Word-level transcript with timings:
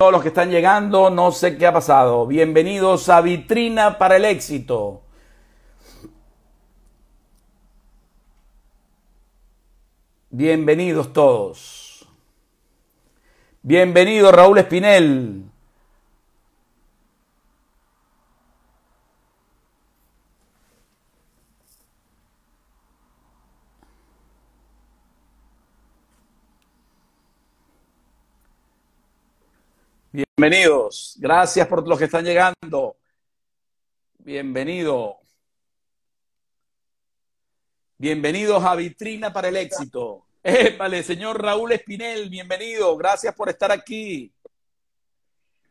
todos 0.00 0.12
los 0.12 0.22
que 0.22 0.28
están 0.28 0.50
llegando, 0.50 1.10
no 1.10 1.30
sé 1.30 1.58
qué 1.58 1.66
ha 1.66 1.74
pasado. 1.74 2.26
Bienvenidos 2.26 3.10
a 3.10 3.20
Vitrina 3.20 3.98
para 3.98 4.16
el 4.16 4.24
Éxito. 4.24 5.02
Bienvenidos 10.30 11.12
todos. 11.12 12.08
Bienvenido 13.60 14.32
Raúl 14.32 14.56
Espinel. 14.56 15.49
Bienvenidos. 30.12 31.16
Gracias 31.18 31.66
por 31.68 31.86
los 31.86 31.98
que 31.98 32.06
están 32.06 32.24
llegando. 32.24 32.96
Bienvenido. 34.18 35.18
Bienvenidos 37.96 38.64
a 38.64 38.74
Vitrina 38.74 39.32
para 39.32 39.48
el 39.48 39.56
Éxito. 39.56 40.26
Épale, 40.42 41.02
señor 41.02 41.40
Raúl 41.40 41.72
Espinel, 41.72 42.28
bienvenido. 42.30 42.96
Gracias 42.96 43.34
por 43.34 43.48
estar 43.50 43.70
aquí. 43.70 44.32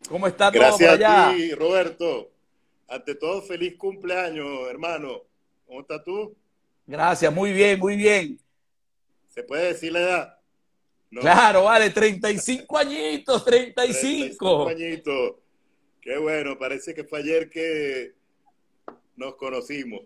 ¿Cómo 0.07 0.27
está 0.27 0.51
todo 0.51 0.61
Gracias 0.61 0.89
por 0.89 0.97
allá? 1.05 1.29
a 1.29 1.33
ti, 1.33 1.53
Roberto. 1.55 2.31
Ante 2.87 3.15
todo, 3.15 3.41
feliz 3.41 3.75
cumpleaños, 3.77 4.67
hermano. 4.69 5.23
¿Cómo 5.65 5.81
estás 5.81 6.03
tú? 6.03 6.35
Gracias, 6.87 7.33
muy 7.33 7.51
bien, 7.51 7.79
muy 7.79 7.95
bien. 7.95 8.39
¿Se 9.27 9.43
puede 9.43 9.67
decir 9.73 9.91
la 9.91 9.99
edad? 9.99 10.38
No. 11.11 11.21
Claro, 11.21 11.63
vale, 11.63 11.89
35 11.89 12.77
añitos, 12.77 13.43
35 13.43 14.65
35. 14.65 14.67
añitos. 14.67 15.35
Qué 16.01 16.17
bueno, 16.17 16.57
parece 16.57 16.93
que 16.93 17.03
fue 17.03 17.19
ayer 17.19 17.49
que 17.49 18.13
nos 19.15 19.35
conocimos. 19.35 20.01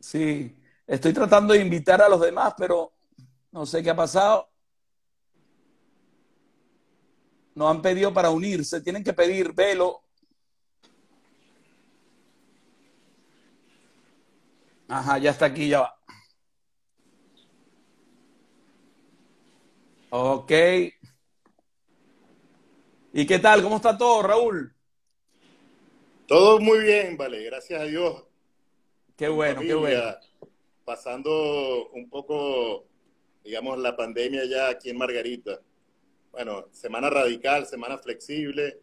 Sí, 0.00 0.56
estoy 0.86 1.12
tratando 1.12 1.54
de 1.54 1.60
invitar 1.60 2.00
a 2.00 2.08
los 2.08 2.20
demás, 2.20 2.54
pero 2.56 2.92
no 3.50 3.66
sé 3.66 3.82
qué 3.82 3.90
ha 3.90 3.96
pasado. 3.96 4.48
Nos 7.54 7.70
han 7.70 7.82
pedido 7.82 8.14
para 8.14 8.30
unirse, 8.30 8.80
tienen 8.80 9.04
que 9.04 9.12
pedir 9.12 9.52
velo. 9.52 10.02
Ajá, 14.88 15.18
ya 15.18 15.30
está 15.30 15.46
aquí, 15.46 15.68
ya 15.68 15.80
va. 15.80 16.01
Ok. 20.14 20.52
¿Y 23.14 23.26
qué 23.26 23.38
tal? 23.38 23.62
¿Cómo 23.62 23.76
está 23.76 23.96
todo, 23.96 24.22
Raúl? 24.22 24.74
Todo 26.26 26.60
muy 26.60 26.80
bien, 26.80 27.16
vale, 27.16 27.42
gracias 27.44 27.80
a 27.80 27.84
Dios. 27.84 28.22
Qué 29.16 29.28
bueno, 29.28 29.62
qué 29.62 29.72
bueno. 29.72 30.02
Pasando 30.84 31.88
un 31.92 32.10
poco, 32.10 32.84
digamos, 33.42 33.78
la 33.78 33.96
pandemia 33.96 34.44
ya 34.44 34.68
aquí 34.68 34.90
en 34.90 34.98
Margarita. 34.98 35.60
Bueno, 36.30 36.66
semana 36.72 37.08
radical, 37.08 37.66
semana 37.66 37.96
flexible, 37.96 38.80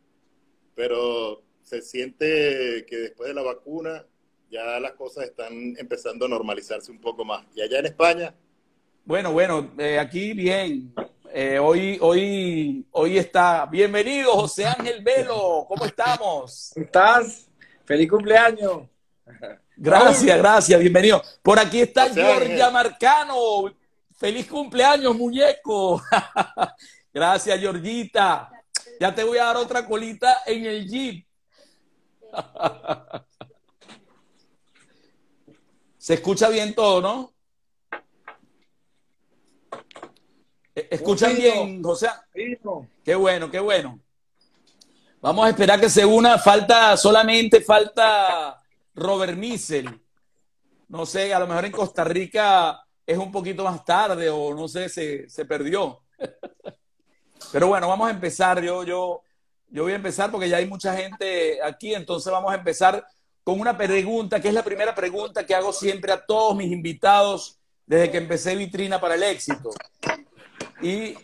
pero 0.74 1.44
se 1.62 1.84
siente 1.84 2.86
que 2.88 2.98
después 2.98 3.28
de 3.30 3.36
la 3.36 3.44
vacuna 3.44 4.04
ya 4.50 4.80
las 4.80 4.94
cosas 4.94 5.26
están 5.26 5.76
empezando 5.78 6.26
a 6.26 6.30
normalizarse 6.30 6.92
un 6.92 7.00
poco 7.00 7.24
más. 7.24 7.46
Y 7.56 7.62
allá 7.62 7.80
en 7.80 7.86
España, 7.86 8.36
Bueno, 9.06 9.32
bueno, 9.32 9.74
eh, 9.78 10.00
aquí 10.00 10.34
bien. 10.34 10.94
Eh, 11.32 11.60
hoy, 11.60 12.00
hoy, 12.02 12.88
hoy 12.92 13.18
está. 13.20 13.68
Bienvenido, 13.68 14.32
José 14.32 14.66
Ángel 14.66 15.04
Velo. 15.04 15.64
¿Cómo 15.68 15.86
estamos? 15.86 16.72
¿Cómo 16.74 16.86
estás? 16.86 17.48
¡Feliz 17.86 18.10
cumpleaños! 18.10 18.88
Gracias, 19.78 20.38
gracias, 20.38 20.80
bienvenido. 20.80 21.22
Por 21.44 21.60
aquí 21.60 21.82
está 21.82 22.04
Ángel. 22.04 22.26
Georgia 22.26 22.72
Marcano. 22.72 23.36
Feliz 24.18 24.48
cumpleaños, 24.48 25.16
muñeco. 25.16 26.02
Gracias, 27.14 27.60
Georgita. 27.60 28.50
Ya 29.00 29.14
te 29.14 29.24
voy 29.24 29.38
a 29.38 29.46
dar 29.46 29.58
otra 29.58 29.86
colita 29.86 30.42
en 30.48 30.66
el 30.66 30.88
Jeep. 30.88 31.26
Se 35.98 36.16
escucha 36.16 36.50
bien 36.50 36.74
todo, 36.74 37.02
¿no? 37.02 37.34
Eh, 40.69 40.69
¿Escuchan 40.90 41.32
Bonito. 41.32 41.66
bien, 41.66 41.84
José? 41.84 42.08
Qué 43.04 43.16
bueno, 43.16 43.50
qué 43.50 43.60
bueno. 43.60 44.00
Vamos 45.22 45.46
a 45.46 45.50
esperar 45.50 45.80
que 45.80 45.90
se 45.90 46.06
una. 46.06 46.38
Falta, 46.38 46.96
solamente 46.96 47.62
falta 47.62 48.62
Robert 48.96 49.38
Missel. 49.38 49.90
No 50.88 51.06
sé, 51.06 51.34
a 51.34 51.40
lo 51.40 51.48
mejor 51.48 51.66
en 51.66 51.72
Costa 51.72 52.04
Rica 52.04 52.84
es 53.06 53.18
un 53.18 53.32
poquito 53.32 53.64
más 53.64 53.84
tarde 53.84 54.30
o 54.30 54.54
no 54.54 54.68
sé, 54.68 54.90
se, 54.90 55.30
se 55.30 55.46
perdió. 55.46 56.02
Pero 57.52 57.68
bueno, 57.68 57.88
vamos 57.88 58.08
a 58.08 58.12
empezar. 58.12 58.62
Yo, 58.62 58.84
yo, 58.84 59.22
yo 59.70 59.84
voy 59.84 59.94
a 59.94 59.98
empezar 59.98 60.32
porque 60.32 60.50
ya 60.50 60.58
hay 60.58 60.68
mucha 60.68 60.96
gente 60.96 61.62
aquí, 61.64 61.94
entonces 61.94 62.32
vamos 62.32 62.52
a 62.52 62.56
empezar 62.56 63.06
con 63.44 63.60
una 63.60 63.78
pregunta, 63.78 64.40
que 64.40 64.50
es 64.50 64.54
la 64.54 64.64
primera 64.64 64.94
pregunta 64.94 65.46
que 65.46 65.56
hago 65.56 65.74
siempre 65.74 66.12
a 66.12 66.26
todos 66.26 66.56
mis 66.56 66.72
invitados 66.72 67.58
desde 67.86 68.12
que 68.12 68.18
empecé 68.18 68.56
Vitrina 68.56 69.02
para 69.02 69.16
el 69.16 69.24
Éxito. 69.24 69.72
Y 70.82 71.16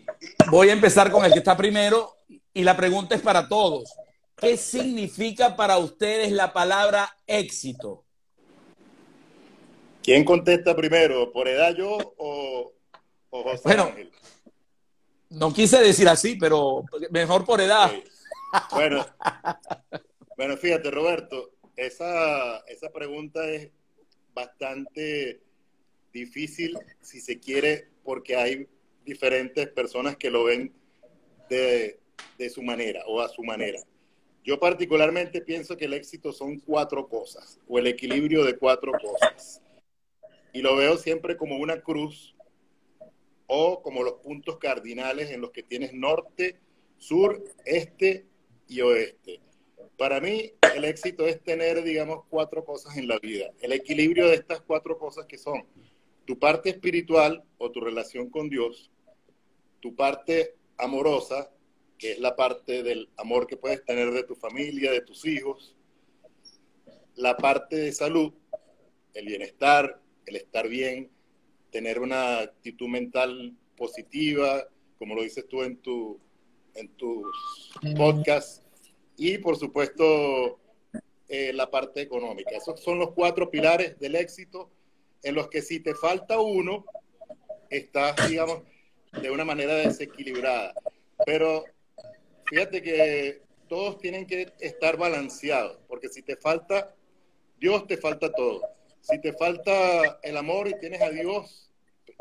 voy 0.50 0.70
a 0.70 0.74
empezar 0.74 1.12
con 1.12 1.24
el 1.26 1.32
que 1.32 1.40
está 1.40 1.56
primero 1.56 2.18
y 2.54 2.64
la 2.64 2.76
pregunta 2.76 3.16
es 3.16 3.22
para 3.22 3.48
todos. 3.48 3.94
¿Qué 4.36 4.58
significa 4.58 5.56
para 5.56 5.78
ustedes 5.78 6.32
la 6.32 6.52
palabra 6.52 7.18
éxito? 7.26 8.06
¿quién 10.06 10.24
contesta 10.24 10.76
primero? 10.76 11.32
¿Por 11.32 11.48
edad 11.48 11.74
yo 11.76 11.98
o, 12.18 12.72
o 13.32 13.44
José 13.44 13.62
Bueno. 13.64 13.86
Ángel? 13.86 14.12
No 15.32 15.52
quise 15.52 15.80
decir 15.82 16.08
así, 16.08 16.36
pero 16.36 16.84
mejor 17.10 17.44
por 17.44 17.60
edad. 17.60 17.92
Sí. 17.92 18.04
Bueno, 18.72 19.06
bueno, 20.38 20.56
fíjate, 20.56 20.92
Roberto, 20.92 21.50
esa, 21.76 22.60
esa 22.68 22.90
pregunta 22.94 23.44
es 23.50 23.70
bastante 24.34 25.42
difícil 26.14 26.78
si 27.02 27.20
se 27.20 27.40
quiere, 27.40 27.90
porque 28.04 28.36
hay 28.38 28.70
diferentes 29.06 29.68
personas 29.70 30.18
que 30.18 30.30
lo 30.30 30.44
ven 30.44 30.74
de, 31.50 32.00
de 32.38 32.50
su 32.50 32.62
manera 32.62 33.04
o 33.08 33.22
a 33.22 33.30
su 33.30 33.44
manera. 33.44 33.80
Yo 34.44 34.60
particularmente 34.60 35.42
pienso 35.42 35.76
que 35.76 35.86
el 35.86 35.94
éxito 35.94 36.32
son 36.32 36.60
cuatro 36.60 37.08
cosas, 37.08 37.60
o 37.68 37.80
el 37.80 37.88
equilibrio 37.88 38.44
de 38.44 38.58
cuatro 38.58 38.92
cosas. 38.92 39.62
Y 40.54 40.62
lo 40.62 40.76
veo 40.76 40.98
siempre 40.98 41.36
como 41.36 41.58
una 41.58 41.82
cruz 41.82 42.36
o 43.48 43.82
como 43.82 44.04
los 44.04 44.14
puntos 44.14 44.58
cardinales 44.58 45.32
en 45.32 45.42
los 45.42 45.52
que 45.52 45.64
tienes 45.64 45.94
norte, 45.94 46.60
sur, 46.98 47.44
este 47.66 48.26
y 48.68 48.82
oeste. 48.82 49.42
Para 49.98 50.20
mí, 50.20 50.54
el 50.76 50.86
éxito 50.86 51.26
es 51.26 51.42
tener, 51.42 51.84
digamos, 51.84 52.26
cuatro 52.30 52.66
cosas 52.66 52.98
en 52.98 53.08
la 53.08 53.18
vida. 53.20 53.52
El 53.62 53.72
equilibrio 53.72 54.28
de 54.28 54.36
estas 54.36 54.62
cuatro 54.62 54.98
cosas 54.98 55.26
que 55.26 55.38
son 55.38 55.66
tu 56.26 56.38
parte 56.38 56.70
espiritual 56.70 57.44
o 57.58 57.72
tu 57.72 57.82
relación 57.82 58.30
con 58.30 58.50
Dios, 58.50 58.92
tu 59.86 59.96
parte 59.96 60.56
amorosa, 60.78 61.52
que 62.00 62.14
es 62.14 62.20
la 62.20 62.36
parte 62.36 62.82
del 62.82 63.08
amor 63.18 63.46
que 63.46 63.56
puedes 63.56 63.86
tener 63.86 64.10
de 64.10 64.24
tu 64.24 64.34
familia, 64.34 64.92
de 64.92 65.02
tus 65.02 65.28
hijos, 65.28 65.76
la 67.14 67.38
parte 67.38 67.76
de 67.76 67.92
salud, 67.92 68.34
el 69.14 69.28
bienestar, 69.28 70.02
el 70.26 70.38
estar 70.38 70.68
bien, 70.68 71.12
tener 71.70 72.00
una 72.00 72.40
actitud 72.40 72.88
mental 72.88 73.56
positiva, 73.78 74.68
como 74.98 75.14
lo 75.14 75.22
dices 75.22 75.48
tú 75.48 75.62
en, 75.62 75.78
tu, 75.78 76.20
en 76.74 76.90
tus 76.96 77.72
podcasts, 77.96 78.64
y 79.18 79.38
por 79.38 79.56
supuesto 79.56 80.60
eh, 81.28 81.54
la 81.54 81.70
parte 81.70 82.02
económica. 82.02 82.58
Esos 82.58 82.80
son 82.80 82.98
los 82.98 83.12
cuatro 83.12 83.52
pilares 83.52 84.00
del 84.00 84.16
éxito. 84.16 84.72
En 85.22 85.36
los 85.36 85.48
que 85.48 85.62
si 85.62 85.80
te 85.80 85.94
falta 85.94 86.40
uno, 86.40 86.86
estás, 87.70 88.16
digamos, 88.28 88.64
de 89.22 89.32
una 89.32 89.46
manera 89.46 89.76
desequilibrada. 89.76 90.74
Pero 91.26 91.66
fíjate 92.46 92.82
que 92.82 93.42
todos 93.68 93.98
tienen 94.00 94.26
que 94.26 94.54
estar 94.60 94.98
balanceados, 94.98 95.80
porque 95.88 96.10
si 96.10 96.22
te 96.22 96.36
falta 96.36 96.96
Dios, 97.60 97.88
te 97.88 97.98
falta 97.98 98.32
todo. 98.32 98.62
Si 99.02 99.20
te 99.22 99.34
falta 99.34 100.20
el 100.24 100.38
amor 100.38 100.68
y 100.68 100.80
tienes 100.80 101.02
a 101.02 101.10
Dios, 101.10 101.66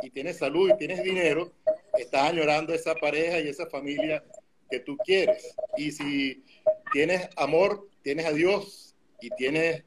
y 0.03 0.11
tienes 0.11 0.39
salud 0.39 0.71
y 0.71 0.77
tienes 0.77 1.03
dinero, 1.03 1.53
estás 1.99 2.31
añorando 2.31 2.75
esa 2.75 2.95
pareja 2.95 3.41
y 3.41 3.49
esa 3.49 3.67
familia 3.67 4.25
que 4.71 4.81
tú 4.81 4.97
quieres. 4.99 5.55
Y 5.77 5.93
si 5.93 6.45
tienes 6.93 7.29
amor, 7.37 7.89
tienes 8.03 8.27
a 8.27 8.33
Dios 8.33 8.95
y 9.21 9.31
tienes, 9.31 9.85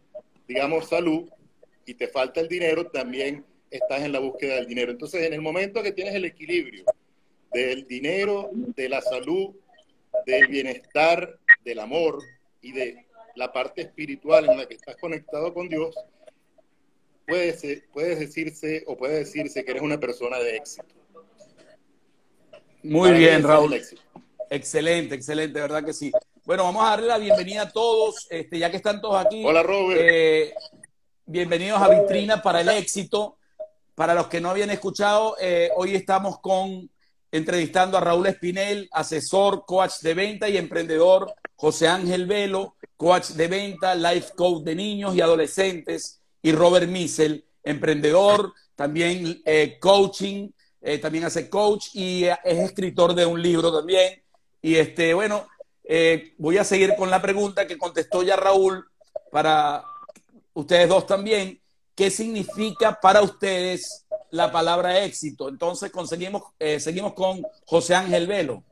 digamos, 0.48 0.90
salud 0.90 1.30
y 1.86 1.94
te 1.94 2.08
falta 2.08 2.42
el 2.42 2.48
dinero, 2.48 2.88
también 2.88 3.46
estás 3.70 4.04
en 4.04 4.12
la 4.12 4.20
búsqueda 4.20 4.56
del 4.56 4.68
dinero. 4.68 4.92
Entonces, 4.92 5.24
en 5.24 5.34
el 5.34 5.42
momento 5.42 5.84
que 5.84 5.92
tienes 5.92 6.16
el 6.16 6.26
equilibrio 6.26 6.86
del 7.52 7.88
dinero, 7.88 8.50
de 8.54 8.90
la 8.90 9.02
salud 9.02 9.56
del 10.26 10.48
bienestar, 10.48 11.40
del 11.64 11.80
amor 11.80 12.22
y 12.62 12.72
de 12.72 13.08
la 13.36 13.52
parte 13.52 13.82
espiritual 13.82 14.50
en 14.50 14.58
la 14.58 14.66
que 14.68 14.76
estás 14.76 14.96
conectado 14.98 15.54
con 15.54 15.70
Dios, 15.70 15.96
puedes, 17.28 17.62
puedes 17.94 18.20
decirse 18.20 18.84
o 18.88 18.98
puede 18.98 19.20
decirse 19.20 19.64
que 19.64 19.72
eres 19.72 19.84
una 19.84 20.00
persona 20.00 20.40
de 20.40 20.58
éxito. 20.58 20.96
Muy 22.84 23.12
bien, 23.12 23.44
Raúl. 23.44 23.80
Excelente, 24.50 25.16
excelente, 25.16 25.60
verdad 25.60 25.84
que 25.84 25.94
sí. 25.94 26.12
Bueno, 26.46 26.64
vamos 26.64 26.84
a 26.86 26.92
darle 26.92 27.08
la 27.08 27.18
bienvenida 27.18 27.64
a 27.64 27.70
todos, 27.70 28.28
este, 28.30 28.58
ya 28.60 28.72
que 28.72 28.78
están 28.78 29.02
todos 29.02 29.26
aquí. 29.26 29.44
Hola, 29.46 29.62
Robert. 29.62 30.00
Eh, 30.02 30.54
bienvenidos 31.26 31.82
a 31.82 31.90
Vitrina 31.90 32.42
para 32.42 32.62
el 32.62 32.70
Éxito. 32.70 33.38
Para 33.96 34.14
los 34.14 34.28
que 34.28 34.40
no 34.40 34.50
habían 34.50 34.70
escuchado, 34.70 35.36
eh, 35.42 35.70
hoy 35.76 35.96
estamos 35.96 36.40
con 36.40 36.90
entrevistando 37.32 37.98
a 37.98 38.02
Raúl 38.02 38.28
Espinel, 38.28 38.90
asesor, 38.92 39.66
coach 39.66 40.00
de 40.02 40.14
venta 40.14 40.50
y 40.50 40.58
emprendedor, 40.58 41.34
José 41.56 41.88
Ángel 41.88 42.26
Velo, 42.26 42.76
coach 42.96 43.30
de 43.30 43.48
venta, 43.48 43.96
life 43.96 44.34
coach 44.36 44.64
de 44.64 44.76
niños 44.76 45.16
y 45.16 45.22
adolescentes, 45.22 46.22
y 46.42 46.52
Robert 46.52 46.88
Missel, 46.88 47.46
emprendedor, 47.64 48.54
también 48.76 49.42
eh, 49.46 49.78
coaching, 49.80 50.50
también 51.02 51.26
hace 51.26 51.50
coach 51.50 51.88
y 51.96 52.24
es 52.24 52.60
escritor 52.60 53.14
de 53.14 53.26
un 53.26 53.42
libro 53.42 53.74
también. 53.74 54.22
Y 54.62 54.76
este, 54.76 55.14
bueno, 55.14 55.48
eh, 55.84 56.34
voy 56.38 56.58
a 56.58 56.64
seguir 56.64 56.96
con 56.98 57.10
la 57.10 57.22
pregunta 57.22 57.66
que 57.66 57.78
contestó 57.78 58.22
ya 58.22 58.36
Raúl 58.36 58.86
para 59.32 59.84
ustedes 60.54 60.90
dos 60.90 61.06
también. 61.06 61.62
¿Qué 61.96 62.12
significa 62.12 63.00
para 63.00 63.22
ustedes 63.22 64.06
la 64.32 64.52
palabra 64.52 65.04
éxito? 65.04 65.50
Entonces 65.50 65.92
conseguimos, 65.92 66.44
eh, 66.60 66.80
seguimos 66.80 67.14
con 67.14 67.42
José 67.66 67.96
Ángel 67.96 68.28
Velo. 68.28 68.64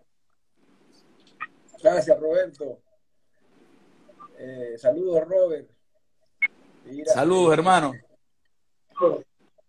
Gracias, 1.82 2.20
Roberto. 2.20 2.80
Eh, 4.38 4.76
saludos, 4.78 5.28
Robert. 5.28 5.70
saludos, 7.06 7.54
hermano. 7.54 7.94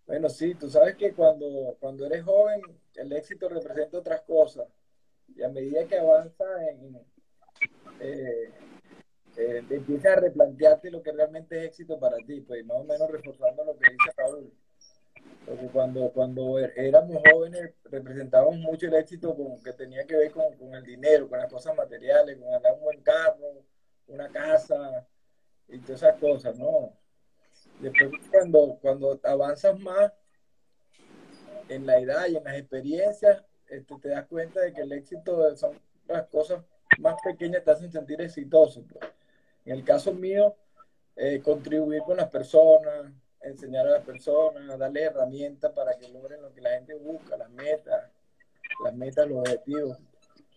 Bueno, 0.05 0.29
sí, 0.29 0.55
tú 0.55 0.69
sabes 0.69 0.95
que 0.95 1.13
cuando, 1.13 1.75
cuando 1.79 2.05
eres 2.05 2.23
joven, 2.23 2.61
el 2.95 3.11
éxito 3.13 3.49
representa 3.49 3.97
otras 3.97 4.21
cosas. 4.21 4.67
Y 5.35 5.43
a 5.43 5.49
medida 5.49 5.85
que 5.85 5.97
avanza 5.97 6.45
en, 6.69 6.95
eh, 7.99 8.51
eh, 9.35 9.63
empiezas 9.69 10.17
a 10.17 10.21
replantearte 10.21 10.89
lo 10.89 11.01
que 11.01 11.11
realmente 11.11 11.59
es 11.59 11.65
éxito 11.65 11.99
para 11.99 12.17
ti, 12.17 12.41
pues 12.41 12.65
más 12.65 12.77
o 12.77 12.83
menos 12.83 13.09
reforzando 13.09 13.63
lo 13.65 13.77
que 13.77 13.91
dice 13.91 14.11
Raúl. 14.15 14.51
Porque 15.47 15.67
cuando, 15.67 16.11
cuando 16.11 16.59
éramos 16.59 17.21
jóvenes 17.31 17.71
representábamos 17.85 18.57
mucho 18.57 18.87
el 18.87 18.95
éxito 18.95 19.33
con, 19.33 19.63
que 19.63 19.71
tenía 19.71 20.05
que 20.05 20.17
ver 20.17 20.31
con, 20.31 20.53
con, 20.57 20.75
el 20.75 20.83
dinero, 20.83 21.29
con 21.29 21.39
las 21.39 21.49
cosas 21.49 21.73
materiales, 21.73 22.37
con 22.37 22.53
andar 22.53 22.73
un 22.73 22.81
buen 22.81 23.01
carro, 23.01 23.63
una 24.07 24.29
casa 24.29 25.07
y 25.69 25.79
todas 25.79 26.03
esas 26.03 26.19
cosas, 26.19 26.57
¿no? 26.57 26.91
Después 27.79 28.11
cuando, 28.29 28.77
cuando 28.81 29.19
avanzas 29.23 29.79
más 29.79 30.11
en 31.69 31.85
la 31.85 31.97
edad 31.97 32.27
y 32.27 32.35
en 32.35 32.43
las 32.43 32.57
experiencias, 32.57 33.41
este, 33.69 33.95
te 34.01 34.09
das 34.09 34.25
cuenta 34.25 34.59
de 34.59 34.73
que 34.73 34.81
el 34.81 34.91
éxito 34.91 35.55
son 35.55 35.79
las 36.07 36.27
cosas 36.27 36.61
más 36.99 37.15
pequeñas 37.23 37.63
te 37.63 37.71
hacen 37.71 37.91
sentir 37.91 38.19
exitoso. 38.21 38.83
Pues. 38.83 39.09
En 39.65 39.73
el 39.73 39.83
caso 39.85 40.13
mío, 40.13 40.55
eh, 41.15 41.41
contribuir 41.41 42.01
con 42.01 42.17
las 42.17 42.29
personas, 42.29 43.11
enseñar 43.41 43.87
a 43.87 43.91
las 43.91 44.03
personas, 44.03 44.77
darle 44.77 45.03
herramientas 45.03 45.71
para 45.71 45.97
que 45.97 46.07
logren 46.09 46.41
lo 46.41 46.53
que 46.53 46.61
la 46.61 46.71
gente 46.71 46.95
busca, 46.95 47.37
las 47.37 47.49
metas, 47.49 48.11
las 48.83 48.93
metas, 48.93 49.27
los 49.27 49.39
objetivos. 49.39 49.97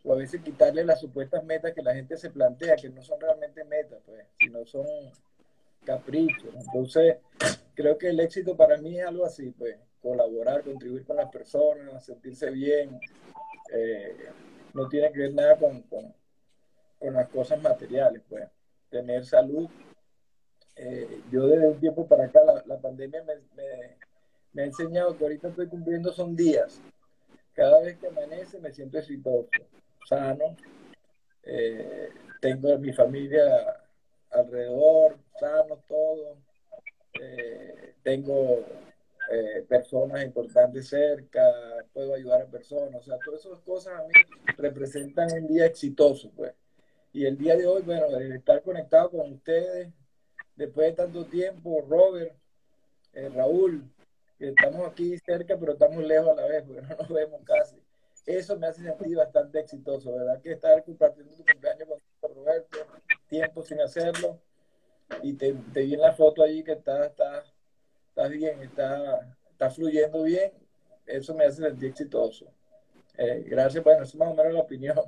O 0.03 0.15
a 0.15 0.17
veces 0.17 0.41
quitarle 0.43 0.85
las 0.85 1.01
supuestas 1.01 1.45
metas 1.45 1.75
que 1.75 1.83
la 1.83 1.95
gente 1.95 2.17
se 2.17 2.31
plantea, 2.31 2.77
que 2.77 2.89
no 2.89 3.03
son 3.03 3.21
realmente 3.21 3.65
metas, 3.65 4.01
pues, 4.07 4.25
sino 4.39 4.65
son 4.65 4.87
caprichos. 5.85 6.55
Entonces, 6.55 7.19
creo 7.75 7.99
que 7.99 8.09
el 8.09 8.21
éxito 8.21 8.57
para 8.57 8.79
mí 8.79 8.99
es 8.99 9.07
algo 9.07 9.27
así, 9.27 9.51
pues, 9.51 9.77
colaborar, 10.01 10.63
contribuir 10.63 11.05
con 11.05 11.17
las 11.17 11.31
personas, 11.31 12.05
sentirse 12.05 12.51
bien. 12.51 12.99
Eh, 13.73 14.17
no 14.73 14.89
tiene 14.89 15.13
que 15.13 15.19
ver 15.19 15.35
nada 15.35 15.57
con, 15.59 15.83
con 15.83 16.15
las 17.15 17.29
cosas 17.29 17.61
materiales, 17.61 18.23
pues, 18.27 18.49
tener 18.89 19.25
salud. 19.25 19.69
Eh, 20.77 21.23
yo 21.31 21.47
desde 21.47 21.69
un 21.69 21.81
tiempo 21.81 22.07
para 22.07 22.25
acá, 22.25 22.41
la, 22.65 22.79
pandemia 22.79 23.23
me, 23.25 23.35
me, 24.53 24.63
ha 24.63 24.67
enseñado 24.67 25.17
que 25.17 25.25
ahorita 25.25 25.49
estoy 25.49 25.69
cumpliendo 25.69 26.13
son 26.13 26.35
días. 26.35 26.81
Cada 27.53 27.81
vez 27.83 27.99
que 27.99 28.07
amanece 28.07 28.59
me 28.61 28.73
siento 28.73 28.99
exitoso, 28.99 29.51
sano, 30.09 30.57
eh, 31.43 32.09
tengo 32.41 32.73
a 32.73 32.79
mi 32.79 32.93
familia 32.93 33.43
alrededor, 34.31 35.19
sano 35.39 35.83
todo, 35.89 36.37
eh, 37.21 37.95
tengo 38.03 38.65
personas 39.69 40.25
importantes 40.25 40.89
cerca, 40.89 41.41
puedo 41.93 42.15
ayudar 42.15 42.43
a 42.43 42.47
personas, 42.47 42.97
o 42.97 43.03
sea, 43.05 43.17
todas 43.25 43.45
esas 43.45 43.61
cosas 43.61 44.01
a 44.01 44.03
mí 44.03 44.13
representan 44.57 45.29
un 45.33 45.47
día 45.47 45.67
exitoso, 45.67 46.33
pues. 46.35 46.53
Y 47.13 47.27
el 47.27 47.39
día 47.39 47.57
de 47.57 47.65
hoy, 47.65 47.83
bueno, 47.83 48.07
estar 48.19 48.61
conectado 48.63 49.11
con 49.11 49.33
ustedes, 49.33 49.93
después 50.61 50.89
de 50.89 50.93
tanto 50.93 51.25
tiempo, 51.25 51.83
Robert, 51.89 52.35
eh, 53.15 53.31
Raúl, 53.35 53.83
que 54.39 54.51
estamos 54.51 54.87
aquí 54.87 55.17
cerca, 55.19 55.57
pero 55.59 55.73
estamos 55.73 56.05
lejos 56.05 56.29
a 56.29 56.35
la 56.35 56.47
vez, 56.47 56.65
porque 56.67 56.83
no 56.83 56.97
nos 56.97 57.09
vemos 57.09 57.41
casi. 57.45 57.77
Eso 58.27 58.59
me 58.59 58.67
hace 58.67 58.83
sentir 58.83 59.17
bastante 59.17 59.61
exitoso, 59.61 60.15
¿verdad? 60.15 60.41
Que 60.43 60.53
estar 60.53 60.85
compartiendo 60.85 61.35
tu 61.35 61.45
cumpleaños 61.45 61.89
con 62.21 62.35
Roberto, 62.35 62.79
tiempo 63.27 63.63
sin 63.63 63.81
hacerlo, 63.81 64.39
y 65.23 65.33
te, 65.33 65.53
vi 65.53 65.95
en 65.95 66.01
la 66.01 66.13
foto 66.13 66.43
allí 66.43 66.63
que 66.63 66.73
está, 66.73 67.07
está, 67.07 67.43
está 68.11 68.29
bien, 68.29 68.61
está, 68.63 69.35
está 69.51 69.71
fluyendo 69.71 70.25
bien, 70.25 70.53
eso 71.07 71.35
me 71.35 71.47
hace 71.47 71.63
sentir 71.63 71.89
exitoso. 71.89 72.47
Eh, 73.17 73.45
gracias, 73.47 73.83
bueno, 73.83 74.03
eso 74.03 74.13
es 74.13 74.19
más 74.19 74.29
o 74.29 74.35
menos 74.35 74.53
la 74.53 74.61
opinión. 74.61 74.99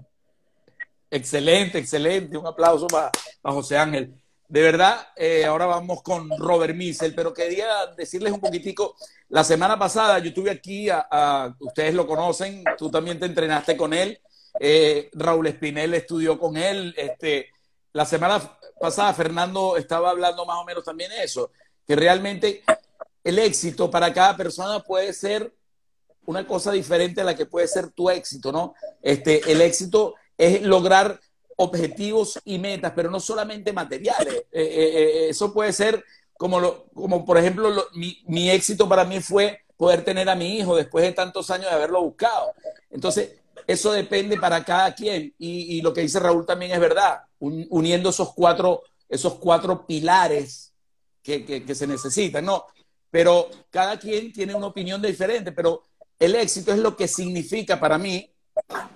Excelente, 1.10 1.78
excelente. 1.78 2.38
Un 2.38 2.46
aplauso 2.46 2.86
para, 2.86 3.10
José 3.42 3.76
Ángel. 3.76 4.14
De 4.52 4.60
verdad, 4.60 5.08
eh, 5.16 5.46
ahora 5.46 5.64
vamos 5.64 6.02
con 6.02 6.28
Robert 6.38 6.74
Miesel, 6.74 7.14
pero 7.14 7.32
quería 7.32 7.86
decirles 7.96 8.34
un 8.34 8.38
poquitico, 8.38 8.96
la 9.30 9.44
semana 9.44 9.78
pasada 9.78 10.18
yo 10.18 10.28
estuve 10.28 10.50
aquí, 10.50 10.90
a, 10.90 11.56
ustedes 11.58 11.94
lo 11.94 12.06
conocen, 12.06 12.62
tú 12.76 12.90
también 12.90 13.18
te 13.18 13.24
entrenaste 13.24 13.78
con 13.78 13.94
él, 13.94 14.20
eh, 14.60 15.08
Raúl 15.14 15.46
Espinel 15.46 15.94
estudió 15.94 16.38
con 16.38 16.58
él, 16.58 16.94
este, 16.98 17.48
la 17.94 18.04
semana 18.04 18.42
pasada 18.78 19.14
Fernando 19.14 19.78
estaba 19.78 20.10
hablando 20.10 20.44
más 20.44 20.58
o 20.58 20.66
menos 20.66 20.84
también 20.84 21.08
de 21.12 21.24
eso, 21.24 21.50
que 21.86 21.96
realmente 21.96 22.62
el 23.24 23.38
éxito 23.38 23.90
para 23.90 24.12
cada 24.12 24.36
persona 24.36 24.80
puede 24.80 25.14
ser 25.14 25.50
una 26.26 26.46
cosa 26.46 26.72
diferente 26.72 27.22
a 27.22 27.24
la 27.24 27.34
que 27.34 27.46
puede 27.46 27.68
ser 27.68 27.88
tu 27.88 28.10
éxito, 28.10 28.52
¿no? 28.52 28.74
Este, 29.00 29.50
el 29.50 29.62
éxito 29.62 30.14
es 30.36 30.60
lograr 30.60 31.18
objetivos 31.56 32.40
y 32.44 32.58
metas, 32.58 32.92
pero 32.94 33.10
no 33.10 33.20
solamente 33.20 33.72
materiales. 33.72 34.34
Eh, 34.34 34.44
eh, 34.52 34.90
eh, 34.94 35.28
eso 35.30 35.52
puede 35.52 35.72
ser 35.72 36.04
como, 36.36 36.60
lo, 36.60 36.86
como 36.94 37.24
por 37.24 37.38
ejemplo, 37.38 37.70
mi, 37.94 38.50
éxito 38.50 38.88
para 38.88 39.04
mí 39.04 39.20
fue 39.20 39.60
poder 39.76 40.04
tener 40.04 40.28
a 40.28 40.34
mi 40.34 40.56
hijo 40.58 40.76
después 40.76 41.04
de 41.04 41.12
tantos 41.12 41.50
años 41.50 41.66
de 41.66 41.76
haberlo 41.76 42.02
buscado. 42.02 42.52
Entonces, 42.90 43.36
eso 43.66 43.92
depende 43.92 44.38
para 44.38 44.64
cada 44.64 44.94
quien. 44.94 45.34
Y, 45.38 45.80
lo 45.82 45.92
que 45.92 46.02
dice 46.02 46.20
Raúl 46.20 46.46
también 46.46 46.72
es 46.72 46.80
verdad, 46.80 47.22
uniendo 47.38 48.10
esos 48.10 48.32
cuatro, 48.34 48.82
esos 49.08 49.34
cuatro 49.34 49.86
pilares 49.86 50.72
que, 51.22 51.44
que 51.44 51.74
se 51.74 51.86
necesitan, 51.86 52.44
¿no? 52.44 52.66
Pero 53.10 53.48
cada 53.70 53.98
quien 53.98 54.32
tiene 54.32 54.54
una 54.54 54.68
opinión 54.68 55.00
diferente, 55.02 55.52
pero 55.52 55.82
el 56.18 56.34
éxito 56.34 56.72
es 56.72 56.78
lo 56.78 56.96
que 56.96 57.06
significa 57.06 57.78
para 57.78 57.98
mí 57.98 58.31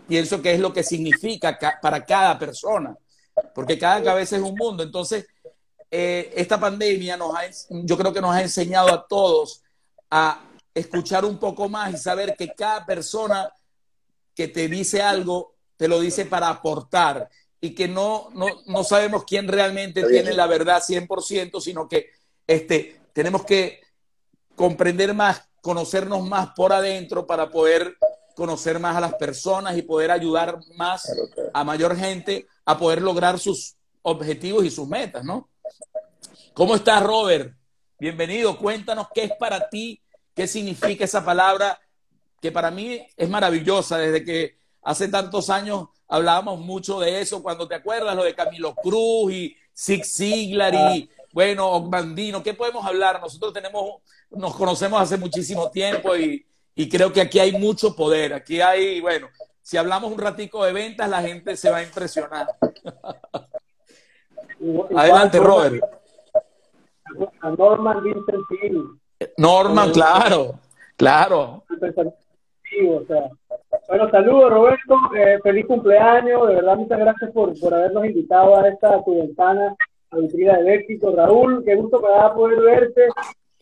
pienso 0.07 0.41
que 0.41 0.55
es 0.55 0.61
lo 0.61 0.73
que 0.73 0.83
significa 0.83 1.59
para 1.81 2.05
cada 2.05 2.39
persona, 2.39 2.97
porque 3.55 3.79
cada 3.79 4.03
cabeza 4.03 4.37
es 4.37 4.43
un 4.43 4.55
mundo. 4.55 4.83
Entonces, 4.83 5.27
eh, 5.91 6.33
esta 6.35 6.59
pandemia 6.59 7.17
nos 7.17 7.35
ha, 7.35 7.43
yo 7.71 7.97
creo 7.97 8.13
que 8.13 8.21
nos 8.21 8.35
ha 8.35 8.43
enseñado 8.43 8.93
a 8.93 9.07
todos 9.07 9.63
a 10.11 10.43
escuchar 10.75 11.25
un 11.25 11.39
poco 11.39 11.69
más 11.69 11.95
y 11.95 11.97
saber 11.97 12.37
que 12.37 12.55
cada 12.55 12.85
persona 12.85 13.53
que 14.35 14.49
te 14.49 14.69
dice 14.69 15.01
algo, 15.01 15.55
te 15.77 15.89
lo 15.89 16.01
dice 16.01 16.27
para 16.27 16.49
aportar 16.49 17.29
y 17.61 17.75
que 17.75 17.89
no, 17.89 18.29
no, 18.35 18.47
no 18.67 18.85
sabemos 18.85 19.25
quién 19.25 19.49
realmente 19.49 20.05
tiene 20.05 20.33
la 20.35 20.47
verdad 20.47 20.83
100%, 20.83 21.61
sino 21.61 21.89
que 21.89 22.11
este, 22.47 23.01
tenemos 23.13 23.45
que 23.45 23.81
comprender 24.55 25.15
más, 25.15 25.49
conocernos 25.63 26.23
más 26.29 26.51
por 26.55 26.73
adentro 26.73 27.27
para 27.27 27.51
poder 27.51 27.97
conocer 28.37 28.79
más 28.79 28.95
a 28.95 29.01
las 29.01 29.15
personas 29.15 29.79
y 29.79 29.83
poder 29.83 30.11
ayudar 30.11 30.61
más 30.77 31.11
a 31.55 31.65
mayor 31.65 31.97
gente 31.97 32.47
a 32.67 32.79
poder 32.79 33.01
lograr 33.01 33.39
sus 33.39 33.77
objetivos 34.03 34.63
y 34.63 34.71
sus 34.71 34.87
metas, 34.87 35.25
¿no? 35.25 35.49
¿Cómo 36.53 36.75
estás, 36.75 37.03
Robert? 37.03 37.57
Bienvenido. 37.99 38.59
Cuéntanos 38.59 39.07
qué 39.15 39.25
es 39.25 39.33
para 39.33 39.71
ti, 39.71 40.03
qué 40.35 40.47
significa 40.47 41.05
esa 41.05 41.25
palabra 41.25 41.81
que 42.39 42.53
para 42.53 42.71
mí 42.71 43.01
es 43.17 43.29
maravillosa 43.29 43.97
desde 43.97 44.23
que 44.23 44.59
hace 44.83 45.09
tantos 45.09 45.49
años 45.49 45.89
hablábamos 46.07 46.61
mucho 46.61 47.01
de 47.01 47.23
eso, 47.23 47.43
cuando 47.43 47.67
te 47.67 47.75
acuerdas 47.75 48.15
lo 48.15 48.23
de 48.23 48.35
Camilo 48.35 48.75
Cruz 48.75 49.33
y 49.33 49.57
Zig 49.75 50.05
Ziglar 50.05 50.75
y, 50.75 51.09
bueno, 51.33 51.71
Ogmandino, 51.71 52.43
¿qué 52.43 52.53
podemos 52.53 52.85
hablar? 52.85 53.19
Nosotros 53.19 53.55
tenemos, 53.55 54.03
nos 54.29 54.55
conocemos 54.55 55.01
hace 55.01 55.17
muchísimo 55.17 55.71
tiempo 55.71 56.15
y, 56.15 56.45
y 56.77 56.89
creo 56.91 57.11
que 57.13 57.23
aquí 57.23 57.39
hay 57.39 57.53
mucho 57.53 57.97
poder, 57.97 58.35
aquí 58.35 58.61
hay, 58.61 59.01
bueno, 59.01 59.29
si 59.63 59.79
hablamos 59.79 60.13
un 60.13 60.19
ratico 60.19 60.65
de 60.65 60.75
ventas, 60.75 61.09
la 61.09 61.23
gente 61.23 61.57
se 61.57 61.71
va 61.71 61.79
a 61.79 61.83
impresionar. 61.83 62.47
Adelante, 64.95 65.41
Robert. 65.41 65.83
Norman 67.59 68.05
Vincent 68.05 68.45
Norman, 69.39 69.91
claro, 69.91 70.61
claro. 70.97 71.65
Bueno, 73.89 74.11
saludos 74.11 74.51
Roberto, 74.51 74.95
eh, 75.17 75.39
feliz 75.43 75.67
cumpleaños, 75.67 76.49
de 76.49 76.55
verdad 76.57 76.77
muchas 76.77 76.99
gracias 76.99 77.31
por, 77.33 77.59
por 77.59 77.73
habernos 77.73 78.05
invitado 78.05 78.57
a 78.57 78.69
esta 78.69 79.03
tu 79.03 79.19
ventana 79.19 79.75
a 80.11 80.17
Vitrina 80.19 80.59
de 80.59 80.75
éxito. 80.75 81.15
Raúl, 81.17 81.65
qué 81.65 81.75
gusto 81.75 82.01
me 82.01 82.09
da 82.11 82.35
poder 82.35 82.61
verte, 82.61 83.09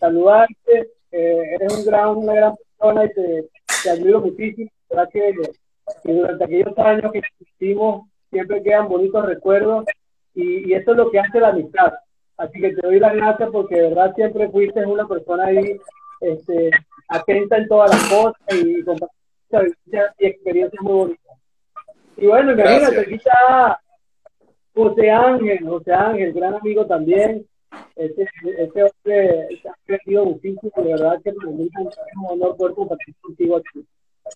saludarte, 0.00 0.90
eh, 1.12 1.54
eres 1.54 1.78
un 1.78 1.84
gran, 1.84 2.08
una 2.16 2.34
gran 2.34 2.54
persona 2.84 3.04
y 3.04 3.14
te, 3.14 3.48
te 3.82 3.90
admiro 3.90 4.20
muchísimo, 4.20 4.70
verdad 4.90 5.08
que, 5.12 5.34
que, 6.02 6.12
durante 6.12 6.44
aquellos 6.44 6.78
años 6.78 7.12
que 7.12 7.18
existimos 7.18 8.06
siempre 8.30 8.62
quedan 8.62 8.88
bonitos 8.88 9.24
recuerdos 9.24 9.84
y, 10.34 10.68
y 10.68 10.74
eso 10.74 10.92
es 10.92 10.96
lo 10.96 11.10
que 11.10 11.20
hace 11.20 11.40
la 11.40 11.48
amistad. 11.48 11.92
Así 12.36 12.60
que 12.60 12.74
te 12.74 12.86
doy 12.86 12.98
las 12.98 13.14
gracias 13.14 13.48
porque 13.52 13.76
de 13.76 13.88
verdad 13.88 14.14
siempre 14.14 14.48
fuiste 14.50 14.84
una 14.84 15.06
persona 15.06 15.46
ahí 15.46 15.78
este, 16.20 16.70
atenta 17.08 17.58
en 17.58 17.68
todas 17.68 17.90
las 17.90 18.08
cosas 18.10 18.40
y 18.50 18.84
y 20.18 20.26
experiencias 20.26 20.82
muy 20.82 20.92
bonitas. 20.94 21.36
Y 22.16 22.26
bueno, 22.26 22.52
imagínate, 22.52 23.00
aquí 23.00 23.14
está 23.14 23.80
José 24.74 25.10
Ángel, 25.10 25.68
José 25.68 25.92
Ángel, 25.92 26.32
gran 26.32 26.54
amigo 26.54 26.86
también. 26.86 27.46
Este, 27.96 28.28
este 28.58 28.82
hombre 28.82 29.48
ha 29.68 29.74
crecido 29.86 30.24
muchísimo, 30.24 30.72
de 30.76 30.92
verdad 30.92 31.20
que 31.22 31.32
para 31.32 31.50
mí 31.50 31.64
es 31.64 31.96
un 32.16 32.26
honor 32.26 32.56
poder 32.56 32.74
compartir 32.74 33.14
contigo 33.20 33.56
aquí. 33.56 33.86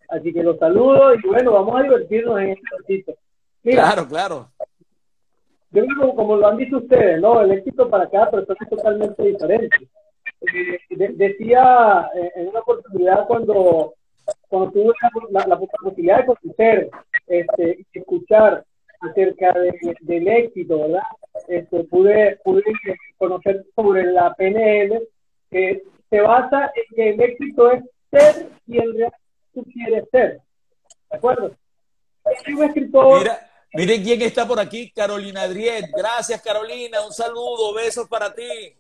Así 0.08 0.32
que 0.32 0.42
los 0.42 0.58
saludo 0.58 1.14
y 1.14 1.26
bueno, 1.26 1.52
vamos 1.52 1.78
a 1.78 1.82
divertirnos 1.82 2.40
en 2.40 2.48
este 2.50 2.76
ratito. 2.78 3.14
claro, 3.62 4.06
claro. 4.06 4.48
Yo 5.70 5.84
creo 5.84 6.14
como 6.14 6.36
lo 6.36 6.48
han 6.48 6.56
dicho 6.56 6.78
ustedes, 6.78 7.20
¿no? 7.20 7.42
El 7.42 7.52
éxito 7.52 7.90
para 7.90 8.08
cada 8.08 8.30
persona 8.30 8.58
es 8.60 8.68
totalmente 8.70 9.22
diferente. 9.22 9.88
Eh, 10.40 10.78
decía 11.14 12.08
eh, 12.14 12.30
en 12.36 12.48
una 12.48 12.60
oportunidad 12.60 13.26
cuando, 13.26 13.94
cuando 14.48 14.70
tuve 14.70 14.92
la, 15.30 15.46
la, 15.46 15.58
posibilidad 15.58 16.18
de 16.18 16.26
conocer 16.26 16.90
este, 17.26 17.84
escuchar 17.92 18.64
acerca 19.00 19.54
del 20.00 20.28
éxito, 20.28 20.80
¿verdad? 20.80 21.02
Este, 21.48 21.84
pude, 21.84 22.38
pude 22.44 22.62
conocer 23.16 23.64
sobre 23.74 24.04
la 24.12 24.34
PNL, 24.34 25.00
que 25.50 25.82
se 26.10 26.20
basa 26.20 26.72
en 26.74 26.96
que 26.96 27.10
el 27.10 27.20
éxito 27.20 27.70
es 27.72 27.84
ser 28.10 28.48
quien 28.66 28.84
tú 29.54 29.64
quieres 29.72 30.04
ser. 30.10 30.40
¿De 31.10 31.16
acuerdo? 31.16 31.52
un 32.48 32.64
escritor. 32.64 33.18
Mira, 33.20 33.38
miren 33.72 34.02
quién 34.02 34.22
está 34.22 34.46
por 34.46 34.60
aquí, 34.60 34.90
Carolina 34.90 35.42
Adriet. 35.42 35.86
Gracias, 35.96 36.40
Carolina. 36.42 37.04
Un 37.04 37.12
saludo, 37.12 37.74
besos 37.74 38.06
para 38.08 38.34
ti. 38.34 38.74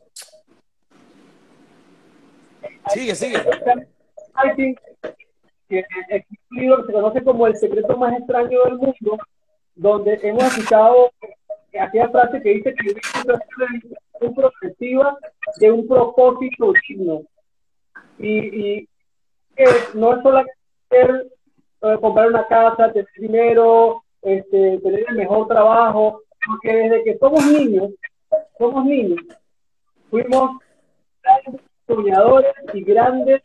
Sigue, 2.88 3.14
sigue. 3.14 3.38
Que 5.68 5.84
se 6.86 6.92
conoce 6.92 7.22
como 7.22 7.46
El 7.46 7.56
secreto 7.56 7.96
más 7.96 8.18
extraño 8.18 8.64
del 8.64 8.76
mundo, 8.76 9.18
donde 9.78 10.18
hemos 10.22 10.44
escuchado 10.44 11.10
aquella 11.78 12.08
frase 12.10 12.42
que 12.42 12.50
dice 12.50 12.74
que 12.74 12.90
es 12.90 14.34
perspectiva 14.34 15.16
de 15.60 15.70
un 15.70 15.86
propósito 15.86 16.72
digno. 16.88 17.22
Y, 18.18 18.80
y 18.80 18.88
no 19.94 20.14
es 20.14 20.22
solamente 20.22 20.56
eh, 20.90 21.98
comprar 22.00 22.28
una 22.28 22.46
casa, 22.46 22.92
tener 22.92 23.08
dinero, 23.16 24.02
este, 24.22 24.78
tener 24.78 25.04
el 25.08 25.16
mejor 25.16 25.46
trabajo, 25.46 26.22
porque 26.44 26.74
desde 26.74 27.04
que 27.04 27.18
somos 27.18 27.46
niños, 27.46 27.90
somos 28.58 28.84
niños, 28.84 29.20
fuimos 30.10 30.58
soñadores 31.86 32.52
y 32.74 32.82
grandes, 32.82 33.40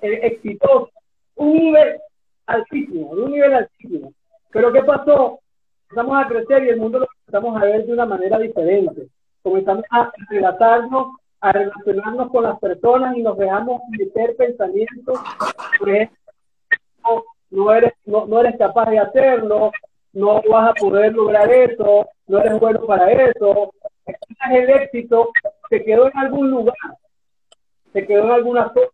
eh, 0.00 0.20
exitosos, 0.22 0.88
un 1.34 1.52
nivel 1.52 2.00
altísimo, 2.46 3.10
un 3.10 3.32
nivel 3.32 3.54
altísimo. 3.54 4.12
Pero 4.56 4.72
¿qué 4.72 4.82
pasó? 4.84 5.40
Empezamos 5.82 6.24
a 6.24 6.28
crecer 6.28 6.64
y 6.64 6.70
el 6.70 6.80
mundo 6.80 7.00
lo 7.00 7.06
empezamos 7.26 7.60
a 7.60 7.66
ver 7.66 7.84
de 7.84 7.92
una 7.92 8.06
manera 8.06 8.38
diferente. 8.38 9.06
Comenzamos 9.42 9.84
a 9.90 10.10
relatarnos, 10.30 11.08
a 11.42 11.52
relacionarnos 11.52 12.30
con 12.30 12.44
las 12.44 12.58
personas 12.58 13.14
y 13.18 13.22
nos 13.22 13.36
dejamos 13.36 13.82
meter 13.90 14.34
pensamientos, 14.34 15.20
por 15.78 15.90
ejemplo, 15.90 17.24
no 17.50 17.70
eres, 17.70 17.92
no, 18.06 18.24
no 18.24 18.40
eres 18.40 18.56
capaz 18.56 18.88
de 18.88 18.98
hacerlo, 18.98 19.72
no 20.14 20.40
vas 20.50 20.70
a 20.70 20.72
poder 20.72 21.12
lograr 21.12 21.52
eso, 21.52 22.08
no 22.26 22.38
eres 22.38 22.58
bueno 22.58 22.80
para 22.86 23.12
eso, 23.12 23.74
el 24.52 24.70
éxito 24.70 25.32
se 25.68 25.84
quedó 25.84 26.06
en 26.06 26.16
algún 26.16 26.50
lugar, 26.50 26.76
se 27.92 28.06
quedó 28.06 28.24
en 28.24 28.30
alguna 28.30 28.72
zona 28.72 28.86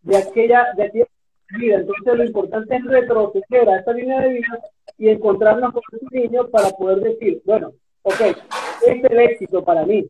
de 0.00 0.16
aquella, 0.16 0.72
de 0.74 0.84
aquella 0.84 1.06
vida. 1.58 1.76
Entonces 1.80 2.14
lo 2.14 2.24
importante 2.24 2.76
es 2.76 2.84
retroceder 2.86 3.68
a 3.68 3.76
esta 3.76 3.92
línea 3.92 4.22
de 4.22 4.28
vida 4.30 4.58
y 4.98 5.08
encontrarnos 5.08 5.72
con 5.72 5.82
ese 5.92 6.28
niño 6.28 6.48
para 6.48 6.70
poder 6.70 7.00
decir, 7.00 7.42
bueno, 7.44 7.72
ok, 8.02 8.20
este 8.20 8.98
es 8.98 9.04
el 9.04 9.20
éxito 9.20 9.64
para 9.64 9.84
mí. 9.84 10.06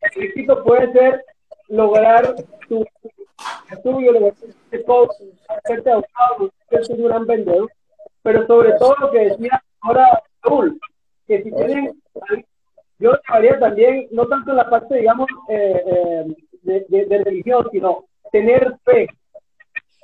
El 0.00 0.22
éxito 0.22 0.62
puede 0.62 0.92
ser 0.92 1.24
lograr 1.68 2.34
tu 2.68 2.84
estudio, 3.70 4.12
lograr 4.12 4.34
este 4.42 4.84
coach, 4.84 5.10
hacerte 5.48 5.90
abogado, 5.90 6.52
ser 6.70 6.82
un 6.96 7.04
gran 7.04 7.26
vendedor, 7.26 7.70
pero 8.22 8.46
sobre 8.46 8.72
todo 8.72 8.94
lo 9.00 9.10
que 9.10 9.30
decía 9.30 9.62
ahora 9.80 10.22
Raúl, 10.42 10.78
que 11.26 11.42
si 11.42 11.50
tienen 11.50 11.92
yo 12.98 13.12
haría 13.26 13.58
también, 13.58 14.06
no 14.12 14.26
tanto 14.26 14.50
en 14.50 14.56
la 14.56 14.70
parte, 14.70 14.96
digamos, 14.96 15.28
eh, 15.48 15.82
eh, 15.86 16.86
de, 16.88 17.06
de, 17.06 17.24
religión, 17.24 17.68
sino 17.72 18.04
tener 18.30 18.76
fe. 18.84 19.08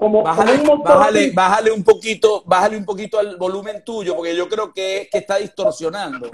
Como, 0.01 0.23
bájale, 0.23 0.55
un 0.55 0.83
bájale, 0.83 1.31
bájale, 1.31 1.71
un 1.71 1.85
poquito, 1.85 2.43
bájale 2.47 2.79
un 2.79 2.87
poquito 2.87 3.19
al 3.19 3.37
volumen 3.37 3.85
tuyo, 3.85 4.17
porque 4.17 4.35
yo 4.35 4.49
creo 4.49 4.73
que, 4.73 5.11
que 5.13 5.19
está 5.19 5.37
distorsionando. 5.37 6.31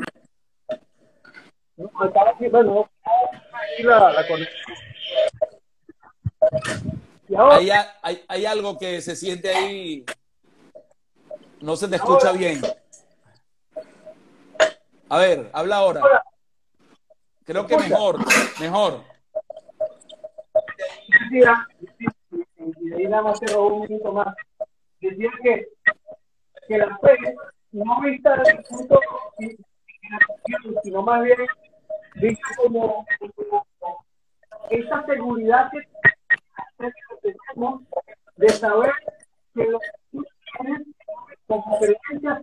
No, 1.77 1.91
bueno, 1.91 2.13
la, 3.83 4.13
la 4.13 4.25
hay, 7.51 7.71
hay, 8.03 8.25
hay, 8.29 8.47
algo 8.47 8.79
que 8.79 9.03
se 9.03 9.17
siente 9.17 9.53
ahí, 9.53 10.05
no 11.61 11.75
se 11.75 11.89
te 11.89 11.97
escucha 11.97 12.31
bien. 12.31 12.63
A 15.09 15.19
ver, 15.19 15.51
habla 15.53 15.79
ahora. 15.79 16.23
Creo 17.43 17.67
que 17.67 17.77
mejor, 17.77 18.19
mejor. 18.61 19.03
Y 22.67 22.89
de 22.89 22.97
ahí 22.97 23.09
nada 23.09 23.23
más 23.23 23.39
se 23.39 23.57
un 23.57 23.83
minuto 23.83 24.13
más. 24.13 24.35
Decía 25.01 25.31
que, 25.43 25.69
que 26.67 26.79
la 26.79 26.99
fe 26.99 27.17
no 27.73 28.01
vista 28.01 28.37
desde 28.37 28.53
el 28.53 28.65
punto 28.65 29.01
sino 30.83 31.03
más 31.03 31.23
bien 31.23 31.39
vista 32.15 32.49
como, 32.57 33.05
esa 34.71 35.05
seguridad 35.07 35.71
que 35.71 36.93
tenemos 37.23 37.83
de 38.37 38.49
saber 38.49 38.93
que 39.55 39.65
lo 39.65 39.79
que 39.81 39.87
tú 40.13 40.25
tienes 40.59 40.87
como 41.47 41.79
creencias 41.79 42.41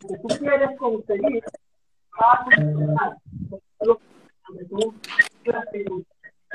que 0.00 0.16
tú 0.18 0.28
quieres 0.38 0.78
conseguir 0.78 1.44
va 2.20 2.32
a 2.32 2.44
funcionar 2.44 3.16
donde 4.48 4.64
tú 4.68 4.94
la 5.44 5.64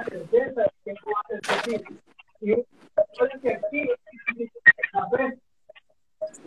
certeza 0.05 0.61
de 0.61 0.71
que 0.83 0.91
esto 0.91 1.09
va 1.09 1.21
a 1.23 1.27
ser 1.27 1.41
posible. 1.41 1.99
Y 2.43 2.55
puede 3.17 3.39
que 3.41 3.53
aquí 3.53 3.89
la 4.93 5.09
fe, 5.09 5.39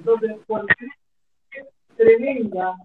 donde 0.04 0.38
cuando 0.46 0.68
es 0.78 1.66
tremenda, 1.96 2.76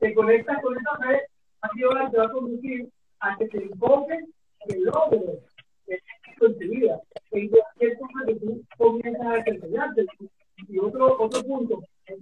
te 0.00 0.14
conectas 0.14 0.62
con 0.62 0.76
esa 0.76 0.96
fe, 0.98 1.22
así 1.62 1.82
va 2.18 2.24
a 2.24 2.32
conducir 2.32 2.90
a 3.20 3.38
que 3.38 3.48
te 3.48 3.62
enfoques 3.62 4.24
el 4.68 4.90
en. 4.90 5.40
En 7.30 7.48
cualquier 7.48 7.98
cosa 7.98 8.26
que 8.26 8.34
desempeñarte. 9.36 10.06
Y 10.68 10.78
otro, 10.78 11.16
punto, 11.46 11.82
es 12.06 12.18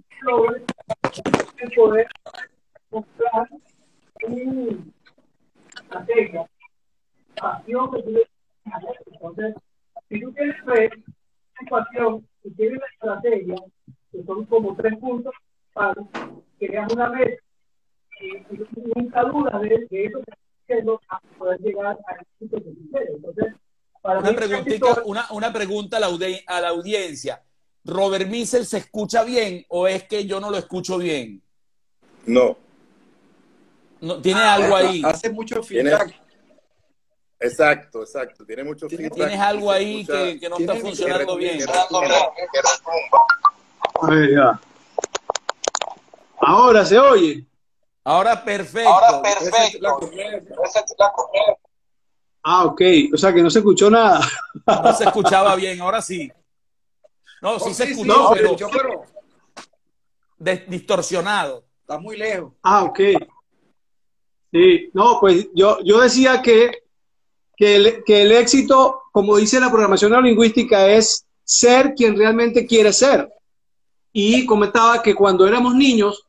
el 1.57 1.71
poder 1.75 2.07
comprar 2.89 3.49
una 4.23 4.85
que 8.03 8.30
Entonces, 9.11 9.55
si 10.09 10.21
tú 10.21 10.31
tienes 10.33 10.55
fe, 10.65 10.89
pasión 11.69 12.27
y 12.43 12.51
tienes 12.51 12.77
una 12.77 12.87
estrategia, 12.87 13.55
que 14.11 14.23
son 14.23 14.45
como 14.45 14.75
tres 14.75 14.97
puntos, 14.97 15.33
para 15.73 15.93
crear 16.59 16.91
una 16.91 17.09
red 17.09 17.37
y 18.19 18.33
nunca 18.95 19.23
dudas 19.23 19.61
de, 19.61 19.87
de 19.89 20.05
eso 20.05 20.21
que 20.67 20.83
para 20.83 21.21
poder 21.37 21.59
llegar 21.61 21.85
al 21.87 22.17
éxito 22.19 22.57
que 22.57 22.73
quiere. 22.89 23.11
Entonces, 23.15 23.53
para 24.01 24.19
una, 24.19 24.33
preguntita, 24.33 25.01
una, 25.05 25.27
una 25.31 25.53
pregunta 25.53 25.97
a 25.97 25.99
la, 25.99 26.07
audi 26.07 26.39
a 26.45 26.61
la 26.61 26.69
audiencia. 26.69 27.41
¿Robert 27.83 28.27
Miesel 28.27 28.65
se 28.65 28.77
escucha 28.77 29.23
bien 29.23 29.65
o 29.69 29.87
es 29.87 30.03
que 30.03 30.25
yo 30.25 30.39
no 30.39 30.51
lo 30.51 30.57
escucho 30.57 30.97
bien? 30.97 31.41
No. 32.25 32.57
no 34.01 34.21
¿Tiene 34.21 34.41
algo 34.41 34.75
ahí? 34.75 35.01
Hace 35.03 35.31
mucho 35.31 35.63
feedback. 35.63 36.15
Exacto, 37.41 38.01
exacto. 38.03 38.45
Tiene 38.45 38.63
mucho 38.63 38.87
feedback. 38.87 39.13
¿Tienes 39.13 39.39
algo 39.39 39.71
ahí 39.71 40.05
que, 40.05 40.39
que, 40.39 40.47
no 40.49 40.57
está 40.57 40.75
funcionando 40.75 41.35
bien? 41.35 41.59
Ahora 46.39 46.85
se 46.85 46.97
oye. 46.99 47.45
Ahora 48.03 48.43
perfecto. 48.43 48.89
Ahora 48.89 49.21
perfecto. 49.21 49.99
Ah, 52.43 52.65
ok. 52.65 52.81
O 53.13 53.17
sea 53.17 53.33
que 53.33 53.41
no 53.43 53.49
se 53.49 53.59
escuchó 53.59 53.89
nada. 53.89 54.21
No 54.65 54.93
se 54.93 55.05
escuchaba 55.05 55.55
bien, 55.55 55.81
ahora 55.81 56.01
sí. 56.01 56.31
No, 57.41 57.57
sí 57.59 57.65
Oh, 57.69 57.73
se 57.73 57.85
sí, 57.85 57.91
escuchó, 57.91 58.13
no, 58.13 58.29
pero 58.31 58.55
yo, 58.55 58.69
pero 58.69 59.03
de- 60.37 60.65
distorsionado. 60.67 61.65
está 61.81 61.97
muy 61.97 62.17
lejos. 62.17 62.53
Ah, 62.61 62.83
ok. 62.83 62.99
Sí, 64.51 64.89
no, 64.93 65.19
pues 65.19 65.47
yo, 65.55 65.79
yo 65.83 66.01
decía 66.01 66.41
que, 66.41 66.80
que, 67.61 68.21
el, 68.23 68.31
éxito, 68.31 69.03
como 69.11 69.37
dice 69.37 69.59
la 69.59 69.69
programación 69.69 70.09
neurolingüística, 70.09 70.89
es 70.89 71.27
ser 71.43 71.93
quien 71.93 72.17
realmente 72.17 72.65
quiere 72.65 72.91
ser. 72.91 73.29
Y 74.11 74.47
comentaba 74.47 75.03
que 75.03 75.13
cuando 75.13 75.47
éramos 75.47 75.75
niños, 75.75 76.25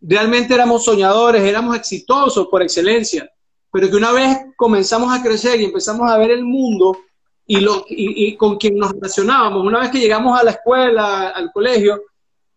realmente 0.00 0.54
éramos 0.54 0.82
soñadores, 0.82 1.42
éramos 1.42 1.76
exitosos 1.76 2.46
por 2.46 2.62
excelencia, 2.62 3.30
pero 3.70 3.90
que 3.90 3.96
una 3.96 4.12
vez 4.12 4.38
comenzamos 4.56 5.12
a 5.12 5.22
crecer 5.22 5.60
y 5.60 5.66
empezamos 5.66 6.10
a 6.10 6.16
ver 6.16 6.30
el 6.30 6.44
mundo 6.44 6.96
y, 7.46 7.58
y 7.88 8.36
con 8.36 8.56
quien 8.56 8.78
nos 8.78 8.92
relacionábamos, 8.92 9.62
una 9.62 9.80
vez 9.80 9.90
que 9.90 9.98
llegamos 9.98 10.38
a 10.38 10.44
la 10.44 10.52
escuela, 10.52 11.28
al 11.28 11.52
colegio, 11.52 12.00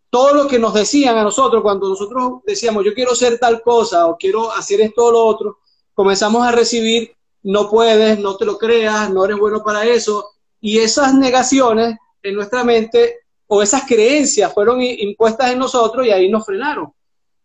todo 0.09 0.33
lo 0.33 0.47
que 0.47 0.59
nos 0.59 0.73
decían 0.73 1.17
a 1.17 1.23
nosotros, 1.23 1.61
cuando 1.61 1.89
nosotros 1.89 2.41
decíamos, 2.45 2.85
yo 2.85 2.93
quiero 2.93 3.15
ser 3.15 3.37
tal 3.37 3.61
cosa 3.61 4.07
o 4.07 4.15
quiero 4.15 4.49
hacer 4.53 4.79
esto 4.79 5.05
o 5.05 5.11
lo 5.11 5.25
otro, 5.25 5.57
comenzamos 5.93 6.47
a 6.47 6.51
recibir, 6.51 7.13
no 7.43 7.69
puedes, 7.69 8.19
no 8.19 8.37
te 8.37 8.45
lo 8.45 8.57
creas, 8.57 9.09
no 9.11 9.25
eres 9.25 9.37
bueno 9.37 9.63
para 9.63 9.85
eso. 9.85 10.31
Y 10.61 10.79
esas 10.79 11.13
negaciones 11.13 11.97
en 12.21 12.35
nuestra 12.35 12.63
mente 12.63 13.19
o 13.47 13.61
esas 13.61 13.83
creencias 13.83 14.53
fueron 14.53 14.81
impuestas 14.81 15.51
en 15.51 15.59
nosotros 15.59 16.05
y 16.05 16.11
ahí 16.11 16.29
nos 16.29 16.45
frenaron. 16.45 16.93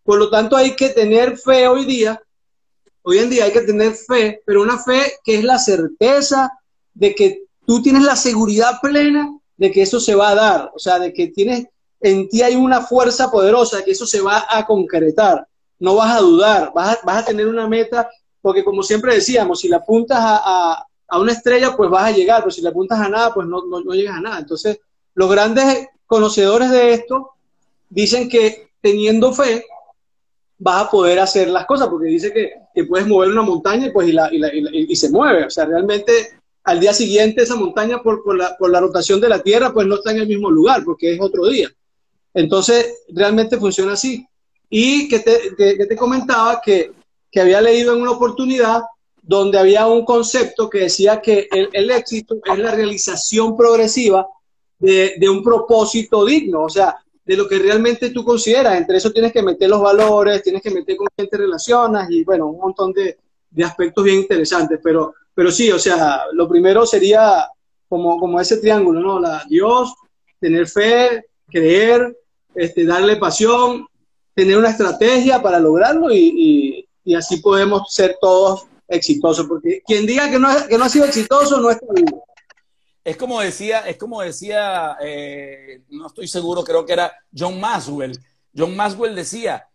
Por 0.05 0.19
lo 0.19 0.31
tanto, 0.31 0.57
hay 0.57 0.75
que 0.75 0.91
tener 0.91 1.37
fe 1.37 1.69
hoy 1.69 1.85
día. 1.85 2.23
Hoy 3.03 3.19
en 3.19 3.31
día 3.31 3.45
hay 3.45 3.53
que 3.53 3.63
tener 3.63 3.93
fe, 3.95 4.41
pero 4.45 4.63
una 4.63 4.79
fe 4.79 5.15
que 5.25 5.37
es 5.37 5.45
la 5.45 5.59
certeza 5.59 6.53
de 6.95 7.15
que 7.15 7.45
tú 7.67 7.83
tienes 7.83 8.03
la 8.03 8.17
seguridad 8.17 8.81
plena 8.81 9.39
de 9.57 9.71
que 9.71 9.83
eso 9.83 10.01
se 10.01 10.15
va 10.15 10.31
a 10.31 10.35
dar. 10.35 10.73
O 10.75 10.79
sea, 10.79 10.99
de 10.99 11.13
que 11.13 11.29
tienes 11.29 11.67
en 12.01 12.29
ti 12.29 12.43
hay 12.43 12.55
una 12.55 12.81
fuerza 12.81 13.31
poderosa 13.31 13.85
que 13.85 13.91
eso 13.91 14.07
se 14.07 14.21
va 14.21 14.47
a 14.49 14.65
concretar. 14.67 15.47
No 15.79 15.97
vas 15.97 16.17
a 16.17 16.21
dudar, 16.21 16.73
vas 16.75 16.99
vas 17.05 17.23
a 17.23 17.27
tener 17.27 17.47
una 17.47 17.69
meta, 17.69 18.09
porque 18.41 18.65
como 18.65 18.83
siempre 18.83 19.15
decíamos, 19.15 19.61
si 19.61 19.69
la 19.69 19.79
apuntas 19.79 20.19
a, 20.19 20.41
a, 20.45 20.87
a, 21.09 21.21
una 21.21 21.33
estrella, 21.33 21.77
pues 21.77 21.91
vas 21.91 22.05
a 22.05 22.17
llegar, 22.17 22.41
pero 22.41 22.51
si 22.51 22.63
le 22.63 22.69
apuntas 22.69 23.01
a 23.01 23.09
nada, 23.09 23.35
pues 23.35 23.47
no, 23.47 23.65
no, 23.67 23.81
no 23.81 23.93
llegas 23.93 24.17
a 24.17 24.21
nada. 24.21 24.39
Entonces, 24.39 24.81
los 25.15 25.31
grandes 25.31 25.89
conocedores 26.07 26.71
de 26.71 26.95
esto 26.95 27.33
dicen 27.89 28.29
que 28.29 28.71
teniendo 28.81 29.33
fe, 29.33 29.65
vas 30.59 30.87
a 30.87 30.91
poder 30.91 31.19
hacer 31.21 31.49
las 31.49 31.67
cosas, 31.67 31.89
porque 31.89 32.09
dice 32.09 32.33
que, 32.33 32.53
que 32.75 32.85
puedes 32.85 33.07
mover 33.07 33.31
una 33.31 33.43
montaña 33.43 33.87
y, 33.87 33.91
pues, 33.91 34.09
y, 34.09 34.13
la, 34.13 34.33
y, 34.33 34.39
la, 34.39 34.51
y, 34.53 34.97
se 34.97 35.11
mueve. 35.11 35.45
O 35.45 35.51
sea, 35.51 35.65
realmente 35.67 36.13
al 36.65 36.81
día 36.81 36.93
siguiente 36.93 37.43
esa 37.43 37.57
montaña 37.57 38.03
por, 38.03 38.23
por, 38.23 38.37
la, 38.37 38.57
por 38.57 38.71
la 38.71 38.81
rotación 38.81 39.21
de 39.21 39.29
la 39.29 39.43
Tierra, 39.43 39.73
pues 39.73 39.87
no 39.87 39.97
está 39.97 40.11
en 40.11 40.19
el 40.19 40.29
mismo 40.29 40.51
lugar, 40.51 40.85
porque 40.85 41.15
es 41.15 41.21
otro 41.21 41.47
día. 41.47 41.71
Entonces, 42.35 43.05
realmente 43.09 43.57
funciona 43.57 43.93
así. 43.93 44.27
Y 44.69 45.09
que 45.09 45.21
te, 45.21 45.55
que 45.57 45.87
te 45.87 45.97
comentaba 45.97 46.61
que, 46.63 46.93
que, 47.31 47.41
había 47.41 47.61
leído 47.61 47.95
en 47.95 48.03
una 48.03 48.13
oportunidad 48.13 48.83
donde 49.23 49.59
había 49.59 49.87
un 49.87 50.05
concepto 50.05 50.71
que 50.71 50.81
decía 50.81 51.21
que 51.21 51.49
el, 51.51 51.69
el 51.73 51.91
éxito 51.91 52.37
es 52.45 52.59
la 52.59 52.71
realización 52.71 53.57
progresiva 53.57 54.27
de, 54.79 55.15
de, 55.19 55.29
un 55.29 55.43
propósito 55.43 56.25
digno, 56.25 56.63
o 56.63 56.69
sea, 56.69 56.97
de 57.25 57.37
lo 57.37 57.47
que 57.47 57.59
realmente 57.59 58.11
tú 58.11 58.25
consideras. 58.25 58.79
Entre 58.79 58.97
eso 58.97 59.13
tienes 59.13 59.33
que 59.33 59.43
meter 59.43 59.69
los 59.69 59.83
valores, 59.83 60.43
tienes 60.43 60.63
que 60.63 60.71
meter 60.71 60.97
con 60.97 61.09
quién 61.15 61.29
te 61.29 61.37
relacionas 61.37 62.11
y, 62.11 62.25
bueno, 62.25 62.47
un 62.47 62.59
montón 62.59 62.93
de, 62.93 63.19
de 63.51 63.65
aspectos 63.65 64.05
bien 64.05 64.21
interesantes. 64.21 64.81
Pero, 64.83 65.15
pero 65.35 65.51
sí, 65.51 65.71
o 65.71 65.79
sea, 65.79 66.23
lo 66.33 66.49
primero 66.49 66.87
sería 66.87 67.47
como, 67.89 68.19
como 68.19 68.41
ese 68.41 68.59
triángulo, 68.59 69.01
¿no? 69.01 69.21
La, 69.21 69.45
Dios, 69.49 69.95
tener 70.41 70.69
fe, 70.69 71.27
creer, 71.49 72.17
este, 72.55 72.85
darle 72.85 73.17
pasión, 73.17 73.87
tener 74.35 74.57
una 74.57 74.71
estrategia 74.71 75.43
para 75.43 75.59
lograrlo 75.59 76.13
y, 76.13 76.19
y, 76.19 76.88
y, 77.09 77.15
así 77.15 77.39
podemos 77.39 77.93
ser 77.93 78.17
todos 78.21 78.67
exitosos, 78.87 79.47
porque 79.47 79.83
quien 79.87 80.07
diga 80.07 80.31
que 80.31 80.39
no, 80.39 80.49
que 80.67 80.79
no 80.79 80.85
ha 80.85 80.89
sido 80.89 81.05
exitoso 81.05 81.61
no 81.61 81.71
está 81.71 81.87
vivo. 81.95 82.25
Es 83.05 83.17
como 83.17 83.41
decía, 83.41 83.81
es 83.89 83.97
como 83.97 84.21
decía, 84.21 84.97
eh, 85.01 85.83
no 85.89 86.09
estoy 86.09 86.29
seguro, 86.29 86.63
creo 86.63 86.85
que 86.85 86.93
era 86.93 87.13
John 87.37 87.59
Maxwell. 87.59 88.19
John 88.57 88.77
Maxwell 88.77 89.15
decía, 89.15 89.69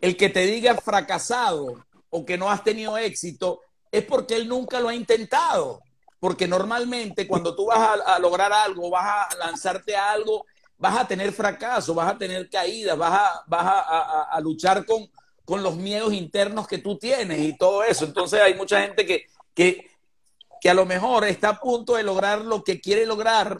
el 0.00 0.16
que 0.16 0.28
te 0.28 0.46
diga 0.46 0.76
fracasado 0.76 1.84
o 2.10 2.24
que 2.24 2.36
no 2.38 2.50
has 2.50 2.62
tenido 2.62 2.96
éxito 2.98 3.60
es 3.90 4.04
porque 4.04 4.36
él 4.36 4.48
nunca 4.48 4.80
lo 4.80 4.88
ha 4.88 4.94
intentado. 4.94 5.80
Porque 6.18 6.46
normalmente 6.46 7.26
cuando 7.26 7.54
tú 7.54 7.66
vas 7.66 8.00
a, 8.06 8.18
lograr 8.20 8.52
algo, 8.52 8.90
vas 8.90 9.26
a 9.28 9.36
lanzarte 9.38 9.96
a 9.96 10.12
algo, 10.12 10.46
vas 10.78 10.98
a 10.98 11.06
tener 11.08 11.32
fracaso, 11.32 11.94
vas 11.94 12.12
a 12.12 12.18
tener 12.18 12.48
caídas, 12.48 12.96
vas 12.96 13.12
a, 13.12 13.42
vas 13.46 13.84
a, 14.30 14.40
luchar 14.40 14.86
con, 14.86 15.10
con 15.44 15.62
los 15.62 15.76
miedos 15.76 16.12
internos 16.12 16.68
que 16.68 16.78
tú 16.78 16.98
tienes 16.98 17.40
y 17.40 17.56
todo 17.56 17.82
eso. 17.82 18.04
Entonces 18.04 18.40
hay 18.40 18.54
mucha 18.54 18.80
gente 18.82 19.04
que, 19.04 19.26
que, 19.54 19.90
que 20.60 20.70
a 20.70 20.74
lo 20.74 20.86
mejor 20.86 21.24
está 21.24 21.50
a 21.50 21.60
punto 21.60 21.94
de 21.96 22.02
lograr 22.02 22.42
lo 22.42 22.62
que 22.62 22.80
quiere 22.80 23.06
lograr 23.06 23.56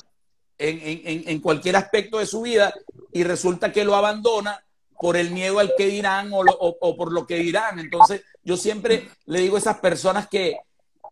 en, 0.59 0.81
en, 0.83 1.29
en, 1.29 1.40
cualquier 1.40 1.77
aspecto 1.77 2.18
de 2.18 2.27
su 2.27 2.42
vida 2.42 2.73
y 3.12 3.25
resulta 3.25 3.73
que 3.73 3.85
lo 3.85 3.97
abandona 3.97 4.62
por 4.99 5.16
el 5.16 5.33
miedo 5.33 5.59
al 5.59 5.73
que 5.77 5.87
dirán 5.87 6.33
o, 6.33 6.45
lo, 6.45 6.53
o, 6.53 6.97
por 6.97 7.12
lo 7.12 7.27
que 7.27 7.37
dirán. 7.37 7.81
Entonces 7.81 8.23
yo 8.45 8.57
siempre 8.57 9.09
le 9.27 9.40
digo 9.40 9.57
a 9.57 9.59
esas 9.59 9.79
personas 9.79 10.29
que, 10.29 10.59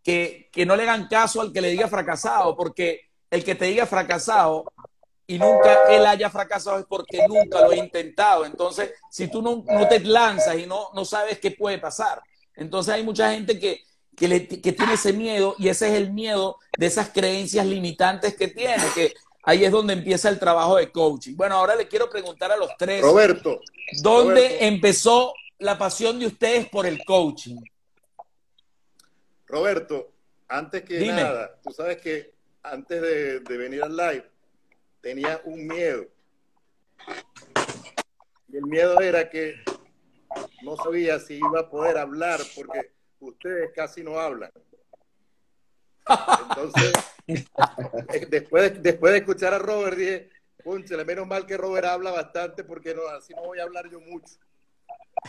que, 0.05 0.49
que 0.53 0.65
no 0.65 0.77
le 0.77 0.85
hagan 0.85 1.09
caso 1.09 1.41
al 1.41 1.53
que 1.53 1.61
le 1.61 1.71
diga 1.71 1.89
fracasado, 1.89 2.57
porque 2.57 3.11
el 3.31 3.43
que 3.43 3.57
te 3.57 3.67
diga 3.67 3.87
fracasado 3.87 4.73
y 5.31 5.39
nunca 5.39 5.85
él 5.89 6.05
haya 6.07 6.29
fracasado 6.29 6.81
es 6.81 6.87
porque 6.87 7.25
nunca 7.29 7.61
lo 7.61 7.71
ha 7.71 7.77
intentado. 7.77 8.45
Entonces, 8.45 8.91
si 9.13 9.29
tú 9.29 9.41
no, 9.41 9.65
no 9.65 9.87
te 9.87 10.01
lanzas 10.01 10.59
y 10.59 10.67
no, 10.67 10.89
no, 10.93 11.05
sabes 11.05 11.39
qué 11.39 11.53
puede 11.53 11.79
pasar, 11.79 12.21
entonces 12.57 12.95
hay 12.95 13.05
mucha 13.05 13.31
gente 13.31 13.57
que, 13.57 13.85
que, 14.17 14.27
le, 14.27 14.49
que, 14.49 14.73
tiene 14.73 14.95
ese 14.95 15.13
miedo 15.13 15.55
y 15.57 15.69
ese 15.69 15.87
es 15.87 15.95
el 15.95 16.13
miedo 16.13 16.57
de 16.77 16.87
esas 16.87 17.11
creencias 17.11 17.65
limitantes 17.65 18.35
que 18.35 18.49
tiene, 18.49 18.83
que 18.93 19.15
ahí 19.45 19.65
es 19.65 19.71
donde 19.71 19.93
empieza 19.93 20.29
el 20.31 20.41
trabajo 20.41 20.79
de 20.79 20.91
coaching. 20.91 21.37
Bueno, 21.37 21.55
ahora 21.55 21.77
le 21.77 21.87
quiero 21.87 22.11
preguntar 22.11 22.51
a 22.51 22.57
los 22.57 22.77
tres. 22.77 23.01
Roberto. 23.01 23.61
¿Dónde 24.03 24.35
Roberto. 24.35 24.65
empezó 24.65 25.33
la 25.61 25.79
pasión 25.79 26.19
de 26.19 26.27
ustedes 26.27 26.69
por 26.69 26.87
el 26.87 27.05
coaching? 27.05 27.61
Roberto, 29.47 30.11
antes 30.49 30.83
que 30.83 30.99
Dime. 30.99 31.23
nada, 31.23 31.57
tú 31.63 31.71
sabes 31.71 31.99
que 31.99 32.35
antes 32.65 33.01
de, 33.01 33.39
de 33.39 33.57
venir 33.57 33.85
al 33.85 33.97
live 33.97 34.30
tenía 35.01 35.41
un 35.45 35.67
miedo. 35.67 36.07
Y 38.49 38.57
el 38.57 38.65
miedo 38.65 39.01
era 39.01 39.29
que 39.29 39.57
no 40.63 40.77
sabía 40.77 41.19
si 41.19 41.35
iba 41.35 41.61
a 41.61 41.71
poder 41.71 41.99
hablar 41.99 42.41
porque 42.55 42.93
ustedes 43.21 43.71
casi 43.75 44.03
no 44.03 44.19
hablan. 44.19 44.51
Entonces, 46.49 46.93
eh, 47.27 48.27
después, 48.29 48.75
de, 48.75 48.81
después 48.81 49.13
de 49.13 49.19
escuchar 49.19 49.55
a 49.55 49.59
Robert, 49.59 49.97
dije, 49.97 50.31
le 50.65 51.05
menos 51.05 51.27
mal 51.27 51.47
que 51.47 51.57
Robert 51.57 51.87
habla 51.87 52.11
bastante 52.11 52.65
porque 52.65 52.95
no, 52.95 53.07
así 53.09 53.33
no 53.35 53.43
voy 53.43 53.61
a 53.61 53.63
hablar 53.63 53.89
yo 53.89 54.01
mucho. 54.01 54.35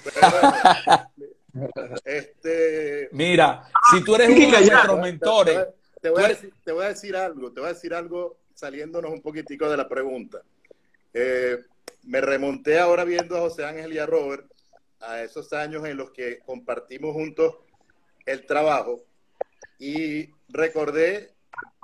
Pero 0.03 0.27
bueno, 0.31 1.11
este, 2.05 3.09
Mira, 3.11 3.63
si 3.91 4.03
tú 4.03 4.15
eres 4.15 4.29
uno 4.29 4.59
de 4.59 4.71
nuestros 4.71 4.99
mentores, 4.99 5.55
te, 5.55 6.01
te, 6.01 6.09
voy 6.09 6.23
a 6.23 6.27
decir, 6.29 6.53
te 6.63 6.71
voy 6.71 6.85
a 6.85 6.87
decir 6.89 7.15
algo, 7.15 7.51
te 7.51 7.59
voy 7.59 7.69
a 7.69 7.73
decir 7.73 7.93
algo 7.93 8.40
saliéndonos 8.61 9.11
un 9.11 9.21
poquitico 9.21 9.67
de 9.67 9.75
la 9.75 9.89
pregunta. 9.89 10.41
Eh, 11.13 11.57
me 12.03 12.21
remonté 12.21 12.77
ahora 12.77 13.03
viendo 13.03 13.35
a 13.35 13.41
José 13.41 13.65
Ángel 13.65 13.91
y 13.91 13.97
a 13.97 14.05
Robert 14.05 14.45
a 14.99 15.23
esos 15.23 15.51
años 15.51 15.83
en 15.85 15.97
los 15.97 16.11
que 16.11 16.39
compartimos 16.45 17.13
juntos 17.13 17.55
el 18.23 18.45
trabajo 18.45 19.03
y 19.79 20.29
recordé 20.47 21.33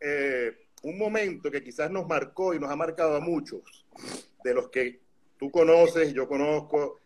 eh, 0.04 0.56
un 0.84 1.00
momento 1.00 1.50
que 1.50 1.64
quizás 1.64 1.90
nos 1.90 2.08
marcó 2.08 2.54
y 2.54 2.60
nos 2.60 2.70
ha 2.70 2.76
marcado 2.76 3.16
a 3.16 3.20
muchos 3.20 3.88
de 4.44 4.54
los 4.54 4.70
que 4.70 5.00
tú 5.40 5.50
conoces, 5.50 6.14
yo 6.14 6.28
conozco, 6.28 7.00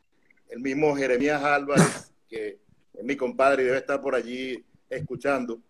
el 0.50 0.60
mismo 0.60 0.98
Jeremías 0.98 1.42
Álvarez, 1.42 2.12
que 2.28 2.60
es 2.94 3.04
mi 3.06 3.16
compadre 3.16 3.64
y 3.64 3.66
debe 3.68 3.78
estar 3.78 4.02
por 4.02 4.16
allí 4.16 4.66
escuchando. 4.90 5.62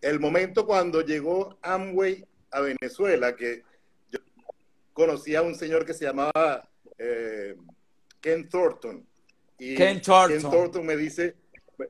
El 0.00 0.18
momento 0.18 0.64
cuando 0.64 1.02
llegó 1.02 1.58
Amway 1.60 2.26
a 2.54 2.60
Venezuela, 2.60 3.34
que 3.34 3.62
yo 4.10 4.20
conocí 4.92 5.34
a 5.34 5.42
un 5.42 5.54
señor 5.56 5.84
que 5.84 5.92
se 5.92 6.04
llamaba 6.04 6.68
eh, 6.96 7.56
Ken 8.20 8.48
Thornton. 8.48 9.04
Y 9.58 9.74
Ken 9.74 10.00
Thornton. 10.00 10.40
Ken 10.40 10.50
Thornton 10.50 10.86
me 10.86 10.96
dice, 10.96 11.34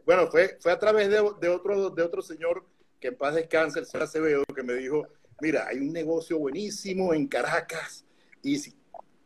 bueno, 0.07 0.27
fue, 0.31 0.57
fue 0.61 0.73
a 0.73 0.79
través 0.79 1.11
de, 1.11 1.17
de, 1.41 1.49
otro, 1.49 1.91
de 1.91 2.03
otro 2.03 2.23
señor 2.23 2.65
que 2.99 3.09
en 3.09 3.17
paz 3.17 3.35
descanse, 3.35 3.79
el 3.79 3.87
señor 3.87 4.05
Acevedo, 4.05 4.45
que 4.55 4.63
me 4.63 4.75
dijo, 4.75 5.07
mira, 5.41 5.67
hay 5.69 5.79
un 5.79 5.93
negocio 5.93 6.39
buenísimo 6.39 7.13
en 7.13 7.27
Caracas 7.27 8.05
y 8.43 8.59
si 8.59 8.75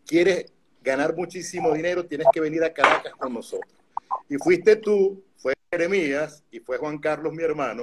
quieres 0.05 0.53
ganar 0.83 1.14
muchísimo 1.14 1.72
dinero, 1.72 2.05
tienes 2.05 2.27
que 2.33 2.40
venir 2.40 2.64
a 2.64 2.72
Caracas 2.72 3.12
con 3.14 3.33
nosotros. 3.33 3.72
Y 4.29 4.37
fuiste 4.38 4.77
tú, 4.77 5.22
fue 5.37 5.55
Jeremías 5.70 6.42
y 6.51 6.59
fue 6.59 6.79
Juan 6.79 6.98
Carlos, 6.98 7.33
mi 7.33 7.44
hermano, 7.44 7.83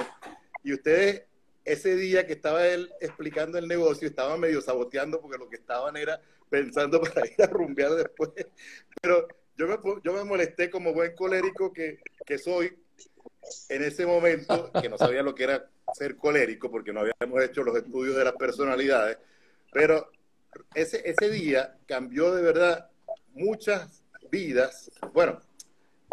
y 0.63 0.73
ustedes 0.73 1.23
ese 1.65 1.95
día 1.95 2.27
que 2.27 2.33
estaba 2.33 2.65
él 2.67 2.93
explicando 3.01 3.57
el 3.57 3.67
negocio, 3.67 4.07
estaban 4.07 4.39
medio 4.39 4.61
saboteando 4.61 5.19
porque 5.19 5.37
lo 5.37 5.49
que 5.49 5.57
estaban 5.57 5.97
era 5.97 6.21
pensando 6.49 7.01
para 7.01 7.25
ir 7.25 7.41
a 7.41 7.47
rumbear 7.47 7.91
después. 7.95 8.31
Pero 9.01 9.27
yo 9.57 9.67
me, 9.67 9.77
yo 10.03 10.13
me 10.13 10.23
molesté 10.23 10.69
como 10.69 10.93
buen 10.93 11.15
colérico 11.15 11.73
que, 11.73 11.99
que 12.25 12.37
soy 12.37 12.77
en 13.69 13.83
ese 13.83 14.05
momento, 14.05 14.71
que 14.79 14.89
no 14.89 14.97
sabía 14.97 15.23
lo 15.23 15.35
que 15.35 15.43
era 15.43 15.69
ser 15.93 16.15
colérico 16.17 16.69
porque 16.69 16.93
no 16.93 17.01
habíamos 17.01 17.43
hecho 17.43 17.63
los 17.63 17.75
estudios 17.77 18.15
de 18.15 18.23
las 18.23 18.33
personalidades, 18.33 19.17
pero 19.71 20.11
ese, 20.73 21.07
ese 21.07 21.29
día 21.29 21.77
cambió 21.85 22.33
de 22.33 22.41
verdad 22.41 22.89
muchas 23.33 24.03
vidas. 24.31 24.89
Bueno, 25.13 25.41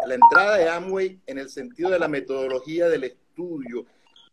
la 0.05 0.15
entrada 0.15 0.57
de 0.57 0.69
Amway 0.69 1.21
en 1.25 1.37
el 1.37 1.49
sentido 1.49 1.89
de 1.89 1.99
la 1.99 2.07
metodología 2.07 2.87
del 2.89 3.05
estudio, 3.05 3.85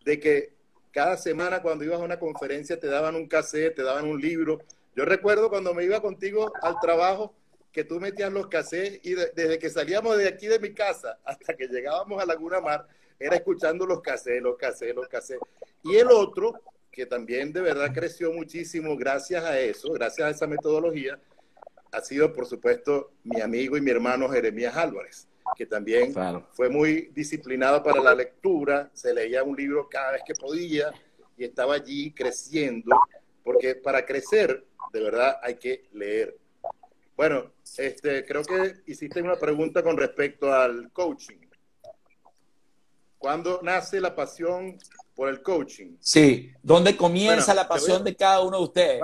de 0.04 0.20
que 0.20 0.59
cada 0.92 1.16
semana 1.16 1.62
cuando 1.62 1.85
ibas 1.85 2.00
a 2.00 2.05
una 2.05 2.18
conferencia 2.18 2.79
te 2.79 2.87
daban 2.87 3.14
un 3.14 3.26
cassette, 3.26 3.76
te 3.76 3.83
daban 3.83 4.07
un 4.07 4.20
libro. 4.20 4.59
Yo 4.96 5.05
recuerdo 5.05 5.48
cuando 5.48 5.72
me 5.74 5.85
iba 5.85 6.00
contigo 6.00 6.53
al 6.62 6.79
trabajo 6.81 7.35
que 7.72 7.85
tú 7.85 8.00
metías 8.00 8.33
los 8.33 8.48
cassettes 8.48 9.00
y 9.05 9.14
desde 9.14 9.59
que 9.59 9.70
salíamos 9.70 10.18
de 10.18 10.29
aquí 10.29 10.48
de 10.48 10.59
mi 10.59 10.74
casa 10.74 11.18
hasta 11.24 11.55
que 11.55 11.68
llegábamos 11.68 12.20
a 12.20 12.26
Laguna 12.26 12.61
Mar, 12.61 12.87
era 13.18 13.37
escuchando 13.37 13.87
los 13.87 14.00
cassettes, 14.00 14.42
los 14.42 14.57
cassettes, 14.57 14.96
los 14.96 15.09
cassettes. 15.09 15.48
Y 15.85 15.96
el 15.96 16.09
otro, 16.09 16.55
que 16.90 17.07
también 17.07 17.53
de 17.53 17.61
verdad 17.61 17.92
creció 17.94 18.33
muchísimo 18.33 18.96
gracias 18.96 19.44
a 19.44 19.59
eso, 19.61 19.92
gracias 19.92 20.26
a 20.26 20.31
esa 20.31 20.46
metodología, 20.46 21.20
ha 21.92 22.00
sido, 22.00 22.33
por 22.33 22.46
supuesto, 22.46 23.12
mi 23.24 23.40
amigo 23.40 23.76
y 23.76 23.81
mi 23.81 23.90
hermano 23.90 24.29
Jeremías 24.29 24.76
Álvarez, 24.76 25.29
que 25.56 25.66
también 25.66 26.12
claro. 26.12 26.46
fue 26.52 26.68
muy 26.68 27.10
disciplinado 27.14 27.82
para 27.82 28.02
la 28.02 28.14
lectura, 28.14 28.90
se 28.92 29.12
leía 29.12 29.42
un 29.42 29.56
libro 29.56 29.88
cada 29.88 30.12
vez 30.12 30.22
que 30.24 30.34
podía 30.34 30.92
y 31.36 31.44
estaba 31.44 31.74
allí 31.74 32.12
creciendo, 32.12 32.96
porque 33.42 33.74
para 33.74 34.04
crecer, 34.04 34.66
de 34.92 35.02
verdad, 35.02 35.38
hay 35.42 35.56
que 35.56 35.88
leer. 35.92 36.36
Bueno, 37.16 37.52
este, 37.76 38.24
creo 38.24 38.42
que 38.42 38.76
hiciste 38.86 39.22
una 39.22 39.36
pregunta 39.36 39.82
con 39.82 39.96
respecto 39.96 40.52
al 40.52 40.90
coaching. 40.92 41.38
¿Cuándo 43.18 43.60
nace 43.62 44.00
la 44.00 44.14
pasión 44.14 44.78
por 45.14 45.28
el 45.28 45.42
coaching? 45.42 45.96
Sí, 46.00 46.50
¿dónde 46.62 46.96
comienza 46.96 47.52
bueno, 47.52 47.62
la 47.62 47.68
pasión 47.68 48.00
a, 48.00 48.04
de 48.04 48.16
cada 48.16 48.40
uno 48.40 48.58
de 48.58 48.64
ustedes? 48.64 49.00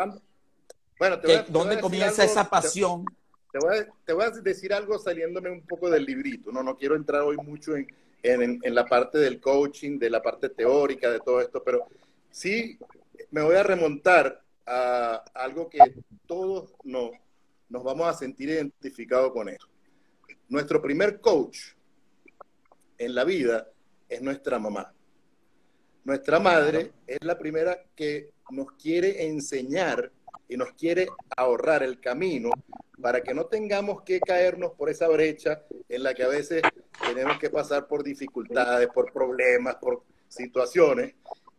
Bueno, 0.98 1.20
te 1.20 1.26
voy 1.26 1.37
a, 1.37 1.44
te 1.44 1.52
¿Dónde 1.52 1.74
voy 1.74 1.78
a 1.78 1.82
comienza 1.82 2.22
algo, 2.22 2.32
esa 2.32 2.48
pasión? 2.48 3.04
Te, 3.04 3.12
te, 3.56 3.66
voy 3.66 3.78
a, 3.78 3.86
te, 4.04 4.12
voy 4.12 4.24
a, 4.24 4.30
decir 4.30 4.74
algo 4.74 4.98
saliéndome 4.98 5.50
un 5.50 5.62
poco 5.62 5.88
del 5.88 6.04
librito. 6.04 6.52
No, 6.52 6.62
no 6.62 6.76
quiero 6.76 6.94
entrar 6.94 7.22
hoy 7.22 7.36
mucho 7.38 7.74
en, 7.74 7.86
en, 8.22 8.60
en 8.62 8.74
la 8.74 8.84
parte 8.84 9.18
del 9.18 9.40
coaching, 9.40 9.98
de 9.98 10.10
la 10.10 10.20
parte 10.20 10.50
teórica, 10.50 11.10
de 11.10 11.20
todo 11.20 11.40
esto, 11.40 11.62
pero 11.64 11.86
sí 12.30 12.78
me 13.30 13.42
voy 13.42 13.56
a 13.56 13.62
remontar 13.62 14.42
a 14.66 15.24
algo 15.34 15.70
que 15.70 15.78
todos 16.26 16.74
nos, 16.84 17.12
nos 17.68 17.82
vamos 17.82 18.08
a 18.08 18.12
sentir 18.12 18.50
identificados 18.50 19.32
con 19.32 19.48
eso. 19.48 19.68
Nuestro 20.48 20.82
primer 20.82 21.20
coach 21.20 21.58
en 22.98 23.14
la 23.14 23.24
vida 23.24 23.68
es 24.08 24.20
nuestra 24.20 24.58
mamá. 24.58 24.92
Nuestra 26.04 26.38
madre 26.38 26.92
es 27.06 27.18
la 27.22 27.38
primera 27.38 27.84
que 27.94 28.30
nos 28.50 28.72
quiere 28.72 29.26
enseñar 29.26 30.12
y 30.48 30.56
nos 30.56 30.72
quiere 30.72 31.09
ahorrar 31.37 31.82
el 31.82 32.00
camino 32.00 32.50
para 33.00 33.22
que 33.22 33.35
no 33.35 33.46
tengamos 33.46 34.02
que 34.02 34.20
caernos 34.20 34.72
por 34.72 34.88
esa 34.88 35.09
brecha 35.09 35.62
en 35.88 36.02
la 36.02 36.14
que 36.14 36.22
a 36.22 36.28
veces 36.28 36.62
tenemos 37.06 37.38
que 37.38 37.50
pasar 37.50 37.87
por 37.87 38.02
dificultades, 38.02 38.88
por 38.88 39.12
problemas, 39.12 39.76
por 39.76 40.02
situaciones. 40.28 41.14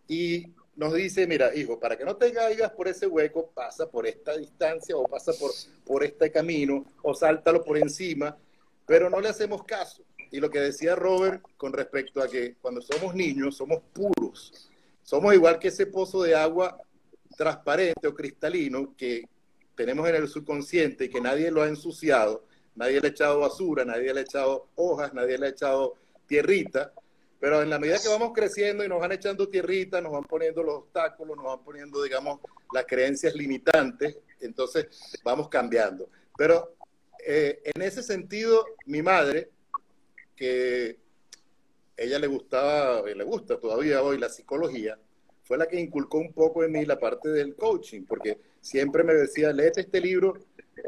Y 0.08 0.54
nos 0.76 0.94
dice, 0.94 1.28
mira, 1.28 1.54
hijo, 1.56 1.80
para 1.80 1.98
que 1.98 2.06
no 2.06 2.16
te 2.16 2.32
caigas 2.32 2.72
por 2.72 2.88
ese 2.88 3.08
hueco, 3.08 3.52
pasa 3.54 3.90
por 3.90 4.08
esta 4.08 4.36
distancia 4.36 4.96
o 4.98 5.04
pasa 5.04 5.32
por, 5.40 5.52
por 5.86 6.04
este 6.04 6.32
camino 6.32 6.86
o 7.02 7.14
sáltalo 7.14 7.64
por 7.64 7.78
encima, 7.78 8.38
pero 8.86 9.10
no 9.10 9.20
le 9.20 9.30
hacemos 9.30 9.64
caso. 9.64 10.04
Y 10.32 10.40
lo 10.40 10.50
que 10.50 10.60
decía 10.60 10.96
Robert 10.96 11.42
con 11.56 11.72
respecto 11.72 12.22
a 12.22 12.28
que 12.28 12.56
cuando 12.62 12.82
somos 12.82 13.16
niños 13.16 13.58
somos 13.58 13.82
puros, 13.94 14.70
somos 15.04 15.34
igual 15.34 15.58
que 15.58 15.70
ese 15.70 15.86
pozo 15.86 16.22
de 16.24 16.36
agua 16.36 16.78
transparente 17.38 18.08
o 18.08 18.14
cristalino 18.14 18.96
que 18.98 19.24
tenemos 19.76 20.10
en 20.10 20.16
el 20.16 20.28
subconsciente 20.28 21.06
y 21.06 21.10
que 21.10 21.22
nadie 21.22 21.52
lo 21.52 21.62
ha 21.62 21.68
ensuciado, 21.68 22.44
nadie 22.76 23.00
le 23.00 23.08
ha 23.08 23.12
echado 23.12 23.40
basura, 23.40 23.86
nadie 23.86 24.14
le 24.14 24.22
ha 24.22 24.24
echado 24.24 24.68
hojas, 24.76 25.14
nadie 25.14 25.38
le 25.38 25.46
ha 25.46 25.50
echado 25.50 25.94
tierrita, 26.26 26.92
pero 27.40 27.62
en 27.62 27.70
la 27.70 27.78
medida 27.78 28.00
que 28.02 28.10
vamos 28.10 28.32
creciendo 28.34 28.84
y 28.84 28.90
nos 28.90 29.00
van 29.00 29.12
echando 29.12 29.48
tierrita, 29.48 30.02
nos 30.02 30.12
van 30.12 30.24
poniendo 30.24 30.64
los 30.64 30.76
obstáculos, 30.80 31.38
nos 31.38 31.46
van 31.46 31.64
poniendo, 31.64 32.02
digamos, 32.02 32.40
las 32.74 32.86
creencias 32.86 33.36
limitantes, 33.36 34.18
entonces 34.42 34.88
vamos 35.24 35.48
cambiando. 35.48 36.10
Pero 36.36 36.76
eh, 37.24 37.62
en 37.64 37.82
ese 37.84 38.02
sentido, 38.02 38.66
mi 38.88 39.04
madre, 39.04 39.52
que 40.36 40.98
ella 41.96 42.18
le 42.18 42.28
gustaba, 42.28 43.04
le 43.04 43.24
gusta 43.24 43.60
todavía 43.60 44.02
hoy 44.02 44.18
la 44.18 44.30
psicología, 44.30 44.98
fue 45.48 45.58
la 45.58 45.66
que 45.66 45.80
inculcó 45.80 46.18
un 46.18 46.34
poco 46.34 46.64
en 46.66 46.74
mí 46.74 46.86
la 46.86 47.00
parte 47.00 47.30
del 47.30 47.56
coaching, 47.56 48.04
porque 48.04 48.38
siempre 48.60 49.02
me 49.04 49.14
decía, 49.14 49.54
léete 49.54 49.82
este 49.82 50.02
libro 50.02 50.34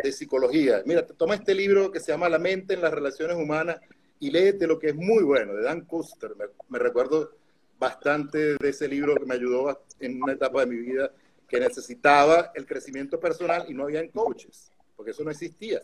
de 0.04 0.12
psicología. 0.12 0.84
Mira, 0.86 1.06
toma 1.08 1.36
este 1.36 1.56
libro 1.56 1.90
que 1.92 2.02
se 2.02 2.12
llama 2.12 2.28
La 2.28 2.40
mente 2.40 2.74
en 2.74 2.82
las 2.82 2.94
relaciones 2.94 3.38
humanas 3.38 3.80
y 4.20 4.30
léete 4.32 4.68
lo 4.68 4.78
que 4.78 4.90
es 4.90 4.96
muy 4.96 5.24
bueno, 5.24 5.54
de 5.54 5.64
Dan 5.64 5.86
Custer. 5.86 6.32
Me, 6.68 6.78
recuerdo 6.78 7.32
bastante 7.80 8.58
de 8.58 8.70
ese 8.70 8.90
libro 8.90 9.16
que 9.16 9.26
me 9.26 9.36
ayudó 9.36 9.82
en 10.02 10.22
una 10.22 10.34
etapa 10.34 10.60
de 10.60 10.66
mi 10.66 10.76
vida 10.76 11.10
que 11.48 11.62
necesitaba 11.62 12.52
el 12.54 12.66
crecimiento 12.66 13.18
personal 13.18 13.66
y 13.70 13.74
no 13.74 13.84
habían 13.84 14.10
coaches, 14.10 14.74
porque 14.98 15.12
eso 15.12 15.24
no 15.24 15.32
existía. 15.32 15.82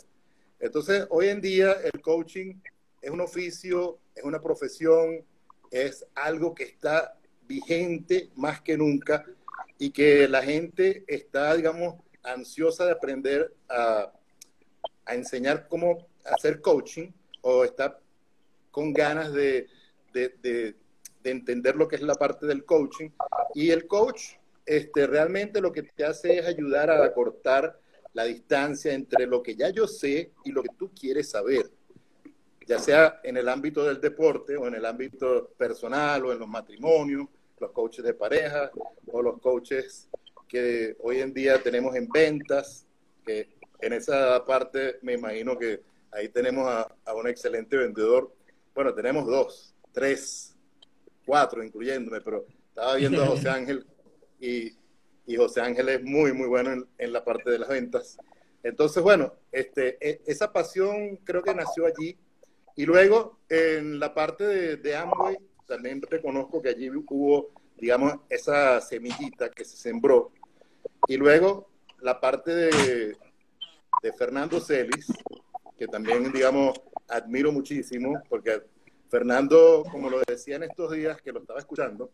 Entonces, 0.59 1.07
hoy 1.09 1.29
en 1.29 1.39
día 1.39 1.77
el 1.81 2.01
coaching 2.01 2.55
es 3.01 3.09
un 3.09 3.21
oficio, 3.21 3.99
es 4.13 4.25
una 4.25 4.41
profesión, 4.41 5.23
es 5.71 6.05
algo 6.13 6.53
que 6.53 6.65
está 6.65 7.17
vigente 7.47 8.29
más 8.35 8.61
que 8.61 8.77
nunca 8.77 9.25
y 9.77 9.91
que 9.91 10.27
la 10.27 10.41
gente 10.41 11.03
está, 11.07 11.55
digamos, 11.55 11.95
ansiosa 12.23 12.85
de 12.85 12.91
aprender 12.91 13.53
a, 13.69 14.11
a 15.05 15.15
enseñar 15.15 15.67
cómo 15.67 16.07
hacer 16.23 16.61
coaching 16.61 17.11
o 17.41 17.63
está 17.63 17.99
con 18.71 18.93
ganas 18.93 19.31
de, 19.33 19.67
de, 20.13 20.35
de, 20.41 20.75
de, 21.23 21.31
entender 21.31 21.75
lo 21.75 21.87
que 21.87 21.97
es 21.97 22.01
la 22.01 22.15
parte 22.15 22.45
del 22.45 22.65
coaching. 22.65 23.09
Y 23.53 23.69
el 23.69 23.87
coach 23.87 24.33
este, 24.65 25.07
realmente 25.07 25.61
lo 25.61 25.71
que 25.71 25.83
te 25.83 26.05
hace 26.05 26.39
es 26.39 26.45
ayudar 26.45 26.89
a 26.89 27.03
acortar 27.03 27.79
la 28.13 28.23
distancia 28.23 28.93
entre 28.93 29.27
lo 29.27 29.43
que 29.43 29.55
ya 29.55 29.69
yo 29.69 29.87
sé 29.87 30.31
y 30.43 30.51
lo 30.51 30.63
que 30.63 30.69
tú 30.77 30.91
quieres 30.93 31.29
saber 31.29 31.69
ya 32.67 32.79
sea 32.79 33.19
en 33.23 33.37
el 33.37 33.47
ámbito 33.47 33.83
del 33.83 34.01
deporte 34.01 34.57
o 34.57 34.67
en 34.67 34.75
el 34.75 34.85
ámbito 34.85 35.51
personal 35.57 36.25
o 36.25 36.33
en 36.33 36.39
los 36.39 36.47
matrimonios, 36.47 37.27
los 37.59 37.71
coaches 37.71 38.03
de 38.03 38.13
pareja 38.13 38.71
o 39.07 39.21
los 39.21 39.39
coaches 39.39 40.09
que 40.47 40.95
hoy 40.99 41.21
en 41.21 41.33
día 41.33 41.61
tenemos 41.61 41.95
en 41.95 42.07
ventas, 42.09 42.85
que 43.25 43.49
en 43.79 43.93
esa 43.93 44.43
parte 44.45 44.97
me 45.01 45.13
imagino 45.13 45.57
que 45.57 45.81
ahí 46.11 46.29
tenemos 46.29 46.67
a, 46.67 46.95
a 47.05 47.13
un 47.13 47.27
excelente 47.27 47.77
vendedor. 47.77 48.33
Bueno, 48.73 48.93
tenemos 48.93 49.25
dos, 49.25 49.73
tres, 49.91 50.55
cuatro, 51.25 51.63
incluyéndome, 51.63 52.21
pero 52.21 52.45
estaba 52.69 52.95
viendo 52.95 53.23
a 53.23 53.27
José 53.27 53.49
Ángel 53.49 53.85
y, 54.39 54.73
y 55.25 55.35
José 55.35 55.61
Ángel 55.61 55.89
es 55.89 56.03
muy, 56.03 56.33
muy 56.33 56.47
bueno 56.47 56.71
en, 56.71 56.87
en, 56.97 57.13
la 57.13 57.23
parte 57.23 57.49
de 57.49 57.59
las 57.59 57.69
ventas. 57.69 58.17
Entonces, 58.63 59.01
bueno, 59.01 59.33
este, 59.51 59.97
e, 59.99 60.21
esa 60.25 60.51
pasión 60.51 61.17
creo 61.17 61.43
que 61.43 61.53
nació 61.53 61.85
allí. 61.85 62.17
Y 62.75 62.85
luego, 62.85 63.39
en 63.47 63.99
la 63.99 64.13
parte 64.13 64.43
de, 64.43 64.77
de 64.77 64.95
Amway, 64.95 65.37
también 65.67 66.01
reconozco 66.01 66.61
que 66.61 66.69
allí 66.69 66.89
hubo, 66.89 67.49
digamos, 67.77 68.15
esa 68.29 68.79
semillita 68.81 69.49
que 69.49 69.65
se 69.65 69.77
sembró. 69.77 70.31
Y 71.07 71.17
luego 71.17 71.69
la 72.01 72.19
parte 72.19 72.53
de, 72.53 73.17
de 74.01 74.13
Fernando 74.17 74.59
Celis, 74.59 75.07
que 75.77 75.87
también, 75.87 76.31
digamos, 76.31 76.79
admiro 77.07 77.51
muchísimo, 77.51 78.21
porque 78.29 78.63
Fernando, 79.09 79.83
como 79.91 80.09
lo 80.09 80.21
decía 80.27 80.55
en 80.55 80.63
estos 80.63 80.91
días 80.91 81.21
que 81.21 81.31
lo 81.31 81.39
estaba 81.39 81.59
escuchando, 81.59 82.11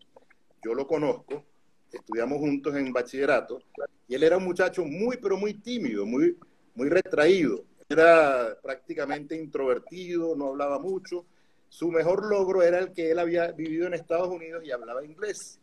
yo 0.63 0.73
lo 0.73 0.87
conozco, 0.87 1.43
estudiamos 1.91 2.39
juntos 2.39 2.75
en 2.75 2.93
bachillerato, 2.93 3.59
y 4.07 4.15
él 4.15 4.23
era 4.23 4.37
un 4.37 4.43
muchacho 4.43 4.85
muy, 4.85 5.17
pero 5.17 5.37
muy 5.37 5.53
tímido, 5.55 6.05
muy, 6.05 6.37
muy 6.75 6.89
retraído. 6.89 7.63
Era 7.87 8.57
prácticamente 8.61 9.35
introvertido, 9.35 10.35
no 10.35 10.49
hablaba 10.49 10.79
mucho. 10.79 11.25
Su 11.71 11.89
mejor 11.89 12.25
logro 12.25 12.63
era 12.63 12.79
el 12.79 12.91
que 12.91 13.11
él 13.11 13.17
había 13.17 13.53
vivido 13.53 13.87
en 13.87 13.93
Estados 13.93 14.27
Unidos 14.27 14.61
y 14.65 14.71
hablaba 14.71 15.05
inglés. 15.05 15.57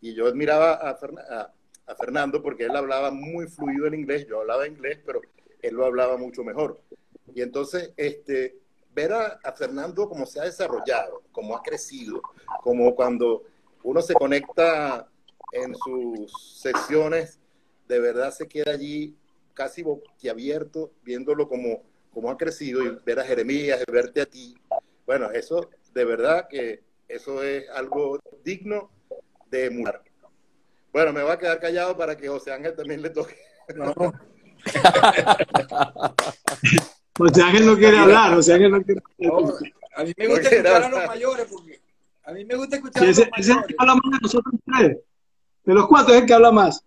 Y 0.00 0.14
yo 0.14 0.28
admiraba 0.28 0.74
a, 0.74 1.94
Fernando 1.96 2.40
porque 2.40 2.66
él 2.66 2.76
hablaba 2.76 3.10
muy 3.10 3.48
fluido 3.48 3.88
el 3.88 3.96
inglés, 3.96 4.24
yo 4.28 4.38
hablaba 4.40 4.68
inglés, 4.68 5.00
pero 5.04 5.20
él 5.60 5.74
lo 5.74 5.84
hablaba 5.84 6.16
mucho 6.16 6.44
mejor. 6.44 6.80
Y 7.34 7.42
entonces, 7.42 7.92
este, 7.96 8.56
ver 8.94 9.12
a, 9.12 9.40
a, 9.42 9.52
Fernando 9.52 10.08
cómo 10.08 10.26
se 10.26 10.38
ha 10.38 10.44
desarrollado, 10.44 11.24
cómo 11.32 11.56
ha 11.56 11.62
crecido, 11.62 12.22
como 12.62 12.94
cuando 12.94 13.42
uno 13.82 14.00
se 14.00 14.14
conecta 14.14 15.08
en 15.50 15.74
sus 15.74 16.60
sesiones, 16.60 17.40
de 17.88 17.98
verdad 17.98 18.30
se 18.30 18.46
queda 18.46 18.70
allí 18.70 19.16
casi 19.54 19.82
boquiabierto, 19.82 20.92
viéndolo 21.02 21.48
como, 21.48 21.82
como 22.14 22.30
ha 22.30 22.36
crecido 22.36 22.80
y 22.84 22.96
ver 23.04 23.18
a 23.18 23.24
Jeremías, 23.24 23.82
verte 23.90 24.20
a 24.20 24.26
ti. 24.26 24.54
Bueno, 25.08 25.30
eso 25.30 25.70
de 25.94 26.04
verdad 26.04 26.46
que 26.50 26.84
eso 27.08 27.42
es 27.42 27.64
algo 27.70 28.20
digno 28.44 28.90
de 29.50 29.64
emular. 29.64 30.02
Bueno, 30.92 31.14
me 31.14 31.22
voy 31.22 31.32
a 31.32 31.38
quedar 31.38 31.58
callado 31.58 31.96
para 31.96 32.14
que 32.14 32.28
José 32.28 32.52
Ángel 32.52 32.76
también 32.76 33.00
le 33.00 33.08
toque. 33.08 33.34
No. 33.74 33.94
José 37.16 37.42
Ángel 37.42 37.64
no 37.64 37.78
quiere 37.78 37.96
hablar, 37.96 38.34
José 38.34 38.52
Ángel 38.52 38.70
no 38.70 38.82
quiere 38.82 39.00
hablar. 39.30 39.54
a 39.96 40.04
mí 40.04 40.12
me 40.14 40.26
gusta 40.26 40.48
escuchar 40.50 40.82
a 40.82 40.88
los 40.90 41.06
mayores 41.06 41.46
porque 41.50 41.80
a 42.24 42.32
mí 42.32 42.44
me 42.44 42.54
gusta 42.56 42.76
escuchar 42.76 43.02
sí, 43.02 43.08
ese, 43.08 43.22
a 43.22 43.28
los 43.28 43.38
ese 43.38 43.40
es 43.40 43.48
el 43.48 43.54
mayores. 43.54 43.66
que 43.66 43.74
habla 43.78 43.94
más 43.94 44.12
de 44.12 44.18
nosotros 44.20 44.54
tres. 44.66 44.98
De 45.64 45.74
los 45.74 45.88
cuatro 45.88 46.14
es 46.14 46.20
el 46.20 46.26
que 46.26 46.34
habla 46.34 46.52
más. 46.52 46.84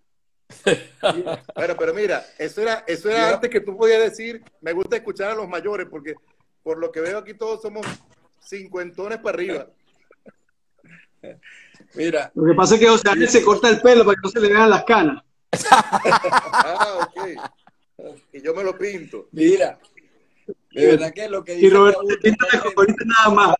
Bueno, 1.56 1.74
pero 1.76 1.92
mira, 1.92 2.24
eso 2.38 2.62
era, 2.62 2.84
eso 2.86 3.10
era 3.10 3.34
antes 3.34 3.50
que 3.50 3.60
tú 3.60 3.76
podías 3.76 4.00
decir, 4.00 4.44
me 4.60 4.72
gusta 4.72 4.94
escuchar 4.94 5.32
a 5.32 5.34
los 5.34 5.48
mayores, 5.48 5.88
porque 5.90 6.14
por 6.62 6.78
lo 6.78 6.92
que 6.92 7.00
veo 7.00 7.18
aquí 7.18 7.34
todos 7.34 7.60
somos 7.60 7.84
cincuentones 8.44 9.18
para 9.18 9.34
arriba. 9.34 9.66
Mira, 11.94 12.32
Lo 12.34 12.46
que 12.46 12.54
pasa 12.54 12.74
es 12.74 12.80
que 12.80 12.88
José 12.88 13.08
Ángel 13.10 13.28
se 13.28 13.44
corta 13.44 13.68
el 13.68 13.80
pelo 13.80 14.04
para 14.04 14.16
que 14.16 14.20
no 14.22 14.30
se 14.30 14.40
le 14.40 14.48
vean 14.48 14.70
las 14.70 14.84
canas. 14.84 15.22
Ah, 15.70 16.98
ok. 17.02 18.16
Y 18.32 18.42
yo 18.42 18.54
me 18.54 18.64
lo 18.64 18.76
pinto. 18.76 19.28
mira. 19.32 19.78
De 20.70 20.86
verdad 20.86 21.12
que 21.12 21.28
lo 21.28 21.44
que 21.44 21.54
Y 21.54 21.56
dice 21.60 21.74
Roberto 21.74 22.00
Raúl, 22.00 22.12
se 22.12 22.18
pinta 22.18 22.46
de 22.50 22.74
colorito 22.74 23.04
nada 23.04 23.30
más. 23.30 23.56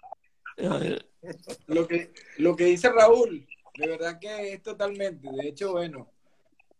lo 1.66 1.86
que, 1.86 2.12
lo 2.38 2.56
que 2.56 2.64
dice 2.64 2.90
Raúl, 2.90 3.46
de 3.76 3.86
verdad 3.86 4.18
que 4.18 4.54
es 4.54 4.62
totalmente. 4.62 5.28
De 5.30 5.48
hecho, 5.48 5.72
bueno, 5.72 6.08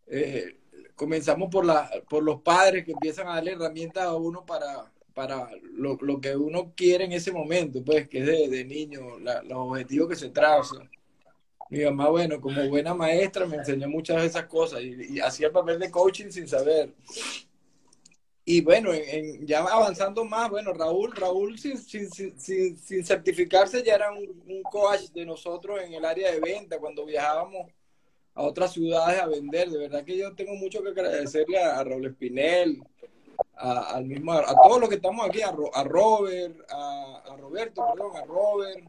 eh, 0.07 0.57
comenzamos 0.97 1.51
por, 1.51 1.65
la, 1.65 1.91
por 2.09 2.23
los 2.23 2.41
padres 2.41 2.85
que 2.85 2.93
empiezan 2.93 3.29
a 3.29 3.35
darle 3.35 3.53
herramientas 3.53 4.05
a 4.05 4.15
uno 4.15 4.45
para, 4.45 4.92
para 5.15 5.51
lo, 5.75 5.97
lo 6.01 6.21
que 6.21 6.37
uno 6.37 6.73
quiere 6.77 7.05
en 7.05 7.13
ese 7.13 7.33
momento, 7.33 7.83
pues, 7.85 8.09
que 8.09 8.19
es 8.19 8.27
de, 8.27 8.49
de 8.49 8.65
niño, 8.65 9.19
los 9.19 9.53
objetivos 9.59 10.09
que 10.09 10.17
se 10.17 10.31
trazan. 10.31 10.91
Mi 11.71 11.85
mamá, 11.85 12.11
bueno, 12.11 12.41
como 12.41 12.69
buena 12.69 12.95
maestra, 12.95 13.47
me 13.47 13.57
enseñó 13.57 13.89
muchas 13.89 14.21
de 14.21 14.27
esas 14.27 14.45
cosas 14.45 14.83
y, 14.83 15.19
hacía 15.21 15.47
el 15.47 15.53
papel 15.53 15.79
de 15.79 15.91
coaching 15.91 16.31
sin 16.31 16.47
saber. 16.47 16.93
Y 18.45 18.61
bueno, 18.61 18.93
en- 18.93 19.47
ya 19.47 19.61
avanzando 19.61 20.25
más, 20.25 20.51
bueno, 20.51 20.73
Raúl, 20.73 21.13
Raúl 21.15 21.59
sin, 21.59 21.79
sin, 21.79 22.11
sin, 22.11 22.77
sin- 22.77 23.07
certificarse 23.07 23.83
ya 23.83 23.95
era 23.95 24.13
un, 24.13 24.43
un 24.47 24.63
coach 24.65 25.11
de 25.15 25.25
nosotros 25.25 25.81
en 25.81 25.95
el 25.95 26.05
área 26.05 26.31
de 26.33 26.41
venta 26.41 26.79
cuando 26.79 27.07
viajábamos 27.07 27.71
a 28.35 28.43
otras 28.43 28.73
ciudades 28.73 29.21
a 29.21 29.27
vender. 29.27 29.71
De 29.71 29.79
verdad 29.79 30.05
que 30.05 30.19
yo 30.19 30.35
tengo 30.35 30.55
mucho 30.57 30.83
que 30.83 30.91
agradecerle 30.91 31.59
a, 31.59 31.79
a 31.79 31.85
Raúl 31.85 32.07
Espinel, 32.07 32.83
a, 33.63 33.95
al 33.95 34.05
mismo, 34.07 34.33
a 34.33 34.55
todos 34.63 34.81
los 34.81 34.89
que 34.89 34.97
estamos 34.97 35.25
aquí, 35.27 35.41
a, 35.41 35.53
Ro- 35.53 35.71
a 35.73 35.85
Robert, 35.85 36.61
a, 36.71 37.37
Roberto, 37.39 37.85
perdón, 37.93 38.17
a 38.17 38.25
Robert, 38.25 38.81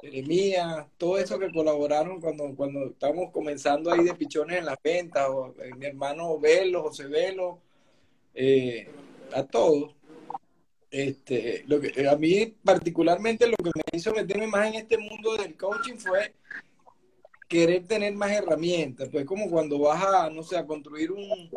Jeremías, 0.00 0.86
todo 0.98 1.18
eso 1.18 1.38
que 1.38 1.50
colaboraron 1.50 2.20
cuando, 2.20 2.54
cuando 2.54 2.86
estábamos 2.86 3.30
comenzando 3.32 3.90
ahí 3.90 4.04
de 4.04 4.14
pichones 4.14 4.58
en 4.58 4.66
las 4.66 4.76
ventas, 4.82 5.28
o, 5.28 5.54
eh, 5.62 5.70
mi 5.76 5.86
hermano 5.86 6.38
Velo, 6.38 6.82
José 6.82 7.06
Velo, 7.06 7.58
eh, 8.34 8.88
a 9.32 9.42
todos. 9.42 9.94
Este, 10.90 11.64
lo 11.66 11.80
que, 11.80 12.08
a 12.08 12.16
mí 12.16 12.46
particularmente 12.64 13.46
lo 13.46 13.56
que 13.56 13.70
me 13.74 13.98
hizo 13.98 14.10
meterme 14.14 14.46
más 14.46 14.68
en 14.68 14.74
este 14.76 14.96
mundo 14.96 15.36
del 15.36 15.54
coaching 15.54 15.96
fue 15.96 16.32
querer 17.46 17.86
tener 17.86 18.14
más 18.14 18.30
herramientas, 18.30 19.08
pues 19.10 19.26
como 19.26 19.50
cuando 19.50 19.78
vas 19.78 20.02
a, 20.02 20.30
no 20.30 20.42
sé, 20.42 20.56
a 20.56 20.66
construir 20.66 21.12
un, 21.12 21.50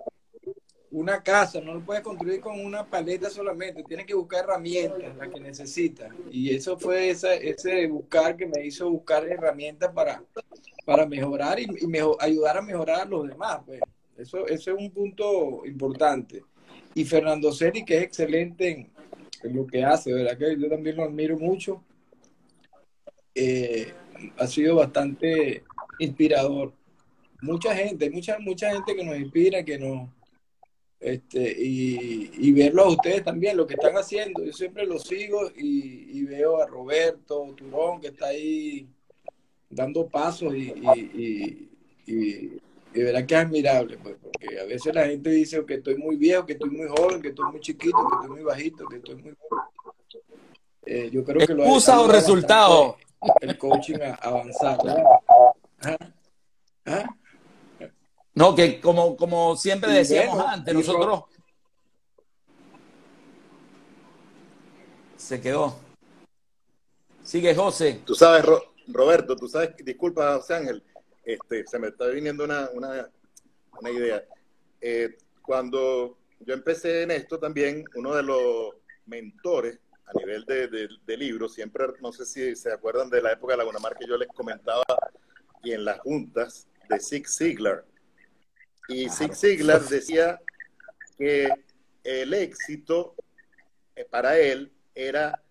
una 0.91 1.23
casa, 1.23 1.61
no 1.61 1.73
lo 1.73 1.85
puedes 1.85 2.03
construir 2.03 2.41
con 2.41 2.59
una 2.59 2.85
paleta 2.85 3.29
solamente, 3.29 3.83
tienes 3.83 4.05
que 4.05 4.13
buscar 4.13 4.43
herramientas, 4.43 5.15
las 5.15 5.29
que 5.29 5.39
necesitas. 5.39 6.13
Y 6.29 6.53
eso 6.53 6.77
fue 6.77 7.09
esa, 7.09 7.33
ese 7.33 7.87
buscar 7.87 8.35
que 8.35 8.45
me 8.45 8.65
hizo 8.65 8.89
buscar 8.89 9.25
herramientas 9.25 9.91
para, 9.93 10.21
para 10.85 11.05
mejorar 11.05 11.59
y, 11.59 11.63
y 11.63 11.97
ayudar 12.19 12.57
a 12.57 12.61
mejorar 12.61 13.01
a 13.01 13.05
los 13.05 13.27
demás. 13.27 13.61
Pues. 13.65 13.79
Eso, 14.17 14.45
eso 14.47 14.71
es 14.71 14.77
un 14.77 14.91
punto 14.91 15.65
importante. 15.65 16.43
Y 16.93 17.05
Fernando 17.05 17.53
Seri, 17.53 17.85
que 17.85 17.97
es 17.97 18.03
excelente 18.03 18.69
en, 18.69 18.91
en 19.43 19.55
lo 19.55 19.65
que 19.65 19.83
hace, 19.85 20.11
¿verdad? 20.11 20.37
Que 20.37 20.59
yo 20.59 20.69
también 20.69 20.97
lo 20.97 21.03
admiro 21.03 21.37
mucho. 21.37 21.81
Eh, 23.33 23.93
ha 24.37 24.45
sido 24.45 24.75
bastante 24.75 25.63
inspirador. 25.99 26.73
Mucha 27.41 27.73
gente, 27.73 28.09
mucha, 28.09 28.37
mucha 28.39 28.71
gente 28.73 28.93
que 28.93 29.03
nos 29.03 29.17
inspira, 29.17 29.63
que 29.63 29.79
nos, 29.79 30.09
este, 31.01 31.55
y, 31.57 32.29
y 32.37 32.51
verlo 32.53 32.83
a 32.83 32.89
ustedes 32.89 33.23
también, 33.23 33.57
lo 33.57 33.65
que 33.65 33.73
están 33.73 33.95
haciendo. 33.95 34.45
Yo 34.45 34.53
siempre 34.53 34.85
los 34.85 35.03
sigo 35.03 35.49
y, 35.57 36.19
y 36.19 36.23
veo 36.25 36.61
a 36.61 36.67
Roberto 36.67 37.53
Turón 37.57 37.99
que 37.99 38.09
está 38.09 38.27
ahí 38.27 38.87
dando 39.67 40.07
pasos 40.07 40.53
y, 40.53 40.71
y, 42.05 42.61
de 42.93 43.03
verdad 43.05 43.25
que 43.25 43.33
es 43.33 43.39
admirable, 43.41 43.97
pues, 43.97 44.17
porque 44.21 44.59
a 44.59 44.65
veces 44.65 44.93
la 44.93 45.05
gente 45.07 45.29
dice 45.29 45.65
que 45.65 45.75
estoy 45.75 45.95
muy 45.95 46.17
viejo, 46.17 46.45
que 46.45 46.53
estoy 46.53 46.69
muy 46.69 46.87
joven, 46.87 47.21
que 47.21 47.29
estoy 47.29 47.49
muy 47.49 47.61
chiquito, 47.61 47.97
que 47.97 48.15
estoy 48.15 48.29
muy 48.29 48.43
bajito, 48.43 48.85
que 48.87 48.97
estoy 48.97 49.15
muy 49.15 49.33
Eh, 50.85 51.09
yo 51.11 51.23
creo 51.23 51.47
que 51.47 51.53
lo 51.53 51.63
¿Excusa 51.63 51.99
o 52.01 52.07
resultado? 52.07 52.97
El 53.39 53.57
coaching 53.57 54.01
a 54.01 54.13
avanzar. 54.15 54.77
¿verdad? 54.83 56.13
Ajá. 56.85 57.17
No, 58.33 58.55
que 58.55 58.79
como, 58.79 59.15
como 59.17 59.55
siempre 59.57 59.91
Y 59.91 59.95
decíamos 59.95 60.35
bueno, 60.35 60.49
antes, 60.49 60.73
nosotros. 60.73 61.23
Se 65.17 65.39
quedó. 65.41 65.77
Sigue 67.23 67.53
José. 67.55 68.01
Tú 68.05 68.15
sabes, 68.15 68.43
Ro- 68.45 68.73
Roberto, 68.87 69.35
tú 69.35 69.47
sabes, 69.47 69.75
disculpa, 69.83 70.35
José 70.37 70.55
Ángel, 70.55 70.83
este, 71.23 71.65
se 71.67 71.77
me 71.77 71.89
está 71.89 72.07
viniendo 72.07 72.43
una, 72.43 72.69
una, 72.73 73.09
una 73.79 73.89
idea. 73.91 74.23
Eh, 74.79 75.17
cuando 75.41 76.17
yo 76.39 76.53
empecé 76.53 77.03
en 77.03 77.11
esto 77.11 77.37
también, 77.37 77.85
uno 77.95 78.15
de 78.15 78.23
los 78.23 78.71
mentores 79.05 79.79
a 80.07 80.13
nivel 80.17 80.43
de, 80.45 80.67
de, 80.67 80.89
de 81.05 81.17
libros, 81.17 81.53
siempre, 81.53 81.85
no 82.01 82.11
sé 82.11 82.25
si 82.25 82.55
se 82.55 82.71
acuerdan 82.71 83.09
de 83.09 83.21
la 83.21 83.33
época 83.33 83.53
de 83.53 83.57
Laguna 83.57 83.79
Mar 83.79 83.95
que 83.97 84.07
yo 84.07 84.17
les 84.17 84.27
comentaba 84.29 84.83
y 85.63 85.71
en 85.73 85.85
las 85.85 85.99
juntas 85.99 86.67
de 86.89 86.99
Zig 86.99 87.29
Ziglar. 87.29 87.85
Y 88.93 89.09
Zig 89.09 89.33
Ziglar 89.35 89.81
decía 89.83 90.41
que 91.17 91.49
el 92.03 92.33
éxito 92.33 93.15
eh, 93.95 94.03
para 94.03 94.37
él 94.37 94.73
era 94.93 95.41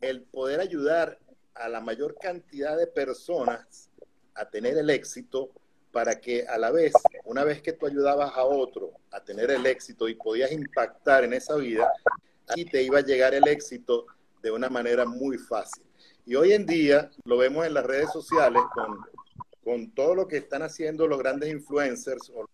el 0.00 0.22
poder 0.22 0.60
ayudar 0.60 1.18
a 1.54 1.68
la 1.68 1.80
mayor 1.80 2.16
cantidad 2.18 2.76
de 2.78 2.86
personas 2.86 3.90
a 4.34 4.48
tener 4.48 4.78
el 4.78 4.88
éxito 4.88 5.50
para 5.92 6.20
que 6.20 6.46
a 6.46 6.56
la 6.56 6.70
vez, 6.70 6.92
una 7.24 7.44
vez 7.44 7.60
que 7.60 7.74
tú 7.74 7.86
ayudabas 7.86 8.32
a 8.34 8.44
otro 8.44 8.92
a 9.10 9.22
tener 9.22 9.50
el 9.50 9.66
éxito 9.66 10.08
y 10.08 10.14
podías 10.14 10.50
impactar 10.50 11.24
en 11.24 11.34
esa 11.34 11.56
vida, 11.56 11.90
ahí 12.46 12.64
te 12.64 12.82
iba 12.82 13.00
a 13.00 13.04
llegar 13.04 13.34
el 13.34 13.46
éxito 13.46 14.06
de 14.42 14.50
una 14.50 14.70
manera 14.70 15.04
muy 15.04 15.36
fácil. 15.36 15.84
Y 16.24 16.34
hoy 16.34 16.52
en 16.52 16.64
día 16.64 17.10
lo 17.24 17.36
vemos 17.36 17.66
en 17.66 17.74
las 17.74 17.84
redes 17.84 18.10
sociales 18.10 18.62
con, 18.72 19.00
con 19.68 19.90
todo 19.90 20.14
lo 20.14 20.26
que 20.26 20.38
están 20.38 20.62
haciendo 20.62 21.06
los 21.06 21.18
grandes 21.18 21.50
influencers 21.50 22.30
o 22.30 22.46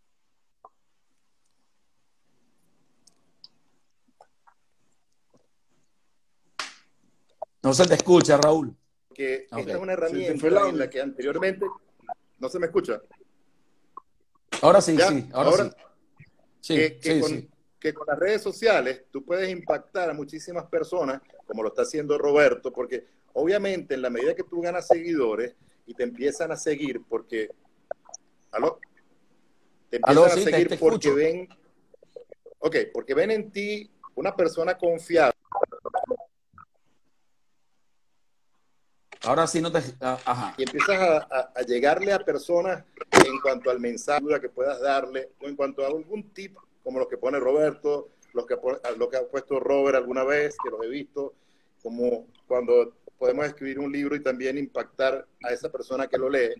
No 7.62 7.72
se 7.72 7.86
te 7.86 7.94
escucha, 7.94 8.36
Raúl. 8.36 8.76
que 9.14 9.46
esta 9.48 9.60
es 9.60 9.76
una 9.76 9.92
herramienta 9.92 10.68
en 10.68 10.76
la 10.78 10.90
que 10.90 11.00
anteriormente 11.00 11.64
no 12.40 12.48
se 12.48 12.58
me 12.58 12.66
escucha. 12.66 13.00
Ahora 14.60 14.80
sí, 14.80 14.96
¿Ya? 14.96 15.08
sí. 15.10 15.28
Ahora, 15.32 15.50
Ahora- 15.50 15.64
sí. 15.70 16.24
Sí, 16.62 16.74
que, 16.74 16.98
que 16.98 17.14
sí, 17.14 17.20
con, 17.20 17.30
sí. 17.30 17.50
que 17.78 17.94
con 17.94 18.06
las 18.08 18.18
redes 18.18 18.42
sociales 18.42 19.04
tú 19.12 19.24
puedes 19.24 19.48
impactar 19.50 20.10
a 20.10 20.14
muchísimas 20.14 20.64
personas, 20.66 21.22
como 21.46 21.62
lo 21.62 21.68
está 21.68 21.82
haciendo 21.82 22.18
Roberto, 22.18 22.72
porque 22.72 23.06
obviamente 23.34 23.94
en 23.94 24.02
la 24.02 24.10
medida 24.10 24.34
que 24.34 24.42
tú 24.42 24.60
ganas 24.60 24.88
seguidores 24.88 25.54
y 25.86 25.94
te 25.94 26.02
empiezan 26.04 26.50
a 26.52 26.56
seguir, 26.56 27.02
porque, 27.08 27.50
¿aló? 28.52 28.78
Te 29.90 29.96
empiezan 29.96 30.22
Aló, 30.22 30.24
a 30.26 30.30
sí, 30.36 30.44
te- 30.44 30.50
seguir 30.50 30.68
te 30.68 30.78
porque 30.78 31.08
escucho. 31.08 31.14
ven, 31.16 31.48
ok, 32.58 32.76
porque 32.92 33.14
ven 33.14 33.30
en 33.30 33.50
ti 33.50 33.90
una 34.14 34.34
persona 34.34 34.76
confiable. 34.78 35.34
Ahora 39.22 39.46
sí 39.46 39.60
no 39.62 39.72
te. 39.72 39.78
ah, 40.02 40.18
Ajá. 40.24 40.54
y 40.58 40.64
empiezas 40.64 40.98
a, 41.00 41.16
a- 41.30 41.52
a 41.54 41.62
llegarle 41.62 42.12
a 42.12 42.18
personas 42.18 42.84
en 43.26 43.40
cuanto 43.40 43.70
al 43.70 43.80
mensaje 43.80 44.22
que 44.40 44.50
puedas 44.50 44.80
darle 44.82 45.30
o 45.40 45.46
en 45.46 45.56
cuanto 45.56 45.82
a 45.82 45.86
algún 45.86 46.28
tip 46.34 46.56
como 46.82 46.98
los 46.98 47.08
que 47.08 47.16
pone 47.16 47.40
Roberto, 47.40 48.10
los 48.34 48.44
que, 48.46 48.58
pone- 48.58 48.78
lo 48.98 49.08
que 49.08 49.16
ha 49.16 49.26
puesto 49.26 49.58
Robert 49.60 49.96
alguna 49.96 50.24
vez, 50.24 50.54
que 50.62 50.70
los 50.70 50.82
he 50.84 50.88
visto, 50.88 51.32
como 51.82 52.26
cuando 52.46 52.92
podemos 53.24 53.46
escribir 53.46 53.78
un 53.78 53.90
libro 53.90 54.14
y 54.14 54.22
también 54.22 54.58
impactar 54.58 55.26
a 55.42 55.50
esa 55.50 55.72
persona 55.72 56.06
que 56.06 56.18
lo 56.18 56.28
lee. 56.28 56.50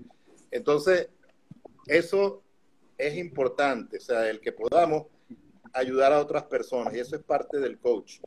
Entonces, 0.51 1.11
eso 1.87 2.43
es 2.97 3.19
importante, 3.19 3.99
o 3.99 4.01
sea, 4.01 4.31
el 4.31 4.41
que 4.41 4.51
podamos 4.53 5.09
ayudar 5.75 6.15
a 6.15 6.21
otras 6.21 6.45
personas 6.45 6.95
y 6.95 7.01
eso 7.01 7.17
es 7.17 7.23
parte 7.23 7.59
del 7.61 7.77
coach. 7.79 8.19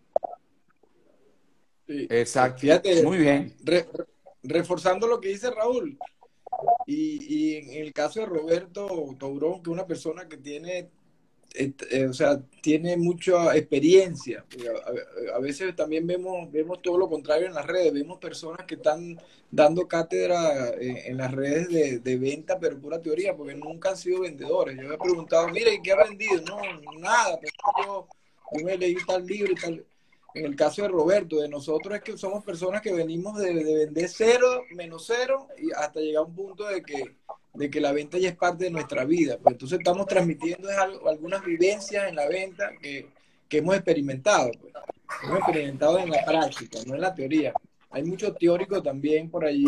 Sí. 1.88 2.06
Exacto. 2.12 2.60
Fíjate, 2.60 3.02
Muy 3.02 3.17
bien. 3.17 3.56
re- 3.63 3.88
re- 3.91 4.06
reforzando 4.43 5.08
lo 5.08 5.19
que 5.19 5.30
dice 5.30 5.50
Raúl, 5.50 5.97
y, 6.86 7.17
y 7.38 7.56
en 7.56 7.86
el 7.86 7.91
caso 7.91 8.19
de 8.19 8.28
Roberto 8.28 8.88
Taurón, 9.17 9.63
que 9.63 9.71
es 9.71 9.73
una 9.73 9.88
persona 9.88 10.28
que 10.28 10.38
tiene, 10.38 10.91
o 12.09 12.13
sea, 12.13 12.39
tiene 12.61 12.97
mucha 12.97 13.55
experiencia. 13.55 14.45
A, 15.33 15.39
veces 15.39 15.75
también 15.75 16.05
vemos, 16.05 16.51
vemos 16.51 16.81
todo 16.81 16.97
lo 16.97 17.09
contrario 17.09 17.47
en 17.47 17.53
las 17.53 17.65
redes, 17.65 17.93
vemos 17.93 18.19
personas 18.19 18.65
que 18.65 18.75
están 18.75 19.19
dando 19.49 19.87
cátedra 19.87 20.69
en, 20.79 20.97
en 20.97 21.17
las 21.17 21.31
redes 21.31 21.69
de, 21.69 21.99
de 21.99 22.17
venta, 22.17 22.59
pero 22.59 22.79
pura 22.79 23.01
teoría, 23.01 23.35
porque 23.35 23.55
nunca 23.55 23.91
han 23.91 23.97
sido 23.97 24.21
vendedores. 24.21 24.77
Yo 24.77 24.87
me 24.87 24.95
he 24.95 24.97
preguntado, 24.97 25.47
mire, 25.49 25.73
¿y 25.73 25.81
qué 25.81 25.93
ha 25.93 26.03
vendido? 26.03 26.41
No, 26.41 26.59
nada, 26.99 27.39
pero 27.39 27.53
yo, 27.85 28.07
yo 28.57 28.65
me 28.65 28.77
leí 28.77 28.95
tal 29.05 29.25
libro 29.25 29.51
y 29.51 29.55
tal. 29.55 29.85
En 30.33 30.45
el 30.45 30.55
caso 30.55 30.83
de 30.83 30.89
Roberto, 30.89 31.37
de 31.37 31.49
nosotros 31.49 31.95
es 31.95 32.03
que 32.03 32.17
somos 32.17 32.43
personas 32.43 32.81
que 32.81 32.93
venimos 32.93 33.39
de, 33.39 33.53
de 33.55 33.85
vender 33.85 34.07
cero, 34.07 34.65
menos 34.75 35.05
cero, 35.07 35.47
y 35.57 35.71
hasta 35.71 35.99
llegar 35.99 36.23
a 36.23 36.25
un 36.27 36.35
punto 36.35 36.67
de 36.67 36.83
que, 36.83 37.15
de 37.57 37.69
que 37.69 37.81
la 37.81 37.91
venta 37.91 38.17
ya 38.17 38.29
es 38.29 38.35
parte 38.35 38.65
de 38.65 38.71
nuestra 38.71 39.03
vida. 39.03 39.37
Pues 39.41 39.53
entonces 39.53 39.79
estamos 39.79 40.05
transmitiendo 40.05 40.69
algo- 40.69 41.09
algunas 41.09 41.43
vivencias 41.43 42.07
en 42.07 42.15
la 42.15 42.27
venta 42.27 42.71
que, 42.81 43.07
que 43.49 43.57
hemos 43.57 43.75
experimentado. 43.75 44.51
pues. 44.61 44.73
Hemos 45.23 45.39
experimentado 45.39 45.99
en 45.99 46.11
la 46.11 46.23
práctica, 46.25 46.79
no 46.85 46.95
en 46.95 47.01
la 47.01 47.15
teoría. 47.15 47.53
Hay 47.89 48.03
muchos 48.03 48.37
teóricos 48.37 48.83
también 48.83 49.29
por 49.29 49.45
allí 49.45 49.65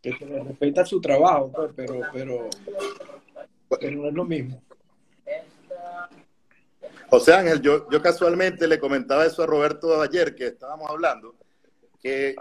que 0.00 0.16
se 0.16 0.24
les 0.24 0.44
respeta 0.46 0.86
su 0.86 1.00
trabajo, 1.00 1.50
pues, 1.52 1.72
pero, 1.74 2.00
pero, 2.12 2.48
pero 3.80 3.96
no 3.96 4.08
es 4.08 4.14
lo 4.14 4.24
mismo. 4.24 4.62
José 7.10 7.34
Ángel, 7.34 7.60
yo, 7.60 7.88
yo 7.90 8.00
casualmente 8.00 8.68
le 8.68 8.78
comentaba 8.78 9.26
eso 9.26 9.42
a 9.42 9.46
Roberto 9.46 10.00
ayer 10.00 10.34
que 10.34 10.46
estábamos 10.48 10.88
hablando, 10.90 11.34
que 12.00 12.36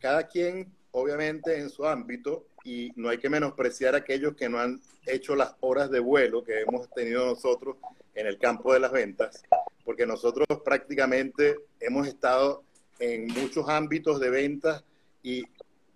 cada 0.00 0.26
quien, 0.26 0.74
obviamente, 0.96 1.58
en 1.58 1.68
su 1.68 1.84
ámbito, 1.84 2.46
y 2.64 2.90
no 2.96 3.10
hay 3.10 3.18
que 3.18 3.28
menospreciar 3.28 3.94
a 3.94 3.98
aquellos 3.98 4.34
que 4.34 4.48
no 4.48 4.58
han 4.58 4.80
hecho 5.04 5.36
las 5.36 5.54
horas 5.60 5.90
de 5.90 6.00
vuelo 6.00 6.42
que 6.42 6.62
hemos 6.62 6.88
tenido 6.90 7.26
nosotros 7.26 7.76
en 8.14 8.26
el 8.26 8.38
campo 8.38 8.72
de 8.72 8.80
las 8.80 8.92
ventas, 8.92 9.42
porque 9.84 10.06
nosotros 10.06 10.46
prácticamente 10.64 11.56
hemos 11.80 12.08
estado 12.08 12.62
en 12.98 13.26
muchos 13.26 13.68
ámbitos 13.68 14.18
de 14.20 14.30
ventas 14.30 14.84
y 15.22 15.44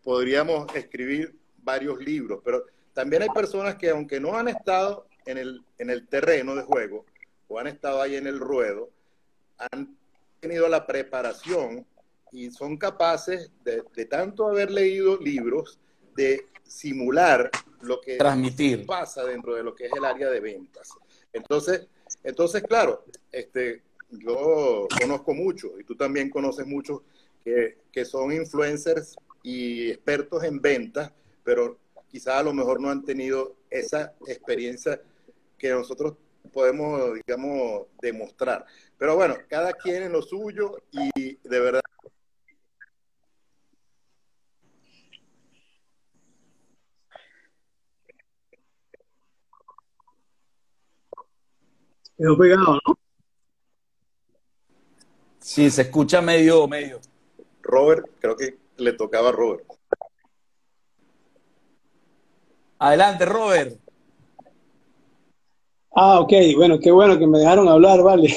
podríamos 0.04 0.66
escribir 0.74 1.34
varios 1.62 1.98
libros, 1.98 2.42
pero 2.44 2.66
también 2.92 3.22
hay 3.22 3.30
personas 3.30 3.76
que 3.76 3.88
aunque 3.88 4.20
no 4.20 4.36
han 4.36 4.48
estado 4.48 5.06
en 5.24 5.38
el, 5.38 5.62
en 5.78 5.88
el 5.88 6.06
terreno 6.08 6.54
de 6.54 6.62
juego, 6.62 7.06
o 7.48 7.58
han 7.58 7.68
estado 7.68 8.02
ahí 8.02 8.16
en 8.16 8.26
el 8.26 8.38
ruedo, 8.38 8.90
han 9.56 9.96
tenido 10.40 10.68
la 10.68 10.86
preparación 10.86 11.86
y 12.32 12.50
son 12.50 12.76
capaces 12.76 13.50
de, 13.64 13.82
de 13.94 14.04
tanto 14.06 14.48
haber 14.48 14.70
leído 14.70 15.16
libros, 15.18 15.78
de 16.16 16.46
simular 16.64 17.50
lo 17.82 18.00
que 18.00 18.16
Transmitir. 18.16 18.86
pasa 18.86 19.24
dentro 19.24 19.54
de 19.54 19.62
lo 19.62 19.74
que 19.74 19.86
es 19.86 19.92
el 19.92 20.04
área 20.04 20.30
de 20.30 20.40
ventas. 20.40 20.90
Entonces, 21.32 21.86
entonces 22.22 22.62
claro, 22.62 23.04
este, 23.32 23.82
yo 24.10 24.86
conozco 25.00 25.34
muchos 25.34 25.72
y 25.80 25.84
tú 25.84 25.96
también 25.96 26.30
conoces 26.30 26.66
muchos 26.66 27.02
que, 27.42 27.78
que 27.90 28.04
son 28.04 28.32
influencers 28.32 29.16
y 29.42 29.90
expertos 29.90 30.44
en 30.44 30.60
ventas, 30.60 31.12
pero 31.42 31.78
quizás 32.08 32.36
a 32.36 32.42
lo 32.42 32.52
mejor 32.52 32.80
no 32.80 32.90
han 32.90 33.04
tenido 33.04 33.56
esa 33.70 34.14
experiencia 34.26 35.00
que 35.56 35.70
nosotros 35.70 36.14
podemos, 36.52 37.14
digamos, 37.14 37.86
demostrar. 38.00 38.64
Pero 38.98 39.16
bueno, 39.16 39.36
cada 39.48 39.72
quien 39.72 40.02
en 40.02 40.12
lo 40.12 40.22
suyo 40.22 40.76
y 40.90 41.36
de 41.36 41.60
verdad. 41.60 41.80
Quedó 52.20 52.36
pegado, 52.36 52.74
¿no? 52.86 52.98
Sí, 55.38 55.70
se 55.70 55.80
escucha 55.80 56.20
medio, 56.20 56.68
medio. 56.68 57.00
Robert, 57.62 58.04
creo 58.20 58.36
que 58.36 58.58
le 58.76 58.92
tocaba 58.92 59.30
a 59.30 59.32
Robert. 59.32 59.64
Adelante, 62.78 63.24
Robert. 63.24 63.78
Ah, 65.96 66.20
ok, 66.20 66.30
bueno, 66.56 66.78
qué 66.78 66.90
bueno 66.90 67.18
que 67.18 67.26
me 67.26 67.38
dejaron 67.38 67.68
hablar, 67.70 68.02
vale. 68.02 68.36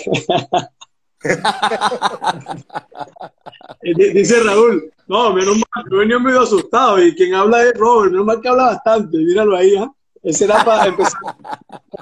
D- 3.81 4.13
Dice 4.13 4.39
Raúl, 4.43 4.93
no, 5.07 5.33
menos 5.33 5.57
mal, 5.57 5.83
yo 5.91 5.97
venía 5.97 6.19
medio 6.19 6.39
asustado 6.41 7.03
y 7.03 7.13
quien 7.15 7.33
habla 7.35 7.63
es 7.63 7.73
Robert, 7.73 8.11
menos 8.11 8.25
mal 8.25 8.39
que 8.39 8.47
habla 8.47 8.63
bastante, 8.67 9.17
míralo 9.17 9.57
ahí, 9.57 9.75
¿ah? 9.75 9.91
Ese 10.23 10.45
era 10.45 10.63
para 10.63 10.85
empezar. 10.87 11.19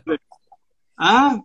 Ah, 1.04 1.42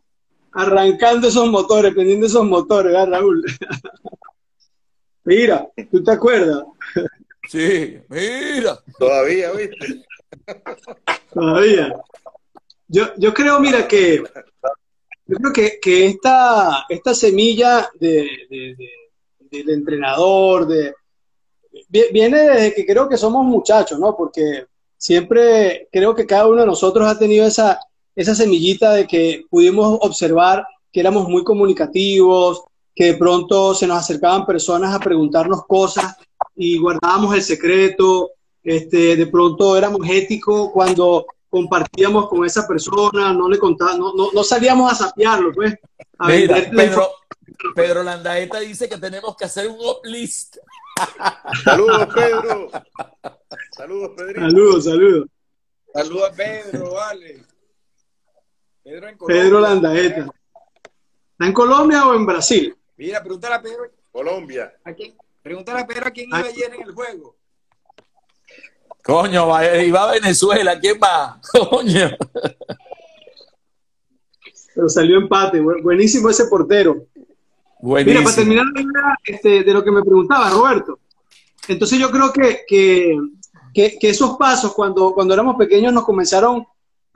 arrancando 0.57 1.29
esos 1.29 1.49
motores, 1.51 1.92
prendiendo 1.95 2.27
esos 2.27 2.45
motores, 2.45 2.92
¿verdad, 2.92 3.09
Raúl? 3.11 3.45
Mira, 5.25 5.66
¿tú 5.90 6.03
te 6.03 6.11
acuerdas? 6.12 6.64
Sí, 7.49 7.97
mira. 8.09 8.77
Todavía, 8.99 9.53
¿viste? 9.53 10.05
Todavía. 11.33 11.95
Yo, 12.88 13.05
yo 13.19 13.33
creo, 13.33 13.61
mira, 13.61 13.87
que 13.87 14.21
yo 15.27 15.37
creo 15.37 15.53
que, 15.53 15.79
que 15.81 16.07
esta, 16.07 16.87
esta 16.88 17.14
semilla 17.14 17.88
de, 18.01 18.29
de- 18.51 18.75
de- 18.77 18.90
del 19.49 19.71
entrenador, 19.71 20.66
de, 20.66 20.92
vi- 21.88 22.11
viene 22.12 22.40
desde 22.49 22.75
que 22.75 22.85
creo 22.85 23.09
que 23.09 23.16
somos 23.16 23.45
muchachos, 23.45 23.97
¿no? 24.01 24.16
Porque 24.16 24.66
siempre 24.97 25.88
creo 25.92 26.16
que 26.16 26.27
cada 26.27 26.49
uno 26.49 26.62
de 26.62 26.66
nosotros 26.66 27.07
ha 27.07 27.16
tenido 27.16 27.47
esa, 27.47 27.79
esa 28.17 28.35
semillita 28.35 28.93
de 28.93 29.07
que 29.07 29.45
pudimos 29.51 29.99
observar 30.01 30.67
que 30.91 31.01
éramos 31.01 31.29
muy 31.29 31.45
comunicativos, 31.45 32.65
que 32.95 33.13
de 33.13 33.15
pronto 33.15 33.75
se 33.75 33.87
nos 33.87 33.99
acercaban 33.99 34.47
personas 34.47 34.95
a 34.95 34.99
preguntarnos 34.99 35.67
cosas 35.67 36.17
y 36.57 36.79
guardábamos 36.79 37.35
el 37.35 37.43
secreto, 37.43 38.31
este, 38.65 39.15
de 39.17 39.27
pronto 39.27 39.77
éramos 39.77 40.01
éticos 40.09 40.71
cuando 40.73 41.27
compartíamos 41.51 42.29
con 42.29 42.45
esa 42.45 42.67
persona, 42.67 43.33
no 43.35 43.49
le 43.49 43.59
contábamos, 43.59 43.99
no, 43.99 44.25
no, 44.25 44.33
no 44.33 44.43
salíamos 44.43 44.91
a 44.91 44.95
sapearlo, 44.95 45.53
pues. 45.53 45.75
A 46.19 46.29
Mira, 46.29 46.71
Pedro, 46.75 47.11
Pedro 47.75 48.03
Landaeta 48.03 48.61
dice 48.61 48.89
que 48.89 48.97
tenemos 48.97 49.37
que 49.37 49.45
hacer 49.45 49.69
un 49.69 49.79
uplist. 49.79 50.57
Saludos, 51.64 52.09
Pedro. 52.14 52.71
Saludos, 53.71 54.11
Pedrito. 54.17 54.41
Saludos, 54.41 54.85
saludos. 54.85 55.29
Saludos 55.93 56.31
a 56.31 56.33
Pedro, 56.33 56.93
vale. 56.93 57.45
Pedro 58.87 59.09
en 59.09 59.16
Colombia. 59.18 59.43
Pedro 59.43 59.61
Landaeta. 59.61 60.20
¿Está 61.32 61.47
en 61.47 61.53
Colombia 61.53 62.07
o 62.07 62.14
en 62.14 62.24
Brasil? 62.24 62.76
Mira, 62.97 63.20
pregúntale 63.20 63.55
a 63.57 63.61
Pedro 63.62 63.82
Colombia. 64.12 64.72
a 64.84 64.93
quién, 64.93 65.14
pregúntale 65.43 65.80
a 65.80 65.87
Pedro 65.89 66.07
a 66.07 66.11
quién 66.12 66.28
iba 66.28 66.39
ayer 66.39 66.72
en 66.72 66.82
el 66.82 66.95
juego. 66.95 67.34
Coño, 69.03 69.49
y 69.82 69.91
va 69.91 70.09
a 70.09 70.12
Venezuela. 70.12 70.78
¿Quién 70.78 70.99
va? 71.03 71.41
Coño. 71.70 72.11
Pero 74.74 74.89
salió 74.89 75.18
empate. 75.18 75.61
Bu- 75.61 75.82
Buenísimo 75.82 76.28
ese 76.30 76.47
portero. 76.47 76.95
Mira, 76.95 77.07
Buenísimo. 77.80 78.24
para 78.24 78.37
terminar 78.37 78.64
este, 79.24 79.64
de 79.64 79.72
lo 79.74 79.82
que 79.82 79.91
me 79.91 80.03
preguntaba 80.03 80.49
Roberto. 80.51 80.99
Entonces 81.68 81.99
yo 81.99 82.11
creo 82.11 82.32
que, 82.32 82.61
que, 82.68 83.18
que- 83.74 83.99
que 83.99 84.11
esos 84.11 84.37
pasos 84.37 84.74
cuando, 84.74 85.12
cuando 85.12 85.34
éramos 85.34 85.57
pequeños 85.57 85.93
nos 85.93 86.05
comenzaron 86.05 86.64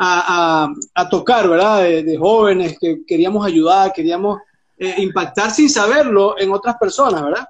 a, 0.02 0.72
a, 0.94 1.08
tocar, 1.10 1.46
¿verdad? 1.46 1.82
De, 1.82 2.16
jóvenes 2.16 2.78
que 2.80 3.04
queríamos 3.06 3.44
ayudar, 3.46 3.92
queríamos 3.92 4.38
eh, 4.78 4.94
impactar 4.98 5.50
sin 5.50 5.68
saberlo 5.68 6.38
en 6.38 6.50
otras 6.52 6.76
personas, 6.78 7.22
¿verdad? 7.22 7.46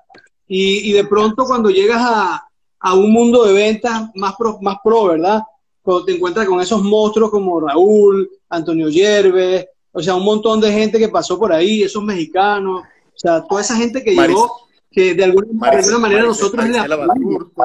Y, 0.49 0.91
y 0.91 0.93
de 0.93 1.05
pronto 1.05 1.45
cuando 1.45 1.71
llegas 1.71 2.01
a, 2.03 2.45
a, 2.81 2.95
un 2.95 3.13
mundo 3.13 3.45
de 3.45 3.53
ventas 3.53 4.11
más 4.17 4.35
pro, 4.37 4.59
más 4.61 4.79
pro, 4.83 5.05
¿verdad? 5.05 5.43
Cuando 5.81 6.05
te 6.05 6.17
encuentras 6.17 6.49
con 6.49 6.61
esos 6.61 6.83
monstruos 6.83 7.31
como 7.31 7.61
Raúl, 7.61 8.29
Antonio 8.49 8.89
Yerbe, 8.89 9.69
o 9.93 10.03
sea, 10.03 10.17
un 10.17 10.25
montón 10.25 10.61
de 10.61 10.73
gente 10.73 10.99
que 10.99 11.09
pasó 11.09 11.39
por 11.39 11.53
ahí, 11.53 11.85
esos 11.85 12.03
mexicanos, 12.03 12.83
o 12.83 13.19
sea, 13.19 13.43
toda 13.43 13.61
esa 13.61 13.77
gente 13.77 14.03
que 14.03 14.11
llegó, 14.11 14.51
que 14.91 15.15
de 15.15 15.23
alguna, 15.23 15.71
de 15.71 15.77
alguna 15.77 15.99
manera 15.99 16.23
nosotros 16.25 16.67
Marisela 16.67 16.97
le 16.97 17.07
Basurto. 17.07 17.63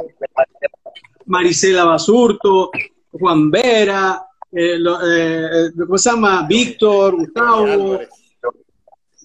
Marisela 1.26 1.86
Basurto, 1.86 2.70
Juan 3.12 3.50
Vera, 3.50 4.22
eh, 4.56 4.78
lo- 4.80 5.00
eh, 5.06 5.68
eh, 5.68 5.72
¿cómo 5.86 5.98
se 5.98 6.10
llama? 6.10 6.46
Víctor, 6.48 7.16
Gustavo. 7.18 8.00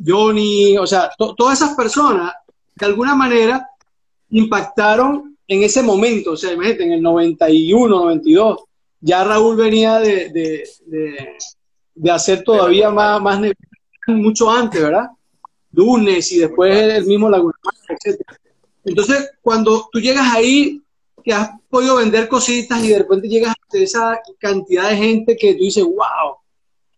Johnny, 0.05 0.77
o 0.79 0.87
sea, 0.87 1.11
to- 1.17 1.35
todas 1.35 1.61
esas 1.61 1.77
personas 1.77 2.33
de 2.75 2.87
alguna 2.87 3.15
manera 3.15 3.67
impactaron 4.31 5.37
en 5.47 5.63
ese 5.63 5.83
momento, 5.83 6.33
o 6.33 6.37
sea, 6.37 6.53
imagínate, 6.53 6.85
en 6.85 6.93
el 6.93 7.03
91, 7.03 7.89
92, 8.01 8.59
ya 9.01 9.25
Raúl 9.25 9.57
venía 9.57 9.99
de, 9.99 10.31
de, 10.31 10.69
de- 10.87 11.29
de 11.95 12.11
hacer 12.11 12.43
todavía 12.45 12.91
más, 12.91 13.21
más 13.21 13.41
mucho 14.07 14.51
antes, 14.51 14.81
¿verdad? 14.81 15.09
Lunes 15.73 16.31
y 16.33 16.39
después 16.39 16.75
el 16.77 17.05
mismo 17.07 17.29
Laguna 17.29 17.55
etc. 17.89 18.21
Entonces, 18.85 19.31
cuando 19.43 19.89
tú 19.93 20.01
llegas 20.01 20.33
ahí, 20.33 20.81
que 21.31 21.35
has 21.35 21.51
podido 21.69 21.95
vender 21.95 22.27
cositas 22.27 22.83
y 22.83 22.89
de 22.89 22.99
repente 22.99 23.29
llegas 23.29 23.55
a 23.55 23.77
esa 23.77 24.21
cantidad 24.41 24.91
de 24.91 24.97
gente 24.97 25.37
que 25.37 25.55
tú 25.55 25.61
dices, 25.61 25.85
wow, 25.85 26.39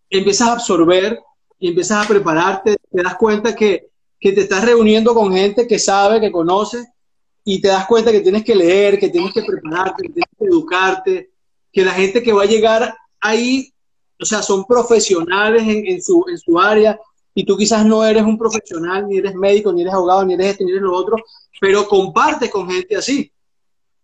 empiezas 0.09 0.49
a 0.49 0.53
absorber 0.55 1.21
y 1.59 1.69
empiezas 1.69 2.03
a 2.03 2.09
prepararte, 2.09 2.79
te 2.91 3.03
das 3.03 3.17
cuenta 3.17 3.55
que, 3.55 3.91
que 4.19 4.33
te 4.33 4.41
estás 4.41 4.65
reuniendo 4.65 5.13
con 5.13 5.35
gente 5.35 5.67
que 5.67 5.79
sabe, 5.79 6.19
que 6.19 6.33
conoce, 6.33 6.83
y 7.45 7.61
te 7.61 7.69
das 7.69 7.87
cuenta 7.87 8.11
que 8.11 8.23
tienes 8.23 8.43
que 8.43 8.55
leer, 8.55 8.99
que 8.99 9.11
tienes 9.11 9.35
que 9.35 9.43
prepararte, 9.43 10.03
que 10.03 10.09
tienes 10.09 10.31
que 10.39 10.45
educarte, 10.47 11.31
que 11.71 11.85
la 11.85 11.93
gente 11.93 12.23
que 12.23 12.33
va 12.33 12.45
a 12.45 12.47
llegar 12.47 12.97
ahí, 13.21 13.71
o 14.19 14.25
sea, 14.25 14.41
son 14.41 14.65
profesionales 14.65 15.63
en, 15.67 16.03
su, 16.03 16.25
en 16.27 16.39
su 16.39 16.59
área, 16.59 16.99
y 17.35 17.45
tú 17.45 17.55
quizás 17.59 17.85
no 17.85 18.03
eres 18.03 18.23
un 18.23 18.39
profesional, 18.39 19.07
ni 19.07 19.19
eres 19.19 19.35
médico, 19.35 19.75
ni 19.75 19.83
eres 19.83 19.93
abogado, 19.93 20.25
ni 20.25 20.33
eres 20.33 20.53
este, 20.53 20.65
ni 20.65 20.71
eres 20.71 20.85
lo 20.85 20.97
otro, 20.97 21.17
pero 21.61 21.87
compartes 21.87 22.51
con 22.51 22.71
gente 22.71 22.97
así. 22.97 23.31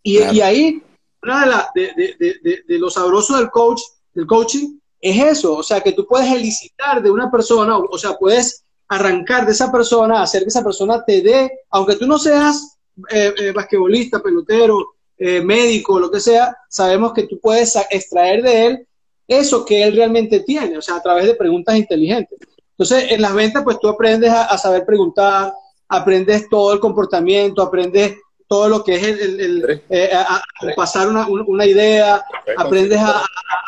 Y, 0.03 0.19
Claro. 0.19 0.33
y 0.35 0.41
ahí, 0.41 0.83
una 1.23 1.41
de, 1.41 1.47
la- 1.51 1.71
de, 1.75 1.93
de- 2.19 2.63
de- 2.67 2.79
lo 2.79 2.91
sabroso 2.91 3.37
del 3.37 3.51
coach, 3.51 3.81
del 4.15 4.27
coaching, 4.27 4.79
es 5.01 5.23
eso, 5.39 5.55
o 5.57 5.63
sea, 5.63 5.81
que 5.81 5.93
tú 5.93 6.07
puedes 6.07 6.31
elicitar 6.33 7.03
de 7.03 7.11
una 7.11 7.31
persona, 7.31 7.77
o, 7.79 7.89
o 7.91 7.99
sea, 7.99 8.15
puedes 8.19 8.65
arrancar 8.89 9.47
de 9.47 9.53
esa 9.53 9.71
persona, 9.71 10.23
hacer 10.23 10.43
que 10.43 10.49
esa 10.49 10.65
persona 10.65 11.05
te 11.05 11.21
dé, 11.21 11.51
aunque 11.71 11.97
tú 11.97 12.07
no 12.07 12.19
seas 12.19 12.79
eh, 13.11 13.33
eh, 13.39 13.53
basquetbolista, 13.53 14.21
pelotero, 14.21 14.95
eh, 15.19 15.41
médico, 15.41 15.99
lo 16.01 16.11
que 16.11 16.21
sea, 16.21 16.57
sabemos 16.69 17.13
que 17.13 17.25
tú 17.25 17.39
puedes 17.41 17.77
extraer 17.91 18.43
de 18.43 18.67
él 18.67 18.87
eso 19.27 19.65
que 19.65 19.83
él 19.83 19.95
realmente 19.95 20.41
tiene, 20.41 20.79
o 20.79 20.83
sea, 20.83 20.97
a 20.97 21.03
través 21.03 21.27
de 21.27 21.35
preguntas 21.35 21.77
inteligentes. 21.77 22.39
Entonces, 22.71 23.13
en 23.13 23.21
las 23.21 23.35
ventas, 23.35 23.63
pues 23.63 23.79
tú 23.79 23.89
aprendes 23.89 24.31
a, 24.31 24.45
a 24.45 24.57
saber 24.57 24.87
preguntar, 24.87 25.53
aprendes 25.89 26.49
todo 26.49 26.73
el 26.73 26.81
comportamiento, 26.81 27.61
aprendes 27.61 28.17
todo 28.49 28.69
lo 28.69 28.83
que 28.83 28.95
es 28.97 29.03
el, 29.05 29.21
el- 29.21 29.41
el, 29.41 29.83
eh, 29.91 30.11
a, 30.15 30.37
a 30.37 30.43
pasar 30.75 31.09
una, 31.09 31.27
un- 31.29 31.45
una 31.47 31.65
idea, 31.67 32.25
aprendes 32.57 32.99
a, 32.99 33.19
a- 33.21 33.27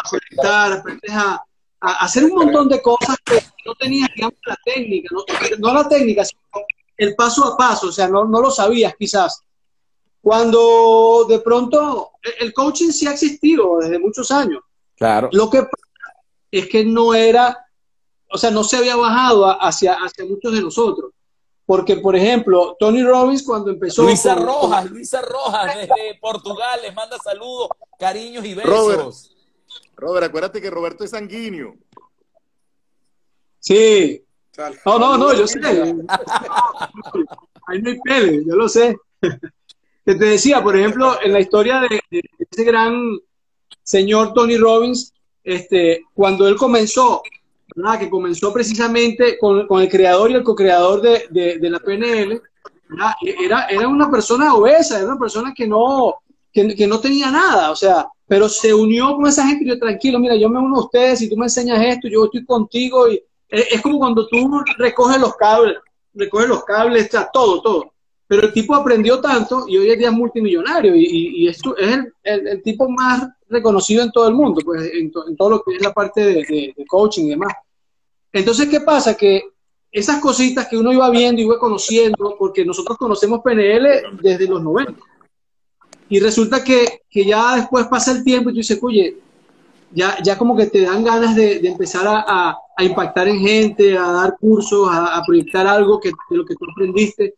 conectar, 0.08 0.72
aprendes 0.72 1.10
a, 1.12 1.40
a 1.82 1.90
hacer 2.04 2.24
un 2.24 2.32
montón 2.34 2.68
de 2.68 2.80
cosas 2.82 3.16
que 3.24 3.40
no 3.66 3.74
tenías, 3.74 4.08
digamos, 4.14 4.38
la 4.46 4.56
técnica, 4.64 5.08
no, 5.12 5.24
no 5.58 5.74
la 5.74 5.88
técnica, 5.88 6.24
sino 6.24 6.40
el 6.96 7.14
paso 7.14 7.44
a 7.44 7.56
paso, 7.56 7.88
o 7.88 7.92
sea, 7.92 8.08
no, 8.08 8.24
no 8.24 8.40
lo 8.40 8.50
sabías 8.50 8.94
quizás. 8.98 9.42
Cuando 10.22 11.24
de 11.28 11.38
pronto 11.40 12.10
el- 12.38 12.52
coaching 12.52 12.90
sí 12.90 13.06
ha 13.06 13.12
existido 13.12 13.78
desde 13.78 13.98
muchos 13.98 14.30
años, 14.30 14.62
Claro. 14.96 15.28
lo 15.32 15.48
que 15.48 15.62
pasa 15.62 16.14
es 16.50 16.68
que 16.68 16.84
no 16.84 17.14
era, 17.14 17.56
o 18.30 18.36
sea, 18.36 18.50
no 18.50 18.62
se 18.64 18.76
había 18.76 18.96
bajado 18.96 19.46
hacia, 19.62 19.94
hacia 19.94 20.24
muchos 20.26 20.52
de 20.52 20.60
nosotros. 20.60 21.09
Porque, 21.70 21.98
por 21.98 22.16
ejemplo, 22.16 22.76
Tony 22.80 23.04
Robbins 23.04 23.44
cuando 23.44 23.70
empezó... 23.70 24.02
Luisa 24.02 24.34
con- 24.34 24.44
Rojas, 24.44 24.90
Luisa 24.90 25.22
Rojas 25.22 25.76
desde 25.76 26.18
Portugal 26.20 26.80
les 26.82 26.92
manda 26.92 27.16
saludos, 27.18 27.68
cariños 27.96 28.44
y 28.44 28.54
besos. 28.54 29.36
Robert, 29.94 30.26
acuérdate 30.26 30.60
que 30.60 30.68
Roberto 30.68 31.04
es 31.04 31.10
sanguíneo. 31.12 31.76
Sí, 33.60 34.20
no, 34.84 34.98
no, 34.98 35.16
no, 35.16 35.32
yo 35.32 35.46
sé. 35.46 35.60
Ahí 37.68 37.80
no 37.80 37.90
hay 37.90 38.00
pele, 38.00 38.42
yo 38.44 38.56
lo 38.56 38.68
sé. 38.68 38.96
Que 39.20 40.16
te 40.16 40.24
decía, 40.24 40.64
por 40.64 40.76
ejemplo, 40.76 41.22
en 41.22 41.32
la 41.32 41.38
historia 41.38 41.82
de, 41.82 42.00
de 42.10 42.20
ese 42.50 42.64
gran 42.64 43.00
señor 43.84 44.32
Tony 44.34 44.56
Robbins, 44.56 45.14
este, 45.44 46.02
cuando 46.14 46.48
él 46.48 46.56
comenzó, 46.56 47.22
¿verdad? 47.74 47.98
que 47.98 48.10
comenzó 48.10 48.52
precisamente 48.52 49.38
con, 49.38 49.66
con 49.66 49.82
el 49.82 49.88
creador 49.88 50.30
y 50.30 50.34
el 50.34 50.42
co-creador 50.42 51.00
de, 51.00 51.26
de- 51.30 51.70
la 51.70 51.78
PNL, 51.78 52.40
era, 53.22 53.66
era 53.68 53.88
una 53.88 54.10
persona 54.10 54.54
obesa, 54.54 54.96
era 54.98 55.06
una 55.06 55.18
persona 55.18 55.52
que 55.54 55.66
no, 55.66 56.16
que, 56.52 56.74
que 56.74 56.86
no 56.86 57.00
tenía 57.00 57.30
nada, 57.30 57.70
o 57.70 57.76
sea, 57.76 58.08
pero 58.26 58.48
se 58.48 58.74
unió 58.74 59.14
con 59.16 59.26
esa 59.26 59.46
gente 59.46 59.64
y 59.64 59.68
yo, 59.68 59.78
tranquilo, 59.78 60.18
mira, 60.18 60.36
yo 60.36 60.48
me 60.48 60.58
uno 60.58 60.76
a 60.78 60.84
ustedes, 60.84 61.18
si 61.20 61.28
tú 61.28 61.36
me 61.36 61.46
enseñas 61.46 61.80
esto, 61.84 62.08
yo 62.08 62.24
estoy 62.24 62.44
contigo, 62.44 63.08
y 63.10 63.22
es, 63.48 63.80
como 63.80 63.98
cuando 63.98 64.26
tú 64.26 64.62
recoges 64.78 65.18
los 65.18 65.36
cables, 65.36 65.76
recoges 66.14 66.48
los 66.48 66.64
cables, 66.64 67.10
todo, 67.32 67.62
todo. 67.62 67.92
Pero 68.30 68.46
el 68.46 68.52
tipo 68.52 68.76
aprendió 68.76 69.20
tanto 69.20 69.64
y 69.66 69.76
hoy 69.76 69.90
en 69.90 69.98
día 69.98 70.08
es 70.08 70.14
multimillonario 70.14 70.94
y, 70.94 71.04
y- 71.04 71.28
y 71.42 71.48
esto 71.48 71.76
es 71.76 71.90
el, 71.96 72.12
el- 72.22 72.46
el 72.46 72.62
tipo 72.62 72.88
más 72.88 73.26
reconocido 73.48 74.04
en 74.04 74.12
todo 74.12 74.28
el 74.28 74.34
mundo, 74.34 74.60
pues 74.64 74.88
en, 74.94 75.10
to- 75.10 75.26
en 75.26 75.36
todo 75.36 75.50
lo 75.50 75.62
que 75.64 75.74
es 75.74 75.82
la 75.82 75.92
parte 75.92 76.20
de, 76.24 76.34
de- 76.34 76.74
de 76.76 76.86
coaching 76.86 77.24
y 77.24 77.30
demás. 77.30 77.52
Entonces, 78.32 78.68
¿qué 78.68 78.82
pasa? 78.82 79.16
Que 79.16 79.42
esas 79.90 80.20
cositas 80.20 80.68
que 80.68 80.76
uno 80.76 80.92
iba 80.92 81.10
viendo 81.10 81.42
y 81.42 81.44
iba 81.44 81.58
conociendo, 81.58 82.36
porque 82.38 82.64
nosotros 82.64 82.96
conocemos 82.96 83.40
PNL 83.42 83.88
desde 84.22 84.46
los 84.46 84.62
90. 84.62 84.94
Y 86.08 86.20
resulta 86.20 86.62
que, 86.62 87.00
que 87.10 87.24
ya 87.24 87.56
después 87.56 87.86
pasa 87.88 88.12
el 88.12 88.22
tiempo 88.22 88.50
y 88.50 88.52
tú 88.52 88.58
dices, 88.58 88.78
oye, 88.80 89.16
ya, 89.92 90.18
ya 90.22 90.38
como 90.38 90.56
que 90.56 90.66
te 90.66 90.82
dan 90.82 91.02
ganas 91.02 91.34
de, 91.34 91.58
de 91.58 91.68
empezar 91.68 92.06
a, 92.06 92.24
a- 92.28 92.56
a 92.76 92.84
impactar 92.84 93.26
en 93.26 93.40
gente, 93.40 93.98
a 93.98 94.06
dar 94.12 94.36
cursos, 94.40 94.88
a, 94.88 95.16
a 95.16 95.22
proyectar 95.24 95.66
algo 95.66 95.98
que, 95.98 96.10
de 96.30 96.36
lo 96.36 96.44
que 96.44 96.54
tú 96.54 96.64
aprendiste. 96.70 97.34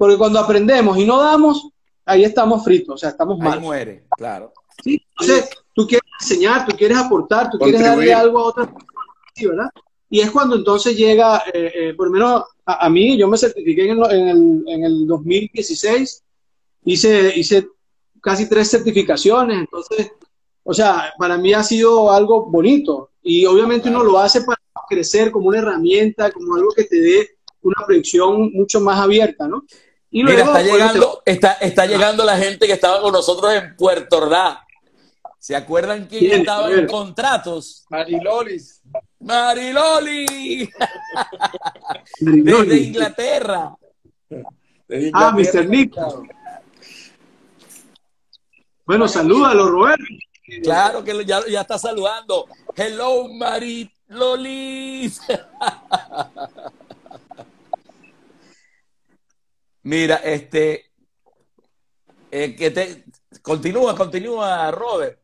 Porque 0.00 0.16
cuando 0.16 0.38
aprendemos 0.38 0.96
y 0.96 1.04
no 1.04 1.18
damos, 1.18 1.68
ahí 2.06 2.24
estamos 2.24 2.64
fritos, 2.64 2.94
o 2.94 2.96
sea, 2.96 3.10
estamos 3.10 3.38
Ahí 3.38 3.48
mal. 3.48 3.60
muere, 3.60 4.06
claro. 4.16 4.50
¿sí? 4.82 4.98
Entonces, 5.20 5.50
tú 5.74 5.86
quieres 5.86 6.08
enseñar, 6.22 6.66
tú 6.66 6.74
quieres 6.74 6.96
aportar, 6.96 7.50
tú 7.50 7.58
quieres 7.58 7.82
darle 7.82 8.06
Contribuir. 8.06 8.14
algo 8.14 8.38
a 8.38 8.44
otra 8.44 8.64
persona, 8.64 8.88
¿sí, 9.34 9.44
¿verdad? 9.46 9.68
Y 10.08 10.20
es 10.20 10.30
cuando 10.30 10.56
entonces 10.56 10.96
llega, 10.96 11.42
eh, 11.52 11.70
eh, 11.74 11.94
por 11.94 12.06
lo 12.06 12.12
menos 12.14 12.44
a, 12.64 12.86
a 12.86 12.88
mí, 12.88 13.18
yo 13.18 13.28
me 13.28 13.36
certifiqué 13.36 13.90
en 13.90 13.98
el, 14.02 14.10
en 14.10 14.28
el, 14.28 14.64
en 14.68 14.84
el 14.84 15.06
2016, 15.06 16.24
hice, 16.86 17.32
hice 17.36 17.68
casi 18.22 18.48
tres 18.48 18.70
certificaciones, 18.70 19.58
entonces, 19.58 20.12
o 20.64 20.72
sea, 20.72 21.12
para 21.18 21.36
mí 21.36 21.52
ha 21.52 21.62
sido 21.62 22.10
algo 22.10 22.46
bonito 22.46 23.10
y 23.22 23.44
obviamente 23.44 23.90
uno 23.90 24.02
lo 24.02 24.18
hace 24.18 24.40
para 24.44 24.56
crecer 24.88 25.30
como 25.30 25.48
una 25.48 25.58
herramienta, 25.58 26.32
como 26.32 26.54
algo 26.56 26.70
que 26.74 26.84
te 26.84 26.98
dé 26.98 27.28
una 27.60 27.84
proyección 27.84 28.50
mucho 28.54 28.80
más 28.80 28.98
abierta, 28.98 29.46
¿no? 29.46 29.64
Y 30.10 30.24
Mira, 30.24 30.44
luego, 30.44 30.56
está 30.56 30.62
llegando, 30.72 31.22
está, 31.24 31.52
está 31.54 31.86
llegando 31.86 32.24
la 32.24 32.36
gente 32.36 32.66
que 32.66 32.72
estaba 32.72 33.00
con 33.00 33.12
nosotros 33.12 33.52
en 33.54 33.76
Puerto 33.76 34.18
Ordaz. 34.18 34.58
¿Se 35.38 35.54
acuerdan 35.56 36.06
quién 36.06 36.20
¿Quién? 36.26 36.40
estaba 36.40 36.70
en 36.70 36.86
contratos? 36.86 37.86
Marilolis. 37.88 38.82
Mariloli, 39.20 40.66
te- 42.18 42.26
desde 42.26 42.76
Inglaterra. 42.78 43.74
de 44.28 45.10
Ah, 45.14 45.30
Inglaterra. 45.32 45.62
Mr. 45.62 45.68
Nick. 45.68 45.94
Bueno, 48.84 49.06
salúdalo, 49.06 49.68
Roberto. 49.68 50.02
Claro 50.64 51.04
que 51.04 51.24
ya, 51.24 51.40
ya 51.46 51.60
está 51.60 51.78
saludando. 51.78 52.46
Hello, 52.74 53.28
Marilolis. 53.28 55.20
Mira, 59.82 60.16
este, 60.16 60.84
eh, 62.30 62.54
que 62.56 62.70
te, 62.70 63.04
continúa, 63.42 63.96
continúa, 63.96 64.70
Robert. 64.70 65.18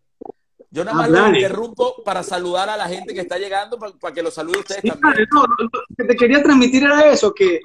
Yo 0.71 0.85
nada 0.85 0.97
más 0.97 1.07
Ah, 1.07 1.11
lo 1.11 1.19
dale. 1.19 1.39
interrumpo 1.41 2.03
para 2.05 2.23
saludar 2.23 2.69
a 2.69 2.77
la 2.77 2.89
gente 2.89 3.15
que 3.15 3.21
está 3.21 3.39
llegando, 3.39 3.79
para, 3.79 3.93
para 3.93 4.15
que 4.15 4.23
lo 4.23 4.31
salude 4.31 4.59
ustedes 4.59 4.83
Sí, 4.83 4.89
también. 4.89 5.27
no, 5.33 5.43
lo 5.47 5.71
que 5.97 6.05
te 6.05 6.17
quería 6.17 6.43
transmitir 6.43 6.83
era 6.83 7.09
eso, 7.11 7.33
que, 7.33 7.61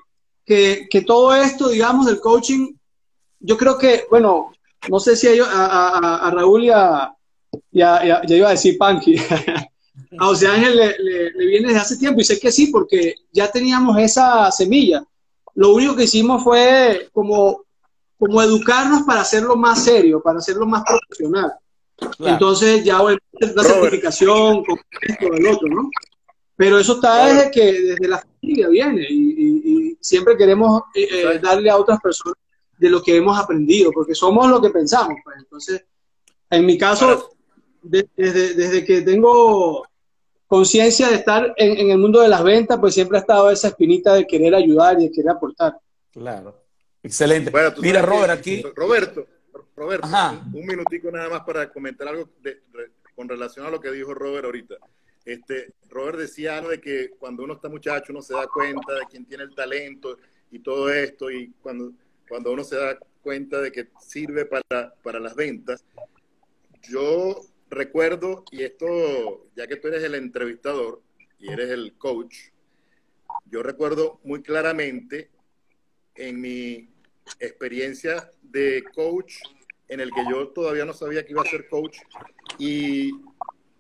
que, 0.45 0.87
que 0.89 1.01
todo 1.01 1.33
esto, 1.35 1.69
digamos, 1.69 2.05
del 2.05 2.19
coaching, 2.19 2.73
yo 3.39 3.57
creo 3.57 3.77
que, 3.77 4.05
bueno, 4.09 4.51
no 4.87 4.99
sé 4.99 5.15
si 5.15 5.27
a, 5.39 5.45
a, 5.45 6.27
a- 6.27 6.31
Raúl 6.31 6.65
y 6.65 6.69
a, 6.69 7.11
y 7.71 7.79
ya 7.79 8.21
iba 8.27 8.49
a 8.49 8.51
decir 8.51 8.77
Panky, 8.77 9.15
a 10.19 10.25
José 10.25 10.47
Ángel 10.47 10.77
le, 10.77 10.95
le- 10.99 11.31
le 11.31 11.45
viene 11.47 11.67
desde 11.69 11.79
hace 11.81 11.97
tiempo 11.97 12.21
y 12.21 12.23
sé 12.23 12.39
que 12.39 12.51
sí, 12.51 12.67
porque 12.67 13.15
ya 13.31 13.51
teníamos 13.51 13.97
esa 13.97 14.51
semilla. 14.51 15.03
Lo 15.55 15.73
único 15.73 15.95
que 15.95 16.03
hicimos 16.03 16.43
fue 16.43 17.09
como, 17.13 17.63
como 18.17 18.41
educarnos 18.41 19.03
para 19.03 19.21
hacerlo 19.21 19.55
más 19.55 19.83
serio, 19.83 20.21
para 20.21 20.39
hacerlo 20.39 20.65
más 20.65 20.83
profesional. 20.83 21.51
Claro. 22.17 22.33
Entonces 22.33 22.83
ya 22.83 23.01
bueno, 23.01 23.19
la 23.39 23.63
certificación, 23.63 24.63
con 24.65 24.77
esto, 25.01 25.33
el 25.33 25.47
otro, 25.47 25.67
¿no? 25.69 25.89
Pero 26.55 26.77
eso 26.79 26.93
está 26.95 27.23
Robert. 27.23 27.37
desde 27.37 27.51
que 27.51 27.81
desde 27.81 28.07
la 28.07 28.19
familia 28.19 28.67
viene 28.69 29.05
y, 29.09 29.15
y- 29.31 29.61
y 29.91 29.97
siempre 29.99 30.35
queremos 30.37 30.83
eh, 30.95 31.07
eh, 31.11 31.39
darle 31.41 31.69
a 31.69 31.77
otras 31.77 31.99
personas 32.01 32.37
de 32.77 32.89
lo 32.89 33.01
que 33.03 33.15
hemos 33.15 33.37
aprendido, 33.37 33.91
porque 33.91 34.15
somos 34.15 34.47
lo 34.49 34.59
que 34.61 34.69
pensamos. 34.69 35.15
pues. 35.23 35.37
Entonces, 35.39 35.85
en 36.49 36.65
mi 36.65 36.77
caso, 36.77 37.29
de- 37.83 38.07
desde, 38.15 38.53
desde 38.55 38.83
que 38.85 39.01
tengo 39.01 39.85
conciencia 40.51 41.07
de 41.07 41.15
estar 41.15 41.53
en, 41.55 41.77
en 41.79 41.91
el 41.91 41.97
mundo 41.97 42.19
de 42.19 42.27
las 42.27 42.43
ventas, 42.43 42.77
pues 42.77 42.93
siempre 42.93 43.17
ha 43.17 43.21
estado 43.21 43.49
esa 43.49 43.69
espinita 43.69 44.13
de 44.13 44.27
querer 44.27 44.53
ayudar 44.53 44.99
y 44.99 45.05
de 45.05 45.11
querer 45.13 45.29
aportar. 45.31 45.77
Claro. 46.11 46.61
Excelente. 47.01 47.49
Bueno, 47.51 47.73
tú 47.73 47.81
Mira, 47.81 48.01
Robert, 48.01 48.31
aquí. 48.31 48.61
Roberto, 48.75 49.25
Roberto, 49.77 50.05
Ajá. 50.07 50.41
un, 50.53 50.59
un 50.59 50.65
minutico 50.67 51.09
nada 51.09 51.29
más 51.29 51.41
para 51.45 51.71
comentar 51.71 52.09
algo 52.09 52.27
de- 52.41 52.59
re- 52.73 52.91
con 53.15 53.29
relación 53.29 53.65
a 53.65 53.69
lo 53.69 53.79
que 53.79 53.91
dijo 53.91 54.13
Robert 54.13 54.43
ahorita. 54.43 54.75
Este, 55.23 55.71
Robert 55.89 56.17
decía 56.19 56.57
algo 56.57 56.69
de 56.71 56.81
que 56.81 57.11
cuando 57.17 57.43
uno 57.45 57.53
está 57.53 57.69
muchacho 57.69 58.11
uno 58.11 58.21
se 58.21 58.33
da 58.33 58.45
cuenta 58.47 58.93
de 58.95 59.01
quién 59.09 59.23
tiene 59.25 59.43
el 59.45 59.55
talento 59.55 60.17
y 60.51 60.59
todo 60.59 60.91
esto 60.91 61.31
y 61.31 61.53
cuando, 61.61 61.93
cuando 62.27 62.51
uno 62.51 62.65
se 62.65 62.75
da 62.75 62.97
cuenta 63.23 63.61
de 63.61 63.71
que 63.71 63.87
sirve 64.01 64.43
para, 64.45 64.93
para 65.01 65.17
las 65.21 65.33
ventas. 65.33 65.85
Yo 66.89 67.39
recuerdo, 67.71 68.43
y 68.51 68.63
esto, 68.63 69.47
ya 69.55 69.65
que 69.65 69.77
tú 69.77 69.87
eres 69.87 70.03
el 70.03 70.15
entrevistador 70.15 71.01
y 71.39 71.49
eres 71.51 71.71
el 71.71 71.97
coach, 71.97 72.35
yo 73.45 73.63
recuerdo 73.63 74.19
muy 74.23 74.43
claramente 74.43 75.29
en 76.15 76.39
mi 76.39 76.89
experiencia 77.39 78.29
de 78.41 78.83
coach 78.93 79.35
en 79.87 80.01
el 80.01 80.11
que 80.11 80.23
yo 80.29 80.49
todavía 80.49 80.85
no 80.85 80.93
sabía 80.93 81.25
que 81.25 81.31
iba 81.31 81.41
a 81.41 81.45
ser 81.45 81.67
coach 81.67 81.99
y 82.57 83.11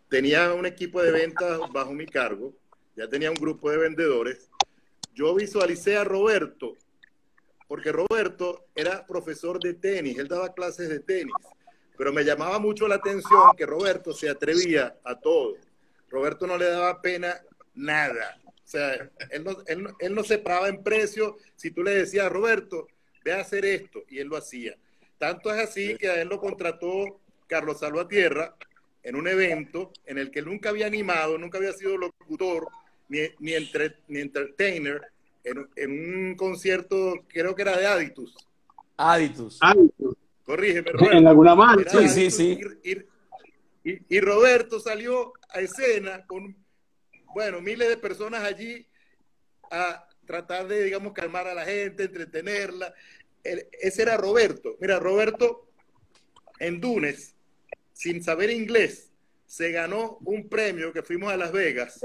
tenía 0.09 0.53
un 0.53 0.65
equipo 0.65 1.01
de 1.01 1.11
ventas 1.11 1.59
bajo 1.71 1.93
mi 1.93 2.05
cargo, 2.05 2.53
ya 2.95 3.07
tenía 3.07 3.29
un 3.29 3.37
grupo 3.37 3.69
de 3.69 3.77
vendedores. 3.77 4.49
Yo 5.13 5.35
visualicé 5.35 5.97
a 5.97 6.03
Roberto, 6.03 6.77
porque 7.67 7.91
Roberto 7.91 8.65
era 8.75 9.05
profesor 9.05 9.59
de 9.59 9.73
tenis, 9.73 10.17
él 10.17 10.27
daba 10.27 10.53
clases 10.53 10.89
de 10.89 10.99
tenis, 10.99 11.33
pero 12.01 12.11
me 12.11 12.23
llamaba 12.23 12.57
mucho 12.57 12.87
la 12.87 12.95
atención 12.95 13.51
que 13.55 13.63
Roberto 13.63 14.11
se 14.11 14.27
atrevía 14.27 14.95
a 15.03 15.19
todo. 15.19 15.53
Roberto 16.09 16.47
no 16.47 16.57
le 16.57 16.65
daba 16.65 16.99
pena 16.99 17.39
nada. 17.75 18.41
O 18.43 18.67
sea, 18.67 19.07
él 19.29 19.43
no, 19.43 19.57
él 19.67 19.83
no- 19.83 19.95
él 19.99 20.15
no 20.15 20.23
se 20.23 20.39
paraba 20.39 20.67
en 20.67 20.81
precio 20.81 21.37
si 21.55 21.69
tú 21.69 21.83
le 21.83 21.91
decías, 21.91 22.27
Roberto, 22.31 22.87
ve 23.23 23.33
a 23.33 23.41
hacer 23.41 23.65
esto, 23.65 24.01
y 24.09 24.17
él 24.17 24.29
lo 24.29 24.37
hacía. 24.37 24.75
Tanto 25.19 25.53
es 25.53 25.61
así 25.61 25.95
que 25.95 26.09
a 26.09 26.19
él 26.19 26.27
lo 26.29 26.39
contrató 26.39 27.19
Carlos 27.45 27.81
Salvatierra 27.81 28.55
en 29.03 29.15
un 29.15 29.27
evento 29.27 29.91
en 30.07 30.17
el 30.17 30.31
que 30.31 30.39
él 30.39 30.45
nunca 30.45 30.69
había 30.69 30.87
animado, 30.87 31.37
nunca 31.37 31.59
había 31.59 31.73
sido 31.73 31.97
locutor, 31.97 32.65
ni, 33.09 33.19
ni, 33.37 33.53
entre- 33.53 33.97
ni 34.07 34.21
entertainer, 34.21 35.01
en, 35.43 35.69
en 35.75 35.91
un 36.29 36.35
concierto, 36.35 37.13
creo 37.27 37.53
que 37.53 37.61
era 37.61 37.77
de 37.77 37.85
Aditus. 37.85 38.35
Aditus. 38.97 39.59
Ah, 39.61 39.75
Corrígeme, 40.45 40.91
Roberto. 40.91 41.17
en 41.17 41.27
alguna 41.27 41.55
mano. 41.55 41.81
Era 41.81 41.91
Sí, 41.91 42.09
sí, 42.09 42.31
sí. 42.31 42.59
Y, 42.83 43.89
y- 43.89 43.99
y 44.09 44.19
Roberto 44.19 44.79
salió 44.79 45.33
a 45.49 45.59
escena 45.61 46.25
con, 46.27 46.55
bueno, 47.33 47.61
miles 47.61 47.89
de 47.89 47.97
personas 47.97 48.43
allí 48.43 48.85
a 49.71 50.07
tratar 50.25 50.67
de, 50.67 50.83
digamos, 50.83 51.13
calmar 51.13 51.47
a 51.47 51.53
la 51.53 51.65
gente, 51.65 52.03
entretenerla. 52.03 52.93
El- 53.43 53.67
ese 53.79 54.03
era 54.03 54.17
Roberto. 54.17 54.77
Mira, 54.79 54.99
Roberto 54.99 55.67
en 56.59 56.79
Dunes, 56.79 57.35
sin 57.93 58.23
saber 58.23 58.49
inglés, 58.51 59.09
se 59.47 59.71
ganó 59.71 60.17
un 60.25 60.47
premio 60.47 60.93
que 60.93 61.01
fuimos 61.03 61.31
a 61.33 61.37
Las 61.37 61.51
Vegas, 61.51 61.99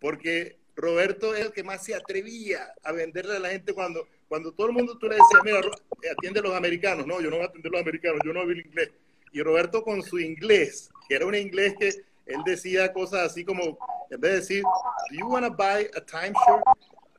porque 0.00 0.58
Roberto 0.74 1.34
es 1.34 1.46
el 1.46 1.52
que 1.52 1.62
más 1.62 1.84
se 1.84 1.94
atrevía 1.94 2.68
a 2.82 2.92
venderle 2.92 3.36
a 3.36 3.40
la 3.40 3.50
gente 3.50 3.72
cuando, 3.72 4.06
cuando 4.28 4.52
todo 4.52 4.68
el 4.68 4.72
mundo 4.72 4.96
tú 4.98 5.06
le 5.08 5.14
decías, 5.16 5.42
mira, 5.44 5.60
Ro- 5.62 5.72
atiende 6.16 6.40
a 6.40 6.42
los 6.42 6.54
americanos. 6.54 7.06
No, 7.06 7.20
yo 7.20 7.30
no 7.30 7.36
voy 7.36 7.44
a 7.46 7.48
atender 7.48 7.70
a 7.70 7.72
los 7.72 7.80
americanos, 7.82 8.20
yo 8.24 8.32
no 8.32 8.40
hablo 8.40 8.52
inglés. 8.58 8.90
Y 9.32 9.42
Roberto 9.42 9.82
con 9.82 10.02
su 10.02 10.18
inglés, 10.18 10.90
que 11.08 11.14
era 11.16 11.26
un 11.26 11.34
inglés 11.34 11.74
que 11.78 11.88
él 11.88 12.40
decía 12.44 12.92
cosas 12.92 13.30
así 13.30 13.44
como, 13.44 13.78
en 14.10 14.20
vez 14.20 14.30
de 14.32 14.36
decir, 14.40 14.62
do 14.62 15.16
you 15.18 15.26
want 15.26 15.46
to 15.46 15.52
buy 15.52 15.88
a 15.96 16.00
timeshare? 16.04 16.62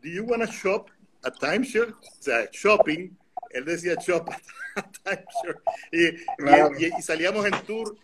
Do 0.02 0.10
you 0.10 0.24
want 0.24 0.44
to 0.44 0.52
shop 0.52 0.88
a 1.24 1.32
timeshare? 1.32 1.92
O 1.92 2.22
sea, 2.22 2.50
shopping. 2.52 3.16
Él 3.52 3.64
decía 3.66 3.96
shop 3.96 4.30
a 4.76 4.82
timeshare. 5.04 5.60
Y, 5.92 6.06
y- 6.08 6.26
Claro. 6.38 6.72
y- 6.78 6.86
y 6.98 7.02
salíamos 7.02 7.46
en 7.46 7.54
tour. 7.66 7.96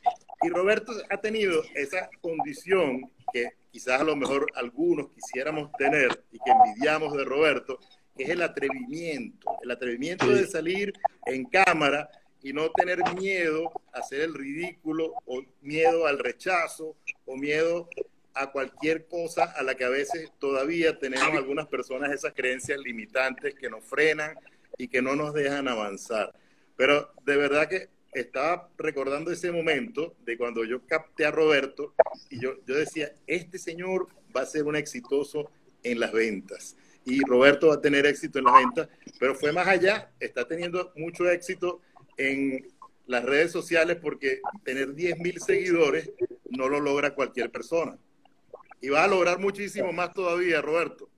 Y 0.41 0.49
Roberto 0.49 0.91
ha 1.09 1.17
tenido 1.21 1.61
esa 1.75 2.09
condición 2.21 3.09
que 3.31 3.49
quizás 3.71 4.01
a 4.01 4.03
lo 4.03 4.15
mejor 4.15 4.45
algunos 4.55 5.07
quisiéramos 5.11 5.71
tener 5.77 6.23
y 6.31 6.37
que 6.39 6.51
envidiamos 6.51 7.15
de 7.17 7.23
Roberto, 7.23 7.79
que 8.15 8.23
es 8.23 8.29
el 8.29 8.41
atrevimiento. 8.41 9.49
El 9.61 9.71
atrevimiento 9.71 10.27
de 10.27 10.47
salir 10.47 10.93
en 11.25 11.45
cámara 11.45 12.09
y 12.41 12.53
no 12.53 12.69
tener 12.71 12.99
miedo 13.15 13.71
a 13.93 13.99
hacer 13.99 14.21
el 14.21 14.33
ridículo 14.33 15.13
o 15.25 15.41
miedo 15.61 16.05
al 16.05 16.19
rechazo 16.19 16.95
o 17.25 17.37
miedo 17.37 17.87
a 18.33 18.51
cualquier 18.51 19.05
cosa 19.07 19.43
a 19.43 19.63
la 19.63 19.75
que 19.75 19.85
a 19.85 19.89
veces 19.89 20.31
todavía 20.39 20.97
tenemos 20.97 21.33
algunas 21.35 21.67
personas 21.67 22.11
esas 22.11 22.33
creencias 22.33 22.79
limitantes 22.79 23.55
que 23.55 23.69
nos 23.69 23.83
frenan 23.85 24.35
y 24.77 24.87
que 24.87 25.01
no 25.01 25.15
nos 25.15 25.33
dejan 25.33 25.67
avanzar. 25.67 26.33
Pero 26.75 27.13
de 27.25 27.37
verdad 27.37 27.69
que 27.69 27.89
estaba 28.13 28.69
recordando 28.77 29.31
ese 29.31 29.51
momento 29.51 30.15
de 30.25 30.37
cuando 30.37 30.65
yo 30.65 30.85
capté 30.85 31.25
a 31.25 31.31
Roberto 31.31 31.93
y 32.29 32.41
yo, 32.41 32.55
yo 32.65 32.75
decía, 32.75 33.13
este 33.27 33.57
señor 33.57 34.07
va 34.35 34.41
a 34.41 34.45
ser 34.45 34.63
un 34.63 34.75
exitoso 34.75 35.49
en 35.83 35.99
las 35.99 36.11
ventas 36.11 36.75
y 37.05 37.21
Roberto 37.25 37.67
va 37.67 37.75
a 37.75 37.81
tener 37.81 38.05
éxito 38.05 38.39
en 38.39 38.45
las 38.45 38.55
ventas, 38.55 38.89
pero 39.19 39.35
fue 39.35 39.51
más 39.51 39.67
allá, 39.67 40.11
está 40.19 40.47
teniendo 40.47 40.91
mucho 40.95 41.29
éxito 41.29 41.81
en 42.17 42.65
las 43.07 43.23
redes 43.23 43.51
sociales 43.51 43.97
porque 44.01 44.39
tener 44.63 44.93
10 44.93 45.19
mil 45.19 45.39
seguidores 45.41 46.11
no 46.49 46.69
lo 46.69 46.79
logra 46.79 47.13
cualquier 47.13 47.51
persona. 47.51 47.97
Y 48.81 48.89
va 48.89 49.03
a 49.03 49.07
lograr 49.07 49.39
muchísimo 49.39 49.91
más 49.91 50.13
todavía, 50.13 50.61
Roberto. 50.61 51.09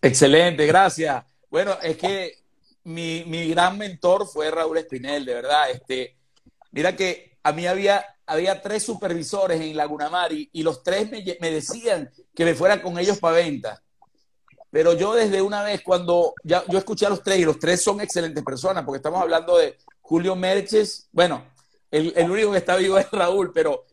Excelente, 0.00 0.66
gracias. 0.66 1.24
Bueno, 1.50 1.76
es 1.82 1.96
que 1.96 2.38
mi, 2.84 3.24
mi 3.26 3.48
gran 3.48 3.78
mentor 3.78 4.26
fue 4.26 4.50
Raúl 4.50 4.78
Espinel, 4.78 5.24
de 5.24 5.34
verdad. 5.34 5.70
Este, 5.70 6.16
mira 6.70 6.96
que 6.96 7.36
a 7.42 7.52
mí 7.52 7.66
había, 7.66 8.04
había 8.26 8.60
tres 8.60 8.82
supervisores 8.82 9.60
en 9.60 9.76
Laguna 9.76 10.08
Mari 10.08 10.48
y 10.52 10.62
los 10.62 10.82
tres 10.82 11.10
me, 11.10 11.24
me 11.40 11.50
decían 11.50 12.10
que 12.34 12.44
me 12.44 12.54
fuera 12.54 12.82
con 12.82 12.98
ellos 12.98 13.18
para 13.18 13.36
venta. 13.36 13.82
Pero 14.72 14.94
yo 14.94 15.14
desde 15.14 15.42
una 15.42 15.62
vez 15.62 15.82
cuando 15.82 16.34
ya, 16.42 16.64
yo 16.66 16.78
escuché 16.78 17.04
a 17.04 17.10
los 17.10 17.22
tres 17.22 17.38
y 17.38 17.44
los 17.44 17.58
tres 17.58 17.84
son 17.84 18.00
excelentes 18.00 18.42
personas, 18.42 18.84
porque 18.84 18.96
estamos 18.96 19.20
hablando 19.20 19.58
de 19.58 19.76
Julio 20.00 20.34
Merches, 20.34 21.08
bueno, 21.12 21.44
el, 21.90 22.14
el 22.16 22.30
único 22.30 22.52
que 22.52 22.58
está 22.58 22.76
vivo 22.76 22.96
es 22.96 23.10
Raúl, 23.12 23.52
pero 23.52 23.84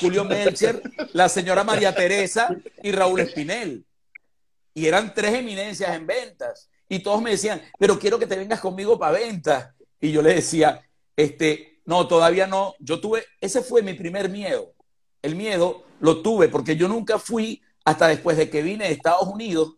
Julio 0.00 0.24
Melcher, 0.24 0.80
la 1.12 1.28
señora 1.28 1.64
María 1.64 1.92
Teresa 1.92 2.54
y 2.82 2.92
Raúl 2.92 3.20
Espinel. 3.20 3.84
Y 4.74 4.86
eran 4.86 5.12
tres 5.12 5.34
eminencias 5.34 5.94
en 5.96 6.06
ventas. 6.06 6.70
Y 6.88 7.00
todos 7.00 7.20
me 7.20 7.30
decían, 7.30 7.60
pero 7.78 7.98
quiero 7.98 8.16
que 8.18 8.26
te 8.26 8.36
vengas 8.36 8.60
conmigo 8.60 8.96
para 8.96 9.18
ventas. 9.18 9.74
Y 10.00 10.12
yo 10.12 10.22
le 10.22 10.34
decía, 10.34 10.80
este, 11.16 11.80
no, 11.84 12.06
todavía 12.06 12.46
no. 12.46 12.74
Yo 12.78 13.00
tuve, 13.00 13.24
ese 13.40 13.60
fue 13.60 13.82
mi 13.82 13.94
primer 13.94 14.28
miedo. 14.28 14.72
El 15.20 15.34
miedo 15.34 15.84
lo 15.98 16.22
tuve 16.22 16.48
porque 16.48 16.76
yo 16.76 16.86
nunca 16.86 17.18
fui 17.18 17.60
hasta 17.84 18.08
después 18.08 18.36
de 18.36 18.50
que 18.50 18.62
vine 18.62 18.84
de 18.84 18.92
Estados 18.92 19.26
Unidos, 19.26 19.74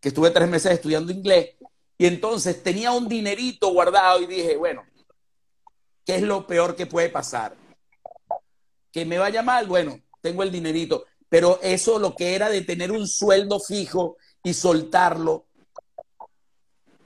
que 0.00 0.08
estuve 0.08 0.30
tres 0.30 0.48
meses 0.48 0.72
estudiando 0.72 1.12
inglés. 1.12 1.56
Y 1.96 2.06
entonces 2.06 2.62
tenía 2.62 2.92
un 2.92 3.08
dinerito 3.08 3.72
guardado 3.72 4.20
y 4.20 4.26
dije, 4.26 4.56
bueno, 4.56 4.84
¿qué 6.04 6.16
es 6.16 6.22
lo 6.22 6.46
peor 6.46 6.76
que 6.76 6.86
puede 6.86 7.08
pasar? 7.08 7.56
Que 8.92 9.04
me 9.04 9.18
vaya 9.18 9.42
mal, 9.42 9.66
bueno, 9.66 10.00
tengo 10.20 10.42
el 10.42 10.52
dinerito. 10.52 11.04
Pero 11.28 11.58
eso 11.62 11.98
lo 11.98 12.14
que 12.14 12.34
era 12.34 12.48
de 12.48 12.62
tener 12.62 12.92
un 12.92 13.06
sueldo 13.06 13.58
fijo 13.60 14.16
y 14.42 14.54
soltarlo, 14.54 15.46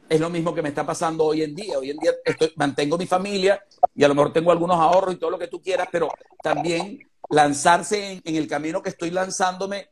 es 0.09 0.21
lo 0.21 0.29
mismo 0.29 0.55
que 0.55 0.61
me 0.61 0.69
está 0.69 0.85
pasando 0.85 1.25
hoy 1.25 1.43
en 1.43 1.55
día. 1.55 1.79
Hoy 1.79 1.91
en 1.91 1.97
día 1.97 2.13
estoy, 2.23 2.53
mantengo 2.57 2.99
mi 2.99 3.07
familia 3.07 3.65
y 3.95 4.05
a 4.05 4.09
lo 4.09 4.15
mejor 4.15 4.33
tengo 4.33 4.53
algunos 4.53 4.77
ahorros 4.77 5.15
y 5.15 5.19
todo 5.19 5.31
lo 5.31 5.39
que 5.39 5.49
tú 5.49 5.63
quieras, 5.63 5.89
pero 5.91 6.11
también 6.43 6.99
lanzarse 7.31 8.13
en, 8.13 8.21
en 8.23 8.37
el 8.37 8.47
camino 8.47 8.83
que 8.83 8.91
estoy 8.91 9.11
lanzándome 9.11 9.89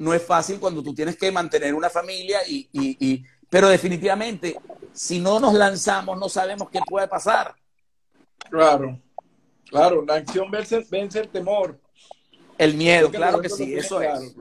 no 0.00 0.14
es 0.14 0.22
fácil 0.22 0.58
cuando 0.58 0.82
tú 0.82 0.94
tienes 0.94 1.16
que 1.16 1.30
mantener 1.30 1.74
una 1.74 1.90
familia 1.90 2.40
y, 2.48 2.66
y, 2.72 2.96
y, 3.06 3.24
pero 3.50 3.68
definitivamente 3.68 4.56
si 4.94 5.20
no 5.20 5.38
nos 5.38 5.52
lanzamos 5.52 6.18
no 6.18 6.28
sabemos 6.28 6.70
qué 6.70 6.80
puede 6.86 7.06
pasar. 7.06 7.54
Claro, 8.48 8.98
claro, 9.68 10.02
la 10.06 10.14
acción 10.14 10.50
vence, 10.50 10.86
vence 10.90 11.20
el 11.20 11.28
temor. 11.28 11.78
El 12.56 12.74
miedo, 12.74 13.10
claro 13.10 13.42
que 13.42 13.50
sí, 13.50 13.74
eso 13.74 14.00
es. 14.00 14.34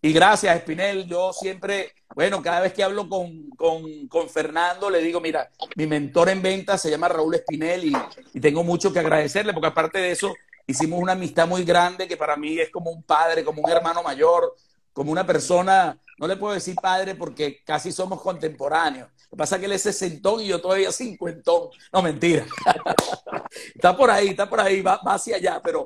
Y 0.00 0.12
gracias, 0.12 0.56
Espinel. 0.56 1.06
Yo 1.06 1.32
siempre, 1.34 1.92
bueno, 2.14 2.42
cada 2.42 2.60
vez 2.60 2.72
que 2.72 2.82
hablo 2.82 3.08
con, 3.08 3.50
con, 3.50 4.28
Fernando, 4.30 4.88
le 4.88 5.00
digo, 5.00 5.20
mira, 5.20 5.50
mi 5.76 5.86
mentor 5.86 6.30
en 6.30 6.40
venta 6.40 6.78
se 6.78 6.90
llama 6.90 7.08
Raúl 7.08 7.34
Espinel 7.34 7.84
y, 7.84 7.92
y, 8.32 8.40
tengo 8.40 8.64
mucho 8.64 8.92
que 8.92 8.98
agradecerle, 9.00 9.52
porque 9.52 9.68
aparte 9.68 9.98
de 9.98 10.12
eso, 10.12 10.34
hicimos 10.66 11.00
una 11.00 11.12
amistad 11.12 11.46
muy 11.46 11.64
grande 11.64 12.08
que 12.08 12.16
para 12.16 12.36
mí 12.36 12.58
es 12.58 12.70
como 12.70 12.90
un 12.90 13.02
padre, 13.02 13.44
como 13.44 13.62
un 13.62 13.70
hermano 13.70 14.02
mayor, 14.02 14.54
como 14.92 15.10
una 15.10 15.26
persona, 15.26 15.98
no 16.18 16.26
le 16.26 16.36
puedo 16.36 16.54
decir 16.54 16.76
padre 16.80 17.14
porque 17.14 17.62
casi 17.64 17.92
somos 17.92 18.22
contemporáneos. 18.22 19.08
Lo 19.24 19.30
que 19.30 19.36
pasa 19.36 19.56
es 19.56 19.60
que 19.60 19.66
él 19.66 19.72
es 19.72 19.82
sesentón 19.82 20.40
y 20.40 20.46
yo 20.46 20.60
todavía 20.60 20.92
cincuentón. 20.92 21.68
No, 21.92 22.02
mentira. 22.02 22.46
está 23.74 23.96
por 23.96 24.10
ahí, 24.10 24.28
está 24.28 24.48
por 24.48 24.60
ahí, 24.60 24.80
va, 24.80 25.00
va 25.04 25.14
hacia 25.14 25.36
allá, 25.36 25.60
pero 25.62 25.84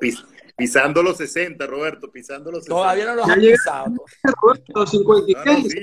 Pisando 0.55 1.01
los 1.01 1.15
60, 1.17 1.65
Roberto, 1.65 2.11
pisando 2.11 2.51
los 2.51 2.65
60. 2.65 2.75
Todavía 2.75 3.05
no 3.05 3.15
los 3.15 3.29
han 3.29 3.39
pisado. 3.39 3.93
Los 4.75 4.91
56. 4.91 5.73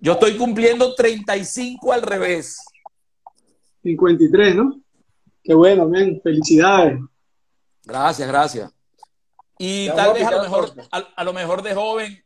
Yo 0.00 0.12
estoy 0.12 0.36
cumpliendo 0.38 0.94
35 0.94 1.92
al 1.92 2.02
revés. 2.02 2.58
53, 3.82 4.56
¿no? 4.56 4.80
Qué 5.44 5.54
bueno, 5.54 5.86
men. 5.86 6.20
Felicidades. 6.22 6.98
Gracias, 7.84 8.28
gracias. 8.28 8.70
Y 9.58 9.88
tal 9.88 10.14
vez 10.14 10.24
a 10.24 10.30
lo, 10.30 10.42
mejor, 10.42 10.74
a, 10.90 11.24
lo 11.24 11.32
mejor 11.32 11.62
de 11.62 11.74
joven 11.74 12.24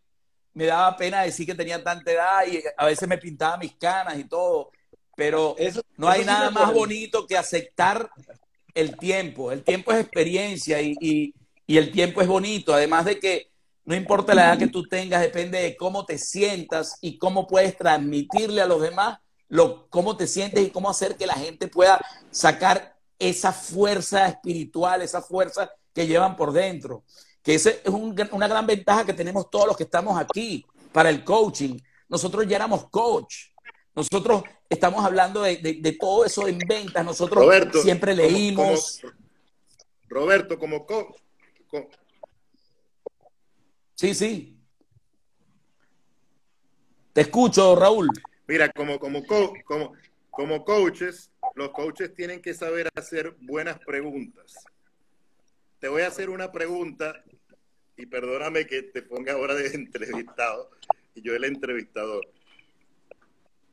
me 0.54 0.64
daba 0.64 0.96
pena 0.96 1.22
decir 1.22 1.44
que 1.44 1.54
tenía 1.54 1.82
tanta 1.82 2.10
edad 2.10 2.46
y 2.50 2.62
a 2.76 2.86
veces 2.86 3.06
me 3.08 3.18
pintaba 3.18 3.58
mis 3.58 3.74
canas 3.74 4.18
y 4.18 4.24
todo, 4.24 4.70
pero 5.14 5.54
eso, 5.58 5.82
no 5.96 6.08
hay 6.08 6.24
nada 6.24 6.50
más 6.50 6.72
bonito 6.72 7.26
que 7.26 7.36
aceptar 7.36 8.08
el 8.74 8.96
tiempo. 8.96 9.52
El 9.52 9.62
tiempo 9.64 9.92
es 9.92 10.00
experiencia 10.00 10.80
y, 10.80 11.34
el 11.66 11.90
tiempo 11.92 12.22
es 12.22 12.28
bonito. 12.28 12.72
Además 12.72 13.04
de 13.04 13.18
que 13.18 13.50
no 13.84 13.94
importa 13.94 14.34
la 14.34 14.46
edad 14.46 14.58
que 14.58 14.68
tú 14.68 14.84
tengas, 14.84 15.20
depende 15.20 15.60
de 15.60 15.76
cómo 15.76 16.06
te 16.06 16.18
sientas 16.18 16.98
y 17.00 17.18
cómo 17.18 17.46
puedes 17.46 17.76
transmitirle 17.76 18.62
a 18.62 18.66
los 18.66 18.80
demás 18.80 19.18
lo, 19.48 19.88
cómo 19.90 20.16
te 20.16 20.26
sientes 20.26 20.66
y 20.66 20.70
cómo 20.70 20.90
hacer 20.90 21.16
que 21.16 21.26
la 21.26 21.34
gente 21.34 21.68
pueda 21.68 22.04
sacar 22.30 22.95
esa 23.18 23.52
fuerza 23.52 24.28
espiritual, 24.28 25.02
esa 25.02 25.22
fuerza 25.22 25.70
que 25.92 26.06
llevan 26.06 26.36
por 26.36 26.52
dentro. 26.52 27.04
Que 27.42 27.54
esa 27.54 27.70
es 27.70 27.88
una 27.88 28.48
gran 28.48 28.66
ventaja 28.66 29.04
que 29.04 29.12
tenemos 29.12 29.50
todos 29.50 29.66
los 29.66 29.76
que 29.76 29.84
estamos 29.84 30.18
aquí 30.18 30.66
para 30.92 31.10
el 31.10 31.24
coaching. 31.24 31.78
Nosotros 32.08 32.46
ya 32.46 32.56
éramos 32.56 32.88
coach. 32.88 33.48
Nosotros 33.94 34.42
estamos 34.68 35.04
hablando 35.04 35.42
de, 35.42 35.96
todo 35.98 36.24
eso 36.24 36.46
en 36.48 36.58
ventas. 36.58 37.04
Nosotros 37.04 37.46
siempre 37.82 38.14
leímos. 38.14 39.00
Roberto, 40.08 40.58
como 40.58 40.86
Sí, 43.94 44.14
sí. 44.14 44.58
Te 47.12 47.22
escucho, 47.22 47.74
Raúl. 47.74 48.08
Mira, 48.46 48.70
como, 48.70 48.98
como, 48.98 49.24
como, 49.24 49.94
como 50.30 50.64
coaches, 50.64 51.30
los 51.56 51.70
coaches 51.70 52.14
tienen 52.14 52.40
que 52.40 52.52
saber 52.52 52.88
hacer 52.94 53.34
buenas 53.40 53.78
preguntas. 53.78 54.54
Te 55.80 55.88
voy 55.88 56.02
a 56.02 56.08
hacer 56.08 56.28
una 56.28 56.52
pregunta 56.52 57.24
y 57.96 58.04
perdóname 58.04 58.66
que 58.66 58.82
te 58.82 59.00
ponga 59.00 59.32
ahora 59.32 59.54
de 59.54 59.66
entrevistado 59.74 60.70
y 61.14 61.22
yo 61.22 61.34
el 61.34 61.44
entrevistador. 61.44 62.28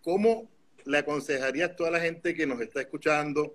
¿Cómo 0.01 0.49
le 0.85 0.97
aconsejarías 0.97 1.71
a 1.71 1.75
toda 1.75 1.91
la 1.91 1.99
gente 1.99 2.33
que 2.33 2.47
nos 2.47 2.61
está 2.61 2.79
escuchando? 2.79 3.53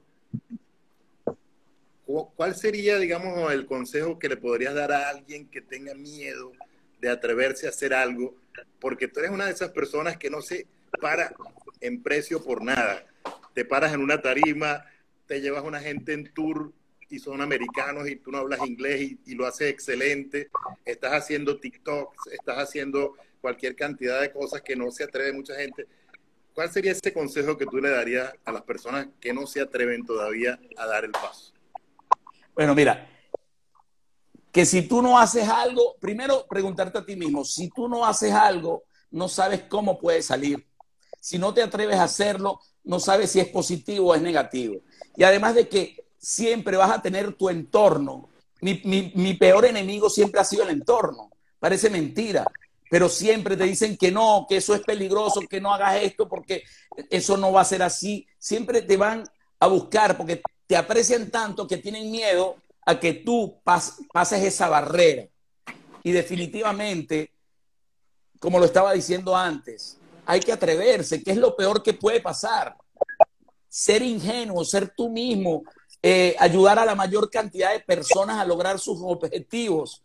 ¿Cuál 2.36 2.54
sería, 2.54 2.98
digamos, 2.98 3.50
el 3.50 3.64
consejo 3.64 4.18
que 4.18 4.28
le 4.28 4.36
podrías 4.36 4.74
dar 4.74 4.92
a 4.92 5.08
alguien 5.08 5.48
que 5.48 5.62
tenga 5.62 5.94
miedo 5.94 6.52
de 7.00 7.08
atreverse 7.08 7.66
a 7.66 7.70
hacer 7.70 7.94
algo? 7.94 8.34
Porque 8.78 9.08
tú 9.08 9.20
eres 9.20 9.30
una 9.30 9.46
de 9.46 9.52
esas 9.52 9.70
personas 9.70 10.18
que 10.18 10.28
no 10.28 10.42
se 10.42 10.66
para 11.00 11.34
en 11.80 12.02
precio 12.02 12.44
por 12.44 12.62
nada. 12.62 13.06
Te 13.58 13.64
paras 13.64 13.92
en 13.92 14.00
una 14.02 14.22
tarima, 14.22 14.84
te 15.26 15.40
llevas 15.40 15.64
a 15.64 15.66
una 15.66 15.80
gente 15.80 16.12
en 16.12 16.32
tour 16.32 16.72
y 17.08 17.18
son 17.18 17.40
americanos 17.40 18.08
y 18.08 18.14
tú 18.14 18.30
no 18.30 18.38
hablas 18.38 18.64
inglés 18.64 19.16
y, 19.26 19.34
lo 19.34 19.48
haces 19.48 19.68
excelente. 19.72 20.48
Estás 20.84 21.14
haciendo 21.14 21.58
TikToks, 21.58 22.28
estás 22.28 22.58
haciendo 22.58 23.14
cualquier 23.40 23.74
cantidad 23.74 24.20
de 24.20 24.30
cosas 24.30 24.62
que 24.62 24.76
no 24.76 24.92
se 24.92 25.02
atreve 25.02 25.32
mucha 25.32 25.56
gente. 25.56 25.88
¿Cuál 26.54 26.70
sería 26.70 26.92
ese 26.92 27.12
consejo 27.12 27.58
que 27.58 27.66
tú 27.66 27.78
le 27.78 27.90
darías 27.90 28.32
a 28.44 28.52
las 28.52 28.62
personas 28.62 29.08
que 29.20 29.32
no 29.32 29.44
se 29.44 29.60
atreven 29.60 30.06
todavía 30.06 30.60
a 30.76 30.86
dar 30.86 31.04
el 31.04 31.10
paso? 31.10 31.52
Bueno, 32.54 32.76
mira, 32.76 33.10
que 34.52 34.64
si 34.64 34.82
tú 34.82 35.02
no 35.02 35.18
haces 35.18 35.48
algo, 35.48 35.96
primero 35.98 36.46
preguntarte 36.48 36.98
a 36.98 37.04
ti 37.04 37.16
mismo, 37.16 37.44
si 37.44 37.70
tú 37.70 37.88
no 37.88 38.06
haces 38.06 38.32
algo, 38.32 38.84
no 39.10 39.28
sabes 39.28 39.64
cómo 39.64 39.98
puede 39.98 40.22
salir. 40.22 40.64
Si 41.20 41.36
no 41.36 41.52
te 41.52 41.62
atreves 41.62 41.96
a 41.96 42.04
hacerlo, 42.04 42.60
no 42.88 42.98
sabes 42.98 43.30
si 43.30 43.38
es 43.38 43.46
positivo 43.46 44.08
o 44.08 44.14
es 44.16 44.20
negativo. 44.20 44.80
Y 45.16 45.22
además 45.22 45.54
de 45.54 45.68
que 45.68 46.04
siempre 46.18 46.76
vas 46.76 46.90
a 46.90 47.00
tener 47.00 47.34
tu 47.34 47.48
entorno. 47.48 48.28
Mi, 48.60 49.12
mi 49.14 49.34
peor 49.34 49.64
enemigo 49.64 50.10
siempre 50.10 50.40
ha 50.40 50.44
sido 50.44 50.64
el 50.64 50.70
entorno. 50.70 51.30
Parece 51.60 51.88
mentira 51.88 52.44
pero 52.90 53.08
siempre 53.08 53.56
te 53.56 53.64
dicen 53.64 53.96
que 53.96 54.10
no, 54.10 54.46
que 54.48 54.56
eso 54.56 54.74
es 54.74 54.80
peligroso, 54.80 55.40
que 55.48 55.60
no 55.60 55.72
hagas 55.72 56.02
esto 56.02 56.28
porque 56.28 56.64
eso 57.10 57.36
no 57.36 57.52
va 57.52 57.60
a 57.60 57.66
ser 57.66 57.82
así. 57.82 58.26
Siempre 58.38 58.82
te 58.82 58.96
van 58.96 59.24
a 59.60 59.66
buscar 59.66 60.16
porque 60.16 60.42
te 60.66 60.76
aprecian 60.76 61.30
tanto 61.30 61.66
que 61.66 61.76
tienen 61.76 62.10
miedo 62.10 62.56
a 62.86 62.98
que 62.98 63.12
tú 63.12 63.60
pases 63.62 64.42
esa 64.42 64.68
barrera. 64.68 65.26
Y 66.02 66.12
definitivamente, 66.12 67.32
como 68.38 68.58
lo 68.58 68.64
estaba 68.64 68.94
diciendo 68.94 69.36
antes, 69.36 69.98
hay 70.28 70.40
que 70.40 70.52
atreverse, 70.52 71.22
que 71.22 71.30
es 71.30 71.38
lo 71.38 71.56
peor 71.56 71.82
que 71.82 71.94
puede 71.94 72.20
pasar. 72.20 72.76
Ser 73.68 74.02
ingenuo, 74.02 74.64
ser 74.64 74.92
tú 74.94 75.08
mismo, 75.08 75.62
eh, 76.02 76.36
ayudar 76.38 76.78
a 76.78 76.84
la 76.84 76.94
mayor 76.94 77.30
cantidad 77.30 77.72
de 77.72 77.80
personas 77.80 78.36
a 78.38 78.44
lograr 78.44 78.78
sus 78.78 78.98
objetivos 79.00 80.02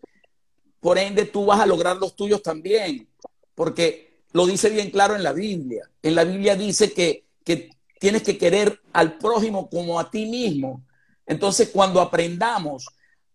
por 0.84 0.98
ende 0.98 1.26
tú 1.26 1.46
vas 1.46 1.62
a 1.62 1.66
lograr 1.66 1.96
los 1.96 2.14
tuyos 2.14 2.44
también, 2.44 3.08
porque 3.56 4.20
lo 4.34 4.46
dice 4.46 4.70
bien 4.70 4.92
claro 4.92 5.16
en 5.16 5.24
la 5.24 5.32
Biblia. 5.32 5.90
En 6.02 6.14
la 6.14 6.26
Biblia 6.26 6.58
dice 6.58 6.92
que, 6.92 7.24
que 7.46 7.70
tienes 8.02 8.22
que 8.22 8.38
querer 8.38 8.82
al 8.92 9.18
prójimo 9.18 9.70
como 9.70 9.98
a 9.98 10.12
ti 10.12 10.26
mismo. 10.26 10.84
Entonces, 11.26 11.70
cuando 11.70 12.02
aprendamos 12.02 12.86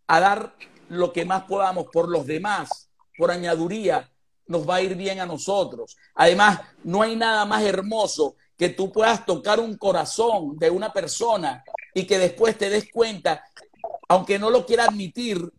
a 0.06 0.20
dar 0.20 0.56
lo 0.90 1.10
que 1.14 1.24
más 1.24 1.44
podamos 1.44 1.86
por 1.90 2.10
los 2.10 2.26
demás, 2.26 2.90
por 3.16 3.30
añaduría, 3.30 4.10
nos 4.48 4.68
va 4.68 4.76
a 4.76 4.82
ir 4.82 4.96
bien 4.96 5.20
a 5.20 5.26
nosotros. 5.26 5.96
Además, 6.14 6.60
no 6.82 7.02
hay 7.02 7.14
nada 7.14 7.44
más 7.44 7.62
hermoso 7.62 8.36
que 8.56 8.70
tú 8.70 8.90
puedas 8.90 9.24
tocar 9.24 9.60
un 9.60 9.76
corazón 9.76 10.58
de 10.58 10.70
una 10.70 10.92
persona 10.92 11.62
y 11.94 12.06
que 12.06 12.18
después 12.18 12.58
te 12.58 12.68
des 12.68 12.90
cuenta, 12.92 13.44
aunque 14.08 14.38
no 14.38 14.50
lo 14.50 14.66
quiera 14.66 14.84
admitir, 14.84 15.52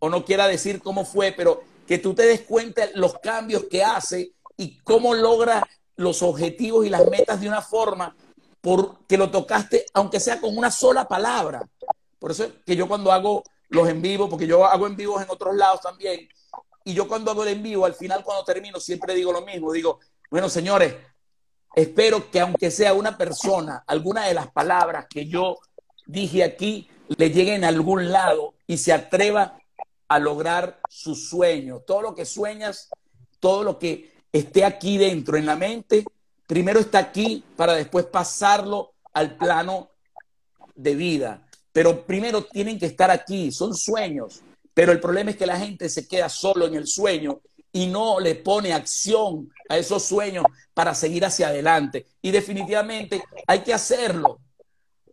o 0.00 0.08
no 0.08 0.24
quiera 0.24 0.48
decir 0.48 0.80
cómo 0.80 1.04
fue, 1.04 1.32
pero 1.32 1.62
que 1.86 1.98
tú 1.98 2.14
te 2.14 2.24
des 2.24 2.40
cuenta 2.40 2.88
los 2.94 3.18
cambios 3.18 3.64
que 3.64 3.84
hace 3.84 4.32
y 4.56 4.78
cómo 4.78 5.14
logra 5.14 5.66
los 5.96 6.22
objetivos 6.22 6.86
y 6.86 6.88
las 6.88 7.06
metas 7.06 7.40
de 7.40 7.48
una 7.48 7.60
forma 7.60 8.16
porque 8.60 9.16
lo 9.16 9.30
tocaste, 9.30 9.86
aunque 9.94 10.20
sea 10.20 10.40
con 10.40 10.56
una 10.56 10.70
sola 10.70 11.06
palabra. 11.06 11.62
Por 12.18 12.30
eso 12.30 12.44
es 12.44 12.52
que 12.64 12.76
yo 12.76 12.88
cuando 12.88 13.12
hago 13.12 13.42
los 13.68 13.88
en 13.88 14.02
vivo, 14.02 14.28
porque 14.28 14.46
yo 14.46 14.64
hago 14.64 14.86
en 14.86 14.96
vivos 14.96 15.22
en 15.22 15.30
otros 15.30 15.54
lados 15.54 15.80
también, 15.80 16.28
y 16.84 16.94
yo 16.94 17.06
cuando 17.06 17.30
hago 17.30 17.42
el 17.42 17.50
en 17.50 17.62
vivo, 17.62 17.84
al 17.84 17.94
final 17.94 18.24
cuando 18.24 18.44
termino, 18.44 18.80
siempre 18.80 19.14
digo 19.14 19.32
lo 19.32 19.42
mismo, 19.42 19.72
digo, 19.72 20.00
bueno, 20.30 20.48
señores, 20.48 20.94
espero 21.74 22.30
que 22.30 22.40
aunque 22.40 22.70
sea 22.70 22.94
una 22.94 23.16
persona, 23.18 23.84
alguna 23.86 24.26
de 24.26 24.34
las 24.34 24.50
palabras 24.50 25.06
que 25.08 25.26
yo 25.26 25.58
dije 26.06 26.42
aquí 26.42 26.88
le 27.16 27.30
lleguen 27.30 27.64
a 27.64 27.68
algún 27.68 28.10
lado 28.10 28.54
y 28.66 28.78
se 28.78 28.92
atreva 28.92 29.58
a 30.08 30.18
lograr 30.18 30.80
sus 30.88 31.28
sueños. 31.28 31.84
Todo 31.86 32.02
lo 32.02 32.14
que 32.14 32.24
sueñas, 32.24 32.88
todo 33.40 33.62
lo 33.62 33.78
que 33.78 34.12
esté 34.32 34.64
aquí 34.64 34.98
dentro 34.98 35.36
en 35.36 35.46
la 35.46 35.56
mente, 35.56 36.04
primero 36.46 36.80
está 36.80 36.98
aquí 36.98 37.44
para 37.56 37.74
después 37.74 38.06
pasarlo 38.06 38.92
al 39.12 39.36
plano 39.36 39.90
de 40.74 40.94
vida. 40.94 41.46
Pero 41.72 42.04
primero 42.06 42.44
tienen 42.44 42.78
que 42.78 42.86
estar 42.86 43.10
aquí, 43.10 43.52
son 43.52 43.74
sueños. 43.74 44.40
Pero 44.74 44.92
el 44.92 45.00
problema 45.00 45.30
es 45.30 45.36
que 45.36 45.46
la 45.46 45.58
gente 45.58 45.88
se 45.88 46.06
queda 46.06 46.28
solo 46.28 46.66
en 46.66 46.74
el 46.74 46.86
sueño 46.86 47.40
y 47.72 47.86
no 47.86 48.18
le 48.20 48.34
pone 48.34 48.72
acción 48.72 49.48
a 49.68 49.78
esos 49.78 50.04
sueños 50.04 50.44
para 50.74 50.94
seguir 50.94 51.24
hacia 51.24 51.48
adelante. 51.48 52.06
Y 52.22 52.30
definitivamente 52.30 53.22
hay 53.46 53.60
que 53.60 53.74
hacerlo 53.74 54.40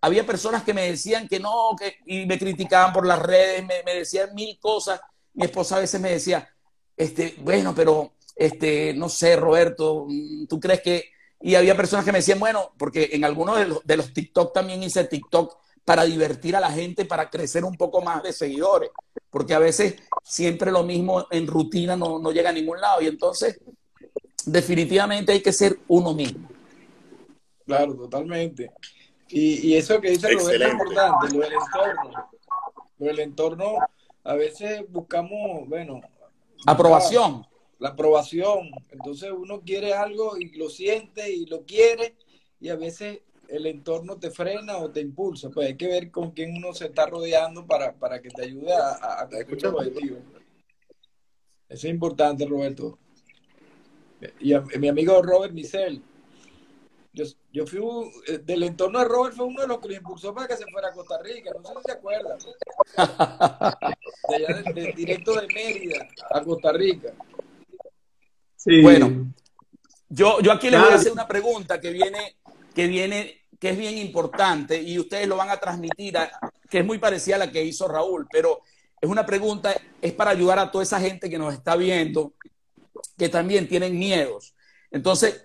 había 0.02 0.26
personas 0.26 0.64
que 0.64 0.74
me 0.74 0.90
decían 0.90 1.28
que 1.28 1.40
no, 1.40 1.76
que, 1.78 1.98
y 2.06 2.26
me 2.26 2.38
criticaban 2.38 2.94
por 2.94 3.06
las 3.06 3.20
redes, 3.20 3.66
me, 3.66 3.94
decían 3.94 4.34
mil 4.34 4.58
cosas. 4.60 5.00
Mi 5.34 5.46
esposa 5.46 5.78
a 5.78 5.82
veces 5.82 6.00
me 6.02 6.12
decía, 6.12 6.48
este, 6.96 7.36
bueno, 7.40 7.74
pero, 7.76 8.14
este, 8.36 8.94
no 8.94 9.10
sé, 9.10 9.36
Roberto, 9.36 10.06
mm, 10.08 10.48
¿tú 10.48 10.60
crees 10.60 10.82
que...? 10.82 11.12
Y 11.40 11.54
había 11.54 11.78
personas 11.78 12.04
que 12.04 12.12
me 12.12 12.18
decían, 12.18 12.40
bueno, 12.40 12.74
porque 12.80 13.10
en 13.14 13.24
algunos 13.24 13.60
de 13.60 13.68
los, 13.68 13.86
de 13.86 13.98
los 13.98 14.12
TikTok 14.12 14.54
también 14.54 14.82
hice 14.82 15.04
TikTok 15.04 15.56
para 15.88 16.04
divertir 16.04 16.54
a 16.54 16.60
la 16.60 16.70
gente, 16.70 17.06
para 17.06 17.30
crecer 17.30 17.64
un 17.64 17.78
poco 17.78 18.02
más 18.02 18.22
de 18.22 18.34
seguidores, 18.34 18.90
porque 19.30 19.54
a 19.54 19.60
veces 19.60 19.96
siempre 20.22 20.70
lo 20.70 20.84
mismo 20.84 21.26
en 21.32 21.48
rutina 21.48 21.96
no, 21.96 22.20
no 22.20 22.34
llega 22.34 22.50
a 22.50 22.54
ningún 22.54 22.82
lado 22.82 23.02
y 23.02 23.08
entonces 23.08 23.62
definitivamente 24.46 25.32
hay 25.32 25.42
que 25.42 25.54
ser 25.54 25.80
uno 25.88 26.14
mismo. 26.14 26.50
Claro, 27.66 27.96
totalmente. 27.96 28.70
Y, 29.30 29.66
y 29.66 29.78
eso 29.78 30.02
que 30.02 30.10
dice 30.10 30.30
Roberto 30.30 30.66
es 30.66 30.72
importante, 30.74 31.34
lo 31.34 31.40
del 31.40 31.54
entorno. 31.54 32.30
Lo 32.98 33.06
del 33.06 33.20
entorno, 33.20 33.78
a 34.26 34.34
veces 34.34 34.84
buscamos, 34.90 35.70
bueno. 35.70 36.02
Aprobación. 36.66 37.48
La, 37.80 37.90
aprobación. 37.90 38.72
Entonces 38.92 39.32
uno 39.32 39.62
quiere 39.62 39.94
algo 39.94 40.38
y 40.38 40.50
lo 40.58 40.70
siente 40.70 41.32
y 41.32 41.46
lo 41.46 41.64
quiere 41.64 42.18
y 42.60 42.68
a 42.68 42.76
veces 42.76 43.22
el 43.50 43.66
entorno 43.66 44.18
te 44.18 44.32
frena 44.32 44.78
o 44.78 44.90
te 44.90 45.02
impulsa. 45.02 45.50
Pues 45.50 45.68
hay 45.68 45.78
que 45.78 45.88
ver 45.88 46.12
con 46.12 46.32
quién 46.32 46.56
uno 46.56 46.74
se 46.74 46.86
está 46.86 47.06
rodeando 47.06 47.66
para, 47.66 47.94
para 47.94 48.22
que 48.22 48.30
te 48.30 48.44
ayude 48.44 48.74
a, 48.74 48.90
a, 48.90 49.22
a 49.22 49.70
objetivo. 49.70 50.18
Eso 51.70 51.88
es 51.88 51.94
importante, 51.94 52.46
Roberto. 52.46 52.98
Y 54.40 54.54
a, 54.54 54.62
mi 54.62 54.88
amigo 54.88 55.22
Robert 55.22 55.54
Michel, 55.54 56.02
yo, 57.14 57.26
yo 57.52 57.68
fui 57.68 57.80
eh, 58.28 58.40
del 58.40 58.64
entorno 58.64 59.00
de 59.00 59.06
Robert, 59.06 59.36
fue 59.36 59.46
uno 59.46 59.62
de 59.62 59.68
los 59.68 59.80
que 59.80 59.90
lo 59.90 59.96
impulsó 59.96 60.34
para 60.34 60.48
que 60.48 60.58
se 60.58 60.66
fuera 60.68 60.90
a 60.90 60.94
Costa 60.94 61.20
Rica. 61.22 61.52
No 61.54 61.64
sé 61.64 61.74
si 61.76 61.82
se 61.84 61.92
acuerdan. 61.92 62.38
De 64.30 64.36
allá 64.36 64.62
del, 64.74 64.94
directo 64.94 65.34
de 65.40 65.48
Mérida 65.48 66.08
a 66.32 66.44
Costa 66.44 66.74
Rica. 66.74 67.14
Sí. 68.56 68.82
Bueno, 68.82 69.34
yo, 70.10 70.42
yo 70.42 70.52
aquí 70.52 70.70
les 70.70 70.82
voy 70.82 70.92
a 70.92 70.96
hacer 70.96 71.12
una 71.12 71.28
pregunta 71.28 71.80
que 71.80 71.92
viene, 71.92 72.36
que 72.76 72.88
viene, 72.88 73.37
que 73.60 73.70
es 73.70 73.78
bien 73.78 73.98
importante 73.98 74.82
y 74.82 75.00
ustedes 75.00 75.28
lo 75.28 75.38
van 75.38 75.50
a 75.50 75.58
transmitir, 75.58 76.18
a, 76.18 76.30
que 76.70 76.80
es 76.80 76.86
muy 76.86 76.98
parecida 76.98 77.36
a 77.36 77.40
la 77.40 77.52
que 77.52 77.64
hizo 77.64 77.88
Raúl, 77.88 78.28
pero 78.32 78.62
es 79.00 79.10
una 79.10 79.26
pregunta, 79.26 79.76
es 80.02 80.14
para 80.14 80.32
ayudar 80.32 80.60
a 80.60 80.72
toda 80.72 80.84
esa 80.84 81.00
gente 81.00 81.30
que 81.30 81.38
nos 81.38 81.54
está 81.54 81.76
viendo, 81.76 82.34
que 83.18 83.30
también 83.30 83.68
tienen 83.68 83.98
miedos. 83.98 84.54
Entonces, 84.92 85.44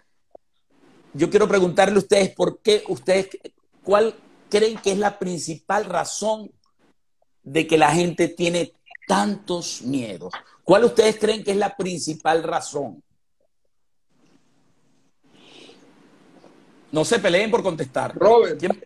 yo 1.15 1.29
quiero 1.31 1.49
preguntarle 1.49 1.97
a 1.97 1.99
ustedes 1.99 2.31
por 2.35 2.61
qué 2.61 2.83
ustedes, 2.89 3.29
cuál 3.83 4.15
creen 4.49 4.79
que 4.79 4.93
es 4.93 4.99
la 4.99 5.19
principal 5.19 5.85
razón 5.85 6.51
de 7.43 7.67
que 7.67 7.77
la 7.77 7.91
gente 7.91 8.29
tiene 8.29 8.73
tantos 9.07 9.83
miedos. 9.83 10.33
¿Cuál 10.65 10.85
ustedes 10.85 11.19
creen 11.19 11.43
que 11.43 11.51
es 11.51 11.57
la 11.57 11.77
principal 11.77 12.43
razón? 12.43 13.03
No 16.93 17.05
se 17.05 17.18
peleen 17.18 17.51
por 17.51 17.62
contestar. 17.62 18.14
Robert. 18.14 18.59
¿Quién? 18.59 18.84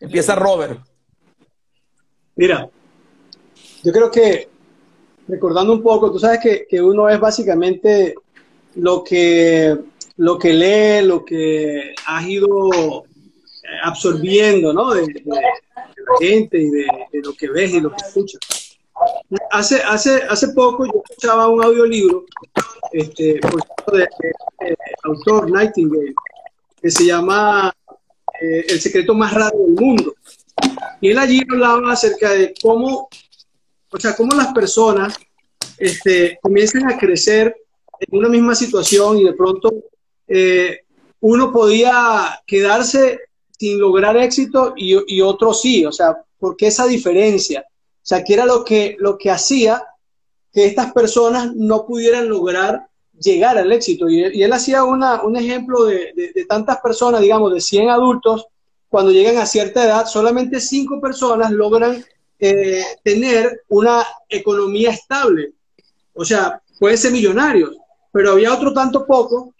Empieza 0.00 0.34
Robert. 0.34 0.80
Mira, 2.36 2.70
yo 3.82 3.92
creo 3.92 4.10
que 4.10 4.48
recordando 5.28 5.72
un 5.72 5.82
poco, 5.82 6.10
tú 6.10 6.18
sabes 6.18 6.40
que, 6.40 6.66
que 6.68 6.80
uno 6.80 7.08
es 7.08 7.20
básicamente 7.20 8.14
lo 8.76 9.04
que, 9.04 9.76
lo 10.16 10.38
que 10.38 10.52
lee, 10.52 11.06
lo 11.06 11.24
que 11.24 11.94
has 12.06 12.26
ido 12.26 13.04
eh, 13.04 13.78
absorbiendo, 13.84 14.72
¿no? 14.72 14.94
De, 14.94 15.02
de, 15.02 15.12
de 15.14 15.30
la 15.30 16.16
gente 16.18 16.58
y 16.58 16.70
de, 16.70 16.86
de, 17.12 17.20
lo 17.20 17.32
que 17.34 17.48
ves 17.48 17.74
y 17.74 17.80
lo 17.80 17.90
que 17.90 18.04
escuchas. 18.06 18.40
Hace, 19.50 19.82
hace, 19.82 20.22
hace 20.28 20.48
poco 20.48 20.84
yo 20.84 21.02
escuchaba 21.08 21.48
un 21.48 21.62
audiolibro, 21.62 22.24
este, 22.92 23.40
por 23.40 23.62
de, 23.92 24.08
de, 24.60 24.76
autor 25.04 25.50
Nightingale, 25.50 26.14
que 26.80 26.90
se 26.90 27.06
llama 27.06 27.72
eh, 28.40 28.64
El 28.68 28.80
secreto 28.80 29.14
más 29.14 29.32
raro 29.32 29.58
del 29.58 29.74
mundo. 29.74 30.14
Y 31.00 31.10
él 31.10 31.18
allí 31.18 31.42
hablaba 31.50 31.92
acerca 31.92 32.30
de 32.30 32.54
cómo, 32.60 33.08
o 33.90 33.98
sea, 33.98 34.14
cómo 34.14 34.34
las 34.36 34.52
personas 34.52 35.18
este, 35.78 36.38
comienzan 36.42 36.90
a 36.90 36.98
crecer 36.98 37.56
en 37.98 38.18
una 38.18 38.28
misma 38.28 38.54
situación 38.54 39.18
y 39.18 39.24
de 39.24 39.32
pronto 39.32 39.72
eh, 40.28 40.80
uno 41.20 41.52
podía 41.52 42.40
quedarse 42.46 43.20
sin 43.58 43.78
lograr 43.78 44.16
éxito 44.16 44.74
y, 44.76 44.96
y, 45.06 45.20
otro 45.20 45.52
sí, 45.52 45.84
o 45.84 45.92
sea, 45.92 46.16
¿por 46.38 46.56
qué 46.56 46.68
esa 46.68 46.86
diferencia? 46.86 47.64
O 47.68 48.06
sea, 48.06 48.24
¿qué 48.24 48.34
era 48.34 48.46
lo 48.46 48.64
que, 48.64 48.96
lo 48.98 49.18
que 49.18 49.30
hacía 49.30 49.82
que 50.52 50.64
estas 50.64 50.92
personas 50.92 51.54
no 51.54 51.86
pudieran 51.86 52.28
lograr 52.28 52.88
llegar 53.20 53.58
al 53.58 53.70
éxito? 53.72 54.08
Y, 54.08 54.42
él 54.42 54.52
hacía 54.52 54.84
una, 54.84 55.22
un 55.22 55.36
ejemplo 55.36 55.84
de, 55.84 56.12
de, 56.34 56.44
tantas 56.46 56.78
personas, 56.80 57.20
digamos, 57.20 57.52
de 57.52 57.60
100 57.60 57.90
adultos, 57.90 58.46
cuando 58.88 59.12
llegan 59.12 59.36
a 59.36 59.46
cierta 59.46 59.84
edad, 59.84 60.06
solamente 60.06 60.60
5 60.60 61.00
personas 61.00 61.52
logran 61.52 62.04
eh, 62.42 62.82
tener 63.04 63.62
una 63.68 64.04
economía 64.28 64.90
estable. 64.90 65.52
O 66.14 66.24
sea, 66.24 66.60
pueden 66.78 66.96
ser 66.96 67.12
millonarios, 67.12 67.76
pero 68.12 68.32
había 68.32 68.54
otro 68.54 68.72
tanto 68.72 69.06
poco 69.06 69.54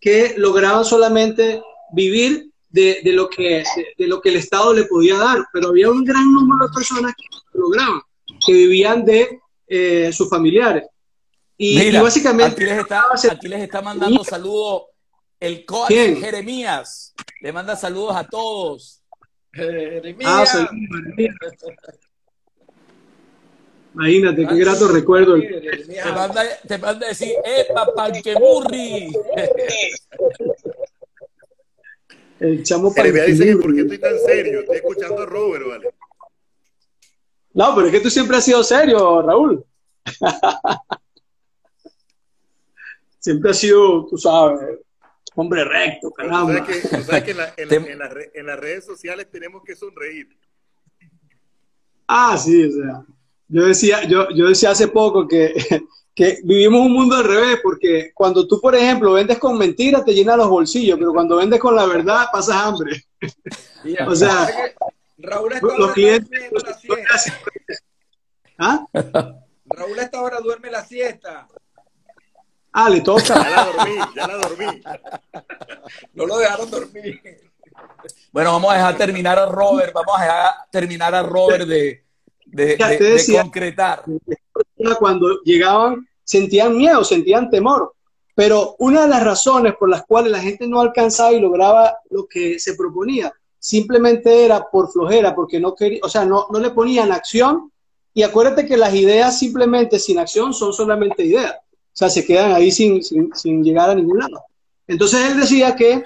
que 0.00 0.34
lograban 0.38 0.84
solamente 0.84 1.62
vivir 1.92 2.50
de, 2.70 3.00
de 3.04 3.12
lo, 3.12 3.28
que, 3.28 3.62
de, 3.96 4.06
lo 4.06 4.20
que 4.20 4.30
el 4.30 4.36
Estado 4.36 4.72
le 4.72 4.84
podía 4.84 5.18
dar, 5.18 5.44
pero 5.52 5.68
había 5.68 5.90
un 5.90 6.04
gran 6.04 6.32
número 6.32 6.66
de 6.66 6.74
personas 6.74 7.14
que 7.14 7.58
lograban, 7.58 8.00
que 8.46 8.52
vivían 8.52 9.04
de 9.04 9.40
eh, 9.66 10.10
sus 10.12 10.28
familiares. 10.28 10.84
Y, 11.60 11.76
Mira, 11.76 11.98
y 11.98 12.02
básicamente... 12.02 12.52
Aquí 12.52 12.64
les, 12.64 12.78
está, 12.78 13.04
aquí 13.32 13.48
les 13.48 13.62
está 13.62 13.82
mandando 13.82 14.22
saludos 14.22 14.84
el 15.40 15.64
coach 15.64 15.90
Jeremías. 15.90 17.14
Le 17.40 17.52
manda 17.52 17.74
saludos 17.74 18.14
a 18.16 18.24
todos. 18.24 19.02
Jeremías. 19.52 20.30
Ah, 20.32 20.46
saludos, 20.46 20.70
Imagínate, 23.94 24.46
qué 24.46 24.54
grato 24.54 24.86
recuerdo. 24.88 25.34
Te 25.36 26.12
manda, 26.12 26.42
te 26.66 26.78
manda 26.78 27.06
a 27.06 27.08
decir, 27.08 27.32
¡Epa, 27.44 27.92
panquemurri! 27.94 29.12
El 32.40 32.62
chamo 32.62 32.92
Jeremías 32.92 33.26
dice 33.26 33.46
que 33.46 33.56
por 33.56 33.74
qué 33.74 33.80
estoy 33.80 33.98
tan 33.98 34.16
serio. 34.20 34.60
Estoy 34.60 34.76
escuchando 34.76 35.22
a 35.22 35.26
Robert, 35.26 35.66
¿vale? 35.66 35.90
No, 37.52 37.74
pero 37.74 37.88
es 37.88 37.92
que 37.92 38.00
tú 38.00 38.10
siempre 38.10 38.36
has 38.36 38.44
sido 38.44 38.62
serio, 38.62 39.22
Raúl. 39.22 39.64
siempre 43.18 43.50
has 43.50 43.58
sido, 43.58 44.06
tú 44.06 44.16
sabes, 44.16 44.78
hombre 45.34 45.64
recto, 45.64 46.10
caramba. 46.10 46.64
Tú 46.64 46.72
sabes 46.72 46.82
que, 46.82 46.96
tú 46.96 47.02
sabes 47.02 47.24
que 47.24 47.30
en, 47.30 47.36
la, 47.36 47.54
en, 47.56 47.68
la, 47.68 47.74
en, 47.92 47.98
la, 47.98 48.10
en, 48.34 48.46
las 48.46 48.58
redes 48.58 48.84
sociales 48.84 49.30
tenemos 49.30 49.62
que 49.64 49.76
sonreír. 49.76 50.28
Ah, 52.06 52.36
sí, 52.38 52.64
o 52.64 52.72
sea. 52.72 53.04
Yo 53.50 53.64
decía, 53.64 54.04
yo, 54.04 54.28
yo 54.34 54.48
decía 54.48 54.70
hace 54.70 54.88
poco 54.88 55.26
que, 55.26 55.54
que 56.14 56.38
vivimos 56.44 56.82
un 56.82 56.92
mundo 56.92 57.16
al 57.16 57.24
revés, 57.24 57.60
porque 57.62 58.12
cuando 58.14 58.46
tú, 58.46 58.60
por 58.60 58.74
ejemplo, 58.74 59.12
vendes 59.12 59.38
con 59.38 59.56
mentiras, 59.56 60.04
te 60.04 60.12
llena 60.12 60.36
los 60.36 60.48
bolsillos, 60.48 60.98
pero 60.98 61.12
cuando 61.12 61.36
vendes 61.36 61.58
con 61.60 61.74
la 61.74 61.86
verdad, 61.86 62.26
pasas 62.32 62.56
hambre. 62.56 63.04
O 64.08 64.14
sea, 64.14 64.48
Raúl 65.18 65.52
está 65.52 65.78
los 65.78 65.92
clientes. 65.92 66.50
Los, 66.50 66.64
¿Ah? 68.58 68.84
Raúl 69.66 69.98
esta 70.00 70.20
hora 70.20 70.40
duerme 70.40 70.68
la 70.68 70.84
siesta. 70.84 71.46
Ah, 72.72 72.88
le 72.90 73.00
toca. 73.00 73.22
Ya 73.34 73.50
la 73.50 73.64
dormí, 73.64 73.96
ya 74.14 74.26
la 74.26 74.36
dormí. 74.36 74.82
No 76.14 76.26
lo 76.26 76.38
dejaron 76.38 76.70
dormir. 76.70 77.20
Bueno, 78.32 78.52
vamos 78.52 78.72
a 78.72 78.76
dejar 78.76 78.96
terminar 78.96 79.38
a 79.38 79.46
Robert, 79.46 79.92
vamos 79.92 80.14
a 80.18 80.22
dejar 80.22 80.50
terminar 80.70 81.14
a 81.14 81.22
Robert 81.22 81.66
de, 81.66 82.04
de, 82.46 82.76
de, 82.76 82.76
de 82.76 82.98
decía, 82.98 83.42
concretar. 83.42 84.02
Cuando 84.98 85.40
llegaban, 85.42 86.06
sentían 86.24 86.76
miedo, 86.76 87.04
sentían 87.04 87.50
temor. 87.50 87.94
Pero 88.34 88.76
una 88.78 89.02
de 89.02 89.08
las 89.08 89.24
razones 89.24 89.74
por 89.76 89.88
las 89.88 90.04
cuales 90.04 90.30
la 90.30 90.40
gente 90.40 90.68
no 90.68 90.80
alcanzaba 90.80 91.32
y 91.32 91.40
lograba 91.40 91.98
lo 92.10 92.28
que 92.28 92.60
se 92.60 92.74
proponía, 92.74 93.32
simplemente 93.58 94.44
era 94.44 94.68
por 94.70 94.92
flojera, 94.92 95.34
porque 95.34 95.58
no 95.58 95.74
quería, 95.74 96.00
o 96.04 96.08
sea, 96.08 96.24
no, 96.24 96.46
no 96.50 96.60
le 96.60 96.70
ponían 96.70 97.10
acción. 97.10 97.72
Y 98.14 98.22
acuérdate 98.22 98.66
que 98.66 98.76
las 98.76 98.94
ideas 98.94 99.38
simplemente 99.38 99.98
sin 99.98 100.18
acción 100.18 100.54
son 100.54 100.72
solamente 100.72 101.24
ideas. 101.24 101.56
Sea, 101.98 102.08
se 102.08 102.24
quedan 102.24 102.52
ahí 102.52 102.70
sin, 102.70 103.02
sin, 103.02 103.64
llegar 103.64 103.90
a 103.90 103.94
ningún 103.96 104.20
lado. 104.20 104.44
Entonces 104.86 105.32
él 105.32 105.40
decía 105.40 105.74
que 105.74 106.04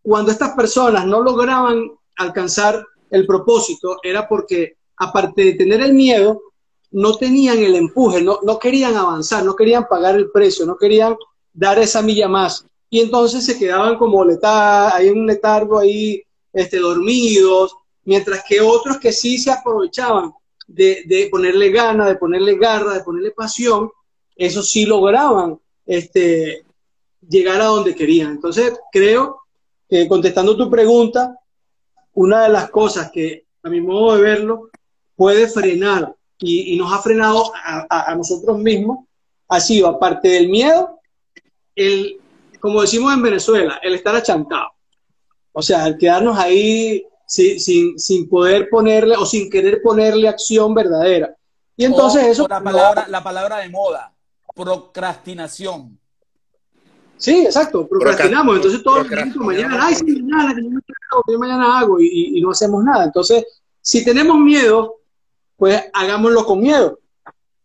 cuando 0.00 0.32
estas 0.32 0.54
personas 0.54 1.04
no 1.04 1.20
lograban 1.20 1.92
alcanzar 2.16 2.86
el 3.10 3.26
propósito, 3.26 3.98
era 4.02 4.26
porque 4.26 4.76
aparte 4.96 5.44
de 5.44 5.52
tener 5.52 5.82
el 5.82 5.92
miedo, 5.92 6.40
no 6.90 7.18
tenían 7.18 7.58
el 7.58 7.74
empuje, 7.74 8.22
no, 8.22 8.38
no 8.42 8.58
querían 8.58 8.96
avanzar, 8.96 9.44
no 9.44 9.54
querían 9.54 9.86
pagar 9.86 10.16
el 10.16 10.30
precio, 10.30 10.64
no 10.64 10.78
querían 10.78 11.16
dar 11.52 11.78
esa 11.78 12.00
milla 12.00 12.26
más. 12.26 12.64
Y 12.88 13.00
entonces 13.00 13.44
se 13.44 13.58
quedaban 13.58 13.98
como 13.98 14.24
letar, 14.24 15.02
en 15.02 15.18
un 15.18 15.26
letargo, 15.26 15.78
ahí 15.78 16.22
este, 16.50 16.78
dormidos, 16.78 17.76
mientras 18.04 18.42
que 18.48 18.62
otros 18.62 18.96
que 18.96 19.12
sí 19.12 19.36
se 19.36 19.50
aprovechaban 19.50 20.32
de, 20.66 21.02
de 21.04 21.28
ponerle 21.30 21.68
gana, 21.72 22.06
de 22.06 22.16
ponerle 22.16 22.56
garra, 22.56 22.94
de 22.94 23.04
ponerle 23.04 23.32
pasión, 23.32 23.90
eso 24.38 24.62
sí 24.62 24.86
lograban 24.86 25.58
este, 25.84 26.64
llegar 27.28 27.60
a 27.60 27.66
donde 27.66 27.94
querían. 27.94 28.30
Entonces, 28.30 28.72
creo 28.90 29.42
que 29.88 30.08
contestando 30.08 30.56
tu 30.56 30.70
pregunta, 30.70 31.38
una 32.14 32.44
de 32.44 32.48
las 32.48 32.70
cosas 32.70 33.10
que 33.10 33.48
a 33.62 33.68
mi 33.68 33.80
modo 33.80 34.16
de 34.16 34.22
verlo, 34.22 34.70
puede 35.16 35.48
frenar 35.48 36.14
y, 36.38 36.76
nos 36.76 36.92
ha 36.92 36.98
frenado 37.00 37.50
a, 37.54 38.14
nosotros 38.16 38.58
mismos, 38.58 39.06
ha 39.48 39.60
sido, 39.60 39.88
aparte 39.88 40.28
del 40.28 40.48
miedo, 40.48 41.00
el, 41.74 42.20
como 42.60 42.80
decimos 42.80 43.12
en 43.12 43.22
Venezuela, 43.22 43.80
el 43.82 43.94
estar 43.94 44.14
achantado. 44.14 44.70
O 45.52 45.62
sea, 45.62 45.86
el 45.86 45.98
quedarnos 45.98 46.38
ahí 46.38 47.04
sin, 47.26 47.98
sin, 47.98 48.28
poder 48.28 48.68
ponerle 48.70 49.16
o 49.16 49.26
sin 49.26 49.50
querer 49.50 49.82
ponerle 49.82 50.28
acción 50.28 50.74
verdadera. 50.74 51.34
Y 51.76 51.84
entonces 51.84 52.24
eso... 52.24 52.46
la, 52.48 52.62
palabra, 52.62 53.06
la 53.08 53.22
palabra 53.22 53.58
de 53.58 53.68
moda, 53.68 54.14
procrastinación. 54.58 55.98
Sí, 57.16 57.44
exacto, 57.44 57.86
procrastinamos. 57.86 58.56
Entonces 58.56 58.82
todo 58.82 58.98
el 59.00 59.34
mañana, 59.36 59.86
ay, 59.86 59.94
sí, 59.94 60.22
mañana, 60.22 60.54
yo 61.26 61.38
mañana 61.38 61.78
hago 61.78 62.00
y, 62.00 62.40
no 62.40 62.50
hacemos 62.50 62.82
nada. 62.84 63.04
Entonces, 63.04 63.44
si 63.80 64.04
tenemos 64.04 64.38
miedo, 64.38 64.96
pues 65.56 65.84
hagámoslo 65.92 66.44
con 66.44 66.60
miedo. 66.60 66.98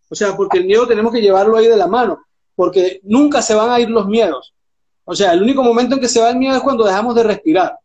O 0.10 0.16
sea, 0.16 0.36
porque 0.36 0.60
el 0.60 0.66
miedo 0.66 0.88
tenemos 0.88 1.12
que 1.12 1.22
llevarlo 1.22 1.58
ahí 1.58 1.68
de 1.68 1.78
la 1.78 1.88
mano, 1.88 2.24
porque 2.56 3.00
nunca 3.04 3.42
se 3.42 3.56
van 3.56 3.70
a 3.70 3.80
ir 3.80 3.90
los 3.90 4.08
miedos. 4.08 4.54
O 5.06 5.16
sea, 5.16 5.34
el 5.34 5.42
único 5.42 5.64
momento 5.64 5.96
en 5.96 6.02
que 6.02 6.08
se 6.08 6.22
va 6.22 6.30
el 6.30 6.38
miedo 6.38 6.56
es 6.56 6.64
cuando 6.64 6.86
dejamos 6.86 7.16
de 7.16 7.24
respirar. 7.24 7.78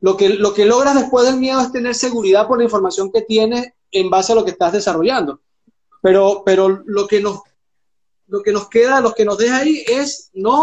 Lo 0.00 0.16
que, 0.16 0.28
lo 0.30 0.52
que 0.54 0.66
logras 0.66 0.94
después 0.94 1.26
del 1.26 1.38
miedo 1.38 1.60
es 1.60 1.72
tener 1.72 1.94
seguridad 1.94 2.46
por 2.46 2.58
la 2.58 2.64
información 2.64 3.10
que 3.12 3.22
tienes 3.22 3.72
en 3.90 4.10
base 4.10 4.32
a 4.32 4.34
lo 4.34 4.44
que 4.44 4.50
estás 4.50 4.72
desarrollando. 4.72 5.40
Pero, 6.02 6.42
pero 6.44 6.68
lo, 6.68 7.08
que 7.08 7.20
nos, 7.20 7.40
lo 8.28 8.42
que 8.42 8.52
nos 8.52 8.68
queda, 8.68 9.00
lo 9.00 9.12
que 9.12 9.24
nos 9.24 9.38
deja 9.38 9.58
ahí 9.58 9.84
es 9.86 10.30
no 10.34 10.62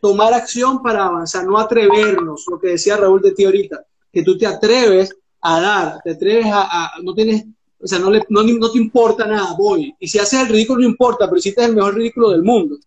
tomar 0.00 0.34
acción 0.34 0.82
para 0.82 1.06
avanzar, 1.06 1.46
no 1.46 1.58
atrevernos, 1.58 2.44
lo 2.50 2.58
que 2.58 2.68
decía 2.68 2.96
Raúl 2.96 3.22
de 3.22 3.32
ti 3.32 3.44
ahorita, 3.44 3.86
que 4.12 4.22
tú 4.22 4.36
te 4.36 4.46
atreves 4.46 5.16
a 5.40 5.60
dar, 5.60 6.02
te 6.02 6.10
atreves 6.10 6.46
a, 6.48 6.92
no 7.02 7.14
tienes, 7.14 7.44
o 7.80 7.86
sea, 7.86 7.98
no, 8.00 8.10
le, 8.10 8.24
no, 8.28 8.42
no, 8.42 8.70
te 8.70 8.78
importa 8.78 9.26
nada, 9.26 9.54
voy. 9.56 9.94
Y 9.98 10.08
si 10.08 10.18
haces 10.18 10.40
el 10.40 10.48
ridículo 10.48 10.80
no 10.80 10.88
importa, 10.88 11.26
pero 11.26 11.38
hiciste 11.38 11.64
el 11.64 11.74
mejor 11.74 11.94
ridículo 11.94 12.30
del 12.30 12.42
mundo. 12.42 12.78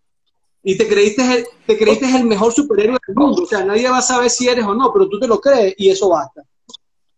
Y 0.62 0.76
te 0.76 0.86
creíste, 0.86 1.22
el, 1.22 1.46
te 1.66 1.78
creíste 1.78 2.06
el 2.16 2.24
mejor 2.24 2.52
superhéroe 2.52 2.98
del 3.06 3.16
mundo. 3.16 3.44
O 3.44 3.46
sea, 3.46 3.64
nadie 3.64 3.88
va 3.88 3.98
a 3.98 4.02
saber 4.02 4.28
si 4.30 4.48
eres 4.48 4.64
o 4.64 4.74
no, 4.74 4.92
pero 4.92 5.08
tú 5.08 5.18
te 5.18 5.28
lo 5.28 5.40
crees 5.40 5.74
y 5.78 5.90
eso 5.90 6.08
basta. 6.08 6.42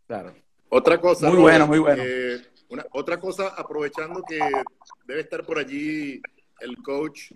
Claro. 0.07 0.35
Otra 0.68 1.01
cosa. 1.01 1.29
Muy 1.29 1.41
bueno, 1.41 1.66
muy 1.66 1.79
bueno. 1.79 2.03
Eh, 2.05 2.41
una, 2.68 2.85
otra 2.93 3.18
cosa, 3.18 3.49
aprovechando 3.57 4.22
que 4.29 4.39
debe 5.07 5.22
estar 5.22 5.47
por 5.47 5.59
allí 5.59 6.20
el 6.61 6.76
coach 6.82 7.32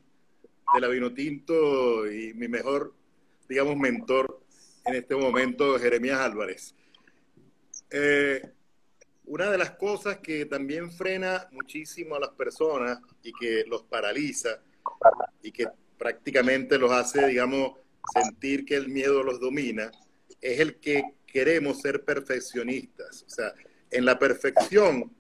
de 0.75 0.81
la 0.81 0.89
Vinotinto 0.89 2.11
y 2.11 2.35
mi 2.35 2.49
mejor, 2.49 2.95
digamos, 3.49 3.77
mentor 3.77 4.41
en 4.85 4.95
este 4.95 5.15
momento, 5.15 5.79
Jeremías 5.79 6.21
Álvarez. 6.21 6.75
Eh, 7.91 8.43
una 9.27 9.51
de 9.51 9.59
las 9.59 9.73
cosas 9.73 10.19
que 10.19 10.47
también 10.47 10.91
frena 10.91 11.49
muchísimo 11.53 12.17
a 12.17 12.21
las 12.21 12.31
personas 12.31 12.99
y 13.23 13.33
que 13.33 13.65
los 13.67 13.85
paraliza 13.85 14.61
y 15.43 15.53
que 15.53 15.69
prácticamente 15.97 16.79
los 16.79 16.91
hace, 16.91 17.27
digamos, 17.29 17.79
sentir 18.13 18.65
que 18.65 18.75
el 18.75 18.89
miedo 18.89 19.23
los 19.23 19.41
domina, 19.41 19.91
es 20.41 20.59
el 20.59 20.81
que 20.81 21.03
queremos 21.27 21.81
ser 21.81 22.05
perfeccionistas. 22.05 23.25
O 23.27 23.31
sea, 23.31 23.55
en 23.91 24.05
la 24.05 24.19
perfección 24.19 25.13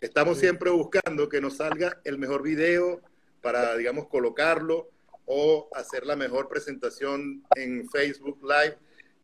estamos 0.00 0.38
siempre 0.38 0.70
buscando 0.70 1.28
que 1.28 1.40
nos 1.40 1.56
salga 1.56 2.00
el 2.04 2.18
mejor 2.18 2.42
video, 2.42 3.00
para, 3.42 3.76
digamos, 3.76 4.08
colocarlo 4.08 4.88
o 5.26 5.68
hacer 5.74 6.06
la 6.06 6.16
mejor 6.16 6.48
presentación 6.48 7.44
en 7.56 7.88
Facebook 7.90 8.38
Live 8.42 8.76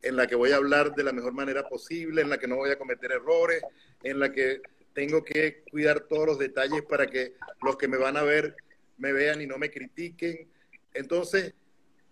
en 0.02 0.16
la 0.16 0.26
que 0.26 0.34
voy 0.34 0.52
a 0.52 0.56
hablar 0.56 0.94
de 0.94 1.02
la 1.02 1.12
mejor 1.12 1.32
manera 1.32 1.68
posible, 1.68 2.22
en 2.22 2.30
la 2.30 2.38
que 2.38 2.46
no 2.46 2.56
voy 2.56 2.70
a 2.70 2.78
cometer 2.78 3.12
errores, 3.12 3.62
en 4.02 4.20
la 4.20 4.32
que 4.32 4.60
tengo 4.92 5.24
que 5.24 5.62
cuidar 5.70 6.00
todos 6.00 6.26
los 6.26 6.38
detalles 6.38 6.82
para 6.82 7.06
que 7.06 7.34
los 7.62 7.76
que 7.76 7.88
me 7.88 7.96
van 7.96 8.16
a 8.16 8.22
ver 8.22 8.56
me 8.96 9.12
vean 9.12 9.40
y 9.40 9.46
no 9.46 9.58
me 9.58 9.70
critiquen. 9.70 10.48
Entonces, 10.92 11.54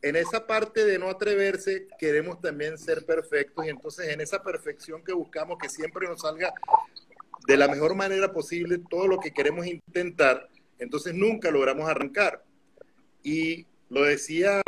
en 0.03 0.17
esa 0.17 0.47
parte 0.47 0.85
de 0.85 0.99
no 0.99 1.09
atreverse, 1.09 1.89
queremos 1.99 2.41
también 2.41 2.79
ser 2.79 3.05
perfectos 3.05 3.67
y 3.67 3.71
entonces 3.71 4.09
en 4.09 4.21
esa 4.21 4.43
perfección 4.43 5.03
que 5.03 5.13
buscamos, 5.13 5.59
que 5.59 5.69
siempre 5.69 6.07
nos 6.07 6.21
salga 6.21 6.53
de 7.47 7.57
la 7.57 7.69
mejor 7.69 7.95
manera 7.95 8.33
posible 8.33 8.81
todo 8.91 9.07
lo 9.07 9.19
que 9.19 9.33
queremos 9.33 9.67
intentar, 9.67 10.49
entonces 10.79 11.15
nunca 11.15 11.51
logramos 11.51 11.89
arrancar. 11.89 12.45
Y 13.23 13.67
lo 13.89 14.05
decía 14.05 14.63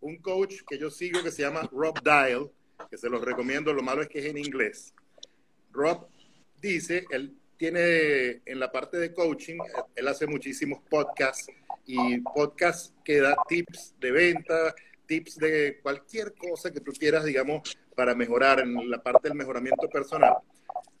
un 0.00 0.16
coach 0.18 0.56
que 0.68 0.78
yo 0.78 0.90
sigo 0.90 1.22
que 1.22 1.30
se 1.30 1.42
llama 1.42 1.68
Rob 1.72 2.02
Dial, 2.02 2.50
que 2.90 2.98
se 2.98 3.08
los 3.08 3.22
recomiendo, 3.22 3.72
lo 3.72 3.82
malo 3.82 4.02
es 4.02 4.08
que 4.08 4.18
es 4.18 4.26
en 4.26 4.38
inglés. 4.38 4.94
Rob 5.72 6.06
dice, 6.60 7.04
él 7.10 7.34
tiene 7.56 8.42
en 8.44 8.60
la 8.60 8.70
parte 8.70 8.98
de 8.98 9.12
coaching, 9.12 9.58
él 9.94 10.08
hace 10.08 10.26
muchísimos 10.26 10.80
podcasts 10.88 11.46
y 11.86 12.20
podcasts 12.20 12.92
que 13.04 13.20
da 13.20 13.36
tips 13.48 13.94
de 13.98 14.10
venta, 14.10 14.74
tips 15.06 15.36
de 15.36 15.78
cualquier 15.82 16.34
cosa 16.34 16.72
que 16.72 16.80
tú 16.80 16.92
quieras, 16.92 17.24
digamos, 17.24 17.76
para 17.94 18.14
mejorar 18.14 18.60
en 18.60 18.90
la 18.90 19.02
parte 19.02 19.28
del 19.28 19.38
mejoramiento 19.38 19.88
personal. 19.88 20.34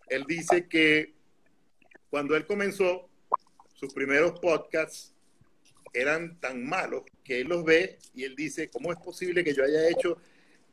Él 0.08 0.24
dice 0.26 0.68
que 0.68 1.14
cuando 2.10 2.36
él 2.36 2.46
comenzó, 2.46 3.08
sus 3.74 3.92
primeros 3.92 4.38
podcasts 4.40 5.12
eran 5.92 6.40
tan 6.40 6.64
malos 6.64 7.02
que 7.22 7.40
él 7.40 7.48
los 7.48 7.64
ve 7.64 7.98
y 8.14 8.24
él 8.24 8.34
dice, 8.34 8.68
¿cómo 8.68 8.92
es 8.92 8.98
posible 8.98 9.44
que 9.44 9.54
yo 9.54 9.64
haya 9.64 9.88
hecho 9.88 10.16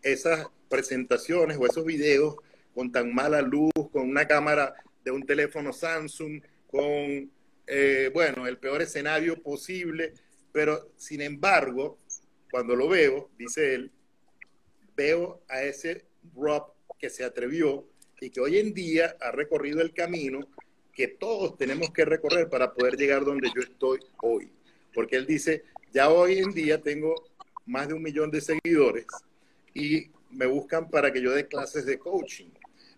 esas 0.01 0.47
presentaciones 0.69 1.57
o 1.57 1.65
esos 1.65 1.85
videos 1.85 2.35
con 2.73 2.91
tan 2.91 3.13
mala 3.13 3.41
luz, 3.41 3.71
con 3.91 4.09
una 4.09 4.27
cámara 4.27 4.73
de 5.03 5.11
un 5.11 5.25
teléfono 5.25 5.73
Samsung, 5.73 6.41
con, 6.67 7.31
eh, 7.67 8.09
bueno, 8.13 8.47
el 8.47 8.57
peor 8.57 8.81
escenario 8.81 9.41
posible? 9.41 10.13
Pero, 10.51 10.91
sin 10.97 11.21
embargo, 11.21 11.99
cuando 12.49 12.75
lo 12.75 12.89
veo, 12.89 13.29
dice 13.37 13.75
él, 13.75 13.91
veo 14.95 15.41
a 15.47 15.63
ese 15.63 16.05
Rob 16.35 16.73
que 16.99 17.09
se 17.09 17.23
atrevió 17.23 17.87
y 18.19 18.29
que 18.29 18.41
hoy 18.41 18.59
en 18.59 18.73
día 18.73 19.15
ha 19.19 19.31
recorrido 19.31 19.81
el 19.81 19.93
camino 19.93 20.47
que 20.93 21.07
todos 21.07 21.57
tenemos 21.57 21.91
que 21.91 22.05
recorrer 22.05 22.49
para 22.49 22.73
poder 22.73 22.95
llegar 22.95 23.23
donde 23.23 23.49
yo 23.55 23.61
estoy 23.61 23.99
hoy. 24.21 24.51
Porque 24.93 25.15
él 25.15 25.25
dice, 25.25 25.63
ya 25.93 26.09
hoy 26.09 26.39
en 26.39 26.51
día 26.51 26.81
tengo 26.81 27.15
más 27.65 27.87
de 27.87 27.93
un 27.93 28.03
millón 28.03 28.31
de 28.31 28.41
seguidores 28.41 29.05
y 29.73 30.09
me 30.29 30.45
buscan 30.45 30.89
para 30.89 31.11
que 31.11 31.21
yo 31.21 31.31
dé 31.31 31.47
clases 31.47 31.85
de 31.85 31.97
coaching. 31.97 32.49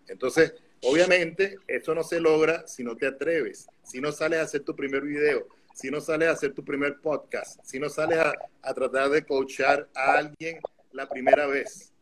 Entonces, 0.08 0.54
obviamente, 0.82 1.56
eso 1.66 1.94
no 1.94 2.02
se 2.02 2.20
logra 2.20 2.66
si 2.66 2.82
no 2.82 2.96
te 2.96 3.06
atreves, 3.06 3.66
si 3.82 4.00
no 4.00 4.12
sales 4.12 4.40
a 4.40 4.42
hacer 4.42 4.62
tu 4.62 4.74
primer 4.74 5.02
video, 5.02 5.46
si 5.74 5.90
no 5.90 6.00
sales 6.00 6.28
a 6.28 6.32
hacer 6.32 6.52
tu 6.52 6.64
primer 6.64 7.00
podcast, 7.00 7.60
si 7.64 7.78
no 7.78 7.88
sales 7.88 8.18
a, 8.18 8.34
a 8.62 8.74
tratar 8.74 9.10
de 9.10 9.24
coachar 9.24 9.88
a 9.94 10.18
alguien 10.18 10.58
la 10.92 11.08
primera 11.08 11.46
vez. 11.46 11.92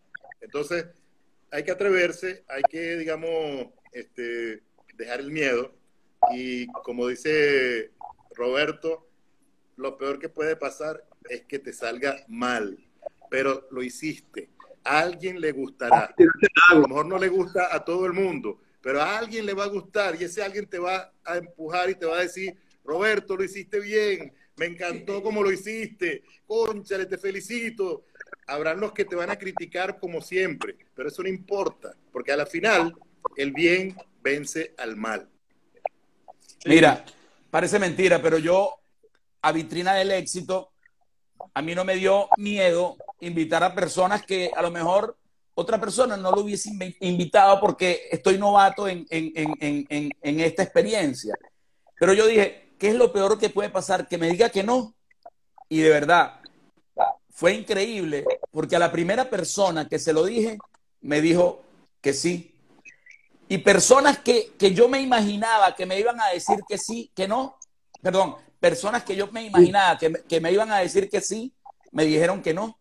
Entonces, 0.41 0.87
hay 1.51 1.65
que 1.65 1.71
atreverse, 1.71 2.45
hay 2.49 2.63
que, 2.63 2.97
digamos, 2.97 3.69
este, 3.93 4.63
dejar 4.95 5.21
el 5.21 5.31
miedo 5.31 5.75
y 6.31 6.67
como 6.69 7.09
dice 7.09 7.91
Roberto, 8.35 9.09
lo 9.77 9.99
peor 9.99 10.19
que 10.19 10.29
puede 10.29 10.57
pasar 10.57 11.05
es 11.29 11.43
que 11.43 11.59
te 11.59 11.73
salga 11.73 12.25
mal, 12.29 12.79
pero 13.31 13.67
lo 13.71 13.83
hiciste. 13.83 14.51
A 14.85 15.01
alguien 15.01 15.41
le 15.41 15.53
gustará. 15.53 16.15
A 16.71 16.75
lo 16.75 16.89
mejor 16.89 17.07
no 17.07 17.19
le 17.19 17.29
gusta 17.29 17.75
a 17.75 17.85
todo 17.85 18.07
el 18.07 18.13
mundo, 18.13 18.61
pero 18.81 19.01
a 19.01 19.19
alguien 19.19 19.47
le 19.47 19.55
va 19.55 19.65
a 19.65 19.69
gustar 19.69 20.21
y 20.21 20.25
ese 20.25 20.43
alguien 20.43 20.67
te 20.67 20.79
va 20.79 21.13
a 21.25 21.37
empujar 21.37 21.91
y 21.91 21.95
te 21.95 22.07
va 22.07 22.19
a 22.19 22.23
decir, 22.23 22.57
Roberto, 22.85 23.37
lo 23.37 23.45
hiciste 23.45 23.79
bien, 23.81 24.33
me 24.57 24.67
encantó 24.67 25.23
como 25.23 25.43
lo 25.43 25.53
hiciste, 25.53 26.23
conchale, 26.47 27.07
te 27.07 27.19
felicito. 27.19 28.07
Habrán 28.47 28.81
los 28.81 28.93
que 28.93 29.05
te 29.05 29.15
van 29.15 29.31
a 29.31 29.39
criticar 29.39 29.99
como 29.99 30.21
siempre, 30.21 30.77
pero 30.95 31.09
eso 31.09 31.23
no 31.23 31.29
importa, 31.29 31.95
porque 32.11 32.33
a 32.33 32.37
la 32.37 32.47
final 32.47 32.95
el 33.37 33.53
bien 33.53 33.97
vence 34.21 34.75
al 34.79 34.97
mal. 34.97 35.32
Mira, 36.65 37.05
parece 37.51 37.79
mentira, 37.79 38.21
pero 38.23 38.39
yo 38.39 38.79
a 39.43 39.53
Vitrina 39.53 39.95
del 39.95 40.13
Éxito, 40.13 40.73
a 41.55 41.63
mí 41.63 41.75
no 41.75 41.85
me 41.85 41.97
dio 41.97 42.29
miedo 42.37 42.97
invitar 43.21 43.63
a 43.65 43.75
personas 43.75 44.25
que 44.25 44.51
a 44.55 44.63
lo 44.63 44.71
mejor 44.71 45.17
otra 45.55 45.79
persona 45.79 46.17
no 46.17 46.31
lo 46.31 46.43
hubiese 46.43 46.71
invitado 47.01 47.61
porque 47.61 48.09
estoy 48.11 48.39
novato 48.39 48.89
en, 48.89 49.07
en, 49.11 50.41
esta 50.41 50.63
experiencia. 50.63 51.35
Pero 51.99 52.15
yo 52.15 52.27
dije, 52.27 52.75
¿qué 52.79 52.89
es 52.89 52.95
lo 52.95 53.13
peor 53.13 53.39
que 53.39 53.51
puede 53.51 53.69
pasar? 53.69 54.09
Que 54.09 54.19
me 54.19 54.31
diga 54.31 54.49
que 54.49 54.63
no. 54.63 54.95
Y 55.69 55.81
de 55.81 55.91
verdad, 55.91 56.41
fue 57.31 57.55
increíble 57.55 58.25
porque 58.51 58.77
a 58.77 58.79
la 58.79 58.93
primera 58.93 59.29
persona 59.29 59.89
que 59.89 59.99
se 59.99 60.13
lo 60.13 60.25
dije, 60.25 60.59
me 61.01 61.21
dijo 61.21 61.63
que 62.01 62.15
sí. 62.15 62.52
Y 63.53 63.59
personas 63.59 64.21
que, 64.21 64.51
yo 64.73 64.89
me 64.89 65.03
imaginaba 65.03 65.77
que 65.77 65.85
me 65.85 66.01
iban 66.01 66.19
a 66.19 66.29
decir 66.29 66.61
que 66.67 66.79
sí, 66.79 67.13
que 67.15 67.29
no, 67.29 67.59
perdón, 68.01 68.37
personas 68.59 69.05
que 69.05 69.15
yo 69.15 69.31
me 69.31 69.45
imaginaba 69.45 69.99
que, 69.99 70.41
me 70.41 70.51
iban 70.51 70.73
a 70.73 70.79
decir 70.79 71.11
que 71.11 71.21
sí, 71.21 71.53
me 71.91 72.07
dijeron 72.07 72.41
que 72.41 72.55
no. 72.55 72.79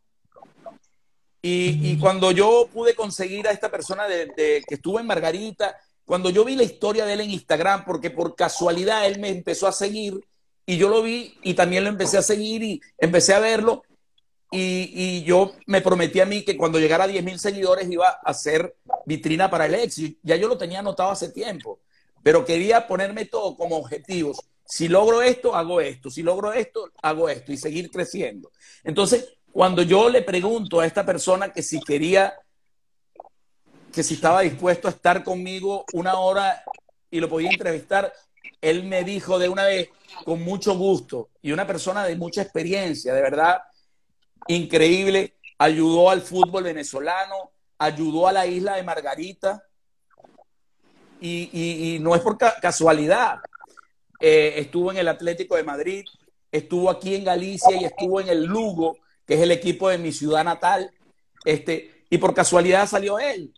Y, 1.41 1.97
cuando 1.99 2.31
yo 2.31 2.69
pude 2.73 2.95
conseguir 2.95 3.49
a 3.49 3.51
esta 3.51 3.69
persona 3.69 4.07
de, 4.07 4.31
que 4.65 4.75
estuvo 4.75 4.97
en 4.97 5.07
Margarita, 5.07 5.75
cuando 6.05 6.29
yo 6.29 6.45
vi 6.45 6.55
la 6.55 6.63
historia 6.63 7.05
de 7.05 7.15
él 7.15 7.19
en 7.19 7.31
Instagram, 7.31 7.83
porque 7.83 8.09
por 8.09 8.37
casualidad 8.37 9.05
él 9.05 9.19
me 9.19 9.27
empezó 9.27 9.67
a 9.67 9.73
seguir 9.73 10.21
y 10.65 10.77
yo 10.77 10.87
lo 10.87 11.01
vi 11.01 11.37
y 11.43 11.53
también 11.53 11.83
lo 11.83 11.89
empecé 11.89 12.17
a 12.17 12.21
seguir 12.21 12.63
y 12.63 12.79
empecé 12.97 13.33
a 13.33 13.39
verlo 13.39 13.83
y, 14.53 15.23
yo 15.23 15.53
me 15.65 15.81
prometí 15.81 16.19
a 16.19 16.25
mí 16.25 16.43
que 16.43 16.57
cuando 16.57 16.77
llegara 16.77 17.05
a 17.05 17.07
10 17.07 17.23
mil 17.23 17.39
seguidores 17.39 17.89
iba 17.89 18.07
a 18.07 18.19
hacer 18.25 18.75
vitrina 19.05 19.49
para 19.49 19.65
el 19.65 19.75
éxito. 19.75 20.19
Ya 20.23 20.35
yo 20.35 20.49
lo 20.49 20.57
tenía 20.57 20.79
anotado 20.79 21.11
hace 21.11 21.29
tiempo, 21.29 21.79
pero 22.21 22.43
quería 22.43 22.85
ponerme 22.85 23.25
todo 23.25 23.55
como 23.55 23.77
objetivos. 23.77 24.39
Si 24.65 24.89
logro 24.89 25.21
esto, 25.21 25.55
hago 25.55 25.79
esto. 25.79 26.09
Si 26.09 26.21
logro 26.21 26.51
esto, 26.51 26.91
hago 27.01 27.29
esto 27.29 27.53
y 27.53 27.57
seguir 27.57 27.89
creciendo. 27.89 28.51
Entonces, 28.83 29.37
cuando 29.53 29.83
yo 29.83 30.09
le 30.09 30.21
pregunto 30.21 30.81
a 30.81 30.85
esta 30.85 31.05
persona 31.05 31.53
que 31.53 31.63
si 31.63 31.79
quería, 31.79 32.33
que 33.93 34.03
si 34.03 34.15
estaba 34.15 34.41
dispuesto 34.41 34.87
a 34.87 34.91
estar 34.91 35.23
conmigo 35.23 35.85
una 35.93 36.15
hora 36.19 36.63
y 37.09 37.19
lo 37.19 37.29
podía 37.29 37.49
entrevistar, 37.49 38.11
él 38.59 38.83
me 38.83 39.03
dijo 39.03 39.39
de 39.39 39.49
una 39.49 39.65
vez, 39.65 39.89
con 40.25 40.41
mucho 40.41 40.77
gusto, 40.77 41.29
y 41.41 41.51
una 41.51 41.65
persona 41.65 42.05
de 42.05 42.15
mucha 42.15 42.41
experiencia, 42.41 43.13
de 43.13 43.21
verdad, 43.21 43.61
increíble, 44.47 45.35
ayudó 45.57 46.09
al 46.09 46.21
fútbol 46.21 46.63
venezolano, 46.63 47.51
ayudó 47.77 48.27
a 48.27 48.31
la 48.31 48.45
isla 48.47 48.75
de 48.75 48.83
Margarita, 48.83 49.63
y, 51.21 51.99
no 52.01 52.15
es 52.15 52.21
por 52.21 52.37
casualidad. 52.37 53.39
Eh, 54.19 54.53
estuvo 54.57 54.91
en 54.91 54.97
el 54.97 55.07
Atlético 55.07 55.55
de 55.55 55.63
Madrid, 55.63 56.03
estuvo 56.51 56.89
aquí 56.89 57.15
en 57.15 57.23
Galicia 57.23 57.75
y 57.75 57.85
estuvo 57.85 58.19
en 58.19 58.29
el 58.29 58.43
Lugo, 58.45 58.97
que 59.25 59.35
es 59.35 59.41
el 59.41 59.51
equipo 59.51 59.89
de 59.89 59.97
mi 59.97 60.11
ciudad 60.11 60.43
natal, 60.43 60.91
este, 61.45 62.05
y 62.09 62.17
por 62.17 62.33
casualidad 62.33 62.87
salió 62.87 63.19
él. 63.19 63.53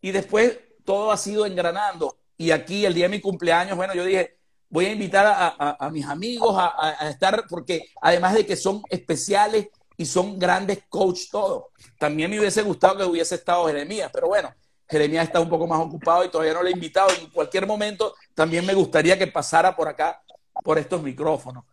Y 0.00 0.10
después 0.10 0.58
todo 0.84 1.10
ha 1.10 1.16
sido 1.16 1.44
engranando. 1.46 2.18
Y 2.36 2.50
aquí, 2.52 2.86
el 2.86 2.94
día 2.94 3.06
de 3.06 3.16
mi 3.16 3.20
cumpleaños, 3.20 3.76
bueno, 3.76 3.94
yo 3.94 4.04
dije, 4.04 4.38
voy 4.68 4.86
a 4.86 4.92
invitar 4.92 5.26
a, 5.26 5.90
mis 5.90 6.06
amigos 6.06 6.54
a, 6.56 7.04
a, 7.04 7.10
estar, 7.10 7.44
porque 7.48 7.90
además 8.00 8.34
de 8.34 8.46
que 8.46 8.56
son 8.56 8.82
especiales 8.88 9.68
y 10.00 10.06
son 10.06 10.38
grandes 10.38 10.84
coach 10.88 11.24
todos. 11.30 11.64
También 11.98 12.30
me 12.30 12.40
hubiese 12.40 12.62
gustado 12.62 12.96
que 12.96 13.04
hubiese 13.04 13.34
estado 13.34 13.66
Jeremías, 13.66 14.10
pero 14.10 14.28
bueno, 14.28 14.50
Jeremías 14.88 15.26
está 15.26 15.40
un 15.40 15.50
poco 15.50 15.66
más 15.66 15.78
ocupado 15.78 16.24
y 16.24 16.30
todavía 16.30 16.54
no 16.54 16.62
le 16.62 16.70
he 16.70 16.72
invitado. 16.72 17.10
En 17.20 17.28
cualquier 17.28 17.66
momento 17.66 18.14
también 18.34 18.64
me 18.64 18.72
gustaría 18.72 19.18
que 19.18 19.26
pasara 19.26 19.76
por 19.76 19.88
acá, 19.88 20.22
por 20.64 20.78
estos 20.78 21.02
micrófonos. 21.02 21.64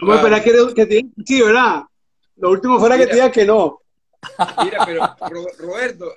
No, 0.00 0.14
espera 0.14 0.40
que, 0.40 0.52
que 0.72 1.06
sí, 1.26 1.42
¿verdad? 1.42 1.82
Lo 2.36 2.50
último 2.50 2.78
fuera 2.78 2.96
que 2.96 3.08
te 3.08 3.14
diga 3.14 3.32
que 3.32 3.44
no. 3.44 3.80
Mira, 4.62 4.86
pero 4.86 5.46
Roberto. 5.58 6.14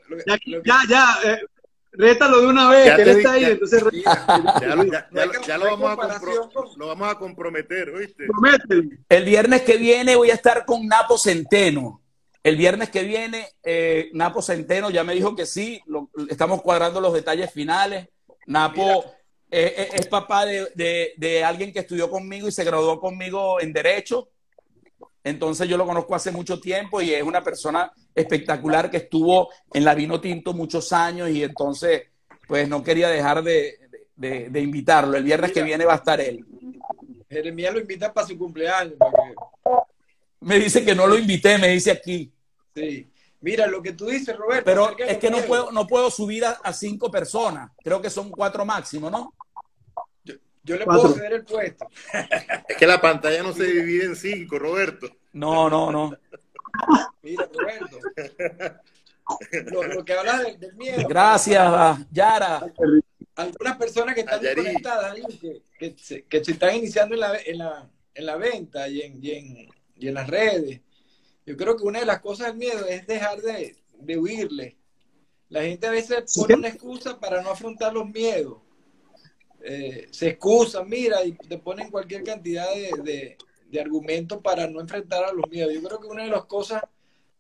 ya, 0.64 0.80
ya, 0.88 1.06
eh, 1.26 1.40
rétalo 1.92 2.42
de 2.42 2.48
una 2.48 2.70
vez, 2.70 2.96
que 2.96 3.02
él 3.02 3.10
está 3.10 3.32
ahí, 3.34 3.46
entonces. 3.46 3.84
Ya, 5.48 5.58
lo, 5.58 5.78
vamos 5.78 6.00
a 6.00 6.22
lo 6.78 6.88
vamos 6.88 7.08
a 7.10 7.16
comprometer, 7.16 7.90
¿oíste? 7.90 8.28
El 9.10 9.26
viernes 9.26 9.62
que 9.62 9.78
viene 9.78 10.16
voy 10.16 10.32
a 10.32 10.36
estar 10.36 10.66
con 10.66 10.88
Napo 10.88 11.18
Centeno. 11.18 12.02
El 12.44 12.56
viernes 12.56 12.90
que 12.90 13.04
viene, 13.04 13.48
eh, 13.64 14.10
Napo 14.14 14.42
Centeno 14.42 14.90
ya 14.90 15.04
me 15.04 15.14
dijo 15.14 15.36
que 15.36 15.46
sí, 15.46 15.80
estamos 16.30 16.62
cuadrando 16.62 17.00
los 17.00 17.14
detalles 17.14 17.52
finales. 17.52 18.08
Napo 18.48 19.06
eh, 19.52 19.76
eh, 19.78 19.90
es 19.94 20.08
papá 20.08 20.46
de, 20.46 21.14
de, 21.18 21.44
alguien 21.44 21.72
que 21.72 21.80
estudió 21.80 22.10
conmigo 22.10 22.48
y 22.48 22.52
se 22.52 22.64
graduó 22.64 23.00
conmigo 23.00 23.60
en 23.60 23.74
Derecho. 23.74 24.30
Entonces 25.24 25.68
yo 25.68 25.78
lo 25.78 25.86
conozco 25.86 26.16
hace 26.16 26.32
mucho 26.32 26.60
tiempo 26.60 27.02
y 27.02 27.14
es 27.14 27.24
una 27.24 27.44
persona 27.44 27.92
espectacular 28.16 28.90
que 28.90 28.98
estuvo 28.98 29.50
en 29.74 29.86
la 29.86 29.94
Vino 29.94 30.20
Tinto 30.20 30.54
muchos 30.54 30.92
años 30.94 31.30
y 31.30 31.44
entonces 31.44 32.04
pues 32.48 32.68
no 32.68 32.84
quería 32.84 33.08
dejar 33.08 33.44
de, 33.44 33.80
invitarlo. 34.56 35.16
El 35.18 35.24
viernes 35.24 35.52
que 35.52 35.64
viene 35.64 35.86
va 35.86 35.94
a 35.94 35.98
estar 35.98 36.20
él. 36.20 36.46
Jeremías 37.30 37.74
lo 37.74 37.80
invita 37.80 38.14
para 38.14 38.28
su 38.28 38.38
cumpleaños. 38.38 38.96
Me 40.42 40.60
dice 40.60 40.84
que 40.84 40.96
no 40.96 41.08
lo 41.08 41.18
invité, 41.18 41.58
me 41.58 41.70
dice 41.70 41.92
aquí. 41.92 42.32
Sí. 42.76 43.08
Mira, 43.42 43.66
lo 43.68 43.82
que 43.82 43.94
tú 43.94 44.06
dices, 44.06 44.36
Roberto. 44.36 44.66
Pero 44.66 44.98
es 44.98 45.18
que 45.18 45.32
no 45.32 45.40
puedo, 45.40 45.72
no 45.72 45.88
puedo 45.88 46.12
subir 46.12 46.46
a, 46.46 46.74
cinco 46.74 47.10
personas. 47.10 47.72
Creo 47.84 48.02
que 48.02 48.10
son 48.10 48.30
cuatro 48.30 48.66
máximo, 48.66 49.10
¿no? 49.10 49.34
Yo, 50.64 50.78
le 50.78 50.86
puedo 50.86 51.14
ceder 51.14 51.34
el 51.34 51.44
puesto. 51.44 51.88
Es 52.68 52.78
que 52.78 52.88
la 52.88 53.02
pantalla 53.02 53.42
no 53.44 53.54
se 53.54 53.66
divide 53.66 54.06
en 54.06 54.16
cinco, 54.16 54.60
Roberto. 54.60 55.08
No, 55.34 55.70
no, 55.70 55.92
no. 55.92 56.16
Mira, 57.22 57.50
Roberto. 57.54 57.98
Lo, 59.96 60.04
que 60.04 60.14
habla 60.14 60.40
del, 60.44 60.76
miedo. 60.76 61.08
Gracias, 61.08 62.08
Yara. 62.12 62.72
Algunas 63.36 63.78
personas 63.78 64.14
que 64.14 64.22
están 64.22 64.40
conectadas, 64.56 65.16
que, 65.80 65.96
se, 65.98 66.24
que, 66.26 66.44
se, 66.44 66.52
están 66.52 66.76
iniciando 66.76 67.16
en 67.16 67.22
la, 67.22 67.38
en 67.38 67.58
la, 67.58 67.90
en 68.14 68.26
la 68.26 68.36
venta 68.36 68.88
y 68.88 69.02
en, 69.02 69.24
y, 69.24 69.32
en, 69.32 69.70
y 69.96 70.08
en 70.08 70.14
las 70.14 70.28
redes. 70.28 70.82
Yo 71.46 71.58
creo 71.58 71.76
que 71.76 71.84
una 71.84 72.00
de 72.00 72.06
las 72.06 72.20
cosas 72.20 72.48
del 72.48 72.58
miedo 72.58 72.86
es 72.88 73.08
dejar 73.08 73.42
de, 73.42 73.78
de 74.00 74.18
huirle. 74.18 74.78
La 75.50 75.62
gente 75.64 75.88
a 75.88 75.92
veces 75.92 76.34
pone 76.36 76.56
una 76.56 76.70
excusa 76.70 77.20
para 77.20 77.42
no 77.42 77.52
afrontar 77.52 77.94
los 77.94 78.08
miedos. 78.10 78.58
Eh, 79.64 80.08
se 80.12 80.30
excusan, 80.30 80.90
mira, 80.90 81.24
y 81.24 81.34
te 81.34 81.58
ponen 81.58 81.92
cualquier 81.92 82.24
cantidad 82.24 82.68
de, 82.74 83.38
de 83.70 83.82
argumentos 83.82 84.42
para 84.42 84.68
no 84.68 84.82
enfrentar 84.82 85.24
a 85.24 85.34
los 85.34 85.50
miedos. 85.50 85.74
Yo 85.74 85.82
creo 85.82 86.00
que 86.00 86.08
una 86.08 86.24
de 86.24 86.30
las 86.30 86.46
cosas 86.46 86.84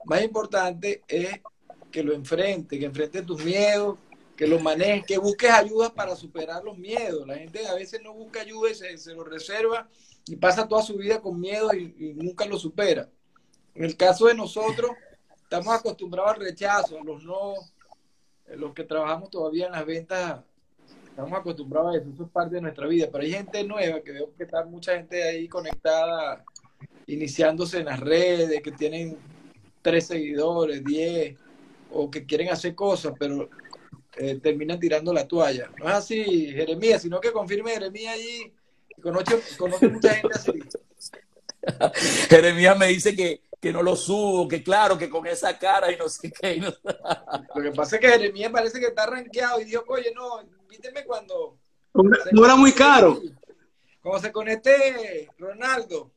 más 0.05 0.23
importantes 0.23 1.01
es 1.07 1.29
que 1.91 2.03
lo 2.03 2.13
enfrente, 2.13 2.79
que 2.79 2.85
enfrente 2.85 3.21
tus 3.21 3.43
miedos, 3.43 3.99
que 4.37 4.47
lo 4.47 4.59
manejes, 4.59 5.05
que 5.05 5.17
busques 5.17 5.51
ayuda 5.51 5.93
para 5.93 6.15
superar 6.15 6.63
los 6.63 6.77
miedos. 6.77 7.27
La 7.27 7.35
gente 7.35 7.67
a 7.67 7.75
veces 7.75 8.01
no 8.01 8.13
busca 8.13 8.41
ayuda 8.41 8.71
y 8.71 8.75
se, 8.75 8.97
se 8.97 9.13
lo 9.13 9.23
reserva 9.23 9.87
y 10.25 10.35
pasa 10.37 10.67
toda 10.67 10.81
su 10.81 10.95
vida 10.95 11.21
con 11.21 11.39
miedo 11.39 11.73
y, 11.73 12.13
nunca 12.15 12.45
lo 12.45 12.57
supera. 12.57 13.09
En 13.75 13.83
el 13.83 13.97
caso 13.97 14.27
de 14.27 14.33
nosotros, 14.33 14.91
estamos 15.43 15.73
acostumbrados 15.73 16.33
al 16.33 16.41
rechazo, 16.41 16.99
a 16.99 17.03
los 17.03 17.23
no, 17.23 17.53
los 18.47 18.73
que 18.73 18.83
trabajamos 18.83 19.29
todavía 19.29 19.67
en 19.67 19.73
las 19.73 19.85
ventas 19.85 20.41
estamos 21.21 21.39
acostumbrados 21.39 21.93
a 21.93 21.97
eso, 21.97 22.09
eso 22.11 22.23
es 22.23 22.29
parte 22.31 22.55
de 22.55 22.61
nuestra 22.61 22.87
vida, 22.87 23.07
pero 23.11 23.23
hay 23.23 23.31
gente 23.31 23.63
nueva 23.63 24.01
que 24.01 24.11
veo 24.11 24.33
que 24.35 24.43
está 24.43 24.65
mucha 24.65 24.95
gente 24.95 25.21
ahí 25.21 25.47
conectada, 25.47 26.43
iniciándose 27.05 27.79
en 27.79 27.85
las 27.85 27.99
redes, 27.99 28.61
que 28.63 28.71
tienen 28.71 29.17
tres 29.83 30.07
seguidores, 30.07 30.83
diez, 30.83 31.37
o 31.91 32.09
que 32.09 32.25
quieren 32.25 32.49
hacer 32.49 32.73
cosas, 32.73 33.13
pero 33.19 33.49
eh, 34.17 34.39
terminan 34.41 34.79
tirando 34.79 35.13
la 35.13 35.27
toalla. 35.27 35.69
No 35.77 35.89
es 35.89 35.95
así, 35.95 36.47
Jeremías, 36.51 37.03
sino 37.03 37.19
que 37.19 37.31
confirme 37.31 37.71
Jeremías 37.71 38.15
allí, 38.15 38.53
conoce, 39.01 39.39
conoce 39.57 39.89
mucha 39.89 40.15
gente 40.15 40.33
así. 40.33 40.53
Jeremías 42.29 42.77
me 42.79 42.87
dice 42.87 43.15
que, 43.15 43.41
que 43.59 43.71
no 43.71 43.83
lo 43.83 43.95
subo, 43.95 44.47
que 44.47 44.63
claro, 44.63 44.97
que 44.97 45.09
con 45.09 45.27
esa 45.27 45.57
cara 45.59 45.91
y 45.91 45.97
no 45.97 46.09
sé 46.09 46.31
qué. 46.31 46.59
Lo 47.55 47.61
que 47.61 47.71
pasa 47.71 47.97
es 47.97 48.01
que 48.01 48.09
Jeremías 48.09 48.51
parece 48.51 48.79
que 48.79 48.87
está 48.87 49.05
rankeado 49.05 49.61
y 49.61 49.65
dijo, 49.65 49.83
oye, 49.87 50.11
no, 50.15 50.41
invíteme 50.71 51.03
cuando... 51.03 51.57
No 52.31 52.45
era 52.45 52.55
muy 52.55 52.71
caro. 52.71 53.19
Cuando 54.01 54.21
se 54.21 54.31
conecte 54.31 55.29
Ronaldo. 55.37 56.11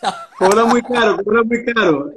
Cobra 0.38 0.64
muy 0.64 0.82
caro, 0.82 1.16
cobra 1.24 1.42
muy 1.42 1.64
caro. 1.64 2.10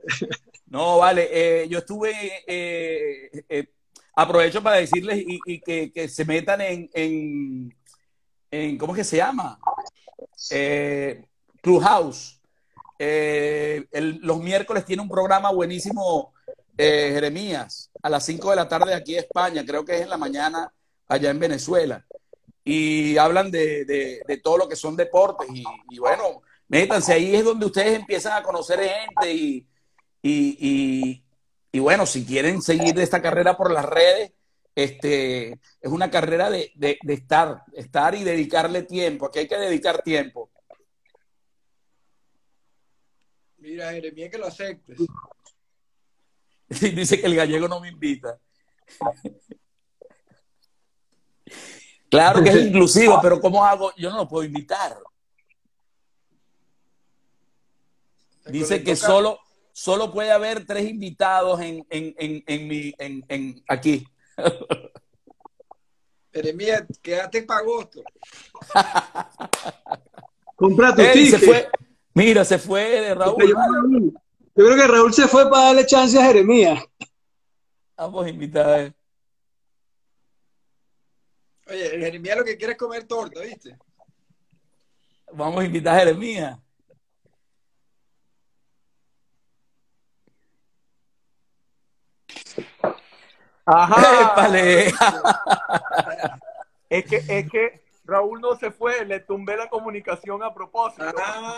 No, 0.68 0.97
vale, 0.97 1.30
eh, 1.32 1.68
yo 1.70 1.80
estuve, 1.80 2.12
eh, 2.45 3.43
eh, 3.47 3.68
aprovecho 4.16 4.62
para 4.62 4.78
decirles 4.78 5.24
y, 5.26 5.60
que, 5.62 6.10
se 6.10 6.26
metan 6.26 6.62
en, 6.62 6.89
en, 6.93 7.76
en, 8.51 8.78
¿cómo 8.78 8.93
es 8.93 8.97
que 8.97 9.03
se 9.03 9.18
llama? 9.18 9.60
Clubhouse. 11.62 12.39
los 12.99 14.39
miércoles 14.39 14.86
tiene 14.86 15.01
un 15.01 15.10
programa 15.10 15.51
buenísimo, 15.51 16.34
Jeremías, 16.78 17.91
a 18.01 18.10
las 18.10 18.26
5 18.26 18.49
de 18.49 18.55
la 18.55 18.68
tarde 18.68 18.93
aquí 18.93 19.14
en 19.14 19.20
España, 19.20 19.66
creo 19.66 19.86
que 19.86 19.95
es 19.95 20.01
en 20.01 20.10
la 20.10 20.18
mañana 20.18 20.72
allá 21.10 21.32
en 21.32 21.39
Venezuela. 21.39 22.05
Y 22.64 23.18
hablan 23.18 23.51
de, 23.51 23.84
de, 23.86 24.38
todo 24.38 24.57
lo 24.57 24.70
que 24.70 24.76
son 24.76 24.95
deportes. 24.95 25.47
Y, 25.89 25.99
bueno, 25.99 26.43
métanse, 26.68 27.14
ahí 27.14 27.36
es 27.36 27.43
donde 27.43 27.66
ustedes 27.66 27.99
empiezan 27.99 28.34
a 28.34 28.43
conocer 28.43 28.80
gente. 28.80 29.34
Y, 29.34 29.68
y, 30.22 31.24
y, 31.72 31.80
bueno, 31.80 32.05
si 32.05 32.26
quieren 32.26 32.62
seguir 32.62 32.97
esta 32.99 33.22
carrera 33.22 33.57
por 33.57 33.72
las 33.72 33.86
redes, 33.86 34.32
este, 34.76 35.53
es 35.53 35.91
una 35.91 36.12
carrera 36.12 36.49
de, 36.49 36.72
de, 36.76 36.99
estar, 37.07 37.64
estar 37.74 38.14
y 38.14 38.24
dedicarle 38.24 38.84
tiempo. 38.84 39.26
Aquí 39.26 39.39
hay 39.39 39.47
que 39.47 39.57
dedicar 39.57 40.03
tiempo. 40.03 40.51
Mira, 43.57 43.91
Jeremías, 43.91 44.30
que 44.30 44.38
lo 44.38 44.45
aceptes. 44.45 44.97
Dice 46.95 47.20
que 47.20 47.26
el 47.26 47.36
gallego 47.36 47.68
no 47.68 47.80
me 47.80 47.89
invita. 47.89 48.39
Claro 52.10 52.43
que 52.43 52.50
es 52.50 52.56
inclusivo, 52.68 53.20
pero 53.22 53.39
¿cómo 53.39 53.64
hago? 53.66 53.91
Yo 53.97 54.10
no 54.10 54.18
lo 54.18 54.28
puedo 54.28 54.43
invitar. 54.45 54.97
Dice 58.45 58.84
que 58.84 58.95
solo, 58.95 59.39
solo 59.72 60.12
puede 60.12 60.32
haber 60.32 60.66
tres 60.66 60.89
invitados 60.89 61.60
en, 61.62 61.86
en, 61.89 62.16
en, 62.18 62.43
en 62.47 62.68
mi, 62.68 62.93
en, 62.97 63.64
aquí. 63.68 64.08
Jeremías, 66.34 66.84
quédate 67.02 67.43
para 67.43 67.60
agosto. 67.62 68.02
Compra 70.56 70.95
tu 70.95 71.02
Ey, 71.02 71.28
se 71.28 71.38
ticket. 71.38 71.45
fue. 71.45 71.70
Mira, 72.14 72.43
se 72.45 72.58
fue 72.60 72.82
de 73.02 73.16
Raúl. 73.16 73.45
Yo, 73.47 73.56
creo 74.66 74.76
que 74.76 74.88
Raúl 74.88 75.14
se 75.14 75.28
fue 75.28 75.50
para 75.50 75.66
darle 75.66 75.86
chance 75.86 76.20
a 76.20 76.26
Jeremías. 76.26 76.84
Vamos 77.97 78.26
a 78.26 78.30
invitar. 78.30 78.80
eh. 78.80 78.93
Oye, 81.70 81.89
Jeremías 81.89 82.38
lo 82.38 82.43
que 82.43 82.57
quiere 82.57 82.74
es 82.74 82.80
comer 82.80 83.05
torta, 83.05 83.41
¿viste? 83.41 83.78
Vamos 85.32 85.61
a 85.61 85.65
invitar 85.65 85.95
a 85.95 85.99
Jeremías. 85.99 86.57
Ajá. 93.65 94.22
Épale. 94.34 94.91
Es 96.91 97.05
que, 97.05 97.17
es 97.17 97.51
que 97.51 97.84
Raúl 98.03 98.41
no 98.41 98.55
se 98.55 98.72
fue, 98.72 99.05
le 99.05 99.20
tumbé 99.20 99.55
la 99.55 99.70
comunicación 99.70 100.41
a 100.41 100.51
propósito. 100.51 101.05
Ah. 101.24 101.55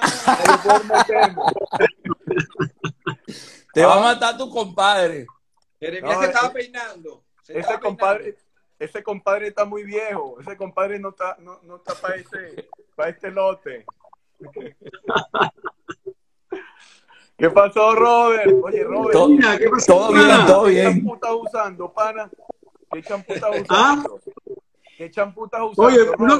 Te 3.74 3.86
va 3.86 3.96
a 3.96 4.00
matar 4.02 4.38
tu 4.38 4.50
compadre. 4.50 5.26
Jeremías 5.80 6.16
No, 6.16 6.20
se 6.22 6.28
estaba 6.28 6.48
ese- 6.48 6.54
peinando. 6.54 7.24
se 7.44 7.54
Ese 7.54 7.62
estaba 7.62 7.80
compadre, 7.80 8.36
ese 8.82 9.04
compadre 9.04 9.50
está 9.50 9.64
muy 9.64 9.84
viejo. 9.84 10.40
Ese 10.42 10.58
compadre 10.58 10.98
no 11.00 11.10
está, 11.10 11.38
no, 11.40 11.60
no 11.62 11.76
está 11.76 11.94
para 11.94 12.16
este, 12.16 12.68
para 12.96 13.10
este 13.10 13.30
lote. 13.30 13.86
¿Qué 17.38 17.50
pasó, 17.52 17.94
Robert? 17.94 18.52
Oye, 18.64 18.84
Robert. 18.84 19.12
Todo, 19.12 19.30
Mira, 19.30 19.58
¿qué 19.60 19.70
pasó, 19.70 19.86
todo 19.86 20.14
bien, 20.14 20.46
todo 20.48 20.66
¿Qué 20.66 20.72
bien. 20.72 20.94
champú 20.94 21.14
estás 21.14 21.32
usando, 21.40 21.94
pana? 21.94 22.32
¿Qué 22.92 23.04
champú 23.04 23.34
estás 23.34 23.52
¿Ah? 23.70 23.94
usando? 24.00 24.22
¿Qué 24.98 25.12
champú 25.12 25.46
estás 25.46 25.62
usando, 25.62 25.84
Oye, 25.84 26.12
uno-? 26.18 26.40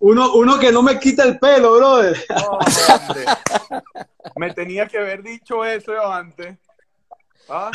Uno, 0.00 0.34
uno 0.34 0.58
que 0.58 0.70
no 0.72 0.82
me 0.82 0.98
quita 0.98 1.22
el 1.22 1.38
pelo, 1.38 1.76
brother. 1.76 2.16
Me 4.36 4.52
tenía 4.52 4.86
que 4.88 4.98
haber 4.98 5.22
dicho 5.22 5.64
eso 5.64 5.92
antes. 6.12 6.58
¿Ah? 7.48 7.70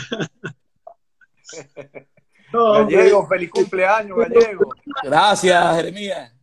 No, 2.54 2.74
hombre. 2.74 2.96
Gallego, 2.98 3.28
feliz 3.28 3.52
cumpleaños, 3.52 4.18
Gallego. 4.18 4.74
Gracias, 5.04 5.76
Jeremías. 5.76 6.34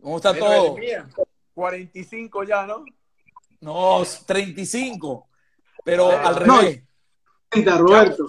¿Cómo 0.00 0.16
está 0.16 0.32
Pero, 0.32 0.46
todo? 0.46 0.74
Jeremías, 0.76 1.06
45 1.54 2.44
ya, 2.44 2.66
¿no? 2.66 2.84
No, 3.60 4.02
35. 4.26 5.26
Pero 5.84 6.10
al 6.10 6.46
no. 6.46 6.60
revés. 6.60 6.82
Cuenta, 7.50 7.78
Roberto. 7.78 8.26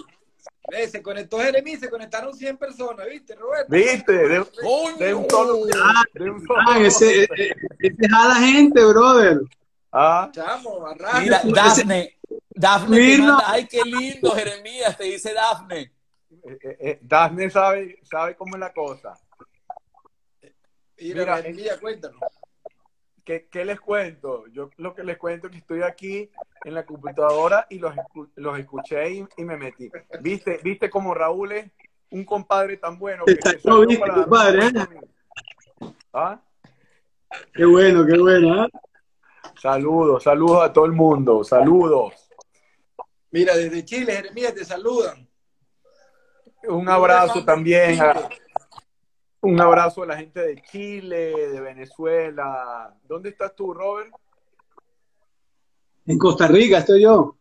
se 0.90 1.02
conectó 1.02 1.40
Jeremías, 1.40 1.82
se 1.82 1.90
conectaron 1.90 2.34
100 2.34 2.58
personas, 2.58 3.06
¿viste, 3.08 3.36
Roberto? 3.36 3.68
¿Viste? 3.70 4.14
De, 4.14 4.46
¡Coño! 4.62 4.98
de 4.98 5.14
un 5.14 5.30
solo. 5.30 5.66
De 6.14 6.30
un 6.30 6.46
solo. 6.46 6.60
Ah, 6.68 6.80
ese, 6.80 7.24
ese, 7.24 7.56
ese 7.80 8.10
jala 8.10 8.36
gente, 8.36 8.84
brother. 8.86 9.42
Ah, 9.92 10.30
Chamo, 10.32 10.86
arranca. 10.88 11.20
Mira, 11.20 11.42
Dafne. 11.44 12.18
Dafne 12.50 13.18
manda, 13.18 13.44
ay, 13.48 13.68
qué 13.68 13.82
lindo, 13.84 14.32
Jeremías, 14.32 14.98
te 14.98 15.06
dice 15.06 15.34
Dafne. 15.34 15.92
Eh, 16.44 16.60
eh, 16.62 16.78
eh, 16.80 17.00
Daphne 17.02 17.50
sabe, 17.50 18.00
sabe 18.04 18.36
cómo 18.36 18.56
es 18.56 18.60
la 18.60 18.74
cosa. 18.74 19.14
Mira, 20.98 21.42
Mira, 21.42 21.80
cuéntanos. 21.80 22.20
¿Qué, 23.24 23.48
qué 23.50 23.64
les 23.64 23.80
cuento? 23.80 24.48
Yo 24.48 24.72
lo 24.78 24.96
que 24.96 25.04
les 25.04 25.18
cuento 25.18 25.48
es 25.48 25.52
que 25.52 25.60
estoy 25.60 25.84
aquí 25.84 26.30
en 26.66 26.74
la 26.74 26.86
computadora 26.86 27.68
y 27.70 27.78
los, 27.78 27.94
los 28.36 28.60
escuché 28.60 29.12
y, 29.12 29.26
y 29.38 29.44
me 29.44 29.56
metí. 29.56 29.92
¿Viste, 30.20 30.60
¿Viste 30.64 30.90
cómo 30.90 31.14
Raúl 31.14 31.52
es 31.52 31.72
un 32.10 32.26
compadre 32.26 32.78
tan 32.78 32.98
bueno? 32.98 33.26
Que, 33.26 33.38
que 33.38 33.60
salió 33.60 33.86
viste, 33.86 34.00
para 34.00 34.14
compadre, 34.16 34.72
mí? 34.72 35.92
¿Ah? 36.12 36.42
Qué 37.54 37.66
bueno, 37.66 38.06
qué 38.06 38.18
bueno. 38.18 38.64
¿ah? 38.64 38.70
Saludos, 39.62 40.24
saludos 40.24 40.64
a 40.64 40.74
todo 40.74 40.86
el 40.86 40.94
mundo, 40.94 41.44
saludos. 41.44 42.32
Mira, 43.30 43.56
desde 43.56 43.86
Chile, 43.86 44.14
Jeremías, 44.14 44.56
te 44.56 44.66
saludan. 44.66 45.29
Un 46.68 46.90
abrazo 46.90 47.44
también 47.46 48.00
a, 48.02 48.30
un 49.42 49.60
abrazo 49.62 50.04
a 50.04 50.08
la 50.08 50.18
gente 50.18 50.42
de 50.42 50.62
Chile, 50.62 51.50
de 51.50 51.60
Venezuela. 51.62 52.94
¿Dónde 53.04 53.30
estás 53.30 53.56
tú, 53.56 53.74
Robert? 53.74 54.14
En 56.06 56.18
Costa 56.18 56.48
Rica 56.48 56.80
estoy 56.80 57.04
yo. 57.04 57.38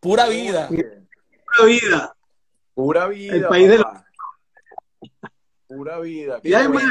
Pura 0.00 0.26
vida. 0.28 0.68
Pura 0.68 1.64
vida. 1.66 2.16
Pura 2.74 3.06
vida. 3.08 3.34
El 3.34 3.46
país 3.46 3.68
de 3.68 3.78
la-. 3.78 4.06
Pura 5.68 5.98
vida. 6.00 6.40
Y 6.42 6.54
hay 6.54 6.68
más. 6.68 6.84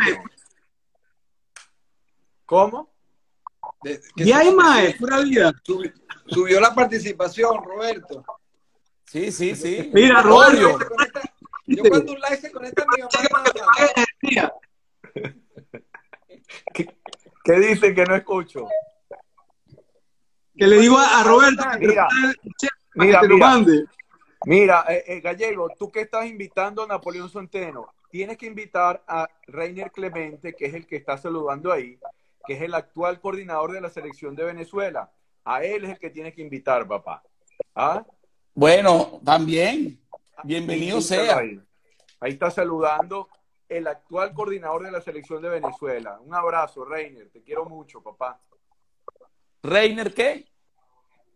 ¿Cómo? 2.46 2.92
De- 3.84 4.02
Y 4.18 4.32
hay 4.32 4.54
más, 4.54 4.94
pura 4.96 5.20
vida. 5.22 5.52
subi- 5.66 5.94
Subió 6.28 6.60
la 6.62 6.74
participación, 6.74 7.64
Roberto. 7.64 8.24
Sí, 9.06 9.32
sí, 9.32 9.56
sí. 9.56 9.90
Mira, 9.94 10.22
Roberto. 10.22 10.78
Roberto. 10.80 11.20
Yo 11.76 11.84
cuando 11.90 12.14
un 12.14 12.20
like 12.20 12.38
se 12.38 12.52
conecta 12.52 12.86
mi 12.86 13.02
mamá. 13.02 13.44
¿Qué, 16.74 16.88
qué 17.44 17.54
dice 17.60 17.94
que 17.94 18.04
no 18.06 18.16
escucho? 18.16 18.68
Que 20.56 20.68
le 20.68 20.78
digo 20.78 20.98
a, 20.98 21.20
a 21.20 21.24
Roberto 21.24 21.64
que 21.80 21.88
Mira, 21.88 22.08
que 22.60 22.68
mira, 22.96 23.20
te 23.22 23.28
lo 23.28 23.36
mira. 23.36 23.48
mande. 23.48 23.86
Mira, 24.46 24.86
eh, 24.90 25.04
eh, 25.08 25.22
Gallego, 25.22 25.70
tú 25.78 25.92
que 25.92 26.02
estás 26.02 26.26
invitando 26.26 26.84
a 26.84 26.88
Napoleón 26.88 27.30
Centeno, 27.30 27.88
tienes 28.10 28.38
que 28.38 28.48
invitar 28.48 29.04
a 29.08 29.30
Reiner 29.48 29.92
Clemente, 29.92 30.54
que 30.56 30.66
es 30.66 30.74
el 30.74 30.88
que 30.88 30.96
está 30.98 31.18
saludando 31.18 31.72
ahí, 31.72 31.98
que 32.46 32.54
es 32.54 32.62
el 32.62 32.74
actual 32.74 33.22
coordinador 33.22 33.72
de 33.72 33.82
la 33.82 33.90
selección 33.90 34.36
de 34.36 34.44
Venezuela. 34.46 35.12
A 35.46 35.64
él 35.64 35.86
es 35.86 35.92
el 35.92 36.00
que 36.00 36.10
tienes 36.10 36.34
que 36.34 36.42
invitar, 36.42 36.88
papá. 36.88 37.24
¿Ah? 37.76 38.04
Bueno, 38.54 39.22
también. 39.24 40.01
Bienvenido 40.44 41.02
sea. 41.02 41.38
Ahí. 41.38 41.60
Ahí 42.20 42.34
está 42.34 42.52
saludando 42.52 43.28
el 43.68 43.88
actual 43.88 44.34
coordinador 44.34 44.84
de 44.84 44.92
la 44.92 45.02
selección 45.02 45.42
de 45.42 45.50
Venezuela. 45.50 46.20
Un 46.20 46.34
abrazo, 46.34 46.84
Reiner. 46.86 47.30
Te 47.30 47.42
quiero 47.42 47.66
mucho, 47.66 48.02
papá. 48.02 48.40
Reiner, 49.64 50.14
¿qué? 50.14 50.46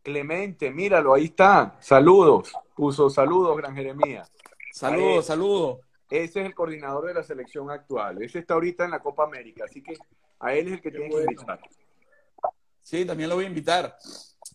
Clemente, 0.04 0.70
míralo, 0.70 1.14
ahí 1.14 1.26
está. 1.26 1.78
Saludos. 1.80 2.54
Puso 2.76 3.10
saludos, 3.10 3.58
Gran 3.58 3.76
Jeremías. 3.76 4.32
Saludos, 4.72 5.26
saludos. 5.26 5.80
Ese 6.10 6.42
es 6.42 6.46
el 6.46 6.54
coordinador 6.54 7.08
de 7.08 7.14
la 7.14 7.24
selección 7.24 7.72
actual. 7.72 8.22
Ese 8.22 8.40
está 8.40 8.54
ahorita 8.54 8.86
en 8.86 8.92
la 8.92 9.00
Copa 9.00 9.24
América. 9.24 9.66
Así 9.66 9.82
que 9.82 9.96
a 10.40 10.54
él 10.54 10.68
es 10.68 10.74
el 10.74 10.82
que 10.82 10.92
tiene 10.92 11.10
bueno. 11.10 11.26
que 11.26 11.34
invitar. 11.34 11.60
Sí, 12.82 13.06
también 13.06 13.30
lo 13.30 13.36
voy 13.36 13.46
a 13.46 13.48
invitar. 13.48 13.98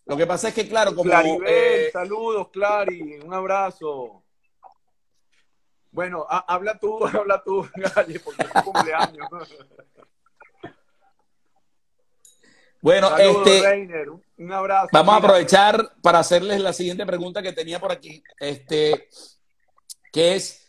Lo 0.07 0.17
que 0.17 0.27
pasa 0.27 0.49
es 0.49 0.55
que, 0.55 0.69
claro, 0.69 0.95
como 0.95 1.11
Claribel, 1.11 1.49
eh, 1.49 1.91
saludos, 1.93 2.49
Clary. 2.51 3.19
Un 3.25 3.35
abrazo. 3.35 4.23
Bueno, 5.93 6.25
ha- 6.29 6.45
habla 6.53 6.79
tú, 6.79 7.05
habla 7.07 7.43
tú, 7.43 7.69
Galle, 7.75 8.21
porque 8.21 8.43
es 8.43 8.53
tu 8.53 8.63
cumpleaños. 8.63 9.27
bueno, 12.81 13.09
Saludos, 13.11 13.47
este. 13.49 14.11
Un- 14.39 14.53
abrazo. 14.53 14.89
vamos 14.93 15.15
a 15.15 15.19
aprovechar 15.19 15.93
para 16.03 16.21
hacerles 16.21 16.61
la 16.61 16.73
siguiente 16.73 17.05
pregunta 17.05 17.43
que 17.43 17.53
tenía 17.53 17.79
por 17.79 17.93
aquí, 17.93 18.23
este, 18.39 19.09
que 20.13 20.37
es, 20.37 20.67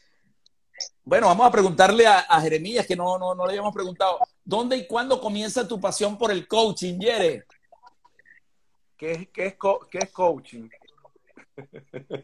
bueno, 1.04 1.28
vamos 1.28 1.48
a 1.48 1.52
preguntarle 1.52 2.06
a, 2.06 2.20
a 2.20 2.42
Jeremías, 2.42 2.86
que 2.86 2.96
no, 2.98 3.18
no, 3.18 3.34
no 3.34 3.46
le 3.46 3.52
habíamos 3.52 3.74
preguntado, 3.74 4.20
¿dónde 4.44 4.76
y 4.76 4.88
cuándo 4.88 5.22
comienza 5.22 5.66
tu 5.68 5.80
pasión 5.80 6.18
por 6.18 6.32
el 6.32 6.48
coaching, 6.48 7.00
Jere? 7.00 7.46
¿Qué 8.98 9.30
qué 9.34 9.46
es, 9.48 9.56
co- 9.56 9.88
qué 9.90 10.00
es 10.00 10.12
coaching? 10.12 10.68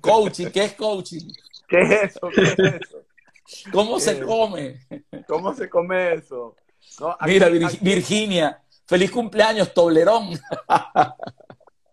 Coaching, 0.01 0.47
¿qué 0.51 0.65
es 0.65 0.73
coaching? 0.73 1.31
¿Qué 1.69 1.79
es 1.81 1.91
eso? 2.15 2.29
¿Qué 2.33 2.41
es 2.43 2.59
eso? 2.59 3.03
¿Cómo 3.71 3.99
se 3.99 4.11
Eh, 4.11 4.21
come? 4.21 4.79
¿Cómo 5.27 5.53
se 5.53 5.69
come 5.69 6.13
eso? 6.15 6.55
No, 6.99 7.11
aquí- 7.11 7.31
Mira, 7.33 7.49
Vir- 7.49 7.65
aquí- 7.67 7.79
Virginia, 7.81 8.61
feliz 8.85 9.11
cumpleaños, 9.11 9.73
Toblerón. 9.73 10.31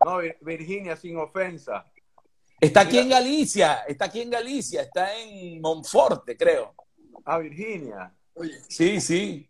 no, 0.04 0.18
Vir- 0.20 0.36
Virginia, 0.40 0.96
sin 0.96 1.16
ofensa. 1.18 1.86
Está 2.60 2.82
aquí 2.82 2.98
en 2.98 3.08
Galicia, 3.10 3.84
está 3.86 4.06
aquí 4.06 4.22
en 4.22 4.30
Galicia, 4.30 4.82
está 4.82 5.14
en 5.18 5.60
Monforte, 5.60 6.36
creo. 6.36 6.74
Ah, 7.24 7.38
Virginia. 7.38 8.12
Oye, 8.34 8.54
Sí, 8.68 9.00
sí. 9.00 9.48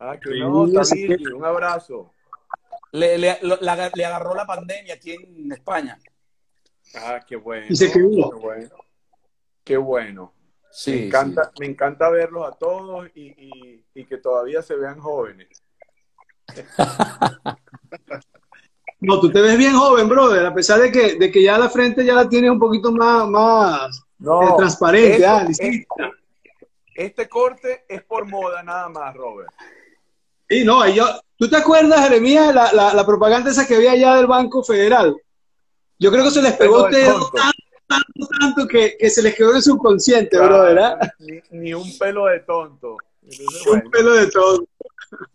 Ah, 0.00 0.18
que 0.20 0.38
no, 0.38 0.64
Virgi. 0.66 1.26
Un 1.32 1.44
abrazo. 1.44 2.12
Le, 2.92 3.18
le- 3.18 3.38
lo- 3.42 3.58
la- 3.60 3.90
le 3.94 4.04
agarró 4.04 4.34
la 4.34 4.46
pandemia 4.46 4.94
aquí 4.94 5.12
en 5.12 5.50
España. 5.52 5.98
Ah, 6.94 7.20
qué 7.26 7.36
bueno. 7.36 7.66
Y 7.68 7.74
se 7.76 7.90
quedó. 7.90 8.30
Qué 8.30 8.36
bueno. 8.38 8.68
Qué 9.64 9.76
bueno. 9.76 10.32
Sí, 10.70 10.90
me, 10.92 11.06
encanta, 11.06 11.52
me 11.60 11.66
encanta 11.66 12.10
verlos 12.10 12.46
a 12.46 12.52
todos 12.52 13.08
y, 13.14 13.28
y- 13.28 13.84
y 13.94 14.04
que 14.06 14.18
todavía 14.18 14.60
se 14.62 14.74
vean 14.76 14.98
jóvenes. 15.00 15.62
No, 19.00 19.20
tú 19.20 19.30
te 19.30 19.40
ves 19.42 19.58
bien 19.58 19.74
joven, 19.74 20.08
brother, 20.08 20.46
a 20.46 20.54
pesar 20.54 20.80
de 20.80 20.90
que, 20.90 21.16
de 21.16 21.30
que 21.30 21.42
ya 21.42 21.58
la 21.58 21.68
frente 21.68 22.02
ya 22.06 22.14
la 22.14 22.26
tienes 22.26 22.50
un 22.50 22.58
poquito 22.58 22.90
más, 22.90 23.28
más 23.28 23.98
eh, 24.20 24.52
transparente. 24.56 25.16
eso- 25.16 25.84
ah, 25.98 26.10
este 26.94 27.28
corte 27.28 27.84
es 27.86 28.02
por 28.02 28.26
moda 28.26 28.62
nada 28.62 28.88
más, 28.88 29.14
Robert. 29.14 29.50
Y 30.48 30.64
no, 30.64 30.88
yo, 30.88 31.04
¿tú 31.36 31.50
te 31.50 31.56
acuerdas, 31.56 32.00
Jeremías, 32.08 32.54
la, 32.54 32.72
la, 32.72 32.94
la 32.94 33.04
propaganda 33.04 33.50
esa 33.50 33.66
que 33.66 33.74
había 33.76 33.92
allá 33.92 34.14
del 34.16 34.26
Banco 34.26 34.62
Federal? 34.64 35.14
Yo 35.98 36.10
creo 36.10 36.24
que 36.24 36.30
se 36.30 36.40
les 36.40 36.54
pegó 36.54 36.84
de 36.84 37.02
tanto, 37.86 38.12
tonto. 38.14 38.38
tanto, 38.40 38.68
que, 38.68 38.96
que 38.98 39.10
se 39.10 39.22
les 39.22 39.34
quedó 39.34 39.54
en 39.54 39.62
subconsciente, 39.62 40.38
bro, 40.38 40.62
¿verdad? 40.62 40.98
Ni, 41.18 41.40
ni 41.50 41.74
un 41.74 41.96
pelo 41.98 42.26
de 42.26 42.40
tonto. 42.40 42.96
Entonces, 43.22 43.66
Un 43.66 43.72
bueno. 43.72 43.90
pelo 43.90 44.12
de 44.14 44.26
todo. 44.28 44.66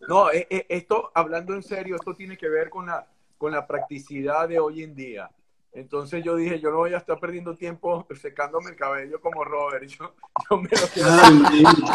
No, 0.07 0.31
eh, 0.31 0.47
eh, 0.49 0.65
esto, 0.69 1.11
hablando 1.13 1.53
en 1.53 1.63
serio, 1.63 1.95
esto 1.95 2.13
tiene 2.13 2.37
que 2.37 2.49
ver 2.49 2.69
con 2.69 2.87
la, 2.87 3.07
con 3.37 3.51
la 3.51 3.65
practicidad 3.65 4.47
de 4.47 4.59
hoy 4.59 4.83
en 4.83 4.95
día. 4.95 5.29
Entonces 5.71 6.23
yo 6.23 6.35
dije, 6.35 6.59
yo 6.59 6.71
no 6.71 6.77
voy 6.77 6.93
a 6.93 6.97
estar 6.97 7.19
perdiendo 7.19 7.55
tiempo 7.55 8.05
secándome 8.19 8.71
el 8.71 8.75
cabello 8.75 9.21
como 9.21 9.43
Robert. 9.43 9.85
Yo, 9.87 10.15
yo 10.49 10.57
me 10.57 10.69
lo 10.69 10.87
quiero 10.93 11.09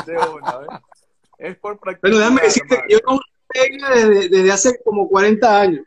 de 0.06 0.32
una, 0.32 0.58
¿ves? 0.58 0.68
Es 1.38 1.56
por 1.56 1.78
practicidad. 1.78 2.00
Pero 2.00 2.18
déjame 2.18 2.42
decirte, 2.42 2.74
hermano. 2.74 2.88
yo 2.90 2.98
no 3.06 3.20
desde, 3.52 4.28
desde 4.28 4.52
hace 4.52 4.82
como 4.82 5.08
40 5.08 5.60
años. 5.60 5.86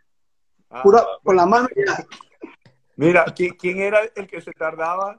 Ah, 0.70 0.84
Pura, 0.84 1.06
con 1.24 1.36
la 1.36 1.46
mano 1.46 1.68
ya. 1.76 2.06
Mira, 2.98 3.26
¿quién, 3.36 3.54
quién 3.56 3.80
era 3.80 4.00
el 4.16 4.28
que 4.28 4.42
se 4.42 4.52
tardaba 4.52 5.18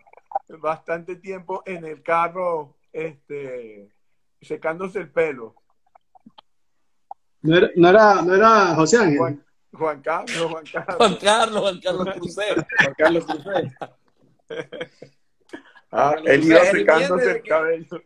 bastante 0.61 1.17
tiempo 1.17 1.63
en 1.65 1.85
el 1.87 2.03
carro 2.03 2.77
este, 2.93 3.89
secándose 4.41 4.99
el 4.99 5.11
pelo? 5.11 5.55
No 7.41 7.57
era, 7.57 7.71
no 7.77 7.89
era, 7.89 8.23
no 8.23 8.35
era 8.35 8.75
José 8.75 8.99
Ángel. 8.99 9.19
Juan, 9.19 9.45
Juan 9.73 10.03
Carlos, 10.03 10.43
Juan 10.51 10.65
Carlos. 10.73 10.97
Juan 10.97 11.17
Carlos, 11.17 11.61
Juan 11.63 11.81
Carlos 11.81 12.09
Crucero. 12.17 12.67
Juan 12.83 12.95
Carlos 12.99 13.25
Cruzé. 13.27 13.73
Ah, 15.91 16.17
él 16.23 16.45
iba 16.45 16.61
secándose 16.67 17.31
el 17.31 17.43
que- 17.43 17.49
cabello. 17.49 18.03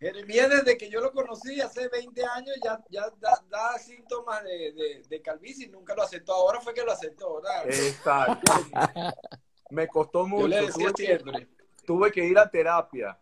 Jeremías, 0.00 0.48
desde 0.48 0.76
que 0.78 0.88
yo 0.88 1.00
lo 1.00 1.12
conocí 1.12 1.60
hace 1.60 1.88
20 1.88 2.24
años, 2.24 2.54
ya, 2.62 2.80
ya 2.88 3.02
da, 3.18 3.42
da 3.48 3.78
síntomas 3.78 4.44
de, 4.44 4.72
de, 4.72 5.02
de 5.08 5.22
calvicie 5.22 5.66
y 5.66 5.70
nunca 5.70 5.94
lo 5.94 6.02
aceptó. 6.02 6.34
Ahora 6.34 6.60
fue 6.60 6.72
que 6.72 6.84
lo 6.84 6.92
aceptó, 6.92 7.36
¿verdad? 7.40 7.66
Exacto. 7.68 8.52
Me 9.70 9.88
costó 9.88 10.20
Yo 10.22 10.28
mucho. 10.28 10.48
le 10.48 10.56
decía 10.66 10.72
Tuve 10.72 10.92
que, 10.94 11.04
siempre. 11.06 11.48
tuve 11.84 12.12
que 12.12 12.24
ir 12.24 12.38
a 12.38 12.48
terapia. 12.48 13.18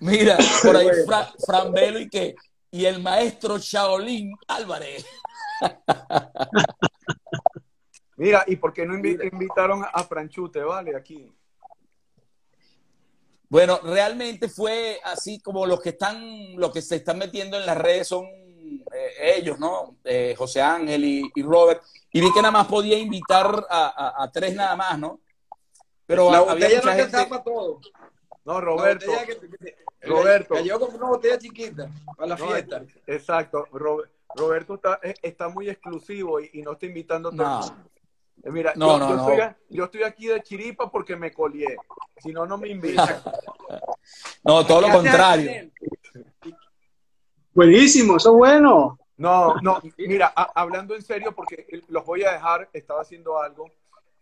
Mira, 0.00 0.38
por 0.62 0.76
ahí 0.76 0.88
Fra- 1.06 1.32
Fran 1.44 1.72
Velo 1.72 1.98
y 1.98 2.08
que 2.08 2.34
y 2.70 2.84
el 2.84 3.02
maestro 3.02 3.58
Shaolin 3.58 4.32
Álvarez. 4.46 5.04
Mira, 8.16 8.44
¿y 8.46 8.56
por 8.56 8.72
qué 8.72 8.84
no 8.84 8.94
invi- 8.94 9.32
invitaron 9.32 9.84
a 9.90 10.04
Franchute, 10.04 10.62
vale? 10.62 10.94
Aquí. 10.96 11.32
Bueno, 13.48 13.80
realmente 13.82 14.48
fue 14.48 15.00
así 15.04 15.40
como 15.40 15.64
los 15.66 15.80
que 15.80 15.90
están, 15.90 16.54
los 16.56 16.70
que 16.72 16.82
se 16.82 16.96
están 16.96 17.18
metiendo 17.18 17.56
en 17.58 17.64
las 17.66 17.78
redes 17.78 18.06
son 18.08 18.26
eh, 18.26 19.34
ellos, 19.36 19.58
¿no? 19.58 19.96
Eh, 20.04 20.34
José 20.36 20.60
Ángel 20.60 21.04
y, 21.04 21.30
y 21.34 21.42
Robert. 21.42 21.82
Y 22.12 22.20
vi 22.20 22.32
que 22.32 22.40
nada 22.42 22.52
más 22.52 22.66
podía 22.66 22.98
invitar 22.98 23.46
a, 23.70 23.86
a- 24.18 24.24
a 24.24 24.30
tres 24.32 24.54
nada 24.54 24.76
más, 24.76 24.98
¿no? 24.98 25.20
Pero 26.06 26.30
la 26.30 26.38
había 26.38 26.68
botella 26.68 26.80
no 26.84 26.92
gente. 26.92 27.26
para 27.26 27.42
todo. 27.42 27.80
No, 28.44 28.60
Roberto. 28.60 29.12
que- 29.26 29.36
que- 29.58 29.76
Roberto. 30.08 30.54
Cayó 30.54 30.78
como 30.80 30.96
una 30.96 31.08
botella 31.08 31.38
chiquita 31.38 31.90
para 32.16 32.28
la 32.28 32.36
No, 32.36 32.46
fiesta. 32.48 32.82
Exacto. 33.06 33.66
Ro- 33.72 34.04
Roberto 34.34 34.74
está, 34.74 35.00
eh, 35.02 35.14
está 35.22 35.48
muy 35.48 35.68
exclusivo 35.68 36.40
y, 36.40 36.50
y 36.54 36.62
no 36.62 36.72
está 36.72 36.86
invitando 36.86 37.28
a 37.30 37.32
todo 37.32 37.46
No. 37.46 37.84
Eh, 38.44 38.50
Mira, 38.50 38.72
No, 38.76 38.92
yo, 38.92 38.98
no, 38.98 39.08
yo 39.10 39.16
no. 39.16 39.28
Estoy, 39.30 39.54
yo 39.70 39.84
estoy 39.84 40.02
aquí 40.04 40.26
de 40.28 40.42
chiripa 40.42 40.90
porque 40.90 41.16
me 41.16 41.32
colié. 41.32 41.76
Si 42.18 42.32
no, 42.32 42.46
no 42.46 42.58
me 42.58 42.68
invitan. 42.68 43.22
No, 44.42 44.64
todo 44.66 44.80
lo 44.80 44.86
¿Qué 44.86 44.92
haces 44.92 45.02
contrario. 45.10 45.70
Buenísimo, 47.54 48.16
eso 48.16 48.30
es 48.30 48.36
bueno. 48.36 48.98
No, 49.16 49.56
no, 49.62 49.80
mira, 49.98 50.32
a- 50.34 50.52
hablando 50.54 50.94
en 50.94 51.02
serio, 51.02 51.34
porque 51.34 51.66
los 51.88 52.04
voy 52.06 52.22
a 52.24 52.32
dejar, 52.32 52.70
estaba 52.72 53.02
haciendo 53.02 53.38
algo. 53.40 53.66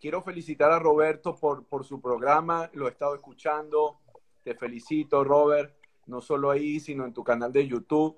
Quiero 0.01 0.22
felicitar 0.22 0.72
a 0.72 0.78
Roberto 0.78 1.36
por, 1.36 1.64
por 1.66 1.84
su 1.84 2.01
programa, 2.01 2.70
lo 2.72 2.88
he 2.88 2.90
estado 2.90 3.14
escuchando. 3.14 3.98
Te 4.43 4.55
felicito, 4.55 5.22
Robert, 5.22 5.74
no 6.06 6.20
solo 6.20 6.51
ahí, 6.51 6.80
sino 6.80 7.05
en 7.05 7.12
tu 7.12 7.22
canal 7.22 7.52
de 7.52 7.66
YouTube. 7.66 8.16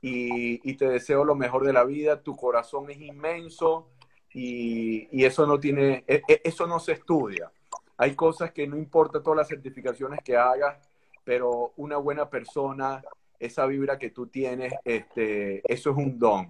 Y, 0.00 0.70
y 0.70 0.74
te 0.76 0.88
deseo 0.88 1.24
lo 1.24 1.34
mejor 1.34 1.64
de 1.64 1.72
la 1.72 1.84
vida. 1.84 2.22
Tu 2.22 2.36
corazón 2.36 2.90
es 2.90 3.00
inmenso 3.00 3.88
y, 4.32 5.24
eso 5.24 5.46
no 5.46 5.58
tiene, 5.58 6.04
e- 6.06 6.22
e- 6.28 6.40
eso 6.44 6.66
no 6.66 6.78
se 6.78 6.92
estudia. 6.92 7.50
Hay 7.96 8.14
cosas 8.14 8.52
que 8.52 8.66
no 8.66 8.76
importa 8.76 9.22
todas 9.22 9.38
las 9.38 9.48
certificaciones 9.48 10.20
que 10.22 10.36
hagas, 10.36 10.78
pero 11.24 11.72
una 11.76 11.96
buena 11.96 12.28
persona, 12.28 13.02
esa 13.38 13.66
vibra 13.66 13.98
que 13.98 14.10
tú 14.10 14.26
tienes, 14.26 14.72
este, 14.84 15.62
eso 15.72 15.90
es 15.90 15.96
un 15.96 16.18
don. 16.18 16.46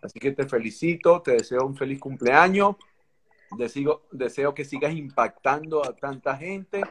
Así 0.00 0.18
que 0.18 0.32
te 0.32 0.46
felicito, 0.46 1.20
te 1.22 1.32
deseo 1.32 1.66
un 1.66 1.76
feliz 1.76 1.98
cumpleaños, 2.00 2.76
deseo, 3.56 4.02
deseo 4.10 4.54
que 4.54 4.64
sigas 4.64 4.94
impactando 4.94 5.84
a 5.84 5.94
tanta 5.94 6.36
gente 6.36 6.82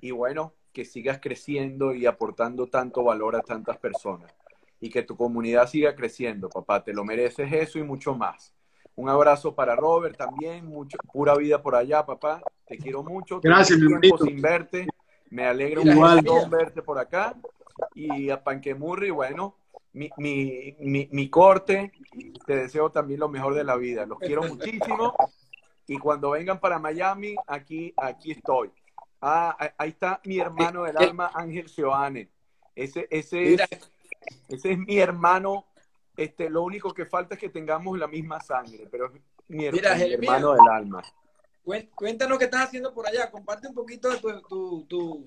y 0.00 0.10
bueno, 0.10 0.54
que 0.72 0.84
sigas 0.84 1.20
creciendo 1.20 1.94
y 1.94 2.06
aportando 2.06 2.66
tanto 2.66 3.04
valor 3.04 3.36
a 3.36 3.40
tantas 3.40 3.78
personas. 3.78 4.34
Y 4.80 4.90
que 4.90 5.02
tu 5.02 5.16
comunidad 5.16 5.68
siga 5.68 5.94
creciendo, 5.94 6.48
papá, 6.50 6.82
te 6.82 6.92
lo 6.92 7.04
mereces 7.04 7.52
eso 7.52 7.78
y 7.78 7.84
mucho 7.84 8.14
más. 8.14 8.53
Un 8.96 9.08
abrazo 9.08 9.54
para 9.54 9.74
Robert 9.74 10.16
también, 10.16 10.66
mucho, 10.66 10.98
pura 11.12 11.34
vida 11.36 11.60
por 11.62 11.74
allá, 11.74 12.06
papá. 12.06 12.40
Te 12.66 12.78
quiero 12.78 13.02
mucho. 13.02 13.40
Gracias, 13.40 13.78
mi 13.78 13.88
tiempo 14.00 14.18
sin 14.18 14.40
verte. 14.40 14.86
Me 15.30 15.44
alegra 15.46 15.80
un 15.80 15.86
montón 15.94 16.50
verte 16.50 16.82
por 16.82 16.98
acá. 16.98 17.34
Y 17.94 18.30
a 18.30 18.42
Panquemurri, 18.42 19.10
bueno, 19.10 19.56
mi, 19.92 20.10
mi, 20.16 20.76
mi, 20.78 21.08
mi 21.10 21.28
corte, 21.28 21.92
te 22.46 22.56
deseo 22.56 22.90
también 22.90 23.20
lo 23.20 23.28
mejor 23.28 23.54
de 23.54 23.64
la 23.64 23.76
vida. 23.76 24.06
Los 24.06 24.18
quiero 24.20 24.44
muchísimo. 24.44 25.14
Y 25.86 25.98
cuando 25.98 26.30
vengan 26.30 26.60
para 26.60 26.78
Miami, 26.78 27.34
aquí, 27.46 27.92
aquí 27.96 28.30
estoy. 28.32 28.70
Ah, 29.20 29.56
ahí- 29.76 29.88
está 29.90 30.20
mi 30.24 30.38
hermano 30.38 30.84
del 30.84 30.96
alma, 30.96 31.30
Ángel 31.34 31.68
Seoane. 31.68 32.28
Ese, 32.74 33.06
ese, 33.10 33.54
es, 33.54 33.60
ese 34.48 34.72
es 34.72 34.78
mi 34.78 34.98
hermano. 34.98 35.66
Este, 36.16 36.48
lo 36.48 36.62
único 36.62 36.92
que 36.94 37.06
falta 37.06 37.34
es 37.34 37.40
que 37.40 37.48
tengamos 37.48 37.98
la 37.98 38.06
misma 38.06 38.40
sangre, 38.40 38.86
pero 38.90 39.06
es 39.06 39.12
mi, 39.48 39.64
her- 39.66 39.72
Mira, 39.72 39.94
mi 39.96 40.12
hermano 40.12 40.52
del 40.52 40.68
alma. 40.70 41.02
cuéntanos 41.94 42.38
qué 42.38 42.44
estás 42.44 42.62
haciendo 42.68 42.92
por 42.94 43.06
allá. 43.06 43.30
Comparte 43.30 43.68
un 43.68 43.74
poquito 43.74 44.08
de 44.10 44.18
tu, 44.18 44.40
tu, 44.42 44.84
tu- 44.86 45.26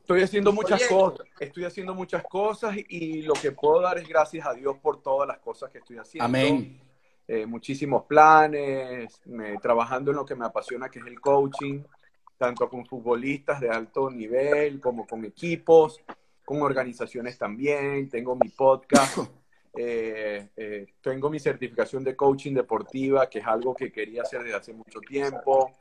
Estoy 0.00 0.22
haciendo 0.22 0.52
muchas 0.52 0.80
Proyecto. 0.80 1.10
cosas, 1.10 1.26
estoy 1.40 1.64
haciendo 1.64 1.94
muchas 1.94 2.22
cosas 2.22 2.76
y 2.88 3.22
lo 3.22 3.34
que 3.34 3.50
puedo 3.52 3.80
dar 3.82 3.98
es 3.98 4.08
gracias 4.08 4.46
a 4.46 4.54
Dios 4.54 4.76
por 4.78 5.02
todas 5.02 5.26
las 5.28 5.38
cosas 5.40 5.70
que 5.70 5.78
estoy 5.78 5.98
haciendo. 5.98 6.24
Amén. 6.24 6.80
Eh, 7.28 7.44
muchísimos 7.44 8.04
planes, 8.04 9.20
me- 9.26 9.58
trabajando 9.58 10.12
en 10.12 10.16
lo 10.16 10.24
que 10.24 10.36
me 10.36 10.46
apasiona, 10.46 10.88
que 10.88 11.00
es 11.00 11.06
el 11.06 11.20
coaching, 11.20 11.82
tanto 12.38 12.68
con 12.68 12.86
futbolistas 12.86 13.60
de 13.60 13.68
alto 13.68 14.08
nivel 14.08 14.80
como 14.80 15.06
con 15.06 15.24
equipos, 15.24 16.00
con 16.44 16.62
organizaciones 16.62 17.36
también. 17.36 18.08
Tengo 18.08 18.36
mi 18.36 18.48
podcast, 18.50 19.18
eh, 19.76 20.48
eh, 20.56 20.86
tengo 21.00 21.28
mi 21.28 21.38
certificación 21.38 22.02
de 22.02 22.16
coaching 22.16 22.54
deportiva, 22.54 23.28
que 23.28 23.40
es 23.40 23.46
algo 23.46 23.74
que 23.74 23.92
quería 23.92 24.22
hacer 24.22 24.42
desde 24.42 24.56
hace 24.56 24.72
mucho 24.72 25.00
tiempo. 25.00 25.72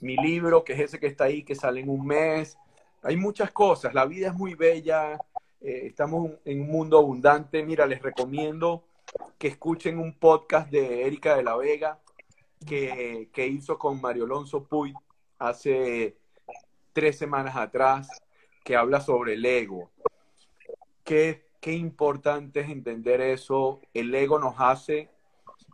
Mi 0.00 0.16
libro, 0.16 0.64
que 0.64 0.72
es 0.72 0.80
ese 0.80 0.98
que 0.98 1.06
está 1.06 1.24
ahí, 1.24 1.42
que 1.42 1.54
sale 1.54 1.80
en 1.80 1.88
un 1.88 2.06
mes. 2.06 2.56
Hay 3.02 3.16
muchas 3.16 3.50
cosas, 3.50 3.94
la 3.94 4.04
vida 4.04 4.28
es 4.28 4.34
muy 4.34 4.54
bella, 4.54 5.18
eh, 5.60 5.82
estamos 5.84 6.32
en 6.44 6.62
un 6.62 6.68
mundo 6.68 6.98
abundante. 6.98 7.62
Mira, 7.62 7.86
les 7.86 8.02
recomiendo 8.02 8.84
que 9.38 9.48
escuchen 9.48 9.98
un 9.98 10.18
podcast 10.18 10.70
de 10.70 11.06
Erika 11.06 11.36
de 11.36 11.42
la 11.42 11.56
Vega 11.56 11.98
que, 12.66 13.28
que 13.32 13.46
hizo 13.46 13.78
con 13.78 14.00
Mario 14.00 14.24
Alonso 14.24 14.64
Puy 14.64 14.92
hace 15.38 16.16
tres 16.92 17.16
semanas 17.16 17.56
atrás, 17.56 18.08
que 18.64 18.76
habla 18.76 19.00
sobre 19.00 19.34
el 19.34 19.44
ego. 19.44 19.90
Qué, 21.04 21.49
qué 21.60 21.72
importante 21.72 22.60
es 22.60 22.70
entender 22.70 23.20
eso. 23.20 23.80
El 23.94 24.14
ego 24.14 24.38
nos 24.38 24.54
hace 24.58 25.10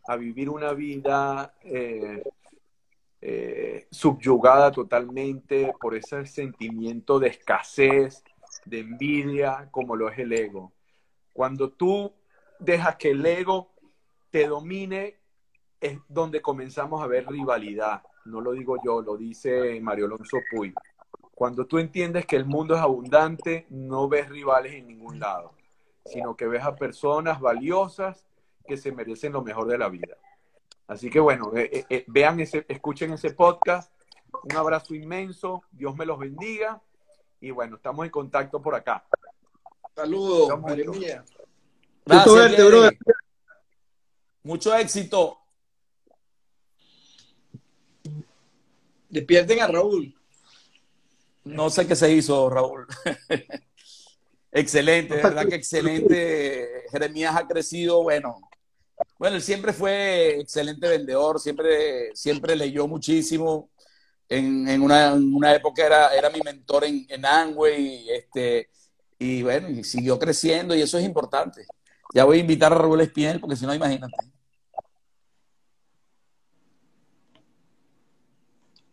a 0.08 0.16
vivir 0.16 0.50
una 0.50 0.72
vida 0.72 1.54
eh, 1.62 2.22
eh, 3.20 3.86
subyugada 3.90 4.70
totalmente 4.70 5.72
por 5.80 5.94
ese 5.94 6.26
sentimiento 6.26 7.18
de 7.18 7.28
escasez, 7.28 8.22
de 8.64 8.80
envidia, 8.80 9.68
como 9.70 9.96
lo 9.96 10.08
es 10.10 10.18
el 10.18 10.32
ego. 10.32 10.72
Cuando 11.32 11.70
tú 11.70 12.12
dejas 12.58 12.96
que 12.96 13.10
el 13.10 13.24
ego 13.24 13.72
te 14.30 14.46
domine, 14.46 15.16
es 15.80 15.98
donde 16.08 16.40
comenzamos 16.40 17.02
a 17.02 17.06
ver 17.06 17.26
rivalidad. 17.26 18.02
No 18.24 18.40
lo 18.40 18.52
digo 18.52 18.76
yo, 18.84 19.02
lo 19.02 19.16
dice 19.16 19.80
Mario 19.80 20.06
Alonso 20.06 20.38
Puy. 20.50 20.74
Cuando 21.34 21.66
tú 21.66 21.78
entiendes 21.78 22.26
que 22.26 22.36
el 22.36 22.46
mundo 22.46 22.74
es 22.74 22.80
abundante, 22.80 23.66
no 23.68 24.08
ves 24.08 24.28
rivales 24.28 24.72
en 24.72 24.86
ningún 24.86 25.20
lado, 25.20 25.52
sino 26.06 26.36
que 26.36 26.46
ves 26.46 26.62
a 26.62 26.76
personas 26.76 27.40
valiosas 27.40 28.24
que 28.66 28.76
se 28.76 28.92
merecen 28.92 29.32
lo 29.32 29.42
mejor 29.42 29.66
de 29.68 29.78
la 29.78 29.88
vida. 29.88 30.16
Así 30.86 31.10
que 31.10 31.20
bueno, 31.20 31.52
eh, 31.56 31.70
eh, 31.72 31.86
eh, 31.88 32.04
vean 32.06 32.40
ese, 32.40 32.64
escuchen 32.68 33.12
ese 33.12 33.30
podcast. 33.30 33.92
Un 34.42 34.56
abrazo 34.56 34.94
inmenso, 34.94 35.62
Dios 35.70 35.96
me 35.96 36.06
los 36.06 36.18
bendiga 36.18 36.80
y 37.40 37.50
bueno, 37.50 37.76
estamos 37.76 38.04
en 38.04 38.10
contacto 38.10 38.60
por 38.60 38.74
acá. 38.74 39.04
Saludos, 39.94 40.58
Mucho. 40.60 40.74
Jeremías. 40.74 41.24
Gracias, 42.04 42.34
verte. 42.34 42.98
Mucho 44.42 44.74
éxito. 44.76 45.38
Despierten 49.08 49.60
a 49.60 49.66
Raúl. 49.66 50.14
No 51.44 51.70
sé 51.70 51.86
qué 51.86 51.96
se 51.96 52.12
hizo, 52.12 52.50
Raúl. 52.50 52.86
excelente, 54.60 55.16
de 55.16 55.22
verdad 55.22 55.46
que 55.46 55.54
excelente. 55.54 56.84
Jeremías 56.90 57.36
ha 57.36 57.46
crecido, 57.46 58.02
bueno. 58.02 58.40
Bueno, 59.18 59.36
él 59.36 59.42
siempre 59.42 59.72
fue 59.72 60.40
excelente 60.40 60.88
vendedor, 60.88 61.38
siempre, 61.38 62.14
siempre 62.14 62.56
leyó 62.56 62.86
muchísimo. 62.86 63.70
En, 64.28 64.68
en 64.68 64.82
una, 64.82 65.12
en 65.12 65.34
una 65.34 65.54
época 65.54 65.86
era, 65.86 66.14
era 66.14 66.30
mi 66.30 66.40
mentor 66.40 66.84
en, 66.84 67.06
en 67.08 67.24
Amway, 67.24 68.10
este, 68.10 68.70
y 69.18 69.42
bueno, 69.42 69.68
y 69.70 69.84
siguió 69.84 70.18
creciendo 70.18 70.74
y 70.74 70.82
eso 70.82 70.98
es 70.98 71.04
importante. 71.04 71.64
Ya 72.12 72.24
voy 72.24 72.38
a 72.38 72.40
invitar 72.40 72.72
a 72.72 72.76
Raúl 72.76 73.00
Espinel 73.00 73.38
porque 73.38 73.56
si 73.56 73.66
no, 73.66 73.74
imagínate. 73.74 74.14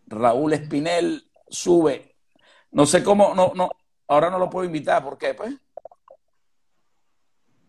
Raúl 0.08 0.54
Espinel 0.54 1.28
sube. 1.50 2.16
No 2.72 2.86
sé 2.86 3.04
cómo, 3.04 3.34
no, 3.34 3.54
no, 3.56 3.70
ahora 4.08 4.30
no 4.30 4.38
lo 4.40 4.50
puedo 4.50 4.66
invitar, 4.66 5.04
¿por 5.04 5.18
qué? 5.18 5.34
Pues. 5.34 5.54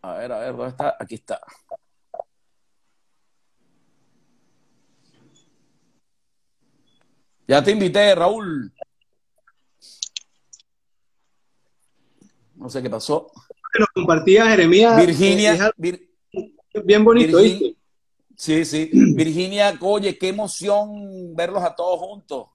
A 0.03 0.15
ver, 0.15 0.33
a 0.33 0.39
ver, 0.39 0.53
¿dónde 0.57 0.69
está? 0.69 0.97
Aquí 0.99 1.15
está. 1.15 1.41
Ya 7.47 7.63
te 7.63 7.71
invité, 7.73 8.15
Raúl. 8.15 8.73
No 12.57 12.71
sé 12.71 12.83
qué 12.83 12.89
pasó. 12.89 13.31
Nos 13.79 13.89
compartía 13.95 14.47
Jeremías. 14.47 14.97
Virginia, 15.05 15.53
es 15.55 15.61
algo 15.61 15.75
Vir- 15.77 16.09
bien 16.85 17.05
bonito, 17.05 17.39
Virgin- 17.39 17.59
¿viste? 17.59 17.77
Sí, 18.37 18.65
sí. 18.65 18.91
Virginia, 19.15 19.77
oye, 19.81 20.17
qué 20.17 20.29
emoción 20.29 21.35
verlos 21.35 21.63
a 21.63 21.75
todos 21.75 21.99
juntos. 22.01 22.47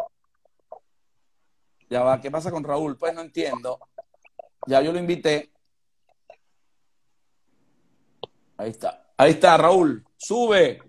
Ya 1.89 2.03
va, 2.03 2.21
¿qué 2.21 2.29
pasa 2.29 2.51
con 2.51 2.63
Raúl? 2.63 2.97
Pues 2.97 3.13
no 3.13 3.21
entiendo. 3.21 3.79
Ya 4.67 4.81
yo 4.81 4.91
lo 4.91 4.99
invité. 4.99 5.51
Ahí 8.57 8.69
está. 8.69 9.11
Ahí 9.17 9.31
está, 9.31 9.57
Raúl. 9.57 10.05
Sube. 10.17 10.81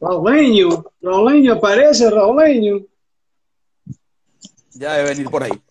Rauleño, 0.00 0.84
Rauleño 1.00 1.52
aparece, 1.54 2.10
Rauleño. 2.10 2.86
Ya 4.72 4.94
debe 4.94 5.10
venir 5.10 5.30
por 5.30 5.42
ahí. 5.44 5.62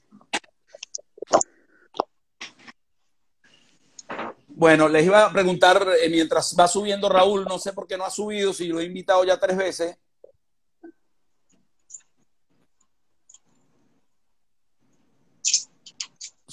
Bueno, 4.47 4.87
les 4.87 5.05
iba 5.05 5.25
a 5.25 5.31
preguntar, 5.31 5.87
eh, 6.01 6.09
mientras 6.09 6.55
va 6.57 6.67
subiendo 6.67 7.09
Raúl, 7.09 7.45
no 7.45 7.57
sé 7.57 7.73
por 7.73 7.87
qué 7.87 7.97
no 7.97 8.05
ha 8.05 8.11
subido, 8.11 8.53
si 8.53 8.67
lo 8.67 8.79
he 8.79 8.83
invitado 8.83 9.23
ya 9.23 9.39
tres 9.39 9.57
veces. 9.57 9.97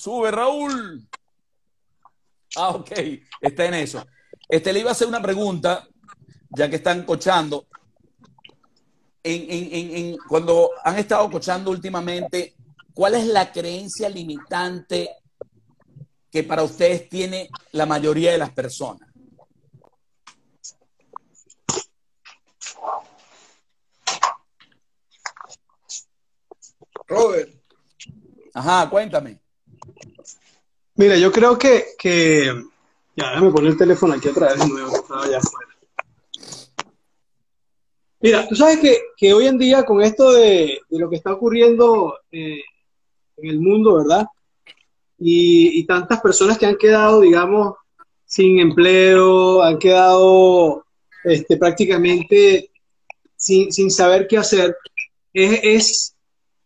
Sube, 0.06 0.30
Raúl. 0.30 1.04
Ah, 2.54 2.68
ok, 2.68 2.92
está 3.40 3.64
en 3.64 3.74
eso. 3.74 4.06
Este 4.48 4.72
le 4.72 4.78
iba 4.78 4.90
a 4.90 4.92
hacer 4.92 5.08
una 5.08 5.20
pregunta, 5.20 5.84
ya 6.50 6.70
que 6.70 6.76
están 6.76 7.02
cochando. 7.02 7.66
En, 9.24 9.50
en- 9.50 9.74
en- 9.74 9.96
en- 9.96 10.16
cuando 10.28 10.70
han 10.84 10.96
estado 10.96 11.28
cochando 11.28 11.72
últimamente, 11.72 12.54
¿cuál 12.94 13.16
es 13.16 13.26
la 13.26 13.50
creencia 13.50 14.08
limitante 14.08 15.10
que 16.30 16.44
para 16.44 16.62
ustedes 16.62 17.08
tiene 17.08 17.50
la 17.72 17.84
mayoría 17.84 18.30
de 18.30 18.38
las 18.38 18.50
personas? 18.52 19.08
Robert, 27.08 27.52
Ajá, 28.54 28.88
cuéntame. 28.88 29.45
Mira, 30.97 31.16
yo 31.16 31.31
creo 31.31 31.59
que, 31.59 31.85
que... 31.98 32.52
Ya, 33.14 33.31
déjame 33.31 33.51
poner 33.51 33.73
el 33.73 33.78
teléfono 33.78 34.14
aquí 34.14 34.28
otra 34.28 34.48
vez 34.48 34.59
de 34.59 34.68
nuevo, 34.68 34.97
estaba 34.97 35.24
allá 35.24 35.39
afuera. 35.39 35.73
Mira, 38.20 38.48
tú 38.48 38.56
sabes 38.56 38.78
que, 38.78 38.98
que 39.16 39.32
hoy 39.32 39.47
en 39.47 39.59
día 39.59 39.85
con 39.85 40.02
esto 40.02 40.32
de, 40.32 40.81
de 40.89 40.98
lo 40.98 41.09
que 41.09 41.16
está 41.16 41.32
ocurriendo 41.32 42.18
eh, 42.31 42.60
en 43.36 43.51
el 43.51 43.60
mundo, 43.60 43.97
¿verdad? 43.97 44.27
Y, 45.18 45.78
y 45.78 45.85
tantas 45.86 46.20
personas 46.20 46.59
que 46.59 46.66
han 46.66 46.77
quedado, 46.77 47.20
digamos, 47.20 47.74
sin 48.24 48.59
empleo, 48.59 49.62
han 49.62 49.78
quedado 49.78 50.85
este, 51.24 51.56
prácticamente 51.56 52.70
sin, 53.36 53.70
sin 53.73 53.90
saber 53.90 54.27
qué 54.27 54.39
hacer, 54.39 54.77
es, 55.32 56.14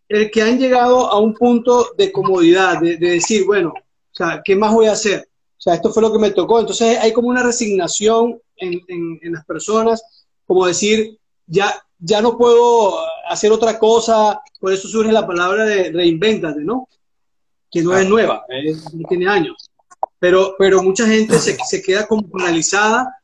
el 0.09 0.31
que 0.31 0.43
han 0.43 0.59
llegado 0.59 1.09
a 1.09 1.21
un 1.21 1.35
punto 1.35 1.93
de 1.97 2.11
comodidad, 2.11 2.81
de, 2.81 2.97
de 2.97 3.11
decir, 3.11 3.45
bueno, 3.45 3.73
sea, 4.25 4.43
¿qué 4.45 4.57
más 4.57 4.73
voy 4.73 4.87
a 4.87 4.93
hacer? 4.93 5.29
O 5.59 5.61
sea, 5.63 5.75
esto 5.75 5.93
fue 5.93 6.03
lo 6.03 6.13
que 6.13 6.19
me 6.19 6.31
tocó. 6.31 6.59
Entonces 6.61 6.99
hay 6.99 7.13
como 7.13 7.29
una 7.29 7.43
resignación 7.43 8.41
en, 8.57 8.81
en- 8.89 9.19
en 9.23 9.33
las 9.33 9.45
personas, 9.45 10.03
como 10.47 10.67
decir, 10.67 11.19
ya, 11.47 11.75
ya 11.99 12.21
no 12.23 12.37
puedo 12.39 12.99
hacer 13.29 13.53
otra 13.53 13.79
cosa, 13.79 14.41
por 14.59 14.73
eso 14.73 14.89
surge 14.89 15.13
la 15.13 15.27
palabra 15.27 15.65
de 15.65 15.91
reinvéntate, 15.93 16.61
¿no? 16.61 16.89
Que 17.71 17.83
no 17.83 17.97
es 17.97 18.09
nueva, 18.09 18.45
es- 18.49 18.85
tiene 19.09 19.29
años. 19.29 19.71
Pero, 20.19 20.55
pero 20.59 20.83
mucha 20.83 21.07
gente 21.07 21.39
se, 21.39 21.57
se 21.65 21.83
queda 21.83 22.07
como 22.07 22.29
paralizada 22.29 23.15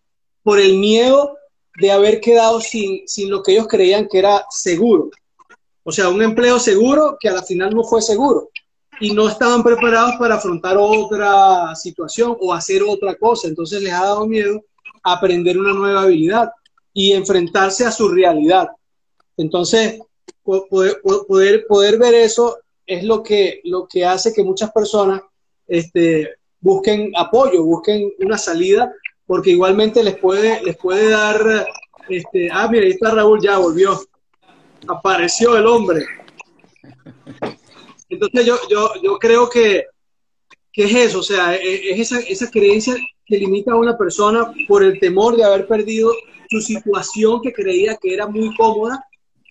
por 0.43 0.59
el 0.61 0.77
miedo 0.79 1.37
de 1.79 1.91
haber 1.91 2.21
quedado 2.21 2.61
sin, 2.61 3.07
sin 3.09 3.31
lo 3.31 3.43
que 3.43 3.53
ellos 3.53 3.67
creían 3.69 4.09
que 4.09 4.19
era 4.19 4.45
seguro. 4.51 5.11
O 5.85 5.93
sea, 5.93 6.09
un 6.09 6.23
empleo 6.23 6.59
seguro 6.59 7.17
que 7.21 7.29
a 7.29 7.33
la 7.33 7.43
final 7.43 7.75
no 7.75 7.83
fue 7.85 8.01
seguro. 8.03 8.51
Y 9.01 9.13
no 9.13 9.29
estaban 9.29 9.63
preparados 9.63 10.15
para 10.19 10.37
afrontar 10.37 10.77
otra 10.79 11.75
situación 11.75 12.37
o 12.41 12.53
hacer 12.53 12.83
otra 12.83 13.15
cosa. 13.17 13.49
Entonces 13.49 13.83
les 13.83 13.93
ha 13.93 14.03
dado 14.05 14.27
miedo 14.27 14.63
aprender 15.03 15.59
una 15.59 15.73
nueva 15.73 16.03
habilidad 16.03 16.51
y 16.93 17.13
enfrentarse 17.13 17.85
a 17.85 17.93
su 17.93 18.09
realidad. 18.09 18.69
Entonces, 19.37 20.01
po- 20.43 20.67
poder, 20.69 21.01
po- 21.03 21.27
poder, 21.27 21.67
poder 21.69 21.99
ver 21.99 22.15
eso 22.15 22.59
es 22.87 23.05
lo 23.05 23.23
que, 23.23 23.61
lo 23.65 23.87
que 23.87 24.05
hace 24.05 24.33
que 24.33 24.43
muchas 24.43 24.73
personas 24.73 25.21
este, 25.69 26.37
busquen 26.61 27.13
apoyo, 27.17 27.65
busquen 27.65 28.13
una 28.21 28.39
salida, 28.39 28.93
porque 29.27 29.51
igualmente 29.51 30.03
les 30.03 30.17
puede, 30.17 30.63
les 30.63 30.77
puede 30.77 31.11
dar, 31.11 31.67
este, 32.09 32.49
ah, 32.51 32.69
mira, 32.69 32.85
ahí 32.85 32.93
está 32.93 33.11
Raúl, 33.11 33.41
ya 33.43 33.59
volvió 33.59 34.01
apareció 34.89 35.57
el 35.57 35.67
hombre. 35.67 36.07
Entonces 38.09 38.45
yo, 38.47 38.57
yo, 38.71 38.93
yo 39.03 39.19
creo 39.19 39.49
que, 39.49 39.85
que 40.73 40.85
es 40.85 40.95
eso, 40.95 41.21
o 41.21 41.23
sea, 41.23 41.55
e- 41.57 41.91
es 41.91 42.01
esa, 42.01 42.21
esa 42.21 42.51
creencia 42.51 42.95
que 43.25 43.39
limita 43.39 43.73
a 43.73 43.77
una 43.77 43.97
persona 43.97 44.53
por 44.69 44.83
el 44.85 45.01
temor 45.01 45.37
de 45.37 45.45
haber 45.45 45.67
perdido 45.67 46.13
su 46.49 46.61
situación 46.61 47.41
que 47.43 47.53
creía 47.53 47.97
que 48.01 48.15
era 48.15 48.27
muy 48.27 48.55
cómoda 48.55 49.05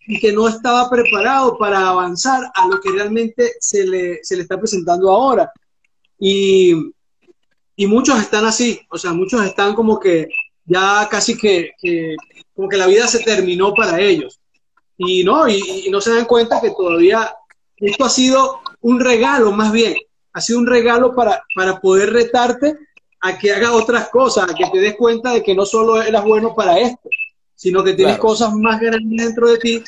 y 0.06 0.18
que 0.18 0.32
no 0.32 0.48
estaba 0.48 0.88
preparado 0.88 1.58
para 1.58 1.88
avanzar 1.88 2.40
a 2.54 2.68
lo 2.68 2.80
que 2.80 2.90
realmente 2.90 3.52
se 3.60 3.84
le, 3.86 4.20
se 4.22 4.36
le 4.36 4.42
está 4.42 4.58
presentando 4.58 5.10
ahora. 5.10 5.50
Y, 6.18 6.72
y 7.74 7.86
muchos 7.86 8.18
están 8.20 8.44
así, 8.46 8.80
o 8.88 8.96
sea, 8.96 9.12
muchos 9.12 9.44
están 9.44 9.74
como 9.74 10.00
que 10.00 10.28
ya 10.64 11.06
casi 11.10 11.36
que, 11.36 11.72
que 11.78 12.16
como 12.54 12.68
que 12.68 12.78
la 12.78 12.86
vida 12.86 13.06
se 13.06 13.22
terminó 13.22 13.74
para 13.74 14.00
ellos 14.00 14.40
y 14.96 15.22
no, 15.24 15.46
y 15.48 15.88
no 15.90 16.00
se 16.00 16.14
dan 16.14 16.24
cuenta 16.24 16.60
que 16.60 16.70
todavía 16.70 17.34
esto 17.78 18.04
ha 18.04 18.10
sido 18.10 18.60
un 18.80 19.00
regalo 19.00 19.52
más 19.52 19.72
bien, 19.72 19.96
ha 20.32 20.40
sido 20.40 20.58
un 20.58 20.66
regalo 20.66 21.14
para, 21.14 21.42
para 21.54 21.80
poder 21.80 22.12
retarte 22.12 22.76
a 23.20 23.38
que 23.38 23.52
hagas 23.52 23.70
otras 23.70 24.08
cosas, 24.10 24.50
a 24.50 24.54
que 24.54 24.66
te 24.72 24.78
des 24.78 24.96
cuenta 24.96 25.32
de 25.32 25.42
que 25.42 25.54
no 25.54 25.64
solo 25.66 26.00
eras 26.02 26.24
bueno 26.24 26.54
para 26.54 26.78
esto, 26.78 27.08
sino 27.54 27.82
que 27.82 27.94
tienes 27.94 28.16
Claro. 28.16 28.28
cosas 28.28 28.52
más 28.54 28.80
grandes 28.80 29.26
dentro 29.26 29.48
de 29.48 29.58
ti 29.58 29.82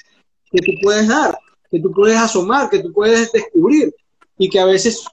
que 0.51 0.59
tú 0.61 0.73
puedes 0.83 1.07
dar, 1.09 1.39
que 1.71 1.81
tú 1.81 1.93
puedes 1.93 2.17
asomar, 2.19 2.71
que 2.71 2.81
tú 2.81 2.93
puedes 2.93 3.31
descubrir 3.33 3.95
y 4.39 4.49
que 4.49 4.59
a 4.59 4.65
veces 4.65 5.05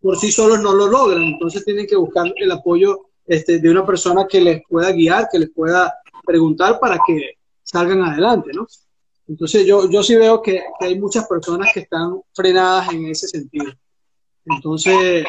por 0.00 0.16
sí 0.16 0.30
solos 0.30 0.60
no 0.60 0.72
lo 0.72 0.86
logran, 0.86 1.22
entonces 1.22 1.64
tienen 1.64 1.86
que 1.86 1.96
buscar 1.96 2.32
el 2.36 2.52
apoyo 2.52 3.08
este, 3.26 3.58
de 3.58 3.70
una 3.70 3.84
persona 3.84 4.26
que 4.28 4.40
les 4.40 4.62
pueda 4.68 4.92
guiar, 4.92 5.28
que 5.30 5.40
les 5.40 5.50
pueda 5.50 5.92
preguntar 6.24 6.78
para 6.78 6.98
que 7.04 7.32
salgan 7.64 8.02
adelante, 8.02 8.52
¿no? 8.54 8.66
Entonces 9.28 9.66
yo, 9.66 9.90
yo 9.90 10.02
sí 10.02 10.14
veo 10.14 10.40
que, 10.40 10.62
hay 10.80 10.98
muchas 10.98 11.26
personas 11.26 11.70
que 11.72 11.80
están 11.80 12.20
frenadas 12.32 12.92
en 12.92 13.06
ese 13.06 13.26
sentido. 13.28 13.72
Entonces, 14.44 15.24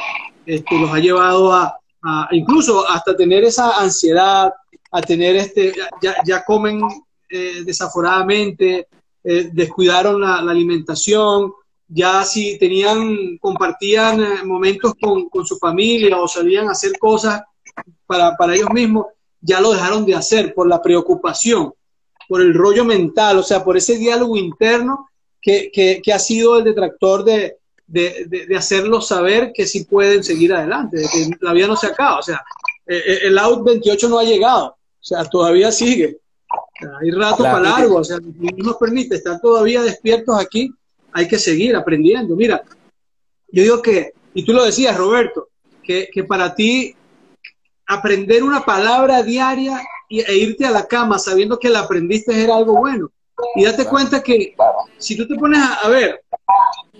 este, 0.45 0.80
los 0.80 0.91
ha 0.91 0.99
llevado 0.99 1.52
a, 1.52 1.80
incluso 2.32 2.88
hasta 2.88 3.18
tener 3.18 3.44
esa 3.44 3.82
ansiedad, 3.82 4.53
a 4.91 5.02
tener 5.02 5.36
este, 5.36 5.74
ya, 6.02 6.15
ya 6.26 6.45
comen 6.45 6.82
eh, 7.30 7.64
desaforadamente, 7.65 8.88
eh, 9.24 9.49
descuidaron 9.52 10.22
la, 10.22 10.41
la, 10.41 10.52
alimentación, 10.52 11.52
ya 11.88 12.24
si 12.24 12.57
tenían, 12.57 13.38
compartían 13.40 14.24
eh, 14.24 14.44
momentos 14.45 14.94
con, 15.02 15.28
con, 15.28 15.45
su 15.45 15.57
familia 15.57 16.18
o 16.22 16.28
salían 16.28 16.69
a 16.69 16.72
hacer 16.72 16.98
cosas 16.98 17.41
para, 18.06 18.38
para 18.38 18.56
ellos 18.56 18.69
mismos, 18.72 19.07
ya 19.41 19.60
lo 19.60 19.74
dejaron 19.74 20.06
de 20.06 20.15
hacer 20.15 20.53
por 20.53 20.68
la 20.68 20.82
preocupación, 20.82 21.74
por 22.28 22.41
el 22.41 22.54
rollo 22.54 22.86
mental, 22.86 23.38
o 23.40 23.44
sea, 23.44 23.64
por 23.64 23.78
ese 23.78 23.98
diálogo 23.98 24.38
interno 24.38 25.10
que, 25.41 25.70
que, 25.72 26.02
que 26.04 26.14
ha 26.14 26.20
sido 26.20 26.58
el 26.58 26.64
detractor 26.66 27.24
de, 27.24 27.58
de, 27.86 28.26
de, 28.28 28.45
de 28.48 28.56
hacerlos 28.56 29.08
saber 29.08 29.52
que 29.54 29.66
sí 29.66 29.86
pueden 29.86 30.24
seguir 30.24 30.54
adelante, 30.54 30.98
de 30.98 31.08
que 31.08 31.30
la 31.40 31.54
vida 31.54 31.68
no 31.68 31.78
se 31.78 31.88
acaba. 31.88 32.20
O 32.20 32.24
sea, 32.24 32.44
eh, 32.86 33.02
eh, 33.06 33.20
el 33.24 33.38
out 33.38 33.64
28 33.64 34.10
no 34.10 34.20
ha 34.20 34.24
llegado, 34.24 34.68
o 34.68 35.04
sea, 35.04 35.26
todavía 35.26 35.72
sigue. 35.72 36.20
Hay 37.02 37.12
rato 37.12 37.44
para 37.44 37.60
largo, 37.60 37.98
o 37.98 38.04
sea, 38.04 38.18
no 38.20 38.64
nos 38.64 38.78
permite 38.78 39.16
estar 39.16 39.41
todavía 39.41 39.82
despiertos 39.82 40.40
aquí, 40.40 40.72
hay 41.12 41.28
que 41.28 41.40
seguir 41.40 41.76
aprendiendo. 41.76 42.36
Mira, 42.36 42.62
yo 43.52 43.64
digo 43.64 43.82
que, 43.82 44.14
y 44.34 44.45
tú 44.45 44.54
lo 44.54 44.64
decías, 44.64 44.95
Roberto, 44.95 45.49
que, 45.84 46.10
que 46.14 46.24
para 46.24 46.54
ti 46.54 46.95
aprender 47.88 48.44
una 48.44 48.64
palabra 48.64 49.24
diaria 49.24 49.82
e 50.10 50.36
irte 50.36 50.66
a 50.66 50.72
la 50.72 50.88
cama 50.88 51.20
sabiendo 51.20 51.60
que 51.60 51.70
la 51.70 51.82
aprendiste 51.82 52.44
era 52.44 52.56
algo 52.56 52.78
bueno. 52.78 53.10
Y 53.56 53.66
date 53.66 53.86
cuenta 53.86 54.24
que 54.24 54.56
si 54.98 55.16
tú 55.16 55.28
te 55.28 55.36
pones 55.36 55.60
a, 55.60 55.76
a 55.76 55.90
ver 55.90 56.24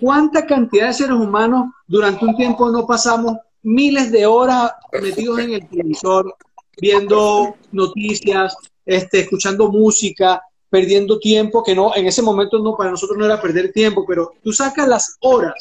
cuánta 0.00 0.46
cantidad 0.46 0.86
de 0.86 0.94
seres 0.94 1.16
humanos 1.16 1.72
durante 1.86 2.24
un 2.24 2.36
tiempo 2.36 2.70
no 2.70 2.86
pasamos 2.86 3.38
miles 3.62 4.10
de 4.12 4.26
horas 4.26 4.72
metidos 5.02 5.40
en 5.40 5.54
el 5.54 5.68
televisor, 5.68 6.34
viendo 6.80 7.56
noticias, 7.72 8.56
este, 8.86 9.20
escuchando 9.20 9.70
música, 9.70 10.42
perdiendo 10.70 11.18
tiempo, 11.18 11.62
que 11.62 11.74
no, 11.74 11.94
en 11.94 12.06
ese 12.06 12.22
momento 12.22 12.58
no, 12.58 12.76
para 12.76 12.90
nosotros 12.90 13.18
no 13.18 13.24
era 13.24 13.40
perder 13.40 13.72
tiempo, 13.72 14.04
pero 14.06 14.32
tú 14.42 14.52
sacas 14.52 14.86
las 14.88 15.16
horas 15.20 15.54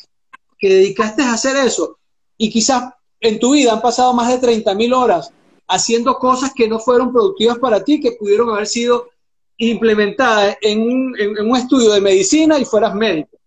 que 0.58 0.70
dedicaste 0.70 1.24
a 1.24 1.34
hacer 1.34 1.56
eso 1.58 1.98
y 2.38 2.50
quizás 2.50 2.94
en 3.20 3.40
tu 3.40 3.54
vida 3.54 3.74
han 3.74 3.82
pasado 3.82 4.14
más 4.14 4.30
de 4.30 4.38
30 4.38 4.74
mil 4.76 4.94
horas 4.94 5.32
haciendo 5.68 6.16
cosas 6.16 6.54
que 6.56 6.68
no 6.68 6.80
fueron 6.80 7.12
productivas 7.12 7.58
para 7.60 7.84
ti, 7.84 8.00
que 8.00 8.14
pudieron 8.14 8.50
haber 8.50 8.68
sido 8.68 9.10
implementadas 9.58 10.58
en 10.62 10.82
un, 10.82 11.56
estudio 11.56 11.92
de 11.92 12.02
medicina 12.02 12.58
y 12.60 12.66
fueras 12.66 12.94
médico. 12.96 13.38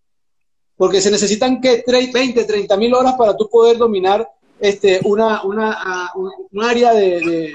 Porque 0.76 1.00
se 1.00 1.10
necesitan 1.10 1.60
que 1.60 1.84
20, 1.86 2.44
30 2.44 2.76
mil 2.76 2.94
horas 2.94 3.14
para 3.14 3.36
tú 3.36 3.48
poder 3.48 3.76
dominar 3.76 4.26
este, 4.58 5.00
una, 5.04 5.42
una, 5.44 6.10
un 6.50 6.62
área 6.62 6.92
de, 6.92 7.20
de, 7.20 7.52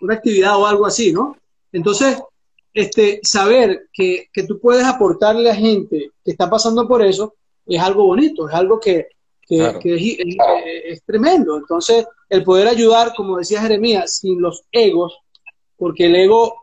una 0.00 0.14
actividad 0.14 0.56
o 0.58 0.66
algo 0.66 0.86
así, 0.86 1.12
¿no? 1.12 1.36
Entonces, 1.72 2.18
este, 2.72 3.20
saber 3.22 3.88
que, 3.92 4.28
que, 4.32 4.42
tú 4.42 4.58
puedes 4.58 4.84
aportarle 4.84 5.50
a 5.50 5.54
gente 5.54 6.10
que 6.24 6.30
está 6.30 6.48
pasando 6.50 6.86
por 6.86 7.02
eso 7.02 7.34
es 7.66 7.80
algo 7.80 8.04
bonito, 8.04 8.48
es 8.48 8.54
algo 8.54 8.78
que, 8.78 9.08
que, 9.46 9.56
claro. 9.56 9.78
que 9.78 9.94
es, 9.94 10.18
es, 10.18 10.36
es, 10.84 11.02
tremendo. 11.04 11.56
Entonces, 11.56 12.06
el 12.28 12.42
poder 12.42 12.68
ayudar, 12.68 13.12
como 13.16 13.38
decía 13.38 13.62
Jeremías, 13.62 14.18
sin 14.18 14.40
los 14.40 14.64
egos, 14.72 15.18
porque 15.76 16.06
el 16.06 16.16
ego, 16.16 16.54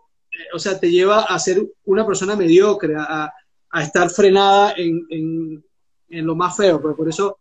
o 0.54 0.60
sea, 0.60 0.80
te 0.80 0.92
lleva 0.92 1.24
a 1.24 1.40
ser 1.40 1.66
una 1.86 2.06
persona 2.06 2.36
mediocre, 2.36 2.96
a, 2.98 3.32
a 3.70 3.84
estar 3.84 4.10
frenada 4.10 4.74
en, 4.78 5.06
en, 5.10 5.66
en, 6.10 6.26
lo 6.26 6.36
más 6.36 6.56
feo. 6.58 6.82
Pero 6.82 6.96
por 6.96 7.10
eso 7.10 7.40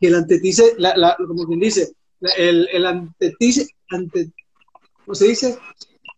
que 0.00 0.08
el 0.08 0.14
antetice, 0.14 0.74
la, 0.78 0.96
la, 0.96 1.16
como 1.16 1.46
quien 1.46 1.60
dice, 1.60 1.92
el, 2.36 2.68
el 2.72 2.86
antetice, 2.86 3.68
ante, 3.88 4.32
¿cómo 5.04 5.14
se 5.14 5.28
dice? 5.28 5.58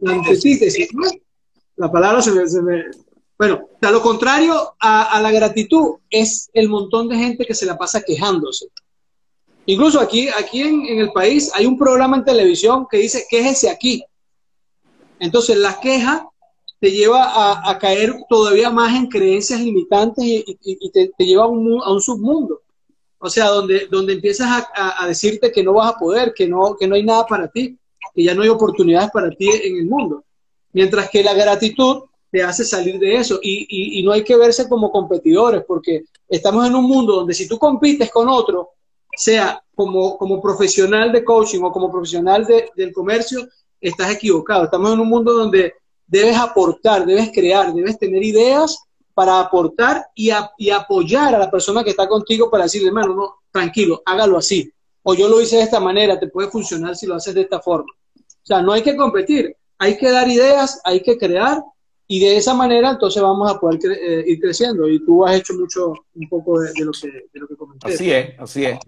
La 0.00 0.12
antítesis, 0.12 0.94
¿no? 0.94 1.08
La 1.76 1.90
palabra 1.90 2.22
se 2.22 2.32
me, 2.32 2.48
se 2.48 2.62
me, 2.62 2.84
Bueno, 3.38 3.68
a 3.82 3.90
lo 3.92 4.02
contrario 4.02 4.74
a, 4.80 5.20
la 5.22 5.30
gratitud 5.30 5.98
es 6.10 6.50
el 6.52 6.68
montón 6.68 7.08
de 7.08 7.16
gente 7.16 7.46
que 7.46 7.54
se 7.54 7.66
la 7.66 7.78
pasa 7.78 8.02
quejándose. 8.02 8.66
Incluso 9.66 10.00
aquí, 10.00 10.28
aquí 10.28 10.62
en, 10.62 10.98
el 10.98 11.12
país 11.12 11.52
hay 11.54 11.64
un 11.64 11.78
programa 11.78 12.16
en 12.16 12.24
televisión 12.24 12.86
que 12.90 12.96
dice 12.98 13.26
quéjese 13.30 13.70
aquí. 13.70 14.02
Entonces 15.20 15.56
la 15.56 15.78
queja 15.78 16.26
te 16.80 16.90
lleva 16.90 17.68
a, 17.70 17.78
caer 17.78 18.12
todavía 18.28 18.70
más 18.70 18.96
en 18.96 19.06
creencias 19.06 19.60
limitantes 19.60 20.24
y, 20.24 20.90
te, 20.90 21.12
lleva 21.18 21.44
a 21.44 21.48
un, 21.48 21.80
a 21.80 21.92
un, 21.92 22.00
submundo. 22.00 22.62
O 23.18 23.30
sea, 23.30 23.48
donde, 23.48 23.86
donde 23.86 24.14
empiezas 24.14 24.66
a, 24.74 25.04
a, 25.04 25.06
decirte 25.06 25.52
que 25.52 25.62
no 25.62 25.74
vas 25.74 25.94
a 25.94 25.98
poder, 25.98 26.32
que 26.34 26.48
no, 26.48 26.76
que 26.76 26.88
no 26.88 26.96
hay 26.96 27.04
nada 27.04 27.24
para 27.26 27.48
ti, 27.48 27.78
que 28.14 28.22
ya 28.24 28.34
no 28.34 28.42
hay 28.42 28.48
oportunidades 28.48 29.10
para 29.12 29.30
ti 29.30 29.48
en 29.48 29.76
el 29.76 29.86
mundo. 29.86 30.24
Mientras 30.72 31.08
que 31.10 31.22
la 31.22 31.34
gratitud 31.34 32.07
te 32.30 32.42
hace 32.42 32.64
salir 32.64 32.98
de 32.98 33.16
eso 33.16 33.38
y, 33.42 33.66
y, 33.68 33.98
y, 33.98 34.02
no 34.02 34.12
hay 34.12 34.22
que 34.22 34.36
verse 34.36 34.68
como 34.68 34.90
competidores 34.90 35.64
porque 35.66 36.04
estamos 36.28 36.66
en 36.66 36.74
un 36.74 36.84
mundo 36.84 37.14
donde 37.14 37.34
si 37.34 37.48
tú 37.48 37.58
compites 37.58 38.10
con 38.10 38.28
otro, 38.28 38.70
sea 39.16 39.62
como, 39.74 40.16
como 40.18 40.40
profesional 40.40 41.10
de 41.12 41.24
coaching 41.24 41.62
o 41.62 41.72
como 41.72 41.90
profesional 41.90 42.44
de, 42.44 42.70
del 42.76 42.92
comercio, 42.92 43.48
estás 43.80 44.10
equivocado. 44.10 44.64
Estamos 44.64 44.92
en 44.92 45.00
un 45.00 45.08
mundo 45.08 45.32
donde 45.32 45.74
debes 46.06 46.36
aportar, 46.36 47.06
debes 47.06 47.30
crear, 47.32 47.72
debes 47.72 47.98
tener 47.98 48.22
ideas 48.22 48.78
para 49.14 49.40
aportar 49.40 50.06
y, 50.14 50.30
a, 50.30 50.50
y 50.56 50.70
apoyar 50.70 51.34
a 51.34 51.38
la 51.38 51.50
persona 51.50 51.82
que 51.82 51.90
está 51.90 52.08
contigo 52.08 52.50
para 52.50 52.64
decirle, 52.64 52.88
hermano, 52.88 53.14
no, 53.14 53.34
tranquilo, 53.50 54.02
hágalo 54.06 54.38
así. 54.38 54.72
O 55.02 55.14
yo 55.14 55.28
lo 55.28 55.40
hice 55.40 55.56
de 55.56 55.62
esta 55.62 55.80
manera, 55.80 56.18
te 56.18 56.28
puede 56.28 56.50
funcionar 56.50 56.94
si 56.94 57.06
lo 57.06 57.16
haces 57.16 57.34
de 57.34 57.40
esta 57.42 57.60
forma. 57.60 57.92
O 58.16 58.46
sea, 58.48 58.62
no 58.62 58.72
hay 58.72 58.82
que 58.82 58.96
competir, 58.96 59.56
hay 59.78 59.96
que 59.96 60.10
dar 60.10 60.28
ideas, 60.28 60.80
hay 60.84 61.02
que 61.02 61.18
crear 61.18 61.62
y 62.08 62.20
de 62.20 62.38
esa 62.38 62.54
manera 62.54 62.90
entonces 62.90 63.22
vamos 63.22 63.50
a 63.50 63.60
poder 63.60 63.78
cre 63.78 63.94
eh, 63.94 64.24
ir 64.26 64.40
creciendo 64.40 64.88
y 64.88 65.04
tú 65.04 65.24
has 65.24 65.36
hecho 65.36 65.52
mucho 65.54 65.92
un 66.14 66.28
poco 66.28 66.58
de, 66.60 66.72
de, 66.72 66.84
lo, 66.84 66.92
que, 66.92 67.06
de 67.06 67.40
lo 67.40 67.46
que 67.46 67.54
comenté. 67.54 67.86
Así 67.86 68.10
es, 68.10 68.40
así 68.40 68.64
es. 68.64 68.78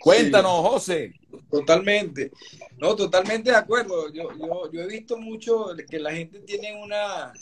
Cuéntanos, 0.00 0.60
sí, 0.60 0.68
José. 0.68 1.14
Totalmente. 1.50 2.32
No, 2.78 2.96
totalmente 2.96 3.50
de 3.50 3.56
acuerdo. 3.56 4.12
Yo, 4.12 4.30
yo, 4.36 4.70
yo 4.72 4.80
he 4.80 4.86
visto 4.86 5.16
mucho 5.16 5.68
que 5.88 5.98
la 5.98 6.12
gente 6.12 6.40
tiene 6.40 6.74
una... 6.82 7.32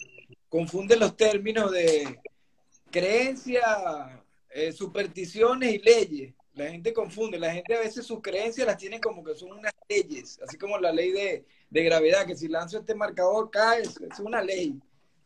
confunde 0.48 0.96
los 0.96 1.16
términos 1.16 1.70
de 1.70 2.18
creencia, 2.90 4.24
eh, 4.50 4.72
supersticiones 4.72 5.74
y 5.74 5.78
leyes. 5.78 6.34
La 6.54 6.70
gente 6.70 6.92
confunde, 6.92 7.38
la 7.38 7.52
gente 7.52 7.76
a 7.76 7.80
veces 7.80 8.04
sus 8.04 8.20
creencias 8.20 8.66
las 8.66 8.76
tiene 8.76 9.00
como 9.00 9.22
que 9.22 9.36
son 9.36 9.52
unas 9.52 9.72
leyes, 9.88 10.40
así 10.44 10.58
como 10.58 10.76
la 10.78 10.90
ley 10.90 11.12
de, 11.12 11.44
de 11.70 11.84
gravedad, 11.84 12.26
que 12.26 12.34
si 12.34 12.48
lanzo 12.48 12.78
este 12.78 12.96
marcador 12.96 13.48
cae, 13.50 13.82
es, 13.82 14.00
es 14.00 14.18
una 14.18 14.42
ley. 14.42 14.76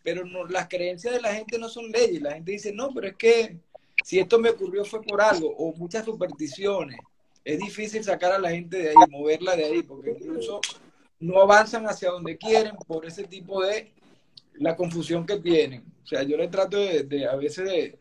Pero 0.03 0.25
no, 0.25 0.47
las 0.47 0.69
creencias 0.69 1.15
de 1.15 1.21
la 1.21 1.35
gente 1.35 1.59
no 1.59 1.69
son 1.69 1.91
leyes. 1.91 2.21
La 2.21 2.35
gente 2.35 2.53
dice, 2.53 2.73
no, 2.73 2.93
pero 2.93 3.09
es 3.09 3.17
que 3.17 3.57
si 4.05 4.19
esto 4.19 4.39
me 4.39 4.51
ocurrió 4.51 4.85
fue 4.85 5.03
por 5.03 5.21
algo, 5.21 5.49
o 5.57 5.73
muchas 5.75 6.05
supersticiones 6.05 6.99
es 7.45 7.59
difícil 7.59 8.05
sacar 8.05 8.33
a 8.33 8.39
la 8.39 8.51
gente 8.51 8.79
de 8.79 8.89
ahí, 8.91 8.95
moverla 9.11 9.57
de 9.57 9.65
ahí, 9.65 9.83
porque 9.83 10.11
incluso 10.11 10.61
no 11.19 11.41
avanzan 11.41 11.87
hacia 11.87 12.11
donde 12.11 12.37
quieren 12.37 12.77
por 12.87 13.05
ese 13.07 13.25
tipo 13.25 13.63
de 13.65 13.93
la 14.55 14.77
confusión 14.77 15.27
que 15.27 15.39
tienen. 15.39 15.83
O 16.05 16.07
sea, 16.07 16.23
yo 16.23 16.37
le 16.37 16.49
trato 16.49 16.77
de, 16.77 17.05
de 17.05 17.27
a 17.27 17.35
veces 17.37 17.65
de, 17.65 17.99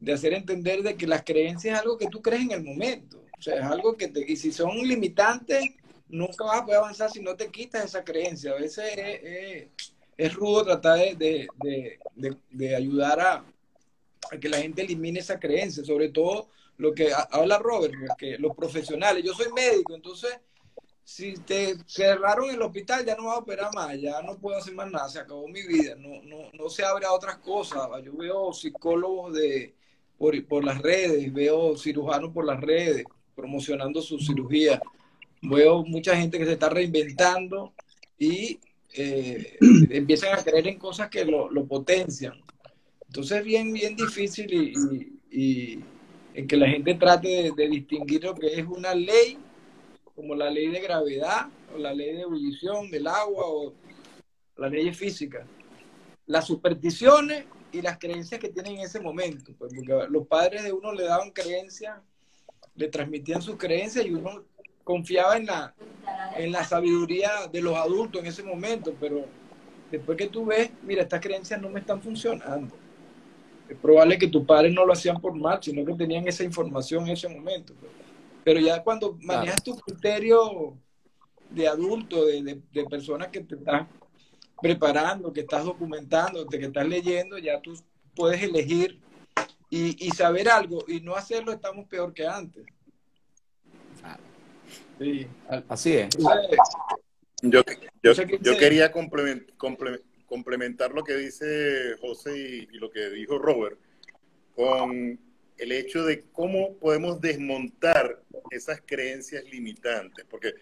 de, 0.00 0.12
hacer 0.12 0.32
entender 0.32 0.82
de 0.82 0.96
que 0.96 1.06
las 1.06 1.22
creencias 1.22 1.74
es 1.74 1.80
algo 1.80 1.98
que 1.98 2.08
tú 2.08 2.22
crees 2.22 2.42
en 2.42 2.52
el 2.52 2.64
momento. 2.64 3.22
O 3.38 3.42
sea, 3.42 3.56
es 3.56 3.64
algo 3.64 3.96
que 3.96 4.08
te, 4.08 4.24
y 4.30 4.36
si 4.36 4.52
son 4.52 4.76
limitantes, 4.78 5.64
nunca 6.08 6.44
vas 6.44 6.62
a 6.62 6.64
poder 6.64 6.78
avanzar 6.78 7.10
si 7.10 7.20
no 7.20 7.36
te 7.36 7.50
quitas 7.50 7.84
esa 7.84 8.04
creencia. 8.04 8.52
A 8.52 8.56
veces 8.56 8.84
es, 8.96 9.22
es, 9.22 9.68
es 10.16 10.34
rudo 10.34 10.64
tratar 10.64 10.98
de, 11.16 11.48
de 12.50 12.76
ayudar 12.76 13.20
a, 13.20 13.44
a 14.30 14.38
que 14.38 14.48
la 14.48 14.58
gente 14.58 14.82
elimine 14.82 15.20
esa 15.20 15.38
creencia, 15.38 15.84
sobre 15.84 16.08
todo 16.08 16.48
lo 16.78 16.92
que 16.92 17.10
habla 17.30 17.58
Robert, 17.58 17.94
los 18.38 18.54
profesionales, 18.54 19.24
yo 19.24 19.32
soy 19.32 19.52
médico, 19.52 19.94
entonces 19.94 20.38
si 21.02 21.34
te 21.34 21.76
cerraron 21.86 22.50
el 22.50 22.60
hospital 22.60 23.06
ya 23.06 23.14
no 23.14 23.26
vas 23.26 23.36
a 23.36 23.40
operar 23.40 23.72
más, 23.74 23.98
ya 24.00 24.20
no 24.22 24.36
puedo 24.36 24.58
hacer 24.58 24.74
más 24.74 24.90
nada, 24.90 25.08
se 25.08 25.20
acabó 25.20 25.46
mi 25.46 25.62
vida, 25.62 25.94
no, 25.94 26.20
no, 26.22 26.50
no 26.52 26.68
se 26.68 26.84
abre 26.84 27.06
a 27.06 27.12
otras 27.12 27.38
cosas. 27.38 27.88
Yo 28.04 28.16
veo 28.16 28.52
psicólogos 28.52 29.32
de, 29.34 29.72
por, 30.18 30.46
por 30.46 30.64
las 30.64 30.82
redes, 30.82 31.32
veo 31.32 31.76
cirujanos 31.76 32.32
por 32.32 32.44
las 32.44 32.60
redes 32.60 33.04
promocionando 33.36 34.02
su 34.02 34.18
cirugía, 34.18 34.82
veo 35.42 35.84
mucha 35.84 36.16
gente 36.16 36.38
que 36.38 36.44
se 36.44 36.54
está 36.54 36.68
reinventando 36.70 37.72
y 38.18 38.58
eh, 38.96 39.58
empiezan 39.90 40.38
a 40.38 40.42
creer 40.42 40.68
en 40.68 40.78
cosas 40.78 41.10
que 41.10 41.24
lo, 41.24 41.50
lo 41.50 41.66
potencian. 41.66 42.34
Entonces 43.06 43.38
es 43.38 43.44
bien, 43.44 43.72
bien 43.72 43.94
difícil 43.96 44.52
y, 45.30 45.80
en 46.34 46.46
que 46.46 46.56
la 46.56 46.68
gente 46.68 46.94
trate 46.94 47.28
de, 47.28 47.52
de, 47.56 47.68
distinguir 47.68 48.24
lo 48.24 48.34
que 48.34 48.46
es 48.46 48.66
una 48.66 48.94
ley, 48.94 49.38
como 50.14 50.34
la 50.34 50.50
ley 50.50 50.68
de 50.68 50.80
gravedad, 50.80 51.48
o 51.74 51.78
la 51.78 51.94
ley 51.94 52.14
de 52.14 52.22
ebullición 52.22 52.90
del 52.90 53.06
agua, 53.06 53.44
o 53.46 53.74
las 54.56 54.70
leyes 54.70 54.96
físicas. 54.96 55.46
Las 56.26 56.46
supersticiones 56.46 57.44
y 57.72 57.82
las 57.82 57.98
creencias 57.98 58.40
que 58.40 58.48
tienen 58.48 58.74
en 58.74 58.80
ese 58.80 59.00
momento, 59.00 59.52
pues, 59.58 59.72
porque 59.74 60.08
los 60.10 60.26
padres 60.26 60.64
de 60.64 60.72
uno 60.72 60.92
le 60.92 61.04
daban 61.04 61.30
creencias, 61.30 61.98
le 62.74 62.88
transmitían 62.88 63.42
sus 63.42 63.56
creencias 63.56 64.04
y 64.06 64.12
uno 64.12 64.44
confiaba 64.86 65.36
en 65.36 65.46
la, 65.46 65.74
en 66.36 66.52
la 66.52 66.62
sabiduría 66.62 67.48
de 67.52 67.60
los 67.60 67.76
adultos 67.76 68.22
en 68.22 68.28
ese 68.28 68.44
momento, 68.44 68.94
pero 69.00 69.24
después 69.90 70.16
que 70.16 70.28
tú 70.28 70.46
ves, 70.46 70.70
mira, 70.84 71.02
estas 71.02 71.20
creencias 71.20 71.60
no 71.60 71.68
me 71.68 71.80
están 71.80 72.00
funcionando 72.00 72.72
Es 73.68 73.76
probable 73.78 74.16
que 74.16 74.28
tus 74.28 74.46
padres 74.46 74.72
no 74.72 74.86
lo 74.86 74.92
hacían 74.92 75.20
por 75.20 75.34
mal, 75.34 75.58
sino 75.60 75.84
que 75.84 75.94
tenían 75.94 76.28
esa 76.28 76.44
información 76.44 77.04
en 77.04 77.14
ese 77.14 77.28
momento. 77.28 77.74
Pero 78.44 78.60
ya 78.60 78.80
cuando 78.84 79.18
manejas 79.22 79.60
tu 79.60 79.74
criterio 79.76 80.76
de 81.50 81.66
adulto, 81.66 82.24
de, 82.24 82.44
de, 82.44 82.60
de 82.72 82.84
personas 82.84 83.26
que 83.28 83.40
te 83.40 83.56
están 83.56 83.88
preparando, 84.62 85.32
que 85.32 85.40
estás 85.40 85.64
documentando, 85.64 86.46
que 86.46 86.58
estás 86.58 86.86
leyendo, 86.86 87.38
ya 87.38 87.60
tú 87.60 87.74
puedes 88.14 88.40
elegir 88.40 89.00
y, 89.68 90.06
y, 90.06 90.10
saber 90.12 90.48
algo 90.48 90.84
y 90.86 91.00
no 91.00 91.16
hacerlo, 91.16 91.50
estamos 91.50 91.88
peor 91.88 92.14
que 92.14 92.24
antes. 92.24 92.64
Sí. 94.98 95.26
Así 95.68 95.94
es. 95.94 96.08
Yo, 97.42 97.62
yo, 98.02 98.12
yo 98.12 98.58
quería 98.58 98.90
complement, 98.90 99.56
complement, 99.56 100.02
complementar 100.26 100.92
lo 100.92 101.04
que 101.04 101.14
dice 101.14 101.96
José 102.00 102.38
y, 102.38 102.76
y, 102.76 102.78
lo 102.78 102.90
que 102.90 103.10
dijo 103.10 103.38
Robert 103.38 103.78
con 104.54 105.18
el 105.58 105.72
hecho 105.72 106.04
de 106.04 106.24
cómo 106.32 106.76
podemos 106.78 107.20
desmontar 107.20 108.22
esas 108.50 108.82
creencias 108.84 109.44
limitantes, 109.44 110.24
porque 110.30 110.54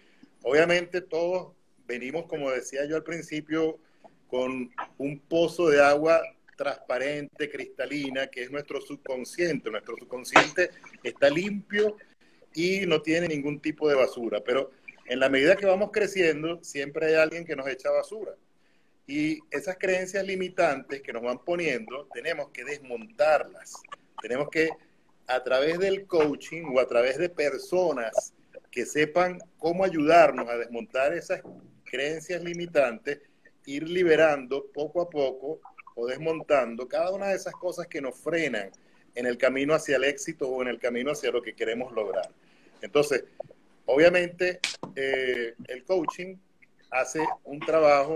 obviamente 0.43 1.01
todos 1.01 1.53
venimos, 1.87 2.25
como 2.25 2.51
decía 2.51 2.85
yo 2.85 2.97
al 2.97 3.03
principio, 3.03 3.79
con 4.27 4.69
un 4.97 5.19
pozo 5.19 5.69
de 5.69 5.81
agua 5.81 6.21
transparente, 6.55 7.49
cristalina, 7.49 8.27
que 8.27 8.43
es 8.43 8.51
nuestro 8.51 8.81
subconsciente. 8.81 9.69
Nuestro 9.69 9.95
subconsciente 9.97 10.71
está 11.03 11.29
limpio 11.29 11.97
y 12.55 12.85
no 12.85 13.01
tiene 13.01 13.27
ningún 13.27 13.59
tipo 13.59 13.87
de 13.87 13.95
basura, 13.95 14.41
pero 14.43 14.71
en 15.05 15.19
la 15.19 15.29
medida 15.29 15.55
que 15.55 15.65
vamos 15.65 15.91
creciendo, 15.91 16.63
siempre 16.63 17.07
hay 17.07 17.13
alguien 17.15 17.45
que 17.45 17.55
nos 17.55 17.67
echa 17.67 17.91
basura. 17.91 18.33
Y 19.05 19.39
esas 19.51 19.77
creencias 19.77 20.25
limitantes 20.25 21.01
que 21.01 21.13
nos 21.13 21.21
van 21.21 21.37
poniendo, 21.39 22.07
tenemos 22.11 22.49
que 22.49 22.63
desmontarlas. 22.63 23.73
Tenemos 24.19 24.49
que, 24.49 24.69
a 25.27 25.43
través 25.43 25.77
del 25.77 26.07
coaching 26.07 26.63
o 26.73 26.79
a 26.79 26.87
través 26.87 27.17
de 27.17 27.29
personas 27.29 28.33
que 28.71 28.85
sepan 28.85 29.37
cómo 29.59 29.83
ayudarnos 29.83 30.49
a 30.49 30.57
desmontar 30.57 31.13
esas 31.13 31.41
creencias 31.83 32.41
limitantes, 32.41 33.19
ir 33.65 33.87
liberando 33.87 34.65
poco 34.73 35.01
a 35.01 35.09
poco 35.09 35.61
o 35.95 36.07
desmontando 36.07 36.87
cada 36.87 37.11
una 37.11 37.27
de 37.27 37.35
esas 37.35 37.53
cosas 37.53 37.87
que 37.87 38.01
nos 38.01 38.17
frenan 38.17 38.71
en 39.13 39.25
el 39.25 39.37
camino 39.37 39.73
hacia 39.73 39.95
el 39.97 40.03
éxito 40.03 40.49
o 40.49 40.61
en 40.61 40.67
el 40.67 40.79
camino 40.79 41.11
hacia 41.11 41.31
lo 41.31 41.41
que 41.41 41.53
queremos 41.55 41.93
lograr. 41.93 42.29
Entonces, 42.81 43.25
obviamente, 43.85 44.59
eh, 44.95 45.55
el 45.67 45.83
coaching 45.83 46.37
hace 46.91 47.25
un 47.43 47.59
trabajo 47.59 48.15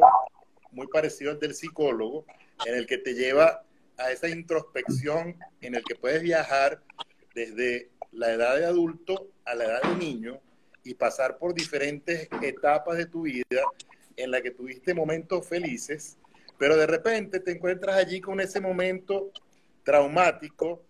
muy 0.72 0.88
parecido 0.88 1.32
al 1.32 1.40
del 1.40 1.56
psicólogo, 1.56 2.26
en 2.66 2.76
el 2.76 2.86
que 2.86 2.98
te 2.98 3.14
lleva 3.14 3.64
a 3.98 4.12
esa 4.12 4.30
introspección, 4.30 5.36
en 5.62 5.76
el 5.76 5.84
que 5.84 5.96
puedes 5.96 6.22
viajar 6.22 6.82
desde 7.34 7.90
la 8.12 8.32
edad 8.32 8.58
de 8.58 8.66
adulto 8.66 9.30
a 9.46 9.56
la 9.56 9.66
edad 9.66 9.82
de 9.84 9.96
niño 9.96 10.40
y 10.84 10.94
pasar 10.94 11.38
por 11.38 11.54
diferentes 11.54 12.28
etapas 12.42 12.98
de 12.98 13.06
tu 13.06 13.24
vida 13.24 13.62
en 14.16 14.32
la 14.32 14.42
que 14.42 14.52
tuviste 14.52 14.94
momentos 14.94 15.48
felices, 15.48 16.18
pero 16.58 16.76
de 16.76 16.88
repente 16.88 17.40
te 17.40 17.52
encuentras 17.52 17.96
allí 17.96 18.20
con 18.20 18.40
ese 18.40 18.60
momento 18.60 19.32
traumático 19.84 20.84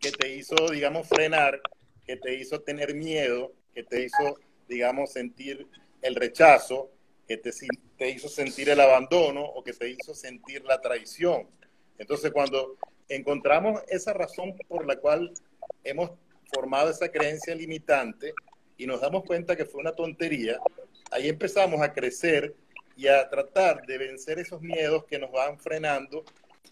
que 0.00 0.12
te 0.12 0.34
hizo, 0.34 0.54
digamos, 0.70 1.08
frenar, 1.08 1.60
que 2.08 2.16
te 2.16 2.34
hizo 2.34 2.62
tener 2.62 2.94
miedo, 2.94 3.52
que 3.74 3.84
te 3.84 4.02
hizo, 4.02 4.40
digamos, 4.66 5.12
sentir 5.12 5.68
el 6.00 6.14
rechazo, 6.14 6.90
que 7.28 7.36
te, 7.36 7.50
te 7.98 8.08
hizo 8.08 8.30
sentir 8.30 8.70
el 8.70 8.80
abandono 8.80 9.44
o 9.44 9.62
que 9.62 9.74
te 9.74 9.90
hizo 9.90 10.14
sentir 10.14 10.64
la 10.64 10.80
traición. 10.80 11.46
Entonces, 11.98 12.32
cuando 12.32 12.78
encontramos 13.10 13.82
esa 13.88 14.14
razón 14.14 14.56
por 14.68 14.86
la 14.86 14.96
cual 14.96 15.34
hemos 15.84 16.12
formado 16.50 16.88
esa 16.88 17.10
creencia 17.10 17.54
limitante 17.54 18.32
y 18.78 18.86
nos 18.86 19.02
damos 19.02 19.24
cuenta 19.24 19.54
que 19.54 19.66
fue 19.66 19.82
una 19.82 19.92
tontería, 19.92 20.58
ahí 21.10 21.28
empezamos 21.28 21.82
a 21.82 21.92
crecer 21.92 22.54
y 22.96 23.06
a 23.08 23.28
tratar 23.28 23.84
de 23.84 23.98
vencer 23.98 24.38
esos 24.38 24.62
miedos 24.62 25.04
que 25.04 25.18
nos 25.18 25.30
van 25.30 25.58
frenando 25.58 26.24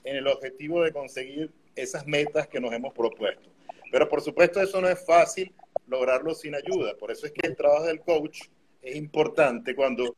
en 0.03 0.17
el 0.17 0.29
objetivo 0.29 0.83
de 0.83 0.93
conseguir 0.93 1.51
esas 1.75 2.07
metas 2.07 2.49
que 2.49 2.59
nos 2.59 2.73
hemos 2.73 2.95
propuesto. 2.95 3.56
Pero 3.91 4.09
por 4.09 4.21
supuesto 4.21 4.61
eso 4.61 4.81
no 4.81 4.89
es 4.89 5.05
fácil 5.05 5.55
lograrlo 5.87 6.35
sin 6.35 6.55
ayuda. 6.55 6.97
Por 6.97 7.11
eso 7.11 7.27
es 7.27 7.33
que 7.33 7.47
el 7.47 7.57
trabajo 7.57 7.85
del 7.85 8.01
coach 8.01 8.43
es 8.83 8.97
importante 8.97 9.75
cuando 9.75 10.15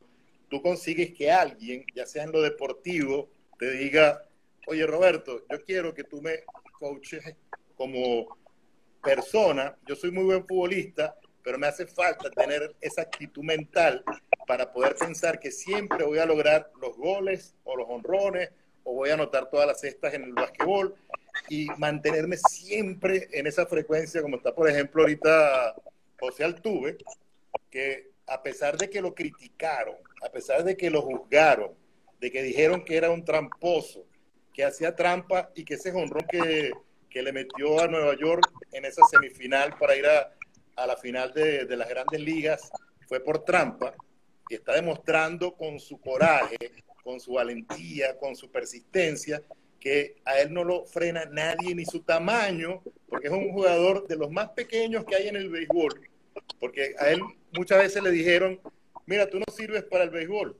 tú 0.49 0.61
consigues 0.61 1.13
que 1.13 1.31
alguien, 1.31 1.85
ya 1.95 2.05
sea 2.05 2.23
en 2.23 2.31
lo 2.31 2.41
deportivo, 2.41 3.29
te 3.57 3.71
diga, 3.71 4.23
oye 4.67 4.85
Roberto, 4.85 5.43
yo 5.49 5.63
quiero 5.63 5.93
que 5.93 6.03
tú 6.03 6.21
me 6.21 6.43
coaches 6.79 7.35
como 7.75 8.37
persona, 9.03 9.77
yo 9.87 9.95
soy 9.95 10.11
muy 10.11 10.23
buen 10.23 10.45
futbolista, 10.45 11.15
pero 11.43 11.57
me 11.57 11.67
hace 11.67 11.85
falta 11.87 12.29
tener 12.29 12.75
esa 12.81 13.03
actitud 13.03 13.43
mental 13.43 14.03
para 14.45 14.71
poder 14.71 14.95
pensar 14.95 15.39
que 15.39 15.51
siempre 15.51 16.03
voy 16.03 16.19
a 16.19 16.25
lograr 16.25 16.71
los 16.81 16.97
goles 16.97 17.55
o 17.63 17.77
los 17.77 17.87
honrones 17.89 18.51
o 18.83 18.93
voy 18.93 19.09
a 19.09 19.13
anotar 19.13 19.49
todas 19.49 19.67
las 19.67 19.79
cestas 19.79 20.13
en 20.13 20.23
el 20.23 20.33
básquetbol 20.33 20.95
y 21.47 21.67
mantenerme 21.77 22.37
siempre 22.37 23.29
en 23.31 23.47
esa 23.47 23.65
frecuencia, 23.65 24.21
como 24.21 24.37
está, 24.37 24.53
por 24.53 24.69
ejemplo, 24.69 25.03
ahorita 25.03 25.75
José 26.19 26.43
Altuve, 26.43 26.97
que 27.69 28.11
a 28.27 28.41
pesar 28.43 28.77
de 28.77 28.89
que 28.89 29.01
lo 29.01 29.13
criticaron, 29.13 29.95
a 30.21 30.29
pesar 30.29 30.63
de 30.63 30.75
que 30.75 30.89
lo 30.89 31.01
juzgaron, 31.01 31.73
de 32.19 32.31
que 32.31 32.43
dijeron 32.43 32.83
que 32.83 32.97
era 32.97 33.09
un 33.09 33.23
tramposo, 33.23 34.05
que 34.53 34.63
hacía 34.63 34.95
trampa 34.95 35.51
y 35.55 35.63
que 35.63 35.75
ese 35.75 35.91
honrón 35.91 36.25
que, 36.29 36.71
que 37.09 37.23
le 37.23 37.31
metió 37.31 37.79
a 37.79 37.87
Nueva 37.87 38.15
York 38.17 38.45
en 38.71 38.85
esa 38.85 39.03
semifinal 39.09 39.75
para 39.79 39.95
ir 39.95 40.05
a, 40.05 40.33
a 40.75 40.87
la 40.87 40.97
final 40.97 41.33
de, 41.33 41.65
de, 41.65 41.77
las 41.77 41.89
grandes 41.89 42.19
ligas 42.19 42.69
fue 43.07 43.19
por 43.19 43.43
trampa 43.45 43.93
y 44.49 44.55
está 44.55 44.73
demostrando 44.73 45.53
con 45.55 45.79
su 45.79 45.99
coraje, 45.99 46.57
con 47.03 47.19
su 47.19 47.33
valentía, 47.33 48.17
con 48.17 48.35
su 48.35 48.51
persistencia, 48.51 49.41
que 49.79 50.17
a 50.25 50.39
él 50.39 50.53
no 50.53 50.63
lo 50.63 50.85
frena 50.85 51.25
nadie 51.25 51.73
ni 51.73 51.85
su 51.85 52.01
tamaño, 52.01 52.81
porque 53.07 53.27
es 53.27 53.33
un 53.33 53.51
jugador 53.51 54.07
de 54.07 54.15
los 54.15 54.31
más 54.31 54.49
pequeños 54.49 55.05
que 55.05 55.15
hay 55.15 55.27
en 55.27 55.35
el 55.35 55.49
béisbol, 55.49 56.01
porque 56.59 56.95
a 56.99 57.09
él 57.09 57.21
muchas 57.53 57.79
veces 57.79 58.03
le 58.03 58.11
dijeron, 58.11 58.59
mira, 59.05 59.29
tú 59.29 59.39
no 59.39 59.45
sirves 59.53 59.83
para 59.83 60.03
el 60.03 60.09
béisbol, 60.09 60.57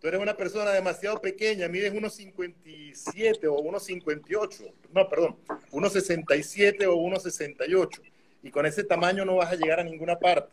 tú 0.00 0.08
eres 0.08 0.20
una 0.20 0.36
persona 0.36 0.70
demasiado 0.72 1.20
pequeña, 1.20 1.68
mides 1.68 1.92
unos 1.92 2.14
57 2.14 3.46
o 3.46 3.54
unos 3.54 3.84
58, 3.84 4.64
no, 4.92 5.08
perdón, 5.08 5.36
unos 5.70 5.92
67 5.92 6.86
o 6.86 6.96
unos 6.96 7.22
68 7.22 8.02
y 8.42 8.50
con 8.50 8.66
ese 8.66 8.84
tamaño 8.84 9.24
no 9.24 9.36
vas 9.36 9.52
a 9.52 9.56
llegar 9.56 9.80
a 9.80 9.84
ninguna 9.84 10.18
parte. 10.18 10.52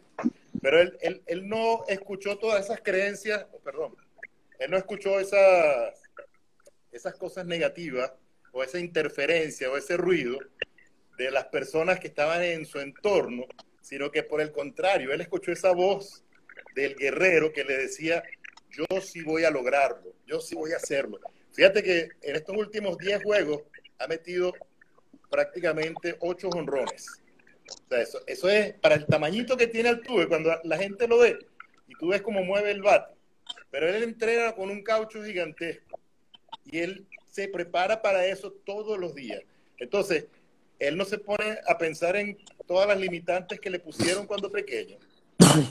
Pero 0.61 0.79
él, 0.79 0.97
él, 1.01 1.23
él 1.25 1.47
no 1.47 1.85
escuchó 1.87 2.37
todas 2.37 2.65
esas 2.65 2.81
creencias, 2.81 3.45
perdón, 3.63 3.95
él 4.59 4.69
no 4.69 4.77
escuchó 4.77 5.19
esas, 5.19 5.93
esas 6.91 7.15
cosas 7.15 7.45
negativas 7.45 8.11
o 8.51 8.63
esa 8.63 8.79
interferencia 8.79 9.69
o 9.69 9.77
ese 9.77 9.97
ruido 9.97 10.39
de 11.17 11.31
las 11.31 11.45
personas 11.45 11.99
que 11.99 12.07
estaban 12.07 12.41
en 12.41 12.65
su 12.65 12.79
entorno, 12.79 13.45
sino 13.81 14.09
que 14.11 14.23
por 14.23 14.41
el 14.41 14.51
contrario, 14.51 15.11
él 15.11 15.21
escuchó 15.21 15.51
esa 15.51 15.71
voz 15.71 16.23
del 16.75 16.95
guerrero 16.95 17.51
que 17.51 17.63
le 17.63 17.77
decía, 17.77 18.23
yo 18.69 18.85
sí 19.01 19.21
voy 19.23 19.43
a 19.43 19.51
lograrlo, 19.51 20.13
yo 20.25 20.39
sí 20.39 20.55
voy 20.55 20.71
a 20.71 20.77
hacerlo. 20.77 21.19
Fíjate 21.51 21.83
que 21.83 22.09
en 22.21 22.35
estos 22.35 22.55
últimos 22.55 22.97
10 22.97 23.23
juegos 23.23 23.63
ha 23.97 24.07
metido 24.07 24.53
prácticamente 25.29 26.15
8 26.19 26.49
honrones. 26.49 27.07
Eso, 27.89 28.21
eso 28.25 28.49
es 28.49 28.73
para 28.75 28.95
el 28.95 29.05
tamañito 29.05 29.57
que 29.57 29.67
tiene 29.67 29.89
el 29.89 30.01
tuve, 30.01 30.27
cuando 30.27 30.57
la 30.63 30.77
gente 30.77 31.07
lo 31.07 31.19
ve 31.19 31.37
y 31.87 31.95
tú 31.95 32.09
ves 32.09 32.21
cómo 32.21 32.43
mueve 32.43 32.71
el 32.71 32.81
bate. 32.81 33.13
Pero 33.69 33.87
él 33.89 34.03
entrena 34.03 34.53
con 34.53 34.69
un 34.69 34.83
caucho 34.83 35.23
gigantesco 35.23 35.98
y 36.65 36.79
él 36.79 37.05
se 37.29 37.47
prepara 37.47 38.01
para 38.01 38.25
eso 38.25 38.51
todos 38.65 38.97
los 38.97 39.15
días. 39.15 39.41
Entonces, 39.77 40.25
él 40.79 40.97
no 40.97 41.05
se 41.05 41.17
pone 41.17 41.57
a 41.67 41.77
pensar 41.77 42.15
en 42.15 42.37
todas 42.67 42.87
las 42.87 42.99
limitantes 42.99 43.59
que 43.59 43.69
le 43.69 43.79
pusieron 43.79 44.25
cuando 44.25 44.51
pequeño. 44.51 44.97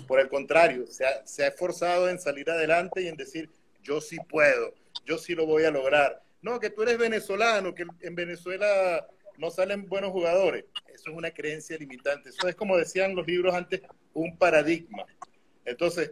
Por 0.07 0.21
el 0.21 0.29
contrario, 0.29 0.87
se 0.87 1.07
ha, 1.07 1.27
se 1.27 1.45
ha 1.45 1.49
esforzado 1.49 2.09
en 2.09 2.19
salir 2.19 2.51
adelante 2.51 3.03
y 3.03 3.09
en 3.09 3.17
decir, 3.17 3.51
yo 3.83 4.01
sí 4.01 4.17
puedo, 4.29 4.75
yo 5.05 5.19
sí 5.19 5.35
lo 5.35 5.47
voy 5.47 5.65
a 5.65 5.71
lograr. 5.71 6.23
No, 6.43 6.61
que 6.61 6.71
tú 6.71 6.83
eres 6.83 6.99
venezolano, 6.99 7.75
que 7.75 7.85
en 8.01 8.15
Venezuela 8.15 9.07
no 9.39 9.51
salen 9.51 9.89
buenos 9.89 10.11
jugadores. 10.11 10.65
Eso 10.93 11.11
es 11.11 11.17
una 11.17 11.31
creencia 11.31 11.77
limitante. 11.79 12.31
Eso 12.31 12.49
es 12.49 12.55
como 12.55 12.77
decían 12.77 13.15
los 13.15 13.27
libros 13.27 13.55
antes, 13.55 13.83
un 14.15 14.37
paradigma. 14.37 15.05
Entonces, 15.65 16.11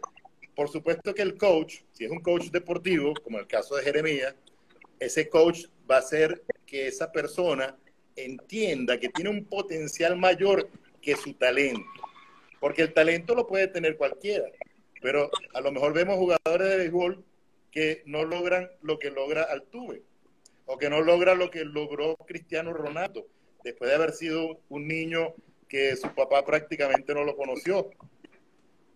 por 0.55 0.69
supuesto 0.69 1.13
que 1.13 1.21
el 1.21 1.37
coach, 1.37 1.81
si 1.91 2.05
es 2.05 2.11
un 2.11 2.19
coach 2.19 2.49
deportivo, 2.49 3.13
como 3.23 3.39
el 3.39 3.47
caso 3.47 3.75
de 3.75 3.83
Jeremías, 3.83 4.33
ese 4.99 5.29
coach 5.29 5.65
va 5.89 5.95
a 5.95 5.99
hacer 5.99 6.43
que 6.65 6.87
esa 6.87 7.11
persona 7.11 7.77
entienda 8.15 8.99
que 8.99 9.09
tiene 9.09 9.29
un 9.29 9.45
potencial 9.45 10.17
mayor 10.17 10.69
que 11.01 11.15
su 11.15 11.33
talento. 11.33 11.85
Porque 12.59 12.81
el 12.81 12.93
talento 12.93 13.35
lo 13.35 13.47
puede 13.47 13.67
tener 13.67 13.97
cualquiera, 13.97 14.45
pero 15.01 15.29
a 15.53 15.61
lo 15.61 15.71
mejor 15.71 15.93
vemos 15.93 16.17
jugadores 16.17 16.69
de 16.69 16.77
béisbol 16.77 17.23
que 17.71 18.01
no 18.05 18.25
logran 18.25 18.69
lo 18.81 18.97
que 18.97 19.11
logra 19.11 19.43
Altuve 19.43 20.01
o 20.65 20.77
que 20.77 20.89
no 20.89 21.01
logra 21.01 21.35
lo 21.35 21.49
que 21.49 21.63
logró 21.63 22.15
Cristiano 22.27 22.73
Ronaldo, 22.73 23.27
después 23.63 23.89
de 23.89 23.95
haber 23.95 24.11
sido 24.11 24.59
un 24.69 24.87
niño 24.87 25.33
que 25.69 25.95
su 25.95 26.13
papá 26.13 26.43
prácticamente 26.45 27.13
no 27.13 27.23
lo 27.23 27.35
conoció. 27.35 27.89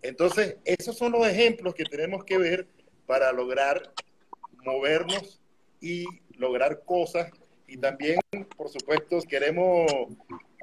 Entonces, 0.02 0.56
esos 0.64 0.98
son 0.98 1.12
los 1.12 1.26
ejemplos 1.26 1.74
que 1.74 1.84
tenemos 1.84 2.24
que 2.24 2.36
ver 2.36 2.66
para 3.06 3.32
lograr 3.32 3.92
movernos 4.64 5.41
y 5.82 6.06
lograr 6.38 6.82
cosas. 6.84 7.30
Y 7.66 7.76
también, 7.76 8.18
por 8.56 8.68
supuesto, 8.68 9.20
queremos 9.28 9.90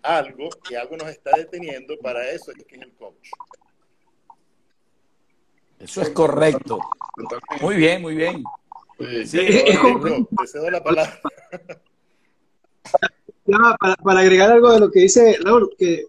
algo, 0.01 0.49
que 0.67 0.77
algo 0.77 0.97
nos 0.97 1.09
está 1.09 1.37
deteniendo, 1.37 1.97
para 1.99 2.31
eso 2.31 2.51
es 2.51 2.63
que 2.65 2.77
es 2.77 2.81
el 2.81 2.93
coach. 2.93 3.29
Eso 5.79 6.01
es 6.01 6.09
correcto. 6.09 6.79
Muy 7.61 7.75
bien, 7.75 8.01
muy 8.01 8.15
bien. 8.15 8.43
Sí, 9.25 9.47
te 9.47 10.47
cedo 10.47 10.69
la 10.69 10.83
palabra. 10.83 11.21
para, 14.03 14.19
agregar 14.19 14.51
algo 14.51 14.71
de 14.73 14.79
lo 14.79 14.91
que 14.91 15.01
dice 15.01 15.37
Raúl, 15.41 15.73
que, 15.77 16.05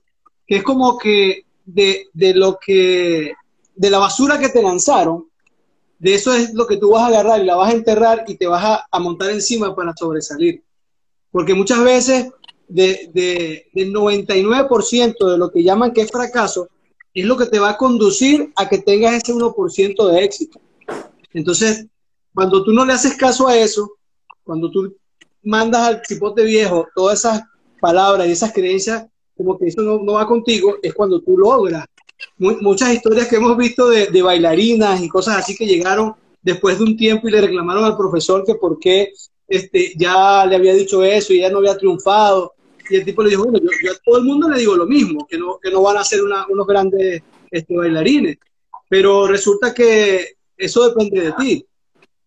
que 0.46 0.56
es 0.56 0.62
como 0.64 0.98
que 0.98 1.44
de, 1.64 2.08
de, 2.12 2.34
lo 2.34 2.58
que, 2.58 3.32
de 3.74 3.90
la 3.90 3.98
basura 3.98 4.38
que 4.38 4.48
te 4.48 4.62
lanzaron, 4.62 5.29
de 6.00 6.14
eso 6.14 6.32
es 6.32 6.52
lo 6.54 6.66
que 6.66 6.78
tú 6.78 6.90
vas 6.90 7.02
a 7.02 7.06
agarrar 7.06 7.40
y 7.40 7.44
la 7.44 7.56
vas 7.56 7.72
a 7.72 7.76
enterrar 7.76 8.24
y 8.26 8.36
te 8.36 8.46
vas 8.46 8.80
a, 8.90 8.98
montar 8.98 9.30
encima 9.30 9.76
para 9.76 9.94
sobresalir. 9.94 10.64
Porque 11.30 11.54
muchas 11.54 11.84
veces 11.84 12.30
de, 12.66 13.10
de, 13.12 13.66
del 13.74 13.92
99% 13.92 15.30
de 15.30 15.38
lo 15.38 15.50
que 15.52 15.62
llaman 15.62 15.92
que 15.92 16.00
es 16.00 16.10
fracaso, 16.10 16.68
es 17.12 17.24
lo 17.24 17.36
que 17.36 17.46
te 17.46 17.58
va 17.58 17.70
a 17.70 17.76
conducir 17.76 18.50
a 18.56 18.68
que 18.68 18.78
tengas 18.78 19.14
ese 19.14 19.34
1% 19.34 20.10
de 20.10 20.24
éxito. 20.24 20.60
Entonces, 21.34 21.86
cuando 22.34 22.64
tú 22.64 22.72
no 22.72 22.84
le 22.84 22.94
haces 22.94 23.14
caso 23.16 23.46
a 23.46 23.56
eso, 23.56 23.92
cuando 24.42 24.70
tú 24.70 24.96
mandas 25.42 25.82
al 25.82 26.02
cipote 26.06 26.44
viejo 26.44 26.86
todas 26.94 27.20
esas 27.20 27.42
palabras 27.80 28.26
y 28.26 28.32
esas 28.32 28.52
creencias, 28.52 29.06
como 29.36 29.58
que 29.58 29.66
eso 29.66 29.82
no, 29.82 30.12
va 30.12 30.26
contigo, 30.26 30.76
es 30.82 30.94
cuando 30.94 31.20
tú 31.20 31.36
logras. 31.36 31.84
Muchas 32.38 32.94
historias 32.94 33.28
que 33.28 33.36
hemos 33.36 33.56
visto 33.56 33.88
de, 33.88 34.22
bailarinas 34.22 35.02
y 35.02 35.08
cosas 35.08 35.36
así 35.36 35.56
que 35.56 35.66
llegaron 35.66 36.14
después 36.42 36.78
de 36.78 36.84
un 36.84 36.96
tiempo 36.96 37.28
y 37.28 37.32
le 37.32 37.40
reclamaron 37.40 37.84
al 37.84 37.96
profesor 37.96 38.44
que 38.44 38.54
por 38.54 38.78
qué 38.78 39.12
este, 39.46 39.94
ya 39.96 40.46
le 40.46 40.56
había 40.56 40.74
dicho 40.74 41.02
eso 41.04 41.32
y 41.32 41.40
ya 41.40 41.50
no 41.50 41.58
había 41.58 41.76
triunfado. 41.76 42.54
Y 42.88 42.96
el 42.96 43.04
tipo 43.04 43.22
le 43.22 43.30
dijo, 43.30 43.44
bueno, 43.44 43.58
yo, 43.60 43.92
a 43.92 43.96
todo 44.04 44.18
el 44.18 44.24
mundo 44.24 44.48
le 44.48 44.58
digo 44.58 44.74
lo 44.74 44.86
mismo, 44.86 45.26
que 45.26 45.38
no, 45.38 45.58
que 45.62 45.70
no 45.70 45.82
van 45.82 45.98
a 45.98 46.04
ser 46.04 46.20
unos 46.22 46.66
grandes 46.66 47.22
este, 47.50 47.76
bailarines. 47.76 48.38
Pero 48.88 49.26
resulta 49.26 49.72
que 49.72 50.34
eso 50.56 50.88
depende 50.88 51.20
de 51.20 51.32
ti. 51.32 51.66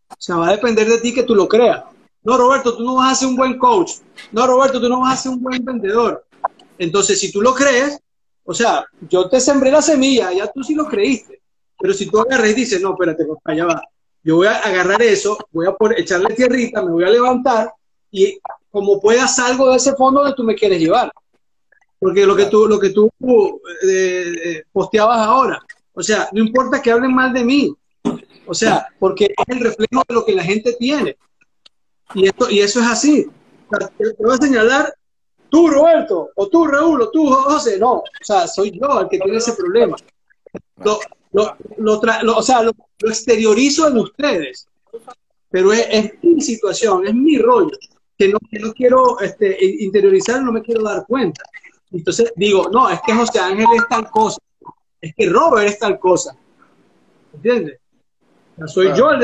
O 0.10 0.16
sea, 0.18 0.38
va 0.38 0.50
a 0.50 0.52
depender 0.52 0.88
de 0.88 1.00
ti 1.00 1.14
que 1.14 1.24
tú 1.24 1.36
lo 1.36 1.48
creas. 1.48 1.84
No, 2.24 2.38
Roberto, 2.38 2.78
tú 2.78 2.84
no 2.84 2.96
vas 2.96 3.12
a 3.12 3.16
ser 3.16 3.28
un 3.28 3.36
buen 3.36 3.58
coach. 3.58 3.92
No, 4.32 4.48
Roberto, 4.48 4.80
tú 4.80 4.88
no 4.88 5.02
vas 5.02 5.20
a 5.20 5.24
ser 5.24 5.32
un 5.34 5.42
buen 5.42 5.64
vendedor. 5.64 6.26
Entonces, 6.78 7.20
si 7.20 7.32
tú 7.32 7.42
lo 7.42 7.54
crees, 7.54 8.00
o 8.46 8.54
sea, 8.54 8.86
yo 9.10 9.30
te 9.30 9.40
sembré 9.40 9.72
la 9.72 9.82
semilla, 9.82 10.32
ya 10.34 10.52
tú 10.52 10.64
sí 10.64 10.76
lo 10.76 10.86
creíste. 10.86 11.42
Pero 11.80 11.94
si 11.94 12.08
tú 12.10 12.20
agarras 12.20 12.50
y 12.52 12.54
dices, 12.54 12.82
no, 12.82 12.94
espérate, 12.94 13.26
allá 13.46 13.66
va. 13.66 13.82
Yo 14.24 14.38
voy 14.38 14.48
a 14.48 14.58
agarrar 14.58 15.02
eso, 15.02 15.38
voy 15.52 15.68
a 15.68 15.74
por, 15.74 15.98
echarle 16.00 16.34
tierrita, 16.34 16.82
me 16.82 16.92
voy 16.92 17.04
a 17.04 17.10
levantar 17.10 17.74
y 18.10 18.40
como 18.72 19.02
pueda 19.02 19.28
salgo 19.28 19.70
de 19.70 19.78
ese 19.78 19.96
fondo 19.96 20.22
donde 20.22 20.36
tú 20.36 20.44
me 20.44 20.56
quieres 20.56 20.80
llevar. 20.80 21.12
Porque 22.00 22.26
lo 22.26 22.36
que 22.36 22.46
tú, 22.46 22.68
lo 22.68 22.80
que 22.80 22.92
tú 22.92 23.10
eh, 23.88 24.36
eh, 24.46 24.64
posteabas 24.72 25.20
ahora, 25.20 25.60
o 25.94 26.02
sea, 26.02 26.30
no 26.32 26.42
importa 26.42 26.82
que 26.82 26.92
hablen 26.92 27.14
mal 27.14 27.34
de 27.34 27.44
mí, 27.44 27.76
o 28.46 28.54
sea, 28.54 28.88
porque 29.00 29.26
es 29.26 29.56
el 29.56 29.62
reflejo 29.62 30.04
de 30.08 30.14
lo 30.14 30.26
que 30.26 30.34
la 30.34 30.44
gente 30.44 30.74
tiene. 30.74 31.18
Y, 32.14 32.28
esto, 32.28 32.50
y 32.50 32.60
eso 32.60 32.80
es 32.82 32.88
así. 32.88 33.28
Te 33.98 34.14
voy 34.20 34.36
a 34.36 34.38
señalar 34.38 34.94
tú, 35.54 35.68
Roberto, 35.68 36.32
o 36.36 36.48
tú, 36.48 36.66
Raúl, 36.66 37.04
o 37.04 37.12
tú, 37.12 37.32
José. 37.32 37.78
No, 37.78 37.98
o 37.98 38.04
sea, 38.22 38.48
soy 38.48 38.72
yo 38.72 39.02
el 39.02 39.08
que 39.08 39.20
tiene 39.20 39.38
ese 39.38 39.54
problema. 39.54 39.96
Lo, 40.84 41.00
lo, 41.78 42.36
o 42.36 42.42
sea, 42.42 42.64
lo, 42.64 42.72
exteriorizo 43.02 43.88
en 43.88 44.00
ustedes, 44.00 44.68
pero 45.52 45.72
es, 45.72 46.14
mi 46.24 46.42
situación, 46.42 47.06
es 47.06 47.14
mi 47.14 47.38
rollo, 47.38 47.78
que 48.18 48.30
no, 48.30 48.40
que 48.50 48.60
no 48.60 48.74
quiero 48.74 49.20
este, 49.20 49.56
interiorizar, 49.84 50.42
no 50.42 50.52
me 50.52 50.64
quiero 50.64 50.82
dar 50.82 51.06
cuenta. 51.06 51.44
Entonces 51.92 52.34
digo, 52.36 52.70
no, 52.72 52.90
es 52.90 53.00
que 53.06 53.14
José 53.14 53.40
Ángel 53.40 53.68
es 53.76 53.88
tal 53.88 54.10
cosa, 54.10 54.40
es 55.00 55.14
que 55.14 55.30
Robert 55.30 55.70
es 55.70 55.78
tal 55.78 56.00
cosa. 56.00 56.36
¿Entiendes? 57.32 57.80
soy 58.66 58.92
yo 58.96 59.12
el 59.12 59.20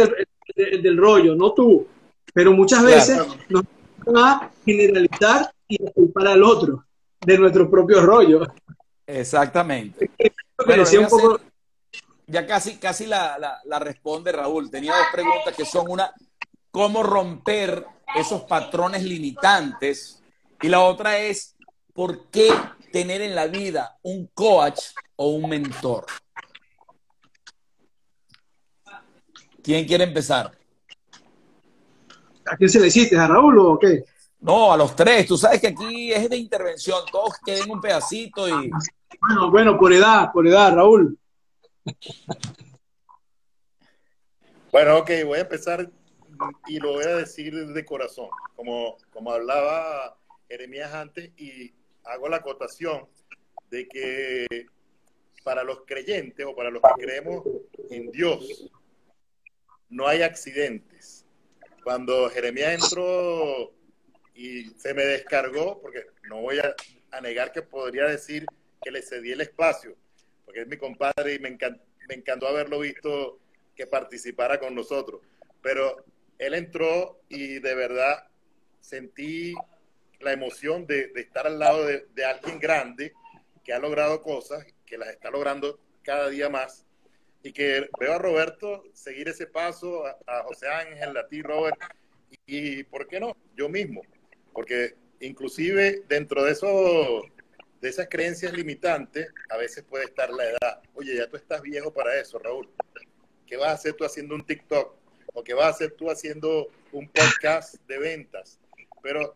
del, 0.55 0.81
del 0.83 0.97
rollo, 0.97 1.35
no 1.35 1.53
tú. 1.53 1.87
Pero 2.33 2.51
muchas 2.53 2.83
veces 2.83 3.19
nos 3.49 3.63
van 4.05 4.17
a 4.17 4.51
generalizar 4.63 5.51
y 5.69 5.77
culpar 5.91 6.27
al 6.27 6.43
otro 6.43 6.83
de 7.21 7.37
nuestro 7.37 7.69
propio 7.69 8.01
rollo. 8.01 8.41
Exactamente. 9.05 10.11
Ya 12.27 12.45
casi, 12.45 12.77
casi 12.77 13.05
la, 13.05 13.59
la, 13.63 13.79
responde 13.79 14.31
Raúl. 14.31 14.69
Tenía 14.69 14.95
dos 14.95 15.07
preguntas 15.11 15.55
que 15.55 15.65
son 15.65 15.89
una, 15.89 16.11
¿cómo 16.71 17.03
romper 17.03 17.85
esos 18.15 18.43
patrones 18.43 19.03
limitantes? 19.03 20.21
Y 20.61 20.67
la 20.67 20.81
otra 20.81 21.17
es, 21.19 21.55
¿por 21.93 22.29
qué 22.29 22.49
tener 22.91 23.21
en 23.21 23.35
la 23.35 23.47
vida 23.47 23.97
un 24.01 24.27
coach 24.33 24.79
o 25.15 25.29
un 25.29 25.49
mentor? 25.49 26.05
¿Quién 29.63 29.85
quiere 29.85 30.05
empezar? 30.05 30.57
¿A 32.45 32.57
quién 32.57 32.69
se 32.69 32.79
le 32.79 32.87
hiciste? 32.87 33.17
¿A 33.17 33.27
Raúl 33.27 33.59
o 33.59 33.79
qué? 33.79 34.03
No, 34.39 34.71
a 34.71 34.77
los 34.77 34.95
tres. 34.95 35.27
Tú 35.27 35.37
sabes 35.37 35.59
que 35.59 35.67
aquí 35.67 36.13
es 36.13 36.29
de 36.29 36.37
intervención. 36.37 36.99
Todos 37.11 37.33
queden 37.45 37.69
un 37.69 37.81
pedacito 37.81 38.47
y. 38.47 38.69
Bueno, 39.21 39.51
bueno, 39.51 39.77
por 39.77 39.91
edad, 39.91 40.31
por 40.31 40.47
edad, 40.47 40.73
Raúl. 40.73 41.17
Bueno, 44.71 44.99
ok, 44.99 45.09
voy 45.25 45.39
a 45.39 45.41
empezar 45.41 45.89
y 46.67 46.79
lo 46.79 46.93
voy 46.93 47.03
a 47.03 47.17
decir 47.17 47.53
de 47.53 47.85
corazón. 47.85 48.29
Como, 48.55 48.97
como 49.11 49.31
hablaba 49.31 50.17
Jeremías 50.47 50.93
antes, 50.93 51.31
y 51.37 51.73
hago 52.05 52.29
la 52.29 52.37
acotación 52.37 53.07
de 53.69 53.87
que 53.87 54.67
para 55.43 55.63
los 55.63 55.81
creyentes 55.85 56.45
o 56.45 56.55
para 56.55 56.69
los 56.69 56.81
que 56.81 57.03
creemos 57.03 57.43
en 57.89 58.11
Dios, 58.11 58.71
no 59.89 60.07
hay 60.07 60.21
accidentes 60.21 61.25
cuando 61.83 62.29
Jeremías 62.29 62.83
entró 62.83 63.73
y 64.39 64.69
se 64.77 64.93
me 64.93 65.03
descargó, 65.03 65.81
porque 65.81 66.05
no 66.29 66.39
voy 66.39 66.59
a, 66.59 66.73
negar 67.21 67.51
que 67.51 67.61
podría 67.61 68.05
decir 68.05 68.45
que 68.81 68.89
le 68.89 69.01
cedí 69.01 69.33
el 69.33 69.41
espacio, 69.41 69.97
porque 70.45 70.61
es 70.61 70.67
mi 70.67 70.77
compadre 70.77 71.33
y 71.33 71.39
me, 71.39 71.49
me 71.49 72.15
encantó 72.15 72.47
haberlo 72.47 72.79
visto 72.79 73.37
que 73.75 73.85
participara 73.85 74.57
con 74.57 74.73
nosotros. 74.73 75.19
Pero 75.61 76.05
él 76.37 76.53
entró 76.53 77.19
y 77.27 77.59
de 77.59 77.75
verdad 77.75 78.29
sentí 78.79 79.55
la 80.21 80.31
emoción 80.31 80.87
de, 80.87 81.11
estar 81.15 81.45
al 81.45 81.59
lado 81.59 81.85
de, 81.85 82.25
alguien 82.25 82.59
grande 82.59 83.11
que 83.65 83.73
ha 83.73 83.79
logrado 83.79 84.21
cosas, 84.21 84.65
que 84.85 84.97
las 84.97 85.09
está 85.09 85.29
logrando 85.29 85.79
cada 86.01 86.29
día 86.29 86.47
más 86.47 86.85
y 87.43 87.51
que 87.51 87.89
veo 87.99 88.13
a 88.13 88.19
Roberto 88.19 88.83
seguir 88.93 89.27
ese 89.27 89.47
paso, 89.47 90.05
a, 90.05 90.43
José 90.43 90.69
Ángel, 90.69 91.17
a 91.17 91.27
ti, 91.27 91.41
Robert, 91.41 91.77
y, 92.45 92.83
¿por 92.83 93.05
qué 93.05 93.19
no? 93.19 93.35
Yo 93.55 93.67
mismo, 93.67 94.01
porque 94.53 94.95
inclusive 95.19 96.03
dentro 96.07 96.43
de 96.43 96.51
eso, 96.51 97.21
de 97.81 97.89
esas 97.89 98.07
creencias 98.09 98.53
limitantes, 98.53 99.27
a 99.49 99.57
veces 99.57 99.83
puede 99.83 100.05
estar 100.05 100.29
la 100.31 100.45
edad. 100.45 100.81
Oye, 100.93 101.15
ya 101.15 101.27
tú 101.27 101.37
estás 101.37 101.61
viejo 101.61 101.93
para 101.93 102.19
eso, 102.19 102.39
Raúl. 102.39 102.69
¿Qué 103.45 103.57
vas 103.57 103.69
a 103.69 103.73
hacer 103.73 103.93
tú 103.93 104.05
haciendo 104.05 104.35
un 104.35 104.45
TikTok? 104.45 104.95
¿O 105.33 105.43
qué 105.43 105.53
vas 105.53 105.65
a 105.65 105.69
hacer 105.69 105.91
tú 105.91 106.09
haciendo 106.09 106.67
un 106.91 107.07
podcast 107.07 107.75
de 107.87 107.99
ventas? 107.99 108.59
Pero 109.01 109.35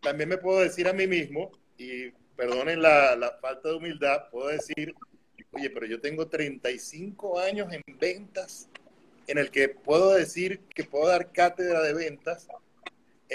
también 0.00 0.28
me 0.28 0.38
puedo 0.38 0.60
decir 0.60 0.86
a 0.86 0.92
mí 0.92 1.06
mismo, 1.06 1.50
y 1.78 2.10
perdonen 2.36 2.82
la, 2.82 3.16
la 3.16 3.32
falta 3.40 3.70
de 3.70 3.76
humildad, 3.76 4.28
puedo 4.30 4.48
decir, 4.48 4.94
oye, 5.52 5.70
pero 5.70 5.86
yo 5.86 6.00
tengo 6.00 6.28
35 6.28 7.40
años 7.40 7.72
en 7.72 7.82
ventas, 7.98 8.68
en 9.26 9.38
el 9.38 9.50
que 9.50 9.70
puedo 9.70 10.12
decir 10.12 10.60
que 10.74 10.84
puedo 10.84 11.08
dar 11.08 11.32
cátedra 11.32 11.80
de 11.82 11.94
ventas 11.94 12.46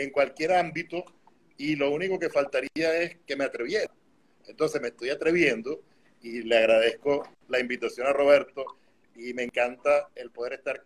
en 0.03 0.11
cualquier 0.11 0.53
ámbito 0.53 1.03
y 1.57 1.75
lo 1.75 1.91
único 1.91 2.17
que 2.17 2.29
faltaría 2.29 3.01
es 3.01 3.17
que 3.25 3.35
me 3.35 3.43
atreviera. 3.43 3.91
Entonces 4.47 4.81
me 4.81 4.89
estoy 4.89 5.09
atreviendo 5.09 5.81
y 6.21 6.43
le 6.43 6.57
agradezco 6.57 7.23
la 7.47 7.59
invitación 7.59 8.07
a 8.07 8.13
Roberto 8.13 8.65
y 9.15 9.33
me 9.33 9.43
encanta 9.43 10.09
el 10.15 10.31
poder 10.31 10.53
estar 10.53 10.83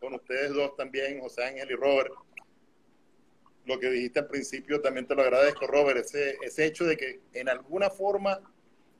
con 0.00 0.14
ustedes 0.14 0.52
dos 0.52 0.76
también, 0.76 1.20
José 1.20 1.44
Ángel 1.44 1.70
y 1.70 1.74
Robert. 1.74 2.12
Lo 3.66 3.78
que 3.78 3.90
dijiste 3.90 4.20
al 4.20 4.26
principio 4.26 4.80
también 4.80 5.06
te 5.06 5.14
lo 5.14 5.22
agradezco, 5.22 5.66
Robert, 5.66 5.98
ese, 6.00 6.36
ese 6.42 6.66
hecho 6.66 6.84
de 6.84 6.96
que 6.96 7.20
en 7.32 7.48
alguna 7.48 7.90
forma 7.90 8.40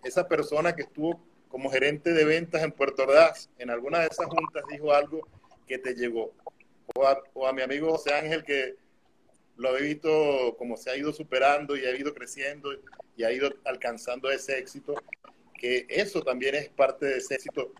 esa 0.02 0.28
persona 0.28 0.74
que 0.74 0.82
estuvo 0.82 1.22
como 1.48 1.70
gerente 1.70 2.12
de 2.12 2.24
ventas 2.24 2.62
en 2.62 2.72
Puerto 2.72 3.04
Ordaz, 3.04 3.48
en 3.58 3.70
alguna 3.70 4.00
de 4.00 4.06
esas 4.06 4.26
juntas 4.26 4.64
dijo 4.70 4.92
algo 4.92 5.26
que 5.66 5.78
te 5.78 5.94
llegó. 5.94 6.32
O 7.34 7.46
a, 7.46 7.52
mi 7.52 7.62
amigo 7.62 7.90
José 7.92 8.12
Ángel, 8.12 8.44
que 8.44 8.74
lo 9.56 9.76
he 9.76 9.82
visto 9.82 10.56
como 10.58 10.76
se 10.76 10.90
ha 10.90 10.96
ido 10.96 11.12
superando 11.12 11.76
y 11.76 11.84
ha 11.84 11.96
ido 11.96 12.14
creciendo 12.14 12.70
y 13.16 13.24
ha 13.24 13.32
ido 13.32 13.50
alcanzando 13.64 14.30
ese 14.30 14.58
éxito, 14.58 14.94
que 15.58 15.86
eso 15.88 16.22
también 16.22 16.54
es 16.54 16.68
parte 16.68 17.06
de 17.06 17.18
ese 17.18 17.34
éxito 17.34 17.72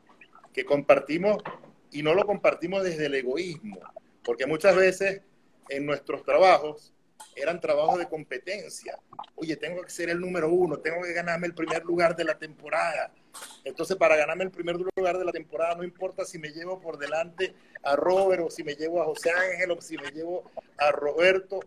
que 0.53 0.65
compartimos 0.65 1.43
y 1.91 2.03
no 2.03 2.15
lo 2.15 2.25
compartimos 2.25 2.83
desde 2.85 3.07
el 3.07 3.15
egoísmo, 3.15 3.79
porque 4.23 4.47
muchas 4.47 4.77
veces 4.77 5.23
en 5.69 5.87
nuestros 5.87 6.25
trabajos 6.25 6.93
eran 7.37 7.61
trabajos 7.61 7.99
de 7.99 8.09
competencia. 8.09 8.99
Oye, 9.35 9.57
tengo 9.57 9.83
que 9.83 9.91
ser 9.91 10.11
el 10.11 10.21
número 10.21 10.49
uno, 10.49 10.79
tengo 10.79 11.03
que 11.03 11.13
ganarme 11.13 11.47
el 11.47 11.55
primer 11.55 11.85
lugar 11.85 12.15
de 12.17 12.25
la 12.25 12.39
temporada. 12.39 13.13
Entonces, 13.65 13.97
para 13.97 14.17
ganarme 14.17 14.45
el 14.45 14.51
primer 14.51 14.77
lugar 14.77 15.19
de 15.19 15.25
la 15.25 15.33
temporada, 15.33 15.75
no 15.75 15.85
importa 15.85 16.25
si 16.25 16.39
me 16.39 16.51
llevo 16.51 16.81
por 16.81 16.99
delante 16.99 17.55
a 17.83 17.97
Robert 17.97 18.43
o 18.47 18.51
si 18.51 18.63
me 18.65 18.75
llevo 18.75 19.03
a 19.03 19.07
José 19.07 19.31
Ángel 19.31 19.71
o 19.73 19.81
si 19.81 19.97
me 19.97 20.11
llevo 20.11 20.51
a 20.79 20.93
Roberto. 20.93 21.61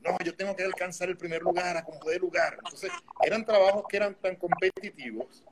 No, 0.00 0.16
yo 0.24 0.34
tengo 0.34 0.56
que 0.56 0.64
alcanzar 0.64 1.08
el 1.08 1.16
primer 1.16 1.42
lugar, 1.42 1.76
a 1.76 1.84
como 1.84 2.04
de 2.04 2.18
lugar. 2.18 2.54
Entonces, 2.54 2.90
eran 3.22 3.44
trabajos 3.44 3.84
que 3.88 3.96
eran 3.96 4.14
tan 4.16 4.36
competitivos 4.36 5.44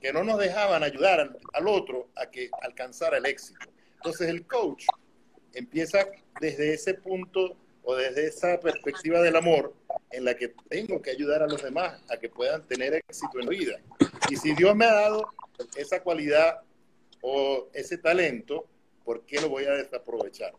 que 0.00 0.12
no 0.12 0.24
nos 0.24 0.38
dejaban 0.38 0.82
ayudar 0.82 1.20
al, 1.20 1.38
al 1.52 1.68
otro 1.68 2.08
a 2.16 2.26
que 2.26 2.48
alcanzara 2.62 3.18
el 3.18 3.26
éxito. 3.26 3.66
Entonces, 3.96 4.28
el 4.28 4.46
coach 4.46 4.86
empieza 5.52 6.06
desde 6.40 6.72
ese 6.72 6.94
punto 6.94 7.56
o 7.82 7.96
desde 7.96 8.26
esa 8.26 8.60
perspectiva 8.60 9.20
del 9.20 9.36
amor 9.36 9.74
en 10.10 10.24
la 10.24 10.34
que 10.34 10.54
tengo 10.68 11.00
que 11.00 11.10
ayudar 11.10 11.42
a 11.42 11.46
los 11.46 11.62
demás 11.62 12.00
a 12.10 12.16
que 12.16 12.28
puedan 12.28 12.66
tener 12.66 12.94
éxito 12.94 13.40
en 13.40 13.46
la 13.46 13.50
vida. 13.50 13.80
Y 14.30 14.36
si 14.36 14.54
Dios 14.54 14.76
me 14.76 14.84
ha 14.84 14.92
dado 14.92 15.28
esa 15.74 16.04
cualidad 16.04 16.60
o 17.20 17.68
ese 17.74 17.98
talento, 17.98 18.64
¿por 19.04 19.26
qué 19.26 19.40
lo 19.40 19.48
voy 19.48 19.64
a 19.64 19.72
desaprovechar? 19.72 20.52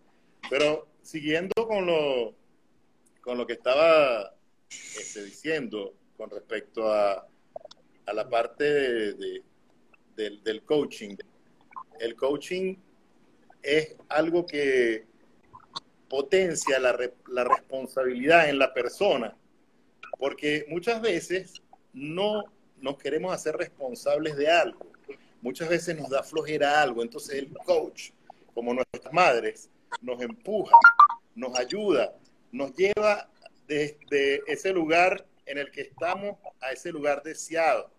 Pero 0.50 0.90
siguiendo 1.02 1.54
con 1.66 1.86
lo, 1.86 2.36
con 3.22 3.38
lo 3.38 3.48
que 3.48 3.54
estaba 3.54 4.36
este, 4.70 5.24
diciendo 5.24 5.94
con 6.18 6.30
respecto 6.30 6.92
a, 6.92 7.26
a 8.08 8.14
la 8.14 8.30
parte 8.30 8.66
de, 8.66 9.42
del, 10.18 10.44
del 10.44 10.64
coaching, 10.64 11.16
el 12.02 12.18
coaching 12.18 12.76
es 13.64 13.96
algo 14.10 14.46
que 14.46 15.06
potencia 16.10 16.78
la, 16.78 16.94
la, 17.30 17.44
responsabilidad 17.46 18.50
en 18.50 18.60
la 18.60 18.74
persona, 18.74 19.38
porque 20.20 20.66
muchas 20.68 21.02
veces 21.02 21.62
no 21.94 22.44
nos 22.82 22.98
queremos 22.98 23.34
hacer 23.34 23.56
responsables 23.56 24.36
de 24.36 24.50
algo, 24.50 24.86
muchas 25.42 25.70
veces 25.70 25.98
nos 25.98 26.10
da 26.10 26.24
flojera 26.24 26.82
algo, 26.82 27.02
entonces 27.02 27.36
el 27.36 27.54
coach, 27.66 28.12
como 28.54 28.74
nuestras 28.74 29.14
madres, 29.14 29.70
nos 30.02 30.22
empuja, 30.22 30.76
nos 31.36 31.58
ayuda, 31.58 32.14
nos 32.52 32.74
lleva 32.76 33.30
desde 33.68 34.42
ese 34.48 34.74
lugar 34.74 35.26
en 35.46 35.58
el 35.58 35.72
que 35.72 35.82
estamos 35.82 36.38
a 36.62 36.72
ese 36.72 36.92
lugar 36.92 37.24
deseado. 37.24 37.90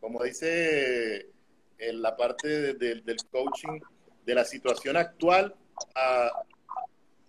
Como 0.00 0.22
dice 0.22 1.28
en 1.78 2.02
la 2.02 2.16
parte 2.16 2.48
de, 2.48 2.74
de, 2.74 3.00
del 3.02 3.16
coaching, 3.30 3.80
de 4.24 4.34
la 4.34 4.44
situación 4.44 4.96
actual 4.96 5.54
a 5.94 6.30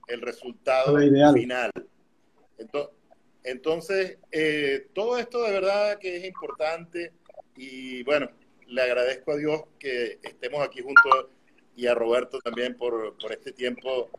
el 0.08 0.22
resultado 0.22 0.98
final. 1.34 1.72
Entonces, 2.58 2.96
entonces 3.44 4.18
eh, 4.32 4.88
todo 4.94 5.18
esto 5.18 5.44
de 5.44 5.52
verdad 5.52 6.00
que 6.00 6.18
es 6.18 6.26
importante 6.26 7.14
y 7.56 8.04
bueno, 8.04 8.30
le 8.68 8.82
agradezco 8.82 9.32
a 9.32 9.38
Dios 9.38 9.64
que 9.80 10.20
estemos 10.24 10.62
aquí 10.66 10.82
juntos 10.82 11.28
y 11.76 11.88
a 11.88 11.96
Roberto 11.96 12.40
también 12.40 12.78
por, 12.78 13.18
por 13.18 13.32
este 13.32 13.52
tiempo 13.52 14.10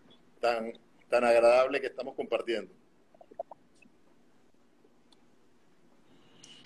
tan, 0.40 0.72
tan 1.09 1.24
agradable 1.24 1.80
que 1.80 1.86
estamos 1.86 2.14
compartiendo. 2.14 2.72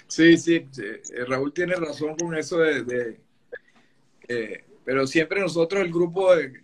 Sí, 0.07 0.39
sí. 0.39 0.67
Eh, 0.83 1.25
Raúl 1.27 1.53
tiene 1.53 1.75
razón 1.75 2.17
con 2.17 2.35
eso 2.35 2.59
de, 2.59 2.83
de 2.83 3.21
eh, 4.27 4.65
pero 4.85 5.07
siempre 5.07 5.41
nosotros, 5.41 5.83
el 5.83 5.93
grupo 5.93 6.35
de, 6.35 6.63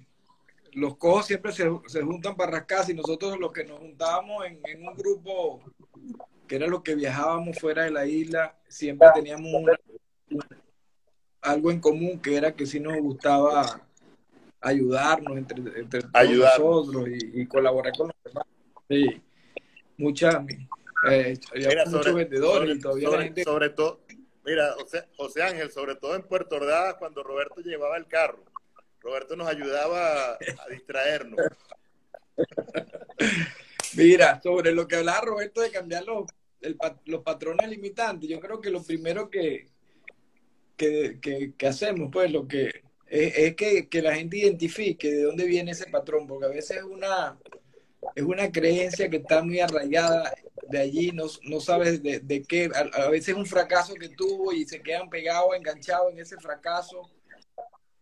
los 0.75 0.97
cojos 0.97 1.27
siempre 1.27 1.53
se, 1.53 1.65
se, 1.87 2.03
juntan 2.03 2.37
para 2.37 2.53
rascar 2.53 2.89
y 2.91 2.95
nosotros 2.95 3.39
los 3.39 3.53
que 3.53 3.65
nos 3.65 3.79
juntábamos 3.79 4.45
en, 4.47 4.87
un 4.87 4.95
grupo 4.95 5.63
que 6.47 6.57
era 6.57 6.67
lo 6.67 6.83
que 6.83 6.95
viajábamos 6.95 7.59
fuera 7.59 7.85
de 7.85 7.91
la 7.91 8.07
isla, 8.07 8.57
siempre 8.69 9.09
teníamos 9.15 9.53
una, 9.53 9.73
algo 11.41 11.71
en 11.71 11.81
común 11.81 12.21
que 12.21 12.37
era 12.37 12.55
que 12.55 12.67
sí 12.67 12.81
nos 12.81 12.97
gustaba 12.99 13.81
ayudarnos 14.61 15.37
entre, 15.37 15.81
entre 15.81 16.01
Ayudar. 16.13 16.59
nosotros 16.59 17.09
y, 17.09 17.43
y, 17.43 17.47
colaborar 17.47 17.93
con 17.97 18.09
los 18.09 18.17
demás. 18.25 18.45
Sí, 18.89 19.23
muchas, 19.99 20.37
eh, 21.11 21.39
mira, 21.55 21.85
muchos 21.85 22.05
sobre, 22.05 22.13
vendedores 22.13 22.61
sobre, 22.61 22.73
y 22.73 22.81
todavía 22.81 23.09
sobre, 23.09 23.19
la 23.19 23.25
gente... 23.25 23.45
sobre 23.45 23.71
todo, 23.71 24.01
mira, 24.45 24.73
José, 24.73 25.05
José 25.17 25.43
Ángel, 25.43 25.71
sobre 25.71 25.97
todo 25.97 26.15
en 26.15 26.23
Puerto 26.23 26.57
Ordaz, 26.57 26.95
cuando 26.95 27.23
Roberto 27.23 27.61
llevaba 27.61 27.97
el 27.97 28.07
carro 28.07 28.43
Roberto 29.05 29.37
nos 29.37 29.47
ayudaba 29.47 30.33
a 30.33 30.69
distraernos. 30.71 31.39
Mira, 33.97 34.41
sobre 34.43 34.73
lo 34.73 34.87
que 34.87 34.97
hablaba 34.97 35.21
Roberto 35.21 35.61
de 35.61 35.71
cambiar 35.71 36.05
los, 36.05 36.25
el, 36.61 36.77
los 37.07 37.23
patrones 37.23 37.69
limitantes, 37.69 38.29
yo 38.29 38.41
creo 38.41 38.61
que 38.61 38.71
lo 38.71 38.83
primero 38.83 39.31
que, 39.31 39.69
que, 40.77 41.19
que, 41.21 41.53
que 41.57 41.67
hacemos, 41.67 42.11
pues, 42.13 42.31
lo 42.33 42.49
que 42.49 42.83
es, 43.07 43.39
es 43.39 43.57
que, 43.57 43.89
que, 43.89 44.03
la 44.03 44.15
gente 44.15 44.39
identifique 44.39 45.11
de 45.11 45.23
dónde 45.23 45.45
viene 45.47 45.73
ese 45.73 45.87
patrón, 45.87 46.27
porque 46.27 46.47
a 46.47 46.51
veces 46.51 46.79
es 46.79 46.85
una, 46.85 47.39
es 48.15 48.25
una 48.25 48.51
creencia 48.51 49.09
que 49.09 49.19
está 49.19 49.43
muy 49.43 49.61
arraigada 49.61 50.33
de 50.69 50.79
allí, 50.79 51.11
no, 51.13 51.27
no 51.45 51.61
sabes 51.61 52.03
de, 52.03 52.21
de 52.21 52.43
qué, 52.43 52.71
a, 52.75 53.05
a, 53.05 53.09
veces 53.09 53.31
es 53.31 53.35
un 53.35 53.47
fracaso 53.47 53.95
que 53.95 54.09
tuvo 54.09 54.53
y 54.53 54.65
se 54.65 54.83
quedan 54.83 55.11
pegados, 55.11 55.55
enganchados 55.57 56.13
en 56.13 56.21
ese 56.21 56.37
fracaso 56.39 57.11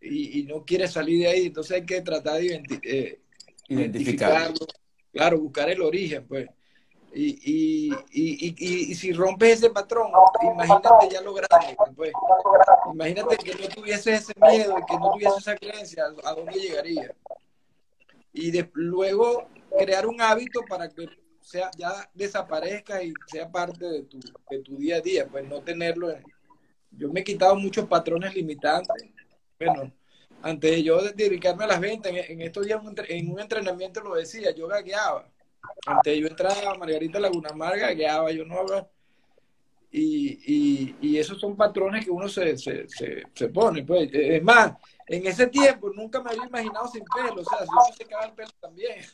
y, 0.00 0.40
y, 0.40 0.42
no 0.44 0.64
quiere 0.64 0.88
salir 0.88 1.20
de 1.20 1.28
ahí, 1.28 1.46
entonces 1.46 1.72
hay 1.72 1.86
que 1.86 2.00
tratar 2.00 2.38
de 2.38 2.46
identi 2.46 2.80
eh, 2.82 3.20
identificarlo, 3.68 4.66
claro, 5.12 5.40
buscar 5.40 5.70
el 5.70 5.82
origen, 5.82 6.26
pues. 6.26 6.48
Y, 7.14 7.90
y, 7.90 7.94
y, 8.10 8.90
y, 8.90 8.94
si 8.94 9.12
rompes 9.12 9.59
ese 9.59 9.68
patrón, 9.68 10.10
imagínate 10.43 11.10
ya 11.10 11.20
lo 11.20 11.34
pues. 11.94 12.10
Imagínate 12.93 13.36
que 13.36 13.55
no 13.55 13.68
tuviese 13.68 14.14
ese 14.14 14.32
miedo 14.40 14.78
y 14.78 14.84
que 14.86 14.98
no 14.98 15.12
tuviese 15.12 15.39
esa 15.39 15.56
creencia, 15.56 16.05
¿a 16.24 16.32
dónde 16.32 16.59
llegaría? 16.59 17.14
Y 18.32 18.51
de, 18.51 18.70
luego 18.72 19.47
crear 19.78 20.06
un 20.06 20.22
hábito 20.22 20.62
para 20.66 20.89
que 20.89 21.06
sea, 21.43 21.70
ya 21.76 22.10
desaparezca 22.14 23.02
y 23.02 23.12
sea 23.26 23.51
parte 23.51 23.84
de 23.84 24.02
tu, 24.05 24.18
de 24.51 24.59
tu 24.60 24.78
día 24.78 24.97
a 24.97 25.01
día, 25.01 25.28
pues 25.30 25.47
no 25.47 25.60
tenerlo. 25.60 26.10
En... 26.10 26.24
Yo 26.93 27.12
me 27.12 27.20
he 27.20 27.24
quitado 27.24 27.56
muchos 27.56 27.86
patrones 27.86 28.34
limitantes 28.34 29.12
bueno, 29.66 29.93
antes 30.43 30.70
de 30.70 30.82
yo 30.82 31.01
dedicarme 31.12 31.64
a 31.64 31.69
las 31.69 31.81
ventas, 31.81 32.12
en, 32.12 32.40
estos 32.43 32.66
días 32.66 32.81
en 33.09 33.31
un 33.31 33.40
entrenamiento 33.40 34.01
lo 34.01 34.14
decía, 34.14 34.51
yo 34.52 34.66
gagueaba. 34.66 35.28
Antes 35.86 36.12
de 36.12 36.20
yo 36.20 36.27
entrar 36.27 36.52
a 36.66 36.74
Margarita 36.74 37.20
Laguna 37.20 37.51
Mar, 37.55 37.78
gagueaba, 37.78 38.31
yo 38.32 38.44
no 38.44 38.59
hablaba. 38.59 38.89
Y, 39.90 40.40
y, 40.47 40.97
y, 41.02 41.19
esos 41.19 41.39
son 41.39 41.55
patrones 41.55 42.05
que 42.05 42.10
uno 42.10 42.27
se, 42.27 42.56
se, 42.56 42.89
se, 42.89 43.24
se, 43.35 43.48
pone. 43.48 43.85
Pues. 43.85 44.09
Es 44.10 44.43
más, 44.43 44.73
en 45.06 45.27
ese 45.27 45.48
tiempo 45.48 45.90
nunca 45.90 46.23
me 46.23 46.31
había 46.31 46.47
imaginado 46.47 46.89
sin 46.89 47.05
pelo. 47.05 47.43
O 47.43 47.44
sea, 47.44 47.59
yo 47.60 47.93
se 47.93 48.05
secaba 48.05 48.24
el 48.24 48.32
pelo 48.32 48.51
también. 48.59 49.05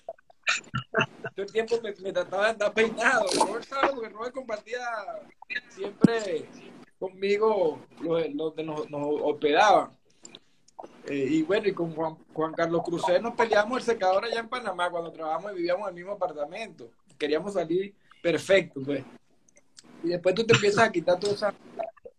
Todo 1.34 1.46
el 1.46 1.52
tiempo 1.52 1.80
me, 1.82 1.92
me 2.00 2.12
trataba 2.12 2.44
de 2.44 2.50
andar 2.50 2.72
peinado. 2.72 3.26
Robert 3.44 3.64
sabe 3.64 3.88
porque 3.92 4.08
Robert 4.08 4.34
compartía 4.34 4.80
siempre 5.68 6.46
conmigo 6.98 7.80
donde 8.00 8.62
nos, 8.62 8.88
nos 8.88 9.20
hospedaban. 9.22 9.97
Eh, 11.06 11.26
y 11.30 11.42
bueno, 11.42 11.68
y 11.68 11.72
con 11.72 11.94
Juan, 11.94 12.52
Carlos 12.54 12.82
Crucé 12.84 13.20
nos 13.20 13.34
peleamos 13.34 13.78
el 13.78 13.84
secador 13.84 14.24
allá 14.24 14.40
en 14.40 14.48
Panamá 14.48 14.90
cuando 14.90 15.10
trabajamos 15.10 15.52
y 15.52 15.56
vivíamos 15.56 15.82
en 15.84 15.88
el 15.88 15.94
mismo 15.94 16.12
apartamento. 16.12 16.90
Queríamos 17.18 17.54
salir 17.54 17.94
perfecto, 18.22 18.80
pues. 18.84 19.02
Y 20.02 20.08
después 20.08 20.34
tú 20.34 20.44
te 20.44 20.54
empiezas 20.54 20.84
a 20.84 20.92
quitar 20.92 21.18
todos 21.18 21.42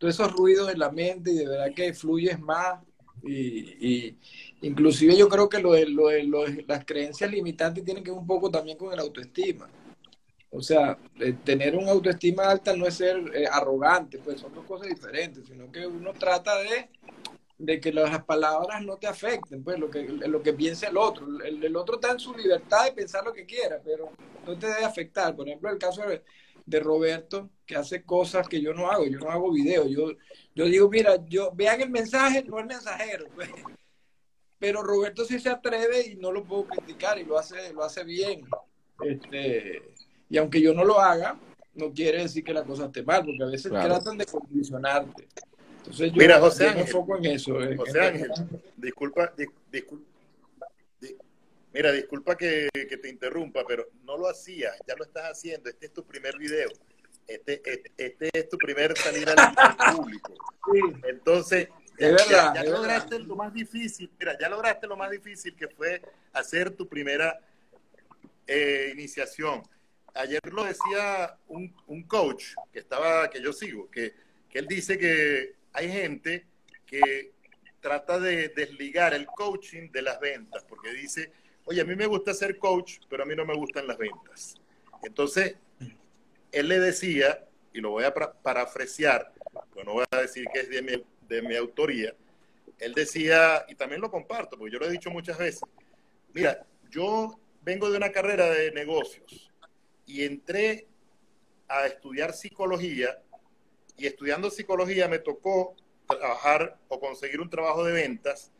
esos 0.01 0.31
ruidos 0.33 0.67
de 0.67 0.77
la 0.77 0.89
mente 0.89 1.31
y 1.31 1.35
de 1.35 1.47
verdad 1.47 1.73
que 1.73 1.93
fluyes 1.93 2.39
más. 2.39 2.79
Y, 3.21 4.15
inclusive 4.61 5.15
yo 5.15 5.27
creo 5.27 5.49
que 5.49 5.59
lo 5.59 5.73
las 6.67 6.85
creencias 6.85 7.29
limitantes 7.29 7.83
tienen 7.83 8.03
que 8.03 8.11
ver 8.11 8.19
un 8.19 8.27
poco 8.27 8.49
también 8.49 8.77
con 8.77 8.91
el 8.91 8.99
autoestima. 8.99 9.69
O 10.51 10.61
sea, 10.61 10.97
eh, 11.19 11.35
tener 11.43 11.75
una 11.75 11.91
autoestima 11.91 12.49
alta 12.49 12.75
no 12.75 12.87
es 12.87 12.95
ser 12.95 13.17
eh, 13.35 13.45
arrogante, 13.45 14.17
pues 14.17 14.39
son 14.39 14.53
dos 14.55 14.65
cosas 14.65 14.87
diferentes, 14.87 15.45
sino 15.45 15.71
que 15.71 15.85
uno 15.85 16.11
trata 16.13 16.57
de 16.57 16.89
de 17.59 17.79
que 17.81 17.91
las 17.91 18.23
palabras 18.23 18.81
no 18.83 18.95
te 18.97 19.05
afecten, 19.05 19.61
pues 19.63 19.77
lo 19.77 19.91
que, 19.91 20.03
lo 20.03 20.41
que 20.41 20.53
piense 20.53 20.87
el 20.87 20.97
otro. 20.97 21.27
El, 21.43 21.61
el, 21.63 21.75
otro 21.75 21.95
está 21.95 22.11
en 22.11 22.19
su 22.19 22.33
libertad 22.33 22.85
de 22.85 22.93
pensar 22.93 23.23
lo 23.23 23.33
que 23.33 23.45
quiera, 23.45 23.81
pero 23.83 24.09
no 24.47 24.57
te 24.57 24.67
debe 24.67 24.85
afectar. 24.85 25.35
Por 25.35 25.45
ejemplo, 25.45 25.69
el 25.69 25.77
caso 25.77 26.01
de, 26.03 26.23
de 26.65 26.79
Roberto, 26.79 27.49
que 27.65 27.75
hace 27.75 28.03
cosas 28.03 28.47
que 28.47 28.61
yo 28.61 28.73
no 28.73 28.89
hago, 28.89 29.05
yo 29.05 29.19
no 29.19 29.29
hago 29.29 29.51
videos. 29.51 29.89
Yo, 29.89 30.11
yo 30.55 30.65
digo, 30.65 30.89
mira, 30.89 31.17
yo 31.27 31.51
vean 31.53 31.81
el 31.81 31.89
mensaje, 31.89 32.43
no 32.43 32.59
el 32.59 32.65
mensajero. 32.65 33.25
Pues. 33.35 33.49
Pero 34.57 34.81
Roberto 34.83 35.23
sí 35.23 35.39
se 35.39 35.49
atreve 35.49 36.07
y 36.07 36.15
no 36.15 36.31
lo 36.33 36.43
puedo 36.43 36.65
criticar 36.65 37.17
y 37.17 37.23
lo 37.23 37.37
hace, 37.37 37.71
lo 37.71 37.83
hace 37.83 38.03
bien. 38.03 38.41
Este, 39.01 39.81
y 40.29 40.37
aunque 40.37 40.61
yo 40.61 40.73
no 40.73 40.83
lo 40.83 40.99
haga, 40.99 41.39
no 41.75 41.93
quiere 41.93 42.23
decir 42.23 42.43
que 42.43 42.53
la 42.53 42.63
cosa 42.63 42.85
esté 42.85 43.03
mal, 43.03 43.23
porque 43.25 43.43
a 43.43 43.47
veces 43.47 43.69
Claro. 43.71 43.87
tratan 43.87 44.17
de 44.17 44.25
condicionarte. 44.25 45.27
Entonces 45.89 46.11
yo, 46.11 46.17
Mira, 46.19 46.39
José 46.39 46.63
yo 46.65 46.65
me 46.65 46.69
Ángel. 46.71 46.85
enfoco 46.87 47.17
en 47.17 47.25
eso. 47.25 47.61
en- 47.61 47.77
José 47.77 47.99
Ángel, 47.99 48.31
disculpa, 48.77 49.33
dis- 49.35 49.49
discul- 49.71 50.03
di- 51.01 51.15
mira, 51.73 51.91
disculpa 51.91 52.37
que, 52.37 52.69
que 52.71 52.97
te 52.97 53.09
interrumpa, 53.09 53.63
pero 53.67 53.87
no 54.03 54.15
lo 54.15 54.29
hacías, 54.29 54.77
ya 54.87 54.95
lo 54.95 55.03
estás 55.03 55.31
haciendo. 55.31 55.67
Este 55.67 55.87
es 55.87 55.93
tu 55.93 56.03
primer 56.03 56.37
video. 56.37 56.69
Este, 57.27 57.61
este, 57.65 57.91
este 57.97 58.29
es 58.33 58.49
tu 58.49 58.57
primer 58.57 58.95
salida 58.97 59.33
al, 59.35 59.95
público. 59.95 60.33
Sí, 60.71 60.79
Entonces, 61.07 61.67
ya, 61.99 62.07
Es 62.07 62.11
verdad, 62.13 62.27
ya- 62.29 62.53
ya 62.53 62.61
es 62.61 62.69
lograste 62.69 63.19
lo 63.19 63.35
más 63.35 63.51
difícil. 63.53 64.11
Mira, 64.19 64.37
ya 64.39 64.47
lograste 64.47 64.85
lo 64.87 64.95
más 64.95 65.09
difícil 65.09 65.55
que 65.55 65.67
fue 65.69 66.01
hacer 66.33 66.69
tu 66.71 66.87
primera 66.87 67.39
eh, 68.47 68.91
iniciación. 68.93 69.63
Ayer 70.13 70.39
lo 70.51 70.63
decía 70.65 71.35
un, 71.47 71.75
un 71.87 72.03
coach 72.03 72.53
que 72.73 72.79
estaba, 72.79 73.29
que 73.29 73.41
yo 73.41 73.53
sigo, 73.53 73.89
que, 73.91 74.13
que 74.49 74.59
él 74.59 74.67
dice 74.67 74.97
que 74.97 75.53
hay 75.73 75.91
gente 75.91 76.47
que 76.85 77.33
trata 77.79 78.19
de 78.19 78.49
desligar 78.49 79.13
el 79.13 79.25
coaching 79.25 79.89
de 79.91 80.01
las 80.01 80.19
ventas, 80.19 80.63
porque 80.67 80.91
dice, 80.91 81.31
oye, 81.65 81.81
a 81.81 81.85
mí 81.85 81.95
me 81.95 82.05
gusta 82.05 82.33
ser 82.33 82.57
coach, 82.57 82.97
pero 83.09 83.23
a 83.23 83.25
mí 83.25 83.35
no 83.35 83.45
me 83.45 83.55
gustan 83.55 83.87
las 83.87 83.97
ventas. 83.97 84.55
Entonces, 85.03 85.55
él 86.51 86.67
le 86.67 86.79
decía, 86.79 87.47
y 87.73 87.79
lo 87.79 87.91
voy 87.91 88.03
a 88.03 88.13
parafrasear, 88.13 89.33
pues 89.73 89.85
no 89.85 89.93
voy 89.93 90.05
a 90.11 90.17
decir 90.17 90.45
que 90.51 90.61
es 90.61 90.69
de 90.69 90.81
mi, 90.81 91.03
de 91.27 91.41
mi 91.41 91.55
autoría, 91.55 92.13
él 92.79 92.93
decía, 92.93 93.65
y 93.67 93.75
también 93.75 94.01
lo 94.01 94.09
comparto, 94.09 94.57
porque 94.57 94.73
yo 94.73 94.79
lo 94.79 94.87
he 94.87 94.91
dicho 94.91 95.11
muchas 95.11 95.37
veces, 95.37 95.61
mira, 96.33 96.65
yo 96.89 97.39
vengo 97.61 97.89
de 97.89 97.97
una 97.97 98.11
carrera 98.11 98.49
de 98.49 98.71
negocios 98.71 99.51
y 100.05 100.23
entré 100.23 100.87
a 101.67 101.85
estudiar 101.85 102.33
psicología 102.33 103.21
y 103.99 104.07
estudiando 104.07 104.49
psicología 104.49 105.07
me 105.07 105.19
tocó 105.19 105.75
trabajar 106.07 106.77
o 106.87 106.99
conseguir 106.99 107.41
un 107.41 107.49
trabajo 107.49 107.83
de 107.83 107.93
ventas 107.93 108.51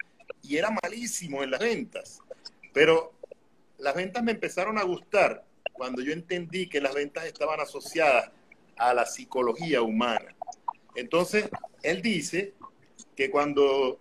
y 0.43 0.57
era 0.57 0.69
malísimo 0.83 1.41
en 1.43 1.51
las 1.51 1.59
ventas, 1.59 2.19
pero 2.73 3.13
las 3.77 3.95
ventas 3.95 4.21
me 4.23 4.31
empezaron 4.31 4.77
a 4.77 4.83
gustar 4.83 5.45
cuando 5.73 6.01
yo 6.01 6.11
entendí 6.11 6.67
que 6.67 6.81
las 6.81 6.93
ventas 6.93 7.25
estaban 7.25 7.59
asociadas 7.59 8.31
a 8.77 8.93
la 8.93 9.05
psicología 9.05 9.81
humana. 9.81 10.35
Entonces, 10.95 11.49
él 11.81 12.01
dice 12.01 12.53
que 13.15 13.29
cuando 13.29 13.99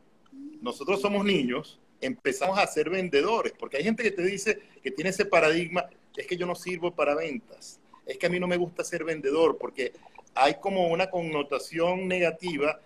nosotros 0.60 1.00
somos 1.00 1.24
niños, 1.24 1.78
empezamos 2.00 2.58
a 2.58 2.66
ser 2.66 2.90
vendedores, 2.90 3.52
porque 3.58 3.76
hay 3.76 3.84
gente 3.84 4.02
que 4.02 4.10
te 4.10 4.22
dice 4.22 4.60
que 4.82 4.90
tiene 4.90 5.10
ese 5.10 5.24
paradigma, 5.24 5.86
es 6.16 6.26
que 6.26 6.36
yo 6.36 6.46
no 6.46 6.54
sirvo 6.54 6.92
para 6.94 7.14
ventas, 7.14 7.80
es 8.06 8.18
que 8.18 8.26
a 8.26 8.30
mí 8.30 8.40
no 8.40 8.48
me 8.48 8.56
gusta 8.56 8.82
ser 8.82 9.04
vendedor, 9.04 9.56
porque 9.58 9.92
hay 10.38 10.54
como 10.60 10.88
una 10.88 11.10
connotación 11.10 12.06
negativa. 12.06 12.80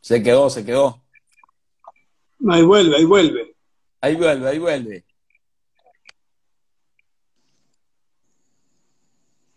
Se 0.00 0.22
quedó, 0.22 0.48
se 0.48 0.64
quedó. 0.64 1.02
Ahí 2.48 2.62
vuelve, 2.62 2.96
ahí 2.96 3.04
vuelve. 3.04 3.56
Ahí 4.00 4.14
vuelve, 4.16 4.48
ahí 4.48 4.58
vuelve. 4.58 5.04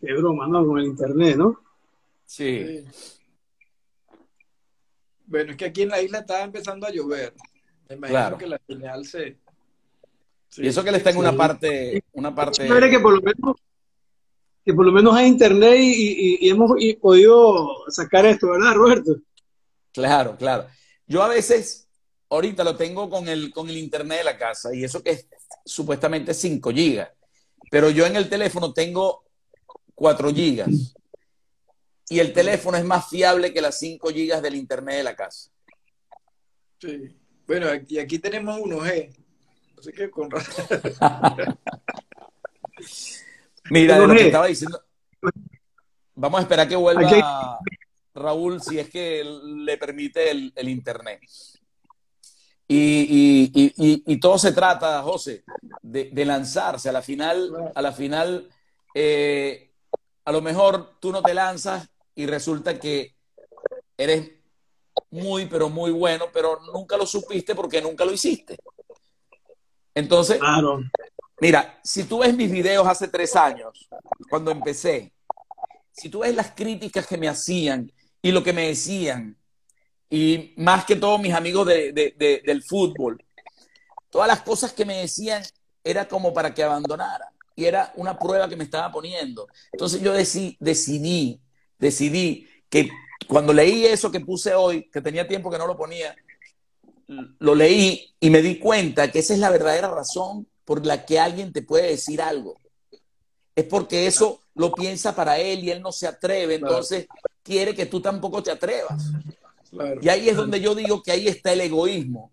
Qué 0.02 0.14
broma, 0.14 0.48
¿no? 0.48 0.66
Con 0.66 0.80
el 0.80 0.86
internet, 0.88 1.38
¿no? 1.38 1.62
Sí. 2.26 2.84
sí. 2.84 3.20
Bueno, 5.26 5.52
es 5.52 5.58
que 5.58 5.66
aquí 5.66 5.84
en 5.84 5.90
la 5.90 6.02
isla 6.02 6.20
estaba 6.20 6.42
empezando 6.44 6.88
a 6.88 6.92
llover. 6.92 7.34
Me 7.88 7.96
imagino 7.96 8.20
Claro. 8.20 8.38
que 8.38 8.48
la 8.48 8.60
señal 8.68 9.06
se... 9.06 9.38
Y 10.58 10.68
eso 10.68 10.84
que 10.84 10.90
él 10.90 10.96
está 10.96 11.12
en 11.12 11.18
una 11.18 11.36
parte, 11.36 12.04
una 12.14 12.34
parte. 12.36 12.68
Que 12.90 13.00
por 13.00 13.14
lo 13.14 13.22
menos 13.22 13.56
que 14.64 14.74
por 14.74 14.86
lo 14.86 14.92
menos 14.92 15.16
hay 15.16 15.28
internet 15.28 15.76
y, 15.80 15.92
y- 15.92 16.38
y 16.42 16.50
hemos 16.50 16.72
y 16.80 16.94
podido 16.94 17.68
sacar 17.90 18.26
esto, 18.28 18.50
¿verdad, 18.52 18.74
Roberto? 18.76 19.16
Claro, 19.92 20.36
claro. 20.38 20.68
Yo 21.08 21.24
a 21.24 21.28
veces, 21.30 21.88
ahorita 22.30 22.64
lo 22.64 22.76
tengo 22.76 23.10
con 23.10 23.28
el, 23.28 23.52
con 23.52 23.70
el 23.70 23.78
internet 23.78 24.20
de 24.20 24.24
la 24.24 24.38
casa 24.38 24.74
y 24.76 24.84
eso 24.84 25.02
que 25.02 25.12
es 25.12 25.28
supuestamente 25.66 26.34
5 26.36 26.70
gigas, 26.72 27.10
pero 27.72 27.90
yo 27.90 28.06
en 28.06 28.16
el 28.16 28.30
teléfono 28.30 28.72
tengo 28.72 29.24
4 29.96 30.32
gigas 30.32 30.94
y 32.08 32.20
el 32.20 32.32
teléfono 32.34 32.78
es 32.78 32.86
más 32.86 33.10
fiable 33.10 33.52
que 33.54 33.62
las 33.62 33.80
5 33.80 34.10
gigas 34.10 34.42
del 34.44 34.54
internet 34.56 34.98
de 34.98 35.04
la 35.04 35.16
casa. 35.16 35.50
Sí. 36.80 37.16
Bueno, 37.48 37.68
y 37.88 37.98
aquí 37.98 38.20
tenemos 38.20 38.60
uno 38.62 38.80
G. 38.82 39.12
Así 39.82 39.92
que 39.94 40.12
con 40.12 40.30
razón. 40.30 40.66
Mira, 43.72 44.00
de 44.00 44.08
lo 44.08 44.14
que 44.14 44.26
estaba 44.28 44.46
diciendo, 44.46 44.80
vamos 46.14 46.40
a 46.40 46.44
esperar 46.44 46.68
que 46.68 46.76
vuelva 46.76 47.02
Aquí 47.10 47.20
Raúl 48.14 48.62
si 48.62 48.78
es 48.78 48.90
que 48.90 49.24
le 49.24 49.78
permite 49.78 50.30
el, 50.30 50.54
el 50.56 50.70
internet. 50.70 51.20
Y, 52.68 52.78
y- 52.78 53.52
y- 53.54 53.74
y- 53.76 54.04
y 54.06 54.20
todo 54.20 54.38
se 54.38 54.52
trata, 54.52 55.02
José, 55.02 55.44
de, 55.82 56.10
de 56.12 56.26
lanzarse. 56.26 56.90
A 56.90 56.92
la 56.92 57.02
final, 57.02 57.72
a 57.74 57.82
la 57.82 57.92
final, 57.92 58.48
eh, 58.94 59.72
a 60.26 60.32
lo 60.32 60.42
mejor 60.42 61.00
tú 61.00 61.12
no 61.12 61.24
te 61.24 61.34
lanzas 61.34 61.90
y 62.14 62.28
resulta 62.28 62.80
que 62.80 63.16
eres 63.98 64.32
muy, 65.10 65.48
pero 65.48 65.70
muy 65.70 65.92
bueno, 65.92 66.26
pero 66.32 66.60
nunca 66.74 66.98
lo 66.98 67.06
supiste 67.08 67.56
porque 67.56 67.82
nunca 67.82 68.06
lo 68.06 68.14
hiciste. 68.14 68.58
Entonces, 69.96 70.38
Claro. 70.40 70.80
Mira, 71.40 71.80
si 71.84 72.04
tú 72.04 72.20
ves 72.20 72.36
mis 72.36 72.52
videos 72.52 72.86
hace 72.88 73.08
tres 73.08 73.36
años, 73.36 73.90
cuando 74.30 74.52
empecé, 74.52 75.12
si 75.92 76.08
tú 76.08 76.20
ves 76.20 76.36
las 76.36 76.52
críticas 76.52 77.08
que 77.08 77.18
me 77.18 77.28
hacían 77.28 77.92
y 78.22 78.32
lo 78.32 78.44
que 78.44 78.54
me 78.54 78.68
decían, 78.68 79.36
y 80.08 80.54
más 80.58 80.86
que 80.86 80.96
todos 80.96 81.20
mis 81.20 81.34
amigos 81.34 81.66
de- 81.66 81.94
de- 81.94 82.14
de- 82.16 82.44
del 82.46 82.62
fútbol, 82.62 83.24
todas 84.12 84.28
las 84.28 84.42
cosas 84.42 84.72
que 84.74 84.86
me 84.86 84.98
decían 84.98 85.42
era 85.84 86.08
como 86.08 86.32
para 86.32 86.54
que 86.54 86.62
abandonara. 86.64 87.32
Y 87.56 87.66
era 87.66 87.92
una 87.96 88.18
prueba 88.20 88.48
que 88.48 88.56
me 88.56 88.64
estaba 88.64 88.92
poniendo. 88.92 89.48
Entonces 89.72 90.00
yo 90.02 90.14
deci- 90.16 90.58
decidí, 90.60 91.42
decidí 91.80 92.48
que 92.70 92.90
cuando 93.28 93.52
leí 93.52 93.86
eso 93.86 94.12
que 94.12 94.20
puse 94.20 94.54
hoy, 94.54 94.90
que 94.92 95.02
tenía 95.02 95.28
tiempo 95.28 95.50
que 95.50 95.58
no 95.58 95.66
lo 95.66 95.76
ponía, 95.76 96.16
lo 97.40 97.56
leí 97.56 98.14
y 98.20 98.30
me 98.30 98.42
di 98.42 98.60
cuenta 98.60 99.12
que 99.12 99.20
esa 99.20 99.34
es 99.34 99.40
la 99.40 99.50
verdadera 99.50 99.90
razón 99.90 100.48
por 100.66 100.86
la 100.86 101.06
que 101.06 101.20
alguien 101.20 101.52
te 101.52 101.62
puede 101.62 101.88
decir 101.88 102.22
algo. 102.22 102.58
Es 103.56 103.66
porque 103.66 104.08
eso 104.08 104.42
lo 104.56 104.72
piensa 104.72 105.16
para 105.16 105.38
él 105.38 105.64
y 105.64 105.72
él 105.72 105.82
no 105.82 105.92
se 105.92 106.08
atreve, 106.08 106.56
entonces 106.56 107.08
quiere 107.44 107.76
que 107.76 107.86
tú 107.86 108.02
tampoco 108.02 108.42
te 108.42 108.52
atrevas. 108.52 109.12
Claro. 109.70 110.00
Y 110.02 110.10
ahí 110.10 110.30
es 110.30 110.36
donde 110.36 110.60
yo 110.60 110.76
digo 110.76 111.02
que 111.02 111.12
ahí 111.12 111.28
está 111.28 111.54
el 111.54 111.62
egoísmo, 111.62 112.32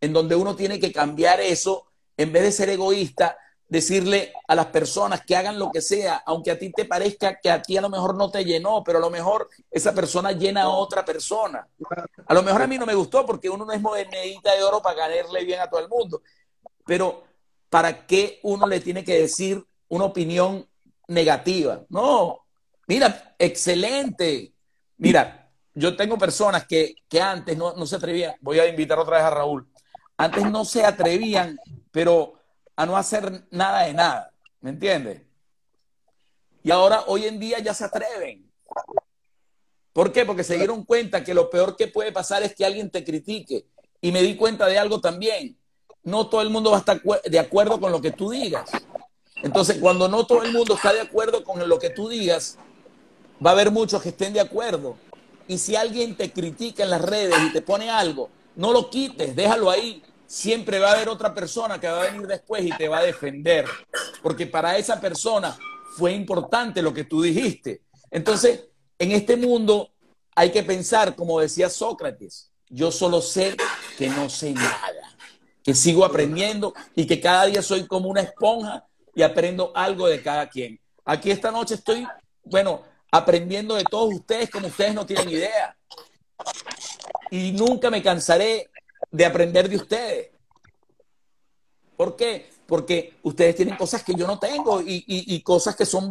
en 0.00 0.12
donde 0.12 0.36
uno 0.36 0.56
tiene 0.56 0.78
que 0.78 0.92
cambiar 0.92 1.40
eso, 1.40 1.86
en 2.16 2.32
vez 2.32 2.42
de 2.44 2.52
ser 2.52 2.70
egoísta, 2.70 3.36
decirle 3.68 4.32
a 4.46 4.54
las 4.54 4.66
personas 4.66 5.24
que 5.24 5.36
hagan 5.36 5.58
lo 5.58 5.70
que 5.70 5.82
sea, 5.82 6.22
aunque 6.24 6.50
a 6.50 6.58
ti 6.58 6.72
te 6.72 6.86
parezca 6.86 7.38
que 7.38 7.50
a 7.50 7.60
ti 7.60 7.76
a 7.76 7.82
lo 7.82 7.90
mejor 7.90 8.14
no 8.14 8.30
te 8.30 8.44
llenó, 8.44 8.82
pero 8.82 8.98
a 8.98 9.00
lo 9.00 9.10
mejor 9.10 9.48
esa 9.70 9.94
persona 9.94 10.32
llena 10.32 10.62
a 10.62 10.68
otra 10.70 11.04
persona. 11.04 11.68
A 12.26 12.34
lo 12.34 12.42
mejor 12.42 12.62
a 12.62 12.66
mí 12.66 12.78
no 12.78 12.86
me 12.86 12.94
gustó 12.94 13.26
porque 13.26 13.50
uno 13.50 13.66
no 13.66 13.72
es 13.72 13.80
monedita 13.80 14.54
de 14.54 14.62
oro 14.62 14.80
para 14.80 15.08
ganarle 15.08 15.44
bien 15.44 15.60
a 15.60 15.68
todo 15.68 15.80
el 15.80 15.88
mundo, 15.88 16.22
pero 16.86 17.24
¿para 17.68 18.06
qué 18.06 18.40
uno 18.42 18.66
le 18.66 18.80
tiene 18.80 19.04
que 19.04 19.20
decir 19.20 19.62
una 19.88 20.04
opinión 20.04 20.66
negativa? 21.06 21.82
No, 21.90 22.46
mira, 22.86 23.34
excelente. 23.38 24.54
Mira, 24.96 25.50
yo 25.74 25.94
tengo 25.94 26.16
personas 26.16 26.66
que, 26.66 26.94
que 27.06 27.20
antes 27.20 27.56
no, 27.56 27.74
no 27.74 27.86
se 27.86 27.96
atrevían, 27.96 28.34
voy 28.40 28.60
a 28.60 28.66
invitar 28.66 28.98
otra 28.98 29.18
vez 29.18 29.26
a 29.26 29.30
Raúl, 29.30 29.68
antes 30.16 30.50
no 30.50 30.64
se 30.64 30.84
atrevían, 30.84 31.58
pero 31.92 32.37
a 32.78 32.86
no 32.86 32.96
hacer 32.96 33.44
nada 33.50 33.86
de 33.86 33.92
nada, 33.92 34.30
¿me 34.60 34.70
entiendes? 34.70 35.22
Y 36.62 36.70
ahora, 36.70 37.02
hoy 37.08 37.26
en 37.26 37.40
día 37.40 37.58
ya 37.58 37.74
se 37.74 37.84
atreven. 37.84 38.48
¿Por 39.92 40.12
qué? 40.12 40.24
Porque 40.24 40.44
se 40.44 40.56
dieron 40.56 40.84
cuenta 40.84 41.24
que 41.24 41.34
lo 41.34 41.50
peor 41.50 41.74
que 41.76 41.88
puede 41.88 42.12
pasar 42.12 42.44
es 42.44 42.54
que 42.54 42.64
alguien 42.64 42.88
te 42.88 43.02
critique. 43.02 43.66
Y 44.00 44.12
me 44.12 44.22
di 44.22 44.36
cuenta 44.36 44.66
de 44.66 44.78
algo 44.78 45.00
también. 45.00 45.58
No 46.04 46.28
todo 46.28 46.40
el 46.40 46.50
mundo 46.50 46.70
va 46.70 46.76
a 46.76 46.80
estar 46.80 47.02
de 47.02 47.38
acuerdo 47.40 47.80
con 47.80 47.90
lo 47.90 48.00
que 48.00 48.12
tú 48.12 48.30
digas. 48.30 48.70
Entonces, 49.42 49.78
cuando 49.80 50.06
no 50.06 50.24
todo 50.24 50.44
el 50.44 50.52
mundo 50.52 50.76
está 50.76 50.92
de 50.92 51.00
acuerdo 51.00 51.42
con 51.42 51.68
lo 51.68 51.80
que 51.80 51.90
tú 51.90 52.08
digas, 52.08 52.58
va 53.44 53.50
a 53.50 53.54
haber 53.54 53.72
muchos 53.72 54.00
que 54.00 54.10
estén 54.10 54.32
de 54.32 54.40
acuerdo. 54.40 54.96
Y 55.48 55.58
si 55.58 55.74
alguien 55.74 56.16
te 56.16 56.32
critica 56.32 56.84
en 56.84 56.90
las 56.90 57.02
redes 57.02 57.34
y 57.44 57.52
te 57.52 57.60
pone 57.60 57.90
algo, 57.90 58.30
no 58.54 58.70
lo 58.70 58.88
quites, 58.88 59.34
déjalo 59.34 59.68
ahí. 59.68 60.00
Siempre 60.28 60.78
va 60.78 60.90
a 60.90 60.92
haber 60.92 61.08
otra 61.08 61.32
persona 61.32 61.80
que 61.80 61.88
va 61.88 62.02
a 62.02 62.10
venir 62.10 62.26
después 62.26 62.62
y 62.62 62.70
te 62.70 62.86
va 62.86 62.98
a 62.98 63.02
defender. 63.02 63.64
Porque 64.22 64.46
para 64.46 64.76
esa 64.76 65.00
persona 65.00 65.58
fue 65.96 66.12
importante 66.12 66.82
lo 66.82 66.92
que 66.92 67.04
tú 67.04 67.22
dijiste. 67.22 67.80
Entonces, 68.10 68.66
en 68.98 69.12
este 69.12 69.38
mundo 69.38 69.90
hay 70.34 70.52
que 70.52 70.62
pensar, 70.62 71.16
como 71.16 71.40
decía 71.40 71.70
Sócrates, 71.70 72.52
yo 72.68 72.92
solo 72.92 73.22
sé 73.22 73.56
que 73.96 74.08
no 74.10 74.28
sé 74.28 74.52
nada, 74.52 75.16
que 75.64 75.74
sigo 75.74 76.04
aprendiendo 76.04 76.74
y 76.94 77.06
que 77.06 77.20
cada 77.20 77.46
día 77.46 77.62
soy 77.62 77.86
como 77.86 78.10
una 78.10 78.20
esponja 78.20 78.86
y 79.14 79.22
aprendo 79.22 79.72
algo 79.74 80.06
de 80.08 80.22
cada 80.22 80.46
quien. 80.48 80.78
Aquí 81.06 81.30
esta 81.30 81.50
noche 81.50 81.76
estoy, 81.76 82.06
bueno, 82.44 82.82
aprendiendo 83.10 83.76
de 83.76 83.84
todos 83.84 84.12
ustedes 84.12 84.50
como 84.50 84.68
ustedes 84.68 84.94
no 84.94 85.06
tienen 85.06 85.30
idea. 85.30 85.74
Y 87.30 87.52
nunca 87.52 87.90
me 87.90 88.02
cansaré 88.02 88.68
de 89.10 89.26
aprender 89.26 89.68
de 89.68 89.76
ustedes. 89.76 90.30
¿Por 91.96 92.16
qué? 92.16 92.50
Porque 92.66 93.14
ustedes 93.22 93.56
tienen 93.56 93.76
cosas 93.76 94.04
que 94.04 94.14
yo 94.14 94.26
no 94.26 94.38
tengo 94.38 94.80
y, 94.84 95.42
cosas 95.42 95.74
que 95.74 95.86
son 95.86 96.08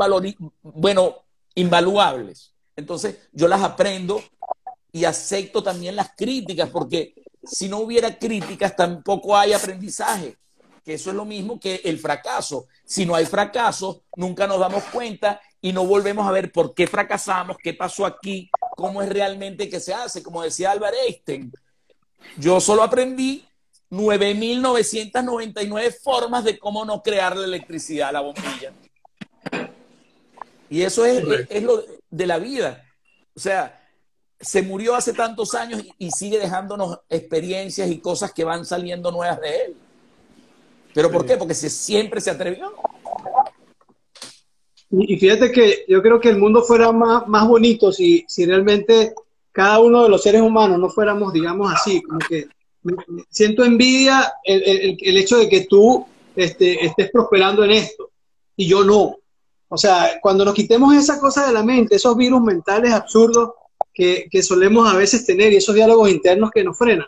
bueno, 0.61 1.15
invaluables. 1.55 2.53
Entonces, 2.75 3.29
yo 3.31 3.47
las 3.47 3.61
aprendo 3.61 4.21
y 4.91 5.05
acepto 5.05 5.63
también 5.63 5.95
las 5.95 6.11
críticas, 6.15 6.69
porque 6.69 7.13
si 7.43 7.69
no 7.69 7.79
hubiera 7.79 8.17
críticas, 8.17 8.75
tampoco 8.75 9.37
hay 9.37 9.53
aprendizaje, 9.53 10.35
que 10.83 10.95
eso 10.95 11.11
es 11.11 11.15
lo 11.15 11.25
mismo 11.25 11.59
que 11.59 11.81
el 11.85 11.99
fracaso. 11.99 12.67
Si 12.83 13.05
no 13.05 13.15
hay 13.15 13.25
fracaso, 13.25 14.03
nunca 14.15 14.47
nos 14.47 14.59
damos 14.59 14.83
cuenta 14.85 15.39
y 15.61 15.71
no 15.71 15.85
volvemos 15.85 16.27
a 16.27 16.31
ver 16.31 16.51
por 16.51 16.73
qué 16.73 16.87
fracasamos, 16.87 17.57
qué 17.61 17.73
pasó 17.73 18.05
aquí, 18.05 18.49
cómo 18.75 19.01
es 19.01 19.09
realmente 19.09 19.69
que 19.69 19.79
se 19.79 19.93
hace. 19.93 20.21
Como 20.21 20.43
decía 20.43 20.71
Albert 20.71 20.95
Einstein, 21.05 21.51
yo 22.35 22.59
solo 22.59 22.83
aprendí 22.83 23.45
9.999 23.89 25.95
formas 26.01 26.43
de 26.43 26.59
cómo 26.59 26.83
no 26.83 27.01
crear 27.01 27.37
la 27.37 27.45
electricidad 27.45 28.09
a 28.09 28.13
la 28.13 28.21
bombilla. 28.21 28.73
Y 30.69 30.81
eso 30.81 31.05
es, 31.05 31.23
es, 31.49 31.63
lo 31.63 31.81
de 32.09 32.27
la 32.27 32.39
vida. 32.39 32.83
O 33.33 33.39
sea, 33.39 33.81
se 34.39 34.61
murió 34.61 34.95
hace 34.95 35.13
tantos 35.13 35.55
años 35.55 35.83
y 35.97 36.11
sigue 36.11 36.39
dejándonos 36.39 36.99
experiencias 37.09 37.89
y 37.89 37.99
cosas 37.99 38.33
que 38.33 38.43
van 38.43 38.65
saliendo 38.65 39.11
nuevas 39.11 39.39
de 39.39 39.61
él. 39.61 39.75
¿Pero 40.93 41.11
por 41.11 41.25
qué? 41.25 41.37
Porque 41.37 41.53
se, 41.53 41.69
siempre 41.69 42.19
se 42.19 42.31
atrevió. 42.31 42.73
Y, 44.89 45.17
fíjate 45.17 45.51
que 45.51 45.85
yo 45.87 46.01
creo 46.01 46.19
que 46.19 46.29
el 46.29 46.37
mundo 46.37 46.63
fuera 46.63 46.91
más, 46.91 47.27
más 47.27 47.47
bonito 47.47 47.91
si, 47.91 48.25
si 48.27 48.45
realmente 48.45 49.13
cada 49.57 49.79
uno 49.79 50.03
de 50.03 50.09
los 50.09 50.21
seres 50.21 50.43
humanos 50.43 50.77
no 50.77 50.87
fuéramos, 50.87 51.33
digamos 51.33 51.73
así, 51.73 51.99
como 52.03 52.19
que 52.19 52.47
siento 53.27 53.65
envidia 53.65 54.31
el, 54.43 54.95
el, 55.01 55.17
hecho 55.17 55.35
de 55.35 55.49
que 55.49 55.61
tú 55.61 56.05
este, 56.35 56.85
estés 56.85 57.09
prosperando 57.09 57.63
en 57.63 57.71
esto 57.71 58.11
y 58.55 58.67
yo 58.67 58.83
no. 58.83 59.15
O 59.67 59.75
sea, 59.75 60.19
cuando 60.21 60.45
nos 60.45 60.53
quitemos 60.53 60.93
esa 60.93 61.19
cosa 61.19 61.47
de 61.47 61.53
la 61.53 61.63
mente, 61.63 61.95
esos 61.95 62.15
virus 62.15 62.39
mentales 62.39 62.93
absurdos 62.93 63.53
que, 63.91 64.27
que 64.29 64.43
solemos 64.43 64.93
a 64.93 64.95
veces 64.95 65.25
tener 65.25 65.51
y 65.51 65.55
esos 65.55 65.73
diálogos 65.73 66.11
internos 66.11 66.51
que 66.51 66.63
nos 66.63 66.77
frenan, 66.77 67.07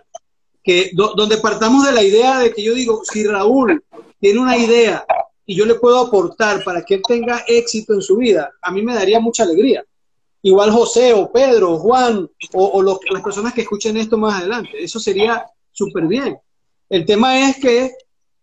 que 0.63 0.89
donde 0.95 1.38
partamos 1.38 1.85
de 1.85 1.91
la 1.91 2.01
idea 2.01 2.39
de 2.39 2.51
que 2.51 2.63
yo 2.63 2.73
digo, 2.73 3.03
si 3.03 3.27
Raúl 3.27 3.84
tiene 4.19 4.39
una 4.39 4.57
idea 4.57 5.05
y 5.45 5.55
yo 5.55 5.67
le 5.67 5.76
puedo 5.76 5.99
aportar 5.99 6.63
para 6.63 6.84
que 6.84 6.95
él 6.95 7.03
tenga 7.07 7.43
éxito 7.45 7.93
en 7.93 8.01
su 8.01 8.17
vida, 8.17 8.49
a 8.59 8.71
mí 8.71 8.81
me 8.81 8.95
daría 8.95 9.19
mucha 9.19 9.43
alegría. 9.43 9.85
Igual 10.41 10.72
José 10.72 11.14
o 11.14 11.32
Pedro 11.32 11.74
o 11.74 11.80
Juan 11.80 12.30
o, 12.53 12.66
o 12.66 12.84
las 12.84 13.24
personas 13.24 13.53
que 13.53 13.61
escuchen 13.61 13.98
esto 13.98 14.18
más 14.18 14.40
adelante, 14.40 14.72
eso 14.82 14.99
sería 14.99 15.45
súper 15.72 16.06
bien. 16.06 16.38
El 16.90 17.06
tema 17.06 17.49
es 17.49 17.57
que 17.57 17.91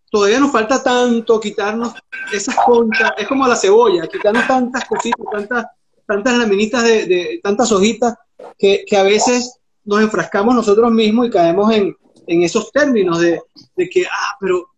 todavía 0.09 0.39
nos 0.39 0.51
falta 0.51 0.81
tanto 0.81 1.39
quitarnos 1.39 1.93
esas 2.31 2.55
conchas, 2.65 3.11
es 3.17 3.27
como 3.27 3.47
la 3.47 3.55
cebolla, 3.55 4.07
quitarnos 4.07 4.47
tantas 4.47 4.85
cositas, 4.85 5.25
tantas, 5.31 5.65
tantas 6.05 6.37
laminitas 6.37 6.83
de, 6.83 7.39
tantas 7.43 7.71
hojitas, 7.71 8.15
que, 8.57 8.85
a 8.97 9.03
veces 9.03 9.59
nos 9.83 10.01
enfrascamos 10.01 10.55
nosotros 10.55 10.91
mismos 10.91 11.27
y 11.27 11.29
caemos 11.29 11.73
en, 11.73 11.95
esos 12.27 12.71
términos 12.71 13.19
de, 13.19 13.41
que, 13.89 14.05
ah, 14.05 14.35
pero, 14.39 14.69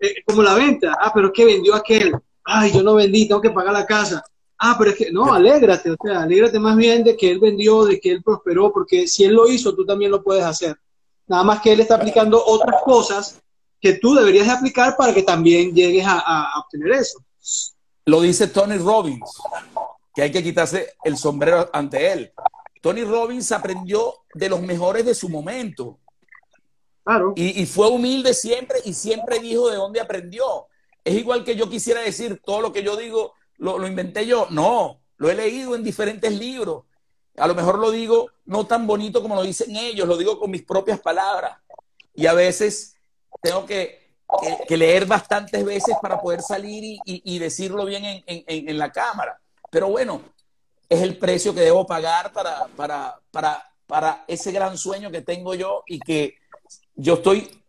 eh, 0.00 0.14
como 0.26 0.42
la 0.42 0.54
venta, 0.54 0.96
ah, 1.00 1.12
pero 1.14 1.32
que 1.32 1.44
vendió 1.44 1.74
aquel, 1.74 2.12
ay, 2.44 2.72
yo 2.72 2.82
no 2.82 2.94
vendí, 2.94 3.28
tengo 3.28 3.40
que 3.40 3.50
pagar 3.50 3.72
la 3.72 3.86
casa. 3.86 4.24
Ah, 4.58 4.76
pero 4.78 4.90
es 4.90 4.96
que, 4.96 5.12
no, 5.12 5.32
alégrate, 5.32 5.90
o 5.90 5.96
sea, 6.02 6.22
alégrate 6.22 6.58
más 6.58 6.76
bien 6.76 7.04
de 7.04 7.16
que 7.16 7.30
él 7.30 7.38
vendió, 7.38 7.84
de 7.84 8.00
que 8.00 8.10
él 8.10 8.22
prosperó, 8.22 8.72
porque 8.72 9.06
si 9.06 9.24
él 9.24 9.34
lo 9.34 9.48
hizo, 9.48 9.74
tú 9.74 9.84
también 9.84 10.10
lo 10.10 10.22
puedes 10.22 10.44
hacer. 10.44 10.76
Nada 11.26 11.42
más 11.42 11.60
que 11.60 11.72
él 11.72 11.80
está 11.80 11.96
aplicando 11.96 12.42
otras 12.44 12.82
cosas 12.82 13.42
que 13.80 13.94
tú 13.94 14.14
deberías 14.14 14.46
de 14.46 14.52
aplicar 14.52 14.96
para 14.96 15.12
que 15.12 15.22
también 15.22 15.74
llegues 15.74 16.04
a, 16.06 16.48
obtener 16.58 16.92
eso. 16.92 17.18
Lo 18.06 18.20
dice 18.20 18.48
Tony 18.48 18.78
Robbins, 18.78 19.30
que 20.14 20.22
hay 20.22 20.32
que 20.32 20.42
quitarse 20.42 20.94
el 21.04 21.16
sombrero 21.16 21.68
ante 21.72 22.12
él. 22.12 22.32
Tony 22.80 23.04
Robbins 23.04 23.50
aprendió 23.52 24.14
de 24.32 24.48
los 24.48 24.60
mejores 24.62 25.04
de 25.04 25.14
su 25.14 25.28
momento. 25.28 25.98
Claro. 27.04 27.32
Y, 27.36 27.66
fue 27.66 27.88
humilde 27.88 28.32
siempre 28.32 28.78
y 28.84 28.92
siempre 28.92 29.38
dijo 29.38 29.68
de 29.68 29.76
dónde 29.76 30.00
aprendió. 30.00 30.66
Es 31.04 31.14
igual 31.14 31.44
que 31.44 31.56
yo 31.56 31.68
quisiera 31.68 32.00
decir, 32.00 32.40
todo 32.44 32.60
lo 32.60 32.72
que 32.72 32.82
yo 32.82 32.96
digo 32.96 33.34
lo, 33.58 33.86
inventé 33.86 34.26
yo. 34.26 34.46
No, 34.50 35.00
lo 35.16 35.30
he 35.30 35.34
leído 35.34 35.74
en 35.74 35.82
diferentes 35.82 36.32
libros. 36.32 36.84
A 37.36 37.46
lo 37.46 37.54
mejor 37.54 37.78
lo 37.78 37.90
digo 37.90 38.30
no 38.46 38.66
tan 38.66 38.86
bonito 38.86 39.20
como 39.20 39.34
lo 39.34 39.42
dicen 39.42 39.76
ellos, 39.76 40.08
lo 40.08 40.16
digo 40.16 40.38
con 40.38 40.50
mis 40.50 40.62
propias 40.62 41.00
palabras. 41.00 41.58
Y 42.14 42.26
a 42.26 42.32
veces 42.32 42.96
tengo 43.42 43.66
que, 43.66 44.06
leer 44.68 45.06
bastantes 45.06 45.64
veces 45.64 45.96
para 46.00 46.20
poder 46.20 46.42
salir 46.42 46.98
y, 47.04 47.38
decirlo 47.38 47.84
bien 47.84 48.24
en, 48.26 48.78
la 48.78 48.90
cámara. 48.90 49.40
Pero 49.70 49.88
bueno, 49.88 50.22
es 50.88 51.02
el 51.02 51.18
precio 51.18 51.54
que 51.54 51.60
debo 51.60 51.86
pagar 51.86 52.32
para, 52.32 52.66
para, 52.76 53.20
para, 53.30 53.70
para 53.86 54.24
ese 54.26 54.50
gran 54.52 54.78
sueño 54.78 55.10
que 55.10 55.20
tengo 55.20 55.54
yo 55.54 55.82
y 55.86 56.00
que 56.00 56.36
yo 56.94 57.14
estoy 57.14 57.62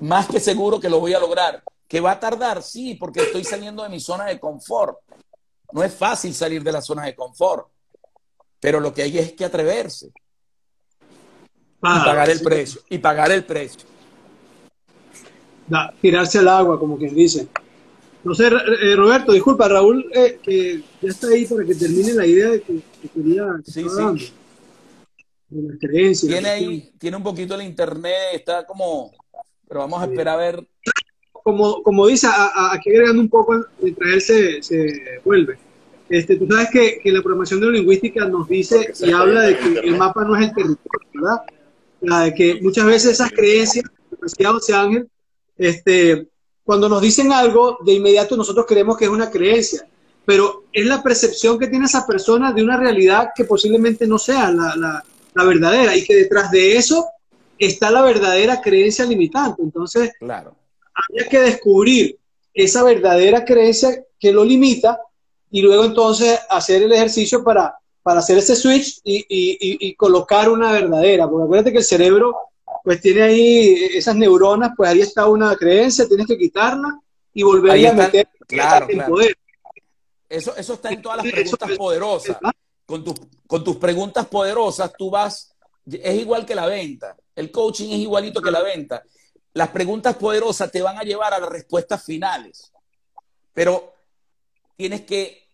más 0.00 0.26
que 0.28 0.40
seguro 0.40 0.80
que 0.80 0.88
lo 0.88 1.00
voy 1.00 1.14
a 1.14 1.20
lograr. 1.20 1.62
¿Que 1.88 2.00
va 2.00 2.12
a 2.12 2.20
tardar? 2.20 2.62
Sí, 2.62 2.94
porque 2.94 3.22
estoy 3.22 3.42
saliendo 3.42 3.82
de 3.82 3.88
mi 3.88 3.98
zona 3.98 4.26
de 4.26 4.38
confort. 4.38 4.98
No 5.72 5.82
es 5.82 5.94
fácil 5.94 6.34
salir 6.34 6.62
de 6.62 6.72
la 6.72 6.82
zona 6.82 7.06
de 7.06 7.14
confort 7.14 7.68
pero 8.60 8.80
lo 8.80 8.92
que 8.92 9.02
hay 9.02 9.18
es 9.18 9.32
que 9.32 9.44
atreverse. 9.44 10.06
y 10.06 10.10
ah, 11.82 12.02
pagar 12.04 12.30
el 12.30 12.40
precio. 12.40 12.80
Y 12.90 12.98
pagar 12.98 13.30
el 13.30 13.44
precio. 13.44 13.80
tirarse 16.00 16.38
al 16.38 16.48
agua, 16.48 16.78
como 16.78 16.98
quien 16.98 17.14
dice. 17.14 17.46
No 18.24 18.34
sé, 18.34 18.48
eh, 18.48 18.96
Roberto, 18.96 19.32
disculpa, 19.32 19.68
Raúl, 19.68 20.10
eh, 20.12 20.40
que 20.42 20.82
ya 21.00 21.08
está 21.08 21.28
ahí 21.28 21.46
para 21.46 21.64
que 21.64 21.74
termine 21.74 22.14
la 22.14 22.26
idea 22.26 22.50
de 22.50 22.62
que, 22.62 22.80
quería. 23.14 23.46
Sí, 23.64 23.84
sí. 23.88 24.32
De 25.50 26.14
Tiene 26.14 26.48
ahí, 26.48 26.92
tiene 26.98 27.16
un 27.16 27.22
poquito 27.22 27.54
el 27.54 27.62
internet, 27.62 28.34
está 28.34 28.66
como. 28.66 29.12
Pero 29.66 29.80
vamos 29.80 30.02
a 30.02 30.06
esperar 30.06 30.34
a 30.34 30.36
ver. 30.36 30.68
Como, 31.48 31.82
como 31.82 32.06
dice, 32.06 32.26
aquí 32.28 32.90
agregando 32.90 33.22
un 33.22 33.30
poco, 33.30 33.64
mientras 33.80 34.12
él 34.12 34.20
se, 34.20 34.62
se 34.62 35.20
vuelve. 35.24 35.56
Este, 36.10 36.36
tú 36.36 36.46
sabes 36.46 36.68
que, 36.70 37.00
que 37.02 37.10
la 37.10 37.22
programación 37.22 37.60
neurolingüística 37.60 38.26
nos 38.26 38.46
dice 38.46 38.92
y 39.00 39.12
habla 39.12 39.40
de 39.44 39.56
que 39.56 39.78
el 39.78 39.96
mapa 39.96 40.24
no 40.24 40.36
es 40.36 40.42
el 40.42 40.54
territorio, 40.54 41.08
¿verdad? 41.14 41.42
La 42.02 42.20
de 42.24 42.34
que 42.34 42.60
muchas 42.60 42.84
veces 42.84 43.12
esas 43.12 43.30
creencias, 43.30 43.86
demasiado 44.10 44.60
Ángel, 44.74 45.08
este, 45.56 46.28
cuando 46.64 46.86
nos 46.86 47.00
dicen 47.00 47.32
algo, 47.32 47.78
de 47.82 47.94
inmediato 47.94 48.36
nosotros 48.36 48.66
creemos 48.68 48.98
que 48.98 49.06
es 49.06 49.10
una 49.10 49.30
creencia, 49.30 49.88
pero 50.26 50.64
es 50.70 50.84
la 50.84 51.02
percepción 51.02 51.58
que 51.58 51.68
tiene 51.68 51.86
esa 51.86 52.06
persona 52.06 52.52
de 52.52 52.62
una 52.62 52.76
realidad 52.76 53.30
que 53.34 53.44
posiblemente 53.44 54.06
no 54.06 54.18
sea 54.18 54.50
la, 54.50 54.76
la, 54.76 55.02
la 55.32 55.44
verdadera 55.44 55.96
y 55.96 56.04
que 56.04 56.14
detrás 56.14 56.50
de 56.50 56.76
eso 56.76 57.06
está 57.58 57.90
la 57.90 58.02
verdadera 58.02 58.60
creencia 58.60 59.06
limitante. 59.06 59.62
Entonces, 59.62 60.12
claro. 60.18 60.54
Habría 61.08 61.28
que 61.28 61.40
descubrir 61.40 62.18
esa 62.54 62.82
verdadera 62.82 63.44
creencia 63.44 64.04
que 64.18 64.32
lo 64.32 64.44
limita 64.44 65.00
y 65.50 65.62
luego 65.62 65.84
entonces 65.84 66.38
hacer 66.50 66.82
el 66.82 66.92
ejercicio 66.92 67.42
para, 67.44 67.78
para 68.02 68.20
hacer 68.20 68.38
ese 68.38 68.56
switch 68.56 69.00
y, 69.04 69.18
y, 69.28 69.88
y, 69.88 69.94
colocar 69.94 70.48
una 70.50 70.72
verdadera, 70.72 71.28
porque 71.28 71.44
acuérdate 71.44 71.72
que 71.72 71.78
el 71.78 71.84
cerebro 71.84 72.36
pues 72.84 73.00
tiene 73.00 73.22
ahí 73.22 73.74
esas 73.94 74.16
neuronas, 74.16 74.72
pues 74.76 74.90
ahí 74.90 75.00
está 75.00 75.26
una 75.26 75.54
creencia, 75.56 76.08
tienes 76.08 76.26
que 76.26 76.38
quitarla 76.38 77.00
y 77.32 77.42
volver 77.42 77.86
a 77.86 77.92
meter 77.92 78.28
claro, 78.46 78.86
en 78.88 79.06
poder. 79.06 79.36
Eso, 80.28 80.54
eso 80.56 80.74
está 80.74 80.90
en 80.90 81.02
todas 81.02 81.18
las 81.18 81.32
preguntas 81.32 81.70
poderosas. 81.76 82.36
Con, 82.86 83.04
con 83.46 83.64
tus 83.64 83.76
preguntas 83.76 84.26
poderosas 84.26 84.92
tú 84.96 85.10
vas, 85.10 85.54
es 85.86 86.20
igual 86.20 86.46
que 86.46 86.54
la 86.54 86.66
venta, 86.66 87.16
el 87.34 87.50
coaching 87.50 87.90
es 87.90 87.98
igualito 87.98 88.40
que 88.40 88.50
la 88.50 88.62
venta. 88.62 89.02
Las 89.54 89.68
preguntas 89.68 90.16
poderosas 90.16 90.70
te 90.70 90.82
van 90.82 90.98
a 90.98 91.02
llevar 91.02 91.34
a 91.34 91.38
las 91.38 91.48
respuestas 91.48 92.04
finales, 92.04 92.72
pero 93.52 93.94
tienes 94.76 95.02
que, 95.02 95.48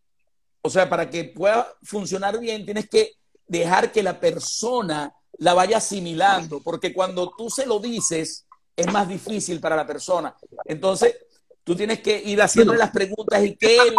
o 0.63 0.71
sea, 0.71 0.89
para 0.89 1.09
que 1.09 1.25
pueda 1.25 1.67
funcionar 1.83 2.39
bien, 2.39 2.65
tienes 2.65 2.89
que 2.89 3.13
dejar 3.47 3.93
que 3.93 4.03
la 4.03 4.19
persona 4.21 5.15
la 5.39 5.55
vaya 5.55 5.79
asimilando, 5.79 6.61
porque 6.61 6.93
cuando 6.93 7.33
tú 7.37 7.51
se 7.51 7.67
lo 7.67 7.79
dices, 7.79 8.47
es 8.77 8.93
más 8.93 9.09
difícil 9.09 9.61
para 9.61 9.77
la 9.77 9.87
persona. 9.87 10.37
Entonces, 10.65 11.17
tú 11.63 11.75
tienes 11.75 12.01
que 12.01 12.23
ir 12.23 12.41
haciendo 12.43 12.75
las 12.75 12.91
preguntas 12.91 13.43
y 13.45 13.57
que 13.57 13.77
él 13.77 13.95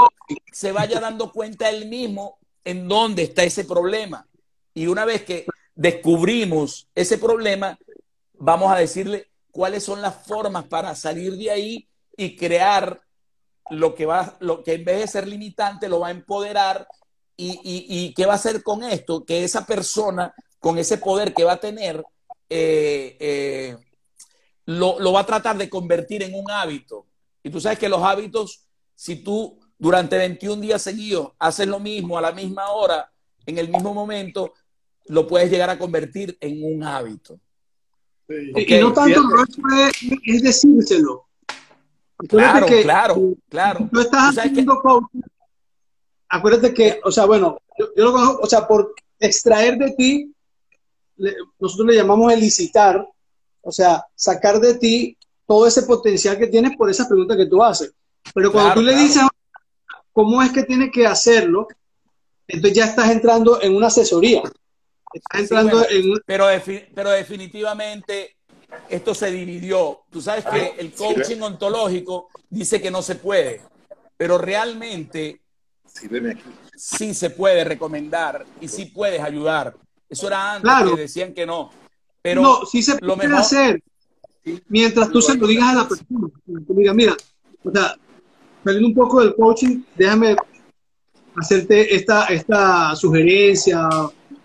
se 0.51 0.71
vaya 0.71 0.99
dando 0.99 1.31
cuenta 1.31 1.69
él 1.69 1.87
mismo 1.87 2.37
en 2.63 2.87
dónde 2.87 3.23
está 3.23 3.43
ese 3.43 3.65
problema. 3.65 4.27
Y 4.73 4.87
una 4.87 5.05
vez 5.05 5.23
que 5.23 5.45
descubrimos 5.73 6.87
ese 6.95 7.17
problema, 7.17 7.77
vamos 8.33 8.71
a 8.71 8.77
decirle 8.77 9.29
cuáles 9.55 9.85
son 9.85 10.01
las 10.01 10.13
formas 10.13 10.65
para 10.65 10.93
salir 10.95 11.37
de 11.37 11.49
ahí 11.49 11.87
y 12.17 12.35
crear 12.35 12.99
lo 13.69 13.95
que 13.95 14.05
va, 14.05 14.35
lo 14.41 14.61
que 14.61 14.73
en 14.73 14.83
vez 14.83 14.99
de 14.99 15.07
ser 15.07 15.29
limitante 15.29 15.87
lo 15.87 16.01
va 16.01 16.09
a 16.09 16.11
empoderar 16.11 16.85
y, 17.37 18.13
qué 18.13 18.25
va 18.25 18.33
a 18.33 18.35
hacer 18.35 18.63
con 18.63 18.83
esto, 18.83 19.23
que 19.23 19.45
esa 19.45 19.65
persona 19.65 20.33
con 20.59 20.77
ese 20.77 20.97
poder 20.97 21.33
que 21.33 21.45
va 21.45 21.53
a 21.53 21.59
tener 21.61 22.03
eh, 22.49 23.15
eh, 23.17 23.77
lo, 24.65 24.99
lo 24.99 25.13
va 25.13 25.21
a 25.21 25.25
tratar 25.25 25.57
de 25.57 25.69
convertir 25.69 26.21
en 26.21 26.35
un 26.35 26.51
hábito. 26.51 27.07
Y 27.41 27.49
tú 27.49 27.61
sabes 27.61 27.79
que 27.79 27.87
los 27.87 28.03
hábitos, 28.03 28.65
si 28.93 29.23
tú 29.23 29.57
durante 29.77 30.17
21 30.17 30.61
días 30.61 30.81
seguidos 30.81 31.31
haces 31.39 31.65
lo 31.65 31.79
mismo 31.79 32.17
a 32.17 32.21
la 32.21 32.33
misma 32.33 32.71
hora, 32.71 33.09
en 33.45 33.57
el 33.57 33.69
mismo 33.69 33.93
momento, 33.93 34.53
lo 35.05 35.25
puedes 35.25 35.49
llegar 35.49 35.69
a 35.69 35.79
convertir 35.79 36.37
en 36.41 36.61
un 36.61 36.83
hábito. 36.83 37.39
Y 38.29 38.79
no 38.79 38.93
tanto 38.93 39.21
es, 39.43 39.97
es 40.23 40.41
decírselo. 40.41 41.25
Claro, 42.27 42.65
claro, 42.65 43.33
claro. 43.49 43.89
Tú 43.91 43.99
estás 43.99 44.37
haciendo 44.37 44.79
coaching. 44.81 45.21
Acuérdate 46.29 46.73
que, 46.73 46.99
o 47.03 47.11
sea, 47.11 47.25
bueno, 47.25 47.59
yo, 47.77 47.87
lo 47.95 48.11
conozco, 48.13 48.41
o 48.41 48.47
sea, 48.47 48.67
por 48.67 48.93
extraer 49.19 49.77
de 49.77 49.91
ti, 49.91 50.33
nosotros 51.59 51.87
le 51.87 51.95
llamamos 51.95 52.31
el 52.33 52.39
licitar, 52.39 53.05
o 53.61 53.71
sea, 53.71 54.03
sacar 54.15 54.59
de 54.59 54.75
ti 54.75 55.17
todo 55.45 55.67
ese 55.67 55.83
potencial 55.83 56.37
que 56.37 56.47
tienes 56.47 56.75
por 56.75 56.89
esa 56.89 57.07
pregunta 57.07 57.37
que 57.37 57.45
tú 57.45 57.63
haces. 57.63 57.93
Pero 58.33 58.51
cuando 58.51 58.73
tú 58.75 58.81
le 58.81 58.95
dices 58.95 59.23
cómo 60.11 60.41
es 60.41 60.51
que 60.51 60.63
tienes 60.63 60.91
que 60.91 61.05
hacerlo, 61.05 61.67
entonces 62.47 62.77
ya 62.77 62.85
estás 62.85 63.11
entrando 63.11 63.61
en 63.61 63.75
una 63.75 63.87
asesoría. 63.87 64.41
Estás 65.15 65.41
entrando 65.41 65.85
en... 65.89 66.13
Pero, 66.25 66.45
pero 66.93 67.09
definitivamente 67.11 68.35
esto 68.89 69.15
se 69.15 69.31
dividió. 69.31 70.01
Tú 70.09 70.21
sabes 70.21 70.45
que 70.45 70.75
el 70.77 70.93
coaching 70.93 71.41
ontológico 71.41 72.27
dice 72.49 72.81
que 72.81 72.91
no 72.91 73.01
se 73.01 73.15
puede, 73.15 73.61
pero 74.17 74.37
realmente 74.37 75.41
sí 76.75 77.13
se 77.13 77.29
puede 77.29 77.63
recomendar 77.63 78.45
y 78.59 78.67
sí 78.67 78.85
puedes 78.85 79.21
ayudar. 79.21 79.75
Eso 80.09 80.27
era 80.27 80.55
antes 80.55 80.91
que 80.91 81.01
decían 81.01 81.33
que 81.33 81.45
no. 81.45 81.71
Pero 82.21 82.41
no, 82.41 82.65
sí 82.65 82.81
se 82.83 82.97
puede 82.97 83.35
hacer 83.35 83.81
mientras 84.67 85.09
tú 85.09 85.21
se 85.21 85.35
lo 85.35 85.47
digas 85.47 85.69
a 85.69 85.73
la 85.75 85.87
persona. 85.87 86.27
Mira, 86.67 86.93
mira, 86.93 87.17
o 87.63 87.71
sea, 87.71 87.95
saliendo 88.63 88.89
un 88.89 88.93
poco 88.93 89.21
del 89.21 89.35
coaching, 89.35 89.81
déjame 89.95 90.35
hacerte 91.35 91.95
esta, 91.95 92.25
esta 92.25 92.95
sugerencia 92.95 93.89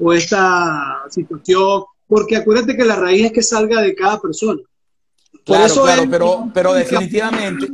o 0.00 0.12
esta 0.12 1.02
situación, 1.10 1.84
porque 2.08 2.36
acuérdate 2.36 2.76
que 2.76 2.84
la 2.84 2.96
raíz 2.96 3.26
es 3.26 3.32
que 3.32 3.42
salga 3.42 3.80
de 3.82 3.94
cada 3.94 4.20
persona. 4.20 4.60
claro, 5.44 5.64
eso 5.66 5.82
claro, 5.82 6.04
pero, 6.10 6.50
pero 6.52 6.72
definitivamente. 6.72 7.68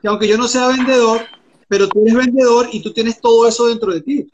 Que 0.00 0.08
aunque 0.08 0.28
yo 0.28 0.38
no 0.38 0.46
sea 0.46 0.68
vendedor, 0.68 1.22
pero 1.66 1.88
tú 1.88 2.02
eres 2.02 2.14
vendedor 2.14 2.68
y 2.72 2.82
tú 2.82 2.92
tienes 2.92 3.20
todo 3.20 3.48
eso 3.48 3.66
dentro 3.66 3.92
de 3.92 4.00
ti. 4.02 4.32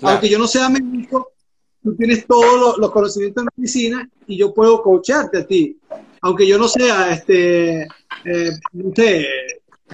Aunque 0.00 0.28
yo 0.28 0.38
no 0.38 0.48
sea 0.48 0.68
médico, 0.68 1.32
tú 1.82 1.94
tienes 1.94 2.26
todos 2.26 2.78
los, 2.78 2.90
conocimientos 2.90 3.42
en 3.42 3.48
medicina 3.56 4.10
y 4.26 4.36
yo 4.36 4.52
puedo 4.52 4.82
coacharte 4.82 5.38
a 5.38 5.46
ti. 5.46 5.78
Aunque 6.22 6.46
yo 6.46 6.58
no 6.58 6.68
sea, 6.68 7.12
este, 7.12 7.82
eh, 7.82 8.50
no 8.72 8.92
sé, 8.94 9.26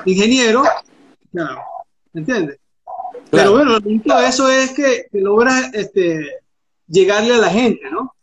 ingeniero, 0.07 0.63
claro, 1.31 1.61
¿me 2.13 2.21
entiendes? 2.21 2.59
Pero 3.31 3.53
bueno, 3.53 3.79
lo 3.79 3.87
único 3.87 4.17
de 4.17 4.27
eso 4.27 4.49
es 4.49 4.73
que, 4.73 5.09
logras 5.13 5.73
este, 5.75 6.41
llegarle 6.87 7.35
a 7.35 7.39
la 7.39 7.51
gente, 7.51 7.91
¿no? 7.91 8.15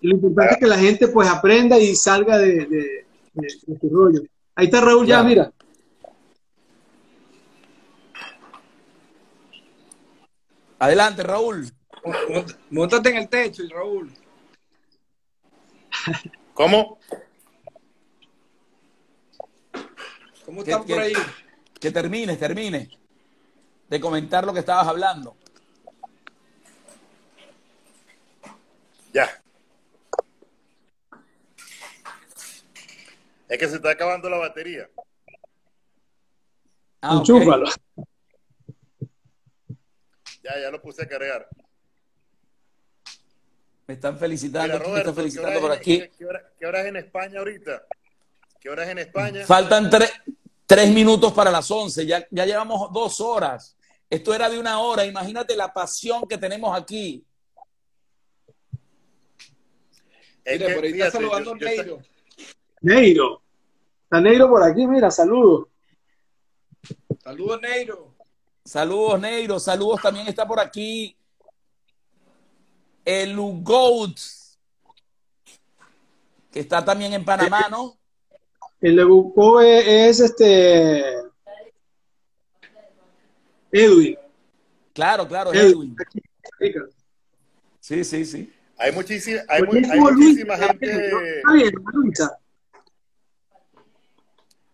Y 0.00 0.08
lo 0.08 0.16
importante 0.16 0.54
es 0.54 0.60
que 0.60 0.66
la 0.66 0.78
gente 0.78 1.08
pues 1.08 1.28
aprenda 1.28 1.78
y 1.78 1.94
salga 1.94 2.38
de, 2.38 2.66
de, 2.66 3.06
de, 3.34 3.88
rollo. 3.90 4.22
Ahí 4.54 4.66
está 4.66 4.80
Raúl 4.80 5.06
ya, 5.06 5.22
mira. 5.22 5.52
Adelante, 10.78 11.22
Raúl. 11.22 11.70
Móntate 12.70 13.10
en 13.10 13.16
el 13.16 13.28
techo, 13.28 13.62
Raúl. 13.70 14.12
¿Cómo? 16.54 16.98
¿Cómo 20.44 20.62
están 20.62 20.84
por 20.84 20.98
ahí? 20.98 21.12
Que 21.80 21.90
termine, 21.90 22.36
termine 22.36 22.88
de 23.88 24.00
comentar 24.00 24.44
lo 24.44 24.52
que 24.52 24.60
estabas 24.60 24.86
hablando. 24.86 25.36
Ya. 29.12 29.42
Es 33.48 33.58
que 33.58 33.68
se 33.68 33.76
está 33.76 33.90
acabando 33.90 34.28
la 34.28 34.38
batería. 34.38 34.88
Ah, 37.00 37.18
okay. 37.18 37.46
Ya, 40.42 40.60
ya 40.60 40.70
lo 40.70 40.82
puse 40.82 41.02
a 41.02 41.08
cargar. 41.08 41.48
Me 43.86 43.94
están 43.94 44.18
felicitando, 44.18 44.80
me 44.90 44.98
están 44.98 45.14
felicitando 45.14 45.60
por 45.60 45.70
aquí. 45.70 46.08
¿qué, 46.18 46.26
hora, 46.26 46.42
¿Qué 46.58 46.66
hora 46.66 46.80
es 46.80 46.86
en 46.86 46.96
España 46.96 47.38
ahorita? 47.38 47.86
¿Qué 48.60 48.68
hora 48.68 48.82
es 48.82 48.90
en 48.90 48.98
España? 48.98 49.46
Faltan 49.46 49.88
tres, 49.88 50.12
tres 50.66 50.92
minutos 50.92 51.32
para 51.32 51.50
las 51.50 51.70
once, 51.70 52.04
ya, 52.04 52.26
ya 52.30 52.44
llevamos 52.44 52.92
dos 52.92 53.20
horas. 53.20 53.76
Esto 54.10 54.34
era 54.34 54.48
de 54.48 54.58
una 54.58 54.80
hora, 54.80 55.04
imagínate 55.04 55.56
la 55.56 55.72
pasión 55.72 56.26
que 56.28 56.38
tenemos 56.38 56.76
aquí. 56.76 57.24
Mira, 60.44 60.74
por 60.74 60.84
ahí 60.84 60.92
está 60.92 61.10
saludando 61.10 61.54
Neiro. 61.56 61.98
Neiro. 62.80 63.42
Está 64.04 64.20
Neiro 64.20 64.48
por 64.48 64.62
aquí, 64.62 64.86
mira, 64.86 65.10
saludos. 65.10 65.68
Saludos, 67.22 67.60
Neiro. 67.60 68.14
Saludos, 68.64 69.20
Neiro. 69.20 69.58
Saludos 69.58 70.00
también 70.00 70.28
está 70.28 70.46
por 70.46 70.60
aquí. 70.60 71.16
El 73.04 73.36
Ugout, 73.36 74.18
que 76.52 76.60
está 76.60 76.84
también 76.84 77.12
en 77.12 77.24
Panamá, 77.24 77.66
¿no? 77.68 77.98
El 78.86 79.04
Ugout 79.04 79.64
es 79.64 80.20
este 80.20 81.02
Edwin. 83.72 84.16
Claro, 84.94 85.26
claro, 85.26 85.52
Edwin. 85.52 85.96
Sí, 87.80 88.04
sí, 88.04 88.24
sí. 88.24 88.52
Hay, 88.78 88.92
muchísima, 88.92 89.40
hay, 89.48 89.62
muchísima 89.64 90.56
gente. 90.56 91.42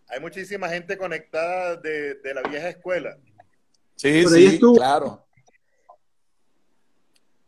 Hay 0.09 0.19
muchísima 0.19 0.69
gente 0.69 0.95
conectada 0.95 1.77
de, 1.77 2.33
la 2.35 2.43
vieja 2.43 2.69
escuela. 2.69 3.17
Sí, 3.95 4.27
sí, 4.27 4.59
claro. 4.75 5.25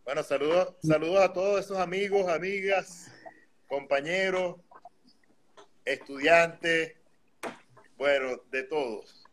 Bueno, 0.03 0.23
saludos, 0.23 0.73
saludos 0.81 1.19
a 1.21 1.31
todos 1.31 1.63
esos 1.63 1.77
amigos, 1.77 2.27
amigas, 2.27 3.11
compañeros, 3.67 4.64
estudiantes, 5.85 6.95
bueno, 7.97 8.41
de 8.51 8.63
todos 8.63 9.25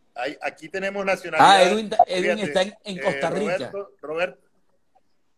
aquí 0.42 0.68
tenemos 0.68 1.04
nacionalidad. 1.04 1.50
Ah, 1.50 1.62
Edwin, 2.06 2.38
está 2.38 2.62
en, 2.62 2.74
eh, 2.84 3.00
Costa 3.00 3.30
Rica. 3.30 3.72
Roberto, 4.00 4.38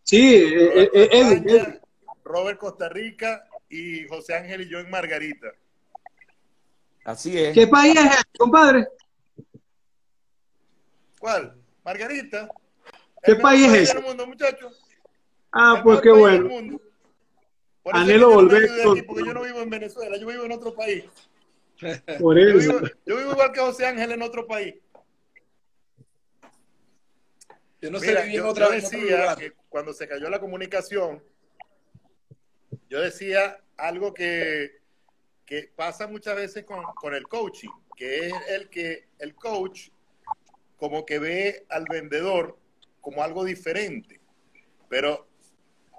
Sí, 0.03 0.36
eh, 0.36 0.91
eh, 0.93 1.09
Edwin, 1.12 1.81
Robert 2.24 2.59
Costa 2.59 2.89
Rica 2.89 3.47
y 3.70 4.07
José 4.07 4.35
Ángel 4.35 4.62
y 4.62 4.69
yo 4.69 4.78
en 4.78 4.91
Margarita. 4.91 5.49
Así 7.05 7.39
es. 7.39 7.55
¿Qué 7.55 7.66
país 7.66 7.99
es, 7.99 8.23
compadre? 8.39 8.86
¿Cuál? 11.19 11.57
Margarita. 11.85 12.49
¿Qué 13.23 13.36
país 13.36 13.66
es 13.73 13.91
ese? 13.91 14.01
Mundo, 14.01 14.27
ah, 15.53 15.81
pues 15.82 16.01
qué 16.03 16.11
bueno. 16.11 16.78
Anhelo 17.93 18.31
volver. 18.31 18.69
porque 19.06 19.24
yo 19.24 19.35
no 19.35 19.43
vivo 19.43 19.61
en 19.61 19.70
Venezuela, 19.70 20.16
yo 20.16 20.27
vivo 20.27 20.44
en 20.44 20.52
otro 20.52 20.74
país. 20.74 21.05
Por 22.20 22.39
eso. 22.39 22.81
Yo 23.05 23.16
vivo, 23.16 23.32
igual 23.32 23.52
que 23.52 23.61
José 23.61 23.86
Ángel 23.86 24.12
en 24.12 24.23
otro 24.23 24.47
país. 24.47 24.77
Yo 27.81 27.90
no 27.90 27.98
sé 27.98 28.32
yo, 28.32 28.48
otra 28.48 28.70
vez 28.70 28.90
decía 28.90 29.36
que 29.36 29.52
cuando 29.69 29.93
se 29.93 30.09
cayó 30.09 30.31
la 30.31 30.40
comunicación, 30.40 31.23
yo 32.89 33.01
decía 33.01 33.62
algo 33.77 34.15
que, 34.15 34.78
que 35.44 35.70
pasa 35.77 36.06
muchas 36.06 36.36
veces 36.36 36.65
con, 36.65 36.82
con, 36.94 37.15
el 37.15 37.24
coaching, 37.24 37.69
que 37.94 38.28
es 38.28 38.35
el 38.48 38.70
que 38.70 39.09
el 39.19 39.35
coach 39.35 39.90
como 40.78 41.05
que 41.05 41.19
ve 41.19 41.66
al 41.69 41.85
vendedor 41.90 42.59
como 43.02 43.23
algo 43.23 43.44
diferente. 43.44 44.19
Pero 44.89 45.28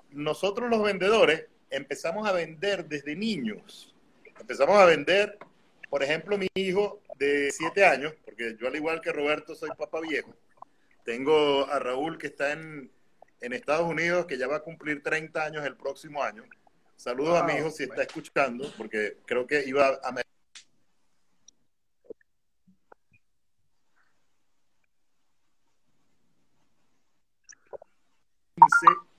nosotros 0.09 0.71
los 0.71 0.81
vendedores 0.81 1.45
empezamos 1.69 2.27
a 2.27 2.31
vender 2.31 2.85
desde 2.85 3.15
niños. 3.15 3.93
Empezamos 4.39 4.77
a 4.77 4.85
vender 4.85 5.37
por 5.89 6.03
ejemplo, 6.03 6.37
mi 6.37 6.47
hijo 6.55 7.01
de 7.17 7.51
siete 7.51 7.85
años, 7.85 8.13
porque 8.25 8.57
yo 8.59 8.67
al 8.67 8.75
igual 8.75 8.99
que 8.99 9.13
Roberto 9.13 9.55
soy 9.55 9.69
papá 9.77 10.01
viejo, 10.01 10.33
tengo 11.03 11.65
a 11.67 11.79
Raúl 11.79 12.17
que 12.17 12.27
está 12.27 12.51
en, 12.51 12.91
Estados 13.39 13.87
Unidos, 13.87 14.25
que 14.25 14.37
ya 14.37 14.47
va 14.47 14.57
a 14.57 14.63
cumplir 14.63 15.03
30 15.03 15.41
años 15.41 15.65
el 15.65 15.77
próximo 15.77 16.21
año. 16.21 16.43
Saludos 16.97 17.39
a 17.39 17.45
mi 17.45 17.53
hijo 17.53 17.69
si 17.69 17.83
está 17.83 18.01
escuchando, 18.01 18.69
porque 18.75 19.17
creo 19.25 19.47
que 19.47 19.63
iba 19.65 19.87
a 19.87 20.15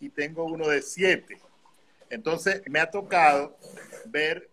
y 0.00 0.10
tengo 0.10 0.44
uno 0.44 0.68
de 0.68 0.82
7. 0.82 1.38
Entonces 2.10 2.62
me 2.66 2.80
ha 2.80 2.90
tocado 2.90 3.58
ver 4.06 4.50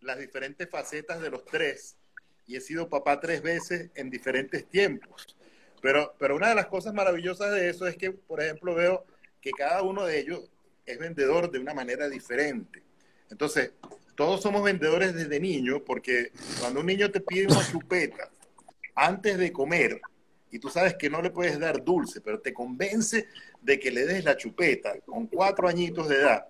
las 0.00 0.18
diferentes 0.18 0.68
facetas 0.68 1.20
de 1.20 1.30
los 1.30 1.44
tres 1.44 1.96
y 2.46 2.56
he 2.56 2.60
sido 2.60 2.88
papá 2.88 3.20
tres 3.20 3.42
veces 3.42 3.90
en 3.94 4.10
diferentes 4.10 4.66
tiempos. 4.68 5.36
Pero, 5.80 6.14
pero 6.18 6.36
una 6.36 6.48
de 6.48 6.54
las 6.54 6.66
cosas 6.66 6.92
maravillosas 6.92 7.52
de 7.52 7.70
eso 7.70 7.86
es 7.86 7.96
que, 7.96 8.10
por 8.10 8.42
ejemplo, 8.42 8.74
veo 8.74 9.06
que 9.40 9.50
cada 9.52 9.82
uno 9.82 10.04
de 10.04 10.18
ellos 10.18 10.50
es 10.84 10.98
vendedor 10.98 11.50
de 11.50 11.58
una 11.58 11.74
manera 11.74 12.08
diferente. 12.08 12.82
Entonces, 13.30 13.72
todos 14.14 14.42
somos 14.42 14.62
vendedores 14.62 15.14
desde 15.14 15.40
niño 15.40 15.82
porque 15.84 16.32
cuando 16.60 16.80
un 16.80 16.86
niño 16.86 17.10
te 17.10 17.20
pide 17.20 17.46
una 17.46 17.66
chupeta 17.66 18.30
antes 18.94 19.38
de 19.38 19.52
comer 19.52 20.00
y 20.50 20.58
tú 20.58 20.68
sabes 20.68 20.94
que 20.96 21.08
no 21.08 21.22
le 21.22 21.30
puedes 21.30 21.58
dar 21.58 21.82
dulce, 21.82 22.20
pero 22.20 22.40
te 22.40 22.52
convence 22.52 23.28
de 23.62 23.78
que 23.78 23.90
le 23.90 24.04
des 24.04 24.24
la 24.24 24.36
chupeta 24.36 24.98
con 25.06 25.26
cuatro 25.28 25.68
añitos 25.68 26.08
de 26.08 26.16
edad, 26.16 26.46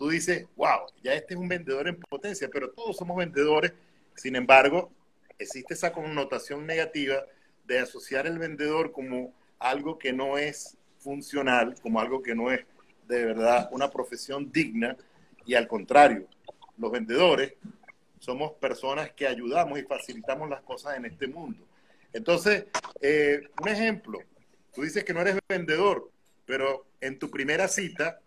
tú 0.00 0.08
dices, 0.08 0.46
wow, 0.56 0.86
ya 1.02 1.12
este 1.12 1.34
es 1.34 1.40
un 1.40 1.46
vendedor 1.46 1.86
en 1.86 2.00
potencia, 2.00 2.48
pero 2.50 2.70
todos 2.70 2.96
somos 2.96 3.18
vendedores. 3.18 3.74
Sin 4.14 4.34
embargo, 4.34 4.90
existe 5.38 5.74
esa 5.74 5.92
connotación 5.92 6.66
negativa 6.66 7.22
de 7.66 7.80
asociar 7.80 8.26
el 8.26 8.38
vendedor 8.38 8.92
como 8.92 9.34
algo 9.58 9.98
que 9.98 10.14
no 10.14 10.38
es 10.38 10.78
funcional, 11.00 11.74
como 11.82 12.00
algo 12.00 12.22
que 12.22 12.34
no 12.34 12.50
es 12.50 12.64
de 13.08 13.26
verdad 13.26 13.68
una 13.72 13.90
profesión 13.90 14.50
digna 14.50 14.96
y 15.44 15.54
al 15.54 15.68
contrario, 15.68 16.26
los 16.78 16.90
vendedores 16.90 17.52
somos 18.20 18.52
personas 18.52 19.12
que 19.12 19.26
ayudamos 19.26 19.78
y 19.78 19.82
facilitamos 19.82 20.48
las 20.48 20.62
cosas 20.62 20.96
en 20.96 21.04
este 21.04 21.28
mundo. 21.28 21.62
Entonces, 22.14 22.64
eh, 23.02 23.42
un 23.60 23.68
ejemplo, 23.68 24.18
tú 24.72 24.80
dices 24.80 25.04
que 25.04 25.12
no 25.12 25.20
eres 25.20 25.38
vendedor, 25.46 26.10
pero 26.46 26.86
en 27.02 27.18
tu 27.18 27.30
primera 27.30 27.68
cita 27.68 28.18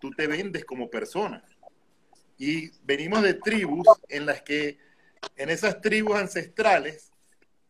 tú 0.00 0.10
te 0.10 0.26
vendes 0.26 0.64
como 0.64 0.90
persona. 0.90 1.44
Y 2.38 2.70
venimos 2.82 3.22
de 3.22 3.34
tribus 3.34 3.86
en 4.08 4.26
las 4.26 4.42
que 4.42 4.78
en 5.36 5.50
esas 5.50 5.80
tribus 5.80 6.16
ancestrales 6.16 7.12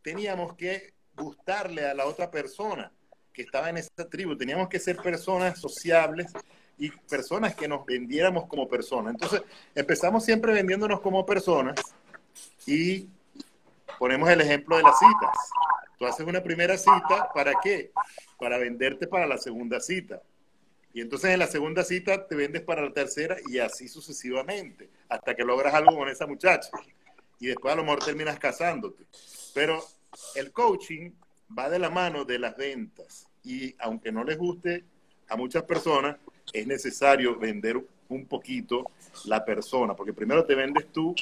teníamos 0.03 0.55
que 0.55 0.95
gustarle 1.17 1.87
a 1.87 1.95
la 1.95 2.07
otra 2.07 2.31
persona 2.31 2.93
que 3.33 3.43
estaba 3.43 3.69
en 3.69 3.79
esa 3.79 4.09
tribu. 4.09 4.37
Teníamos 4.37 4.69
que 4.69 4.79
ser 4.79 4.97
personas 4.97 5.59
sociables 5.59 6.33
y 6.79 6.91
personas 6.91 7.55
que 7.55 7.69
nos 7.69 7.85
vendiéramos 7.85 8.47
como 8.47 8.69
personas. 8.69 9.15
Entonces, 9.15 9.43
empezamos 9.75 10.25
siempre 10.25 10.53
vendiéndonos 10.53 11.01
como 11.01 11.27
personas 11.27 11.81
y 12.67 13.09
ponemos 13.99 14.31
el 14.31 14.41
ejemplo 14.41 14.77
de 14.77 14.83
las 14.83 14.99
citas. 14.99 15.37
Tú 15.99 16.07
haces 16.07 16.27
una 16.27 16.43
primera 16.43 16.79
cita, 16.79 17.31
¿para 17.35 17.53
qué? 17.63 17.93
Para 18.39 18.57
venderte 18.57 19.07
para 19.07 19.27
la 19.27 19.37
segunda 19.37 19.81
cita. 19.81 20.23
Y 20.93 21.01
entonces 21.01 21.31
en 21.31 21.39
la 21.39 21.47
segunda 21.47 21.85
cita 21.85 22.27
te 22.27 22.35
vendes 22.35 22.63
para 22.63 22.83
la 22.83 22.93
tercera 22.93 23.37
y 23.47 23.59
así 23.59 23.89
sucesivamente, 23.89 24.89
hasta 25.09 25.35
que 25.35 25.45
logras 25.45 25.75
algo 25.75 25.97
con 25.97 26.09
esa 26.09 26.27
muchacha. 26.27 26.71
Y 27.39 27.47
después 27.47 27.73
a 27.73 27.77
lo 27.77 27.85
mejor 27.85 28.05
terminas 28.05 28.39
casándote. 28.39 29.05
Pero 29.55 29.83
el 30.35 30.53
coaching 30.53 31.11
va 31.57 31.71
de 31.71 31.79
la 31.79 31.91
mano 31.91 32.25
de 32.25 32.39
las 32.39 32.57
ventas. 32.57 33.27
Y 33.45 33.75
aunque 33.79 34.13
no 34.13 34.25
les 34.25 34.37
guste 34.37 34.85
a 35.29 35.37
muchas 35.37 35.63
personas, 35.63 36.17
es 36.53 36.67
necesario 36.67 37.39
vender 37.39 37.81
un 38.09 38.27
poquito 38.27 38.91
la 39.27 39.45
persona, 39.45 39.95
porque 39.95 40.13
primero 40.13 40.45
te 40.45 40.55
vendes 40.55 40.87
tú 40.93 41.15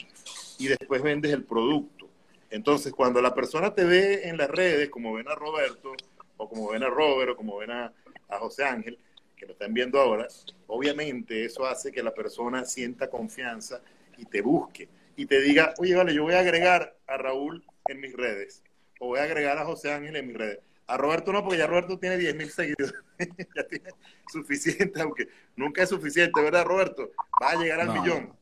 y 0.58 0.66
después 0.66 1.02
vendes 1.02 1.32
el 1.32 1.44
producto. 1.44 2.08
Entonces, 2.50 2.92
cuando 2.92 3.20
la 3.20 3.34
persona 3.34 3.74
te 3.74 3.84
ve 3.84 4.26
en 4.26 4.38
las 4.38 4.48
redes, 4.48 4.88
como 4.88 5.12
ven 5.12 5.28
a 5.28 5.34
Roberto, 5.34 5.92
o 6.38 6.48
como 6.48 6.70
ven 6.70 6.82
a 6.82 6.88
Robert, 6.88 7.32
o 7.32 7.36
como 7.36 7.58
ven 7.58 7.70
a, 7.70 7.92
a 8.28 8.38
José 8.38 8.64
Ángel, 8.64 8.98
que 9.38 9.46
lo 9.46 9.52
están 9.52 9.72
viendo 9.72 10.00
ahora, 10.00 10.26
obviamente 10.66 11.44
eso 11.44 11.66
hace 11.66 11.92
que 11.92 12.02
la 12.02 12.12
persona 12.12 12.64
sienta 12.64 13.08
confianza 13.08 13.80
y 14.16 14.24
te 14.24 14.42
busque 14.42 14.88
y 15.16 15.26
te 15.26 15.40
diga, 15.40 15.74
oye, 15.78 15.94
vale, 15.94 16.14
yo 16.14 16.22
voy 16.22 16.34
a 16.34 16.40
agregar 16.40 16.96
a 17.06 17.16
Raúl 17.16 17.64
en 17.86 18.00
mis 18.00 18.12
redes, 18.14 18.62
o 19.00 19.08
voy 19.08 19.20
a 19.20 19.24
agregar 19.24 19.58
a 19.58 19.64
José 19.64 19.92
Ángel 19.92 20.16
en 20.16 20.26
mis 20.26 20.36
redes. 20.36 20.60
A 20.86 20.96
Roberto 20.96 21.32
no, 21.32 21.42
porque 21.42 21.58
ya 21.58 21.66
Roberto 21.66 21.98
tiene 21.98 22.16
10 22.16 22.34
mil 22.34 22.50
seguidores. 22.50 22.94
ya 23.56 23.66
tiene 23.68 23.90
suficiente, 24.32 25.02
aunque 25.02 25.28
nunca 25.54 25.82
es 25.82 25.88
suficiente, 25.88 26.40
¿verdad, 26.40 26.64
Roberto? 26.64 27.10
Va 27.42 27.50
a 27.50 27.56
llegar 27.56 27.80
al 27.80 28.00
millón. 28.00 28.32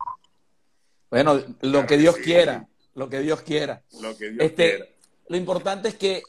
Bueno, 1.11 1.43
lo 1.63 1.87
que 1.87 1.97
Dios 1.97 2.17
quiera, 2.19 2.69
lo 2.95 3.09
que 3.09 3.21
Dios 3.21 3.43
quiera. 3.43 3.83
Lo 4.01 4.17
que 4.17 4.31
Dios 4.31 4.45
este, 4.45 4.71
quiera. 4.71 4.87
Lo 5.29 5.37
importante 5.37 5.89
es 5.89 5.95
que, 5.95 6.23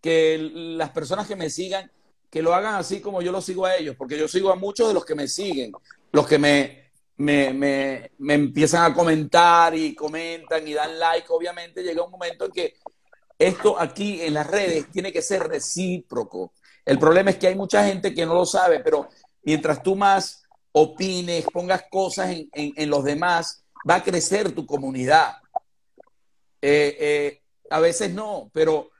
que 0.00 0.36
las 0.38 0.90
personas 0.90 1.26
que 1.26 1.36
me 1.36 1.48
sigan, 1.48 1.90
que 2.32 2.40
lo 2.40 2.54
hagan 2.54 2.76
así 2.76 3.02
como 3.02 3.20
yo 3.20 3.30
lo 3.30 3.42
sigo 3.42 3.66
a 3.66 3.76
ellos, 3.76 3.94
porque 3.94 4.18
yo 4.18 4.26
sigo 4.26 4.50
a 4.50 4.56
muchos 4.56 4.88
de 4.88 4.94
los 4.94 5.04
que 5.04 5.14
me 5.14 5.28
siguen, 5.28 5.70
los 6.12 6.26
que 6.26 6.38
me, 6.38 6.90
me, 7.18 7.52
me, 7.52 8.10
me 8.16 8.32
empiezan 8.32 8.90
a 8.90 8.94
comentar 8.94 9.74
y 9.74 9.94
comentan 9.94 10.66
y 10.66 10.72
dan 10.72 10.98
like, 10.98 11.26
obviamente 11.28 11.82
llega 11.82 12.02
un 12.02 12.10
momento 12.10 12.46
en 12.46 12.52
que 12.52 12.74
esto 13.38 13.78
aquí 13.78 14.22
en 14.22 14.32
las 14.32 14.46
redes 14.46 14.90
tiene 14.90 15.12
que 15.12 15.20
ser 15.20 15.42
recíproco. 15.42 16.54
El 16.86 16.98
problema 16.98 17.28
es 17.28 17.36
que 17.36 17.48
hay 17.48 17.54
mucha 17.54 17.84
gente 17.84 18.14
que 18.14 18.24
no 18.24 18.32
lo 18.32 18.46
sabe, 18.46 18.80
pero 18.80 19.10
mientras 19.42 19.82
tú 19.82 19.94
más 19.94 20.42
opines, 20.72 21.44
pongas 21.52 21.84
cosas 21.90 22.30
en, 22.30 22.48
en, 22.54 22.88
los 22.88 23.04
demás, 23.04 23.62
va 23.88 23.96
a 23.96 24.02
crecer 24.02 24.52
tu 24.52 24.64
comunidad. 24.64 25.34
Eh, 26.62 26.96
eh, 26.98 27.42
a 27.68 27.78
veces 27.78 28.14
no, 28.14 28.50
pero 28.54 28.91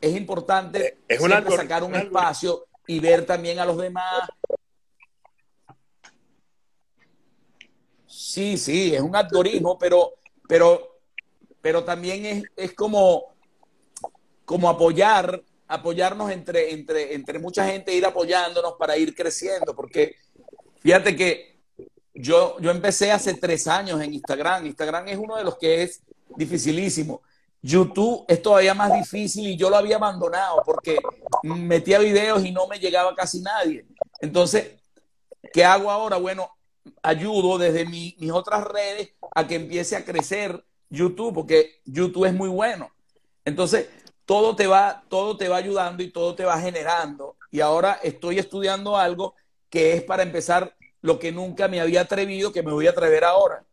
es 0.00 0.16
importante 0.16 0.98
Es 1.08 1.20
algor- 1.20 1.56
sacar 1.56 1.82
un 1.84 1.94
espacio 1.94 2.66
y 2.86 2.98
ver 3.00 3.26
también 3.26 3.58
a 3.58 3.64
los 3.64 3.76
demás. 3.78 4.28
Sí, 8.06 8.56
sí, 8.58 8.94
es 8.94 9.00
un 9.00 9.14
algoritmo, 9.14 9.78
pero, 9.78 10.14
pero, 10.48 10.98
pero 11.60 11.84
también 11.84 12.26
es, 12.26 12.44
es 12.56 12.74
como, 12.74 13.34
como 14.44 14.68
apoyar, 14.68 15.42
apoyarnos 15.68 16.30
entre, 16.30 16.72
entre, 16.72 17.14
entre 17.14 17.38
mucha 17.38 17.66
gente, 17.66 17.94
ir 17.94 18.04
apoyándonos 18.04 18.74
para 18.78 18.96
ir 18.96 19.14
creciendo, 19.14 19.74
porque 19.76 20.16
fíjate 20.80 21.14
que 21.14 21.60
yo, 22.14 22.56
yo 22.60 22.70
empecé 22.70 23.12
hace 23.12 23.34
tres 23.34 23.66
años 23.68 24.00
en 24.02 24.12
Instagram. 24.14 24.66
Instagram 24.66 25.08
es 25.08 25.16
uno 25.18 25.36
de 25.36 25.44
los 25.44 25.56
que 25.56 25.82
es 25.84 26.02
dificilísimo. 26.36 27.22
YouTube 27.62 28.24
es 28.28 28.40
todavía 28.42 28.74
más 28.74 28.92
difícil 28.92 29.46
y 29.48 29.56
yo 29.56 29.68
lo 29.70 29.76
había 29.76 29.96
abandonado 29.96 30.62
porque 30.64 30.98
metía 31.42 31.98
videos 31.98 32.44
y 32.44 32.52
no 32.52 32.66
me 32.66 32.78
llegaba 32.78 33.14
casi 33.14 33.40
nadie. 33.42 33.84
Entonces, 34.20 34.72
¿qué 35.52 35.64
hago 35.64 35.90
ahora? 35.90 36.16
Bueno, 36.16 36.50
ayudo 37.02 37.58
desde 37.58 37.84
mi- 37.84 38.16
mis 38.18 38.30
otras 38.32 38.64
redes 38.64 39.10
a 39.34 39.46
que 39.46 39.56
empiece 39.56 39.96
a 39.96 40.04
crecer 40.04 40.64
YouTube 40.88 41.34
porque 41.34 41.80
YouTube 41.84 42.24
es 42.26 42.34
muy 42.34 42.48
bueno. 42.48 42.90
Entonces, 43.44 43.88
todo 44.24 44.56
te 44.56 44.66
va, 44.66 45.04
todo 45.08 45.36
te 45.36 45.48
va 45.48 45.56
ayudando 45.56 46.02
y 46.02 46.10
todo 46.10 46.34
te 46.34 46.44
va 46.44 46.58
generando. 46.60 47.36
Y 47.50 47.60
ahora 47.60 47.98
estoy 48.02 48.38
estudiando 48.38 48.96
algo 48.96 49.34
que 49.68 49.94
es 49.94 50.02
para 50.02 50.22
empezar 50.22 50.74
lo 51.02 51.18
que 51.18 51.32
nunca 51.32 51.68
me 51.68 51.80
había 51.80 52.02
atrevido, 52.02 52.52
que 52.52 52.62
me 52.62 52.72
voy 52.72 52.86
a 52.86 52.90
atrever 52.90 53.24
ahora, 53.24 53.64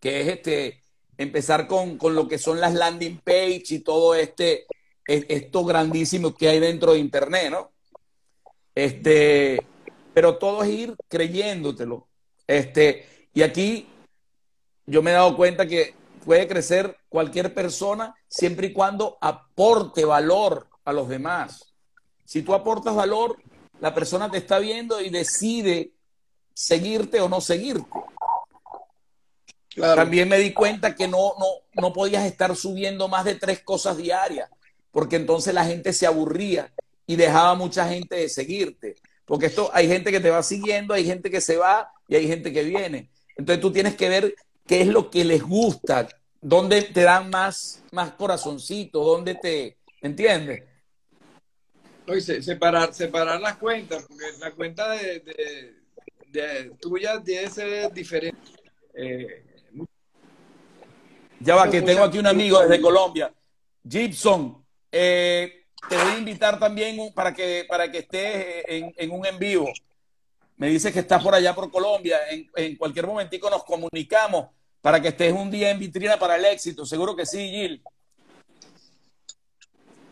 que 0.00 0.20
es 0.20 0.28
este 0.28 0.81
empezar 1.22 1.66
con, 1.66 1.98
con 1.98 2.14
lo 2.14 2.28
que 2.28 2.38
son 2.38 2.60
las 2.60 2.74
landing 2.74 3.18
page 3.18 3.64
y 3.70 3.78
todo 3.80 4.14
este 4.14 4.66
es- 5.06 5.26
esto 5.28 5.64
grandísimo 5.64 6.34
que 6.34 6.48
hay 6.48 6.60
dentro 6.60 6.92
de 6.92 6.98
internet, 7.00 7.50
¿no? 7.50 7.72
Este, 8.74 9.64
pero 10.14 10.38
todo 10.38 10.62
es 10.62 10.70
ir 10.70 10.96
creyéndotelo. 11.08 12.08
Este, 12.46 13.28
y 13.34 13.42
aquí 13.42 13.88
yo 14.86 15.02
me 15.02 15.10
he 15.10 15.14
dado 15.14 15.36
cuenta 15.36 15.66
que 15.66 15.94
puede 16.24 16.46
crecer 16.48 16.96
cualquier 17.08 17.52
persona 17.54 18.14
siempre 18.28 18.68
y 18.68 18.72
cuando 18.72 19.18
aporte 19.20 20.04
valor 20.04 20.68
a 20.84 20.92
los 20.92 21.08
demás. 21.08 21.72
Si 22.24 22.42
tú 22.42 22.54
aportas 22.54 22.94
valor, 22.94 23.36
la 23.80 23.94
persona 23.94 24.30
te 24.30 24.38
está 24.38 24.58
viendo 24.58 25.00
y 25.00 25.10
decide 25.10 25.92
seguirte 26.54 27.20
o 27.20 27.28
no 27.28 27.40
seguirte. 27.40 27.90
Claro. 29.74 29.96
También 30.02 30.28
me 30.28 30.38
di 30.38 30.52
cuenta 30.52 30.94
que 30.94 31.08
no, 31.08 31.34
no, 31.38 31.46
no 31.80 31.92
podías 31.92 32.24
estar 32.26 32.54
subiendo 32.56 33.08
más 33.08 33.24
de 33.24 33.36
tres 33.36 33.60
cosas 33.60 33.96
diarias, 33.96 34.50
porque 34.90 35.16
entonces 35.16 35.54
la 35.54 35.64
gente 35.64 35.92
se 35.92 36.06
aburría 36.06 36.72
y 37.06 37.16
dejaba 37.16 37.54
mucha 37.54 37.88
gente 37.88 38.16
de 38.16 38.28
seguirte. 38.28 38.96
Porque 39.24 39.46
esto 39.46 39.70
hay 39.72 39.88
gente 39.88 40.10
que 40.10 40.20
te 40.20 40.30
va 40.30 40.42
siguiendo, 40.42 40.92
hay 40.92 41.04
gente 41.06 41.30
que 41.30 41.40
se 41.40 41.56
va 41.56 41.90
y 42.06 42.16
hay 42.16 42.26
gente 42.26 42.52
que 42.52 42.64
viene. 42.64 43.08
Entonces 43.36 43.60
tú 43.62 43.72
tienes 43.72 43.94
que 43.96 44.08
ver 44.10 44.34
qué 44.66 44.82
es 44.82 44.88
lo 44.88 45.10
que 45.10 45.24
les 45.24 45.42
gusta, 45.42 46.06
dónde 46.40 46.82
te 46.82 47.02
dan 47.02 47.30
más, 47.30 47.82
más 47.92 48.12
corazoncito, 48.12 49.02
dónde 49.02 49.36
te, 49.36 49.78
¿me 50.02 50.10
entiendes? 50.10 50.64
Se- 52.20 52.42
separar, 52.42 52.92
separar 52.92 53.40
las 53.40 53.56
cuentas, 53.56 54.04
porque 54.06 54.24
la 54.38 54.50
cuenta 54.50 54.90
de, 54.90 55.20
de- 55.20 55.74
de, 56.26 56.70
tuya 56.80 57.18
debe 57.18 57.48
ser 57.48 57.92
diferente. 57.92 58.38
Eh, 58.94 59.44
ya 61.42 61.54
va, 61.54 61.70
que 61.70 61.82
tengo 61.82 62.04
aquí 62.04 62.18
un 62.18 62.26
amigo 62.26 62.60
desde 62.60 62.80
Colombia. 62.80 63.32
Gibson, 63.88 64.64
eh, 64.90 65.64
te 65.88 65.96
voy 65.96 66.12
a 66.12 66.18
invitar 66.18 66.58
también 66.58 67.12
para 67.14 67.34
que, 67.34 67.64
para 67.68 67.90
que 67.90 67.98
estés 67.98 68.64
en, 68.68 68.94
en 68.96 69.10
un 69.10 69.26
en 69.26 69.38
vivo. 69.38 69.72
Me 70.56 70.68
dices 70.68 70.92
que 70.92 71.00
estás 71.00 71.22
por 71.22 71.34
allá 71.34 71.54
por 71.54 71.70
Colombia. 71.70 72.18
En, 72.30 72.48
en, 72.54 72.76
cualquier 72.76 73.06
momentico 73.06 73.50
nos 73.50 73.64
comunicamos 73.64 74.46
para 74.80 75.00
que 75.00 75.08
estés 75.08 75.32
un 75.32 75.50
día 75.50 75.70
en 75.70 75.78
vitrina 75.78 76.18
para 76.18 76.36
el 76.36 76.44
éxito. 76.44 76.86
Seguro 76.86 77.16
que 77.16 77.26
sí, 77.26 77.50
Gil. 77.50 77.82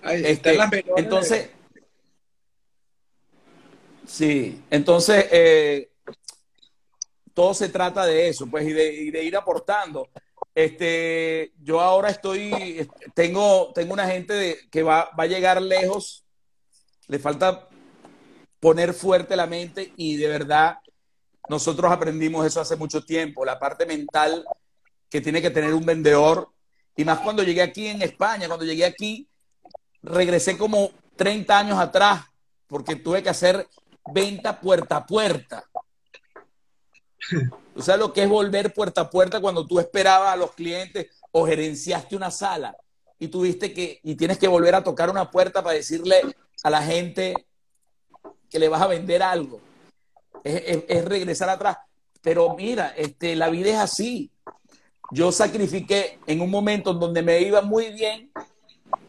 Ahí 0.02 0.22
este, 0.24 0.58
entonces, 0.96 1.50
sí, 4.06 4.62
entonces 4.70 5.26
eh, 5.30 5.90
todo 7.34 7.52
se 7.52 7.68
trata 7.68 8.06
de 8.06 8.28
eso, 8.28 8.46
pues, 8.46 8.66
y 8.66 8.72
de, 8.72 8.92
y 8.94 9.10
de, 9.10 9.24
ir 9.24 9.36
aportando. 9.36 10.08
Este, 10.54 11.52
yo 11.62 11.80
ahora 11.80 12.10
estoy, 12.10 12.88
tengo, 13.14 13.72
tengo 13.74 13.92
una 13.92 14.06
gente 14.06 14.58
que 14.70 14.82
va, 14.82 15.10
va 15.18 15.24
a 15.24 15.28
llegar 15.28 15.62
lejos, 15.62 16.24
le 17.06 17.18
falta 17.18 17.68
poner 18.58 18.92
fuerte 18.92 19.36
la 19.36 19.46
mente 19.46 19.92
y 19.96 20.16
de 20.16 20.28
verdad 20.28 20.78
nosotros 21.48 21.90
aprendimos 21.90 22.46
eso 22.46 22.60
hace 22.60 22.76
mucho 22.76 23.04
tiempo, 23.04 23.44
la 23.44 23.58
parte 23.58 23.86
mental 23.86 24.44
que 25.10 25.20
tiene 25.20 25.42
que 25.42 25.50
tener 25.50 25.74
un 25.74 25.84
vendedor. 25.84 26.48
Y 26.96 27.04
más 27.04 27.18
cuando 27.20 27.42
llegué 27.42 27.62
aquí 27.62 27.88
en 27.88 28.02
España, 28.02 28.46
cuando 28.46 28.64
llegué 28.64 28.84
aquí, 28.84 29.28
regresé 30.02 30.56
como 30.56 30.92
30 31.16 31.58
años 31.58 31.78
atrás, 31.78 32.24
porque 32.66 32.96
tuve 32.96 33.22
que 33.22 33.30
hacer 33.30 33.66
venta 34.12 34.60
puerta 34.60 34.96
a 34.96 35.06
puerta. 35.06 35.64
¿Tú 37.80 37.86
sabes 37.86 38.00
lo 38.00 38.12
que 38.12 38.24
es 38.24 38.28
volver 38.28 38.74
puerta 38.74 39.00
a 39.00 39.08
puerta 39.08 39.40
cuando 39.40 39.66
tú 39.66 39.80
esperabas 39.80 40.34
a 40.34 40.36
los 40.36 40.52
clientes 40.52 41.06
o 41.32 41.46
gerenciaste 41.46 42.14
una 42.14 42.30
sala 42.30 42.76
y 43.18 43.28
tuviste 43.28 43.72
que, 43.72 44.00
y 44.02 44.16
tienes 44.16 44.36
que 44.36 44.48
volver 44.48 44.74
a 44.74 44.84
tocar 44.84 45.08
una 45.08 45.30
puerta 45.30 45.62
para 45.62 45.76
decirle 45.76 46.20
a 46.62 46.68
la 46.68 46.82
gente 46.82 47.46
que 48.50 48.58
le 48.58 48.68
vas 48.68 48.82
a 48.82 48.86
vender 48.86 49.22
algo? 49.22 49.62
Es 50.44 51.06
regresar 51.06 51.48
atrás. 51.48 51.78
Pero 52.20 52.54
mira, 52.54 52.92
este, 52.98 53.34
la 53.34 53.48
vida 53.48 53.70
es 53.70 53.78
así. 53.78 54.30
Yo 55.10 55.32
sacrifiqué 55.32 56.18
en 56.26 56.42
un 56.42 56.50
momento 56.50 56.90
en 56.90 57.00
donde 57.00 57.22
me 57.22 57.40
iba 57.40 57.62
muy 57.62 57.94
bien 57.94 58.30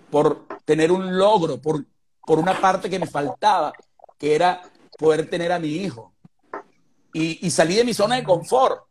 por 0.09 0.47
tener 0.63 0.93
un 0.93 1.17
logro, 1.17 1.61
por, 1.61 1.85
por 2.25 2.39
una 2.39 2.61
parte 2.61 2.89
que 2.89 2.99
me 2.99 3.05
faltaba, 3.05 3.73
que 4.17 4.33
era 4.33 4.61
poder 4.97 5.29
tener 5.29 5.51
a 5.51 5.59
mi 5.59 5.67
hijo. 5.67 6.10
Y, 7.13 7.45
y 7.45 7.49
salí 7.49 7.75
de 7.75 7.83
mi 7.83 7.93
zona 7.93 8.15
de 8.15 8.23
confort. 8.23 8.85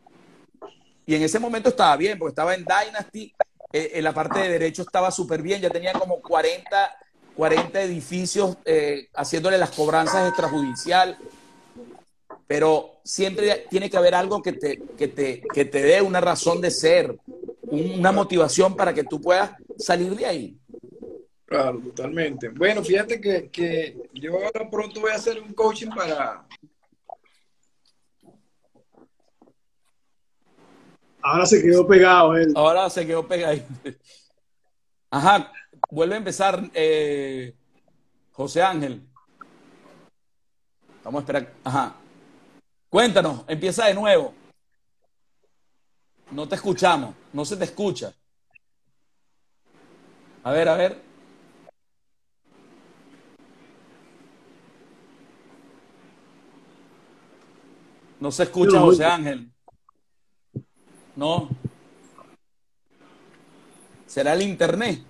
Y 1.07 1.15
en 1.15 1.23
ese 1.23 1.39
momento 1.39 1.71
estaba 1.71 1.97
bien, 1.97 2.19
porque 2.19 2.31
estaba 2.31 2.55
en 2.55 2.65
Dynasty, 2.65 3.35
eh, 3.73 3.93
en 3.95 4.05
la 4.05 4.13
parte 4.13 4.41
de 4.41 4.49
derecho 4.49 4.83
estaba 4.83 5.11
súper 5.11 5.43
bien, 5.43 5.61
ya 5.61 5.71
tenía 5.71 5.93
como 5.93 6.21
40, 6.21 6.97
40 7.37 7.83
edificios 7.83 8.57
eh, 8.65 9.09
haciéndole 9.15 9.59
las 9.59 9.71
cobranzas 9.71 10.29
extrajudicial. 10.29 11.17
Pero 12.47 13.01
siempre 13.05 13.67
tiene 13.71 13.89
que 13.89 13.97
haber 13.97 14.15
algo 14.15 14.43
que 14.43 14.53
te, 14.53 14.83
que 14.99 15.09
te, 15.09 15.43
que 15.53 15.65
te 15.65 15.83
dé 15.83 16.03
una 16.03 16.21
razón 16.21 16.61
de 16.61 16.71
ser, 16.71 17.17
una 17.63 18.11
motivación 18.11 18.75
para 18.75 18.93
que 18.93 19.05
tú 19.05 19.21
puedas 19.21 19.53
salir 19.79 20.15
de 20.17 20.27
ahí. 20.27 20.57
Claro, 21.47 21.81
totalmente. 21.81 22.49
Bueno, 22.49 22.83
fíjate 22.85 23.21
que, 23.21 23.51
que 23.51 23.97
yo 24.15 24.35
ahora 24.35 24.69
pronto 24.71 25.01
voy 25.01 25.11
a 25.11 25.17
hacer 25.17 25.41
un 25.41 25.53
coaching 25.53 25.91
para... 25.91 26.45
Ahora 31.23 31.47
se 31.47 31.63
quedó 31.63 31.87
pegado 31.87 32.37
él. 32.37 32.53
Ahora 32.55 32.91
se 32.91 33.07
quedó 33.07 33.27
pegado. 33.27 33.59
Ajá, 35.11 35.53
vuelve 35.91 36.15
a 36.15 36.19
empezar 36.19 36.71
eh, 36.75 37.55
José 38.33 38.63
Ángel. 38.63 39.03
Vamos 41.05 41.21
a 41.21 41.23
esperar. 41.23 41.53
Ajá. 41.65 41.95
Cuéntanos, 42.89 43.45
empieza 43.49 43.87
de 43.87 43.95
nuevo. 43.95 44.35
No 46.31 46.49
te 46.49 46.55
escuchamos, 46.55 47.15
no 47.33 47.45
se 47.45 47.57
te 47.57 47.65
escucha. 47.65 48.13
A 50.43 50.53
ver, 50.53 50.69
a 50.69 50.77
ver. 50.77 51.03
No 58.21 58.31
se 58.31 58.43
escucha, 58.45 58.79
José 58.79 59.05
Ángel. 59.05 59.51
No. 61.21 61.51
¿Será 64.07 64.33
el 64.33 64.41
internet? 64.41 65.01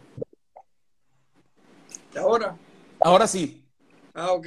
¿Ahora? 2.17 2.57
Ahora 2.99 3.29
sí. 3.29 3.65
Ah, 4.13 4.33
ok. 4.33 4.47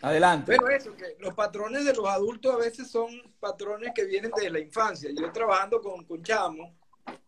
Adelante. 0.00 0.56
Eso, 0.76 0.96
que 0.96 1.16
los 1.18 1.34
patrones 1.34 1.84
de 1.84 1.92
los 1.92 2.06
adultos 2.06 2.54
a 2.54 2.58
veces 2.58 2.88
son 2.88 3.08
patrones 3.40 3.90
que 3.96 4.04
vienen 4.04 4.30
de 4.30 4.48
la 4.48 4.60
infancia. 4.60 5.10
Yo 5.12 5.32
trabajando 5.32 5.80
con, 5.80 6.04
con 6.04 6.22
chamos, 6.22 6.70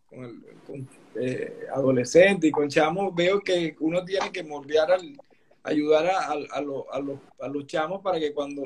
con, 0.07 0.41
con 0.65 0.87
eh, 1.15 1.67
adolescentes 1.73 2.47
y 2.47 2.51
con 2.51 2.69
chamos, 2.69 3.13
veo 3.13 3.41
que 3.41 3.75
uno 3.81 4.05
tiene 4.05 4.31
que 4.31 4.41
moldear, 4.41 4.89
al, 4.93 5.17
ayudar 5.63 6.07
a, 6.07 6.27
a, 6.27 6.31
a, 6.31 6.61
lo, 6.61 6.93
a, 6.93 6.99
los, 7.01 7.19
a 7.41 7.49
los 7.49 7.67
chamos 7.67 8.01
para 8.01 8.21
que 8.21 8.33
cuando 8.33 8.63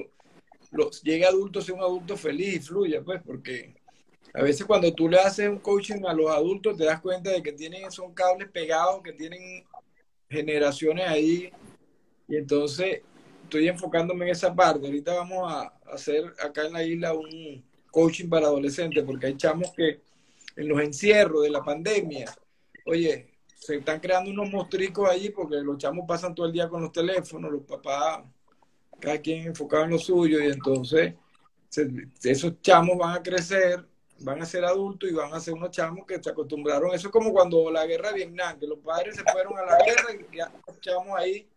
los, 0.69 1.01
llegue 1.01 1.25
adulto 1.25 1.61
sea 1.61 1.73
un 1.73 1.81
adulto 1.81 2.15
feliz 2.15 2.57
y 2.57 2.59
fluya, 2.59 3.01
pues, 3.01 3.23
porque 3.25 3.81
a 4.33 4.41
veces 4.41 4.65
cuando 4.65 4.91
tú 4.93 5.07
le 5.07 5.19
haces 5.19 5.47
un 5.47 5.59
coaching 5.59 6.03
a 6.07 6.13
los 6.13 6.29
adultos 6.31 6.75
te 6.75 6.85
das 6.85 6.99
cuenta 7.01 7.29
de 7.29 7.43
que 7.43 7.51
tienen, 7.51 7.91
son 7.91 8.13
cables 8.13 8.49
pegados, 8.49 9.01
que 9.03 9.13
tienen 9.13 9.63
generaciones 10.29 11.07
ahí, 11.07 11.51
y 12.27 12.37
entonces 12.37 13.01
estoy 13.43 13.67
enfocándome 13.67 14.25
en 14.25 14.31
esa 14.31 14.53
parte. 14.55 14.87
Ahorita 14.87 15.13
vamos 15.13 15.51
a 15.51 15.73
hacer 15.91 16.33
acá 16.43 16.65
en 16.65 16.73
la 16.73 16.83
isla 16.83 17.13
un 17.13 17.63
coaching 17.91 18.27
para 18.27 18.47
adolescentes, 18.47 19.03
porque 19.03 19.27
hay 19.27 19.37
chamos 19.37 19.71
que 19.77 20.01
en 20.55 20.67
los 20.67 20.81
encierros 20.81 21.43
de 21.43 21.51
la 21.51 21.63
pandemia, 21.63 22.33
oye, 22.85 23.27
se 23.55 23.75
están 23.75 23.99
creando 23.99 24.31
unos 24.31 24.49
monstruos 24.49 25.09
ahí 25.09 25.29
porque 25.29 25.57
los 25.57 25.77
chamos 25.77 26.05
pasan 26.07 26.33
todo 26.33 26.47
el 26.47 26.53
día 26.53 26.67
con 26.67 26.81
los 26.81 26.91
teléfonos, 26.91 27.51
los 27.51 27.63
papás, 27.63 28.23
cada 28.99 29.19
quien 29.19 29.47
enfocado 29.47 29.83
en 29.83 29.91
lo 29.91 29.99
suyo, 29.99 30.39
y 30.39 30.47
entonces 30.47 31.13
esos 32.23 32.61
chamos 32.61 32.97
van 32.97 33.17
a 33.17 33.23
crecer, 33.23 33.85
van 34.23 34.41
a 34.41 34.45
ser 34.45 34.65
adultos 34.65 35.09
y 35.09 35.13
van 35.13 35.33
a 35.33 35.39
ser 35.39 35.53
unos 35.53 35.71
chamos 35.71 36.05
que 36.05 36.21
se 36.21 36.29
acostumbraron. 36.29 36.93
Eso 36.93 37.07
es 37.07 37.11
como 37.11 37.31
cuando 37.31 37.69
la 37.69 37.85
guerra 37.85 38.09
de 38.09 38.15
Vietnam, 38.15 38.59
que 38.59 38.67
los 38.67 38.79
padres 38.79 39.15
se 39.15 39.23
fueron 39.31 39.57
a 39.57 39.65
la 39.65 39.77
guerra 39.83 40.13
y 40.13 40.37
ya 40.37 40.51
los 40.67 40.79
chamos 40.79 41.17
ahí 41.17 41.47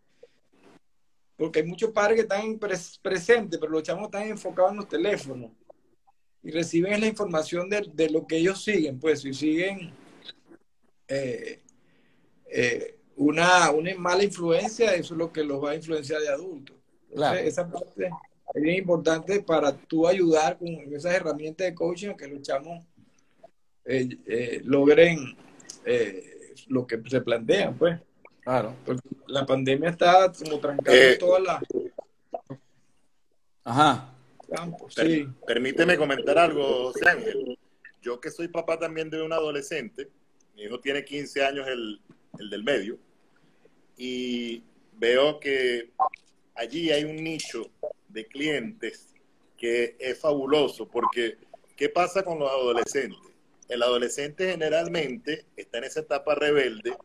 porque 1.37 1.59
hay 1.59 1.65
muchos 1.65 1.91
padres 1.91 2.15
que 2.15 2.21
están 2.23 2.57
pres 2.57 2.99
presentes, 3.01 3.59
pero 3.59 3.71
los 3.71 3.83
chamos 3.83 4.05
están 4.05 4.27
enfocados 4.27 4.71
en 4.71 4.77
los 4.77 4.89
teléfonos 4.89 5.51
y 6.43 6.51
reciben 6.51 6.99
la 6.99 7.07
información 7.07 7.69
de, 7.69 7.87
de 7.93 8.09
lo 8.09 8.25
que 8.25 8.37
ellos 8.37 8.63
siguen, 8.63 8.99
pues 8.99 9.21
si 9.21 9.33
siguen 9.33 9.93
eh, 11.07 11.61
eh, 12.49 12.97
una, 13.15 13.71
una 13.71 13.93
mala 13.95 14.23
influencia, 14.23 14.95
eso 14.95 15.13
es 15.13 15.17
lo 15.17 15.31
que 15.31 15.43
los 15.43 15.63
va 15.63 15.71
a 15.71 15.75
influenciar 15.75 16.21
de 16.21 16.29
adultos. 16.29 16.75
Claro. 17.13 17.39
esa 17.39 17.69
parte 17.71 18.09
es 18.53 18.61
bien 18.61 18.77
importante 18.77 19.41
para 19.41 19.75
tú 19.75 20.07
ayudar 20.07 20.57
con 20.57 20.67
esas 20.93 21.13
herramientas 21.13 21.67
de 21.67 21.75
coaching 21.75 22.13
que 22.15 22.27
los 22.27 22.41
chamos 22.41 22.85
eh, 23.85 24.09
eh 24.25 24.61
logren 24.63 25.35
eh, 25.85 26.37
lo 26.67 26.85
que 26.85 27.01
se 27.07 27.21
plantean, 27.21 27.77
pues. 27.77 27.99
Claro. 28.41 28.75
Porque 28.85 29.07
la 29.27 29.45
pandemia 29.45 29.89
está 29.89 30.31
como 30.31 30.59
trancando 30.59 30.91
eh, 30.91 31.17
toda 31.17 31.39
la. 31.39 31.61
Ajá. 33.63 34.13
Campo, 34.49 34.89
sí. 34.89 35.27
Permíteme 35.45 35.97
comentar 35.97 36.37
algo, 36.37 36.91
José 36.91 37.09
Ángel. 37.09 37.57
Yo 38.01 38.19
que 38.19 38.31
soy 38.31 38.47
papá 38.47 38.79
también 38.79 39.09
de 39.09 39.21
un 39.21 39.33
adolescente, 39.33 40.09
mi 40.55 40.63
hijo 40.63 40.79
tiene 40.79 41.03
15 41.03 41.43
años, 41.43 41.67
el, 41.67 41.99
el 42.39 42.49
del 42.49 42.63
medio, 42.63 42.97
y 43.97 44.63
veo 44.93 45.39
que 45.39 45.91
allí 46.55 46.89
hay 46.91 47.03
un 47.03 47.17
nicho 47.17 47.69
de 48.09 48.27
clientes 48.27 49.13
que 49.57 49.95
es 49.99 50.19
fabuloso, 50.19 50.87
porque 50.87 51.37
¿qué 51.75 51.89
pasa 51.89 52.23
con 52.23 52.39
los 52.39 52.49
adolescentes? 52.49 53.19
El 53.67 53.83
adolescente 53.83 54.51
generalmente 54.51 55.45
está 55.55 55.79
en 55.79 55.85
esa 55.85 56.01
etapa 56.01 56.35
rebelde 56.35 56.95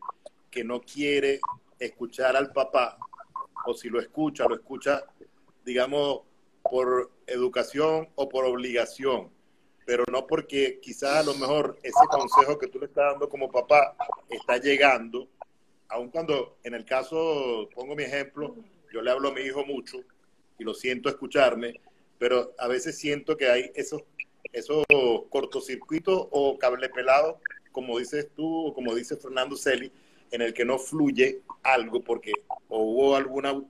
que 0.49 0.63
no 0.63 0.81
quiere 0.81 1.39
escuchar 1.79 2.35
al 2.35 2.51
papá, 2.53 2.97
o 3.65 3.73
si 3.73 3.89
lo 3.89 3.99
escucha, 3.99 4.45
lo 4.47 4.55
escucha, 4.55 5.03
digamos, 5.65 6.21
por 6.61 7.11
educación 7.27 8.09
o 8.15 8.29
por 8.29 8.45
obligación, 8.45 9.31
pero 9.85 10.03
no 10.11 10.27
porque 10.27 10.79
quizás 10.81 11.17
a 11.17 11.23
lo 11.23 11.33
mejor 11.35 11.77
ese 11.83 12.05
consejo 12.09 12.57
que 12.57 12.67
tú 12.67 12.79
le 12.79 12.85
estás 12.85 13.11
dando 13.11 13.27
como 13.27 13.51
papá 13.51 13.95
está 14.29 14.57
llegando, 14.57 15.27
aun 15.89 16.09
cuando 16.09 16.57
en 16.63 16.73
el 16.75 16.85
caso, 16.85 17.67
pongo 17.73 17.95
mi 17.95 18.03
ejemplo, 18.03 18.55
yo 18.93 19.01
le 19.01 19.11
hablo 19.11 19.29
a 19.29 19.33
mi 19.33 19.41
hijo 19.41 19.65
mucho 19.65 19.99
y 20.57 20.63
lo 20.63 20.73
siento 20.73 21.09
escucharme, 21.09 21.79
pero 22.17 22.53
a 22.57 22.67
veces 22.67 22.97
siento 22.97 23.35
que 23.37 23.47
hay 23.47 23.71
esos, 23.75 24.03
esos 24.51 24.85
cortocircuitos 25.29 26.27
o 26.31 26.57
cable 26.57 26.89
pelado, 26.89 27.39
como 27.71 27.99
dices 27.99 28.29
tú 28.35 28.67
o 28.67 28.73
como 28.73 28.95
dice 28.95 29.17
Fernando 29.17 29.55
Celi, 29.55 29.91
en 30.31 30.41
el 30.41 30.53
que 30.53 30.65
no 30.65 30.79
fluye 30.79 31.41
algo 31.61 32.01
porque 32.01 32.31
o 32.67 32.81
hubo 32.81 33.15
alguna, 33.15 33.61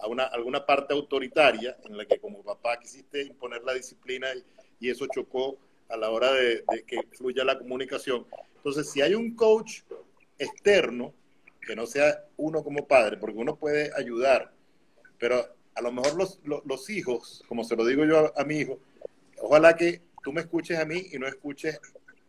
alguna, 0.00 0.24
alguna 0.24 0.66
parte 0.66 0.92
autoritaria 0.92 1.76
en 1.84 1.96
la 1.96 2.04
que 2.04 2.18
como 2.18 2.42
papá 2.42 2.78
quisiste 2.78 3.22
imponer 3.22 3.62
la 3.62 3.74
disciplina 3.74 4.28
y, 4.80 4.90
eso 4.90 5.06
chocó 5.06 5.56
a 5.88 5.96
la 5.96 6.10
hora 6.10 6.30
de, 6.32 6.62
que 6.86 7.00
fluya 7.12 7.42
la 7.42 7.58
comunicación. 7.58 8.26
Entonces, 8.56 8.90
si 8.90 9.00
hay 9.00 9.14
un 9.14 9.34
coach 9.34 9.80
externo, 10.38 11.14
que 11.66 11.74
no 11.74 11.86
sea 11.86 12.26
uno 12.36 12.62
como 12.62 12.86
padre, 12.86 13.16
porque 13.16 13.38
uno 13.38 13.56
puede 13.56 13.90
ayudar, 13.96 14.52
pero 15.18 15.53
a 15.74 15.82
lo 15.82 15.92
mejor 15.92 16.14
los, 16.14 16.40
los, 16.44 16.90
hijos, 16.90 17.42
como 17.48 17.64
se 17.64 17.76
lo 17.76 17.84
digo 17.84 18.04
yo 18.04 18.32
a, 18.36 18.42
a 18.42 18.44
mi 18.44 18.58
hijo, 18.58 18.78
ojalá 19.40 19.76
que 19.76 20.02
tú 20.22 20.32
me 20.32 20.40
escuches 20.40 20.78
a 20.78 20.84
mí 20.84 21.08
y 21.12 21.18
no 21.18 21.26
escuches 21.26 21.80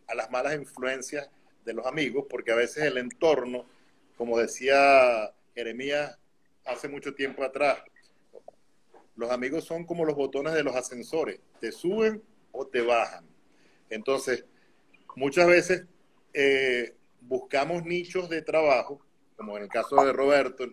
a 0.08 0.14
las 0.14 0.30
malas 0.30 0.54
influencias 0.54 1.28
de 1.64 1.74
los 1.74 1.86
amigos, 1.86 2.26
porque 2.28 2.52
a 2.52 2.56
veces 2.56 2.84
el 2.84 2.98
entorno, 2.98 3.66
como 4.16 4.38
decía 4.38 5.32
Jeremías 5.54 6.18
hace 6.64 6.88
mucho 6.88 7.14
tiempo 7.14 7.44
atrás, 7.44 7.78
los 9.16 9.30
amigos 9.30 9.64
son 9.64 9.84
como 9.84 10.04
los 10.04 10.14
botones 10.14 10.52
de 10.52 10.62
los 10.62 10.76
ascensores, 10.76 11.40
te 11.60 11.72
suben 11.72 12.22
o 12.52 12.66
te 12.66 12.82
bajan. 12.82 13.24
Entonces, 13.88 14.44
muchas 15.14 15.46
veces 15.46 15.84
eh, 16.34 16.94
buscamos 17.22 17.84
nichos 17.84 18.28
de 18.28 18.42
trabajo, 18.42 19.00
como 19.36 19.56
en 19.56 19.64
el 19.64 19.68
caso 19.68 19.96
de 20.04 20.12
Roberto, 20.12 20.66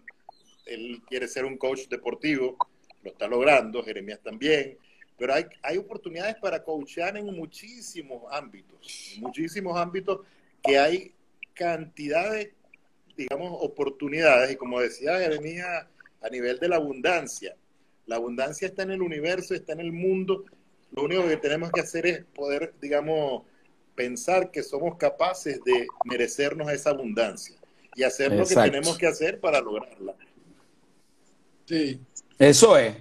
él 0.65 1.01
quiere 1.07 1.27
ser 1.27 1.45
un 1.45 1.57
coach 1.57 1.87
deportivo, 1.87 2.57
lo 3.03 3.11
está 3.11 3.27
logrando, 3.27 3.83
Jeremías 3.83 4.19
también, 4.23 4.77
pero 5.17 5.33
hay, 5.33 5.45
hay 5.61 5.77
oportunidades 5.77 6.35
para 6.35 6.63
coachar 6.63 7.17
en 7.17 7.25
muchísimos 7.25 8.23
ámbitos, 8.31 9.17
muchísimos 9.19 9.77
ámbitos 9.77 10.21
que 10.61 10.77
hay 10.77 11.13
cantidades, 11.53 12.51
digamos, 13.15 13.51
oportunidades, 13.61 14.51
y 14.51 14.55
como 14.55 14.79
decía 14.79 15.19
Jeremías, 15.19 15.85
a 16.21 16.29
nivel 16.29 16.59
de 16.59 16.69
la 16.69 16.77
abundancia, 16.77 17.55
la 18.05 18.15
abundancia 18.15 18.67
está 18.67 18.83
en 18.83 18.91
el 18.91 19.01
universo, 19.01 19.53
está 19.53 19.73
en 19.73 19.81
el 19.81 19.91
mundo, 19.91 20.45
lo 20.91 21.03
único 21.03 21.27
que 21.27 21.37
tenemos 21.37 21.71
que 21.71 21.81
hacer 21.81 22.05
es 22.05 22.25
poder, 22.25 22.73
digamos, 22.81 23.43
pensar 23.95 24.51
que 24.51 24.63
somos 24.63 24.97
capaces 24.97 25.63
de 25.63 25.87
merecernos 26.05 26.71
esa 26.71 26.91
abundancia 26.91 27.55
y 27.95 28.03
hacer 28.03 28.33
Exacto. 28.33 28.55
lo 28.55 28.63
que 28.63 28.71
tenemos 28.71 28.97
que 28.97 29.07
hacer 29.07 29.39
para 29.39 29.61
lograrla. 29.61 30.15
Sí. 31.65 31.99
Eso 32.37 32.77
es. 32.77 32.95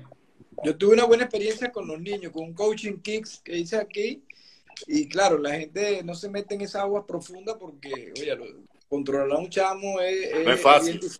Yo 0.64 0.76
tuve 0.76 0.94
una 0.94 1.04
buena 1.04 1.24
experiencia 1.24 1.72
con 1.72 1.88
los 1.88 2.00
niños, 2.00 2.32
con 2.32 2.44
un 2.44 2.54
coaching 2.54 2.98
kicks 2.98 3.40
que 3.40 3.58
hice 3.58 3.76
aquí, 3.76 4.22
y 4.86 5.08
claro, 5.08 5.38
la 5.38 5.58
gente 5.58 6.02
no 6.04 6.14
se 6.14 6.28
mete 6.28 6.54
en 6.54 6.62
esa 6.62 6.82
agua 6.82 7.06
profunda 7.06 7.58
porque, 7.58 8.12
oye, 8.16 8.38
controlar 8.88 9.36
a 9.36 9.40
un 9.40 9.48
chamo 9.48 10.00
es, 10.00 10.32
es, 10.32 10.44
no 10.44 10.52
es 10.52 10.60
fácil. 10.60 11.00
Es 11.02 11.18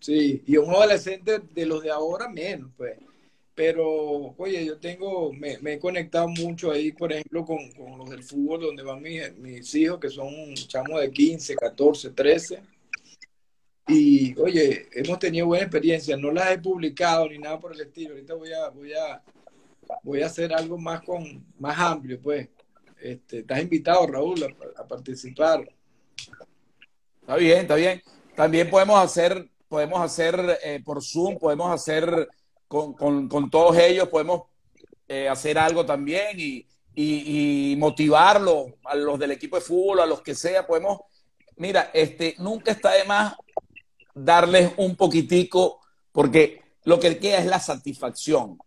sí, 0.00 0.42
y 0.46 0.56
un 0.56 0.70
adolescente 0.70 1.40
de 1.52 1.66
los 1.66 1.82
de 1.82 1.90
ahora 1.90 2.28
menos, 2.28 2.70
pues. 2.76 2.98
Pero, 3.54 4.34
oye, 4.36 4.66
yo 4.66 4.76
tengo, 4.78 5.32
me, 5.32 5.56
me 5.58 5.74
he 5.74 5.78
conectado 5.78 6.28
mucho 6.28 6.70
ahí, 6.70 6.92
por 6.92 7.10
ejemplo, 7.10 7.44
con, 7.44 7.70
con 7.72 7.98
los 7.98 8.10
del 8.10 8.22
fútbol, 8.22 8.60
donde 8.60 8.82
van 8.82 9.00
mis, 9.00 9.34
mis 9.38 9.74
hijos, 9.74 9.98
que 9.98 10.10
son 10.10 10.54
chamos 10.54 11.00
de 11.00 11.10
15, 11.10 11.56
14, 11.56 12.10
13. 12.10 12.62
Y, 13.88 14.36
oye, 14.40 14.88
hemos 14.92 15.18
tenido 15.18 15.46
buena 15.46 15.64
experiencia. 15.64 16.16
No 16.16 16.32
las 16.32 16.50
he 16.50 16.58
publicado 16.58 17.28
ni 17.28 17.38
nada 17.38 17.60
por 17.60 17.72
el 17.72 17.80
estilo. 17.80 18.14
Ahorita 18.14 18.34
voy 18.34 18.52
a, 18.52 18.68
voy 18.70 18.92
a, 18.92 19.22
voy 20.02 20.22
a 20.22 20.26
hacer 20.26 20.52
algo 20.52 20.76
más, 20.76 21.02
con, 21.02 21.44
más 21.58 21.78
amplio, 21.78 22.20
pues. 22.20 22.48
Este, 23.00 23.40
estás 23.40 23.60
invitado, 23.60 24.06
Raúl, 24.06 24.42
a, 24.76 24.84
participar. 24.86 25.68
Está 27.20 27.36
bien, 27.36 27.58
está 27.60 27.74
bien. 27.76 28.02
También 28.34 28.68
podemos 28.68 28.98
hacer, 28.98 29.48
podemos 29.68 30.00
hacer 30.00 30.58
eh, 30.64 30.82
por 30.84 31.02
Zoom, 31.02 31.38
podemos 31.38 31.70
hacer 31.70 32.28
con, 32.66 32.94
con, 32.94 33.28
con 33.28 33.50
todos 33.50 33.78
ellos, 33.78 34.08
podemos 34.08 34.42
eh, 35.08 35.28
hacer 35.28 35.58
algo 35.58 35.86
también 35.86 36.40
y, 36.40 36.66
y, 36.94 37.72
y, 37.72 37.76
motivarlo 37.76 38.78
a 38.84 38.96
los 38.96 39.18
del 39.18 39.30
equipo 39.30 39.56
de 39.56 39.62
fútbol, 39.62 40.00
a 40.00 40.06
los 40.06 40.22
que 40.22 40.34
sea. 40.34 40.66
Podemos, 40.66 41.00
mira, 41.56 41.90
este, 41.94 42.34
nunca 42.38 42.72
está 42.72 42.92
de 42.92 43.04
más 43.04 43.36
darles 44.16 44.72
un 44.78 44.96
poquitico, 44.96 45.80
porque 46.10 46.62
lo 46.84 46.98
que 46.98 47.18
queda 47.18 47.38
es 47.38 47.46
la 47.46 47.60
satisfacción. 47.60 48.58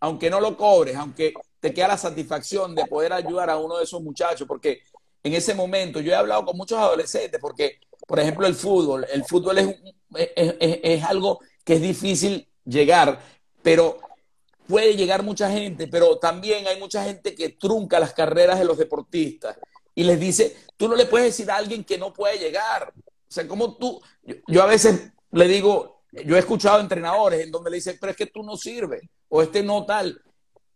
Aunque 0.00 0.30
no 0.30 0.40
lo 0.40 0.56
cobres, 0.56 0.96
aunque 0.96 1.32
te 1.58 1.72
queda 1.72 1.88
la 1.88 1.98
satisfacción 1.98 2.74
de 2.74 2.84
poder 2.86 3.12
ayudar 3.12 3.50
a 3.50 3.56
uno 3.56 3.78
de 3.78 3.84
esos 3.84 4.02
muchachos, 4.02 4.46
porque 4.46 4.82
en 5.22 5.34
ese 5.34 5.54
momento 5.54 6.00
yo 6.00 6.12
he 6.12 6.14
hablado 6.14 6.44
con 6.44 6.56
muchos 6.56 6.78
adolescentes, 6.78 7.40
porque, 7.40 7.80
por 8.06 8.20
ejemplo, 8.20 8.46
el 8.46 8.54
fútbol, 8.54 9.06
el 9.10 9.24
fútbol 9.24 9.58
es, 9.58 9.76
es, 10.36 10.54
es, 10.58 11.04
algo 11.04 11.40
que 11.64 11.74
es 11.74 11.82
difícil 11.82 12.46
llegar, 12.64 13.20
pero 13.62 13.98
puede 14.66 14.94
llegar 14.94 15.22
mucha 15.22 15.50
gente, 15.50 15.88
pero 15.88 16.18
también 16.18 16.66
hay 16.66 16.78
mucha 16.78 17.04
gente 17.04 17.34
que 17.34 17.50
trunca 17.50 17.98
las 17.98 18.12
carreras 18.12 18.58
de 18.58 18.64
los 18.64 18.78
deportistas 18.78 19.58
y 19.94 20.04
les 20.04 20.20
dice, 20.20 20.56
tú 20.76 20.88
no 20.88 20.96
le 20.96 21.06
puedes 21.06 21.28
decir 21.28 21.50
a 21.50 21.56
alguien 21.56 21.84
que 21.84 21.98
no 21.98 22.12
puede 22.12 22.38
llegar. 22.38 22.92
O 23.30 23.32
sea, 23.32 23.46
como 23.46 23.76
tú, 23.76 24.00
yo, 24.24 24.34
yo 24.48 24.62
a 24.62 24.66
veces 24.66 25.12
le 25.30 25.46
digo, 25.46 26.02
yo 26.12 26.34
he 26.34 26.40
escuchado 26.40 26.80
entrenadores 26.80 27.44
en 27.44 27.52
donde 27.52 27.70
le 27.70 27.76
dicen, 27.76 27.96
pero 28.00 28.10
es 28.10 28.16
que 28.16 28.26
tú 28.26 28.42
no 28.42 28.56
sirves, 28.56 29.02
o 29.28 29.40
este 29.40 29.62
no 29.62 29.86
tal. 29.86 30.20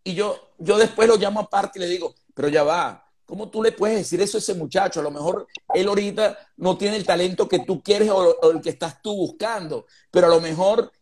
Y 0.04 0.14
yo, 0.14 0.52
yo 0.58 0.78
después 0.78 1.08
lo 1.08 1.16
llamo 1.16 1.40
aparte 1.40 1.78
y 1.78 1.82
le 1.82 1.88
digo, 1.88 2.14
pero 2.32 2.48
ya 2.48 2.62
va, 2.62 3.10
¿cómo 3.24 3.48
tú 3.48 3.62
le 3.62 3.72
puedes 3.72 3.96
decir 3.96 4.20
eso 4.20 4.36
a 4.36 4.40
ese 4.40 4.54
muchacho? 4.54 5.00
A 5.00 5.02
lo 5.02 5.10
mejor 5.10 5.48
él 5.74 5.88
ahorita 5.88 6.38
no 6.58 6.78
tiene 6.78 6.96
el 6.96 7.04
talento 7.04 7.48
que 7.48 7.60
tú 7.60 7.82
quieres 7.82 8.10
o, 8.10 8.52
el 8.52 8.60
que 8.60 8.70
estás 8.70 9.02
tú 9.02 9.14
buscando, 9.16 9.86
pero 10.10 10.28
a 10.28 10.30
lo 10.30 10.40
mejor 10.40 10.92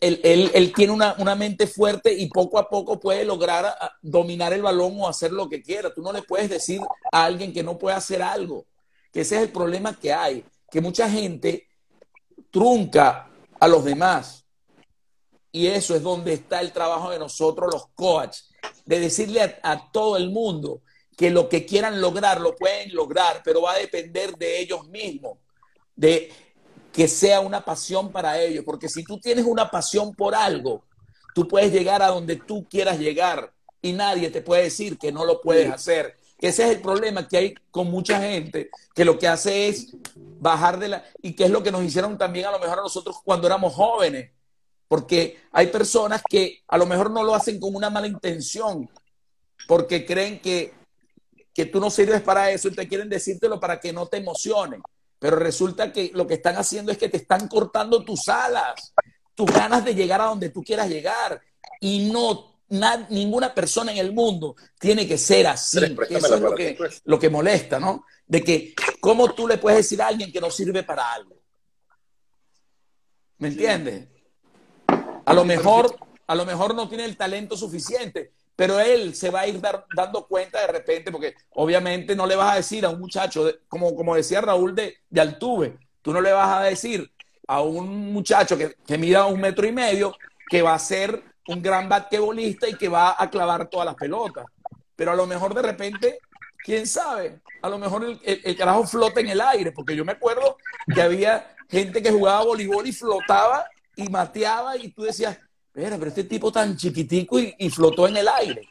él, 0.00 0.20
él, 0.22 0.50
él, 0.52 0.72
tiene 0.74 0.92
una, 0.92 1.14
una, 1.18 1.34
mente 1.34 1.66
fuerte 1.66 2.12
y 2.12 2.28
poco 2.28 2.58
a 2.58 2.68
poco 2.68 3.00
puede 3.00 3.24
lograr 3.24 3.74
dominar 4.00 4.52
el 4.52 4.62
balón 4.62 5.00
o 5.00 5.08
hacer 5.08 5.32
lo 5.32 5.48
que 5.48 5.62
quiera. 5.62 5.92
Tú 5.92 6.02
no 6.02 6.12
le 6.12 6.22
puedes 6.22 6.50
decir 6.50 6.80
a 7.10 7.24
alguien 7.24 7.52
que 7.52 7.64
no 7.64 7.78
puede 7.78 7.96
hacer 7.96 8.22
algo, 8.22 8.66
que 9.12 9.22
ese 9.22 9.36
es 9.36 9.42
el 9.42 9.48
problema 9.50 9.98
que 9.98 10.12
hay, 10.12 10.44
que 10.70 10.80
mucha 10.80 11.08
gente 11.08 11.68
trunca 12.50 13.28
a 13.58 13.68
los 13.68 13.84
demás. 13.84 14.44
Y 15.50 15.66
eso 15.66 15.94
es 15.94 16.02
donde 16.02 16.34
está 16.34 16.60
el 16.60 16.72
trabajo 16.72 17.10
de 17.10 17.18
nosotros 17.18 17.72
los 17.72 17.86
coaches, 17.94 18.50
de 18.84 19.00
decirle 19.00 19.42
a, 19.42 19.58
a 19.62 19.90
todo 19.90 20.16
el 20.16 20.30
mundo 20.30 20.82
que 21.16 21.30
lo 21.30 21.48
que 21.48 21.66
quieran 21.66 22.00
lograr 22.00 22.40
lo 22.40 22.54
pueden 22.54 22.94
lograr, 22.94 23.42
pero 23.44 23.62
va 23.62 23.72
a 23.72 23.78
depender 23.78 24.36
de 24.36 24.60
ellos 24.60 24.86
mismos, 24.88 25.38
de 25.96 26.32
que 26.92 27.08
sea 27.08 27.40
una 27.40 27.64
pasión 27.64 28.12
para 28.12 28.40
ellos, 28.40 28.64
porque 28.64 28.88
si 28.88 29.04
tú 29.04 29.18
tienes 29.18 29.44
una 29.44 29.70
pasión 29.70 30.14
por 30.14 30.34
algo, 30.34 30.84
tú 31.34 31.46
puedes 31.48 31.72
llegar 31.72 32.02
a 32.02 32.08
donde 32.08 32.36
tú 32.36 32.66
quieras 32.68 32.98
llegar 32.98 33.52
y 33.82 33.92
nadie 33.92 34.30
te 34.30 34.42
puede 34.42 34.64
decir 34.64 34.98
que 34.98 35.12
no 35.12 35.24
lo 35.24 35.40
puedes 35.40 35.70
hacer. 35.70 36.16
Ese 36.40 36.64
es 36.64 36.70
el 36.76 36.80
problema 36.80 37.26
que 37.26 37.36
hay 37.36 37.54
con 37.70 37.90
mucha 37.90 38.20
gente, 38.20 38.70
que 38.94 39.04
lo 39.04 39.18
que 39.18 39.26
hace 39.26 39.68
es 39.68 39.88
bajar 40.14 40.78
de 40.78 40.88
la... 40.88 41.04
y 41.20 41.34
que 41.34 41.44
es 41.44 41.50
lo 41.50 41.62
que 41.62 41.72
nos 41.72 41.82
hicieron 41.82 42.16
también 42.16 42.46
a 42.46 42.52
lo 42.52 42.60
mejor 42.60 42.78
a 42.78 42.82
nosotros 42.82 43.16
cuando 43.24 43.48
éramos 43.48 43.74
jóvenes, 43.74 44.30
porque 44.86 45.40
hay 45.52 45.66
personas 45.66 46.22
que 46.28 46.62
a 46.68 46.78
lo 46.78 46.86
mejor 46.86 47.10
no 47.10 47.24
lo 47.24 47.34
hacen 47.34 47.58
con 47.58 47.74
una 47.74 47.90
mala 47.90 48.06
intención, 48.06 48.88
porque 49.66 50.06
creen 50.06 50.40
que, 50.40 50.72
que 51.52 51.66
tú 51.66 51.80
no 51.80 51.90
sirves 51.90 52.22
para 52.22 52.50
eso 52.52 52.68
y 52.68 52.74
te 52.74 52.86
quieren 52.86 53.08
decírtelo 53.08 53.58
para 53.58 53.80
que 53.80 53.92
no 53.92 54.06
te 54.06 54.18
emocionen. 54.18 54.80
Pero 55.18 55.36
resulta 55.36 55.92
que 55.92 56.12
lo 56.14 56.26
que 56.26 56.34
están 56.34 56.56
haciendo 56.56 56.92
es 56.92 56.98
que 56.98 57.08
te 57.08 57.16
están 57.16 57.48
cortando 57.48 58.04
tus 58.04 58.28
alas, 58.28 58.94
tus 59.34 59.50
ganas 59.50 59.84
de 59.84 59.94
llegar 59.94 60.20
a 60.20 60.26
donde 60.26 60.50
tú 60.50 60.62
quieras 60.62 60.88
llegar. 60.88 61.40
Y 61.80 62.10
no, 62.10 62.57
na, 62.70 63.06
ninguna 63.10 63.54
persona 63.54 63.92
en 63.92 63.98
el 63.98 64.12
mundo 64.12 64.56
tiene 64.78 65.06
que 65.06 65.18
ser 65.18 65.46
así. 65.46 65.78
Eso 66.10 66.34
es 66.34 66.40
lo 66.40 66.54
que, 66.54 66.78
lo 67.04 67.18
que 67.18 67.30
molesta, 67.30 67.80
¿no? 67.80 68.04
De 68.26 68.42
que, 68.42 68.74
¿cómo 69.00 69.32
tú 69.32 69.48
le 69.48 69.58
puedes 69.58 69.78
decir 69.78 70.02
a 70.02 70.08
alguien 70.08 70.32
que 70.32 70.40
no 70.40 70.50
sirve 70.50 70.82
para 70.82 71.12
algo? 71.12 71.36
¿Me 73.38 73.48
entiendes? 73.48 74.08
A 75.24 75.32
lo 75.32 75.44
mejor, 75.44 75.96
a 76.26 76.34
lo 76.34 76.44
mejor 76.44 76.74
no 76.74 76.88
tiene 76.88 77.04
el 77.04 77.16
talento 77.16 77.56
suficiente, 77.56 78.32
pero 78.56 78.80
él 78.80 79.14
se 79.14 79.30
va 79.30 79.40
a 79.40 79.46
ir 79.46 79.60
dar, 79.60 79.86
dando 79.94 80.26
cuenta 80.26 80.60
de 80.60 80.66
repente, 80.66 81.12
porque 81.12 81.34
obviamente 81.50 82.16
no 82.16 82.26
le 82.26 82.34
vas 82.34 82.52
a 82.52 82.56
decir 82.56 82.84
a 82.84 82.90
un 82.90 82.98
muchacho, 82.98 83.44
de, 83.44 83.60
como, 83.68 83.94
como 83.94 84.16
decía 84.16 84.40
Raúl 84.40 84.74
de, 84.74 84.96
de, 85.08 85.20
Altuve, 85.20 85.78
tú 86.02 86.12
no 86.12 86.20
le 86.20 86.32
vas 86.32 86.58
a 86.58 86.62
decir 86.62 87.10
a 87.46 87.62
un 87.62 88.12
muchacho 88.12 88.58
que, 88.58 88.74
que 88.86 88.98
mida 88.98 89.26
un 89.26 89.40
metro 89.40 89.66
y 89.66 89.72
medio 89.72 90.16
que 90.50 90.62
va 90.62 90.74
a 90.74 90.78
ser 90.78 91.22
un 91.48 91.62
gran 91.62 91.88
basquetbolista 91.88 92.68
y 92.68 92.74
que 92.74 92.88
va 92.88 93.16
a 93.18 93.28
clavar 93.28 93.68
todas 93.68 93.86
las 93.86 93.94
pelotas. 93.94 94.46
Pero 94.94 95.12
a 95.12 95.16
lo 95.16 95.26
mejor 95.26 95.54
de 95.54 95.62
repente, 95.62 96.18
quién 96.64 96.86
sabe, 96.86 97.40
a 97.62 97.68
lo 97.68 97.78
mejor 97.78 98.04
el, 98.04 98.20
el, 98.24 98.40
el 98.44 98.56
carajo 98.56 98.84
flota 98.84 99.20
en 99.20 99.28
el 99.28 99.40
aire, 99.40 99.72
porque 99.72 99.96
yo 99.96 100.04
me 100.04 100.12
acuerdo 100.12 100.56
que 100.94 101.02
había 101.02 101.54
gente 101.68 102.02
que 102.02 102.10
jugaba 102.10 102.44
voleibol 102.44 102.86
y 102.86 102.92
flotaba 102.92 103.66
y 103.96 104.08
mateaba 104.08 104.76
y 104.76 104.90
tú 104.90 105.02
decías, 105.02 105.38
pero 105.72 106.06
este 106.06 106.24
tipo 106.24 106.50
tan 106.50 106.76
chiquitico 106.76 107.38
y, 107.38 107.54
y 107.58 107.70
flotó 107.70 108.08
en 108.08 108.16
el 108.16 108.28
aire. 108.28 108.68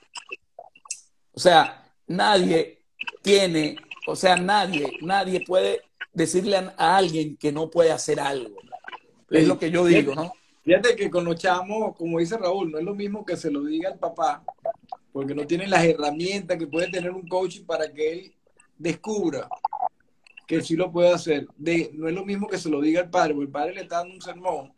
O 1.33 1.39
sea, 1.39 1.85
nadie 2.07 2.83
tiene, 3.21 3.77
o 4.07 4.15
sea, 4.15 4.35
nadie, 4.35 4.97
nadie 5.01 5.43
puede 5.45 5.81
decirle 6.13 6.57
a, 6.57 6.73
a 6.77 6.97
alguien 6.97 7.37
que 7.37 7.51
no 7.51 7.69
puede 7.69 7.91
hacer 7.91 8.19
algo. 8.19 8.55
Es 9.29 9.47
lo 9.47 9.57
que 9.57 9.71
yo 9.71 9.85
digo, 9.85 10.15
¿no? 10.15 10.33
Fíjate 10.67 10.97
que 10.97 11.09
con 11.09 11.23
los 11.23 11.37
chamos, 11.37 11.95
como 11.95 12.19
dice 12.19 12.37
Raúl, 12.37 12.69
no 12.69 12.77
es 12.77 12.83
lo 12.83 12.93
mismo 12.93 13.25
que 13.25 13.37
se 13.37 13.49
lo 13.49 13.63
diga 13.63 13.89
el 13.89 13.97
papá, 13.97 14.43
porque 15.13 15.33
no 15.33 15.47
tienen 15.47 15.69
las 15.69 15.85
herramientas 15.85 16.57
que 16.57 16.67
puede 16.67 16.91
tener 16.91 17.11
un 17.11 17.25
coaching 17.25 17.63
para 17.63 17.89
que 17.93 18.11
él 18.11 18.33
descubra 18.77 19.47
que 20.45 20.61
sí 20.61 20.75
lo 20.75 20.91
puede 20.91 21.13
hacer. 21.13 21.47
No 21.93 22.09
es 22.09 22.13
lo 22.13 22.25
mismo 22.25 22.49
que 22.49 22.57
se 22.57 22.69
lo 22.69 22.81
diga 22.81 22.99
el 22.99 23.09
padre, 23.09 23.33
porque 23.33 23.45
el 23.45 23.51
padre 23.51 23.75
le 23.75 23.81
está 23.83 23.99
dando 23.99 24.15
un 24.15 24.21
sermón 24.21 24.73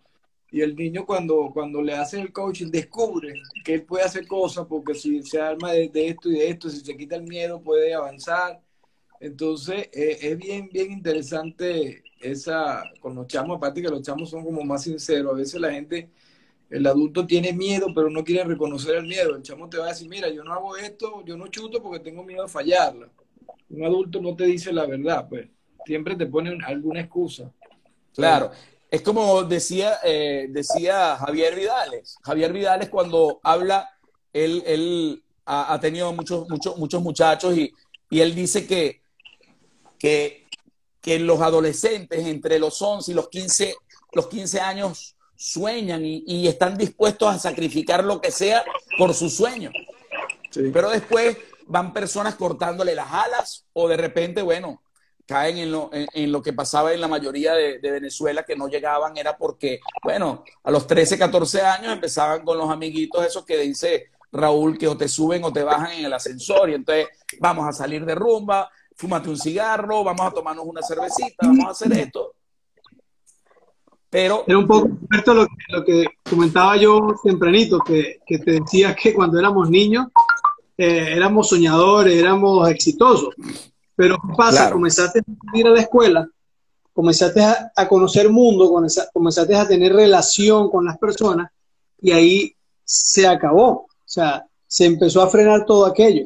y 0.52 0.62
el 0.62 0.76
niño 0.76 1.08
cuando, 1.08 1.50
cuando 1.52 1.82
le 1.82 1.96
hace 1.96 2.22
el 2.22 2.32
coaching 2.32 2.68
descubre 2.70 3.34
que 3.66 3.74
él 3.74 3.82
puede 3.82 4.04
hacer 4.04 4.28
cosas, 4.28 4.68
porque 4.68 4.94
si 4.94 5.24
se 5.24 5.42
arma 5.42 5.72
de, 5.72 5.90
de 5.90 6.10
esto 6.10 6.30
y 6.30 6.34
de 6.34 6.50
esto, 6.50 6.70
si 6.70 6.82
se 6.82 6.96
quita 6.96 7.16
el 7.16 7.24
miedo, 7.24 7.64
puede 7.64 7.96
avanzar. 7.96 8.62
Entonces, 9.20 9.90
eh, 9.92 10.20
es 10.22 10.38
bien, 10.38 10.70
bien 10.72 10.92
interesante 10.92 12.04
esa, 12.20 12.84
con 13.00 13.16
los 13.16 13.28
chamos, 13.28 13.58
aparte 13.58 13.82
que 13.82 13.90
los 13.90 14.02
chamos 14.02 14.30
son 14.30 14.44
como 14.44 14.64
más 14.64 14.84
sinceros. 14.84 15.32
A 15.32 15.36
veces 15.36 15.60
la 15.60 15.72
gente, 15.72 16.10
el 16.70 16.86
adulto 16.86 17.26
tiene 17.26 17.54
miedo, 17.54 17.88
pero 17.94 18.10
no 18.10 18.24
quiere 18.24 18.44
reconocer 18.44 18.96
el 18.96 19.08
miedo. 19.08 19.36
El 19.36 19.44
chamo 19.44 19.70
te 19.70 19.78
va 19.78 19.86
a 19.86 19.90
decir, 19.90 20.10
mira, 20.10 20.30
yo 20.30 20.44
no 20.44 20.54
hago 20.54 20.78
esto, 20.78 21.24
yo 21.26 21.38
no 21.38 21.48
chuto 21.48 21.82
porque 21.82 22.00
tengo 22.00 22.24
miedo 22.24 22.44
a 22.44 22.48
fallarla. 22.48 23.10
Un 23.70 23.86
adulto 23.86 24.22
no 24.22 24.36
te 24.36 24.46
dice 24.46 24.74
la 24.74 24.86
verdad, 24.86 25.28
pues. 25.30 25.48
Siempre 25.86 26.16
te 26.16 26.26
ponen 26.26 26.64
alguna 26.64 27.02
excusa. 27.02 27.52
Claro. 28.14 28.52
Es 28.92 29.02
como 29.02 29.44
decía, 29.44 29.94
eh, 30.04 30.48
decía 30.50 31.16
Javier 31.18 31.56
Vidales. 31.56 32.18
Javier 32.24 32.52
Vidales 32.52 32.90
cuando 32.90 33.40
habla, 33.44 33.88
él, 34.34 34.64
él 34.66 35.24
ha, 35.46 35.74
ha 35.74 35.80
tenido 35.80 36.12
muchos, 36.12 36.50
muchos, 36.50 36.78
muchos 36.78 37.02
muchachos 37.02 37.58
y, 37.58 37.72
y 38.10 38.20
él 38.22 38.34
dice 38.34 38.66
que, 38.66 39.02
que, 40.00 40.48
que 41.02 41.20
los 41.20 41.42
adolescentes 41.42 42.26
entre 42.26 42.60
los 42.60 42.82
11 42.82 43.12
y 43.12 43.14
los 43.14 43.30
15, 43.30 43.76
los 44.14 44.28
15 44.28 44.60
años 44.60 45.16
sueñan 45.36 46.06
y, 46.06 46.24
y 46.28 46.48
están 46.48 46.78
dispuestos 46.78 47.34
a 47.34 47.40
sacrificar 47.40 48.04
lo 48.04 48.20
que 48.20 48.32
sea 48.32 48.64
por 48.98 49.14
sus 49.14 49.36
sueños. 49.36 49.74
Sí. 50.52 50.70
Pero 50.74 50.90
después 50.90 51.38
van 51.68 51.94
personas 51.94 52.36
cortándole 52.36 52.96
las 52.96 53.12
alas 53.12 53.66
o 53.74 53.88
de 53.88 53.96
repente, 53.96 54.42
bueno, 54.42 54.82
caen 55.26 55.60
en 55.60 55.72
lo, 55.72 55.92
en, 55.94 56.08
en 56.14 56.32
lo 56.32 56.42
que 56.42 56.54
pasaba 56.54 56.92
en 56.92 57.00
la 57.00 57.08
mayoría 57.08 57.54
de, 57.54 57.78
de, 57.78 57.92
Venezuela, 57.92 58.44
que 58.44 58.56
no 58.56 58.68
llegaban, 58.68 59.16
era 59.16 59.38
porque, 59.38 59.80
bueno, 60.04 60.44
a 60.64 60.72
los 60.72 60.88
13, 60.88 61.20
14 61.20 61.62
años 61.62 61.94
empezaban 61.94 62.44
con 62.44 62.58
los 62.58 62.70
amiguitos 62.70 63.24
esos 63.24 63.46
que 63.46 63.60
dice 63.60 64.10
Raúl 64.32 64.78
que 64.78 64.88
o 64.88 64.98
te 64.98 65.08
suben 65.08 65.44
o 65.44 65.54
te 65.54 65.64
bajan 65.64 65.92
en 65.92 66.06
el 66.06 66.14
ascensor 66.14 66.70
y 66.70 66.74
entonces 66.74 67.08
vamos 67.40 67.68
a 67.68 67.72
salir 67.72 68.06
de 68.06 68.16
rumba, 68.16 68.72
fúmate 69.00 69.30
un 69.30 69.38
cigarro, 69.38 70.04
vamos 70.04 70.26
a 70.28 70.32
tomarnos 70.32 70.66
una 70.66 70.82
cervecita, 70.82 71.48
vamos 71.48 71.66
a 71.68 71.70
hacer 71.70 71.94
esto. 71.94 72.34
Pero... 74.10 74.44
Era 74.46 74.58
un 74.58 74.68
poco 74.68 74.90
cierto 75.10 75.34
lo 75.34 75.46
que, 75.46 75.54
lo 75.70 75.86
que 75.86 76.06
comentaba 76.30 76.76
yo 76.76 77.16
tempranito, 77.24 77.80
que, 77.80 78.20
que 78.26 78.40
te 78.40 78.60
decía 78.60 78.94
que 78.94 79.14
cuando 79.14 79.40
éramos 79.40 79.70
niños 79.70 80.08
eh, 80.78 81.14
éramos 81.16 81.48
soñadores, 81.48 82.14
éramos 82.14 82.70
exitosos. 82.70 83.34
Pero 83.96 84.18
¿qué 84.18 84.34
pasa? 84.36 84.64
Claro. 84.64 84.76
Comenzaste 84.76 85.20
a 85.20 85.58
ir 85.58 85.68
a 85.68 85.70
la 85.70 85.80
escuela, 85.82 86.28
comenzaste 86.94 87.42
a, 87.42 87.72
a 87.74 87.88
conocer 87.88 88.26
el 88.26 88.34
mundo, 88.34 88.70
comenza- 88.70 89.10
comenzaste 89.14 89.56
a 89.56 89.66
tener 89.68 89.94
relación 89.94 90.70
con 90.70 90.84
las 90.84 90.98
personas 90.98 91.50
y 92.02 92.12
ahí 92.12 92.54
se 92.84 93.26
acabó. 93.26 93.70
O 93.70 93.88
sea, 94.04 94.46
se 94.68 94.86
empezó 94.86 95.22
a 95.22 95.30
frenar 95.30 95.66
todo 95.66 95.86
aquello. 95.86 96.26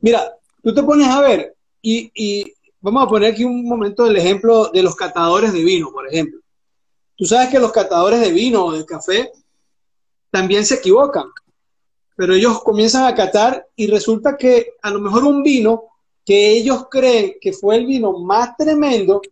Mira, 0.00 0.32
tú 0.62 0.72
te 0.72 0.82
pones 0.82 1.08
a 1.08 1.20
ver 1.20 1.55
y, 1.86 2.52
vamos 2.80 3.04
a 3.04 3.08
poner 3.08 3.32
aquí 3.32 3.44
un 3.44 3.64
momento 3.64 4.06
el 4.06 4.16
ejemplo 4.16 4.70
de 4.72 4.82
los 4.82 4.96
catadores 4.96 5.52
de 5.52 5.62
vino, 5.62 5.90
por 5.92 6.06
ejemplo. 6.08 6.40
Tú 7.16 7.24
sabes 7.24 7.48
que 7.48 7.58
los 7.58 7.72
catadores 7.72 8.20
de 8.20 8.32
vino 8.32 8.64
o 8.64 8.72
de 8.72 8.84
café 8.84 9.32
también 10.30 10.66
se 10.66 10.74
equivocan, 10.74 11.26
pero 12.16 12.34
ellos 12.34 12.62
comienzan 12.62 13.04
a 13.04 13.14
catar 13.14 13.66
y 13.76 13.86
resulta 13.86 14.36
que 14.36 14.74
a 14.82 14.90
lo 14.90 15.00
mejor 15.00 15.24
un 15.24 15.42
vino 15.42 15.84
que 16.24 16.52
ellos 16.52 16.86
creen 16.90 17.36
que 17.40 17.52
fue 17.52 17.76
el 17.76 17.86
vino 17.86 18.12
más 18.18 18.56
tremendo, 18.56 19.22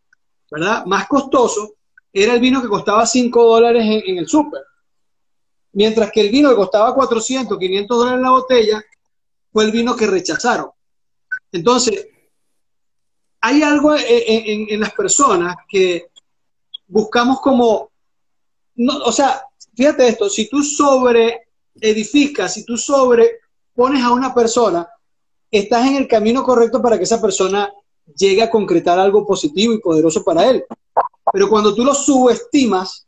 ¿verdad? 0.50 0.86
Más 0.86 1.08
costoso, 1.08 1.74
era 2.12 2.34
el 2.34 2.40
vino 2.40 2.62
que 2.62 2.68
costaba 2.68 3.04
5 3.04 3.44
dólares 3.44 3.84
en, 3.84 4.10
en 4.10 4.18
el 4.18 4.28
súper. 4.28 4.62
Mientras 5.72 6.12
que 6.12 6.20
el 6.20 6.30
vino 6.30 6.50
que 6.50 6.56
costaba 6.56 6.94
400, 6.94 7.58
500 7.58 7.98
dólares 7.98 8.20
la 8.20 8.30
botella, 8.30 8.84
fue 9.52 9.64
el 9.64 9.72
vino 9.72 9.96
que 9.96 10.06
rechazaron. 10.06 10.70
Entonces, 11.50 12.13
hay 13.46 13.62
algo 13.62 13.94
en, 13.94 14.02
en- 14.06 14.66
en 14.70 14.80
las 14.80 14.94
personas 14.94 15.54
que 15.68 16.06
buscamos 16.86 17.40
como, 17.42 17.90
no, 18.76 18.96
o 19.04 19.12
sea, 19.12 19.42
fíjate 19.76 20.08
esto, 20.08 20.30
si 20.30 20.48
tú 20.48 20.62
sobre 20.62 21.48
edificas, 21.78 22.54
si 22.54 22.64
tú 22.64 22.78
sobre 22.78 23.40
pones 23.74 24.02
a 24.02 24.12
una 24.12 24.32
persona, 24.32 24.88
estás 25.50 25.86
en 25.86 25.96
el 25.96 26.08
camino 26.08 26.42
correcto 26.42 26.80
para 26.80 26.96
que 26.96 27.04
esa 27.04 27.20
persona 27.20 27.70
llegue 28.16 28.42
a 28.42 28.50
concretar 28.50 28.98
algo 28.98 29.26
positivo 29.26 29.74
y 29.74 29.80
poderoso 29.80 30.24
para 30.24 30.48
él. 30.48 30.64
Pero 31.30 31.50
cuando 31.50 31.74
tú 31.74 31.84
lo 31.84 31.92
subestimas, 31.92 33.06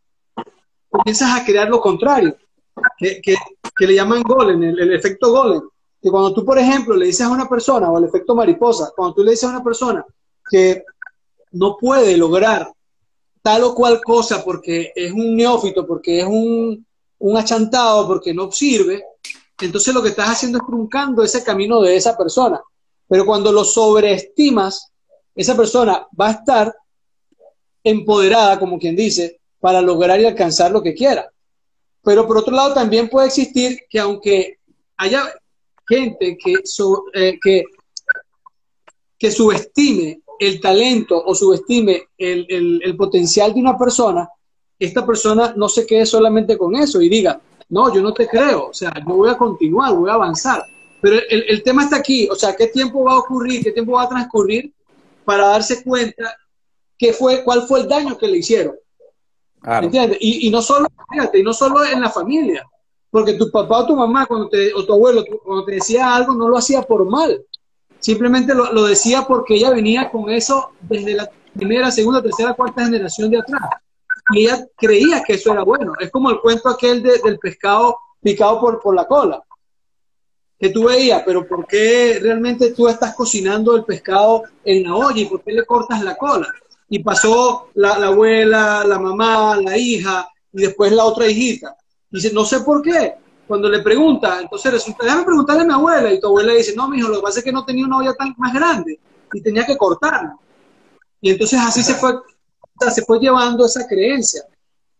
comienzas 0.90 1.30
a 1.40 1.46
crear 1.46 1.70
lo 1.70 1.80
contrario, 1.80 2.36
que, 2.98 3.22
le 3.86 3.94
llaman 3.94 4.22
golem, 4.22 4.62
el, 4.64 4.78
el 4.80 4.92
efecto 4.92 5.30
golem. 5.30 5.62
Que 6.02 6.10
cuando 6.10 6.34
tú, 6.34 6.44
por 6.44 6.58
ejemplo, 6.58 6.94
le 6.94 7.06
dices 7.06 7.22
a 7.22 7.30
una 7.30 7.48
persona, 7.48 7.90
o 7.90 7.96
el 7.96 8.04
efecto 8.04 8.34
mariposa, 8.34 8.92
cuando 8.94 9.14
tú 9.14 9.24
le 9.24 9.30
dices 9.30 9.44
a 9.48 9.52
una 9.52 9.64
persona 9.64 10.04
que 10.50 10.84
no 11.52 11.76
puede 11.76 12.16
lograr 12.16 12.70
tal 13.42 13.64
o 13.64 13.74
cual 13.74 14.00
cosa 14.02 14.44
porque 14.44 14.92
es 14.94 15.12
un 15.12 15.36
neófito, 15.36 15.86
porque 15.86 16.20
es 16.20 16.26
un, 16.26 16.84
un 17.18 17.36
achantado, 17.36 18.06
porque 18.06 18.34
no 18.34 18.50
sirve, 18.50 19.04
entonces 19.60 19.94
lo 19.94 20.02
que 20.02 20.08
estás 20.10 20.28
haciendo 20.30 20.58
es 20.58 20.66
truncando 20.66 21.22
ese 21.22 21.42
camino 21.44 21.80
de 21.80 21.96
esa 21.96 22.16
persona. 22.16 22.60
Pero 23.08 23.24
cuando 23.24 23.52
lo 23.52 23.64
sobreestimas, 23.64 24.90
esa 25.34 25.56
persona 25.56 26.06
va 26.20 26.28
a 26.28 26.32
estar 26.32 26.74
empoderada, 27.84 28.58
como 28.58 28.78
quien 28.78 28.96
dice, 28.96 29.40
para 29.60 29.80
lograr 29.80 30.20
y 30.20 30.26
alcanzar 30.26 30.72
lo 30.72 30.82
que 30.82 30.94
quiera. 30.94 31.30
Pero 32.02 32.26
por 32.26 32.38
otro 32.38 32.54
lado 32.54 32.74
también 32.74 33.08
puede 33.08 33.28
existir 33.28 33.78
que 33.88 34.00
aunque 34.00 34.58
haya 34.96 35.22
gente 35.88 36.36
que, 36.36 36.54
so- 36.64 37.04
eh, 37.14 37.38
que, 37.40 37.62
que 39.18 39.30
subestime 39.30 40.20
el 40.38 40.60
talento 40.60 41.22
o 41.24 41.34
subestime 41.34 42.08
el, 42.18 42.46
el- 42.48 42.80
el 42.84 42.96
potencial 42.96 43.52
de 43.54 43.60
una 43.60 43.76
persona, 43.78 44.28
esta 44.78 45.04
persona 45.06 45.54
no 45.56 45.68
se 45.68 45.86
quede 45.86 46.04
solamente 46.06 46.56
con 46.58 46.74
eso 46.76 47.00
y 47.00 47.08
diga, 47.08 47.40
no, 47.68 47.92
yo 47.94 48.00
no 48.02 48.12
te 48.12 48.28
creo, 48.28 48.68
o 48.68 48.74
sea, 48.74 48.92
yo 49.06 49.14
voy 49.14 49.30
a 49.30 49.36
continuar, 49.36 49.94
voy 49.94 50.10
a 50.10 50.14
avanzar. 50.14 50.62
Pero 51.00 51.16
el, 51.28 51.44
el 51.48 51.62
tema 51.62 51.84
está 51.84 51.96
aquí, 51.96 52.28
o 52.30 52.34
sea, 52.34 52.54
¿qué 52.56 52.68
tiempo 52.68 53.04
va 53.04 53.12
a 53.12 53.18
ocurrir, 53.18 53.62
qué 53.62 53.72
tiempo 53.72 53.92
va 53.92 54.02
a 54.02 54.08
transcurrir 54.08 54.72
para 55.24 55.48
darse 55.48 55.82
cuenta 55.82 56.36
qué 56.98 57.12
fue, 57.12 57.42
cuál 57.44 57.62
fue 57.62 57.80
el 57.80 57.88
daño 57.88 58.16
que 58.16 58.26
le 58.28 58.38
hicieron? 58.38 58.74
Claro. 59.60 59.86
¿Entiendes? 59.86 60.18
Y, 60.20 60.46
y 60.46 60.50
no 60.50 60.62
solo, 60.62 60.86
fíjate, 61.10 61.38
y 61.38 61.42
no 61.42 61.52
solo 61.52 61.84
en 61.84 62.00
la 62.00 62.10
familia, 62.10 62.64
porque 63.10 63.34
tu 63.34 63.50
papá 63.50 63.78
o 63.78 63.86
tu 63.86 63.96
mamá 63.96 64.26
cuando 64.26 64.48
te, 64.48 64.72
o 64.74 64.84
tu 64.84 64.92
abuelo 64.92 65.24
cuando 65.44 65.64
te 65.64 65.72
decía 65.72 66.14
algo 66.14 66.34
no 66.34 66.48
lo 66.48 66.56
hacía 66.58 66.82
por 66.82 67.04
mal, 67.06 67.42
simplemente 68.06 68.54
lo, 68.54 68.72
lo 68.72 68.84
decía 68.84 69.22
porque 69.26 69.56
ella 69.56 69.70
venía 69.70 70.10
con 70.10 70.30
eso 70.30 70.70
desde 70.80 71.14
la 71.14 71.28
primera, 71.54 71.90
segunda, 71.90 72.22
tercera, 72.22 72.54
cuarta 72.54 72.84
generación 72.84 73.30
de 73.32 73.38
atrás. 73.38 73.62
Y 74.32 74.44
ella 74.44 74.64
creía 74.76 75.22
que 75.24 75.34
eso 75.34 75.52
era 75.52 75.64
bueno. 75.64 75.92
Es 75.98 76.10
como 76.10 76.30
el 76.30 76.38
cuento 76.40 76.68
aquel 76.68 77.02
de- 77.02 77.18
del 77.24 77.38
pescado 77.40 77.96
picado 78.22 78.60
por, 78.60 78.80
por 78.80 78.94
la 78.94 79.06
cola, 79.06 79.42
que 80.58 80.68
tú 80.70 80.84
veías, 80.84 81.22
pero 81.26 81.46
¿por 81.46 81.66
qué 81.66 82.18
realmente 82.22 82.70
tú 82.72 82.86
estás 82.88 83.14
cocinando 83.14 83.74
el 83.76 83.84
pescado 83.84 84.44
en 84.64 84.84
la 84.84 84.94
olla 84.94 85.20
y 85.20 85.26
por 85.26 85.42
qué 85.42 85.52
le 85.52 85.64
cortas 85.66 86.02
la 86.02 86.16
cola? 86.16 86.46
Y 86.88 87.00
pasó 87.00 87.70
la, 87.74 87.98
la 87.98 88.06
abuela, 88.08 88.84
la 88.86 88.98
mamá, 89.00 89.60
la 89.60 89.76
hija 89.76 90.28
y 90.52 90.62
después 90.62 90.92
la 90.92 91.04
otra 91.04 91.26
hijita. 91.26 91.76
Dice, 92.10 92.32
no 92.32 92.44
sé 92.44 92.60
por 92.60 92.82
qué. 92.82 93.14
Cuando 93.46 93.68
le 93.68 93.80
pregunta, 93.80 94.40
entonces 94.40 94.72
resulta, 94.72 95.04
déjame 95.04 95.24
preguntarle 95.24 95.62
a 95.62 95.66
mi 95.66 95.72
abuela. 95.72 96.12
Y 96.12 96.20
tu 96.20 96.26
abuela 96.26 96.52
dice, 96.52 96.74
no, 96.74 96.88
mijo, 96.88 97.08
lo 97.08 97.16
que 97.16 97.22
pasa 97.22 97.38
es 97.38 97.44
que 97.44 97.52
no 97.52 97.64
tenía 97.64 97.86
una 97.86 97.98
olla 97.98 98.14
tan 98.14 98.34
más 98.38 98.52
grande 98.52 98.98
y 99.32 99.40
tenía 99.40 99.64
que 99.64 99.76
cortarla. 99.76 100.36
Y 101.20 101.30
entonces 101.30 101.60
así 101.60 101.82
se 101.82 101.94
fue, 101.94 102.14
se 102.92 103.02
fue 103.02 103.18
llevando 103.18 103.64
esa 103.64 103.86
creencia. 103.86 104.42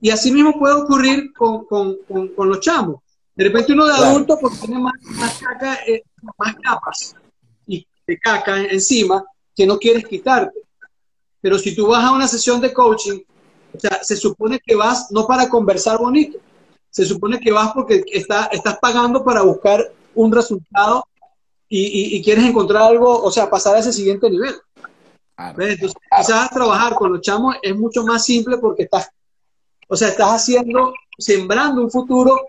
Y 0.01 0.10
así 0.10 0.31
mismo 0.31 0.59
puede 0.59 0.74
ocurrir 0.74 1.32
con, 1.32 1.64
con, 1.64 1.97
con, 2.06 2.28
con 2.28 2.48
los 2.48 2.60
chamos. 2.60 3.01
De 3.35 3.44
repente 3.44 3.73
uno 3.73 3.86
de 3.86 3.93
adulto 3.93 4.39
porque 4.40 4.56
tiene 4.59 4.81
más, 4.81 4.94
más 5.02 5.39
caca, 5.39 5.78
eh, 5.86 6.02
más 6.39 6.55
capas 6.62 7.14
y 7.66 7.86
de 8.06 8.18
caca 8.18 8.62
encima 8.62 9.24
que 9.55 9.66
no 9.66 9.78
quieres 9.78 10.06
quitarte. 10.06 10.59
Pero 11.40 11.59
si 11.59 11.74
tú 11.77 11.86
vas 11.89 12.02
a 12.02 12.12
una 12.12 12.27
sesión 12.27 12.60
de 12.60 12.73
coaching, 12.73 13.20
o 13.74 13.78
sea, 13.78 14.02
se 14.02 14.16
supone 14.16 14.59
que 14.64 14.74
vas 14.74 15.10
no 15.10 15.27
para 15.27 15.48
conversar 15.48 15.98
bonito, 15.98 16.39
se 16.97 17.05
supone 17.05 17.39
que 17.39 17.52
vas 17.52 17.73
porque 17.74 18.02
está, 18.10 18.47
estás 18.47 18.78
pagando 18.78 19.23
para 19.23 19.43
buscar 19.43 19.93
un 20.14 20.32
resultado 20.32 21.06
y, 21.68 22.16
y, 22.16 22.23
quieres 22.23 22.47
encontrar 22.47 22.85
algo, 22.85 23.23
o 23.23 23.31
sea, 23.31 23.51
pasar 23.51 23.77
a 23.77 23.81
ese 23.81 23.93
siguiente 23.93 24.31
nivel. 24.31 24.55
Entonces, 25.36 25.93
quizás 26.16 26.48
trabajar 26.48 26.94
con 26.94 27.12
los 27.12 27.20
chamos 27.20 27.56
es 27.60 27.77
mucho 27.77 28.02
más 28.02 28.24
simple 28.24 28.56
porque 28.56 28.85
estás, 28.85 29.10
o 29.86 29.94
sea, 29.94 30.09
estás 30.09 30.36
haciendo, 30.36 30.94
sembrando 31.18 31.82
un 31.82 31.90
futuro 31.90 32.40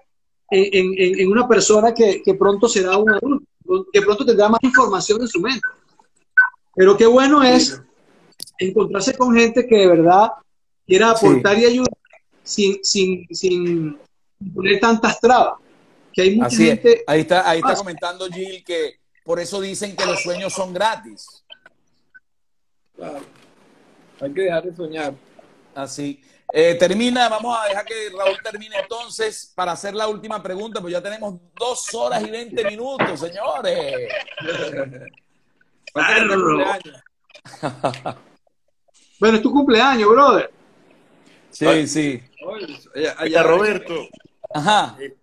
en, 0.50 0.94
en, 0.98 1.20
en 1.20 1.30
una 1.30 1.46
persona 1.46 1.94
que, 1.94 2.22
que, 2.24 2.36
pronto 2.36 2.70
será 2.70 2.96
un 2.96 3.10
adulto, 3.10 3.46
que 3.92 4.02
pronto 4.02 4.26
tendrá 4.26 4.48
más 4.48 4.64
información 4.64 5.20
en 5.20 5.28
su 5.28 5.42
mente. 5.42 5.68
Pero 6.74 6.96
qué 6.96 7.06
bueno 7.06 7.44
es 7.44 7.82
encontrarse 8.60 9.14
con 9.18 9.36
gente 9.36 9.68
que 9.68 9.76
de 9.76 9.88
verdad 9.88 10.30
quiera 10.86 11.10
aportar 11.10 11.60
y 11.60 11.66
ayudar 11.66 11.92
sin, 12.44 12.82
sin, 12.82 13.28
sin 13.30 14.07
poner 14.54 14.80
tantas 14.80 15.20
trabas. 15.20 15.60
Que 16.14 16.22
hay 16.24 16.36
mucha 16.36 16.56
gente... 16.56 17.04
Ahí 17.08 17.22
está, 17.22 17.50
ahí 17.50 17.60
está 17.60 17.76
comentando 17.76 18.28
Gil 18.28 18.64
que 18.64 19.00
por 19.24 19.40
eso 19.40 19.60
dicen 19.62 19.96
que 19.96 20.06
los 20.06 20.22
sueños 20.22 20.54
son 20.54 20.74
gratis. 20.74 21.44
Claro. 22.96 23.20
Hay 24.22 24.34
que 24.34 24.42
dejar 24.42 24.64
de 24.64 24.76
soñar. 24.76 25.14
Así. 25.76 26.22
Eh, 26.54 26.76
termina, 26.76 27.28
vamos 27.28 27.58
a 27.60 27.68
dejar 27.68 27.86
que 27.86 28.10
Raúl 28.18 28.38
termine 28.42 28.78
entonces 28.80 29.52
para 29.54 29.74
hacer 29.74 29.94
la 29.94 30.08
última 30.08 30.42
pregunta, 30.42 30.80
pues 30.80 30.94
ya 30.94 31.04
tenemos 31.04 31.36
dos 31.54 31.94
horas 31.94 32.24
y 32.26 32.32
veinte 32.32 32.64
minutos, 32.64 33.20
señores. 33.20 34.10
bueno, 39.20 39.36
es 39.36 39.42
tu 39.42 39.52
cumpleaños, 39.52 40.10
brother. 40.10 40.50
Sí, 41.52 41.88
sí. 41.88 42.24
Oye, 43.20 43.44
Roberto. 43.44 44.08
Ajá. 44.54 44.98
Eh, 45.00 45.16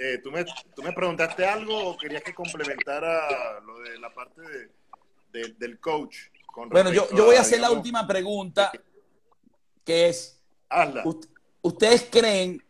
eh, 0.00 0.18
¿tú, 0.22 0.30
me, 0.30 0.44
¿tú, 0.44 0.82
me, 0.82 0.92
preguntaste 0.92 1.44
algo 1.44 1.90
o 1.90 1.96
querías 1.96 2.22
que 2.22 2.32
complementara 2.32 3.60
lo 3.60 3.80
de 3.80 3.98
la 3.98 4.14
parte 4.14 4.40
de, 5.32 5.54
del 5.58 5.80
coach? 5.80 6.16
bueno, 6.70 6.92
yo, 6.92 7.08
yo 7.10 7.26
voy 7.26 7.36
a 7.36 7.40
hacer 7.40 7.60
la 7.60 7.70
última 7.70 8.06
pregunta, 8.06 8.72
que 9.84 10.08
es, 10.08 10.40
Hazla. 10.68 11.04
¿ustedes 11.62 12.06
creen 12.10 12.62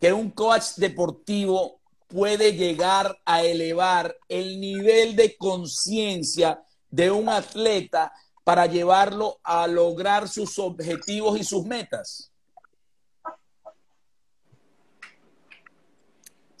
que 0.00 0.12
un 0.12 0.30
coach 0.30 0.76
deportivo 0.76 1.80
puede 2.08 2.52
llegar 2.52 3.18
a 3.24 3.42
elevar 3.42 4.16
el 4.28 4.60
nivel 4.60 5.16
de 5.16 5.36
conciencia 5.36 6.62
de 6.90 7.10
un 7.10 7.28
atleta 7.28 8.12
para 8.44 8.66
llevarlo 8.66 9.38
a 9.42 9.66
lograr 9.66 10.28
sus 10.28 10.58
objetivos 10.58 11.38
y 11.38 11.44
sus 11.44 11.64
metas? 11.64 12.30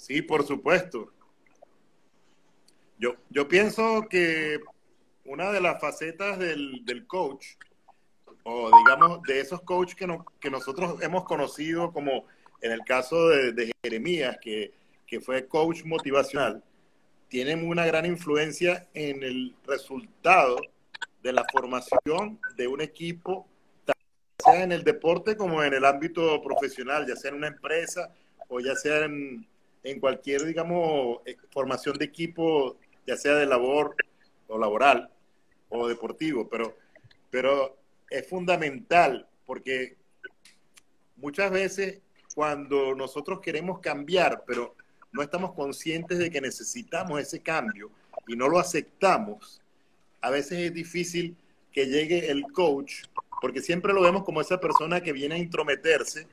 Sí, 0.06 0.20
por 0.20 0.46
supuesto. 0.46 1.10
Yo, 2.98 3.14
yo 3.30 3.48
pienso 3.48 4.06
que 4.10 4.60
una 5.24 5.50
de 5.50 5.62
las 5.62 5.80
facetas 5.80 6.38
del, 6.38 6.84
del 6.84 7.06
coach, 7.06 7.46
o 8.42 8.70
digamos 8.76 9.22
de 9.22 9.40
esos 9.40 9.62
coaches 9.62 9.94
que, 9.94 10.06
no, 10.06 10.26
que 10.38 10.50
nosotros 10.50 11.00
hemos 11.00 11.24
conocido, 11.24 11.90
como 11.90 12.26
en 12.60 12.72
el 12.72 12.80
caso 12.80 13.28
de, 13.30 13.72
Jeremías, 13.82 14.36
que, 14.42 14.74
que 15.06 15.22
fue 15.22 15.48
coach 15.48 15.84
motivacional, 15.84 16.62
tienen 17.28 17.66
una 17.66 17.86
gran 17.86 18.04
influencia 18.04 18.86
en 18.92 19.22
el 19.22 19.56
resultado 19.66 20.58
de 21.22 21.32
la 21.32 21.46
formación 21.50 22.38
de 22.56 22.68
un 22.68 22.82
equipo, 22.82 23.48
sea 24.44 24.64
en 24.64 24.72
el 24.72 24.84
deporte 24.84 25.34
como 25.34 25.62
en 25.62 25.72
el 25.72 25.86
ámbito 25.86 26.42
profesional, 26.42 27.06
ya 27.06 27.16
sea 27.16 27.30
en 27.30 27.38
una 27.38 27.48
empresa 27.48 28.12
o 28.48 28.60
ya 28.60 28.74
sea 28.74 29.06
en, 29.06 29.46
en 29.84 30.00
cualquier, 30.00 30.44
digamos, 30.44 31.18
eh, 31.26 31.36
formación 31.50 31.96
de 31.98 32.06
equipo, 32.06 32.78
ya 33.06 33.16
sea 33.16 33.34
de 33.34 33.46
labor 33.46 33.94
o 34.48 34.58
laboral 34.58 35.10
o 35.68 35.86
deportivo, 35.86 36.48
pero, 36.48 36.76
pero 37.30 37.76
es 38.10 38.26
fundamental 38.26 39.28
porque 39.44 39.96
muchas 41.16 41.50
veces 41.50 42.00
cuando 42.34 42.94
nosotros 42.94 43.40
queremos 43.40 43.80
cambiar, 43.80 44.42
pero 44.46 44.74
no 45.12 45.22
estamos 45.22 45.52
conscientes 45.52 46.18
de 46.18 46.30
que 46.30 46.40
necesitamos 46.40 47.20
ese 47.20 47.40
cambio 47.40 47.90
y 48.26 48.34
no 48.36 48.48
lo 48.48 48.58
aceptamos, 48.58 49.60
a 50.20 50.30
veces 50.30 50.58
es 50.58 50.74
difícil 50.74 51.36
que 51.70 51.86
llegue 51.86 52.30
el 52.30 52.44
coach, 52.52 53.04
porque 53.40 53.60
siempre 53.60 53.92
lo 53.92 54.00
vemos 54.00 54.24
como 54.24 54.40
esa 54.40 54.58
persona 54.58 55.02
que 55.02 55.12
viene 55.12 55.34
a 55.34 55.38
intrometerse 55.38 56.26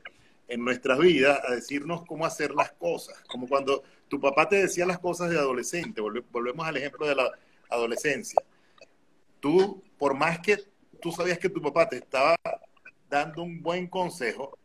en 0.48 0.64
nuestras 0.64 0.98
vidas 0.98 1.40
a 1.46 1.54
decirnos 1.54 2.04
cómo 2.06 2.26
hacer 2.26 2.52
las 2.52 2.72
cosas, 2.72 3.18
como 3.28 3.48
cuando 3.48 3.82
tu 4.08 4.20
papá 4.20 4.48
te 4.48 4.56
decía 4.56 4.84
las 4.84 4.98
cosas 4.98 5.30
de 5.30 5.38
adolescente, 5.38 6.00
volvemos 6.00 6.66
al 6.66 6.76
ejemplo 6.76 7.06
de 7.06 7.14
la 7.14 7.30
adolescencia. 7.70 8.40
Tú, 9.40 9.82
por 9.98 10.14
más 10.14 10.38
que 10.40 10.58
tú 11.00 11.10
sabías 11.10 11.38
que 11.38 11.48
tu 11.48 11.60
papá 11.60 11.88
te 11.88 11.96
estaba 11.96 12.36
dando 13.08 13.42
un 13.42 13.62
buen 13.62 13.86
consejo, 13.88 14.58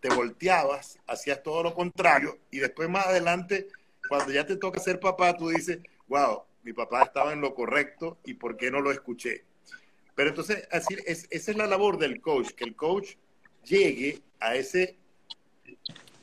te 0.00 0.08
volteabas, 0.08 0.98
hacías 1.06 1.42
todo 1.42 1.62
lo 1.62 1.74
contrario 1.74 2.38
y 2.50 2.58
después 2.58 2.88
más 2.88 3.06
adelante, 3.06 3.68
cuando 4.08 4.32
ya 4.32 4.44
te 4.44 4.56
toca 4.56 4.80
ser 4.80 5.00
papá, 5.00 5.36
tú 5.36 5.48
dices, 5.48 5.78
wow, 6.08 6.42
mi 6.62 6.72
papá 6.72 7.04
estaba 7.04 7.32
en 7.32 7.40
lo 7.40 7.54
correcto 7.54 8.18
y 8.24 8.34
por 8.34 8.56
qué 8.56 8.70
no 8.70 8.80
lo 8.80 8.90
escuché. 8.90 9.44
Pero 10.14 10.30
entonces, 10.30 10.66
así 10.70 10.94
es, 11.06 11.26
esa 11.30 11.50
es 11.50 11.56
la 11.56 11.66
labor 11.66 11.98
del 11.98 12.20
coach, 12.20 12.50
que 12.50 12.64
el 12.64 12.76
coach 12.76 13.16
llegue 13.64 14.22
a 14.44 14.54
ese 14.56 14.96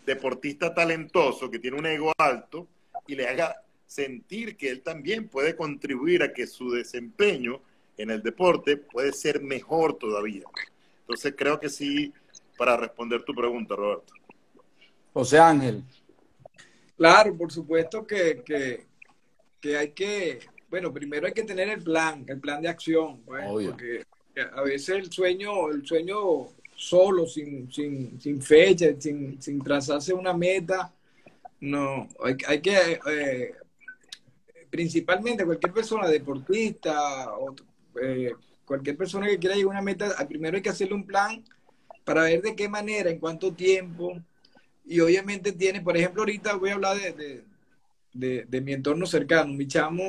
deportista 0.06 0.74
talentoso 0.74 1.50
que 1.50 1.60
tiene 1.60 1.78
un 1.78 1.86
ego 1.86 2.12
alto 2.18 2.68
y 3.08 3.16
le 3.16 3.28
haga 3.28 3.56
sentir 3.88 4.56
que 4.56 4.70
él 4.70 4.82
también 4.82 5.28
puede 5.28 5.56
contribuir 5.56 6.22
a 6.24 6.32
que 6.32 6.46
su 6.46 6.72
desempeño 6.72 7.62
en 7.98 8.12
el 8.12 8.22
deporte 8.22 8.78
puede 8.78 9.12
ser 9.12 9.42
mejor 9.42 9.98
todavía. 9.98 10.46
Entonces 11.02 11.34
creo 11.36 11.60
que 11.60 11.70
sí, 11.70 12.14
para 12.58 12.78
responder 12.78 13.24
tu 13.24 13.34
pregunta, 13.34 13.76
Roberto. 13.76 14.14
José 15.14 15.40
Ángel. 15.40 15.84
Claro, 16.96 17.36
por 17.36 17.52
supuesto 17.52 18.06
que, 18.06 18.44
que, 19.60 19.78
hay 19.78 19.92
que, 19.92 20.40
bueno, 20.70 20.94
primero 20.94 21.26
hay 21.26 21.34
que 21.34 21.44
tener 21.44 21.70
el 21.70 21.84
plan, 21.84 22.24
el 22.28 22.40
plan 22.40 22.62
de 22.62 22.70
acción, 22.70 23.22
pues, 23.24 23.44
porque 23.46 24.06
a 24.54 24.62
veces 24.62 24.90
el 24.90 25.12
sueño, 25.12 25.70
el 25.70 25.86
sueño 25.86 26.48
solo, 26.82 27.28
sin, 27.28 27.72
sin, 27.72 28.20
sin 28.20 28.42
fecha, 28.42 28.88
sin, 28.98 29.40
sin 29.40 29.62
trazarse 29.62 30.14
una 30.14 30.34
meta. 30.34 30.92
No, 31.60 32.10
hay, 32.24 32.36
hay 32.48 32.60
que, 32.60 33.00
eh, 33.08 33.54
principalmente 34.68 35.46
cualquier 35.46 35.74
persona, 35.74 36.08
deportista, 36.08 37.38
o 37.38 37.56
eh, 38.02 38.34
cualquier 38.66 38.98
persona 38.98 39.28
que 39.28 39.38
quiera 39.38 39.56
llegar 39.56 39.68
a 39.68 39.80
una 39.80 39.82
meta, 39.84 40.28
primero 40.28 40.58
hay 40.58 40.64
que 40.64 40.70
hacerle 40.70 40.96
un 40.96 41.06
plan 41.06 41.44
para 42.04 42.24
ver 42.24 42.42
de 42.42 42.56
qué 42.56 42.68
manera, 42.68 43.12
en 43.12 43.20
cuánto 43.20 43.54
tiempo. 43.54 44.20
Y 44.84 45.00
obviamente 45.02 45.52
tiene, 45.52 45.82
por 45.82 45.96
ejemplo, 45.96 46.24
ahorita 46.24 46.56
voy 46.56 46.72
a 46.72 46.74
hablar 46.74 46.98
de, 46.98 47.44
de, 48.12 48.46
de, 48.46 48.62
mi 48.62 48.74
entorno 48.74 49.06
cercano. 49.06 49.54
Mi 49.54 49.68
chamo 49.68 50.04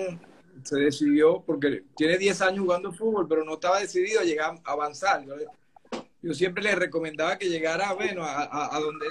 se 0.63 0.77
decidió, 0.77 1.43
porque 1.45 1.85
tiene 1.95 2.17
10 2.17 2.41
años 2.41 2.61
jugando 2.61 2.93
fútbol, 2.93 3.29
pero 3.29 3.45
no 3.45 3.55
estaba 3.55 3.79
decidido 3.79 4.21
a 4.21 4.25
llegar 4.25 4.55
a 4.65 4.73
avanzar 4.73 5.23
yo 6.23 6.33
siempre 6.35 6.63
le 6.63 6.75
recomendaba 6.77 7.37
que 7.37 7.49
llegara, 7.49 7.93
bueno, 7.95 8.23
a, 8.23 8.77
a, 8.77 8.81
donde, 8.81 9.07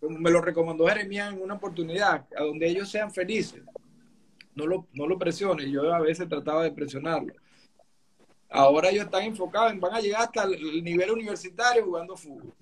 como 0.00 0.18
me 0.18 0.30
lo 0.30 0.40
recomendó 0.40 0.86
Jeremías 0.86 1.32
en 1.32 1.42
una 1.42 1.54
oportunidad, 1.54 2.26
a 2.36 2.42
donde 2.44 2.68
ellos 2.68 2.88
sean 2.88 3.10
felices. 3.12 3.62
No 4.54 4.66
lo, 4.66 4.86
no 4.92 5.08
lo 5.08 5.18
presiones, 5.18 5.66
yo 5.66 5.92
a 5.92 6.00
veces 6.00 6.28
trataba 6.28 6.62
de 6.62 6.70
presionarlo. 6.70 7.34
Ahora 8.48 8.90
ellos 8.90 9.06
están 9.06 9.24
enfocados 9.24 9.72
en, 9.72 9.80
van 9.80 9.94
a 9.94 10.00
llegar 10.00 10.22
hasta 10.22 10.44
el 10.44 10.84
nivel 10.84 11.10
universitario 11.10 11.84
jugando 11.84 12.16
fútbol. 12.16 12.52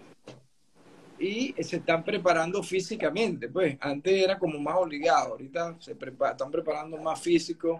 Y 1.18 1.54
se 1.62 1.76
están 1.76 2.02
preparando 2.02 2.62
físicamente, 2.62 3.48
pues 3.48 3.76
antes 3.78 4.12
era 4.24 4.38
como 4.38 4.58
más 4.58 4.76
obligado, 4.76 5.32
ahorita 5.32 5.76
se 5.78 5.92
están 5.92 6.50
preparando 6.50 6.96
más 6.96 7.20
físico 7.20 7.78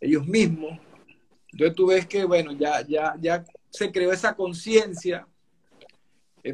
ellos 0.00 0.26
mismos. 0.26 0.78
Entonces 1.52 1.76
tú 1.76 1.86
ves 1.86 2.04
que, 2.04 2.24
bueno, 2.24 2.50
ya, 2.52 2.84
ya, 2.84 3.14
ya 3.20 3.44
se 3.70 3.92
creó 3.92 4.12
esa 4.12 4.34
conciencia 4.34 5.26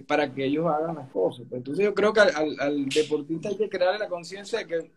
para 0.01 0.33
que 0.33 0.45
ellos 0.45 0.67
hagan 0.67 0.97
las 0.97 1.11
cosas. 1.11 1.47
Pues 1.49 1.59
entonces 1.59 1.85
yo 1.85 1.95
creo 1.95 2.13
que 2.13 2.21
al, 2.21 2.87
deportista 2.87 3.49
hay 3.49 3.57
que 3.57 3.69
crearle 3.69 3.99
la 3.99 4.09
conciencia 4.09 4.61
de 4.61 4.67
que, 4.67 4.91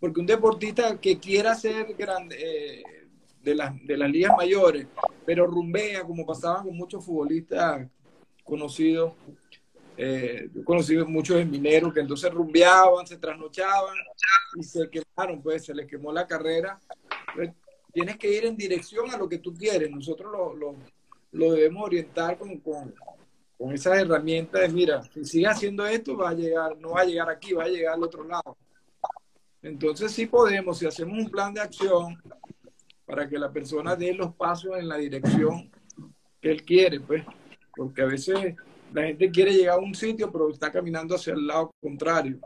porque 0.00 0.20
un 0.20 0.26
deportista 0.26 0.98
que 0.98 1.18
quiera 1.18 1.54
ser 1.54 1.94
grande, 1.94 2.36
eh, 2.38 2.82
de, 3.42 3.54
las, 3.54 3.74
de 3.84 3.96
las 3.96 4.10
ligas 4.10 4.36
mayores, 4.36 4.86
pero 5.24 5.46
rumbea, 5.46 6.02
como 6.02 6.26
pasaban 6.26 6.64
con 6.64 6.76
muchos 6.76 7.04
futbolistas 7.04 7.88
conocidos, 8.44 9.12
eh, 10.00 10.48
yo 10.54 10.64
conocí 10.64 10.96
muchos 10.98 11.44
mineros 11.44 11.92
que 11.92 12.00
entonces 12.00 12.32
rumbeaban, 12.32 13.04
se 13.04 13.18
trasnochaban 13.18 13.96
y 14.56 14.62
se 14.62 14.88
quemaron, 14.88 15.42
pues 15.42 15.64
se 15.64 15.74
les 15.74 15.86
quemó 15.86 16.12
la 16.12 16.26
carrera. 16.26 16.78
tienes 17.92 18.16
que 18.16 18.32
ir 18.32 18.46
en 18.46 18.56
dirección 18.56 19.10
a 19.10 19.16
lo 19.16 19.28
que 19.28 19.38
tú 19.38 19.52
quieres. 19.52 19.90
Nosotros 19.90 20.30
lo, 20.30 20.54
lo, 20.54 20.76
lo 21.32 21.52
debemos 21.52 21.84
orientar 21.84 22.38
con, 22.38 22.58
con, 22.60 22.94
con 23.58 23.72
esas 23.72 23.98
herramientas 23.98 24.72
mira, 24.72 25.02
si 25.02 25.24
sigues 25.24 25.50
haciendo 25.50 25.84
esto, 25.84 26.16
va 26.16 26.30
a 26.30 26.34
llegar, 26.34 26.78
no 26.78 26.90
va 26.90 27.00
a 27.00 27.04
llegar 27.04 27.28
aquí, 27.28 27.52
va 27.52 27.64
a 27.64 27.68
llegar 27.68 27.94
al 27.94 28.04
otro 28.04 28.24
lado. 28.24 28.56
Entonces 29.60 30.12
sí 30.12 30.26
podemos, 30.26 30.78
si 30.78 30.86
hacemos 30.86 31.18
un 31.18 31.28
plan 31.28 31.52
de 31.52 31.60
acción 31.60 32.16
para 33.04 33.28
que 33.28 33.38
la 33.38 33.50
persona 33.50 33.96
dé 33.96 34.14
los 34.14 34.32
pasos 34.34 34.78
en 34.78 34.88
la 34.88 34.96
dirección 34.96 35.70
que 36.40 36.52
él 36.52 36.62
quiere, 36.62 37.00
pues, 37.00 37.24
porque 37.74 38.02
a 38.02 38.06
veces 38.06 38.54
la 38.92 39.02
gente 39.02 39.30
quiere 39.30 39.52
llegar 39.52 39.78
a 39.78 39.82
un 39.82 39.94
sitio, 39.94 40.30
pero 40.30 40.50
está 40.50 40.70
caminando 40.70 41.16
hacia 41.16 41.32
el 41.32 41.46
lado 41.46 41.72
contrario. 41.80 42.38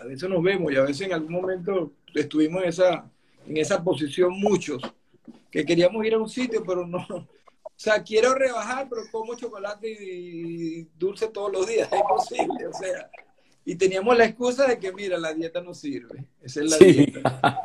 A 0.00 0.04
veces 0.04 0.28
nos 0.28 0.42
vemos 0.42 0.70
y 0.70 0.76
a 0.76 0.82
veces 0.82 1.06
en 1.06 1.14
algún 1.14 1.32
momento 1.32 1.92
estuvimos 2.14 2.62
en 2.62 2.68
esa, 2.68 3.10
en 3.46 3.56
esa 3.56 3.82
posición 3.82 4.38
muchos, 4.38 4.82
que 5.50 5.64
queríamos 5.64 6.04
ir 6.04 6.14
a 6.14 6.18
un 6.18 6.28
sitio, 6.28 6.62
pero 6.66 6.86
no. 6.86 7.06
O 7.78 7.80
sea, 7.80 8.02
quiero 8.02 8.34
rebajar, 8.34 8.88
pero 8.90 9.02
como 9.12 9.36
chocolate 9.36 9.88
y 9.88 10.82
dulce 10.98 11.28
todos 11.28 11.52
los 11.52 11.64
días, 11.64 11.88
es 11.92 12.00
imposible. 12.00 12.66
O 12.66 12.72
sea, 12.72 13.08
y 13.64 13.76
teníamos 13.76 14.18
la 14.18 14.24
excusa 14.24 14.66
de 14.66 14.80
que, 14.80 14.92
mira, 14.92 15.16
la 15.16 15.32
dieta 15.32 15.60
no 15.60 15.72
sirve. 15.72 16.26
Esa 16.42 16.60
es 16.64 16.70
la 16.72 16.76
dieta. 16.76 17.62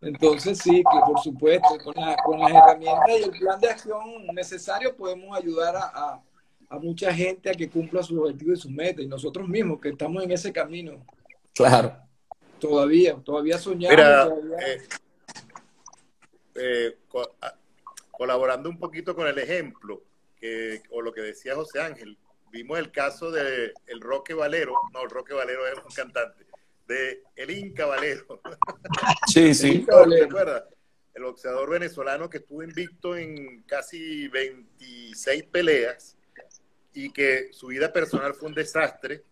Entonces, 0.00 0.58
sí, 0.58 0.84
que 0.84 1.00
por 1.04 1.18
supuesto, 1.18 1.66
con, 1.82 1.94
con, 1.94 2.38
las 2.38 2.50
herramientas 2.52 3.08
y 3.08 3.24
el 3.24 3.30
plan 3.32 3.58
de 3.58 3.68
acción 3.68 4.26
necesario 4.32 4.94
podemos 4.94 5.36
ayudar 5.36 5.74
a, 5.74 6.22
a, 6.70 6.78
mucha 6.78 7.12
gente 7.12 7.50
a 7.50 7.54
que 7.54 7.68
cumpla 7.68 8.04
sus 8.04 8.20
objetivos 8.20 8.60
y 8.60 8.62
sus 8.62 8.70
metas. 8.70 9.04
Y 9.04 9.08
nosotros 9.08 9.48
mismos, 9.48 9.80
que 9.80 9.88
estamos 9.88 10.22
en 10.22 10.30
ese 10.30 10.52
camino. 10.52 11.04
Claro. 11.56 11.92
Todavía, 12.60 13.16
todavía 13.24 13.58
soñamos. 13.58 13.98
Eh, 14.60 14.78
eh, 16.54 16.96
colaborando 18.18 18.68
un 18.68 18.78
poquito 18.78 19.14
con 19.14 19.28
el 19.28 19.38
ejemplo, 19.38 20.02
que, 20.36 20.82
o 20.90 21.00
lo 21.00 21.12
que 21.12 21.22
decía 21.22 21.54
José 21.54 21.80
Ángel, 21.80 22.18
vimos 22.50 22.78
el 22.78 22.90
caso 22.90 23.30
de 23.30 23.72
el 23.86 24.00
Roque 24.00 24.34
Valero, 24.34 24.74
no, 24.92 25.04
el 25.04 25.10
Roque 25.10 25.34
Valero 25.34 25.66
es 25.68 25.78
un 25.78 25.94
cantante, 25.94 26.44
de 26.88 27.22
el 27.36 27.50
Inca 27.50 27.86
Valero. 27.86 28.40
Sí, 29.28 29.54
sí. 29.54 29.86
¿Te 29.86 30.24
acuerdas? 30.24 30.64
El 31.14 31.22
boxeador 31.24 31.70
venezolano 31.70 32.28
que 32.28 32.38
estuvo 32.38 32.62
invicto 32.62 33.16
en 33.16 33.62
casi 33.62 34.28
26 34.28 35.44
peleas 35.44 36.16
y 36.94 37.12
que 37.12 37.52
su 37.52 37.68
vida 37.68 37.92
personal 37.92 38.34
fue 38.34 38.48
un 38.48 38.54
desastre, 38.54 39.22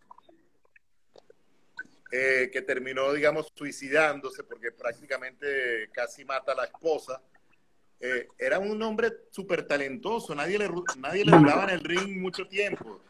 eh, 2.12 2.50
que 2.52 2.62
terminó, 2.62 3.12
digamos, 3.12 3.52
suicidándose 3.55 4.44
porque 4.44 4.70
prácticamente 4.70 5.89
casi 5.92 6.24
mata 6.24 6.52
a 6.52 6.55
la 6.56 6.65
esposa. 6.65 7.20
Eh, 8.00 8.28
era 8.39 8.58
un 8.58 8.83
hombre 8.83 9.10
súper 9.31 9.66
talentoso, 9.66 10.34
nadie 10.34 10.58
le, 10.58 10.68
nadie 10.99 11.25
le 11.25 11.36
duraba 11.36 11.65
en 11.65 11.70
el 11.70 11.81
ring 11.81 12.20
mucho 12.20 12.47
tiempo. 12.47 13.00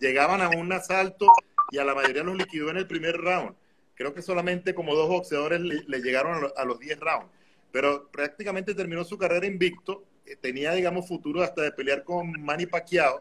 Llegaban 0.00 0.42
a 0.42 0.50
un 0.50 0.72
asalto 0.72 1.28
y 1.70 1.78
a 1.78 1.84
la 1.84 1.94
mayoría 1.94 2.22
los 2.22 2.36
liquidó 2.36 2.70
en 2.70 2.78
el 2.78 2.86
primer 2.86 3.16
round. 3.16 3.54
Creo 3.94 4.12
que 4.12 4.22
solamente 4.22 4.74
como 4.74 4.94
dos 4.94 5.08
boxeadores 5.08 5.60
le, 5.60 6.00
llegaron 6.00 6.50
a 6.56 6.64
los 6.64 6.78
10 6.80 6.98
rounds. 6.98 7.30
Pero 7.70 8.08
prácticamente 8.08 8.74
terminó 8.74 9.04
su 9.04 9.18
carrera 9.18 9.46
invicto. 9.46 10.04
Eh, 10.26 10.36
tenía, 10.36 10.72
digamos, 10.72 11.06
futuro 11.06 11.42
hasta 11.42 11.62
de 11.62 11.72
pelear 11.72 12.02
con 12.02 12.32
Manny 12.42 12.66
Pacquiao. 12.66 13.20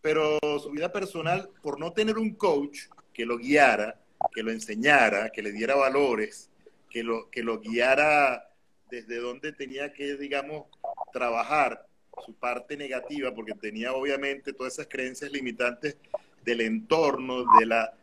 Pero 0.00 0.38
su 0.60 0.70
vida 0.70 0.92
personal, 0.92 1.50
por 1.62 1.80
no 1.80 1.92
tener 1.92 2.16
un 2.16 2.34
coach 2.34 2.86
que 3.12 3.26
lo 3.26 3.38
guiara, 3.38 4.00
que 4.32 4.42
lo 4.42 4.52
enseñara, 4.52 5.30
que 5.30 5.42
le 5.42 5.50
diera 5.50 5.74
valores, 5.74 6.50
que 6.88 7.02
lo, 7.02 7.28
que 7.30 7.42
lo 7.42 7.58
guiara 7.58 8.47
desde 8.90 9.18
donde 9.18 9.52
tenía 9.52 9.92
que, 9.92 10.16
digamos, 10.16 10.66
trabajar 11.12 11.86
su 12.24 12.34
parte 12.34 12.76
negativa, 12.76 13.34
porque 13.34 13.54
tenía 13.54 13.92
obviamente 13.92 14.52
todas 14.52 14.74
esas 14.74 14.88
creencias 14.88 15.30
limitantes 15.30 15.96
del 16.44 16.60
entorno, 16.62 17.44
de 17.58 17.66
la 17.66 17.94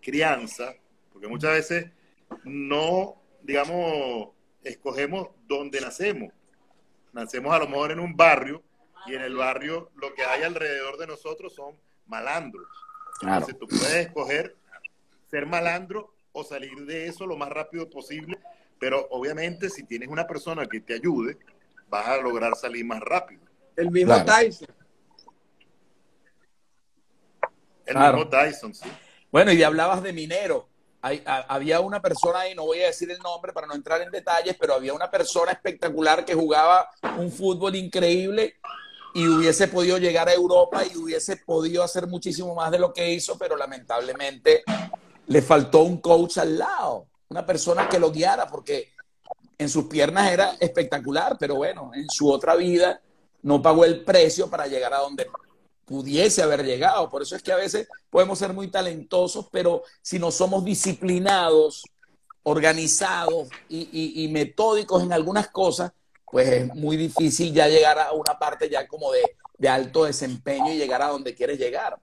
crianza, 0.00 0.74
porque 1.12 1.28
muchas 1.28 1.52
veces 1.52 1.90
no, 2.44 3.20
digamos, 3.42 4.28
escogemos 4.62 5.28
dónde 5.46 5.80
nacemos. 5.80 6.32
Nacemos 7.12 7.54
a 7.54 7.58
lo 7.58 7.68
mejor 7.68 7.92
en 7.92 8.00
un 8.00 8.16
barrio 8.16 8.62
y 9.06 9.14
en 9.14 9.22
el 9.22 9.36
barrio 9.36 9.90
lo 9.96 10.14
que 10.14 10.24
hay 10.24 10.42
alrededor 10.42 10.98
de 10.98 11.06
nosotros 11.06 11.54
son 11.54 11.76
malandros. 12.06 12.66
Entonces 13.22 13.58
tú 13.58 13.66
puedes 13.68 14.06
escoger 14.06 14.56
ser 15.30 15.46
malandro 15.46 16.14
o 16.32 16.44
salir 16.44 16.84
de 16.86 17.06
eso 17.06 17.26
lo 17.26 17.36
más 17.36 17.48
rápido 17.48 17.88
posible, 17.88 18.38
pero 18.84 19.08
obviamente 19.12 19.70
si 19.70 19.84
tienes 19.84 20.10
una 20.10 20.26
persona 20.26 20.66
que 20.66 20.78
te 20.78 20.92
ayude, 20.92 21.38
vas 21.88 22.06
a 22.06 22.18
lograr 22.18 22.54
salir 22.54 22.84
más 22.84 23.00
rápido. 23.00 23.40
El 23.74 23.90
mismo 23.90 24.22
Tyson. 24.22 24.68
El 27.86 27.96
mismo 27.96 28.28
Tyson, 28.28 28.74
sí. 28.74 28.86
Bueno, 29.32 29.52
y 29.52 29.62
hablabas 29.62 30.02
de 30.02 30.12
minero. 30.12 30.68
había 31.00 31.80
una 31.80 32.02
persona 32.02 32.40
ahí, 32.40 32.54
no 32.54 32.66
voy 32.66 32.82
a 32.82 32.88
decir 32.88 33.10
el 33.10 33.20
nombre 33.20 33.54
para 33.54 33.66
no 33.66 33.74
entrar 33.74 34.02
en 34.02 34.10
detalles, 34.10 34.54
pero 34.60 34.74
había 34.74 34.92
una 34.92 35.10
persona 35.10 35.52
espectacular 35.52 36.26
que 36.26 36.34
jugaba 36.34 36.90
un 37.16 37.32
fútbol 37.32 37.76
increíble 37.76 38.56
y 39.14 39.26
hubiese 39.26 39.66
podido 39.66 39.96
llegar 39.96 40.28
a 40.28 40.34
Europa 40.34 40.82
y 40.84 40.94
hubiese 40.98 41.38
podido 41.38 41.82
hacer 41.82 42.06
muchísimo 42.06 42.54
más 42.54 42.70
de 42.70 42.80
lo 42.80 42.92
que 42.92 43.14
hizo, 43.14 43.38
pero 43.38 43.56
lamentablemente 43.56 44.62
le 45.26 45.40
faltó 45.40 45.84
un 45.84 46.02
coach 46.02 46.36
al 46.36 46.58
lado, 46.58 47.08
una 47.34 47.44
persona 47.44 47.88
que 47.88 47.98
lo 47.98 48.12
guiara, 48.12 48.46
porque 48.46 48.92
en 49.58 49.68
sus 49.68 49.86
piernas 49.86 50.30
era 50.30 50.56
espectacular, 50.60 51.36
pero 51.36 51.56
bueno, 51.56 51.90
en 51.92 52.08
su 52.08 52.30
otra 52.30 52.54
vida 52.54 53.00
no 53.42 53.60
pagó 53.60 53.84
el 53.84 54.04
precio 54.04 54.48
para 54.48 54.68
llegar 54.68 54.94
a 54.94 54.98
donde 54.98 55.26
pudiese 55.84 56.44
haber 56.44 56.64
llegado. 56.64 57.10
Por 57.10 57.22
eso 57.22 57.34
es 57.34 57.42
que 57.42 57.50
a 57.50 57.56
veces 57.56 57.88
podemos 58.08 58.38
ser 58.38 58.52
muy 58.52 58.68
talentosos, 58.68 59.48
pero 59.50 59.82
si 60.00 60.20
no 60.20 60.30
somos 60.30 60.64
disciplinados, 60.64 61.82
organizados 62.44 63.48
y, 63.68 64.28
metódicos 64.30 65.02
en 65.02 65.12
algunas 65.12 65.48
cosas, 65.48 65.90
pues 66.30 66.48
es 66.48 66.74
muy 66.76 66.96
difícil 66.96 67.52
ya 67.52 67.66
llegar 67.66 67.98
a 67.98 68.12
una 68.12 68.38
parte 68.38 68.70
ya 68.70 68.86
como 68.86 69.10
de, 69.10 69.68
alto 69.68 70.04
desempeño 70.04 70.72
y 70.72 70.76
llegar 70.76 71.02
a 71.02 71.08
donde 71.08 71.34
quieres 71.34 71.58
llegar. 71.58 71.98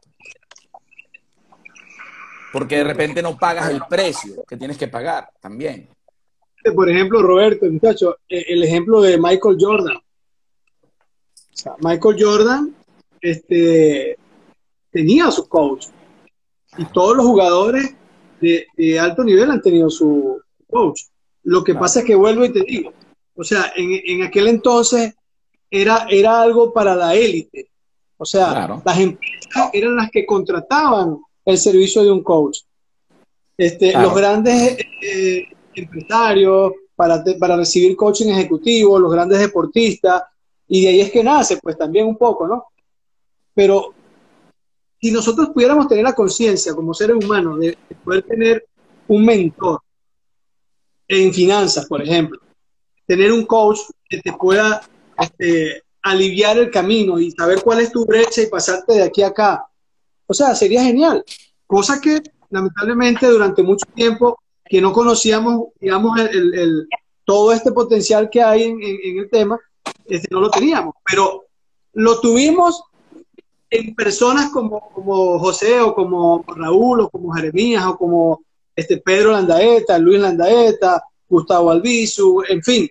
Porque 2.51 2.77
de 2.77 2.83
repente 2.83 3.21
no 3.21 3.37
pagas 3.37 3.69
el 3.69 3.81
precio 3.89 4.43
que 4.47 4.57
tienes 4.57 4.77
que 4.77 4.87
pagar 4.87 5.29
también. 5.39 5.87
Por 6.75 6.89
ejemplo, 6.89 7.21
Roberto, 7.21 7.65
muchacho, 7.65 8.17
e, 8.27 8.45
el 8.49 8.63
ejemplo 8.63 9.01
de 9.01 9.17
Michael 9.17 9.57
Jordan. 9.59 9.97
Michael 11.79 12.15
Jordan 12.19 12.75
este, 13.21 14.17
tenía 14.91 15.31
su 15.31 15.47
coach. 15.47 15.87
Y 16.77 16.85
todos 16.85 17.17
los 17.17 17.25
jugadores 17.25 17.95
de, 18.39 18.99
alto 18.99 19.23
nivel 19.23 19.51
han 19.51 19.61
tenido 19.61 19.89
su 19.89 20.41
coach. 20.69 21.01
Lo 21.43 21.63
que 21.63 21.75
pasa 21.75 21.99
es 21.99 22.05
que 22.05 22.15
vuelvo 22.15 22.45
y 22.45 22.53
te 22.53 22.61
digo, 22.61 22.93
o 23.35 23.43
sea, 23.43 23.71
en, 23.75 24.23
aquel 24.23 24.47
entonces 24.47 25.15
era, 25.69 26.05
era 26.09 26.41
algo 26.41 26.71
para 26.71 26.95
la 26.95 27.15
élite. 27.15 27.69
O 28.17 28.25
sea, 28.25 28.79
las 28.85 28.99
empresas 28.99 29.69
eran 29.73 29.95
las 29.95 30.11
que 30.11 30.25
contrataban 30.25 31.19
el 31.51 31.57
servicio 31.57 32.03
de 32.03 32.11
un 32.11 32.23
coach. 32.23 32.59
Este, 33.57 33.93
Los 33.93 34.15
grandes 34.15 34.77
eh, 35.01 35.47
empresarios 35.75 36.73
para, 36.95 37.23
para 37.39 37.57
recibir 37.57 37.95
coaching 37.95 38.29
ejecutivo, 38.29 38.99
los 38.99 39.11
grandes 39.11 39.39
deportistas, 39.39 40.23
y 40.67 40.83
de 40.83 40.87
ahí 40.87 41.01
es 41.01 41.11
que 41.11 41.23
nace, 41.23 41.57
pues 41.57 41.77
también 41.77 42.07
un 42.07 42.17
poco, 42.17 42.47
¿no? 42.47 42.65
Pero 43.53 43.93
si 45.01 45.11
nosotros 45.11 45.49
pudiéramos 45.49 45.87
tener 45.87 46.03
la 46.03 46.13
conciencia 46.13 46.73
como 46.73 46.93
seres 46.93 47.17
humanos 47.23 47.59
de, 47.59 47.77
poder 48.03 48.23
tener 48.23 48.65
un 49.07 49.25
mentor 49.25 49.81
en 51.07 51.33
finanzas, 51.33 51.87
por 51.87 52.01
ejemplo, 52.01 52.39
tener 53.05 53.31
un 53.31 53.45
coach 53.45 53.79
que 54.07 54.21
te 54.21 54.31
pueda 54.33 54.81
este, 55.19 55.83
aliviar 56.03 56.57
el 56.57 56.71
camino 56.71 57.19
y 57.19 57.31
saber 57.31 57.61
cuál 57.63 57.81
es 57.81 57.91
tu 57.91 58.05
brecha 58.05 58.41
y 58.41 58.47
pasarte 58.47 58.93
de 58.93 59.03
aquí 59.03 59.23
a 59.23 59.27
acá. 59.27 59.65
O 60.31 60.33
sea, 60.33 60.55
sería 60.55 60.81
genial. 60.81 61.23
Cosa 61.67 61.99
que 61.99 62.21
lamentablemente 62.49 63.27
durante 63.27 63.61
mucho 63.63 63.85
tiempo 63.93 64.39
que 64.63 64.79
no 64.79 64.93
conocíamos, 64.93 65.67
digamos, 65.81 66.17
el, 66.21 66.87
todo 67.25 67.51
este 67.51 67.73
potencial 67.73 68.29
que 68.29 68.41
hay 68.41 68.63
en, 68.63 68.79
el 69.19 69.29
tema, 69.29 69.59
este, 70.05 70.29
no 70.31 70.39
lo 70.39 70.49
teníamos. 70.49 70.95
Pero 71.05 71.43
lo 71.91 72.21
tuvimos 72.21 72.81
en 73.69 73.93
personas 73.93 74.51
como, 74.51 74.79
José 75.39 75.81
o 75.81 75.93
como 75.93 76.45
Raúl 76.47 77.01
o 77.01 77.09
como 77.09 77.33
Jeremías 77.33 77.85
o 77.85 77.97
como 77.97 78.45
este 78.73 78.97
Pedro 78.97 79.33
Landaeta, 79.33 79.99
Luis 79.99 80.21
Landaeta, 80.21 81.03
Gustavo 81.27 81.71
Albizu, 81.71 82.43
en 82.47 82.63
fin, 82.63 82.89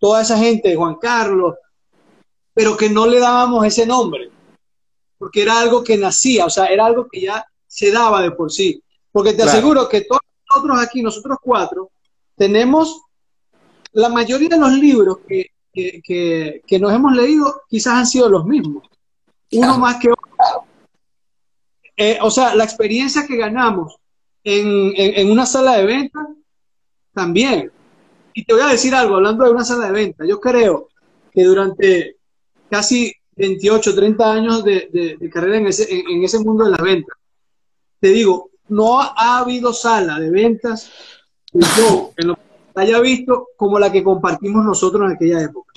toda 0.00 0.22
esa 0.22 0.36
gente, 0.36 0.74
Juan 0.74 0.96
Carlos, 0.96 1.54
pero 2.52 2.76
que 2.76 2.90
no 2.90 3.06
le 3.06 3.20
dábamos 3.20 3.64
ese 3.64 3.86
nombre, 3.86 4.28
porque 5.20 5.42
era 5.42 5.60
algo 5.60 5.84
que 5.84 5.98
nacía, 5.98 6.46
o 6.46 6.50
sea, 6.50 6.64
era 6.64 6.86
algo 6.86 7.06
que 7.06 7.20
ya 7.20 7.44
se 7.66 7.92
daba 7.92 8.22
de 8.22 8.30
por 8.30 8.50
sí. 8.50 8.82
Porque 9.12 9.34
te 9.34 9.42
aseguro 9.42 9.86
que 9.86 10.00
todos 10.00 10.22
nosotros 10.48 10.78
aquí, 10.80 11.02
nosotros 11.02 11.36
cuatro, 11.42 11.90
tenemos 12.36 13.02
la 13.92 14.08
mayoría 14.08 14.48
de 14.48 14.56
los 14.56 14.72
libros 14.72 15.18
que, 15.28 15.50
que, 15.74 16.62
que 16.66 16.78
nos 16.78 16.94
hemos 16.94 17.14
leído, 17.14 17.60
quizás 17.68 17.92
han 17.96 18.06
sido 18.06 18.30
los 18.30 18.46
mismos. 18.46 18.88
uno 19.52 19.78
más 19.78 19.96
que 19.96 20.10
otro. 20.10 20.64
Eh, 21.98 22.18
o 22.22 22.30
sea, 22.30 22.54
la 22.54 22.64
experiencia 22.64 23.26
que 23.26 23.36
ganamos 23.36 23.96
en, 24.42 24.94
en, 24.96 25.18
en 25.18 25.30
una 25.30 25.44
sala 25.44 25.76
de 25.76 25.84
venta, 25.84 26.26
también. 27.12 27.70
Y 28.32 28.46
te 28.46 28.54
voy 28.54 28.62
a 28.62 28.68
decir 28.68 28.94
algo, 28.94 29.16
hablando 29.16 29.44
de 29.44 29.50
una 29.50 29.66
sala 29.66 29.88
de 29.88 29.92
venta, 29.92 30.24
yo 30.24 30.40
creo 30.40 30.88
que 31.30 31.44
durante 31.44 32.16
casi 32.70 33.12
28, 33.40 33.94
30 33.94 34.32
años 34.32 34.64
de, 34.64 35.18
carrera 35.32 35.56
en 35.56 35.66
ese, 35.66 36.38
mundo 36.40 36.64
de 36.64 36.72
las 36.72 36.82
ventas, 36.82 37.16
te 37.98 38.08
digo, 38.08 38.50
no 38.68 39.00
ha 39.00 39.38
habido 39.38 39.72
sala 39.72 40.20
de 40.20 40.30
ventas 40.30 40.90
que 41.50 41.58
yo 41.78 42.12
en 42.18 42.28
lo 42.28 42.38
haya 42.74 43.00
visto 43.00 43.48
como 43.56 43.78
la 43.78 43.90
que 43.90 44.04
compartimos 44.04 44.64
nosotros 44.64 45.06
en 45.06 45.16
aquella 45.16 45.42
época. 45.42 45.72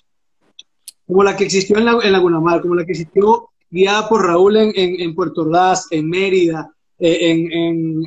Como 1.07 1.23
la 1.23 1.35
que 1.35 1.45
existió 1.45 1.77
en, 1.77 1.85
la, 1.85 1.97
en 2.03 2.11
Laguna 2.11 2.61
como 2.61 2.75
la 2.75 2.85
que 2.85 2.91
existió 2.91 3.49
guiada 3.69 4.07
por 4.07 4.25
Raúl 4.25 4.57
en, 4.57 5.15
Puerto 5.15 5.41
Ordaz, 5.41 5.87
en 5.89 6.09
Mérida, 6.09 6.69
eh, 6.99 7.17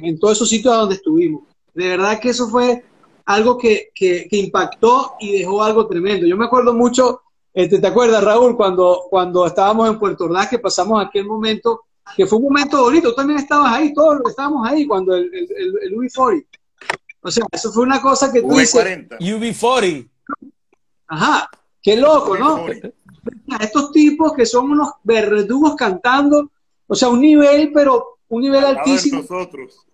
en, 0.02 0.18
todos 0.18 0.36
esos 0.36 0.48
sitios 0.48 0.76
donde 0.76 0.94
estuvimos. 0.96 1.44
De 1.74 1.88
verdad 1.88 2.20
que 2.20 2.28
eso 2.28 2.48
fue 2.48 2.84
algo 3.24 3.56
que 3.58 3.90
impactó 4.30 5.14
y 5.18 5.38
dejó 5.38 5.62
algo 5.62 5.86
tremendo. 5.86 6.26
Yo 6.26 6.36
me 6.36 6.44
acuerdo 6.44 6.72
mucho, 6.74 7.22
este, 7.56 7.78
¿te 7.80 7.86
acuerdas, 7.86 8.22
Raúl, 8.22 8.54
cuando, 8.56 9.04
cuando 9.08 9.46
estábamos 9.46 9.88
en 9.88 9.98
Puerto 9.98 10.24
Ordaz, 10.24 10.48
que 10.48 10.58
pasamos 10.58 11.02
aquel 11.04 11.24
momento, 11.24 11.84
que 12.14 12.26
fue 12.26 12.38
un 12.38 12.44
momento 12.44 12.82
bonito, 12.82 13.08
tú 13.10 13.14
también 13.16 13.38
estabas 13.38 13.72
ahí, 13.72 13.94
todos 13.94 14.20
estábamos 14.28 14.68
ahí 14.68 14.86
cuando 14.86 15.14
el, 15.16 15.24
el, 15.34 15.48
el, 15.56 15.74
el 15.84 15.92
UB40. 15.96 16.44
O 17.22 17.30
sea, 17.30 17.44
eso 17.50 17.72
fue 17.72 17.82
una 17.84 18.00
cosa 18.02 18.30
que 18.30 18.42
tú 18.42 18.50
dices, 18.56 18.74
V40. 18.84 19.18
UB40. 19.18 20.08
ajá, 21.08 21.50
qué 21.82 21.96
loco, 21.96 22.36
¿no? 22.36 22.66
estos 23.60 23.90
tipos 23.90 24.32
que 24.34 24.44
son 24.46 24.70
unos 24.70 24.90
verdugos 25.02 25.74
cantando, 25.76 26.50
o 26.86 26.94
sea, 26.94 27.08
un 27.08 27.20
nivel, 27.20 27.72
pero 27.72 28.18
un 28.28 28.42
nivel 28.42 28.64
altísimo. 28.64 29.22
nosotros. 29.22 29.84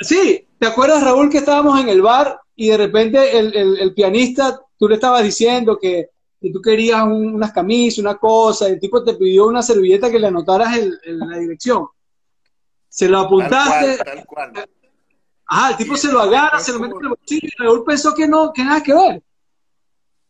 Sí, 0.00 0.48
¿te 0.58 0.66
acuerdas, 0.66 1.04
Raúl, 1.04 1.28
que 1.30 1.38
estábamos 1.38 1.78
en 1.80 1.88
el 1.88 2.02
bar 2.02 2.40
y 2.56 2.68
de 2.70 2.76
repente 2.76 3.38
el, 3.38 3.54
el- 3.54 3.78
el 3.78 3.94
pianista, 3.94 4.60
tú 4.78 4.88
le 4.88 4.94
estabas 4.96 5.22
diciendo 5.22 5.78
que, 5.80 6.08
que 6.42 6.50
tú 6.50 6.60
querías 6.60 7.02
un- 7.04 7.34
unas 7.36 7.52
camisas, 7.52 7.98
una 8.00 8.16
cosa, 8.16 8.68
y 8.68 8.72
el 8.72 8.80
tipo 8.80 9.02
te 9.04 9.14
pidió 9.14 9.46
una 9.46 9.62
servilleta 9.62 10.10
que 10.10 10.18
le 10.18 10.26
anotaras 10.26 10.76
el- 10.76 10.98
el- 11.04 11.18
la 11.20 11.38
dirección. 11.38 11.86
Se 12.88 13.08
lo 13.08 13.18
Tal 13.18 13.26
apuntaste, 13.26 13.96
cual, 13.96 14.16
tal 14.16 14.26
cual. 14.26 14.68
ajá, 15.46 15.70
el 15.70 15.76
tipo 15.76 15.94
Y 15.94 15.98
se 15.98 16.12
lo 16.12 16.20
agarra, 16.20 16.58
se 16.58 16.72
lo 16.72 16.80
mete 16.80 16.94
en 16.96 17.02
el 17.02 17.08
bolsillo 17.10 17.48
y 17.48 17.62
Raúl 17.62 17.84
pensó 17.84 18.14
que 18.14 18.26
no, 18.28 18.52
que 18.52 18.64
nada 18.64 18.82
que 18.82 18.92
ver. 18.92 19.22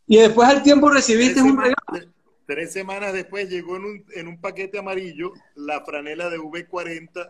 Y 0.05 0.17
después 0.17 0.47
al 0.47 0.61
tiempo 0.63 0.89
recibiste 0.89 1.41
un 1.41 1.49
semanas, 1.49 1.73
regalo. 1.91 2.11
tres 2.45 2.71
semanas 2.73 3.13
después 3.13 3.49
llegó 3.49 3.75
en 3.77 3.85
un, 3.85 4.05
en 4.15 4.27
un 4.27 4.39
paquete 4.39 4.77
amarillo 4.77 5.31
la 5.55 5.81
franela 5.83 6.29
de 6.29 6.37
V40 6.39 7.29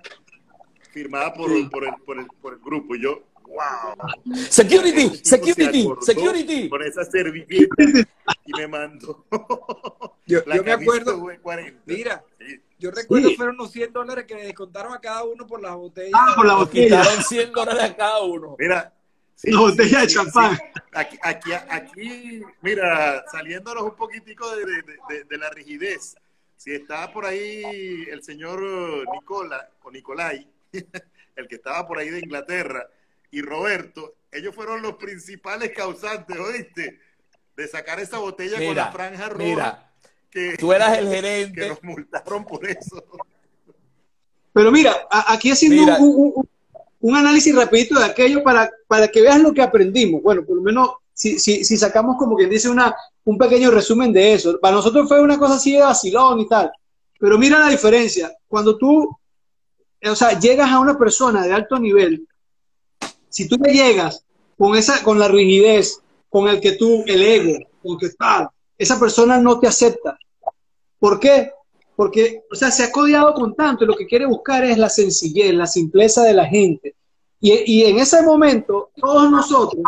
firmada 0.92 1.34
por, 1.34 1.50
Sí. 1.52 1.70
por, 1.72 1.86
el, 1.86 1.94
por, 2.06 2.20
el, 2.20 2.26
por 2.42 2.54
el 2.54 2.60
grupo. 2.60 2.96
Y 2.96 3.02
yo, 3.04 3.22
wow. 3.48 4.36
Security, 4.50 5.20
security, 5.24 5.88
security. 6.02 6.70
Con 6.70 6.82
esa 6.84 7.04
servilleta 7.06 7.76
y 8.46 8.52
me 8.58 8.68
mandó. 8.68 9.26
Yo, 10.26 10.40
yo 10.46 10.64
me 10.64 10.72
acuerdo, 10.72 11.18
V40. 11.20 11.76
mira, 11.86 12.24
yo 12.80 12.92
recuerdo 12.92 13.28
Sí. 13.28 13.36
fueron 13.36 13.56
unos 13.56 13.72
100 13.72 13.92
dólares 13.92 14.24
que 14.26 14.36
le 14.36 14.46
descontaron 14.46 14.94
a 14.94 15.02
cada 15.02 15.24
uno 15.26 15.46
por 15.46 15.62
las 15.62 15.76
botellas. 15.76 16.12
Ah, 16.14 16.32
por 16.36 16.46
la 16.46 16.54
Nos 16.54 16.66
botella, 16.68 17.02
quitaron 17.02 17.24
100 17.26 17.52
dólares 17.52 17.84
a 17.84 17.96
cada 17.96 18.22
uno. 18.24 18.56
Mira. 18.58 18.94
sí, 19.36 19.52
la 19.52 19.60
botella 19.60 20.00
de 20.02 20.08
sí, 20.10 20.16
champán. 20.16 20.56
sí. 20.56 20.62
Aquí, 20.94 21.18
aquí, 21.22 21.52
aquí, 21.70 22.42
mira, 22.62 23.26
saliéndonos 23.32 23.84
un 23.84 23.96
poquitico 23.98 24.50
de, 24.56 24.66
de- 24.66 24.82
de- 25.10 25.24
de 25.26 25.38
la 25.38 25.50
rigidez. 25.50 26.16
Si 26.56 26.72
está 26.74 27.12
por 27.12 27.26
ahí 27.26 28.06
el 28.10 28.24
señor 28.24 28.62
Nicola 29.12 29.70
o 29.82 29.92
Nicolai, 29.92 30.48
el 31.36 31.48
que 31.50 31.56
estaba 31.56 31.86
por 31.86 31.98
ahí 32.00 32.10
de 32.10 32.20
Inglaterra, 32.20 32.88
y 33.34 33.42
Roberto, 33.42 34.16
ellos 34.32 34.54
fueron 34.54 34.82
los 34.82 34.96
principales 34.96 35.72
causantes, 35.76 36.38
¿oíste? 36.40 37.00
De 37.56 37.68
sacar 37.68 38.00
esa 38.00 38.18
botella 38.20 38.58
con 38.66 38.76
la 38.76 38.92
franja 38.92 39.30
roja 39.30 39.44
mira, 39.44 39.92
que, 40.30 40.56
tú 40.58 40.72
eras 40.74 40.98
el 40.98 41.06
que 41.10 41.16
gerente. 41.16 41.68
nos 41.70 41.84
multaron 41.84 42.46
por 42.46 42.66
eso. 42.68 43.04
Pero 44.54 44.72
mira, 44.72 44.96
a- 45.10 45.34
aquí 45.34 45.52
haciendo 45.52 45.82
Mira. 45.82 45.98
un, 45.98 46.10
un- 46.10 46.34
un- 46.36 46.50
un 47.02 47.16
análisis 47.16 47.54
rapidito 47.56 48.00
de 48.00 48.06
aquello 48.06 48.44
para, 48.44 48.72
para 48.88 49.08
que 49.10 49.22
veas 49.22 49.42
lo 49.42 49.54
que 49.54 49.62
aprendimos. 49.62 50.22
Bueno, 50.22 50.46
por 50.46 50.56
lo 50.56 50.62
menos 50.62 50.92
si, 51.14 51.38
si, 51.40 51.66
si 51.66 51.76
sacamos 51.78 52.16
como 52.18 52.36
quien 52.38 52.50
dice 52.50 52.70
una, 52.70 52.96
un 53.26 53.38
pequeño 53.38 53.72
resumen 53.72 54.14
de 54.14 54.34
eso. 54.34 54.60
Para 54.62 54.76
nosotros 54.76 55.08
fue 55.08 55.22
una 55.22 55.38
cosa 55.38 55.56
así 55.56 55.74
de 55.74 55.82
vacilón 55.82 56.40
y 56.40 56.48
tal. 56.48 56.72
Pero 57.20 57.38
mira 57.38 57.60
la 57.60 57.70
diferencia. 57.70 58.32
Cuando 58.48 58.78
tú, 58.78 59.18
o 60.06 60.16
sea, 60.16 60.40
llegas 60.40 60.70
a 60.72 60.80
una 60.80 60.98
persona 60.98 61.46
de 61.46 61.52
alto 61.54 61.78
nivel, 61.78 62.26
si 63.34 63.48
tú 63.48 63.58
le 63.58 63.74
llegas 63.74 64.24
con 64.58 64.78
esa, 64.78 65.04
con 65.04 65.18
la 65.18 65.28
rigidez, 65.28 66.00
con 66.30 66.48
el 66.48 66.62
que 66.62 66.74
tú, 66.74 67.04
el 67.08 67.24
ego, 67.24 67.66
con 67.82 67.98
que 67.98 68.10
tal, 68.10 68.48
esa 68.78 69.00
persona 69.00 69.40
no 69.40 69.60
te 69.60 69.68
acepta. 69.68 70.18
¿Por 71.00 71.20
qué? 71.20 71.52
Porque, 71.96 72.44
o 72.52 72.56
sea, 72.56 72.70
se 72.70 72.84
ha 72.84 72.92
codiado 72.92 73.34
con 73.34 73.56
tanto 73.56 73.84
y 73.84 73.88
lo 73.88 73.96
que 73.96 74.06
quiere 74.06 74.28
buscar 74.28 74.64
es 74.64 74.78
la 74.78 74.88
sencillez, 74.88 75.52
la 75.56 75.66
simpleza 75.66 76.22
de 76.24 76.34
la 76.34 76.46
gente. 76.46 76.96
Y, 77.40 77.84
en 77.84 77.98
ese 77.98 78.22
momento, 78.22 78.92
todos 78.96 79.30
nosotros, 79.30 79.84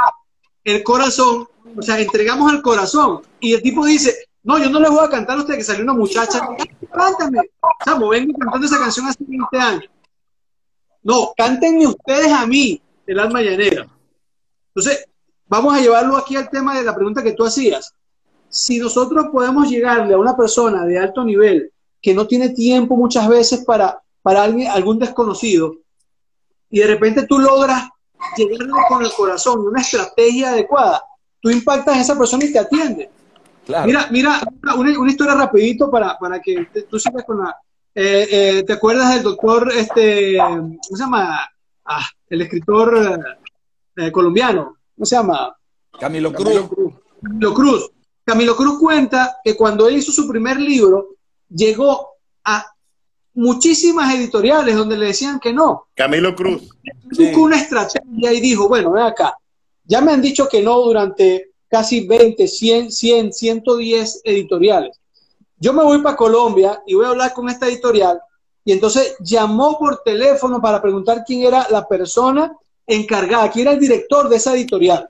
el 0.64 0.84
corazón, 0.84 1.48
o 1.78 1.82
sea, 1.82 2.00
entregamos 2.00 2.52
al 2.52 2.64
corazón. 2.64 3.22
Y 3.40 3.54
el 3.54 3.62
tipo 3.62 3.86
dice, 3.86 4.26
no, 4.44 4.58
yo 4.58 4.70
no 4.72 4.80
le 4.80 4.90
voy 4.90 5.06
a 5.06 5.10
cantar 5.10 5.38
a 5.38 5.42
usted 5.42 5.56
que 5.56 5.64
salió 5.64 5.84
una 5.84 5.94
muchacha, 5.94 6.50
cántame. 6.92 7.40
O 7.62 7.84
sea, 7.84 7.96
me 7.96 8.10
vengo 8.10 8.38
cantando 8.40 8.66
esa 8.66 8.80
canción 8.80 9.06
hace 9.06 9.24
20 9.26 9.58
años. 9.58 9.90
No, 11.04 11.32
cántenme 11.38 11.86
ustedes 11.86 12.32
a 12.32 12.48
mí, 12.48 12.82
el 13.08 13.20
alma 13.20 13.42
llanera. 13.42 13.88
Entonces, 14.74 15.06
vamos 15.48 15.74
a 15.76 15.82
llevarlo 15.82 16.18
aquí 16.18 16.36
al 16.36 16.50
tema 16.50 16.78
de 16.78 16.84
la 16.84 16.96
pregunta 16.96 17.24
que 17.24 17.34
tú 17.34 17.46
hacías. 17.46 17.94
Si 18.50 18.80
nosotros 18.80 19.28
podemos 19.32 19.70
llegarle 19.70 20.14
a 20.14 20.18
una 20.18 20.36
persona 20.36 20.86
de 20.86 20.98
alto 20.98 21.24
nivel 21.24 21.72
que 22.02 22.14
no 22.14 22.28
tiene 22.28 22.50
tiempo 22.50 22.96
muchas 22.96 23.28
veces 23.28 23.64
para, 23.66 24.00
para 24.22 24.44
alguien, 24.44 24.70
algún 24.72 25.00
desconocido, 25.00 25.76
y 26.70 26.80
de 26.80 26.88
repente 26.88 27.26
tú 27.26 27.40
logras 27.40 27.90
llegarle 28.38 28.72
con 28.88 29.04
el 29.04 29.12
corazón, 29.14 29.60
una 29.60 29.82
estrategia 29.82 30.52
adecuada, 30.52 31.02
tú 31.42 31.50
impactas 31.50 31.98
a 31.98 32.02
esa 32.02 32.18
persona 32.18 32.46
y 32.46 32.52
te 32.54 32.60
atiende. 32.60 33.10
Claro. 33.66 33.88
Mira, 33.88 34.08
mira, 34.12 34.42
una, 34.78 35.00
una 35.00 35.10
historia 35.12 35.34
rapidito 35.36 35.90
para, 35.90 36.18
para 36.20 36.40
que 36.40 36.66
te- 36.72 36.84
tú 36.84 37.00
sigas 37.00 37.24
con 37.24 37.40
la... 37.40 37.56
eh, 37.96 38.28
eh, 38.32 38.64
¿Te 38.66 38.74
acuerdas 38.74 39.14
del 39.16 39.24
doctor, 39.24 39.72
este, 39.76 40.38
¿cómo 40.38 40.78
se 40.82 40.98
llama? 40.98 41.40
Ah, 41.86 42.06
el 42.30 42.42
escritor 42.42 42.98
eh, 42.98 44.06
eh, 44.06 44.12
colombiano, 44.12 44.78
¿cómo 44.96 45.06
se 45.06 45.16
llama? 45.16 45.56
Camilo 46.00 46.34
Cruz. 46.34 46.70
Camilo 47.22 47.54
Cruz. 47.54 47.92
Camilo 48.24 48.56
Cruz 48.56 48.80
cuenta 48.80 49.38
que 49.44 49.56
cuando 49.56 49.88
él 49.88 49.98
hizo 49.98 50.12
su 50.12 50.28
primer 50.28 50.60
libro, 50.60 51.16
llegó 51.48 52.10
a 52.44 52.66
muchísimas 53.36 54.16
editoriales 54.16 54.76
donde 54.76 54.98
le 54.98 55.08
decían 55.08 55.40
que 55.40 55.54
no. 55.54 55.88
Camilo 55.94 56.36
Cruz. 56.36 56.70
Sí. 57.12 57.26
Buscó 57.26 57.44
una 57.44 57.58
estrategia 57.58 58.34
y 58.34 58.42
dijo, 58.42 58.68
bueno, 58.68 58.92
ven 58.92 59.04
acá, 59.04 59.38
ya 59.84 60.02
me 60.02 60.12
han 60.12 60.22
dicho 60.22 60.50
que 60.50 60.62
no 60.64 60.80
durante 60.82 61.52
casi 61.70 62.08
20, 62.08 62.48
100, 62.48 62.92
100, 62.92 63.34
110 63.34 64.22
editoriales. 64.24 65.00
Yo 65.58 65.74
me 65.74 65.84
voy 65.84 66.02
para 66.02 66.16
Colombia 66.16 66.82
y 66.86 66.96
voy 66.96 67.06
a 67.06 67.10
hablar 67.10 67.34
con 67.34 67.48
esta 67.50 67.68
editorial 67.68 68.20
y 68.66 68.72
entonces 68.72 69.16
llamó 69.20 69.78
por 69.78 70.02
teléfono 70.04 70.60
para 70.60 70.82
preguntar 70.82 71.24
quién 71.26 71.44
era 71.44 71.68
la 71.70 71.88
persona 71.88 72.58
encargada, 72.88 73.52
quién 73.52 73.68
era 73.68 73.76
el 73.76 73.80
director 73.80 74.28
de 74.28 74.38
esa 74.38 74.56
editorial. 74.56 75.08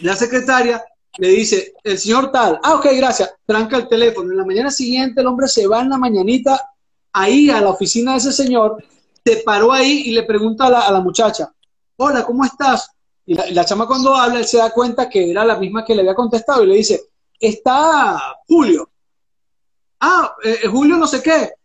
La 0.00 0.14
secretaria 0.14 0.84
le 1.18 1.28
dice, 1.28 1.74
el 1.82 1.98
señor 1.98 2.30
tal, 2.30 2.60
ah, 2.62 2.76
ok, 2.76 2.86
gracias, 2.96 3.34
tranca 3.44 3.76
el 3.76 3.88
teléfono. 3.88 4.30
En 4.30 4.38
la 4.38 4.44
mañana 4.44 4.70
siguiente 4.70 5.20
el 5.20 5.26
hombre 5.26 5.48
se 5.48 5.66
va 5.66 5.80
en 5.80 5.90
la 5.90 5.98
mañanita 5.98 6.70
ahí 7.12 7.50
a 7.50 7.60
la 7.60 7.70
oficina 7.70 8.12
de 8.12 8.18
ese 8.18 8.32
señor, 8.32 8.82
se 9.24 9.38
paró 9.38 9.72
ahí 9.72 10.02
y 10.06 10.12
le 10.12 10.22
pregunta 10.22 10.66
a 10.66 10.92
la, 10.92 11.00
muchacha, 11.00 11.52
hola, 11.96 12.24
¿cómo 12.24 12.44
estás? 12.44 12.92
Y 13.26 13.34
la, 13.34 13.64
chama 13.64 13.88
cuando 13.88 14.14
habla, 14.14 14.38
él 14.38 14.46
se 14.46 14.58
da 14.58 14.70
cuenta 14.70 15.08
que 15.08 15.28
era 15.28 15.44
la 15.44 15.56
misma 15.56 15.84
que 15.84 15.96
le 15.96 16.02
había 16.02 16.14
contestado 16.14 16.62
y 16.62 16.68
le 16.68 16.76
dice, 16.76 17.08
está 17.40 18.36
Julio. 18.46 18.88
Ah, 19.98 20.32
eh, 20.44 20.68
Julio 20.70 20.96
no 20.96 21.08
sé 21.08 21.20
qué. 21.20 21.57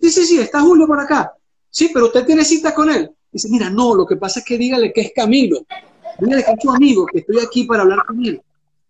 Sí, 0.00 0.10
sí, 0.10 0.24
sí, 0.26 0.38
está 0.40 0.60
Julio 0.60 0.86
por 0.86 0.98
acá. 1.00 1.32
Sí, 1.70 1.90
pero 1.92 2.06
usted 2.06 2.24
tiene 2.26 2.44
cita 2.44 2.74
con 2.74 2.90
él. 2.90 3.10
Dice, 3.30 3.48
mira, 3.48 3.70
no, 3.70 3.94
lo 3.94 4.06
que 4.06 4.16
pasa 4.16 4.40
es 4.40 4.46
que 4.46 4.58
dígale 4.58 4.92
que 4.92 5.02
es 5.02 5.12
Camilo. 5.14 5.60
Dígale 6.18 6.44
que 6.44 6.50
es 6.52 6.58
tu 6.58 6.70
amigo, 6.70 7.06
que 7.06 7.20
estoy 7.20 7.38
aquí 7.40 7.64
para 7.64 7.82
hablar 7.82 8.04
con 8.06 8.24
él. 8.24 8.40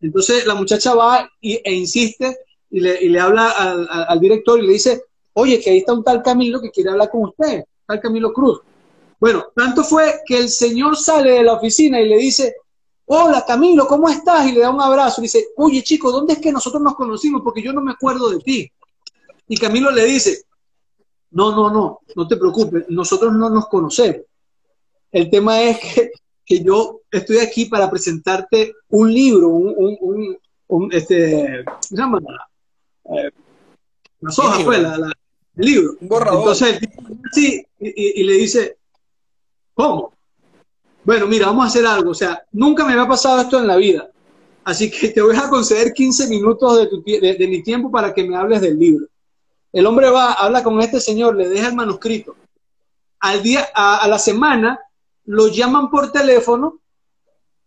Entonces 0.00 0.46
la 0.46 0.54
muchacha 0.54 0.94
va 0.94 1.28
y, 1.40 1.60
e 1.62 1.72
insiste 1.74 2.38
y 2.70 2.80
le, 2.80 3.02
y 3.04 3.08
le 3.08 3.20
habla 3.20 3.50
al- 3.50 3.88
al 4.08 4.20
director 4.20 4.58
y 4.58 4.66
le 4.66 4.72
dice, 4.72 5.02
oye, 5.34 5.60
que 5.60 5.70
ahí 5.70 5.78
está 5.78 5.92
un 5.92 6.02
tal 6.02 6.22
Camilo 6.22 6.60
que 6.60 6.70
quiere 6.70 6.90
hablar 6.90 7.10
con 7.10 7.24
usted, 7.24 7.64
tal 7.86 8.00
Camilo 8.00 8.32
Cruz. 8.32 8.60
Bueno, 9.18 9.46
tanto 9.54 9.84
fue 9.84 10.20
que 10.24 10.38
el 10.38 10.48
señor 10.48 10.96
sale 10.96 11.32
de 11.32 11.42
la 11.42 11.52
oficina 11.54 12.00
y 12.00 12.08
le 12.08 12.16
dice, 12.16 12.54
hola 13.04 13.44
Camilo, 13.46 13.86
¿cómo 13.86 14.08
estás? 14.08 14.46
Y 14.48 14.52
le 14.52 14.60
da 14.60 14.70
un 14.70 14.80
abrazo 14.80 15.20
y 15.20 15.24
dice, 15.24 15.48
oye 15.56 15.82
chico, 15.82 16.10
¿dónde 16.10 16.34
es 16.34 16.38
que 16.38 16.50
nosotros 16.52 16.80
nos 16.80 16.94
conocimos? 16.94 17.42
Porque 17.44 17.62
yo 17.62 17.72
no 17.74 17.82
me 17.82 17.92
acuerdo 17.92 18.30
de 18.30 18.38
ti. 18.38 18.72
Y 19.48 19.56
Camilo 19.58 19.90
le 19.90 20.04
dice, 20.06 20.44
no, 21.32 21.52
no, 21.54 21.70
no, 21.70 22.00
no 22.16 22.28
te 22.28 22.36
preocupes, 22.36 22.84
nosotros 22.88 23.32
no 23.34 23.48
nos 23.50 23.68
conocemos. 23.68 24.22
El 25.12 25.30
tema 25.30 25.62
es 25.62 25.78
que, 25.78 26.10
que 26.44 26.62
yo 26.62 27.00
estoy 27.10 27.38
aquí 27.38 27.66
para 27.66 27.90
presentarte 27.90 28.74
un 28.88 29.12
libro, 29.12 29.48
un, 29.48 29.74
un, 29.76 29.96
un, 30.00 30.38
un 30.68 30.92
este, 30.92 31.64
¿cómo 31.64 31.78
se 31.82 31.96
llama? 31.96 32.20
Eh, 33.16 33.30
las 34.20 34.38
hojas, 34.38 34.62
pues, 34.64 34.82
la, 34.82 34.98
la- 34.98 35.12
el 35.56 35.64
libro. 35.66 35.92
Un 36.00 36.08
borrador. 36.08 36.38
Entonces 36.40 36.68
el 36.74 36.80
tipo 36.80 37.02
sí, 37.32 37.64
y, 37.80 37.88
y- 37.88 38.20
y 38.20 38.24
le 38.24 38.32
dice, 38.34 38.76
¿cómo? 39.74 40.12
Bueno, 41.04 41.26
mira, 41.26 41.46
vamos 41.46 41.64
a 41.64 41.68
hacer 41.68 41.86
algo. 41.86 42.10
O 42.10 42.14
sea, 42.14 42.42
nunca 42.52 42.84
me 42.84 42.92
había 42.92 43.08
pasado 43.08 43.40
esto 43.40 43.58
en 43.58 43.66
la 43.66 43.76
vida. 43.76 44.08
Así 44.64 44.90
que 44.90 45.08
te 45.08 45.22
voy 45.22 45.34
a 45.36 45.48
conceder 45.48 45.92
15 45.92 46.28
minutos 46.28 46.78
de, 46.78 46.86
tu 46.86 47.02
de- 47.02 47.34
de 47.38 47.48
mi 47.48 47.62
tiempo 47.62 47.90
para 47.90 48.12
que 48.14 48.22
me 48.24 48.36
hables 48.36 48.60
del 48.60 48.78
libro. 48.78 49.06
El 49.72 49.86
hombre 49.86 50.10
va, 50.10 50.32
habla 50.32 50.62
con 50.62 50.80
este 50.80 51.00
señor, 51.00 51.36
le 51.36 51.48
deja 51.48 51.68
el 51.68 51.74
manuscrito. 51.74 52.36
Al 53.20 53.42
día, 53.42 53.68
a, 53.74 54.06
la 54.08 54.18
semana, 54.18 54.80
lo 55.26 55.48
llaman 55.48 55.90
por 55.90 56.10
teléfono 56.10 56.80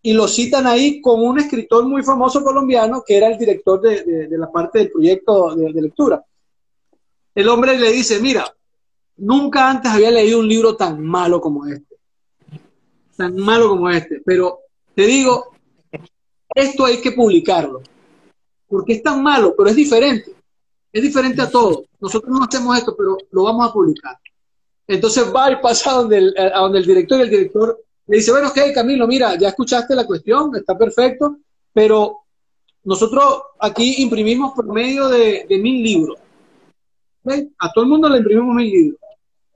y 0.02 0.12
lo 0.12 0.28
citan 0.28 0.66
ahí 0.66 1.00
con 1.00 1.22
un 1.22 1.38
escritor 1.38 1.86
muy 1.86 2.02
famoso 2.02 2.42
colombiano 2.44 3.02
que 3.06 3.16
era 3.16 3.28
el 3.28 3.38
director 3.38 3.80
de 3.80 4.28
la 4.30 4.50
parte 4.52 4.80
del 4.80 4.90
proyecto 4.90 5.54
de, 5.54 5.72
de 5.72 5.82
lectura. 5.82 6.22
El 7.34 7.48
hombre 7.48 7.78
le 7.78 7.90
dice, 7.90 8.20
mira, 8.20 8.44
nunca 9.16 9.70
antes 9.70 9.90
había 9.90 10.10
leído 10.10 10.38
un 10.38 10.48
libro 10.48 10.76
tan 10.76 11.02
malo 11.02 11.40
como 11.40 11.66
este. 11.66 11.96
Tan 13.16 13.36
malo 13.36 13.68
como 13.68 13.90
este. 13.90 14.20
Pero 14.24 14.60
te 14.94 15.06
digo, 15.06 15.52
esto 16.54 16.84
hay 16.84 17.00
que 17.00 17.12
publicarlo. 17.12 17.82
Porque 18.68 18.94
es 18.94 19.02
tan 19.02 19.22
malo, 19.22 19.54
pero 19.56 19.70
es 19.70 19.76
diferente. 19.76 20.32
Es 20.92 21.02
diferente 21.02 21.42
a 21.42 21.50
todo. 21.50 21.86
Nosotros 22.04 22.38
no 22.38 22.44
hacemos 22.44 22.76
esto, 22.76 22.94
pero 22.94 23.16
lo 23.30 23.44
vamos 23.44 23.66
a 23.66 23.72
publicar. 23.72 24.18
Entonces 24.86 25.24
va 25.34 25.50
y 25.50 25.56
pasa 25.56 25.90
a 25.90 25.94
donde 25.94 26.18
el, 26.18 26.34
a 26.36 26.58
donde 26.58 26.80
el 26.80 26.84
director 26.84 27.18
y 27.18 27.22
el 27.22 27.30
director 27.30 27.82
le 28.06 28.18
dice, 28.18 28.30
bueno, 28.30 28.48
ok, 28.48 28.58
Camilo, 28.74 29.06
mira, 29.06 29.38
ya 29.38 29.48
escuchaste 29.48 29.94
la 29.94 30.04
cuestión, 30.04 30.54
está 30.54 30.76
perfecto, 30.76 31.38
pero 31.72 32.24
nosotros 32.82 33.40
aquí 33.58 34.02
imprimimos 34.02 34.52
por 34.52 34.66
medio 34.66 35.08
de, 35.08 35.46
de 35.48 35.58
mil 35.58 35.82
libros. 35.82 36.18
¿Ok? 37.24 37.32
A 37.58 37.72
todo 37.72 37.84
el 37.84 37.90
mundo 37.90 38.10
le 38.10 38.18
imprimimos 38.18 38.54
mil 38.54 38.70
libros. 38.70 39.00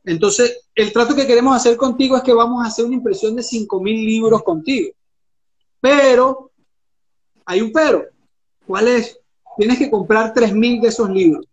Entonces, 0.07 0.69
el 0.75 0.91
trato 0.91 1.15
que 1.15 1.27
queremos 1.27 1.55
hacer 1.55 1.77
contigo 1.77 2.17
es 2.17 2.23
que 2.23 2.33
vamos 2.33 2.65
a 2.65 2.69
hacer 2.69 2.87
una 2.87 2.95
impresión 2.95 3.37
de 3.37 3.43
cinco 3.43 3.79
mil 3.79 4.07
libros 4.07 4.43
contigo. 4.43 4.95
Pero, 5.83 6.51
hay 7.45 7.61
un 7.61 7.73
pero. 7.73 8.07
¿Cuál 8.67 8.89
es? 8.89 9.21
Tienes 9.59 9.77
que 9.77 9.91
comprar 9.91 10.33
tres 10.33 10.55
mil 10.55 10.81
de 10.81 10.89
esos 10.89 11.11
libros. 11.11 11.45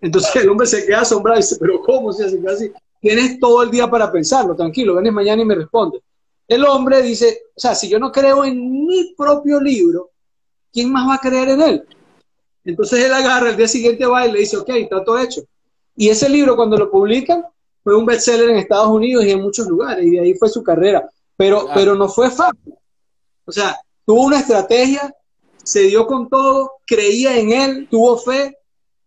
Entonces 0.00 0.36
el 0.36 0.48
hombre 0.48 0.66
se 0.66 0.86
queda 0.86 1.00
asombrado 1.00 1.38
y 1.38 1.42
dice, 1.42 1.56
pero 1.58 1.80
¿cómo 1.82 2.12
se 2.12 2.24
hace 2.24 2.40
así? 2.48 2.72
Tienes 3.00 3.38
todo 3.38 3.62
el 3.62 3.70
día 3.70 3.88
para 3.88 4.10
pensarlo, 4.10 4.54
tranquilo, 4.54 4.94
vienes 4.94 5.12
mañana 5.12 5.42
y 5.42 5.44
me 5.44 5.54
responde. 5.54 6.00
El 6.46 6.64
hombre 6.64 7.02
dice, 7.02 7.42
o 7.54 7.60
sea, 7.60 7.74
si 7.74 7.88
yo 7.88 7.98
no 7.98 8.10
creo 8.10 8.44
en 8.44 8.86
mi 8.86 9.14
propio 9.16 9.60
libro, 9.60 10.10
¿quién 10.72 10.90
más 10.90 11.08
va 11.08 11.14
a 11.14 11.20
creer 11.20 11.50
en 11.50 11.60
él? 11.62 11.84
Entonces 12.64 13.04
él 13.04 13.12
agarra, 13.12 13.50
el 13.50 13.56
día 13.56 13.68
siguiente 13.68 14.06
va 14.06 14.26
y 14.26 14.32
le 14.32 14.40
dice, 14.40 14.56
ok, 14.56 14.70
trato 14.88 15.18
hecho. 15.18 15.42
Y 15.96 16.08
ese 16.08 16.28
libro 16.28 16.56
cuando 16.56 16.76
lo 16.76 16.90
publican 16.90 17.44
fue 17.82 17.96
un 17.96 18.06
bestseller 18.06 18.50
en 18.50 18.56
Estados 18.56 18.88
Unidos 18.88 19.24
y 19.24 19.30
en 19.30 19.40
muchos 19.42 19.66
lugares, 19.66 20.04
y 20.04 20.10
de 20.10 20.20
ahí 20.20 20.34
fue 20.34 20.48
su 20.48 20.62
carrera. 20.62 21.08
Pero, 21.36 21.60
Claro. 21.60 21.72
pero 21.74 21.94
no 21.94 22.08
fue 22.08 22.30
fácil. 22.30 22.74
O 23.44 23.52
sea, 23.52 23.78
tuvo 24.04 24.24
una 24.24 24.40
estrategia, 24.40 25.14
se 25.62 25.82
dio 25.82 26.06
con 26.06 26.28
todo, 26.28 26.72
creía 26.86 27.38
en 27.38 27.52
él, 27.52 27.88
tuvo 27.90 28.18
fe, 28.18 28.57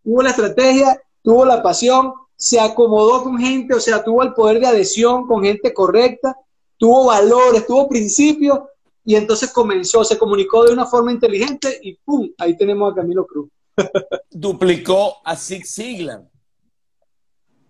tuvo 0.03 0.21
la 0.21 0.29
estrategia, 0.31 1.01
tuvo 1.21 1.45
la 1.45 1.61
pasión, 1.61 2.13
se 2.35 2.59
acomodó 2.59 3.23
con 3.23 3.37
gente, 3.37 3.75
o 3.75 3.79
sea, 3.79 4.03
tuvo 4.03 4.23
el 4.23 4.33
poder 4.33 4.59
de 4.59 4.67
adhesión 4.67 5.27
con 5.27 5.43
gente 5.43 5.73
correcta, 5.73 6.35
tuvo 6.77 7.05
valores, 7.05 7.65
tuvo 7.67 7.87
principios, 7.87 8.59
y 9.03 9.15
entonces 9.15 9.51
comenzó, 9.51 10.03
se 10.03 10.17
comunicó 10.17 10.63
de 10.63 10.73
una 10.73 10.85
forma 10.85 11.11
inteligente 11.11 11.79
y 11.83 11.95
¡pum! 11.97 12.29
Ahí 12.37 12.55
tenemos 12.57 12.91
a 12.91 12.95
Camilo 12.95 13.25
Cruz. 13.25 13.49
Duplicó 14.29 15.17
a 15.23 15.35
Zig 15.35 15.65
Ziglar. 15.65 16.23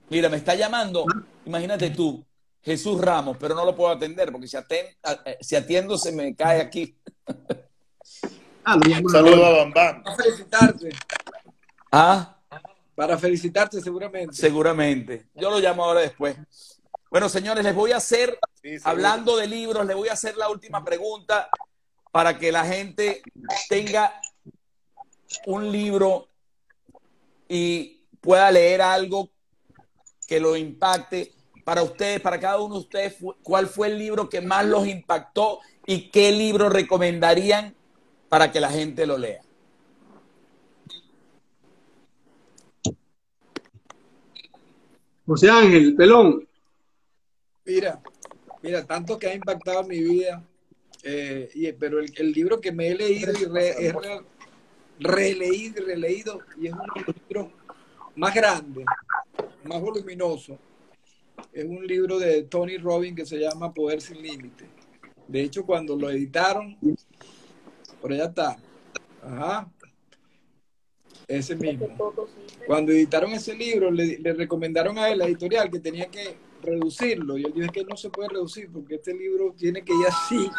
Mira, 0.10 0.28
me 0.30 0.38
está 0.38 0.56
llamando, 0.56 1.06
imagínate 1.46 1.90
tú, 1.92 2.26
Jesús 2.62 3.00
Ramos, 3.00 3.38
pero 3.40 3.56
no 3.56 3.66
lo 3.66 3.76
puedo 3.76 3.92
atender 3.92 4.32
porque 4.32 4.48
si, 4.48 4.58
aten- 4.58 4.96
a- 5.04 5.20
eh, 5.26 5.38
si 5.42 5.56
atiendo 5.56 5.98
se 5.98 6.12
me 6.12 6.36
cae 6.36 6.62
aquí. 6.62 6.96
Ah, 8.64 8.76
lo 8.76 8.88
llamo 8.88 9.08
Un 9.08 9.12
saludo 9.12 9.44
ahora. 9.44 9.48
a 9.48 9.64
Bam 9.64 9.74
Bam. 9.74 10.04
Para 10.04 10.16
felicitarte. 10.18 10.90
Ah, 11.92 12.38
Para 12.96 13.18
felicitarte 13.18 13.82
seguramente. 13.82 14.36
seguramente. 14.36 15.28
Yo 15.36 15.50
lo 15.50 15.60
llamo 15.60 15.84
ahora 15.84 16.02
después. 16.02 16.38
Bueno, 17.10 17.28
señores, 17.28 17.64
les 17.64 17.76
voy 17.76 17.92
a 17.92 17.98
hacer, 17.98 18.38
Sí, 18.62 18.78
hablando 18.84 19.36
de 19.38 19.48
libros, 19.48 19.86
les 19.86 19.96
voy 19.96 20.08
a 20.10 20.14
hacer 20.14 20.38
la 20.38 20.50
última 20.50 20.84
pregunta 20.86 21.50
para 22.12 22.38
que 22.38 22.52
la 22.52 22.64
gente 22.64 23.22
tenga 23.68 24.22
un 25.48 25.72
libro 25.72 26.28
y 27.50 28.04
pueda 28.22 28.52
leer 28.52 28.82
algo 28.82 29.30
que 30.28 30.40
lo 30.40 30.56
impacte 30.56 31.34
para 31.66 31.84
ustedes, 31.84 32.22
para 32.22 32.40
cada 32.40 32.60
uno 32.60 32.76
de 32.76 32.82
ustedes, 32.82 33.16
cuál 33.44 33.68
fue 33.68 33.88
el 33.88 33.98
libro 33.98 34.30
que 34.30 34.42
más 34.42 34.66
los 34.66 34.88
impactó 34.88 35.60
y 35.86 36.10
qué 36.10 36.32
libro 36.32 36.70
recomendarían 36.70 37.76
para 38.30 38.52
que 38.52 38.62
la 38.62 38.70
gente 38.70 39.06
lo 39.06 39.18
lea. 39.18 39.42
José 45.32 45.50
Ángel, 45.50 45.96
pelón. 45.96 46.46
Mira, 47.64 48.02
mira, 48.62 48.86
tanto 48.86 49.18
que 49.18 49.28
ha 49.28 49.34
impactado 49.34 49.82
mi 49.86 49.98
vida, 50.04 50.46
eh, 51.04 51.74
pero 51.80 52.02
el, 52.02 52.34
libro 52.34 52.60
que 52.60 52.74
me 52.74 52.90
he 52.90 52.96
leído 52.96 53.32
y 53.32 53.46
releído 55.00 55.80
y 55.80 55.86
releído, 55.86 56.40
y 56.60 56.68
es 56.68 56.74
uno 56.74 56.84
de 56.94 57.02
los 57.08 57.16
libros 57.30 57.48
más 58.18 58.36
grandes, 58.36 58.84
más 59.64 59.80
voluminosos, 59.80 60.58
es 61.54 61.64
un 61.64 61.88
libro 61.88 62.20
de 62.20 62.44
Tony 62.44 62.78
Robbins 62.78 63.16
que 63.16 63.26
se 63.26 63.40
llama 63.40 63.74
Poder 63.74 64.02
sin 64.02 64.22
Límite. 64.22 64.66
De 65.30 65.44
hecho, 65.44 65.66
cuando 65.66 65.96
lo 65.96 66.10
editaron, 66.10 66.78
por 68.02 68.12
allá 68.12 68.26
está, 68.26 68.58
ajá, 69.24 69.72
ese 71.38 71.56
mismo. 71.56 71.88
Cuando 72.68 72.92
editaron 72.92 73.32
ese 73.32 73.56
libro, 73.56 73.92
le, 73.92 74.18
le 74.20 74.34
recomendaron 74.34 74.98
a 74.98 75.10
él, 75.10 75.20
la 75.20 75.26
editorial, 75.26 75.70
que 75.70 75.80
tenía 75.80 76.08
que 76.08 76.36
reducirlo. 76.62 77.38
Y 77.38 77.44
él 77.46 77.54
dijo 77.54 77.66
"Es 77.66 77.72
que 77.72 77.84
no 77.84 77.98
se 77.98 78.10
puede 78.10 78.30
reducir 78.30 78.70
porque 78.72 78.96
este 78.96 79.14
libro 79.14 79.54
tiene 79.58 79.82
que 79.84 79.94
ir 79.94 80.08
así, 80.08 80.50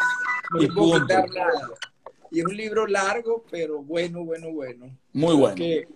no 0.51 0.61
Y 0.61 0.67
le 0.67 0.73
puedo 0.73 1.01
quitar 1.01 1.29
nada. 1.29 1.69
Y 2.31 2.39
es 2.39 2.45
un 2.45 2.57
libro 2.57 2.87
largo, 2.87 3.43
pero 3.49 3.81
bueno, 3.81 4.23
bueno, 4.25 4.51
bueno. 4.51 4.97
Muy 5.13 5.35
bueno. 5.35 5.55
Que- 5.55 5.87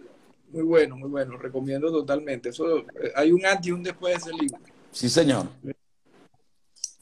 muy 0.49 0.63
bueno, 0.63 0.95
muy 0.95 1.09
bueno. 1.09 1.37
Recomiendo 1.37 1.91
totalmente. 1.91 2.49
Eso, 2.49 2.77
eh, 2.79 3.11
hay 3.15 3.31
un 3.33 3.45
antes 3.45 3.67
y 3.67 3.71
un 3.71 3.83
después 3.83 4.13
de 4.13 4.17
ese 4.31 4.31
libro. 4.41 4.59
Sí, 4.91 5.09
señor. 5.09 5.47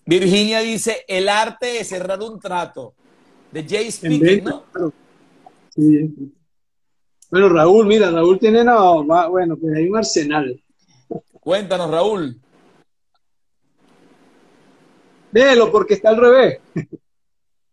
Virginia 0.05 0.59
dice, 0.61 1.03
el 1.07 1.29
arte 1.29 1.67
de 1.67 1.83
cerrar 1.83 2.21
un 2.21 2.39
trato. 2.39 2.93
De 3.51 3.63
Jay 3.63 3.89
Speaking, 3.91 4.43
¿no? 4.43 4.63
Sí. 5.75 6.13
Bueno, 7.35 7.49
Raúl, 7.49 7.85
mira, 7.85 8.09
Raúl 8.11 8.39
tiene, 8.39 8.63
no, 8.63 9.05
va- 9.05 9.27
bueno, 9.27 9.57
pues 9.57 9.75
hay 9.75 9.89
un 9.89 9.97
arsenal. 9.97 10.63
Cuéntanos, 11.41 11.91
Raúl. 11.91 12.39
Léelo 15.33 15.69
porque 15.69 15.95
está 15.95 16.11
al 16.11 16.15
revés. 16.15 16.59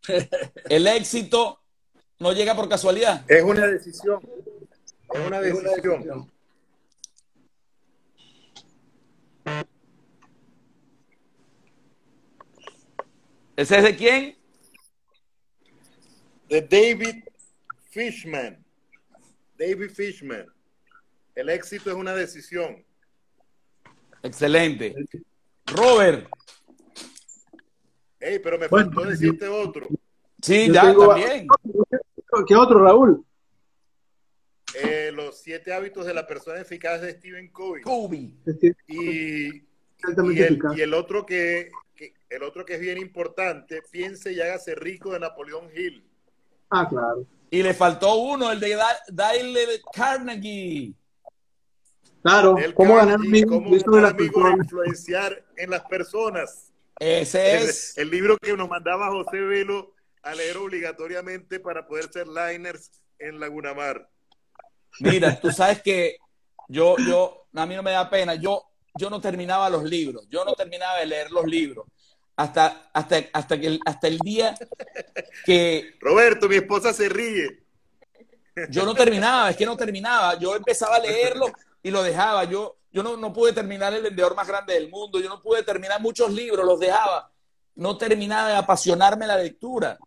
El 0.69 0.85
éxito 0.89 1.61
no 2.19 2.33
llega 2.33 2.57
por 2.57 2.69
casualidad. 2.69 3.25
Es 3.31 3.45
una 3.45 3.69
decisión. 3.69 4.19
Es 5.15 5.27
una 5.29 5.39
Es 5.39 5.55
una 5.55 5.71
decisión. 5.71 5.93
decisión. 6.01 6.31
¿Ese 13.57 13.77
es 13.79 13.83
de 13.85 13.97
quién? 13.97 14.37
De 16.49 16.61
David 16.63 17.25
Fishman. 17.91 18.59
David 19.63 19.91
Fishman. 19.91 20.47
El 21.35 21.49
éxito 21.49 21.91
es 21.91 21.97
una 21.97 22.15
decisión. 22.15 22.85
Excelente. 24.23 24.95
Robert. 25.67 26.29
Ey, 28.21 28.39
pero 28.41 28.59
me 28.59 28.69
Bueno, 28.69 28.93
faltó 28.93 29.09
decirte 29.09 29.49
otro. 29.49 29.87
Sí, 30.43 30.67
Yo 30.69 30.75
ya 30.75 30.83
tengo- 30.87 31.09
también. 31.09 31.47
¿Qué 32.47 32.55
otro, 32.57 32.83
Raúl? 32.83 33.25
Eh, 34.83 35.11
los 35.13 35.41
siete 35.41 35.73
hábitos 35.73 36.07
de 36.07 36.15
la 36.15 36.27
persona 36.27 36.61
eficaz 36.61 37.01
de 37.03 37.13
Stephen 37.13 37.49
Covey. 37.51 37.83
Kobe. 37.83 38.17
Y, 38.89 38.97
y 38.97 39.67
altamente 40.03 40.41
el, 40.47 40.53
eficaz. 40.55 40.77
y 40.77 40.81
el 40.83 40.95
otro 40.95 41.27
que, 41.27 41.69
que- 41.95 42.15
el 42.31 42.43
otro 42.43 42.65
que 42.65 42.75
es 42.75 42.81
bien 42.81 42.99
importante, 42.99 43.83
piense 43.91 44.33
y 44.33 44.41
hágase 44.41 44.75
rico 44.75 45.13
de 45.13 45.21
Napoleón 45.21 45.69
Hill. 45.75 46.05
Ah, 46.71 46.89
claro. 46.89 47.27
Y 47.53 47.63
le 47.63 47.75
faltó 47.75 48.15
uno, 48.15 48.51
el 48.51 48.59
de 48.59 48.75
Da- 48.77 49.03
Dale 49.09 49.83
Carnegie. 49.93 50.95
Claro, 52.23 52.57
cómo 52.75 52.97
Carnegie, 52.97 52.97
ganar 52.97 53.15
amigos, 53.15 53.85
de 53.93 54.01
las 54.01 54.15
personas. 54.15 54.59
influenciar 54.65 55.45
en 55.59 55.71
las 55.71 55.83
personas. 55.83 56.73
Ese 56.99 57.57
El, 57.57 57.63
es. 57.69 57.99
el 57.99 58.11
libro 58.11 58.39
que 58.39 58.57
nos 58.57 58.71
mandaba 58.71 59.09
José 59.11 59.39
Velo 59.41 59.93
a 60.23 60.35
leer 60.35 60.57
obligatoriamente 60.57 61.61
para 61.61 61.87
poder 61.87 62.11
ser 62.11 62.27
liners 62.27 62.91
en 63.19 63.39
Laguna 63.39 63.75
Mar. 63.75 64.09
Mira, 65.01 65.39
tú 65.39 65.51
sabes 65.51 65.83
que 65.83 66.17
yo, 66.69 66.97
yo, 67.07 67.49
a 67.55 67.67
mí 67.67 67.75
no 67.75 67.83
me 67.83 67.91
da 67.91 68.09
pena. 68.09 68.35
Yo, 68.35 68.65
yo 68.97 69.11
no 69.11 69.21
terminaba 69.21 69.69
los 69.69 69.85
libros. 69.85 70.27
Yo 70.31 70.43
no 70.47 70.55
terminaba 70.55 71.01
de 71.01 71.07
leer 71.07 71.31
los 71.31 71.45
libros. 71.45 71.85
Hasta, 72.37 72.91
hasta, 72.93 73.25
hasta, 73.33 73.61
que, 73.61 73.79
hasta 73.85 74.09
el 74.09 74.19
día 74.19 74.55
que 75.45 75.97
Roberto, 76.01 76.49
mi 76.49 76.57
esposa 76.57 76.93
se 76.93 77.09
ríe. 77.09 77.65
yo 78.71 78.85
no 78.85 78.95
terminaba, 78.95 79.51
es 79.51 79.57
que 79.57 79.67
no 79.67 79.77
terminaba. 79.77 80.39
Yo 80.39 80.57
empezaba 80.57 80.97
a 80.97 81.01
leerlo 81.01 81.53
y 81.83 81.91
lo 81.91 82.03
dejaba. 82.03 82.45
Yo, 82.45 82.77
yo 82.91 83.03
no, 83.03 83.17
no 83.17 83.33
pude 83.33 83.53
terminar 83.53 83.93
El 83.93 84.03
vendedor 84.03 84.35
más 84.35 84.49
grande 84.49 84.75
del 84.75 84.91
mundo. 84.91 85.21
Yo 85.21 85.29
no 85.29 85.41
pude 85.41 85.63
terminar 85.63 86.01
muchos 86.01 86.33
libros, 86.33 86.65
los 86.65 86.81
dejaba. 86.81 87.31
No 87.75 87.97
terminaba 87.99 88.49
de 88.49 88.57
apasionarme 88.57 89.27
la 89.27 89.37
lectura. 89.37 89.99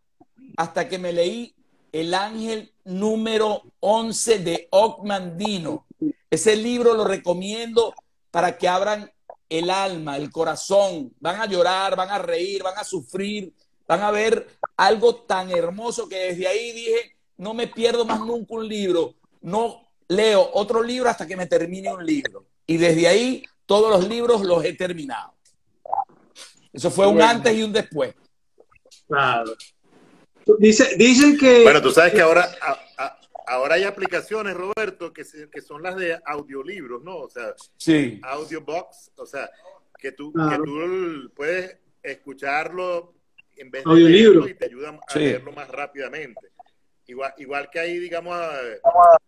Hasta 0.58 0.88
que 0.88 0.98
me 0.98 1.14
leí 1.14 1.56
El 1.92 2.14
ángel 2.14 2.74
número 2.84 3.64
11 3.80 4.40
de 4.40 4.68
Ogmandino. 4.72 5.86
Ese 6.30 6.56
libro 6.56 6.94
lo 6.96 7.06
recomiendo 7.06 7.94
para 8.32 8.58
que 8.58 8.68
abran 8.68 9.12
el 9.50 9.70
alma, 9.70 10.18
el 10.18 10.32
corazón. 10.32 11.14
Van 11.20 11.40
a 11.40 11.46
llorar, 11.46 11.96
van 11.96 12.10
a 12.10 12.20
reír, 12.20 12.64
van 12.64 12.78
a 12.78 12.84
sufrir, 12.84 13.54
van 13.88 14.02
a 14.02 14.12
ver 14.12 14.48
algo 14.78 15.16
tan 15.16 15.52
hermoso 15.52 16.08
que 16.10 16.18
desde 16.18 16.48
ahí 16.48 16.72
dije, 16.72 17.16
no 17.38 17.54
me 17.54 17.68
pierdo 17.68 18.06
más 18.06 18.20
nunca 18.20 18.56
un 18.56 18.68
libro. 18.68 19.16
No 19.42 19.88
leo 20.08 20.50
otro 20.54 20.84
libro 20.84 21.10
hasta 21.10 21.28
que 21.28 21.36
me 21.36 21.48
termine 21.48 21.94
un 21.94 22.06
libro. 22.06 22.46
Y 22.68 22.78
desde 22.78 23.08
ahí 23.08 23.44
todos 23.66 23.90
los 23.90 24.08
libros 24.08 24.42
los 24.42 24.64
he 24.64 24.74
terminado. 24.74 25.34
Eso 26.74 26.92
fue 26.92 27.08
un 27.08 27.22
antes 27.22 27.56
y 27.56 27.64
un 27.64 27.72
después. 27.72 28.14
Claro. 29.08 29.56
Dice, 30.60 30.96
dicen 30.98 31.38
que 31.38 31.64
Bueno, 31.64 31.82
tú 31.82 31.92
sabes 31.92 32.14
que 32.14 32.22
ahora, 32.22 32.50
ahora 33.48 33.76
hay 33.76 33.84
aplicaciones, 33.84 34.56
Roberto, 34.56 35.12
que, 35.14 35.24
se- 35.24 35.50
que 35.50 35.62
son 35.62 35.82
las 35.84 35.96
de 35.96 36.20
audiolibros, 36.26 37.04
¿no? 37.04 37.18
O 37.18 37.30
sea, 37.30 37.54
Sí. 37.78 38.20
audiobox, 38.24 39.12
o 39.18 39.26
sea, 39.26 39.50
que 39.98 40.12
tú, 40.12 40.32
Claro. 40.34 40.64
que 40.64 40.70
tú 40.70 41.32
puedes 41.36 41.78
escucharlo 42.04 43.14
en 43.58 43.72
vez 43.72 43.84
de 43.84 43.90
Audiolibro. 43.92 44.32
leerlo 44.34 44.48
y 44.50 44.54
te 44.56 44.66
ayudan 44.66 44.96
a 45.08 45.14
Sí. 45.14 45.20
leerlo 45.20 45.52
más 45.52 45.68
rápidamente. 45.70 46.52
Igual, 47.08 47.34
igual 47.38 47.70
que 47.72 47.80
hay, 47.80 48.00
digamos, 48.00 48.38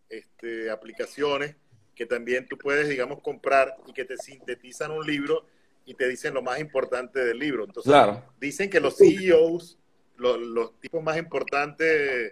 este, 0.09 0.69
aplicaciones 0.69 1.55
que 1.95 2.05
también 2.05 2.47
tú 2.47 2.57
puedes, 2.57 2.87
digamos, 2.89 3.21
comprar 3.21 3.75
y 3.87 3.93
que 3.93 4.05
te 4.05 4.17
sintetizan 4.17 4.91
un 4.91 5.05
libro 5.05 5.45
y 5.85 5.93
te 5.95 6.07
dicen 6.07 6.33
lo 6.33 6.41
más 6.41 6.59
importante 6.59 7.23
del 7.23 7.39
libro. 7.39 7.63
Entonces, 7.65 7.91
Claro. 7.91 8.23
dicen 8.39 8.69
que 8.69 8.79
los 8.79 8.97
CEOs, 8.97 9.79
lo- 10.17 10.37
los, 10.37 10.79
tipos 10.79 11.01
más 11.01 11.17
importantes 11.17 12.31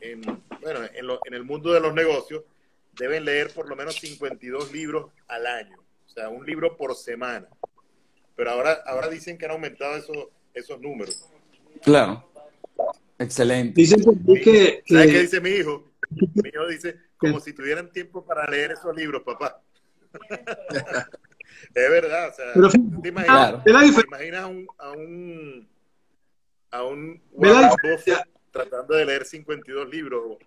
en, 0.00 0.22
bueno, 0.64 0.80
en, 0.92 1.06
lo- 1.06 1.20
en 1.24 1.34
el 1.34 1.44
mundo 1.44 1.72
de 1.72 1.80
los 1.80 1.94
negocios, 1.94 2.42
deben 2.92 3.24
leer 3.24 3.52
por 3.52 3.68
lo 3.68 3.76
menos 3.76 3.94
52 3.96 4.72
libros 4.72 5.12
al 5.28 5.46
año, 5.46 5.76
o 6.06 6.08
sea, 6.08 6.28
un 6.28 6.44
libro 6.44 6.76
por 6.76 6.94
semana. 6.96 7.46
Pero 8.36 8.50
ahora, 8.50 8.80
ahora 8.86 9.08
dicen 9.08 9.38
que 9.38 9.44
han 9.44 9.52
aumentado 9.52 9.94
esos, 9.96 10.16
esos 10.54 10.80
números. 10.80 11.28
Claro. 11.82 12.30
Excelente. 13.18 13.80
dicen 13.80 14.00
que, 14.26 14.42
que- 14.42 14.82
¿Sabes 14.86 15.12
qué 15.12 15.20
dice 15.20 15.40
mi 15.40 15.50
hijo? 15.50 15.92
Mi 16.10 16.48
hijo 16.48 16.66
dice, 16.66 16.96
como 17.16 17.38
si 17.40 17.52
tuvieran 17.52 17.90
tiempo 17.92 18.24
para 18.24 18.48
leer 18.50 18.72
esos 18.72 18.94
libros, 18.96 19.22
papá. 19.22 19.60
es 21.74 21.90
verdad, 21.90 22.28
o 22.28 22.32
sea, 22.34 22.44
Pero 22.54 22.70
¿tú 22.70 23.00
te 23.02 23.08
imaginas, 23.08 23.36
Claro. 23.36 23.62
te 23.64 23.70
imaginas 23.70 24.42
a 24.42 24.46
un, 24.46 24.66
a 24.78 24.90
un, 24.92 25.68
a 26.70 26.82
un 26.84 27.22
Warren. 27.32 27.70
Buffett 27.82 28.18
tratando 28.50 28.94
de 28.94 29.04
leer 29.06 29.24
52 29.24 29.88
libros? 29.88 30.38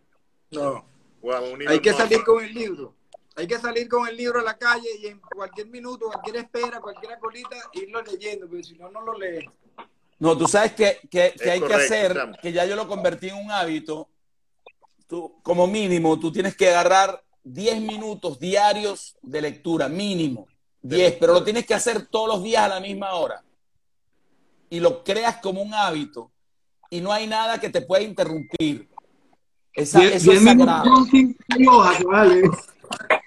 No. 0.51 0.85
un 1.21 1.67
Hay 1.67 1.79
que 1.79 1.93
salir 1.93 2.23
con 2.23 2.43
el 2.43 2.53
libro. 2.53 2.93
Hay 3.35 3.47
que 3.47 3.59
salir 3.59 3.87
con 3.87 4.07
el 4.07 4.17
libro 4.17 4.39
a 4.39 4.43
la 4.43 4.57
calle 4.57 4.89
y 4.99 5.07
en 5.07 5.19
cualquier 5.19 5.67
minuto, 5.67 6.07
cualquier 6.07 6.37
espera, 6.37 6.79
cualquier 6.81 7.19
colita, 7.19 7.55
irlo 7.73 8.01
leyendo, 8.01 8.47
porque 8.47 8.63
si 8.63 8.75
no, 8.75 8.89
no 8.89 9.01
lo 9.01 9.17
lees. 9.17 9.45
No, 10.17 10.35
tú 10.35 10.47
sabes 10.47 10.73
que, 10.73 10.99
que- 11.11 11.35
hay 11.49 11.61
que 11.61 11.73
hacer, 11.73 12.31
que 12.41 12.51
ya 12.51 12.65
yo 12.65 12.75
lo 12.75 12.87
convertí 12.87 13.29
en 13.29 13.35
un 13.35 13.51
hábito. 13.51 14.09
Tú, 15.05 15.39
como 15.43 15.67
mínimo, 15.67 16.19
tú 16.19 16.31
tienes 16.31 16.55
que 16.55 16.69
agarrar 16.69 17.23
10 17.43 17.79
minutos 17.79 18.39
diarios 18.39 19.15
de 19.21 19.41
lectura, 19.41 19.87
mínimo. 19.87 20.47
10, 20.81 21.13
pero 21.19 21.33
lo 21.33 21.43
tienes 21.43 21.65
que 21.65 21.75
hacer 21.75 22.07
todos 22.07 22.27
los 22.27 22.43
días 22.43 22.63
a 22.63 22.69
la 22.69 22.79
misma 22.79 23.13
hora. 23.13 23.43
Y 24.69 24.79
lo 24.79 25.03
creas 25.03 25.37
como 25.37 25.61
un 25.61 25.73
hábito. 25.73 26.31
Y 26.89 27.01
no 27.01 27.11
hay 27.11 27.27
nada 27.27 27.59
que 27.59 27.69
te 27.69 27.81
pueda 27.81 28.01
interrumpir. 28.01 28.89
Esa- 29.77 29.99
diez- 29.99 30.13
eso 30.15 30.31
diez 30.31 30.41
es 30.43 30.55
minutos 30.55 31.09
sagrado. 31.09 31.77
hojas, 31.77 32.03
vale. 32.03 32.41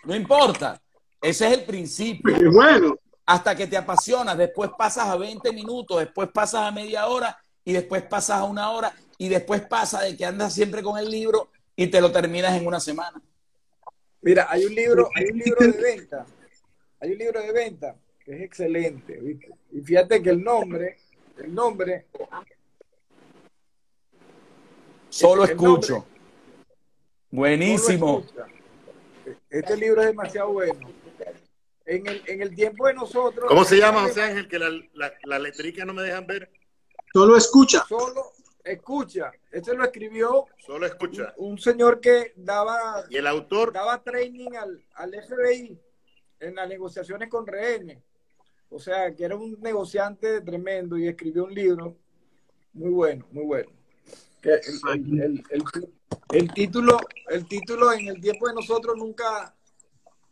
No 0.05 0.15
importa. 0.17 0.81
Ese 1.23 1.47
es 1.47 1.53
el 1.59 1.65
principio. 1.65 2.35
Bueno. 2.53 2.97
hasta 3.27 3.55
que 3.55 3.69
te 3.69 3.77
apasionas, 3.77 4.37
después 4.37 4.71
pasas 4.77 5.07
a 5.09 5.15
20 5.17 5.53
minutos, 5.53 6.01
después 6.01 6.29
pasas 6.35 6.63
a 6.63 6.73
media 6.73 7.07
hora 7.07 7.39
y 7.65 7.73
después 7.73 8.03
pasas 8.03 8.41
a 8.41 8.45
una 8.45 8.71
hora 8.73 8.93
y 9.19 9.29
después 9.29 9.61
pasa 9.61 10.01
de 10.01 10.17
que 10.17 10.25
andas 10.25 10.53
siempre 10.53 10.83
con 10.83 10.99
el 10.99 11.09
libro 11.09 11.49
y 11.77 11.87
te 11.87 12.01
lo 12.01 12.11
terminas 12.11 12.57
en 12.61 12.67
una 12.67 12.81
semana. 12.81 13.23
Mira, 14.23 14.49
hay 14.51 14.65
un 14.65 14.75
libro, 14.75 15.09
hay 15.15 15.27
un 15.27 15.39
libro 15.39 15.65
de 15.65 15.81
venta. 15.81 16.27
Hay 17.01 17.13
un 17.13 17.19
libro 17.19 17.41
de 17.41 17.53
venta 17.53 17.95
que 18.25 18.35
es 18.35 18.43
excelente, 18.43 19.15
¿viste? 19.21 19.49
Y 19.73 19.81
fíjate 19.81 20.21
que 20.21 20.31
el 20.31 20.43
nombre, 20.43 20.97
el 21.39 21.55
nombre, 21.55 22.07
Solo 25.09 25.45
El 25.45 25.51
escucho. 25.51 25.93
nombre. 25.95 26.20
Buenísimo. 27.31 28.25
Este 29.49 29.77
libro 29.77 30.01
es 30.01 30.09
demasiado 30.09 30.53
bueno. 30.53 30.81
En 31.87 32.07
el, 32.07 32.23
en 32.27 32.43
el 32.43 32.55
tiempo 32.55 32.87
de 32.87 32.95
nosotros. 32.95 33.47
¿Cómo 33.49 33.65
se 33.65 33.77
llama, 33.77 34.03
José 34.03 34.23
Ángel? 34.23 34.49
Que 34.49 34.59
la, 34.59 34.69
la, 34.95 35.13
la 35.25 35.39
letrica 35.39 35.85
no 35.85 35.93
me 35.93 36.03
dejan 36.03 36.27
ver. 36.27 36.51
Solo 37.13 37.37
escucha. 37.37 37.85
Solo 37.89 38.33
escucha. 38.63 39.33
Este 39.51 39.75
lo 39.75 39.85
escribió 39.85 40.47
Solo 40.59 40.87
escucha. 40.87 41.35
un, 41.39 41.53
un 41.53 41.59
señor 41.59 42.01
que 42.01 42.33
daba, 42.37 43.05
Y 43.11 43.17
el 43.17 43.27
autor, 43.27 43.73
daba 43.73 44.03
training 44.03 44.51
al, 44.55 44.85
al 44.95 45.11
FBI 45.13 45.81
en 46.41 46.55
las 46.55 46.69
negociaciones 46.69 47.29
con 47.29 47.47
rehenes. 47.47 47.99
O 48.69 48.79
sea, 48.79 49.13
que 49.15 49.25
era 49.25 49.35
un 49.35 49.59
negociante 49.61 50.41
tremendo 50.43 50.97
y 50.97 51.09
escribió 51.09 51.45
un 51.45 51.55
libro 51.55 51.97
muy 52.73 52.91
bueno, 52.91 53.27
muy 53.33 53.45
bueno. 53.45 53.71
Que 54.41 54.51
el, 54.55 54.61
el- 54.89 55.21
el- 55.21 55.45
el- 55.51 55.65
el 56.33 56.53
título, 56.55 56.99
el 57.29 57.47
título 57.47 57.93
en 57.93 58.09
el 58.09 58.21
tiempo 58.21 58.49
de 58.49 58.55
nosotros 58.55 58.97
nunca 58.97 59.55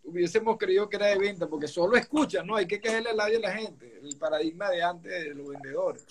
hubiésemos 0.05 0.57
creído 0.57 0.89
que 0.89 0.97
era 0.97 1.07
de 1.07 1.19
venta, 1.19 1.47
porque 1.47 1.69
solo 1.69 1.97
escucha, 1.97 2.43
¿no? 2.43 2.57
Hay 2.57 2.67
que 2.67 2.81
caerle 2.81 3.11
el 3.11 3.17
labio 3.17 3.39
a 3.39 3.43
la 3.43 3.53
gente, 3.53 4.01
el 4.03 4.17
paradigma 4.17 4.70
de 4.70 4.83
antes 4.83 5.11
de 5.12 5.35
los 5.35 5.49
vendedores. 5.49 6.05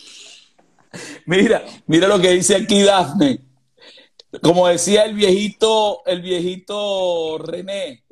Mira, 1.25 1.63
mira 1.87 2.07
lo 2.07 2.19
que 2.19 2.31
dice 2.31 2.55
aquí 2.55 2.83
Dafne. 2.83 3.39
Como 4.43 4.67
decía 4.67 5.03
el 5.05 5.15
viejito, 5.15 6.05
el 6.05 6.21
viejito 6.21 7.37
René, 7.39 8.03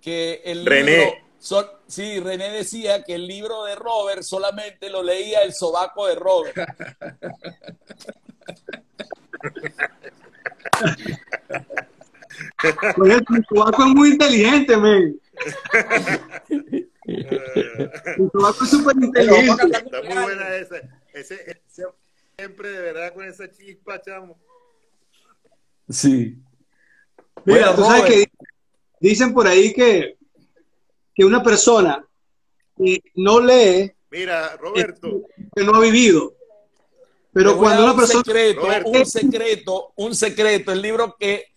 que 0.00 0.40
el 0.44 0.64
René. 0.66 0.96
libro, 1.38 1.80
sí, 1.86 2.18
René 2.20 2.50
decía 2.50 3.04
que 3.04 3.14
el 3.14 3.26
libro 3.26 3.64
de 3.64 3.76
Robert 3.76 4.22
solamente 4.22 4.88
lo 4.90 5.02
leía 5.02 5.42
el 5.42 5.52
sobaco 5.54 6.06
de 6.06 6.14
Robert. 6.16 6.56
Oye, 12.98 13.20
tu 13.22 13.34
sobaco 13.48 13.82
es 13.84 13.88
muy 13.94 14.10
inteligente, 14.10 14.76
men. 14.76 15.20
Tu 18.16 18.30
sobaco 18.32 18.64
es 18.64 18.70
súper 18.70 18.96
inteligente. 18.96 19.66
está 19.72 20.02
muy 20.02 20.22
buena 20.22 20.54
esa. 20.56 20.76
Ese, 21.12 21.34
ese- 21.66 21.86
siempre 22.36 22.70
de 22.70 22.80
verdad 22.80 23.12
con 23.14 23.24
esa 23.24 23.50
chispa, 23.50 24.00
chamo. 24.00 24.38
Sí. 25.88 26.38
Mira, 27.44 27.72
Bueno, 27.72 27.74
tú 27.76 27.82
sabes 27.84 28.04
que 28.04 28.24
dicen 29.00 29.32
por 29.34 29.46
ahí 29.48 29.72
que, 29.72 30.16
que 31.14 31.24
una 31.24 31.42
persona 31.42 32.04
que 32.76 33.02
no 33.16 33.40
lee 33.40 33.92
Mira, 34.10 34.56
Roberto, 34.56 35.22
que 35.54 35.64
no 35.64 35.74
ha 35.74 35.80
vivido. 35.80 36.34
Pero 37.32 37.56
cuando 37.56 37.84
una 37.84 37.92
un 37.92 37.98
persona 37.98 38.22
secreto, 38.24 38.60
Roberto. 38.62 38.90
un 38.90 39.06
secreto, 39.06 39.92
un 39.96 40.14
secreto, 40.14 40.72
el 40.72 40.82
libro 40.82 41.16
que, 41.16 41.54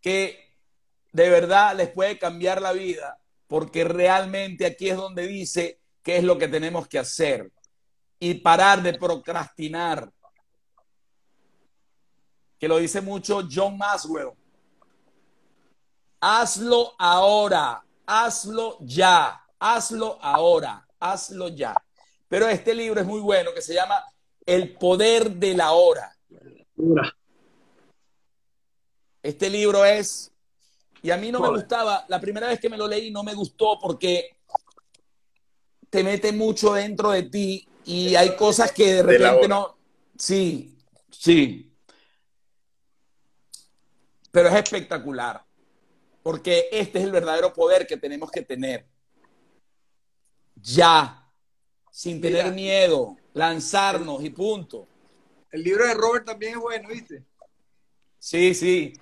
que 0.00 0.56
de 1.12 1.28
verdad 1.28 1.74
les 1.76 1.88
puede 1.90 2.18
cambiar 2.18 2.62
la 2.62 2.72
vida, 2.72 3.18
porque 3.48 3.84
realmente 3.84 4.66
aquí 4.66 4.88
es 4.88 4.96
donde 4.96 5.26
dice 5.26 5.80
qué 6.02 6.18
es 6.18 6.24
lo 6.24 6.38
que 6.38 6.46
tenemos 6.46 6.86
que 6.86 6.98
hacer 6.98 7.50
y 8.20 8.34
parar 8.34 8.82
de 8.82 8.94
procrastinar. 8.94 10.12
Que 12.58 12.68
lo 12.68 12.78
dice 12.78 13.00
mucho 13.00 13.46
John 13.50 13.76
Maswell. 13.76 14.30
Hazlo 16.20 16.94
ahora, 16.98 17.84
hazlo 18.06 18.78
ya, 18.80 19.44
hazlo 19.58 20.18
ahora, 20.22 20.86
hazlo 21.00 21.48
ya. 21.48 21.74
Pero 22.28 22.48
este 22.48 22.74
libro 22.74 23.00
es 23.00 23.06
muy 23.06 23.20
bueno 23.20 23.52
que 23.52 23.60
se 23.60 23.74
llama 23.74 24.02
El 24.46 24.74
poder 24.74 25.30
de 25.30 25.54
la 25.54 25.72
hora. 25.72 26.16
Este 29.22 29.48
libro 29.48 29.84
es, 29.84 30.32
y 31.02 31.10
a 31.10 31.16
mí 31.16 31.32
no 31.32 31.40
me 31.40 31.48
gustaba, 31.48 32.04
la 32.08 32.20
primera 32.20 32.48
vez 32.48 32.60
que 32.60 32.68
me 32.68 32.76
lo 32.76 32.86
leí 32.86 33.10
no 33.10 33.22
me 33.22 33.34
gustó 33.34 33.78
porque 33.80 34.36
te 35.88 36.04
mete 36.04 36.32
mucho 36.32 36.74
dentro 36.74 37.10
de 37.10 37.22
ti 37.22 37.66
y 37.84 38.14
hay 38.16 38.36
cosas 38.36 38.72
que 38.72 38.94
de 38.94 39.02
repente 39.02 39.48
no, 39.48 39.76
sí, 40.18 40.76
sí. 41.10 41.72
Pero 44.30 44.48
es 44.48 44.54
espectacular 44.56 45.44
porque 46.24 46.68
este 46.72 46.98
es 46.98 47.04
el 47.04 47.12
verdadero 47.12 47.52
poder 47.52 47.86
que 47.86 47.98
tenemos 47.98 48.30
que 48.30 48.40
tener. 48.40 48.86
Ya, 50.56 51.30
sin 51.90 52.18
tener 52.18 52.50
miedo, 52.52 53.16
lanzarnos 53.34 54.24
y 54.24 54.30
punto. 54.30 54.86
El 55.50 55.62
libro 55.62 55.86
de 55.86 55.94
Robert 55.94 56.24
también 56.24 56.54
es 56.54 56.58
bueno, 56.58 56.88
¿viste? 56.88 57.22
Sí, 58.18 58.54
sí. 58.54 58.92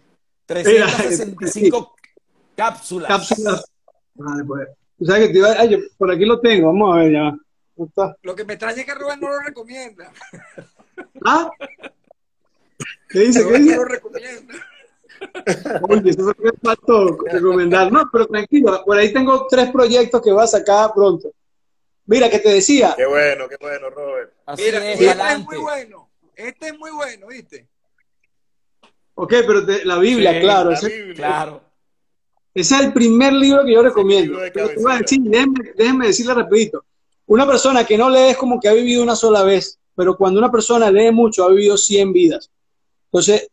365 0.47 1.95
cápsulas. 2.57 3.09
Cápsulas. 3.09 3.65
Vale, 4.15 4.45
pues. 4.45 4.69
O 5.01 5.05
sea 5.05 5.19
que 5.19 5.29
te 5.29 5.39
iba, 5.39 5.53
ay, 5.53 5.89
por 5.97 6.11
aquí 6.11 6.25
lo 6.25 6.41
tengo, 6.41 6.69
vamos 6.69 6.95
a 6.95 7.01
ver 7.01 7.13
ya. 7.13 7.37
Lo 8.23 8.37
que 8.37 8.45
me 8.45 8.55
extraña 8.55 8.81
es 8.81 8.87
que 8.87 8.95
Robert 8.95 9.21
no 9.21 9.29
lo 9.29 9.41
recomienda. 9.41 10.13
¿Ah? 11.25 11.51
¿Qué 13.09 13.21
dice? 13.21 13.47
¿Qué 13.47 13.59
dice? 13.59 13.77
No 13.77 13.83
lo 13.83 13.89
recomienda. 13.89 14.55
Oye, 15.89 16.11
eso 16.11 16.21
es 16.21 16.27
lo 16.27 16.35
que 16.35 16.51
faltó 16.63 17.17
recomendar. 17.31 17.91
No, 17.91 18.09
pero 18.13 18.27
tranquilo, 18.27 18.83
por 18.85 18.97
ahí 18.97 19.13
tengo 19.13 19.47
tres 19.49 19.71
proyectos 19.71 20.21
que 20.21 20.33
voy 20.33 20.43
a 20.43 20.47
sacar 20.47 20.93
pronto. 20.95 21.33
Mira, 22.07 22.29
que 22.29 22.39
te 22.39 22.51
decía. 22.51 22.95
Qué 22.97 23.07
bueno, 23.07 23.49
qué 23.49 23.57
bueno, 23.61 23.91
Robert. 23.91 24.33
Mira, 24.57 24.93
este 24.93 25.07
es 25.07 25.39
muy 25.41 25.59
bueno. 25.59 26.11
Este 26.35 26.67
es 26.69 26.79
muy 26.79 26.91
bueno, 26.91 27.27
¿viste? 27.29 27.69
Ok, 29.15 29.35
pero 29.47 29.63
la 29.85 29.99
Biblia, 29.99 30.41
claro. 30.41 30.71
La 30.71 30.77
ese, 30.77 31.13
claro. 31.15 31.63
Ese 32.55 32.75
es 32.75 32.81
el 32.81 32.93
primer 32.93 33.33
libro 33.33 33.65
que 33.65 33.73
yo 33.73 33.83
recomiendo. 33.83 34.39
déjenme, 34.41 36.07
decirle 36.07 36.35
rapidito. 36.35 36.85
Una 37.27 37.47
persona 37.47 37.85
que 37.85 37.97
no 37.97 38.11
lee 38.11 38.31
es 38.31 38.37
como 38.37 38.61
que 38.61 38.69
ha 38.69 38.73
vivido 38.73 39.03
una 39.03 39.17
sola 39.17 39.43
vez, 39.43 39.79
pero 39.95 40.17
cuando 40.17 40.39
una 40.39 40.51
persona 40.51 40.91
lee 40.91 41.11
mucho, 41.11 41.45
ha 41.45 41.51
vivido 41.51 41.77
100 41.77 42.13
vidas. 42.13 42.51
Entonces, 43.07 43.49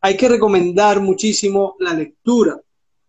hay 0.00 0.16
que 0.16 0.28
recomendar 0.28 1.00
muchísimo 1.00 1.76
la 1.80 1.92
lectura. 1.92 2.58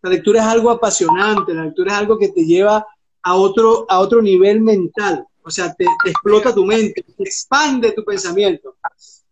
La 0.01 0.09
lectura 0.09 0.41
es 0.41 0.47
algo 0.47 0.71
apasionante, 0.71 1.53
la 1.53 1.65
lectura 1.65 1.93
es 1.93 1.99
algo 1.99 2.17
que 2.17 2.29
te 2.29 2.45
lleva 2.45 2.85
a 3.23 3.35
otro, 3.35 3.85
a 3.89 3.99
otro 3.99 4.21
nivel 4.21 4.61
mental. 4.61 5.25
O 5.41 5.51
sea, 5.51 5.73
te, 5.73 5.85
explota 6.05 6.53
tu 6.53 6.65
mente, 6.65 7.03
te 7.03 7.23
expande 7.23 7.91
tu 7.91 8.03
pensamiento. 8.03 8.75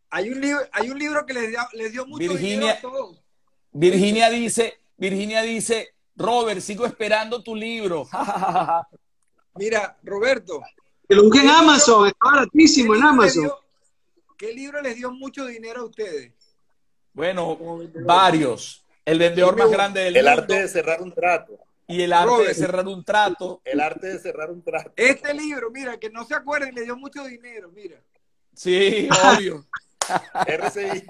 Hay 0.10 0.30
un 0.30 0.42
libro, 0.42 0.62
hay 0.72 0.90
un 0.90 0.98
libro 0.98 1.26
que 1.26 1.34
les 1.34 1.50
dio, 1.50 1.60
les 1.74 1.92
dio 1.92 2.06
mucho 2.08 2.20
Virginia, 2.20 2.74
a 2.74 2.82
todos. 2.82 3.22
Virginia 3.72 4.30
dice, 4.30 4.80
Virginia 4.98 5.42
dice, 5.42 5.94
Robert, 6.16 6.62
sigo 6.62 6.86
esperando 6.86 7.44
tu 7.44 7.56
libro. 7.56 8.08
Mira, 9.56 9.98
Roberto. 10.04 10.62
Que 11.08 11.16
lo 11.16 11.24
busquen 11.24 11.44
en 11.44 11.50
Amazon, 11.50 12.08
está 12.08 12.32
baratísimo 12.32 12.96
en 12.96 13.04
Amazon. 13.04 13.52
¿Qué 14.38 14.54
libro 14.54 14.82
les 14.82 14.96
dio 14.96 15.12
mucho 15.12 15.46
dinero 15.46 15.82
a 15.82 15.86
ustedes? 15.86 16.32
Bueno, 17.14 17.58
varios. 18.06 18.84
El 19.06 19.20
vendedor 19.20 19.58
más 19.58 19.70
grande 19.72 20.02
del 20.02 20.14
mundo. 20.14 20.20
El 20.20 20.40
arte 20.40 20.62
de 20.62 20.68
cerrar 20.68 21.02
un 21.02 21.12
trato. 21.14 21.58
Y 21.88 22.02
el 22.02 22.12
arte 22.12 22.48
de 22.48 22.54
cerrar 22.54 22.86
un 22.86 23.04
trato. 23.04 23.62
El 23.64 23.80
arte 23.80 24.08
de 24.08 24.20
cerrar 24.20 24.52
un 24.52 24.62
trato. 24.62 24.92
Este 24.98 25.34
libro, 25.34 25.72
mira, 25.72 25.98
que 25.98 26.10
no 26.10 26.26
se 26.26 26.36
acuerden, 26.36 26.76
le 26.76 26.84
dio 26.84 26.98
mucho 26.98 27.24
dinero, 27.24 27.72
mira. 27.72 28.02
Sí, 28.54 29.08
obvio. 29.36 29.66
RCI. 30.48 31.08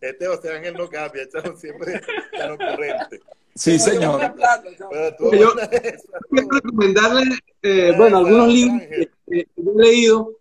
Este 0.00 0.26
José 0.26 0.52
Ángel 0.52 0.74
no 0.74 0.88
cambia, 0.88 1.22
echamos 1.22 1.58
siempre 1.58 2.00
en 2.32 2.48
lo 2.48 2.58
corriente. 2.58 3.20
Sí, 3.54 3.78
señor. 3.78 4.20
Yo 4.38 5.30
quiero 5.30 5.54
recomendarle, 6.50 7.38
eh, 7.62 7.94
bueno, 7.96 8.18
algunos 8.18 8.48
libros 8.48 8.82
que, 8.82 9.10
que, 9.26 9.40
he 9.56 9.74
leído. 9.74 10.38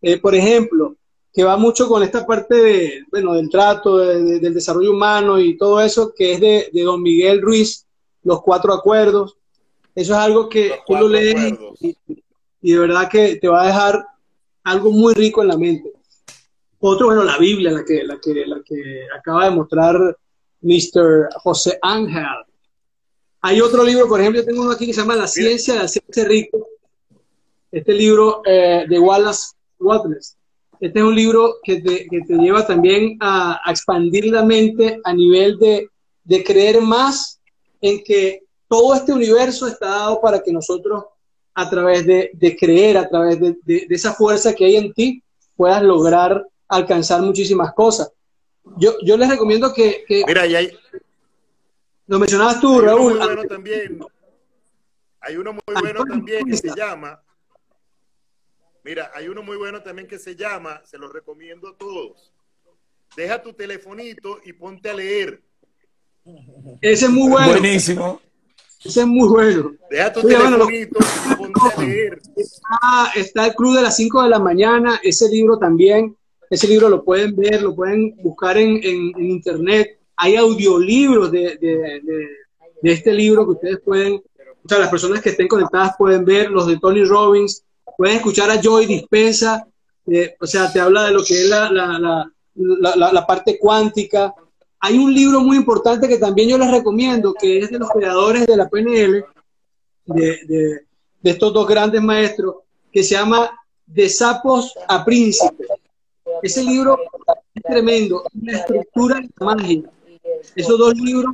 Eh, 0.00 0.20
por 0.20 0.34
ejemplo, 0.34 0.96
que 1.34 1.42
va 1.42 1.56
mucho 1.56 1.88
con 1.88 2.04
esta 2.04 2.24
parte 2.24 2.54
de, 2.54 3.04
bueno, 3.10 3.34
del 3.34 3.50
trato, 3.50 3.96
del 3.98 4.54
desarrollo 4.54 4.92
humano 4.92 5.40
y 5.40 5.56
todo 5.56 5.80
eso, 5.80 6.14
que 6.14 6.34
es 6.34 6.40
de, 6.40 6.70
don 6.72 7.02
Miguel 7.02 7.42
Ruiz, 7.42 7.84
Los 8.22 8.40
Cuatro 8.40 8.72
Acuerdos. 8.72 9.36
Eso 9.96 10.12
es 10.12 10.18
algo 10.18 10.48
que 10.48 10.78
tú 10.86 10.94
lo 10.94 11.08
lees 11.08 11.34
y, 11.80 11.96
de 12.72 12.78
verdad 12.78 13.08
que 13.10 13.36
te 13.36 13.48
va 13.48 13.64
a 13.64 13.66
dejar 13.66 14.06
algo 14.62 14.92
muy 14.92 15.12
rico 15.12 15.42
en 15.42 15.48
la 15.48 15.58
mente. 15.58 15.90
Otro, 16.78 17.06
bueno, 17.06 17.24
la 17.24 17.36
Biblia, 17.36 17.72
la 17.72 17.84
que, 17.84 18.04
la 18.04 18.16
que, 18.20 18.46
la 18.46 18.62
que 18.64 19.06
acaba 19.18 19.46
de 19.46 19.56
mostrar 19.56 20.16
Mr. 20.60 21.30
José 21.42 21.78
Ángel. 21.82 22.24
Hay 23.40 23.60
otro 23.60 23.82
libro, 23.82 24.06
por 24.06 24.20
ejemplo, 24.20 24.40
yo 24.40 24.46
tengo 24.46 24.62
uno 24.62 24.70
aquí 24.70 24.86
que 24.86 24.92
se 24.92 25.00
llama 25.00 25.16
La 25.16 25.26
ciencia 25.26 25.74
de 25.74 25.80
hacerse 25.80 26.24
rico. 26.26 26.68
Este 27.72 27.92
libro 27.92 28.40
eh, 28.46 28.84
de 28.88 29.00
Wallace 29.00 29.54
Wattles 29.80 30.36
este 30.84 30.98
es 30.98 31.04
un 31.04 31.14
libro 31.14 31.60
que 31.62 31.80
te, 31.80 32.06
lleva 32.28 32.66
también 32.66 33.16
a, 33.18 33.58
expandir 33.66 34.26
la 34.26 34.44
mente 34.44 35.00
a 35.02 35.14
nivel 35.14 35.58
de, 35.58 35.88
creer 36.44 36.82
más 36.82 37.40
en 37.80 38.04
que 38.04 38.42
todo 38.68 38.94
este 38.94 39.14
universo 39.14 39.66
está 39.66 39.88
dado 39.88 40.20
para 40.20 40.42
que 40.42 40.52
nosotros, 40.52 41.04
a 41.54 41.70
través 41.70 42.04
de, 42.04 42.56
creer, 42.60 42.98
a 42.98 43.08
través 43.08 43.40
de, 43.40 43.86
esa 43.88 44.12
fuerza 44.12 44.54
que 44.54 44.66
hay 44.66 44.76
en 44.76 44.92
ti, 44.92 45.22
puedas 45.56 45.82
lograr 45.82 46.46
alcanzar 46.68 47.22
muchísimas 47.22 47.72
cosas. 47.72 48.12
Yo, 48.76 48.92
yo 49.02 49.16
les 49.16 49.30
recomiendo 49.30 49.72
que... 49.72 50.04
Mira, 50.26 50.46
y 50.46 50.54
hay... 50.54 50.70
Lo 52.08 52.18
mencionabas 52.18 52.60
tú, 52.60 52.82
Raúl. 52.82 53.12
Uno 53.12 53.24
muy 53.24 53.34
bueno 53.34 53.44
también. 53.44 54.04
Hay 55.20 55.36
uno 55.38 55.54
muy 55.54 55.80
bueno 55.80 56.04
también 56.04 56.44
que 56.44 56.58
se 56.58 56.68
llama 56.76 57.18
Mira, 58.84 59.10
hay 59.14 59.28
uno 59.28 59.42
muy 59.42 59.56
bueno 59.56 59.82
también 59.82 60.06
que 60.06 60.18
se 60.18 60.36
llama, 60.36 60.82
se 60.84 60.98
lo 60.98 61.08
recomiendo 61.08 61.68
a 61.68 61.76
todos. 61.76 62.32
Deja 63.16 63.42
tu 63.42 63.54
telefonito 63.54 64.40
y 64.44 64.52
ponte 64.52 64.90
a 64.90 64.94
leer. 64.94 65.42
Ese 66.82 67.06
es 67.06 67.10
muy 67.10 67.30
bueno. 67.30 67.48
Buenísimo. 67.48 68.20
Ese 68.84 69.00
es 69.00 69.06
muy 69.06 69.26
bueno. 69.26 69.74
Deja 69.90 70.12
tu 70.12 70.20
telefonito 70.22 70.98
y 71.30 71.34
ponte 71.34 71.60
a 71.74 71.80
leer. 71.80 72.20
Está, 73.14 73.46
el 73.46 73.54
Club 73.54 73.76
de 73.76 73.82
las 73.82 73.96
5 73.96 74.22
de 74.24 74.28
la 74.28 74.38
mañana, 74.38 75.00
ese 75.02 75.30
libro 75.30 75.58
también. 75.58 76.14
Ese 76.50 76.68
libro 76.68 76.90
lo 76.90 77.02
pueden 77.02 77.34
ver, 77.34 77.62
lo 77.62 77.74
pueden 77.74 78.14
buscar 78.16 78.58
en, 78.58 78.82
internet. 79.18 79.98
Hay 80.16 80.36
audiolibros 80.36 81.32
de, 81.32 81.56
de, 81.56 82.02
de 82.82 82.92
este 82.92 83.14
libro 83.14 83.46
que 83.46 83.52
ustedes 83.52 83.80
pueden, 83.80 84.14
o 84.14 84.68
sea, 84.68 84.78
las 84.78 84.90
personas 84.90 85.22
que 85.22 85.30
estén 85.30 85.48
conectadas 85.48 85.94
pueden 85.96 86.24
ver, 86.24 86.50
los 86.50 86.66
de 86.66 86.78
Tony 86.78 87.02
Robbins, 87.02 87.64
puedes 87.96 88.16
escuchar 88.16 88.50
a 88.50 88.60
Joy 88.60 88.86
Dispensa, 88.86 89.66
eh, 90.06 90.36
o 90.40 90.46
sea, 90.46 90.72
te 90.72 90.80
habla 90.80 91.04
de 91.04 91.12
lo 91.12 91.24
que 91.24 91.42
es 91.42 91.48
la, 91.48 91.70
la, 91.70 92.30
la, 92.54 93.12
la, 93.12 93.26
parte 93.26 93.58
cuántica. 93.58 94.34
Hay 94.80 94.98
un 94.98 95.12
libro 95.14 95.40
muy 95.40 95.56
importante 95.56 96.08
que 96.08 96.18
también 96.18 96.48
yo 96.48 96.58
les 96.58 96.70
recomiendo, 96.70 97.32
que 97.34 97.58
es 97.58 97.70
de 97.70 97.78
los 97.78 97.88
creadores 97.90 98.46
de 98.46 98.56
la 98.56 98.68
PNL, 98.68 99.24
de, 100.04 100.38
de, 100.46 100.80
de 101.22 101.30
estos 101.30 101.52
dos 101.54 101.66
grandes 101.66 102.02
maestros, 102.02 102.56
que 102.92 103.02
se 103.02 103.14
llama 103.14 103.50
De 103.86 104.08
sapos 104.08 104.74
a 104.88 105.04
príncipes. 105.04 105.68
Ese 106.42 106.62
libro 106.62 106.98
es 107.54 107.62
tremendo, 107.62 108.24
la 108.42 108.58
estructura 108.58 109.20
y 109.20 109.30
la 109.38 109.46
magia. 109.46 109.82
Esos 110.54 110.78
dos 110.78 110.94
libros, 110.94 111.32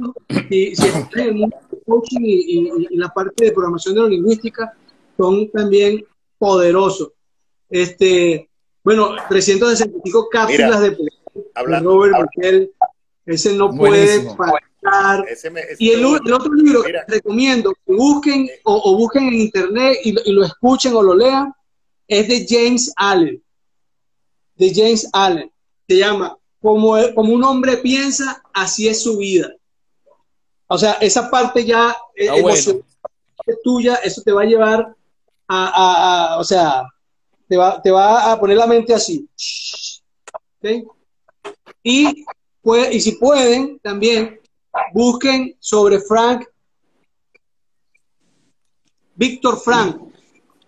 si, 0.48 0.76
si 0.76 0.86
en 0.86 1.20
el 1.20 1.34
mundo 1.34 1.56
coaching 1.86 2.20
y, 2.22 2.34
y, 2.34 2.86
y, 2.90 2.96
la 2.96 3.08
parte 3.08 3.44
de 3.44 3.52
programación 3.52 3.94
de 3.94 4.00
la 4.02 4.08
lingüística, 4.08 4.72
son 5.16 5.50
también 5.50 6.04
poderoso. 6.40 7.12
Este, 7.68 8.48
bueno, 8.82 9.14
365 9.28 10.28
cápsulas 10.30 10.80
de, 10.80 10.96
Robert 11.54 12.14
Michel, 12.34 12.72
ese 13.26 13.52
no 13.52 13.70
puede 13.70 14.22
faltar. 14.34 15.24
y 15.78 15.90
el, 15.90 16.04
otro 16.04 16.52
libro 16.54 16.82
que 16.82 16.94
recomiendo 17.06 17.72
que 17.86 17.92
busquen 17.92 18.46
eh. 18.46 18.60
o, 18.64 18.96
busquen 18.96 19.28
en 19.28 19.34
internet 19.34 19.98
y, 20.02 20.32
lo 20.32 20.44
escuchen 20.44 20.94
o 20.96 21.02
lo 21.02 21.14
lean 21.14 21.52
es 22.08 22.26
de 22.26 22.46
James 22.48 22.92
Allen. 22.96 23.40
De 24.56 24.74
James 24.74 25.08
Allen. 25.12 25.52
Se 25.86 25.98
llama 25.98 26.36
como, 26.60 26.96
como 27.14 27.34
un 27.34 27.44
hombre 27.44 27.76
piensa, 27.76 28.42
así 28.52 28.88
es 28.88 29.02
su 29.02 29.18
vida. 29.18 29.54
O 30.66 30.78
sea, 30.78 30.92
esa 30.94 31.30
parte 31.30 31.64
ya 31.64 31.96
es 32.14 32.66
tuya, 33.62 33.96
eso 33.96 34.22
te 34.22 34.32
va 34.32 34.42
a 34.42 34.46
llevar 34.46 34.94
a, 35.52 36.36
o 36.38 36.44
sea, 36.44 36.84
te 37.48 37.56
va, 37.56 37.80
te 37.82 37.90
va 37.90 38.32
a 38.32 38.38
poner 38.38 38.56
la 38.56 38.66
mente 38.66 38.94
así. 38.94 39.28
Y 41.82 42.24
puede, 42.62 42.94
y 42.94 43.00
si 43.00 43.12
pueden, 43.12 43.78
también 43.80 44.38
busquen 44.92 45.56
sobre 45.58 46.00
Frank, 46.00 46.44
Víctor 49.14 49.58
Frank. 49.60 49.96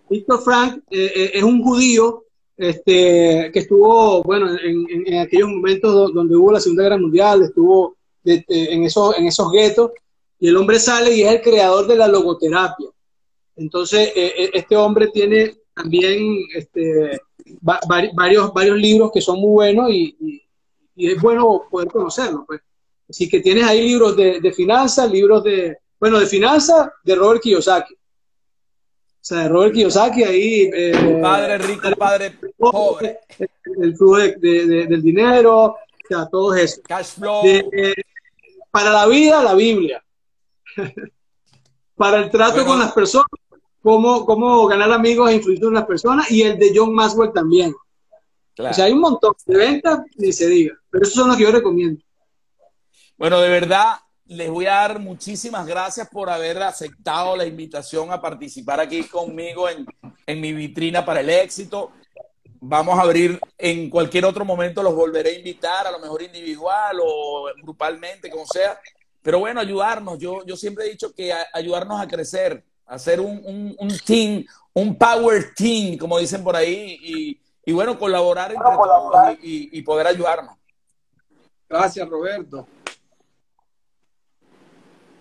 Víctor 0.09 0.41
Frank 0.43 0.83
eh, 0.91 1.11
eh, 1.15 1.31
es 1.35 1.43
un 1.43 1.63
judío 1.63 2.25
este, 2.57 3.49
que 3.51 3.59
estuvo, 3.59 4.21
bueno, 4.23 4.51
en, 4.51 4.85
en- 5.07 5.19
aquellos 5.19 5.49
momentos 5.49 5.91
do- 5.93 6.09
donde 6.09 6.35
hubo 6.35 6.51
la 6.51 6.59
Segunda 6.59 6.83
Guerra 6.83 6.97
Mundial, 6.97 7.41
estuvo 7.43 7.95
de- 8.23 8.45
de- 8.47 8.73
en, 8.73 8.83
esos, 8.83 9.17
en 9.17 9.25
esos 9.27 9.51
guetos, 9.51 9.91
y 10.39 10.49
el 10.49 10.57
hombre 10.57 10.77
sale 10.79 11.15
y 11.15 11.23
es 11.23 11.31
el 11.31 11.41
creador 11.41 11.87
de 11.87 11.95
la 11.95 12.07
logoterapia. 12.07 12.89
Entonces, 13.55 14.09
eh, 14.15 14.33
eh, 14.37 14.49
este 14.53 14.75
hombre 14.75 15.07
tiene 15.07 15.55
también 15.75 16.43
este, 16.55 17.19
va- 17.67 17.79
vari- 17.87 18.11
varios, 18.15 18.53
varios 18.53 18.77
libros 18.77 19.11
que 19.13 19.21
son 19.21 19.39
muy 19.39 19.51
buenos 19.51 19.89
y, 19.91 20.15
y- 20.19 20.41
y 20.95 21.11
es 21.11 21.21
bueno 21.21 21.63
poder 21.69 21.89
conocerlos. 21.89 22.43
Pues. 22.47 22.61
Así 23.09 23.27
que 23.29 23.39
tienes 23.41 23.63
ahí 23.65 23.81
libros 23.87 24.15
de, 24.15 24.39
de 24.39 24.51
finanzas, 24.51 25.11
libros 25.11 25.43
de, 25.43 25.77
bueno, 25.99 26.19
de 26.19 26.25
finanzas 26.27 26.89
de 27.03 27.15
Robert 27.15 27.41
Kiyosaki. 27.41 27.93
O 27.95 27.97
sea, 29.25 29.39
de 29.39 29.49
Robert 29.49 29.73
Kiyosaki 29.73 30.23
ahí. 30.23 30.69
eh, 30.73 31.19
Padre 31.21 31.57
rico, 31.59 31.89
padre 31.97 32.37
pobre. 32.57 33.19
el 33.81 33.95
flujo 33.95 34.17
de- 34.17 34.35
de- 34.37 34.65
de- 34.67 34.85
del 34.87 35.01
dinero, 35.01 35.63
o 35.65 35.77
sea, 36.07 36.27
todo 36.27 36.53
eso. 36.55 36.81
Cash 36.83 37.15
flow. 37.19 37.43
De- 37.43 37.67
eh, 37.71 37.93
para 38.71 38.91
la 38.91 39.07
vida, 39.07 39.41
la 39.43 39.53
Biblia. 39.55 40.03
para 41.95 42.19
el 42.19 42.29
trato 42.29 42.53
Bueno. 42.55 42.67
con 42.69 42.79
las 42.79 42.91
personas, 42.93 43.27
cómo, 43.83 44.25
cómo 44.25 44.65
ganar 44.65 44.91
amigos 44.91 45.29
e 45.29 45.35
influir 45.35 45.63
en 45.63 45.73
las 45.73 45.85
personas, 45.85 46.31
y 46.31 46.41
el 46.41 46.57
de 46.57 46.71
John 46.73 46.93
Maxwell 46.95 47.31
también. 47.31 47.75
Claro. 48.55 48.71
O 48.71 48.73
sea, 48.73 48.85
hay 48.85 48.93
un 48.93 49.01
montón 49.01 49.33
de 49.45 49.57
ventas, 49.57 49.99
ni 50.17 50.31
se 50.31 50.47
diga. 50.47 50.73
Pero 50.89 51.03
esos 51.03 51.15
son 51.15 51.27
los 51.27 51.37
que 51.37 51.43
yo 51.43 51.51
recomiendo. 51.51 52.01
Bueno, 53.17 53.39
de 53.41 53.49
verdad, 53.49 53.95
les 54.25 54.49
voy 54.49 54.65
a 54.65 54.71
dar 54.75 54.99
muchísimas 54.99 55.65
gracias 55.67 56.07
por 56.09 56.29
haber 56.29 56.61
aceptado 56.63 57.35
la 57.35 57.45
invitación 57.45 58.11
a 58.11 58.21
participar 58.21 58.79
aquí 58.79 59.03
conmigo 59.03 59.67
en, 59.69 59.85
en 60.25 60.41
mi 60.41 60.53
vitrina 60.53 61.03
para 61.05 61.19
el 61.19 61.29
éxito. 61.29 61.91
Vamos 62.65 62.97
a 62.97 63.01
abrir 63.01 63.39
en 63.57 63.89
cualquier 63.89 64.23
otro 64.25 64.45
momento, 64.45 64.81
los 64.81 64.95
volveré 64.95 65.31
a 65.31 65.37
invitar, 65.37 65.85
a 65.85 65.91
lo 65.91 65.99
mejor 65.99 66.21
individual 66.21 66.97
o 67.03 67.49
grupalmente, 67.61 68.29
como 68.29 68.45
sea. 68.45 68.79
Pero 69.21 69.39
bueno, 69.39 69.59
ayudarnos. 69.59 70.17
Yo, 70.19 70.45
yo 70.45 70.55
siempre 70.55 70.85
he 70.85 70.91
dicho 70.91 71.13
que 71.13 71.33
a- 71.33 71.47
ayudarnos 71.53 71.99
a 71.99 72.07
crecer, 72.07 72.63
hacer 72.93 73.19
un, 73.19 73.41
un, 73.45 73.75
un 73.79 73.97
team, 74.05 74.45
un 74.73 74.97
power 74.97 75.53
team, 75.55 75.97
como 75.97 76.19
dicen 76.19 76.43
por 76.43 76.55
ahí, 76.55 76.97
y, 77.01 77.39
y 77.65 77.71
bueno, 77.73 77.97
colaborar 77.97 78.51
entre 78.51 78.63
todos 78.71 79.37
y- 79.41 79.69
y- 79.73 79.79
y 79.79 79.81
poder 79.81 80.07
ayudarnos. 80.07 80.55
Gracias, 81.69 82.07
Roberto. 82.07 82.67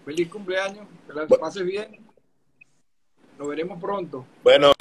Feliz 0.05 0.29
cumpleaños, 0.29 0.87
que 1.07 1.13
la 1.13 1.27
pases 1.27 1.65
bien. 1.65 1.99
Nos 3.39 3.49
veremos 3.49 3.81
pronto. 3.81 4.27
Bueno, 4.43 4.73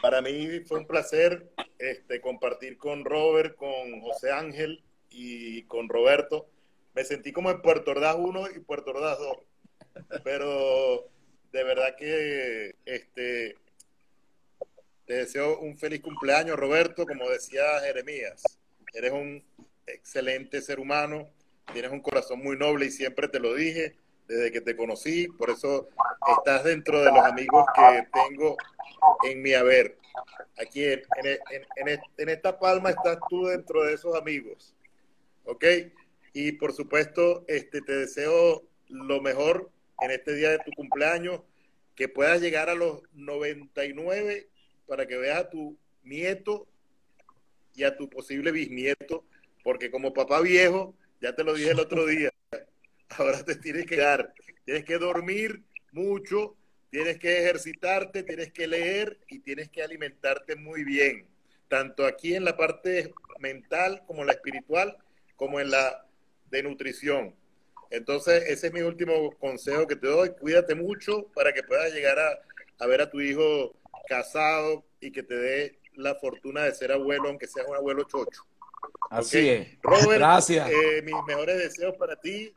para 0.00 0.22
mí 0.22 0.60
fue 0.60 0.78
un 0.78 0.86
placer 0.86 1.50
este, 1.78 2.20
compartir 2.20 2.78
con 2.78 3.04
Robert, 3.04 3.56
con 3.56 4.00
José 4.00 4.30
Ángel 4.32 4.82
y 5.10 5.62
con 5.64 5.88
Roberto. 5.88 6.46
Me 6.94 7.04
sentí 7.04 7.32
como 7.32 7.50
en 7.50 7.60
Puerto 7.60 7.90
Ordaz 7.90 8.16
1 8.18 8.50
y 8.56 8.60
Puerto 8.60 8.90
Ordaz 8.92 9.18
2. 9.18 9.36
Pero 10.24 11.08
de 11.52 11.64
verdad 11.64 11.96
que 11.96 12.74
este, 12.84 13.56
te 15.06 15.14
deseo 15.14 15.58
un 15.60 15.78
feliz 15.78 16.00
cumpleaños, 16.00 16.56
Roberto. 16.58 17.06
Como 17.06 17.28
decía 17.30 17.62
Jeremías, 17.82 18.42
eres 18.92 19.12
un 19.12 19.42
excelente 19.86 20.60
ser 20.60 20.78
humano, 20.80 21.28
tienes 21.72 21.90
un 21.90 22.00
corazón 22.00 22.40
muy 22.40 22.56
noble 22.56 22.86
y 22.86 22.90
siempre 22.90 23.28
te 23.28 23.40
lo 23.40 23.54
dije 23.54 23.96
desde 24.26 24.52
que 24.52 24.60
te 24.60 24.76
conocí. 24.76 25.28
Por 25.28 25.50
eso 25.50 25.88
estás 26.38 26.64
dentro 26.64 27.00
de 27.00 27.10
los 27.10 27.24
amigos 27.24 27.64
que 27.74 28.06
tengo 28.12 28.56
en 29.24 29.40
mi 29.42 29.54
haber. 29.54 29.96
Aquí 30.60 30.84
en, 30.84 31.02
en- 31.76 32.00
en- 32.18 32.28
esta 32.28 32.58
palma 32.58 32.90
estás 32.90 33.18
tú 33.30 33.46
dentro 33.46 33.84
de 33.84 33.94
esos 33.94 34.14
amigos. 34.16 34.74
¿Ok? 35.44 35.64
Y 36.34 36.52
por 36.52 36.74
supuesto, 36.74 37.44
este, 37.48 37.80
te 37.80 37.92
deseo 37.96 38.62
lo 38.88 39.20
mejor 39.22 39.70
en 40.00 40.10
este 40.10 40.34
día 40.34 40.50
de 40.50 40.58
tu 40.58 40.72
cumpleaños, 40.72 41.42
que 41.94 42.08
puedas 42.08 42.40
llegar 42.40 42.70
a 42.70 42.74
los 42.74 43.02
99 43.12 44.48
para 44.86 45.06
que 45.06 45.16
veas 45.16 45.38
a 45.38 45.50
tu 45.50 45.76
nieto 46.02 46.68
y 47.74 47.84
a 47.84 47.96
tu 47.96 48.08
posible 48.08 48.52
bisnieto, 48.52 49.24
porque 49.62 49.90
como 49.90 50.12
papá 50.12 50.40
viejo, 50.40 50.94
ya 51.20 51.34
te 51.34 51.44
lo 51.44 51.54
dije 51.54 51.70
el 51.70 51.80
otro 51.80 52.06
día, 52.06 52.30
ahora 53.10 53.44
te 53.44 53.56
tienes 53.56 53.86
que 53.86 53.96
dar, 53.96 54.32
tienes 54.64 54.84
que 54.84 54.98
dormir 54.98 55.62
mucho, 55.92 56.56
tienes 56.90 57.18
que 57.18 57.40
ejercitarte, 57.40 58.22
tienes 58.22 58.52
que 58.52 58.66
leer 58.66 59.18
y 59.28 59.40
tienes 59.40 59.68
que 59.68 59.82
alimentarte 59.82 60.56
muy 60.56 60.84
bien, 60.84 61.26
tanto 61.68 62.06
aquí 62.06 62.34
en 62.34 62.44
la 62.44 62.56
parte 62.56 63.12
mental 63.40 64.02
como 64.06 64.22
en 64.22 64.28
la 64.28 64.32
espiritual, 64.32 64.96
como 65.36 65.60
en 65.60 65.70
la 65.70 66.06
de 66.50 66.62
nutrición. 66.62 67.34
Entonces, 67.90 68.44
ese 68.48 68.66
es 68.68 68.72
mi 68.72 68.80
último 68.82 69.30
consejo 69.38 69.86
que 69.86 69.96
te 69.96 70.06
doy. 70.06 70.30
Cuídate 70.30 70.74
mucho 70.74 71.26
para 71.34 71.52
que 71.52 71.62
puedas 71.62 71.92
llegar 71.92 72.18
a, 72.18 72.38
a 72.78 72.86
ver 72.86 73.00
a 73.00 73.10
tu 73.10 73.20
hijo 73.20 73.74
casado 74.08 74.84
y 75.00 75.10
que 75.10 75.22
te 75.22 75.36
dé 75.36 75.78
la 75.94 76.14
fortuna 76.14 76.64
de 76.64 76.74
ser 76.74 76.92
abuelo, 76.92 77.28
aunque 77.28 77.46
seas 77.46 77.66
un 77.68 77.74
abuelo 77.76 78.04
chocho. 78.04 78.42
Así 79.10 79.48
es. 79.48 79.68
Robert, 79.82 80.18
Gracias. 80.20 80.70
eh, 80.70 81.02
mis 81.02 81.14
mejores 81.26 81.58
deseos 81.58 81.96
para 81.96 82.16
ti. 82.20 82.52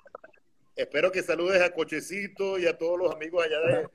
Espero 0.76 1.12
que 1.12 1.24
saludes 1.24 1.62
a 1.62 1.72
Cochecito 1.74 2.58
y 2.60 2.68
a 2.68 2.78
todos 2.78 2.98
los 3.00 3.12
amigos 3.14 3.46
allá 3.46 3.60
de, 3.62 3.88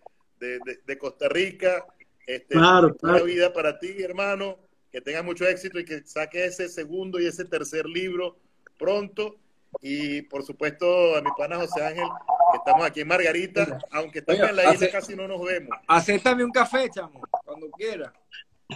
de- 0.46 0.58
de- 0.64 0.80
de 0.84 0.98
Costa 0.98 1.28
Rica. 1.28 1.86
Este, 2.26 2.54
Claro, 2.54 2.88
buena 3.00 3.18
claro. 3.18 3.24
vida 3.24 3.52
para 3.52 3.78
ti, 3.78 4.02
hermano. 4.02 4.58
Que 4.90 5.00
tengas 5.00 5.24
mucho 5.24 5.46
éxito 5.46 5.78
y 5.78 5.84
que 5.84 6.02
saques 6.06 6.58
ese 6.58 6.68
segundo 6.68 7.20
y 7.20 7.26
ese 7.26 7.44
tercer 7.44 7.86
libro 7.86 8.36
pronto. 8.78 9.36
Y 9.80 10.22
por 10.22 10.42
supuesto 10.42 11.16
a 11.16 11.20
mi 11.20 11.30
pana 11.36 11.56
José 11.56 11.84
Ángel, 11.84 12.04
que 12.52 12.58
estamos 12.58 12.86
aquí 12.86 13.00
en 13.00 13.08
Margarita, 13.08 13.78
aunque 13.90 14.20
estamos 14.20 14.40
Oiga, 14.40 14.50
en 14.50 14.56
la 14.56 14.62
isla 14.64 14.86
hace- 14.86 14.90
casi 14.90 15.16
no 15.16 15.28
nos 15.28 15.42
vemos. 15.44 15.76
Acéptame 15.86 16.44
un 16.44 16.50
café, 16.50 16.88
chamo, 16.90 17.20
cuando 17.44 17.68
quiera. 17.70 18.12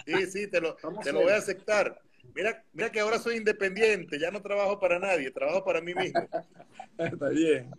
Sí, 0.05 0.25
sí, 0.27 0.47
te 0.47 0.61
lo, 0.61 0.77
Vamos 0.83 1.03
te 1.03 1.09
a 1.09 1.13
lo 1.13 1.21
voy 1.21 1.31
a 1.31 1.37
aceptar. 1.37 1.99
Mira, 2.35 2.63
mira 2.71 2.91
que 2.91 2.99
ahora 2.99 3.19
soy 3.19 3.37
independiente, 3.37 4.17
ya 4.19 4.31
no 4.31 4.41
trabajo 4.41 4.79
para 4.79 4.99
nadie, 4.99 5.31
trabajo 5.31 5.63
para 5.65 5.81
mí 5.81 5.93
mismo. 5.93 6.21
Está 6.97 7.29
bien. 7.29 7.71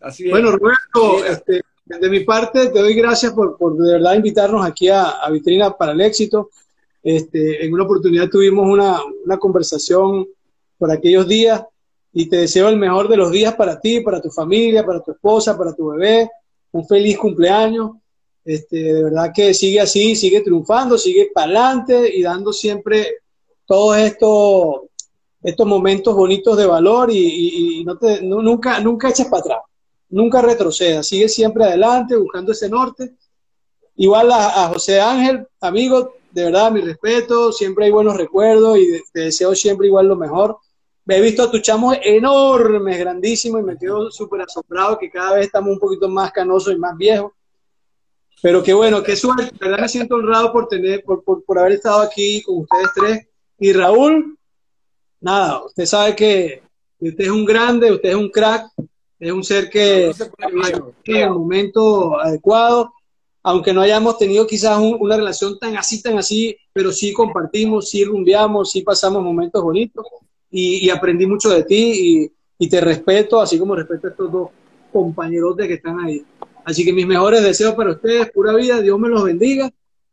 Así 0.00 0.24
es. 0.24 0.30
Bueno, 0.30 0.52
Roberto, 0.52 1.24
este, 1.24 1.60
de 1.84 2.08
mi 2.10 2.20
parte 2.20 2.68
te 2.70 2.78
doy 2.78 2.94
gracias 2.94 3.32
por, 3.32 3.56
por 3.56 3.76
de 3.76 3.92
verdad 3.94 4.14
invitarnos 4.14 4.64
aquí 4.66 4.88
a, 4.88 5.10
a 5.10 5.30
Vitrina 5.30 5.76
para 5.76 5.92
el 5.92 6.00
Éxito. 6.00 6.50
Este, 7.02 7.64
en 7.64 7.72
una 7.72 7.84
oportunidad 7.84 8.28
tuvimos 8.28 8.66
una, 8.66 8.98
una 9.24 9.38
conversación 9.38 10.26
por 10.76 10.90
aquellos 10.90 11.28
días 11.28 11.62
y 12.12 12.28
te 12.28 12.36
deseo 12.38 12.68
el 12.68 12.76
mejor 12.76 13.08
de 13.08 13.16
los 13.16 13.30
días 13.30 13.54
para 13.54 13.78
ti, 13.80 14.00
para 14.00 14.20
tu 14.20 14.30
familia, 14.30 14.84
para 14.84 15.02
tu 15.02 15.12
esposa, 15.12 15.56
para 15.56 15.74
tu 15.74 15.88
bebé. 15.90 16.30
Un 16.72 16.86
feliz 16.86 17.18
cumpleaños. 17.18 17.92
Este, 18.44 18.76
de 18.94 19.04
verdad 19.04 19.30
que 19.34 19.52
sigue 19.52 19.80
así, 19.80 20.16
sigue 20.16 20.40
triunfando, 20.40 20.96
sigue 20.96 21.30
para 21.34 21.46
adelante 21.46 22.10
y 22.16 22.22
dando 22.22 22.52
siempre 22.52 23.16
todos 23.66 23.98
estos, 23.98 24.82
estos 25.42 25.66
momentos 25.66 26.14
bonitos 26.14 26.56
de 26.56 26.64
valor 26.66 27.10
y, 27.10 27.18
y- 27.18 27.80
y 27.80 27.84
no 27.84 27.98
te, 27.98 28.22
nu- 28.22 28.40
nunca, 28.42 28.80
nunca 28.80 29.10
eches 29.10 29.26
para 29.26 29.40
atrás 29.40 29.58
nunca 30.10 30.40
retroceda, 30.40 31.02
sigue 31.02 31.28
siempre 31.28 31.64
adelante 31.64 32.16
buscando 32.16 32.52
ese 32.52 32.68
norte. 32.70 33.14
Igual 33.96 34.30
a, 34.32 34.64
a 34.64 34.68
José 34.68 35.00
Ángel, 35.00 35.46
amigo, 35.60 36.14
de 36.30 36.44
verdad, 36.44 36.70
mi 36.70 36.80
respeto, 36.80 37.52
siempre 37.52 37.86
hay 37.86 37.90
buenos 37.90 38.16
recuerdos 38.16 38.78
y 38.78 38.86
te 39.12 39.20
deseo 39.20 39.54
siempre 39.54 39.88
igual 39.88 40.06
lo 40.08 40.16
mejor. 40.16 40.56
He 41.10 41.20
visto 41.22 41.42
a 41.42 41.50
tu 41.50 41.58
chamo 41.60 41.94
enormes, 41.94 42.98
grandísimos, 42.98 43.60
y 43.62 43.64
me 43.64 43.78
quedo 43.78 44.10
súper 44.10 44.42
asombrado 44.42 44.98
que 44.98 45.10
cada 45.10 45.36
vez 45.36 45.46
estamos 45.46 45.70
un 45.72 45.78
poquito 45.78 46.08
más 46.08 46.30
canosos 46.32 46.74
y 46.74 46.76
más 46.76 46.96
viejos. 46.96 47.32
Pero 48.42 48.62
qué 48.62 48.72
bueno, 48.74 49.02
qué 49.02 49.16
suerte, 49.16 49.44
de 49.44 49.58
verdad 49.58 49.80
me 49.80 49.88
siento 49.88 50.16
honrado 50.16 50.52
por 50.52 50.68
tener, 50.68 51.02
por, 51.02 51.24
por, 51.24 51.42
por 51.44 51.58
haber 51.58 51.72
estado 51.72 52.00
aquí 52.02 52.42
con 52.42 52.58
ustedes 52.58 52.88
tres. 52.94 53.26
Y 53.58 53.72
Raúl, 53.72 54.38
nada, 55.20 55.64
usted 55.64 55.86
sabe 55.86 56.14
que 56.14 56.62
usted 57.00 57.24
es 57.24 57.30
un 57.30 57.44
grande, 57.44 57.90
usted 57.90 58.10
es 58.10 58.14
un 58.14 58.28
crack, 58.28 58.66
es 59.18 59.32
un 59.32 59.42
ser 59.42 59.68
que 59.70 60.12
No 60.52 60.92
en 61.04 61.16
el 61.16 61.30
momento 61.30 62.20
adecuado, 62.20 62.92
aunque 63.42 63.72
no 63.72 63.80
hayamos 63.80 64.18
tenido 64.18 64.46
quizás 64.46 64.78
un- 64.78 64.98
una 65.00 65.16
relación 65.16 65.58
tan 65.58 65.76
así, 65.76 66.02
tan 66.02 66.18
así, 66.18 66.56
pero 66.72 66.92
sí 66.92 67.12
compartimos, 67.12 67.88
sí 67.88 68.04
rumbeamos, 68.04 68.70
sí 68.70 68.82
pasamos 68.82 69.22
momentos 69.22 69.62
bonitos 69.62 70.04
y, 70.50 70.88
aprendí 70.90 71.26
mucho 71.26 71.50
de 71.50 71.64
ti 71.64 72.30
y, 72.58 72.68
te 72.68 72.80
respeto, 72.80 73.40
así 73.40 73.58
como 73.58 73.74
respeto 73.74 74.08
a 74.08 74.10
estos 74.10 74.32
dos 74.32 74.48
compañeros 74.92 75.56
que 75.56 75.74
están 75.74 76.00
ahí. 76.00 76.24
Así 76.64 76.84
que 76.84 76.92
mis 76.92 77.06
mejores 77.06 77.42
deseos 77.42 77.74
para 77.74 77.92
ustedes, 77.92 78.30
pura 78.30 78.54
vida, 78.54 78.80
Dios 78.80 78.98
me 78.98 79.08
los 79.08 79.24
bendiga 79.24 79.70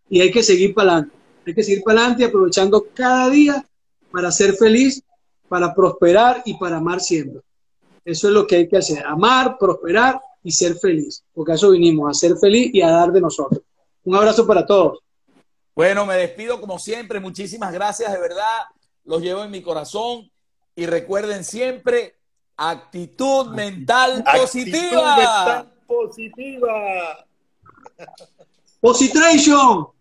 y 0.09 0.21
hay 0.21 0.31
que 0.31 0.43
seguir 0.43 0.73
para 0.73 0.91
adelante. 0.91 1.15
Hay 1.47 1.53
que 1.53 1.63
seguir 1.63 1.83
para 1.83 1.99
adelante 1.99 2.25
aprovechando 2.25 2.87
cada 2.93 3.29
día 3.29 3.65
para 4.11 4.31
ser 4.31 4.53
feliz, 4.53 5.03
para 5.49 5.73
prosperar 5.73 6.41
y 6.45 6.53
para 6.55 6.77
amar 6.77 7.01
siempre. 7.01 7.41
Eso 8.03 8.27
es 8.27 8.33
lo 8.33 8.47
que 8.47 8.55
hay 8.55 8.67
que 8.67 8.77
hacer, 8.77 9.05
amar, 9.05 9.57
prosperar 9.59 10.21
y 10.43 10.51
ser 10.51 10.75
feliz, 10.75 11.23
porque 11.33 11.53
a 11.53 11.55
eso 11.55 11.71
vinimos, 11.71 12.09
a 12.09 12.13
ser 12.13 12.37
feliz 12.37 12.69
y 12.73 12.81
a 12.81 12.91
dar 12.91 13.11
de 13.11 13.19
nosotros. 13.19 13.61
Un 14.03 14.15
abrazo 14.15 14.45
para 14.45 14.65
todos. 14.65 14.99
Bueno, 15.75 16.05
me 16.05 16.15
despido 16.15 16.61
como 16.61 16.79
siempre, 16.79 17.19
muchísimas 17.19 17.73
gracias 17.73 18.13
de 18.13 18.19
verdad 18.19 18.61
los 19.05 19.21
llevo 19.21 19.43
en 19.43 19.51
mi 19.51 19.61
corazón 19.61 20.29
y 20.75 20.85
recuerden 20.85 21.43
siempre 21.43 22.15
actitud 22.57 23.47
mental 23.47 24.23
actitud 24.25 24.41
positiva. 24.41 25.15
Mental 25.15 25.73
positiva. 25.87 27.25
Positration. 28.81 29.94